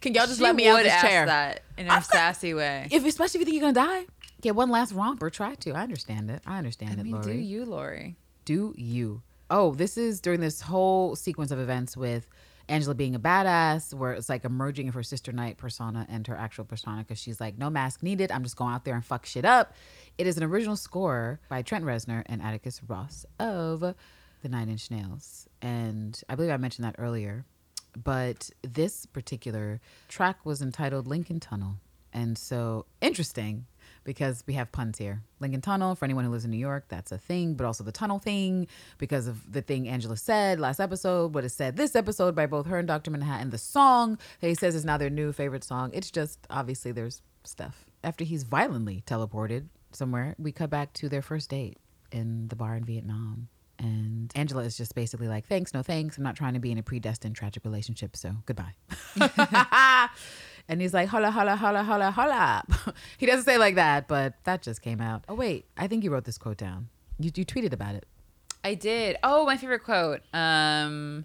can 0.00 0.12
y'all 0.12 0.26
just 0.26 0.36
She 0.36 0.42
let 0.42 0.54
me 0.54 0.68
out 0.68 0.80
of 0.80 0.84
this 0.84 1.00
chair? 1.00 1.24
that 1.26 1.62
in 1.78 1.88
a 1.88 2.02
sassy 2.02 2.52
way. 2.52 2.88
If 2.90 3.06
especially 3.06 3.40
if 3.40 3.46
you 3.46 3.52
think 3.52 3.62
you're 3.62 3.72
gonna 3.72 3.88
die, 4.02 4.06
get 4.42 4.54
one 4.54 4.70
last 4.70 4.92
romp 4.92 5.22
or 5.22 5.30
try 5.30 5.54
to. 5.54 5.72
I 5.72 5.82
understand 5.82 6.30
it. 6.30 6.42
I 6.46 6.58
understand 6.58 6.96
I 6.98 7.00
it, 7.00 7.04
mean, 7.04 7.12
Laurie. 7.14 7.32
do 7.32 7.38
you, 7.38 7.64
Laurie? 7.64 8.16
Do 8.44 8.74
you? 8.76 9.22
Oh, 9.50 9.74
this 9.74 9.96
is 9.96 10.20
during 10.20 10.40
this 10.40 10.60
whole 10.60 11.14
sequence 11.16 11.50
of 11.50 11.58
events 11.58 11.96
with 11.96 12.26
Angela 12.68 12.94
being 12.94 13.14
a 13.14 13.20
badass, 13.20 13.92
where 13.94 14.12
it's 14.12 14.28
like 14.28 14.44
emerging 14.44 14.88
of 14.88 14.94
her 14.94 15.02
sister 15.02 15.32
night 15.32 15.56
persona 15.56 16.06
and 16.08 16.26
her 16.26 16.36
actual 16.36 16.64
persona 16.64 16.98
because 16.98 17.18
she's 17.18 17.40
like, 17.40 17.58
no 17.58 17.70
mask 17.70 18.02
needed. 18.02 18.30
I'm 18.30 18.42
just 18.42 18.56
going 18.56 18.74
out 18.74 18.84
there 18.84 18.94
and 18.94 19.04
fuck 19.04 19.26
shit 19.26 19.44
up. 19.44 19.74
It 20.18 20.26
is 20.26 20.36
an 20.36 20.42
original 20.42 20.76
score 20.76 21.40
by 21.48 21.62
Trent 21.62 21.84
Reznor 21.84 22.22
and 22.26 22.42
Atticus 22.42 22.80
Ross 22.86 23.26
of 23.38 23.80
the 23.80 24.48
Nine 24.48 24.68
Inch 24.68 24.90
Nails. 24.90 25.48
And 25.60 26.20
I 26.28 26.34
believe 26.34 26.50
I 26.50 26.56
mentioned 26.56 26.84
that 26.84 26.96
earlier. 26.98 27.44
But 27.96 28.50
this 28.62 29.06
particular 29.06 29.80
track 30.08 30.44
was 30.44 30.62
entitled 30.62 31.06
Lincoln 31.06 31.40
Tunnel. 31.40 31.74
And 32.12 32.38
so 32.38 32.86
interesting 33.00 33.66
because 34.04 34.42
we 34.46 34.54
have 34.54 34.72
puns 34.72 34.98
here. 34.98 35.22
Lincoln 35.40 35.60
Tunnel, 35.60 35.94
for 35.94 36.04
anyone 36.04 36.24
who 36.24 36.30
lives 36.30 36.44
in 36.44 36.50
New 36.50 36.56
York, 36.56 36.84
that's 36.88 37.12
a 37.12 37.18
thing, 37.18 37.54
but 37.54 37.64
also 37.64 37.84
the 37.84 37.92
tunnel 37.92 38.18
thing 38.18 38.66
because 38.98 39.26
of 39.26 39.52
the 39.52 39.62
thing 39.62 39.88
Angela 39.88 40.16
said 40.16 40.60
last 40.60 40.80
episode, 40.80 41.34
what 41.34 41.44
is 41.44 41.54
said 41.54 41.76
this 41.76 41.96
episode 41.96 42.34
by 42.34 42.46
both 42.46 42.66
her 42.66 42.78
and 42.78 42.88
Dr. 42.88 43.10
Manhattan. 43.10 43.50
The 43.50 43.58
song 43.58 44.18
that 44.40 44.48
he 44.48 44.54
says 44.54 44.74
is 44.74 44.84
now 44.84 44.96
their 44.96 45.10
new 45.10 45.32
favorite 45.32 45.64
song. 45.64 45.90
It's 45.92 46.10
just 46.10 46.38
obviously 46.50 46.92
there's 46.92 47.22
stuff. 47.44 47.84
After 48.04 48.24
he's 48.24 48.42
violently 48.42 49.02
teleported 49.06 49.66
somewhere, 49.92 50.34
we 50.38 50.52
cut 50.52 50.70
back 50.70 50.92
to 50.94 51.08
their 51.08 51.22
first 51.22 51.50
date 51.50 51.78
in 52.10 52.48
the 52.48 52.56
bar 52.56 52.76
in 52.76 52.84
Vietnam. 52.84 53.48
And 53.78 54.30
Angela 54.36 54.62
is 54.62 54.76
just 54.76 54.94
basically 54.94 55.26
like, 55.26 55.46
thanks, 55.46 55.74
no 55.74 55.82
thanks. 55.82 56.16
I'm 56.16 56.22
not 56.22 56.36
trying 56.36 56.54
to 56.54 56.60
be 56.60 56.70
in 56.70 56.78
a 56.78 56.82
predestined 56.82 57.34
tragic 57.34 57.64
relationship, 57.64 58.16
so 58.16 58.36
goodbye. 58.46 58.74
and 60.68 60.80
he's 60.80 60.94
like, 60.94 61.08
holla, 61.08 61.30
holla, 61.30 61.56
holla, 61.56 61.82
holla, 61.82 62.10
holla. 62.18 62.64
he 63.18 63.26
doesn't 63.26 63.44
say 63.44 63.54
it 63.56 63.60
like 63.60 63.74
that, 63.76 64.08
but 64.08 64.34
that 64.44 64.62
just 64.62 64.82
came 64.82 65.00
out. 65.00 65.24
Oh, 65.28 65.34
wait, 65.34 65.66
I 65.76 65.86
think 65.86 66.04
you 66.04 66.10
wrote 66.10 66.24
this 66.24 66.38
quote 66.38 66.56
down. 66.58 66.88
You, 67.18 67.30
you 67.34 67.44
tweeted 67.44 67.72
about 67.72 67.94
it. 67.94 68.06
I 68.64 68.74
did. 68.74 69.16
Oh, 69.22 69.44
my 69.44 69.56
favorite 69.56 69.82
quote. 69.82 70.20
Um, 70.32 71.24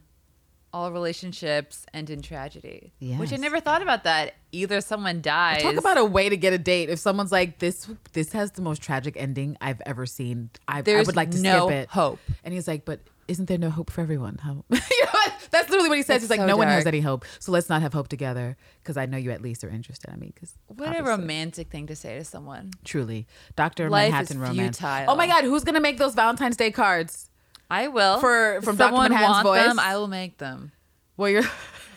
all 0.73 0.91
relationships 0.91 1.85
end 1.93 2.09
in 2.09 2.22
tragedy. 2.22 2.93
Which 2.99 3.31
I 3.31 3.38
never 3.38 3.59
thought 3.59 3.81
about 3.81 4.03
that. 4.03 4.35
Either 4.51 4.81
someone 4.81 5.22
dies. 5.22 5.61
Talk 5.61 5.77
about 5.77 5.97
a 5.97 6.05
way 6.05 6.30
to 6.30 6.38
get 6.38 6.53
a 6.53 6.57
date. 6.57 6.89
If 6.89 6.99
someone's 6.99 7.31
like, 7.31 7.59
this 7.59 7.88
this 8.14 8.31
has 8.34 8.51
the 8.51 8.61
most 8.61 8.81
tragic 8.81 9.15
ending 9.18 9.57
I've 9.61 9.81
ever 9.85 10.05
seen, 10.05 10.49
I, 10.68 10.80
I 10.85 11.01
would 11.03 11.15
like 11.15 11.31
to 11.31 11.41
no 11.41 11.68
skip 11.68 11.77
it. 11.84 11.89
hope. 11.89 12.19
And 12.43 12.53
he's 12.53 12.68
like, 12.68 12.85
but 12.85 12.99
isn't 13.28 13.48
there 13.48 13.58
no 13.58 13.70
hope 13.70 13.90
for 13.90 14.02
everyone? 14.02 14.38
How? 14.44 14.64
you 14.70 14.78
know? 15.06 15.12
That's 15.52 15.70
literally 15.70 15.90
what 15.90 15.98
he 15.98 16.04
says. 16.04 16.18
It's 16.18 16.24
he's 16.26 16.30
like, 16.30 16.40
so 16.41 16.45
no 16.45 16.58
one 16.58 16.68
has 16.68 16.86
any 16.86 16.99
hope, 16.99 17.26
so 17.40 17.52
let's 17.52 17.70
not 17.70 17.82
have 17.82 17.94
hope 17.94 18.08
together. 18.08 18.58
Because 18.82 18.98
I 18.98 19.06
know 19.06 19.18
you 19.18 19.32
at 19.32 19.41
least 19.41 19.64
are 19.64 19.70
interested. 19.70 20.10
I 20.12 20.16
mean, 20.18 20.32
because 20.34 20.54
What 20.68 20.98
a 20.98 21.04
romantic 21.04 21.70
thing 21.70 21.88
to 21.88 21.95
say 21.95 22.18
to 22.18 22.26
someone. 22.26 22.72
truly, 22.84 23.28
Doctor 23.56 23.90
Life 23.90 24.12
Manhattan 24.12 24.38
is 24.38 24.41
romance. 24.49 24.78
futile. 24.80 25.06
Oh 25.10 25.16
my 25.16 25.28
God, 25.28 25.44
who's 25.44 25.64
gonna 25.64 25.80
make 25.80 25.98
those 25.98 26.16
Valentine's 26.16 26.58
Day 26.58 26.72
cards? 26.72 27.30
I 27.70 27.88
will. 27.88 28.20
For- 28.20 28.62
from 28.62 28.76
Dr. 28.78 28.94
Manhattan's 28.94 29.44
want 29.44 29.56
them, 29.56 29.76
voice? 29.78 29.86
I 29.86 29.98
will 29.98 30.08
make 30.08 30.38
them. 30.38 30.72
Well, 31.16 31.30
you're. 31.30 31.44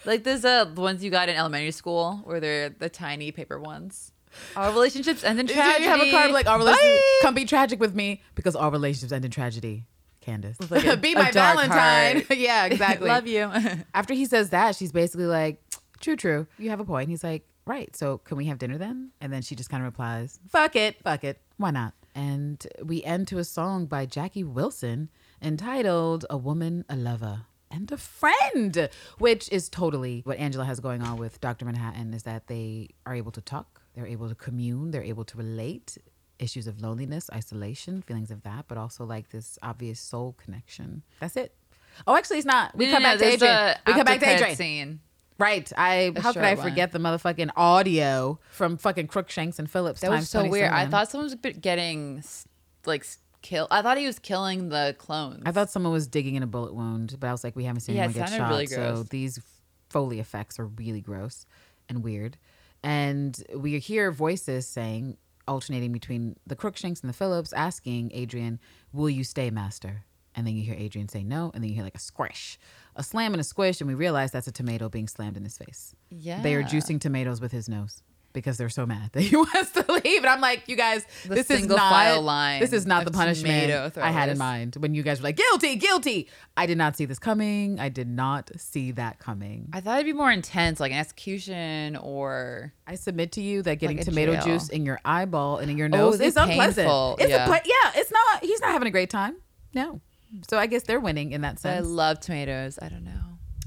Like 0.06 0.24
there's 0.24 0.46
uh, 0.46 0.64
the 0.64 0.80
ones 0.80 1.04
you 1.04 1.10
got 1.10 1.28
in 1.28 1.36
elementary 1.36 1.72
school 1.72 2.22
where 2.24 2.40
they're 2.40 2.70
the 2.70 2.88
tiny 2.88 3.32
paper 3.32 3.60
ones. 3.60 4.12
Our 4.56 4.72
relationships 4.72 5.22
end 5.24 5.38
in 5.40 5.46
tragedy. 5.46 5.84
You 5.84 5.90
have 5.90 6.00
a 6.00 6.10
card 6.10 6.30
like 6.30 6.46
our 6.46 6.56
relationship. 6.56 6.96
Bye. 6.96 7.18
Come 7.22 7.34
be 7.34 7.44
tragic 7.44 7.80
with 7.80 7.94
me 7.94 8.22
because 8.34 8.56
our 8.56 8.70
relationships 8.70 9.12
end 9.12 9.26
in 9.26 9.30
tragedy. 9.30 9.84
Candace, 10.30 10.56
like 10.70 11.00
be 11.00 11.14
my 11.14 11.30
Valentine. 11.30 12.24
yeah, 12.38 12.64
exactly. 12.70 13.08
Love 13.08 13.26
you. 13.26 13.50
After 13.94 14.14
he 14.14 14.26
says 14.26 14.50
that, 14.50 14.76
she's 14.76 14.92
basically 14.92 15.26
like, 15.26 15.60
"True, 16.00 16.16
true. 16.16 16.46
You 16.58 16.70
have 16.70 16.80
a 16.80 16.84
point." 16.84 17.08
He's 17.08 17.24
like, 17.24 17.46
"Right. 17.66 17.94
So 17.96 18.18
can 18.18 18.36
we 18.36 18.46
have 18.46 18.58
dinner 18.58 18.78
then?" 18.78 19.10
And 19.20 19.32
then 19.32 19.42
she 19.42 19.54
just 19.54 19.70
kind 19.70 19.82
of 19.82 19.86
replies, 19.86 20.38
"Fuck 20.48 20.76
it, 20.76 21.02
fuck 21.02 21.24
it. 21.24 21.40
Why 21.56 21.70
not?" 21.72 21.94
And 22.14 22.64
we 22.82 23.02
end 23.02 23.28
to 23.28 23.38
a 23.38 23.44
song 23.44 23.86
by 23.86 24.06
Jackie 24.06 24.44
Wilson 24.44 25.08
entitled 25.42 26.26
"A 26.30 26.36
Woman, 26.36 26.84
a 26.88 26.96
Lover." 26.96 27.46
And 27.72 27.90
a 27.92 27.96
friend, 27.96 28.88
which 29.18 29.48
is 29.52 29.68
totally 29.68 30.22
what 30.24 30.38
Angela 30.38 30.64
has 30.64 30.80
going 30.80 31.02
on 31.02 31.18
with 31.18 31.40
Dr. 31.40 31.64
Manhattan, 31.64 32.12
is 32.14 32.24
that 32.24 32.48
they 32.48 32.88
are 33.06 33.14
able 33.14 33.30
to 33.30 33.40
talk, 33.40 33.80
they're 33.94 34.08
able 34.08 34.28
to 34.28 34.34
commune, 34.34 34.90
they're 34.90 35.04
able 35.04 35.24
to 35.24 35.38
relate 35.38 35.96
issues 36.40 36.66
of 36.66 36.80
loneliness, 36.80 37.28
isolation, 37.32 38.02
feelings 38.02 38.30
of 38.30 38.42
that, 38.42 38.64
but 38.68 38.78
also 38.78 39.04
like 39.04 39.30
this 39.30 39.58
obvious 39.62 40.00
soul 40.00 40.34
connection. 40.42 41.02
That's 41.20 41.36
it. 41.36 41.54
Oh, 42.06 42.16
actually, 42.16 42.38
it's 42.38 42.46
not. 42.46 42.74
We 42.76 42.86
No, 42.86 42.92
come 42.92 43.02
no, 43.02 43.08
back 43.10 43.18
to 43.18 43.24
there's 43.24 43.34
Adrian. 43.34 43.76
We 43.86 43.92
come 43.92 44.04
back 44.04 44.20
to 44.20 44.28
Adrian. 44.28 44.56
scene. 44.56 45.00
Right. 45.38 45.72
I 45.76 46.12
how 46.18 46.32
could 46.32 46.42
I 46.44 46.54
one. 46.54 46.68
forget 46.68 46.92
the 46.92 46.98
motherfucking 46.98 47.50
audio 47.56 48.38
from 48.50 48.76
fucking 48.76 49.06
Crookshanks 49.08 49.58
and 49.58 49.70
Phillips? 49.70 50.00
That 50.00 50.10
was 50.10 50.28
so 50.28 50.46
weird. 50.46 50.70
I 50.70 50.86
thought 50.86 51.10
someone 51.10 51.26
was 51.26 51.34
getting 51.60 52.22
like 52.84 53.06
killed. 53.42 53.68
I 53.70 53.80
thought 53.82 53.96
he 53.98 54.06
was 54.06 54.18
killing 54.18 54.68
the 54.68 54.94
clones. 54.98 55.42
I 55.46 55.52
thought 55.52 55.70
someone 55.70 55.92
was 55.92 56.06
digging 56.06 56.34
in 56.34 56.42
a 56.42 56.46
bullet 56.46 56.74
wound, 56.74 57.16
but 57.18 57.28
I 57.28 57.32
was 57.32 57.42
like, 57.42 57.56
we 57.56 57.64
haven't 57.64 57.80
seen 57.80 57.96
Yeah, 57.96 58.04
anyone 58.04 58.26
get 58.28 58.36
shot. 58.36 58.50
really 58.50 58.66
So 58.66 59.02
these 59.04 59.40
Foley 59.88 60.20
effects 60.20 60.58
are 60.58 60.66
really 60.66 61.00
gross 61.00 61.46
and 61.88 62.02
weird. 62.04 62.36
And 62.82 63.42
we 63.54 63.78
hear 63.78 64.10
voices 64.12 64.66
saying, 64.66 65.16
alternating 65.46 65.92
between 65.92 66.36
the 66.46 66.56
Crookshanks 66.56 67.00
and 67.00 67.08
the 67.08 67.14
Phillips, 67.14 67.52
asking 67.52 68.10
Adrian, 68.12 68.58
Will 68.92 69.10
you 69.10 69.24
stay, 69.24 69.50
Master? 69.50 70.04
And 70.34 70.46
then 70.46 70.54
you 70.54 70.62
hear 70.62 70.76
Adrian 70.78 71.08
say 71.08 71.24
no, 71.24 71.50
and 71.54 71.62
then 71.62 71.68
you 71.68 71.74
hear 71.74 71.84
like 71.84 71.96
a 71.96 72.00
squish, 72.00 72.58
a 72.94 73.02
slam 73.02 73.34
and 73.34 73.40
a 73.40 73.44
squish, 73.44 73.80
and 73.80 73.88
we 73.88 73.94
realize 73.94 74.30
that's 74.30 74.46
a 74.46 74.52
tomato 74.52 74.88
being 74.88 75.08
slammed 75.08 75.36
in 75.36 75.42
his 75.42 75.58
face. 75.58 75.94
Yeah. 76.08 76.40
They 76.40 76.54
are 76.54 76.62
juicing 76.62 77.00
tomatoes 77.00 77.40
with 77.40 77.50
his 77.50 77.68
nose 77.68 78.02
because 78.32 78.56
they're 78.58 78.68
so 78.68 78.86
mad 78.86 79.10
that 79.14 79.22
he 79.22 79.34
wants 79.36 79.70
to 79.72 79.84
leave. 79.92 80.18
And 80.22 80.26
I'm 80.28 80.40
like, 80.40 80.68
you 80.68 80.76
guys, 80.76 81.04
The 81.26 81.34
this 81.36 81.50
is 81.50 81.66
not 81.66 82.60
This 82.60 82.72
is 82.72 82.86
not 82.86 83.04
the 83.04 83.10
punishment 83.10 83.96
I 83.98 84.10
had 84.10 84.28
in 84.28 84.38
mind 84.38 84.76
when 84.76 84.94
you 84.94 85.02
guys 85.02 85.20
were 85.20 85.24
like, 85.24 85.36
guilty, 85.36 85.76
guilty. 85.76 86.28
I 86.56 86.66
did 86.66 86.78
not 86.78 86.96
see 86.96 87.04
this 87.06 87.18
coming. 87.18 87.80
I 87.80 87.88
did 87.88 88.08
not 88.08 88.50
see 88.56 88.92
that 88.92 89.18
coming. 89.18 89.68
I 89.72 89.80
thought 89.80 89.94
it'd 89.96 90.06
be 90.06 90.12
more 90.12 90.30
intense, 90.30 90.78
like 90.80 90.92
an 90.92 90.98
execution 90.98 91.96
or 91.96 92.72
I 92.86 92.94
submit 92.96 93.32
to 93.32 93.40
you 93.40 93.62
that 93.62 93.76
getting 93.76 93.96
Like 93.98 94.06
tomato 94.06 94.34
jail. 94.34 94.44
juice 94.44 94.68
in 94.68 94.84
your 94.84 95.00
eyeball 95.04 95.58
and 95.58 95.70
in 95.70 95.78
your 95.78 95.86
Oh, 95.92 95.96
nose 95.98 96.14
is 96.16 96.20
it 96.20 96.26
is 96.26 96.36
unpleasant. 96.36 96.88
It's 97.20 97.30
Yeah. 97.30 97.46
a 97.46 97.50
yeah, 97.50 97.92
it's 98.00 98.10
not. 98.12 98.42
He's 98.42 98.60
not 98.60 98.70
having 98.72 98.88
a 98.88 98.90
great 98.90 99.10
time. 99.10 99.36
No. 99.74 100.00
So 100.48 100.58
I 100.58 100.66
guess 100.66 100.82
they're 100.84 101.00
winning 101.00 101.32
in 101.32 101.40
that 101.40 101.58
sense. 101.58 101.84
I 101.86 101.88
love 101.88 102.20
tomatoes. 102.20 102.78
I 102.80 102.88
don't 102.88 103.04
know. 103.04 103.10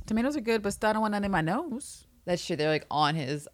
Tomatoes 0.06 0.36
are 0.38 0.42
good, 0.42 0.62
but 0.62 0.74
still 0.74 0.90
I 0.90 0.94
don't 0.94 1.02
want 1.02 1.12
none 1.14 1.24
in 1.24 1.32
my 1.32 1.42
nose. 1.42 2.06
That's 2.26 2.42
shit, 2.42 2.58
they're 2.58 2.70
like 2.70 2.86
on 2.90 3.16
his 3.16 3.48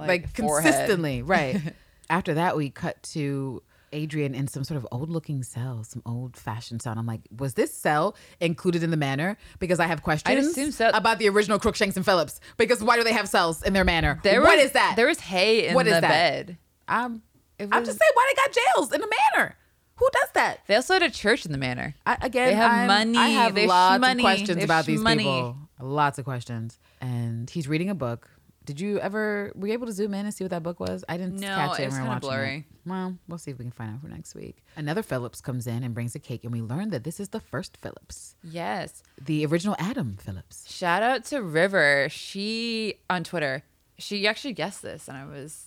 like, 0.00 0.22
Like, 0.22 0.34
consistently, 0.34 1.22
right? 1.22 1.60
After 2.10 2.34
that, 2.34 2.56
we 2.56 2.70
cut 2.70 3.02
to 3.14 3.62
Adrian 3.92 4.34
in 4.34 4.46
some 4.48 4.62
sort 4.64 4.76
of 4.78 4.86
old 4.92 5.10
looking 5.10 5.42
cell, 5.42 5.82
some 5.84 6.02
old 6.06 6.36
fashioned 6.36 6.82
cell. 6.82 6.94
I'm 6.96 7.06
like, 7.06 7.20
was 7.36 7.54
this 7.54 7.72
cell 7.74 8.16
included 8.40 8.82
in 8.82 8.90
the 8.90 8.96
manor? 8.96 9.36
Because 9.58 9.80
I 9.80 9.86
have 9.86 10.02
questions 10.02 10.46
assume 10.46 10.70
so. 10.72 10.90
about 10.94 11.18
the 11.18 11.28
original 11.28 11.58
Crookshanks 11.58 11.96
and 11.96 12.04
Phillips. 12.04 12.40
Because 12.56 12.82
why 12.82 12.96
do 12.96 13.04
they 13.04 13.12
have 13.12 13.28
cells 13.28 13.62
in 13.62 13.72
their 13.72 13.84
manor? 13.84 14.20
There 14.22 14.40
what 14.42 14.56
was, 14.56 14.66
is 14.66 14.72
that? 14.72 14.94
There 14.96 15.06
was 15.06 15.20
hay 15.20 15.68
in 15.68 15.74
What 15.74 15.86
is 15.86 15.94
the 15.94 16.00
that? 16.02 16.08
bed. 16.08 16.58
I'm, 16.88 17.22
It 17.58 17.68
I'm 17.72 17.84
just 17.84 17.98
saying, 17.98 18.10
why 18.14 18.32
they 18.34 18.42
got 18.42 18.58
jails 18.76 18.92
in 18.92 19.00
the 19.00 19.12
manor? 19.34 19.56
Who 19.96 20.08
does 20.12 20.30
that? 20.34 20.60
They 20.66 20.76
also 20.76 20.94
had 20.94 21.02
a 21.02 21.10
church 21.10 21.44
in 21.44 21.52
the 21.52 21.58
manor. 21.58 21.94
I, 22.06 22.16
again, 22.22 22.48
They 22.48 22.54
have 22.54 22.70
I'm- 22.72 22.86
money. 22.86 23.18
I 23.18 23.28
have 23.28 23.54
They 23.54 23.66
lots 23.66 24.02
shmoney. 24.02 24.12
of 24.14 24.20
questions 24.20 24.56
They 24.58 24.64
about 24.64 24.86
these 24.86 25.00
shmoney. 25.00 25.18
people. 25.18 25.56
Lots 25.80 26.18
of 26.18 26.24
questions. 26.24 26.78
And 27.00 27.50
he's 27.50 27.68
reading 27.68 27.90
a 27.90 27.94
book. 27.94 28.30
Did 28.70 28.80
you 28.80 29.00
ever 29.00 29.50
were 29.56 29.66
you 29.66 29.72
able 29.72 29.86
to 29.86 29.92
zoom 29.92 30.14
in 30.14 30.26
and 30.26 30.32
see 30.32 30.44
what 30.44 30.50
that 30.52 30.62
book 30.62 30.78
was? 30.78 31.04
I 31.08 31.16
didn't 31.16 31.40
No, 31.40 31.48
catch 31.48 31.80
it. 31.80 31.82
it 31.82 31.86
was 31.86 31.94
when 31.94 32.02
we 32.02 32.08
were 32.08 32.14
kinda 32.14 32.26
blurry. 32.26 32.56
It. 32.58 32.88
Well, 32.88 33.18
we'll 33.26 33.38
see 33.38 33.50
if 33.50 33.58
we 33.58 33.64
can 33.64 33.72
find 33.72 33.92
out 33.92 34.00
for 34.00 34.06
next 34.08 34.34
week. 34.36 34.64
Another 34.76 35.02
Phillips 35.02 35.40
comes 35.40 35.66
in 35.66 35.82
and 35.82 35.92
brings 35.92 36.14
a 36.14 36.20
cake, 36.20 36.44
and 36.44 36.52
we 36.52 36.62
learn 36.62 36.90
that 36.90 37.02
this 37.02 37.18
is 37.18 37.30
the 37.30 37.40
first 37.40 37.76
Phillips, 37.78 38.36
Yes. 38.44 39.02
the 39.20 39.44
original 39.46 39.74
Adam 39.80 40.16
Phillips. 40.16 40.70
Shout 40.70 41.02
out 41.02 41.24
to 41.26 41.42
River. 41.42 42.06
She 42.10 42.94
on 43.10 43.24
Twitter. 43.24 43.64
She 43.98 44.28
actually 44.28 44.52
guessed 44.54 44.82
this, 44.82 45.08
and 45.08 45.16
I 45.16 45.24
was 45.26 45.66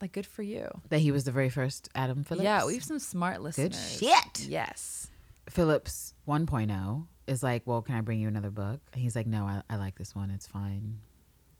like, 0.00 0.10
"Good 0.12 0.26
for 0.26 0.42
you." 0.42 0.66
That 0.88 0.98
he 1.00 1.12
was 1.12 1.22
the 1.24 1.32
very 1.32 1.50
first 1.50 1.88
Adam 1.94 2.24
Phillips. 2.24 2.44
Yeah, 2.44 2.66
we 2.66 2.74
have 2.74 2.84
some 2.84 2.98
smart 2.98 3.40
listeners. 3.42 3.98
shit. 3.98 4.46
Yes. 4.48 5.06
Phillips 5.48 6.14
1.0 6.28 7.06
is 7.26 7.42
like, 7.42 7.62
well, 7.66 7.82
can 7.82 7.94
I 7.96 8.00
bring 8.00 8.20
you 8.20 8.28
another 8.28 8.50
book? 8.50 8.80
And 8.92 9.02
he's 9.02 9.14
like, 9.16 9.26
no, 9.26 9.44
I, 9.44 9.62
I 9.70 9.76
like 9.76 9.96
this 9.98 10.14
one. 10.14 10.30
It's 10.30 10.46
fine. 10.46 10.98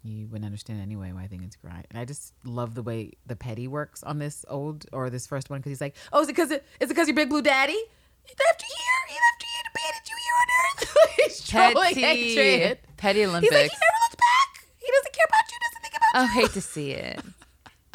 You 0.02 0.26
wouldn't 0.28 0.46
understand 0.46 0.80
anyway 0.80 1.12
why 1.12 1.22
I 1.22 1.26
think 1.26 1.42
it's 1.42 1.56
great. 1.56 1.84
And 1.90 1.98
I 1.98 2.04
just 2.04 2.32
love 2.44 2.74
the 2.74 2.82
way 2.82 3.12
the 3.26 3.36
petty 3.36 3.68
works 3.68 4.02
on 4.02 4.18
this 4.18 4.44
old 4.48 4.86
or 4.92 5.10
this 5.10 5.26
first 5.26 5.50
one 5.50 5.60
because 5.60 5.70
he's 5.70 5.80
like, 5.80 5.96
oh, 6.12 6.22
is 6.22 6.28
it 6.28 6.32
because 6.32 6.50
it, 6.50 6.64
is 6.80 6.86
it 6.86 6.94
because 6.94 7.06
your 7.06 7.14
big 7.14 7.28
blue 7.28 7.42
daddy? 7.42 7.72
He 7.72 8.34
left 8.48 8.62
you 8.62 8.68
here. 8.68 9.08
He 9.08 9.14
left 9.14 9.42
you 9.42 9.48
to 9.62 9.70
abandon 9.74 10.02
you 10.08 10.16
here 10.24 10.36
on 10.40 10.48
Earth. 10.64 10.96
he's 11.16 11.48
trolling 11.48 11.98
Adrian. 11.98 12.78
Petty, 12.96 12.96
petty 12.96 13.18
He's 13.20 13.30
like, 13.30 13.42
he 13.42 13.50
never 13.50 13.98
looks 14.04 14.16
back. 14.16 14.66
He 14.78 14.86
doesn't 14.90 15.12
care 15.12 15.26
about 15.28 15.50
you. 15.50 15.58
Doesn't 15.60 15.82
think 15.82 15.94
about 15.96 16.14
I 16.14 16.22
you. 16.22 16.28
I 16.28 16.32
hate 16.32 16.52
to 16.52 16.60
see 16.60 16.90
it. 16.92 17.20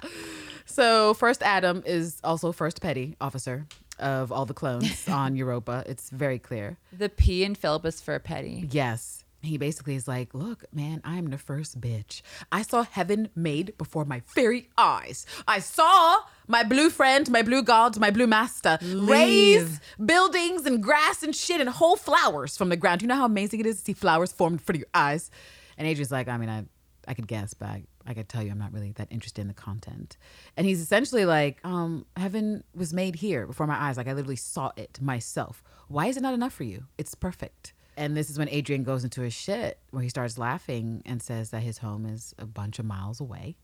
So 0.75 1.13
first 1.13 1.41
Adam 1.41 1.83
is 1.85 2.19
also 2.21 2.51
first 2.51 2.81
petty 2.81 3.15
officer 3.21 3.65
of 3.97 4.33
all 4.33 4.45
the 4.45 4.53
clones 4.53 5.07
on 5.07 5.37
Europa. 5.37 5.85
It's 5.87 6.09
very 6.09 6.37
clear. 6.37 6.77
The 6.91 7.07
P 7.07 7.45
in 7.45 7.55
Philip 7.55 7.85
is 7.85 8.01
for 8.01 8.19
petty. 8.19 8.67
Yes. 8.69 9.23
He 9.45 9.57
basically 9.57 9.95
is 9.95 10.07
like, 10.07 10.33
look, 10.33 10.63
man, 10.73 11.01
I'm 11.03 11.29
the 11.29 11.37
first 11.37 11.79
bitch. 11.79 12.21
I 12.51 12.61
saw 12.61 12.83
heaven 12.83 13.29
made 13.35 13.77
before 13.77 14.05
my 14.05 14.21
very 14.33 14.69
eyes. 14.77 15.25
I 15.47 15.59
saw 15.59 16.19
my 16.47 16.63
blue 16.63 16.89
friend, 16.89 17.29
my 17.29 17.41
blue 17.41 17.63
god, 17.63 17.99
my 17.99 18.11
blue 18.11 18.27
master 18.27 18.77
raise 18.81 19.79
buildings 20.03 20.65
and 20.65 20.81
grass 20.81 21.23
and 21.23 21.35
shit 21.35 21.61
and 21.61 21.69
whole 21.69 21.95
flowers 21.95 22.57
from 22.57 22.69
the 22.69 22.77
ground. 22.77 23.01
You 23.01 23.07
know 23.07 23.15
how 23.15 23.25
amazing 23.25 23.59
it 23.59 23.65
is 23.65 23.77
to 23.77 23.85
see 23.85 23.93
flowers 23.93 24.31
formed 24.31 24.55
in 24.55 24.59
front 24.59 24.77
of 24.77 24.81
your 24.81 24.89
eyes? 24.93 25.31
And 25.77 25.87
Adrian's 25.87 26.11
like, 26.11 26.27
I 26.27 26.37
mean, 26.37 26.49
I, 26.49 26.65
I 27.07 27.13
could 27.13 27.27
guess, 27.27 27.53
but 27.53 27.67
I, 27.67 27.83
I 28.05 28.13
could 28.13 28.29
tell 28.29 28.43
you 28.43 28.51
I'm 28.51 28.59
not 28.59 28.73
really 28.73 28.91
that 28.93 29.07
interested 29.11 29.41
in 29.41 29.47
the 29.47 29.53
content. 29.53 30.17
And 30.55 30.65
he's 30.65 30.81
essentially 30.81 31.25
like, 31.25 31.59
um, 31.63 32.05
heaven 32.15 32.63
was 32.73 32.93
made 32.93 33.15
here 33.15 33.45
before 33.47 33.67
my 33.67 33.75
eyes. 33.75 33.97
Like 33.97 34.07
I 34.07 34.13
literally 34.13 34.35
saw 34.35 34.71
it 34.75 35.01
myself. 35.01 35.63
Why 35.87 36.07
is 36.07 36.17
it 36.17 36.21
not 36.21 36.33
enough 36.33 36.53
for 36.53 36.63
you? 36.63 36.85
It's 36.97 37.15
perfect. 37.15 37.73
And 37.97 38.15
this 38.15 38.29
is 38.29 38.37
when 38.37 38.49
Adrian 38.49 38.83
goes 38.83 39.03
into 39.03 39.21
his 39.21 39.33
shit 39.33 39.79
where 39.91 40.03
he 40.03 40.09
starts 40.09 40.37
laughing 40.37 41.01
and 41.05 41.21
says 41.21 41.51
that 41.51 41.61
his 41.61 41.77
home 41.79 42.05
is 42.05 42.35
a 42.37 42.45
bunch 42.45 42.79
of 42.79 42.85
miles 42.85 43.19
away. 43.19 43.55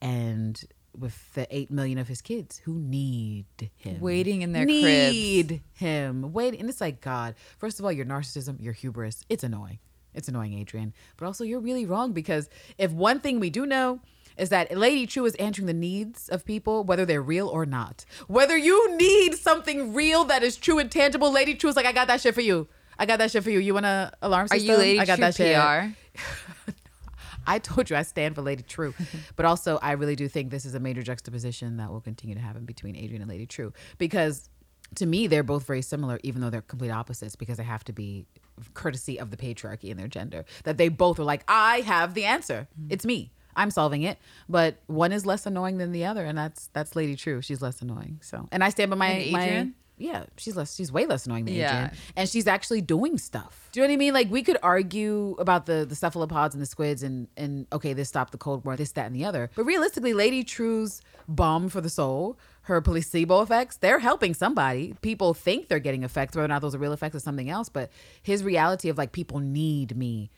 And 0.00 0.62
with 0.98 1.34
the 1.34 1.46
eight 1.54 1.70
million 1.70 1.98
of 1.98 2.08
his 2.08 2.22
kids 2.22 2.58
who 2.64 2.74
need 2.74 3.46
him. 3.76 4.00
Waiting 4.00 4.42
in 4.42 4.52
their 4.52 4.64
cribs. 4.64 4.82
need 4.82 5.62
him. 5.74 6.32
Waiting. 6.32 6.60
And 6.60 6.68
it's 6.68 6.80
like, 6.80 7.00
God, 7.00 7.34
first 7.58 7.78
of 7.78 7.84
all, 7.84 7.92
your 7.92 8.06
narcissism, 8.06 8.62
your 8.62 8.72
hubris, 8.72 9.24
it's 9.28 9.44
annoying. 9.44 9.78
It's 10.14 10.28
annoying, 10.28 10.54
Adrian. 10.54 10.94
But 11.18 11.26
also, 11.26 11.44
you're 11.44 11.60
really 11.60 11.84
wrong 11.84 12.12
because 12.12 12.48
if 12.78 12.90
one 12.90 13.20
thing 13.20 13.38
we 13.38 13.50
do 13.50 13.66
know 13.66 14.00
is 14.38 14.48
that 14.50 14.76
Lady 14.76 15.06
Trieu 15.06 15.24
is 15.24 15.34
answering 15.36 15.66
the 15.66 15.74
needs 15.74 16.28
of 16.28 16.44
people, 16.44 16.84
whether 16.84 17.04
they're 17.04 17.22
real 17.22 17.48
or 17.48 17.66
not. 17.66 18.04
Whether 18.26 18.56
you 18.56 18.96
need 18.96 19.34
something 19.34 19.94
real 19.94 20.24
that 20.24 20.42
is 20.42 20.56
true 20.56 20.78
and 20.78 20.90
tangible, 20.90 21.32
Lady 21.32 21.54
Trieu 21.54 21.70
is 21.70 21.76
like, 21.76 21.86
I 21.86 21.92
got 21.92 22.08
that 22.08 22.20
shit 22.20 22.34
for 22.34 22.42
you. 22.42 22.68
I 22.98 23.06
got 23.06 23.18
that 23.18 23.30
shit 23.30 23.42
for 23.44 23.50
you. 23.50 23.58
You 23.58 23.74
want 23.74 23.86
a 23.86 24.12
alarm 24.22 24.46
Are 24.46 24.48
system? 24.48 24.70
you 24.70 24.76
Lady 24.76 25.00
I 25.00 25.04
got 25.04 25.18
that 25.20 25.34
shit. 25.34 25.56
PR? 25.56 26.20
I 27.46 27.58
told 27.58 27.88
you 27.90 27.96
I 27.96 28.02
stand 28.02 28.34
for 28.34 28.42
Lady 28.42 28.62
Trieu. 28.62 28.92
but 29.36 29.46
also, 29.46 29.78
I 29.80 29.92
really 29.92 30.16
do 30.16 30.28
think 30.28 30.50
this 30.50 30.64
is 30.64 30.74
a 30.74 30.80
major 30.80 31.02
juxtaposition 31.02 31.76
that 31.76 31.90
will 31.90 32.00
continue 32.00 32.34
to 32.34 32.40
happen 32.40 32.64
between 32.64 32.96
Adrian 32.96 33.22
and 33.22 33.30
Lady 33.30 33.46
Trieu. 33.46 33.72
Because 33.98 34.48
to 34.96 35.06
me, 35.06 35.26
they're 35.26 35.42
both 35.42 35.64
very 35.64 35.82
similar, 35.82 36.18
even 36.22 36.40
though 36.40 36.50
they're 36.50 36.62
complete 36.62 36.90
opposites, 36.90 37.36
because 37.36 37.58
they 37.58 37.64
have 37.64 37.84
to 37.84 37.92
be 37.92 38.26
courtesy 38.74 39.18
of 39.18 39.30
the 39.30 39.36
patriarchy 39.36 39.90
and 39.90 39.98
their 39.98 40.08
gender. 40.08 40.44
That 40.64 40.76
they 40.76 40.88
both 40.88 41.18
are 41.18 41.24
like, 41.24 41.44
I 41.48 41.80
have 41.80 42.14
the 42.14 42.24
answer. 42.24 42.68
Mm-hmm. 42.80 42.92
It's 42.92 43.04
me. 43.04 43.30
I'm 43.54 43.70
solving 43.70 44.02
it. 44.02 44.18
But 44.48 44.82
one 44.86 45.12
is 45.12 45.24
less 45.24 45.46
annoying 45.46 45.78
than 45.78 45.92
the 45.92 46.04
other, 46.04 46.24
and 46.24 46.36
that's 46.36 46.68
that's 46.74 46.94
Lady 46.94 47.16
Trieu. 47.16 47.40
She's 47.40 47.62
less 47.62 47.80
annoying. 47.80 48.20
So 48.22 48.48
and 48.52 48.62
I 48.62 48.68
stand 48.68 48.90
by 48.90 48.96
my 48.96 49.08
And 49.08 49.32
my 49.32 49.44
Adrian? 49.44 49.74
Yeah, 49.98 50.24
she's 50.36 50.56
less. 50.56 50.74
She's 50.74 50.92
way 50.92 51.06
less 51.06 51.24
annoying 51.26 51.46
than 51.46 51.54
Yeah. 51.54 51.70
Adrian, 51.86 51.96
and 52.16 52.28
she's 52.28 52.46
actually 52.46 52.82
doing 52.82 53.16
stuff. 53.16 53.70
Do 53.72 53.80
you 53.80 53.86
know 53.86 53.90
what 53.90 53.94
I 53.94 53.96
mean? 53.96 54.12
Like 54.14 54.30
we 54.30 54.42
could 54.42 54.58
argue 54.62 55.36
about 55.38 55.66
the 55.66 55.86
the 55.88 55.94
cephalopods 55.94 56.54
and 56.54 56.60
the 56.60 56.66
squids, 56.66 57.02
and 57.02 57.28
and 57.36 57.66
okay, 57.72 57.94
this 57.94 58.08
stopped 58.08 58.32
the 58.32 58.38
Cold 58.38 58.64
War, 58.64 58.76
this, 58.76 58.92
that, 58.92 59.06
and 59.06 59.16
the 59.16 59.24
other. 59.24 59.50
But 59.54 59.64
realistically, 59.64 60.12
Lady 60.12 60.44
Trieu's 60.44 61.00
bomb 61.28 61.68
for 61.70 61.80
the 61.80 61.88
soul, 61.88 62.38
her 62.62 62.80
placebo 62.82 63.40
effects, 63.40 63.78
they're 63.78 63.98
helping 64.00 64.34
somebody. 64.34 64.94
People 65.00 65.32
think 65.32 65.68
they're 65.68 65.78
getting 65.78 66.02
effects, 66.02 66.36
whether 66.36 66.44
or 66.44 66.48
not 66.48 66.60
those 66.60 66.74
are 66.74 66.78
real 66.78 66.92
effects 66.92 67.14
is 67.14 67.22
something 67.22 67.48
else. 67.48 67.70
But 67.70 67.90
his 68.22 68.44
reality 68.44 68.90
of 68.90 68.98
like 68.98 69.12
people 69.12 69.38
need 69.40 69.96
me. 69.96 70.30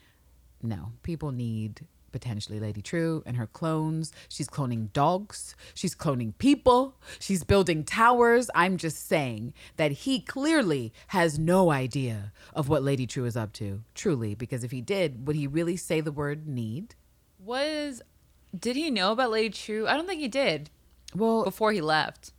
No, 0.62 0.92
people 1.02 1.32
need 1.32 1.80
potentially 2.12 2.60
Lady 2.60 2.82
Trieu 2.82 3.22
and 3.26 3.36
her 3.36 3.46
clones. 3.46 4.12
She's 4.28 4.48
cloning 4.48 4.92
dogs. 4.92 5.54
She's 5.74 5.94
cloning 5.94 6.36
people. 6.38 6.96
She's 7.18 7.44
building 7.44 7.84
towers. 7.84 8.50
I'm 8.54 8.76
just 8.76 9.06
saying 9.08 9.54
that 9.76 9.90
he 9.92 10.20
clearly 10.20 10.92
has 11.08 11.38
no 11.38 11.70
idea 11.70 12.32
of 12.54 12.68
what 12.68 12.82
Lady 12.82 13.06
Trieu 13.06 13.24
is 13.24 13.36
up 13.36 13.52
to, 13.54 13.82
truly, 13.94 14.34
because 14.34 14.64
if 14.64 14.70
he 14.70 14.80
did, 14.80 15.26
would 15.26 15.36
he 15.36 15.46
really 15.46 15.76
say 15.76 16.00
the 16.00 16.12
word 16.12 16.46
need? 16.48 16.94
Was 17.44 18.02
did 18.58 18.76
he 18.76 18.90
know 18.90 19.12
about 19.12 19.30
Lady 19.30 19.50
Trieu? 19.50 19.86
I 19.86 19.94
don't 19.94 20.06
think 20.06 20.20
he 20.20 20.28
did 20.28 20.70
Well, 21.14 21.44
before 21.44 21.72
he 21.72 21.80
left. 21.80 22.32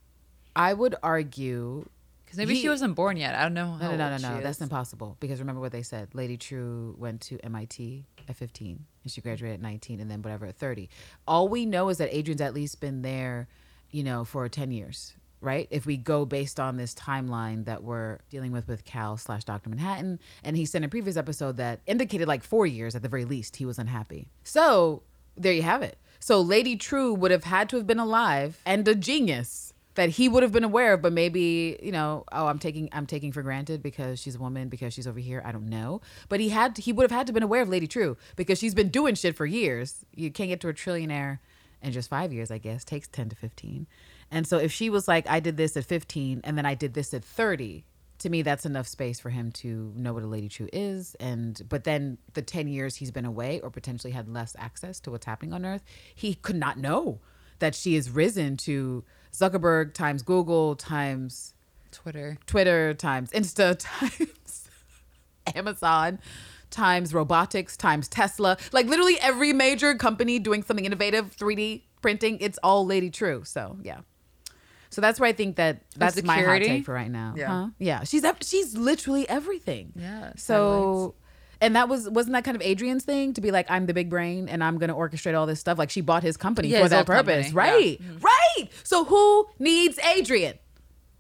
I 0.55 0.73
would 0.73 0.95
argue 1.03 1.85
Because 2.25 2.37
maybe 2.37 2.53
He- 2.55 2.61
she 2.61 2.69
wasn't 2.69 2.95
born 2.95 3.17
yet. 3.17 3.33
I 3.35 3.43
don't 3.43 3.53
know. 3.55 3.77
No, 3.77 3.85
how 3.85 3.91
no, 3.95 4.09
no, 4.09 4.17
no, 4.17 4.35
no. 4.35 4.41
That's 4.41 4.61
impossible. 4.61 5.17
Because 5.19 5.39
remember 5.39 5.61
what 5.61 5.71
they 5.71 5.81
said. 5.83 6.09
Lady 6.13 6.37
Trieu 6.37 6.95
went 6.99 7.21
to 7.21 7.39
MIT 7.43 8.05
at 8.27 8.35
15 8.35 8.85
and 9.03 9.11
she 9.11 9.21
graduated 9.21 9.55
at 9.55 9.61
19 9.61 9.99
and 9.99 10.09
then 10.09 10.21
whatever 10.21 10.45
at 10.45 10.57
30. 10.57 10.89
All 11.27 11.47
we 11.47 11.65
know 11.65 11.89
is 11.89 11.97
that 11.97 12.13
Adrian's 12.15 12.41
at 12.41 12.53
least 12.53 12.79
been 12.79 13.01
there, 13.01 13.47
you 13.91 14.03
know, 14.03 14.23
for 14.23 14.47
10 14.47 14.71
years, 14.71 15.13
right? 15.41 15.67
If 15.71 15.85
we 15.85 15.97
go 15.97 16.25
based 16.25 16.59
on 16.59 16.77
this 16.77 16.93
timeline 16.93 17.65
that 17.65 17.83
we're 17.83 18.19
dealing 18.29 18.51
with 18.51 18.67
with 18.67 18.85
Cal 18.85 19.17
slash 19.17 19.43
Dr. 19.43 19.69
Manhattan. 19.69 20.19
And 20.43 20.57
he 20.57 20.65
said 20.65 20.79
in 20.79 20.85
a 20.85 20.89
previous 20.89 21.17
episode 21.17 21.57
that 21.57 21.79
indicated 21.85 22.27
like 22.27 22.43
four 22.43 22.65
years 22.65 22.95
at 22.95 23.01
the 23.01 23.09
very 23.09 23.25
least 23.25 23.57
he 23.57 23.65
was 23.65 23.79
unhappy. 23.79 24.27
So 24.43 25.03
there 25.37 25.53
you 25.53 25.63
have 25.63 25.81
it. 25.81 25.97
So 26.19 26.41
Lady 26.41 26.75
Trieu 26.75 27.13
would 27.13 27.31
have 27.31 27.45
had 27.45 27.69
to 27.69 27.77
have 27.77 27.87
been 27.87 27.99
alive 27.99 28.59
and 28.65 28.85
a 28.87 28.95
genius 28.95 29.68
that 29.95 30.09
he 30.09 30.29
would 30.29 30.43
have 30.43 30.51
been 30.51 30.63
aware 30.63 30.93
of, 30.93 31.01
but 31.01 31.13
maybe 31.13 31.77
you 31.81 31.91
know, 31.91 32.23
oh, 32.31 32.47
I'm 32.47 32.59
taking 32.59 32.89
I'm 32.91 33.05
taking 33.05 33.31
for 33.31 33.41
granted 33.41 33.81
because 33.81 34.19
she's 34.19 34.35
a 34.35 34.39
woman 34.39 34.69
because 34.69 34.93
she's 34.93 35.07
over 35.07 35.19
here. 35.19 35.41
I 35.45 35.51
don't 35.51 35.67
know, 35.67 36.01
but 36.27 36.39
he 36.39 36.49
had 36.49 36.77
he 36.77 36.93
would 36.93 37.03
have 37.03 37.17
had 37.17 37.27
to 37.27 37.33
been 37.33 37.43
aware 37.43 37.61
of 37.61 37.69
Lady 37.69 37.87
Trieu 37.87 38.17
because 38.35 38.59
she's 38.59 38.75
been 38.75 38.89
doing 38.89 39.15
shit 39.15 39.35
for 39.35 39.45
years. 39.45 40.05
You 40.15 40.31
can't 40.31 40.49
get 40.49 40.61
to 40.61 40.69
a 40.69 40.73
trillionaire 40.73 41.39
in 41.81 41.91
just 41.91 42.09
five 42.09 42.31
years, 42.31 42.51
I 42.51 42.57
guess. 42.57 42.83
Takes 42.83 43.07
ten 43.07 43.29
to 43.29 43.35
fifteen, 43.35 43.87
and 44.31 44.47
so 44.47 44.57
if 44.57 44.71
she 44.71 44.89
was 44.89 45.07
like, 45.07 45.27
I 45.29 45.39
did 45.39 45.57
this 45.57 45.75
at 45.75 45.85
fifteen 45.85 46.41
and 46.43 46.57
then 46.57 46.65
I 46.65 46.75
did 46.75 46.93
this 46.93 47.13
at 47.13 47.23
thirty, 47.25 47.85
to 48.19 48.29
me 48.29 48.41
that's 48.41 48.65
enough 48.65 48.87
space 48.87 49.19
for 49.19 49.29
him 49.29 49.51
to 49.51 49.91
know 49.95 50.13
what 50.13 50.23
a 50.23 50.27
lady 50.27 50.49
Trieu 50.49 50.69
is 50.71 51.15
and 51.19 51.61
but 51.67 51.83
then 51.83 52.17
the 52.33 52.41
10 52.41 52.67
years 52.67 52.97
he's 52.97 53.11
been 53.11 53.25
away 53.25 53.59
or 53.61 53.69
potentially 53.69 54.11
had 54.11 54.27
less 54.27 54.55
access 54.59 54.99
to 55.01 55.11
what's 55.11 55.25
happening 55.25 55.53
on 55.53 55.65
earth 55.65 55.83
he 56.13 56.35
could 56.35 56.57
not 56.57 56.77
know 56.77 57.19
that 57.59 57.75
she 57.75 57.95
has 57.95 58.09
risen 58.09 58.57
to 58.57 59.03
zuckerberg 59.33 59.93
times 59.93 60.21
google 60.21 60.75
times 60.75 61.53
Twitter. 61.91 62.37
twitter 62.45 62.93
times 62.93 63.31
insta 63.31 63.75
times 63.79 64.69
amazon 65.55 66.19
times 66.69 67.13
robotics 67.13 67.75
times 67.75 68.07
tesla 68.07 68.57
like 68.71 68.85
literally 68.85 69.19
every 69.21 69.53
major 69.53 69.95
company 69.95 70.37
doing 70.39 70.61
something 70.63 70.85
innovative 70.85 71.35
3d 71.35 71.81
printing 72.01 72.37
it's 72.39 72.59
all 72.63 72.85
lady 72.85 73.09
Trieu 73.09 73.43
so 73.43 73.77
yeah 73.81 73.99
so 74.91 75.01
that's 75.01 75.19
where 75.19 75.29
I 75.29 75.33
think 75.33 75.57
that 75.57 75.83
that's 75.95 76.23
my 76.23 76.41
hot 76.41 76.63
take 76.63 76.83
for 76.83 76.95
right 76.95 77.11
now. 77.11 77.35
Yeah. 77.37 77.47
Huh? 77.47 77.67
Yeah. 77.77 78.03
She's 78.05 78.25
she's 78.41 78.75
literally 78.75 79.29
everything. 79.29 79.93
Yeah, 79.95 80.31
So 80.35 81.13
and 81.61 81.75
that 81.75 81.87
was 81.87 82.09
wasn't 82.09 82.33
that 82.33 82.43
kind 82.43 82.55
of 82.55 82.63
Adrian's 82.63 83.03
thing 83.03 83.33
to 83.33 83.41
be 83.41 83.51
like 83.51 83.69
I'm 83.69 83.85
the 83.85 83.93
big 83.93 84.09
brain 84.09 84.49
and 84.49 84.63
I'm 84.63 84.79
going 84.79 84.89
to 84.89 84.95
orchestrate 84.95 85.37
all 85.37 85.45
this 85.45 85.59
stuff 85.59 85.77
like 85.77 85.91
she 85.91 86.01
bought 86.01 86.23
his 86.23 86.37
company 86.37 86.69
Yeah, 86.69 86.81
for 86.81 86.89
that 86.89 87.05
purpose. 87.05 87.51
company. 87.51 87.87
Yeah. 87.91 87.97
Mm-hmm. 87.97 88.17
Right. 88.17 88.33
Right. 88.57 88.69
So 88.83 89.05
who 89.05 89.47
needs 89.59 89.99
Adrian? 89.99 90.57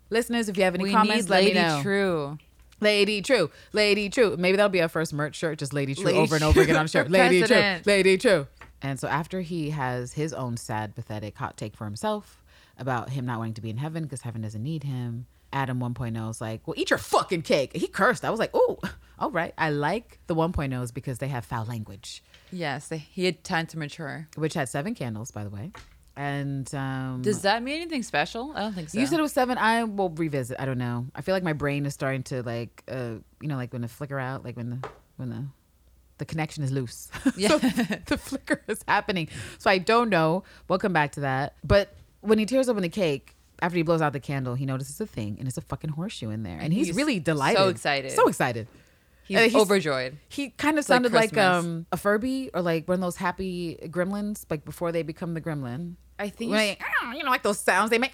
Listeners, 0.09 0.49
if 0.49 0.57
you 0.57 0.63
have 0.63 0.75
any 0.75 0.85
We 0.85 0.91
comments, 0.91 1.29
let 1.29 1.43
Lady 1.43 1.53
me 1.55 1.61
know. 1.61 1.81
True. 1.81 2.37
Lady 2.81 3.21
Trieu. 3.21 3.49
Lady 3.73 4.09
Trieu. 4.09 4.35
Maybe 4.37 4.55
that'll 4.55 4.69
be 4.69 4.81
our 4.81 4.87
first 4.87 5.13
merch 5.13 5.35
shirt, 5.35 5.59
just 5.59 5.73
Lady 5.73 5.93
Trieu 5.93 6.05
Lady 6.05 6.17
over 6.17 6.35
and 6.35 6.43
over 6.43 6.61
again 6.61 6.77
on 6.77 6.85
a 6.85 6.87
shirt. 6.87 7.11
Lady 7.11 7.41
Trieu. 7.43 7.79
Lady 7.85 8.17
Trieu. 8.17 8.47
And 8.81 8.97
so 8.99 9.07
after 9.09 9.41
he 9.41 9.71
has 9.71 10.13
his 10.13 10.33
own 10.33 10.55
sad, 10.55 10.95
pathetic 10.95 11.37
hot 11.37 11.57
take 11.57 11.75
for 11.75 11.83
himself 11.85 12.41
about 12.77 13.09
him 13.09 13.25
not 13.25 13.39
wanting 13.39 13.53
to 13.55 13.61
be 13.61 13.69
in 13.69 13.77
heaven 13.77 14.03
because 14.03 14.21
heaven 14.21 14.41
doesn't 14.41 14.63
need 14.63 14.83
him, 14.83 15.25
Adam 15.51 15.79
1.0 15.79 16.29
is 16.29 16.39
like, 16.39 16.65
well, 16.65 16.75
eat 16.77 16.89
your 16.89 16.99
fucking 16.99 17.41
cake. 17.41 17.75
He 17.75 17.87
cursed. 17.87 18.23
I 18.23 18.29
was 18.29 18.39
like, 18.39 18.51
oh, 18.53 18.79
all 19.19 19.31
right. 19.31 19.53
I 19.57 19.69
like 19.71 20.19
the 20.27 20.35
1.0s 20.35 20.93
because 20.93 21.17
they 21.17 21.27
have 21.27 21.43
foul 21.43 21.65
language, 21.65 22.23
Yes, 22.51 22.89
he 22.89 23.25
had 23.25 23.43
time 23.43 23.67
to 23.67 23.77
mature. 23.77 24.27
which 24.35 24.53
had 24.53 24.69
seven 24.69 24.95
candles, 24.95 25.29
by 25.31 25.43
the 25.43 25.49
way. 25.49 25.71
And 26.19 26.75
um, 26.75 27.21
Does 27.21 27.43
that 27.43 27.63
mean 27.63 27.77
anything 27.77 28.03
special? 28.03 28.51
I 28.53 28.59
don't 28.59 28.73
think 28.73 28.89
so. 28.89 28.99
You 28.99 29.05
said 29.07 29.19
it 29.19 29.21
was 29.21 29.31
seven. 29.31 29.57
I 29.57 29.85
will 29.85 30.09
revisit. 30.09 30.59
I 30.59 30.65
don't 30.65 30.77
know. 30.77 31.05
I 31.15 31.21
feel 31.21 31.33
like 31.33 31.43
my 31.43 31.53
brain 31.53 31.85
is 31.85 31.93
starting 31.93 32.23
to 32.23 32.43
like, 32.43 32.83
uh, 32.89 33.11
you 33.39 33.47
know, 33.47 33.55
like 33.55 33.71
when 33.71 33.83
the 33.83 33.87
flicker 33.87 34.19
out, 34.19 34.43
like 34.43 34.57
when 34.57 34.69
the 34.69 34.89
when 35.15 35.29
the 35.29 35.45
the 36.17 36.25
connection 36.25 36.61
is 36.65 36.73
loose. 36.73 37.09
Yeah. 37.37 37.47
so 37.47 37.57
the 37.59 38.17
flicker 38.17 38.61
is 38.67 38.83
happening. 38.85 39.29
So 39.59 39.69
I 39.69 39.77
don't 39.77 40.09
know. 40.09 40.43
We'll 40.67 40.77
come 40.77 40.91
back 40.91 41.13
to 41.13 41.21
that. 41.21 41.53
But 41.63 41.95
when 42.19 42.37
he 42.37 42.45
tears 42.45 42.67
open 42.67 42.83
the 42.83 42.89
cake 42.89 43.37
after 43.61 43.77
he 43.77 43.83
blows 43.83 44.01
out 44.01 44.11
the 44.11 44.19
candle, 44.19 44.55
he 44.55 44.65
notices 44.65 44.99
a 44.99 45.05
thing, 45.07 45.37
and 45.39 45.47
it's 45.47 45.57
a 45.57 45.61
fucking 45.61 45.91
horseshoe 45.91 46.31
in 46.31 46.43
there, 46.43 46.57
and, 46.59 46.73
he's, 46.73 46.87
he's 46.87 46.95
really 46.97 47.19
delighted, 47.21 47.57
so 47.59 47.67
excited. 47.69 48.11
so 48.11 48.27
excited. 48.27 48.67
he's, 49.25 49.37
uh, 49.37 49.41
he's- 49.43 49.55
overjoyed. 49.55 50.17
He 50.27 50.49
kind 50.49 50.77
of 50.77 50.83
like 50.83 50.87
sounded 50.87 51.13
like, 51.13 51.31
Christmas. 51.31 51.63
um 51.65 51.85
a 51.93 51.97
Furby 51.97 52.49
or 52.53 52.61
like 52.61 52.89
one 52.89 52.95
of 52.95 53.01
those 53.01 53.15
happy 53.15 53.77
gremlins, 53.83 54.45
like 54.49 54.65
before 54.65 54.91
they 54.91 55.03
become 55.03 55.33
the 55.33 55.39
gremlin. 55.41 55.95
I 56.19 56.29
think 56.29 56.51
they- 56.51 56.77
you 57.15 57.23
know, 57.23 57.29
like 57.31 57.43
those 57.43 57.59
sounds 57.59 57.89
they 57.89 57.97
make. 57.97 58.13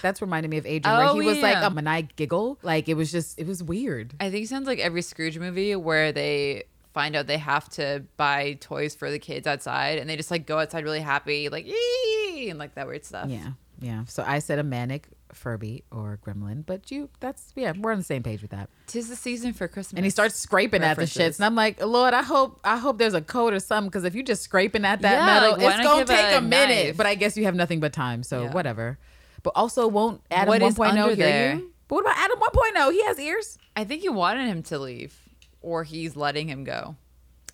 That's 0.00 0.22
reminded 0.22 0.48
me 0.48 0.58
of 0.58 0.66
Adrian, 0.66 0.96
where 0.98 1.08
Oh, 1.08 1.14
he 1.18 1.26
was 1.26 1.38
like 1.40 1.62
a 1.62 1.70
maniac 1.70 2.16
giggle. 2.16 2.58
Like 2.62 2.88
it 2.88 2.94
was 2.94 3.10
just, 3.12 3.38
it 3.38 3.46
was 3.46 3.62
weird. 3.62 4.14
I 4.20 4.30
think 4.30 4.44
it 4.44 4.48
sounds 4.48 4.66
like 4.66 4.78
every 4.78 5.02
Scrooge 5.02 5.38
movie 5.38 5.74
where 5.76 6.12
they 6.12 6.64
find 6.94 7.14
out 7.16 7.26
they 7.26 7.36
have 7.38 7.68
to 7.70 8.04
buy 8.16 8.56
toys 8.60 8.94
for 8.94 9.10
the 9.10 9.18
kids 9.18 9.46
outside 9.46 9.98
and 9.98 10.08
they 10.08 10.16
just 10.16 10.30
like 10.30 10.46
go 10.46 10.58
outside 10.58 10.84
really 10.84 11.00
happy, 11.00 11.48
like 11.48 11.66
yee 11.66 12.48
and 12.48 12.58
like 12.58 12.74
that 12.76 12.86
weird 12.86 13.04
stuff. 13.04 13.28
Yeah, 13.28 13.50
yeah. 13.80 14.04
So 14.06 14.24
I 14.26 14.38
said 14.38 14.58
a 14.58 14.62
manic 14.64 15.08
Furby 15.36 15.84
or 15.92 16.18
gremlin, 16.24 16.64
but 16.66 16.90
you, 16.90 17.08
that's 17.20 17.52
yeah, 17.54 17.72
we're 17.78 17.92
on 17.92 17.98
the 17.98 18.04
same 18.04 18.22
page 18.22 18.42
with 18.42 18.50
that. 18.50 18.68
Tis 18.86 19.08
the 19.08 19.16
season 19.16 19.52
for 19.52 19.68
Christmas. 19.68 19.96
And 19.98 20.04
he 20.04 20.10
starts 20.10 20.34
scraping 20.36 20.82
at 20.82 20.96
the 20.96 21.04
shits, 21.04 21.36
and 21.38 21.44
I'm 21.44 21.54
like, 21.54 21.84
Lord, 21.84 22.14
I 22.14 22.22
hope, 22.22 22.60
I 22.64 22.76
hope 22.78 22.98
there's 22.98 23.14
a 23.14 23.20
code 23.20 23.52
or 23.54 23.60
something, 23.60 23.88
because 23.88 24.04
if 24.04 24.14
you're 24.14 24.24
just 24.24 24.42
scraping 24.42 24.84
at 24.84 25.02
that 25.02 25.12
Yeah, 25.12 25.26
metal, 25.26 25.50
like, 25.58 25.76
it's 25.76 25.84
gonna 25.86 26.04
take 26.04 26.34
a 26.34 26.38
a, 26.38 26.40
minute. 26.40 26.86
knife? 26.86 26.96
But 26.96 27.06
I 27.06 27.14
guess 27.14 27.36
you 27.36 27.44
have 27.44 27.54
nothing 27.54 27.80
but 27.80 27.92
time, 27.92 28.22
so 28.22 28.44
Yeah. 28.44 28.52
whatever. 28.52 28.98
But 29.42 29.52
also, 29.54 29.86
won't 29.86 30.22
Adam 30.30 30.48
What 30.48 30.62
is 30.62 30.74
1.0 30.74 30.88
under 30.90 31.06
hear 31.06 31.16
there? 31.16 31.54
you? 31.56 31.72
But 31.88 31.94
what 31.96 32.00
about 32.06 32.16
Adam 32.18 32.38
1.0? 32.40 32.90
He 32.92 33.04
has 33.04 33.18
ears. 33.20 33.58
I 33.76 33.84
think 33.84 34.02
you 34.02 34.12
wanted 34.12 34.46
him 34.48 34.62
to 34.64 34.78
leave, 34.78 35.16
or 35.60 35.84
he's 35.84 36.16
letting 36.16 36.48
him 36.48 36.64
go. 36.64 36.96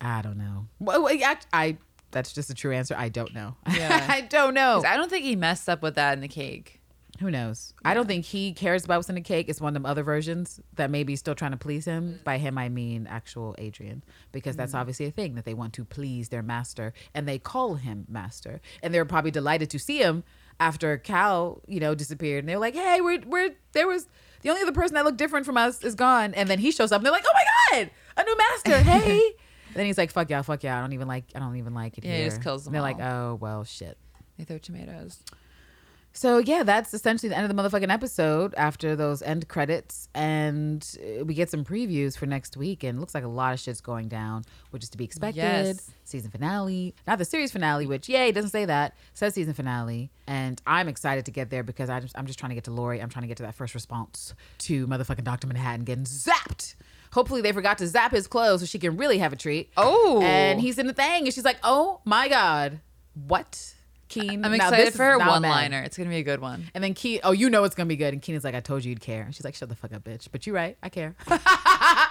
I 0.01 0.21
don't 0.21 0.37
know. 0.37 0.67
Well, 0.79 1.07
act- 1.23 1.47
I 1.53 1.77
that's 2.11 2.31
just 2.33 2.49
a 2.49 2.53
true 2.53 2.71
answer. 2.73 2.95
I 2.97 3.09
don't 3.09 3.33
know. 3.33 3.55
Yeah. 3.71 4.05
I 4.09 4.21
don't 4.21 4.53
know. 4.53 4.83
I 4.85 4.97
don't 4.97 5.09
think 5.09 5.23
he 5.25 5.35
messed 5.35 5.67
up 5.67 5.81
with 5.81 5.95
that 5.95 6.13
in 6.13 6.21
the 6.21 6.27
cake. 6.27 6.79
Who 7.19 7.29
knows? 7.29 7.73
I 7.85 7.93
don't 7.93 8.07
think 8.07 8.25
he 8.25 8.53
cares 8.53 8.85
about 8.85 8.97
what's 8.97 9.09
in 9.09 9.15
the 9.15 9.21
cake. 9.21 9.47
It's 9.47 9.61
one 9.61 9.69
of 9.69 9.73
them 9.75 9.85
other 9.85 10.03
versions 10.03 10.59
that 10.75 10.89
maybe 10.89 11.15
still 11.15 11.35
trying 11.35 11.51
to 11.51 11.57
please 11.57 11.85
him. 11.85 12.19
By 12.23 12.39
him, 12.39 12.57
I 12.57 12.69
mean 12.69 13.05
actual 13.07 13.55
Adrian, 13.59 14.03
because 14.31 14.55
that's 14.55 14.71
mm-hmm. 14.71 14.79
obviously 14.79 15.05
a 15.05 15.11
thing 15.11 15.35
that 15.35 15.45
they 15.45 15.53
want 15.53 15.73
to 15.73 15.85
please 15.85 16.29
their 16.29 16.41
master, 16.41 16.91
and 17.13 17.27
they 17.27 17.37
call 17.37 17.75
him 17.75 18.05
master, 18.09 18.61
and 18.81 18.93
they're 18.93 19.05
probably 19.05 19.31
delighted 19.31 19.69
to 19.71 19.79
see 19.79 19.99
him 19.99 20.23
after 20.59 20.97
Cal, 20.97 21.61
you 21.67 21.79
know, 21.79 21.93
disappeared, 21.93 22.39
and 22.39 22.49
they're 22.49 22.57
like, 22.57 22.73
"Hey, 22.73 22.99
we're 22.99 23.21
we're 23.25 23.51
there 23.73 23.87
was 23.87 24.07
the 24.41 24.49
only 24.49 24.63
other 24.63 24.71
person 24.71 24.95
that 24.95 25.05
looked 25.05 25.17
different 25.17 25.45
from 25.45 25.57
us 25.57 25.83
is 25.83 25.93
gone," 25.95 26.33
and 26.33 26.49
then 26.49 26.59
he 26.59 26.71
shows 26.71 26.91
up, 26.91 26.99
and 26.99 27.05
they're 27.05 27.13
like, 27.13 27.25
"Oh 27.27 27.33
my 27.33 27.77
god, 27.77 27.91
a 28.17 28.23
new 28.23 28.37
master! 28.37 28.77
Hey!" 28.89 29.33
then 29.75 29.85
he's 29.85 29.97
like, 29.97 30.11
"Fuck 30.11 30.31
y'all, 30.31 30.43
fuck 30.43 30.63
y'all. 30.63 30.73
I 30.73 30.81
don't 30.81 30.93
even 30.93 31.07
like 31.07 31.25
I 31.35 31.39
don't 31.39 31.57
even 31.57 31.75
like 31.75 31.97
it 31.97 32.05
Yeah, 32.05 32.11
he 32.11 32.17
here." 32.17 32.29
just 32.29 32.41
kills 32.41 32.63
them 32.63 32.73
And 32.73 32.75
they're 32.75 32.81
like, 32.81 32.99
"Oh 32.99 33.37
well, 33.39 33.63
shit." 33.63 33.97
They 34.37 34.45
throw 34.45 34.57
tomatoes. 34.57 35.19
So 36.15 36.37
yeah, 36.37 36.61
that's 36.61 36.93
essentially 36.93 37.29
the 37.29 37.35
end 37.37 37.49
of 37.49 37.55
the 37.55 37.61
motherfucking 37.61 37.91
episode 37.91 38.53
after 38.55 38.95
those 38.95 39.23
end 39.23 39.47
credits, 39.47 40.07
and 40.13 40.87
uh, 41.19 41.25
we 41.25 41.33
get 41.33 41.49
some 41.49 41.65
previews 41.65 42.15
for 42.15 42.27
next 42.27 42.55
week, 42.55 42.83
and 42.83 42.97
it 42.97 42.99
looks 43.01 43.15
like 43.15 43.23
a 43.23 43.27
lot 43.27 43.51
of 43.53 43.59
shit's 43.59 43.81
going 43.81 44.09
down, 44.09 44.43
which 44.69 44.83
is 44.83 44.89
to 44.89 44.97
be 44.97 45.03
expected. 45.05 45.37
Yes. 45.41 45.89
Season 46.03 46.29
finale, 46.29 46.93
not 47.07 47.17
the 47.17 47.25
series 47.25 47.51
finale, 47.51 47.87
which 47.87 48.07
yay 48.07 48.31
doesn't 48.31 48.51
say 48.51 48.65
that, 48.65 48.95
says 49.15 49.33
season 49.33 49.55
finale, 49.55 50.11
and 50.27 50.61
I'm 50.67 50.87
excited 50.87 51.25
to 51.25 51.31
get 51.31 51.49
there 51.49 51.63
because 51.63 51.89
I 51.89 51.99
just, 51.99 52.15
I'm 52.15 52.27
just 52.27 52.37
trying 52.37 52.51
to 52.51 52.55
get 52.55 52.65
to 52.65 52.71
Laurie. 52.71 53.01
I'm 53.01 53.09
trying 53.09 53.23
to 53.23 53.27
get 53.27 53.37
to 53.37 53.43
that 53.43 53.55
first 53.55 53.73
response 53.73 54.35
to 54.59 54.85
motherfucking 54.85 55.23
Doctor 55.23 55.47
Manhattan 55.47 55.83
getting 55.83 56.05
zapped. 56.05 56.75
Hopefully 57.13 57.41
they 57.41 57.51
forgot 57.51 57.79
to 57.79 57.87
zap 57.87 58.11
his 58.11 58.27
clothes 58.27 58.59
so 58.59 58.67
she 58.67 58.77
can 58.77 58.97
really 58.97 59.17
have 59.17 59.33
a 59.33 59.35
treat. 59.35 59.71
Oh. 59.77 60.21
and 60.21 60.61
he's 60.61 60.77
in 60.77 60.85
the 60.85 60.93
thing, 60.93 61.25
and 61.25 61.33
she's 61.33 61.45
like, 61.45 61.57
"Oh 61.63 62.01
my 62.05 62.27
god, 62.29 62.81
what?" 63.15 63.73
Keene. 64.13 64.45
I'm 64.45 64.53
excited 64.53 64.93
for 64.93 65.03
her 65.03 65.17
one 65.17 65.41
mad. 65.41 65.49
liner. 65.49 65.81
It's 65.83 65.97
gonna 65.97 66.09
be 66.09 66.17
a 66.17 66.23
good 66.23 66.39
one. 66.41 66.65
And 66.73 66.83
then 66.83 66.93
Keene, 66.93 67.19
oh, 67.23 67.31
you 67.31 67.49
know 67.49 67.63
it's 67.63 67.75
gonna 67.75 67.87
be 67.87 67.95
good. 67.95 68.13
And 68.13 68.21
Keenan's 68.21 68.43
like, 68.43 68.55
I 68.55 68.59
told 68.59 68.83
you 68.85 68.89
you'd 68.89 69.01
care. 69.01 69.23
And 69.23 69.33
she's 69.33 69.43
like, 69.45 69.55
shut 69.55 69.69
the 69.69 69.75
fuck 69.75 69.93
up, 69.93 70.03
bitch. 70.03 70.27
But 70.31 70.45
you're 70.45 70.55
right, 70.55 70.77
I 70.83 70.89
care. 70.89 71.15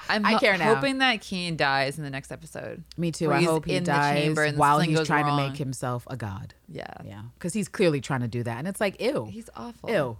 I'm 0.08 0.26
I 0.26 0.38
care 0.38 0.56
now. 0.58 0.74
hoping 0.74 0.98
that 0.98 1.20
Keene 1.20 1.56
dies 1.56 1.96
in 1.98 2.04
the 2.04 2.10
next 2.10 2.32
episode. 2.32 2.82
Me 2.96 3.10
too. 3.12 3.32
I 3.32 3.42
hope 3.42 3.64
he 3.66 3.80
dies 3.80 4.36
while 4.56 4.80
he's 4.80 5.00
trying 5.06 5.26
to 5.26 5.36
make 5.36 5.56
himself 5.56 6.06
a 6.10 6.16
god. 6.16 6.54
Yeah. 6.68 6.86
Yeah, 7.04 7.22
because 7.38 7.52
he's 7.54 7.68
clearly 7.68 8.00
trying 8.00 8.20
to 8.20 8.28
do 8.28 8.42
that, 8.42 8.58
and 8.58 8.68
it's 8.68 8.80
like, 8.80 9.00
ew, 9.00 9.26
He's 9.30 9.48
awful. 9.56 9.90
ew, 9.90 10.18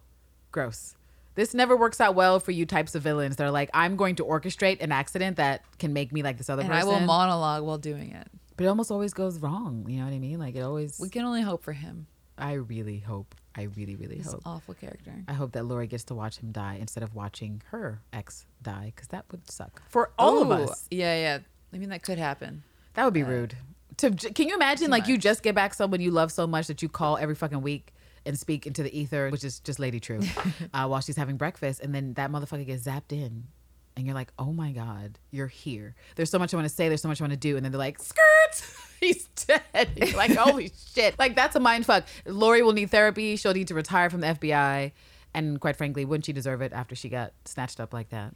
gross. 0.51 0.95
This 1.35 1.55
never 1.55 1.75
works 1.77 1.99
out 2.01 2.15
well 2.15 2.41
for 2.41 2.51
you 2.51 2.67
types 2.67 2.95
of 2.95 3.03
villains. 3.03 3.37
They're 3.37 3.51
like, 3.51 3.71
I'm 3.73 3.97
going 3.97 4.17
to 4.17 4.25
orchestrate 4.25 4.83
an 4.83 4.93
accident 4.93 5.39
that 5.39 5.63
can 5.79 5.95
make 5.95 6.13
me 6.13 6.23
like 6.23 6.37
this 6.37 6.51
other 6.51 6.61
And 6.61 6.71
person. 6.71 6.87
I 6.89 6.93
will 6.93 7.01
monologue 7.01 7.63
while 7.65 7.79
doing 7.79 8.11
it. 8.13 8.29
But 8.62 8.66
it 8.66 8.68
almost 8.68 8.93
always 8.93 9.12
goes 9.12 9.40
wrong. 9.40 9.86
You 9.89 9.98
know 9.98 10.05
what 10.05 10.14
I 10.14 10.20
mean? 10.20 10.39
Like 10.39 10.55
it 10.55 10.60
always. 10.60 11.01
We 11.01 11.09
can 11.09 11.24
only 11.24 11.43
hope 11.43 11.64
for 11.64 11.72
him. 11.72 12.06
I 12.39 12.52
really 12.52 13.01
hope. 13.01 13.34
I 13.56 13.62
really, 13.62 13.97
really 13.97 14.18
He's 14.18 14.28
an 14.28 14.34
hope. 14.34 14.43
awful 14.47 14.74
character. 14.74 15.12
I 15.26 15.32
hope 15.32 15.51
that 15.55 15.64
Laurie 15.64 15.89
gets 15.89 16.05
to 16.05 16.14
watch 16.14 16.39
him 16.39 16.52
die 16.52 16.78
instead 16.80 17.02
of 17.02 17.12
watching 17.12 17.60
her 17.72 18.02
ex 18.12 18.47
die, 18.62 18.93
because 18.94 19.09
that 19.09 19.24
would 19.32 19.51
suck 19.51 19.82
for 19.89 20.12
all 20.16 20.43
of 20.43 20.52
us. 20.52 20.86
Yeah, 20.93 21.16
yeah. 21.16 21.39
I 21.74 21.78
mean, 21.78 21.89
that 21.89 22.05
could 22.05 22.18
happen. 22.18 22.62
That 22.94 23.05
would 23.05 23.14
be 23.14 23.24
rude. 23.24 23.56
To 23.97 24.12
can 24.12 24.47
you 24.47 24.55
imagine 24.55 24.93
like 24.93 25.09
you 25.09 25.18
just 25.18 25.43
get 25.43 25.56
back 25.56 25.74
someone 25.74 26.01
you 26.01 26.12
love 26.12 26.30
so 26.30 26.47
much 26.47 26.68
that 26.68 26.82
you 26.82 26.89
call 26.89 27.16
every 27.16 27.34
fucking 27.34 27.62
week 27.62 27.93
and 28.24 28.39
speak 28.39 28.64
into 28.64 28.84
the 28.84 28.97
ether, 28.97 29.28
which 29.30 29.43
is 29.43 29.59
just 29.59 29.80
Lady 29.80 29.98
Trieu, 29.98 30.20
uh, 30.72 30.86
while 30.86 31.01
she's 31.01 31.16
having 31.16 31.36
breakfast, 31.36 31.80
and 31.80 31.93
then 31.93 32.14
that 32.14 32.30
motherfucker 32.30 32.64
gets 32.64 32.84
zapped 32.84 33.10
in, 33.10 33.48
and 33.97 34.06
you're 34.06 34.14
like, 34.14 34.32
oh 34.39 34.52
my 34.52 34.73
god, 34.73 35.19
you're 35.31 35.47
here. 35.47 35.94
There's 36.16 36.31
so 36.31 36.39
much 36.39 36.52
I 36.52 36.56
want 36.56 36.69
to 36.69 36.74
say. 36.74 36.89
There's 36.89 37.02
so 37.02 37.09
much 37.09 37.20
I 37.20 37.24
want 37.24 37.32
to 37.32 37.39
do, 37.39 37.56
and 37.56 37.64
then 37.64 37.73
they're 37.73 37.78
like, 37.78 37.98
skirt. 38.01 38.64
He's 39.01 39.24
dead. 39.24 39.89
You're 39.97 40.16
like, 40.16 40.32
holy 40.36 40.70
shit. 40.94 41.19
Like, 41.19 41.35
that's 41.35 41.56
a 41.56 41.60
mind 41.60 41.85
fuck. 41.85 42.05
Laurie 42.24 42.62
will 42.62 42.73
need 42.73 42.93
therapy. 42.93 43.35
She'll 43.35 43.52
need 43.52 43.66
to 43.66 43.74
retire 43.74 44.09
from 44.09 44.20
the 44.20 44.28
FBI. 44.28 44.93
And 45.35 45.60
quite 45.60 45.77
frankly, 45.77 46.05
wouldn't 46.05 46.24
she 46.24 46.32
deserve 46.32 46.62
it 46.62 46.73
after 46.73 46.94
she 46.94 47.09
got 47.09 47.32
snatched 47.44 47.81
up 47.81 47.93
like 47.93 48.10
that? 48.10 48.32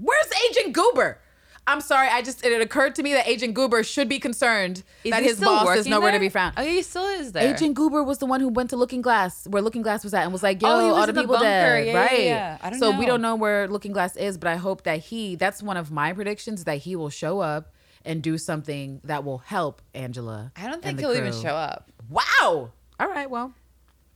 Where's 0.00 0.26
Agent 0.50 0.72
Goober? 0.74 1.20
I'm 1.68 1.80
sorry. 1.82 2.08
I 2.08 2.22
just, 2.22 2.44
it 2.44 2.60
occurred 2.62 2.94
to 2.94 3.02
me 3.02 3.12
that 3.12 3.28
Agent 3.28 3.52
Goober 3.54 3.82
should 3.84 4.08
be 4.08 4.18
concerned 4.18 4.82
Is 5.04 5.10
that 5.10 5.22
his 5.22 5.38
boss 5.38 5.76
is 5.76 5.86
nowhere 5.86 6.12
to 6.12 6.18
be 6.18 6.28
found. 6.30 6.54
Oh, 6.56 6.64
he 6.64 6.82
still 6.82 7.06
is 7.06 7.32
there. 7.32 7.54
Agent 7.54 7.74
Goober 7.74 8.02
was 8.02 8.18
the 8.18 8.26
one 8.26 8.40
who 8.40 8.48
went 8.48 8.70
to 8.70 8.76
Looking 8.76 9.02
Glass, 9.02 9.46
where 9.46 9.60
Looking 9.62 9.82
Glass 9.82 10.02
was 10.02 10.14
at, 10.14 10.22
and 10.24 10.32
was 10.32 10.42
like, 10.42 10.60
oh, 10.64 10.66
"Yo, 10.68 10.74
Oh, 10.74 10.88
was 10.88 10.96
all 10.98 11.06
the 11.06 11.12
the 11.12 11.20
people 11.20 11.34
bunker. 11.34 11.44
dead, 11.46 11.86
Yeah, 11.86 11.92
yeah, 11.92 11.98
right?" 12.00 12.20
yeah. 12.20 12.70
Don't 12.70 12.78
so 12.80 12.98
we 12.98 13.04
don't 13.06 13.20
know 13.20 13.36
where 13.36 13.68
Looking 13.68 13.92
Glass 13.92 14.16
is, 14.16 14.38
but 14.38 14.48
I 14.48 14.56
hope 14.56 14.84
that 14.84 15.00
he. 15.00 15.36
That's 15.36 15.62
one 15.62 15.76
of 15.76 15.90
my 15.90 16.12
predictions 16.12 16.64
that 16.64 16.78
he 16.78 16.96
will 16.96 17.10
show 17.10 17.40
up 17.40 17.72
and 18.04 18.22
do 18.22 18.38
something 18.38 19.00
that 19.04 19.24
will 19.24 19.38
help 19.38 19.82
Angela. 19.94 20.52
I 20.56 20.68
don't 20.68 20.82
think 20.82 20.96
the 20.96 21.02
he'll 21.02 21.16
even 21.16 21.32
show 21.32 21.54
up. 21.54 21.90
Wow. 22.08 22.70
All 22.98 23.08
right. 23.08 23.28
Well, 23.28 23.52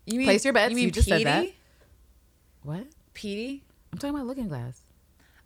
You 0.07 0.19
mean 0.19 0.27
Place 0.27 0.45
your 0.45 0.55
bets. 0.55 0.71
You 0.71 0.77
mean 0.77 0.85
You 0.87 0.91
just 0.91 1.09
said 1.09 1.25
that. 1.27 1.47
What? 2.63 2.87
Petey? 3.13 3.65
I'm 3.93 3.99
talking 3.99 4.15
about 4.15 4.27
Looking 4.27 4.49
Glass. 4.49 4.81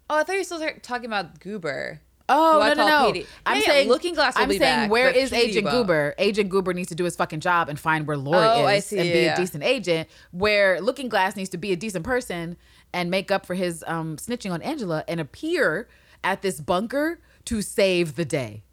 Oh, 0.09 0.19
I 0.19 0.23
thought 0.25 0.33
you 0.35 0.41
were 0.41 0.45
still 0.45 0.61
talking 0.83 1.07
about 1.07 1.41
Goober. 1.41 2.01
Oh 2.29 2.59
no 2.61 2.75
no 2.75 2.87
no! 3.13 3.23
I'm 3.47 3.59
Yeah, 3.61 3.67
saying 3.67 3.89
Looking 3.89 4.15
Glass 4.15 4.35
I'm 4.37 4.49
saying 4.49 4.59
back, 4.61 4.91
where 4.91 5.11
is 5.11 5.33
Agent 5.33 5.65
won't. 5.67 5.77
Goober? 5.77 6.15
Agent 6.19 6.51
Goober 6.51 6.73
needs 6.75 6.89
to 6.89 6.97
do 6.97 7.05
his 7.05 7.15
fucking 7.15 7.39
job 7.39 7.69
and 7.69 7.79
find 7.79 8.05
where 8.07 8.17
Laura 8.17 8.53
Oh, 8.57 8.67
is 8.67 8.93
and 8.93 9.03
be 9.03 9.09
yeah. 9.21 9.35
a 9.35 9.37
decent 9.37 9.63
agent. 9.63 10.09
Where 10.33 10.81
Looking 10.81 11.09
Glass 11.09 11.37
needs 11.37 11.51
to 11.51 11.57
be 11.57 11.71
a 11.73 11.77
decent 11.77 12.05
person 12.05 12.57
and 12.93 13.13
make 13.13 13.31
up 13.31 13.47
for 13.47 13.55
his 13.55 13.85
um, 13.87 14.17
snitching 14.17 14.53
on 14.53 14.61
Angela 14.63 15.05
and 15.07 15.21
appear 15.21 15.89
at 16.25 16.43
this 16.43 16.61
bunker 16.61 17.21
to 17.45 17.63
save 17.63 18.17
the 18.17 18.25
day. 18.25 18.65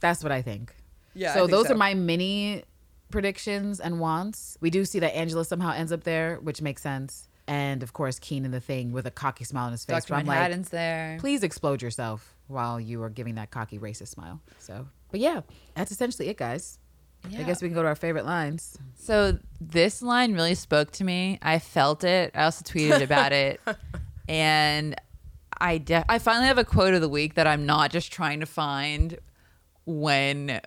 That's 0.00 0.22
what 0.22 0.30
I 0.32 0.42
think. 0.42 0.74
Yeah, 1.14 1.32
So 1.32 1.40
think 1.40 1.52
those 1.52 1.68
so. 1.68 1.74
are 1.74 1.76
my 1.78 1.94
mini 1.94 2.64
predictions 3.10 3.80
and 3.80 3.98
wants. 3.98 4.58
We 4.60 4.68
do 4.68 4.84
see 4.84 4.98
that 4.98 5.16
Angela 5.16 5.44
somehow 5.46 5.72
ends 5.72 5.90
up 5.90 6.04
there, 6.04 6.36
which 6.42 6.60
makes 6.60 6.82
sense. 6.82 7.27
And 7.48 7.82
of 7.82 7.94
course, 7.94 8.18
Keene 8.18 8.44
in 8.44 8.50
the 8.50 8.60
thing 8.60 8.92
with 8.92 9.06
a 9.06 9.10
cocky 9.10 9.44
smile 9.44 9.66
on 9.66 9.72
his 9.72 9.84
face. 9.84 10.04
Dr. 10.04 10.14
I'm 10.14 10.26
like, 10.26 10.36
Manhattan's 10.36 10.68
there. 10.68 11.16
please 11.18 11.42
explode 11.42 11.80
yourself 11.80 12.34
while 12.46 12.78
you 12.78 13.02
are 13.02 13.08
giving 13.08 13.36
that 13.36 13.50
cocky 13.50 13.78
racist 13.78 14.08
smile. 14.08 14.40
So, 14.58 14.86
but 15.10 15.20
yeah, 15.20 15.40
that's 15.74 15.90
essentially 15.90 16.28
it, 16.28 16.36
guys. 16.36 16.78
I 17.24 17.42
guess 17.42 17.60
we 17.62 17.68
can 17.68 17.74
go 17.74 17.82
to 17.82 17.88
our 17.88 17.96
favorite 17.96 18.24
lines. 18.26 18.78
So 18.94 19.38
this 19.60 20.02
line 20.02 20.34
really 20.34 20.54
spoke 20.54 20.92
to 20.92 21.04
me. 21.04 21.38
I 21.42 21.58
felt 21.58 22.04
it. 22.04 22.30
I 22.34 22.44
also 22.44 22.62
tweeted 22.62 23.02
about 23.02 23.32
it, 23.32 23.60
and 24.28 24.94
I 25.60 25.78
de- 25.78 26.04
I 26.08 26.18
finally 26.18 26.46
have 26.46 26.58
a 26.58 26.64
quote 26.64 26.94
of 26.94 27.00
the 27.00 27.08
week 27.08 27.34
that 27.34 27.46
I'm 27.46 27.66
not 27.66 27.90
just 27.90 28.12
trying 28.12 28.40
to 28.40 28.46
find 28.46 29.18
when 29.84 30.60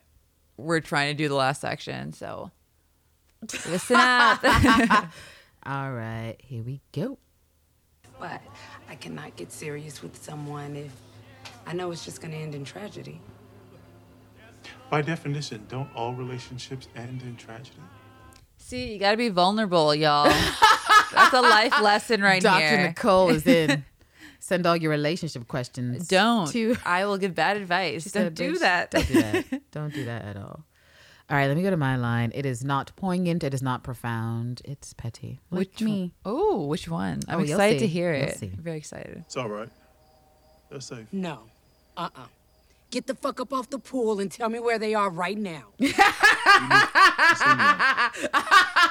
we're 0.58 0.82
trying 0.82 1.16
to 1.16 1.18
do 1.18 1.30
the 1.30 1.36
last 1.36 1.62
section. 1.62 2.12
So 2.12 2.52
listen 3.68 3.96
up. 3.98 4.44
All 5.66 5.92
right, 5.92 6.36
here 6.40 6.64
we 6.64 6.82
go. 6.92 7.18
But 8.20 8.42
I 8.90 8.96
cannot 8.96 9.36
get 9.36 9.52
serious 9.52 10.02
with 10.02 10.22
someone 10.22 10.76
if 10.76 10.92
I 11.66 11.74
know 11.74 11.92
it's 11.92 12.04
just 12.04 12.22
going 12.22 12.32
to 12.32 12.38
end 12.38 12.56
in 12.56 12.66
tragedy. 12.66 13.22
By 14.90 15.02
definition, 15.02 15.66
don't 15.70 15.90
all 15.96 16.14
relationships 16.14 16.88
end 16.96 17.22
in 17.22 17.36
tragedy? 17.36 17.78
See, 18.58 18.94
you 18.94 19.00
got 19.00 19.12
to 19.12 19.18
be 19.18 19.30
vulnerable, 19.30 19.94
y'all. 19.96 20.26
That's 21.12 21.34
a 21.34 21.42
life 21.42 21.82
lesson 21.82 22.22
right 22.22 22.42
Dr. 22.42 22.68
here. 22.68 22.88
Nicole 22.88 23.30
is 23.30 23.46
in. 23.46 23.86
Send 24.40 24.66
all 24.66 24.76
your 24.76 24.92
relationship 24.92 25.48
questions. 25.48 26.08
Don't. 26.08 26.48
To 26.52 26.76
I 26.84 27.06
will 27.06 27.18
give 27.18 27.36
bad 27.36 27.58
advice. 27.58 28.06
Don't 28.06 28.12
said, 28.12 28.36
do 28.36 28.58
that. 28.58 28.92
Don't 28.92 29.08
do 29.08 29.22
that. 29.22 29.62
Don't 29.72 29.94
do 29.94 30.06
that 30.06 30.26
at 30.26 30.38
all. 30.38 30.66
All 31.32 31.38
right, 31.38 31.48
let 31.48 31.56
me 31.56 31.64
go 31.64 31.70
to 31.70 31.78
my 31.78 31.96
line. 31.96 32.32
It 32.36 32.46
is 32.46 32.62
not 32.64 32.92
poignant. 32.98 33.42
It 33.44 33.54
is 33.54 33.62
not 33.62 33.84
profound. 33.84 34.62
It's 34.66 34.94
petty. 34.94 35.40
Like 35.50 35.60
Which 35.60 35.82
me. 35.82 36.12
Oh, 36.26 36.66
which 36.66 36.90
one? 36.90 37.22
I'm 37.30 37.40
Oh, 37.40 37.42
you'll 37.44 37.52
excited 37.52 37.80
to 37.80 37.88
hear 37.88 38.14
You'll 38.14 38.26
it. 38.28 38.38
see. 38.38 38.52
I'm 38.54 38.62
very 38.62 38.78
excited. 38.78 39.24
It's 39.26 39.38
all 39.38 39.48
right. 39.50 39.70
That's 40.70 40.86
safe. 40.88 41.08
No. 41.14 41.44
Uh 41.96 42.10
uh 42.16 42.26
Get 42.90 43.08
the 43.08 43.16
fuck 43.16 43.40
up 43.40 43.54
off 43.54 43.70
the 43.70 43.80
pool 43.80 44.20
and 44.20 44.30
tell 44.30 44.50
me 44.50 44.60
where 44.60 44.78
they 44.78 44.94
are 44.94 45.10
right 45.10 45.38
now. 45.38 45.68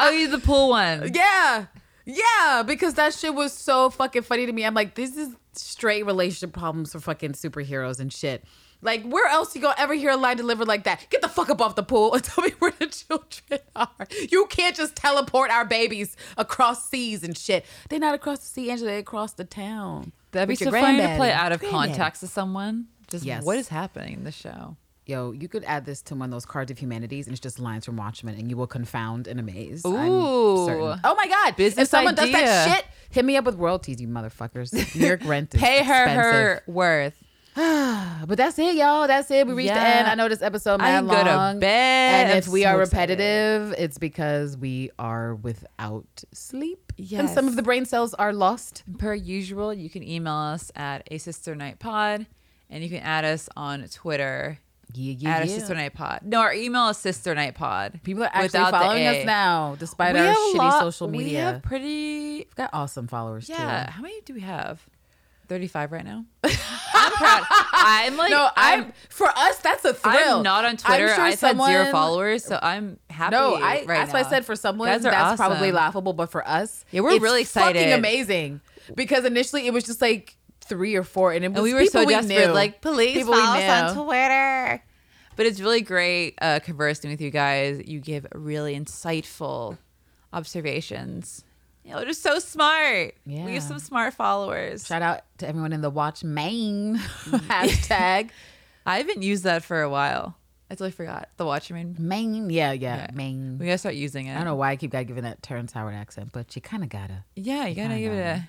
Oh, 0.02 0.10
you 0.10 0.28
the 0.28 0.38
pool 0.38 0.70
one. 0.70 1.10
Yeah. 1.14 1.66
Yeah, 2.06 2.62
because 2.66 2.94
that 2.94 3.12
shit 3.14 3.34
was 3.34 3.52
so 3.52 3.90
fucking 3.90 4.22
funny 4.22 4.46
to 4.46 4.52
me. 4.52 4.64
I'm 4.64 4.72
like, 4.74 4.94
this 4.94 5.16
is 5.16 5.34
straight 5.52 6.06
relationship 6.06 6.52
problems 6.54 6.92
for 6.92 7.00
fucking 7.00 7.32
superheroes 7.32 8.00
and 8.00 8.10
shit. 8.12 8.44
Like, 8.82 9.04
where 9.04 9.28
else 9.30 9.54
you 9.54 9.60
gonna 9.60 9.74
ever 9.78 9.94
hear 9.94 10.10
a 10.10 10.16
line 10.16 10.36
delivered 10.36 10.66
like 10.68 10.84
that? 10.84 11.04
Get 11.10 11.20
the 11.22 11.28
fuck 11.28 11.50
up 11.50 11.60
off 11.60 11.74
the 11.76 11.82
pool 11.82 12.14
and 12.14 12.24
tell 12.24 12.42
me 12.44 12.50
where 12.58 12.72
the 12.78 12.86
children 12.86 13.60
are. 13.76 14.06
You 14.30 14.46
can't 14.46 14.74
just 14.74 14.96
teleport 14.96 15.50
our 15.50 15.64
babies 15.64 16.16
across 16.36 16.88
seas 16.88 17.22
and 17.22 17.36
shit. 17.36 17.64
They're 17.88 17.98
not 17.98 18.14
across 18.14 18.38
the 18.40 18.46
sea, 18.46 18.70
Angela. 18.70 18.90
They're 18.90 19.00
across 19.00 19.34
the 19.34 19.44
town. 19.44 20.12
That'd 20.32 20.48
be 20.48 20.54
so 20.54 20.70
funny 20.70 20.98
to 21.00 21.16
play 21.16 21.32
out 21.32 21.52
of 21.52 21.60
Granddaddy. 21.60 21.88
context 21.88 22.20
to 22.20 22.26
someone. 22.28 22.86
Just 23.08 23.24
Yes. 23.24 23.44
what 23.44 23.58
is 23.58 23.68
happening 23.68 24.14
in 24.14 24.24
the 24.24 24.30
show? 24.32 24.76
Yo, 25.06 25.32
you 25.32 25.48
could 25.48 25.64
add 25.64 25.84
this 25.84 26.00
to 26.02 26.14
one 26.14 26.26
of 26.26 26.30
those 26.30 26.46
cards 26.46 26.70
of 26.70 26.78
humanities, 26.78 27.26
and 27.26 27.32
it's 27.34 27.40
just 27.40 27.58
lines 27.58 27.84
from 27.84 27.96
Watchmen, 27.96 28.36
and 28.38 28.48
you 28.48 28.56
will 28.56 28.68
confound 28.68 29.26
and 29.26 29.40
amaze. 29.40 29.84
Ooh. 29.84 29.90
Oh 29.92 31.14
my 31.16 31.26
god! 31.26 31.56
Business 31.56 31.84
if 31.86 31.90
someone 31.90 32.14
does 32.14 32.30
that 32.30 32.68
shit, 32.76 32.86
hit 33.10 33.24
me 33.24 33.36
up 33.36 33.44
with 33.44 33.56
royalties, 33.56 34.00
you 34.00 34.06
motherfuckers. 34.06 34.72
New 34.94 35.06
York 35.06 35.22
rent 35.24 35.52
is 35.54 35.60
Pay 35.60 35.82
her 35.82 36.04
expensive. 36.04 36.14
her 36.32 36.62
worth. 36.68 37.14
But 38.26 38.36
that's 38.36 38.58
it, 38.58 38.76
y'all. 38.76 39.06
That's 39.08 39.30
it. 39.30 39.46
We 39.46 39.54
reached 39.54 39.72
the 39.74 39.80
end. 39.80 40.06
I 40.06 40.14
know 40.14 40.28
this 40.28 40.42
episode 40.42 40.80
I 40.80 41.00
mad 41.00 41.08
go 41.08 41.24
to 41.24 41.36
long. 41.36 41.58
bed. 41.58 42.24
And 42.26 42.32
I'm 42.32 42.38
if 42.38 42.48
we 42.48 42.62
so 42.62 42.68
are 42.68 42.82
excited. 42.82 43.18
repetitive, 43.18 43.74
it's 43.78 43.98
because 43.98 44.56
we 44.56 44.90
are 44.98 45.34
without 45.34 46.06
sleep. 46.32 46.92
Yes. 46.96 47.20
And 47.20 47.30
some 47.30 47.48
of 47.48 47.56
the 47.56 47.62
brain 47.62 47.86
cells 47.86 48.14
are 48.14 48.32
lost. 48.32 48.84
Per 48.98 49.14
usual, 49.14 49.72
you 49.74 49.88
can 49.90 50.02
email 50.06 50.34
us 50.34 50.70
at 50.76 51.02
a 51.10 51.18
sister 51.18 51.54
night 51.54 51.78
pod, 51.78 52.26
and 52.68 52.84
you 52.84 52.90
can 52.90 53.00
add 53.00 53.24
us 53.24 53.48
on 53.56 53.84
Twitter 53.88 54.58
Yeah, 54.92 55.14
yeah, 55.18 55.36
at 55.36 55.42
a 55.44 55.48
yeah. 55.48 55.54
sister 55.58 55.74
night 55.74 55.94
pod. 55.94 56.20
No, 56.22 56.40
our 56.40 56.52
email 56.52 56.88
is 56.90 56.98
sister 56.98 57.34
night 57.34 57.54
pod. 57.56 58.00
People 58.04 58.22
are 58.22 58.30
actually 58.32 58.70
following 58.70 59.06
us 59.06 59.24
now, 59.26 59.76
despite 59.78 60.14
We 60.14 60.20
our 60.20 60.34
shitty 60.34 60.54
lot- 60.56 60.80
social 60.82 61.08
media. 61.08 61.26
We 61.26 61.34
have 61.36 61.62
pretty 61.62 62.36
We've 62.36 62.54
got 62.54 62.70
awesome 62.72 63.08
followers 63.08 63.48
Yeah. 63.48 63.86
too. 63.86 63.92
How 63.92 64.02
many 64.02 64.20
do 64.20 64.34
we 64.34 64.40
have? 64.42 64.86
35 65.50 65.92
right 65.92 66.04
now? 66.04 66.24
I'm 66.44 67.12
proud. 67.12 67.42
I'm 67.72 68.16
like, 68.16 68.30
No, 68.30 68.48
I'm, 68.56 68.84
I'm, 68.84 68.92
for 69.08 69.26
us. 69.28 69.58
That's 69.58 69.84
a 69.84 69.92
thrill. 69.92 70.36
I'm 70.38 70.42
not 70.44 70.64
on 70.64 70.76
Twitter. 70.76 71.08
Sure 71.08 71.24
I've 71.24 71.40
had 71.40 71.56
zero 71.60 71.90
followers, 71.90 72.44
so 72.44 72.58
I'm 72.62 72.98
happy. 73.10 73.32
No, 73.36 73.56
I. 73.56 73.84
right 73.84 73.86
that's 73.88 74.12
why 74.12 74.20
I 74.20 74.22
said 74.22 74.46
for 74.46 74.54
someone 74.54 74.88
that's 74.88 75.04
are 75.04 75.36
probably 75.36 75.72
laughable, 75.72 76.12
but 76.12 76.30
for 76.30 76.46
us, 76.48 76.84
Yeah, 76.92 77.00
we're 77.00 77.10
it's 77.14 77.22
really 77.22 77.44
Fucking 77.44 77.76
excited. 77.76 77.98
amazing 77.98 78.60
because 78.94 79.24
initially 79.24 79.66
it 79.66 79.72
was 79.72 79.84
just 79.84 80.00
like 80.00 80.36
three 80.60 80.94
or 80.94 81.02
four, 81.02 81.32
and 81.32 81.44
it 81.44 81.48
was 81.48 81.56
And 81.56 81.64
we 81.64 81.74
were 81.74 81.84
so 81.86 82.04
we 82.04 82.14
desperate, 82.14 82.46
knew. 82.46 82.52
like, 82.52 82.80
please 82.80 83.18
People 83.18 83.34
we 83.34 83.40
follow 83.40 83.58
us 83.60 83.96
on 83.98 84.04
Twitter. 84.06 84.82
But 85.36 85.46
it's 85.46 85.60
really 85.60 85.80
great 85.82 86.34
uh, 86.40 86.60
conversing 86.60 87.10
with 87.10 87.20
you 87.20 87.30
guys. 87.30 87.82
You 87.86 87.98
give 87.98 88.26
really 88.34 88.78
insightful 88.78 89.78
observations. 90.32 91.44
You 91.84 91.92
know, 91.92 92.04
just 92.04 92.22
so 92.22 92.38
smart. 92.38 93.14
We 93.26 93.54
have 93.54 93.62
some 93.62 93.78
smart 93.78 94.14
followers. 94.14 94.86
Shout 94.86 95.02
out 95.02 95.22
to 95.38 95.48
everyone 95.48 95.72
in 95.72 95.80
the 95.80 95.90
Watch 95.90 96.22
Main 96.22 96.96
hashtag 97.26 98.30
I 98.86 98.98
haven't 98.98 99.22
used 99.22 99.44
that 99.44 99.62
for 99.62 99.82
a 99.82 99.90
while. 99.90 100.36
I 100.70 100.74
totally 100.74 100.92
forgot. 100.92 101.28
The 101.36 101.44
Watchmen. 101.44 101.96
Main. 101.98 102.48
Yeah, 102.48 102.72
yeah, 102.72 102.96
Yeah. 102.96 103.10
Main. 103.12 103.58
We 103.58 103.66
gotta 103.66 103.78
start 103.78 103.96
using 103.96 104.26
it. 104.26 104.32
I 104.32 104.36
don't 104.36 104.44
know 104.44 104.54
why 104.54 104.70
I 104.70 104.76
keep 104.76 104.92
got 104.92 105.06
giving 105.06 105.24
that 105.24 105.42
Terrence 105.42 105.72
Howard 105.72 105.94
accent, 105.94 106.30
but 106.32 106.54
you 106.54 106.62
kind 106.62 106.82
of 106.82 106.88
gotta. 106.88 107.24
Yeah, 107.34 107.66
you 107.66 107.74
gotta 107.74 107.94
I 107.94 108.00
give 108.00 108.12
it 108.12 108.18
a 108.20 108.48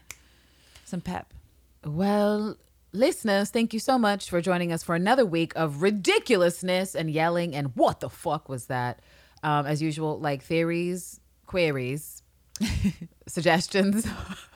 some 0.86 1.02
pep. 1.02 1.34
Well, 1.84 2.58
listeners, 2.92 3.50
thank 3.50 3.74
you 3.74 3.80
so 3.80 3.98
much 3.98 4.30
for 4.30 4.40
joining 4.40 4.72
us 4.72 4.84
for 4.84 4.94
another 4.94 5.26
week 5.26 5.54
of 5.56 5.82
ridiculousness 5.82 6.96
and 6.96 7.10
yelling 7.10 7.56
and 7.56 7.76
what 7.76 8.02
the 8.02 8.10
fuck 8.10 8.50
was 8.50 8.66
that? 8.68 9.00
Um, 9.44 9.66
as 9.66 9.82
usual, 9.82 10.20
like 10.20 10.44
theories, 10.44 11.20
queries, 11.48 12.21
suggestions, 13.28 14.06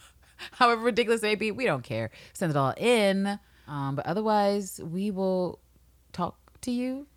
however 0.54 0.82
ridiculous 0.82 1.22
they 1.22 1.30
may 1.30 1.36
be, 1.36 1.52
we 1.52 1.66
don't 1.66 1.84
care. 1.84 2.12
Send 2.34 2.52
it 2.52 2.58
all 2.58 2.74
in. 2.78 3.40
Um, 3.68 3.96
but 3.96 4.06
otherwise, 4.06 4.80
we 4.84 5.10
will 5.12 5.60
talk 6.14 6.38
to 6.62 6.72
you, 6.72 7.08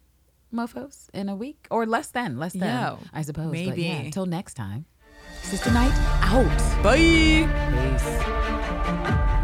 mofos, 0.53 1.09
in 1.13 1.29
a 1.29 1.37
week 1.37 1.67
or 1.71 1.85
less 1.87 2.09
than, 2.09 2.39
less 2.39 2.53
than, 2.55 2.63
Yeah, 2.63 2.97
I 3.13 3.23
suppose. 3.23 3.47
But 3.47 3.53
maybe. 3.53 3.83
yeah, 3.83 3.99
until 4.01 4.27
next 4.27 4.55
time, 4.55 4.87
Sister 5.43 5.71
Night 5.71 5.93
out. 6.23 6.83
Bye. 6.83 6.97
Peace. 7.97 9.35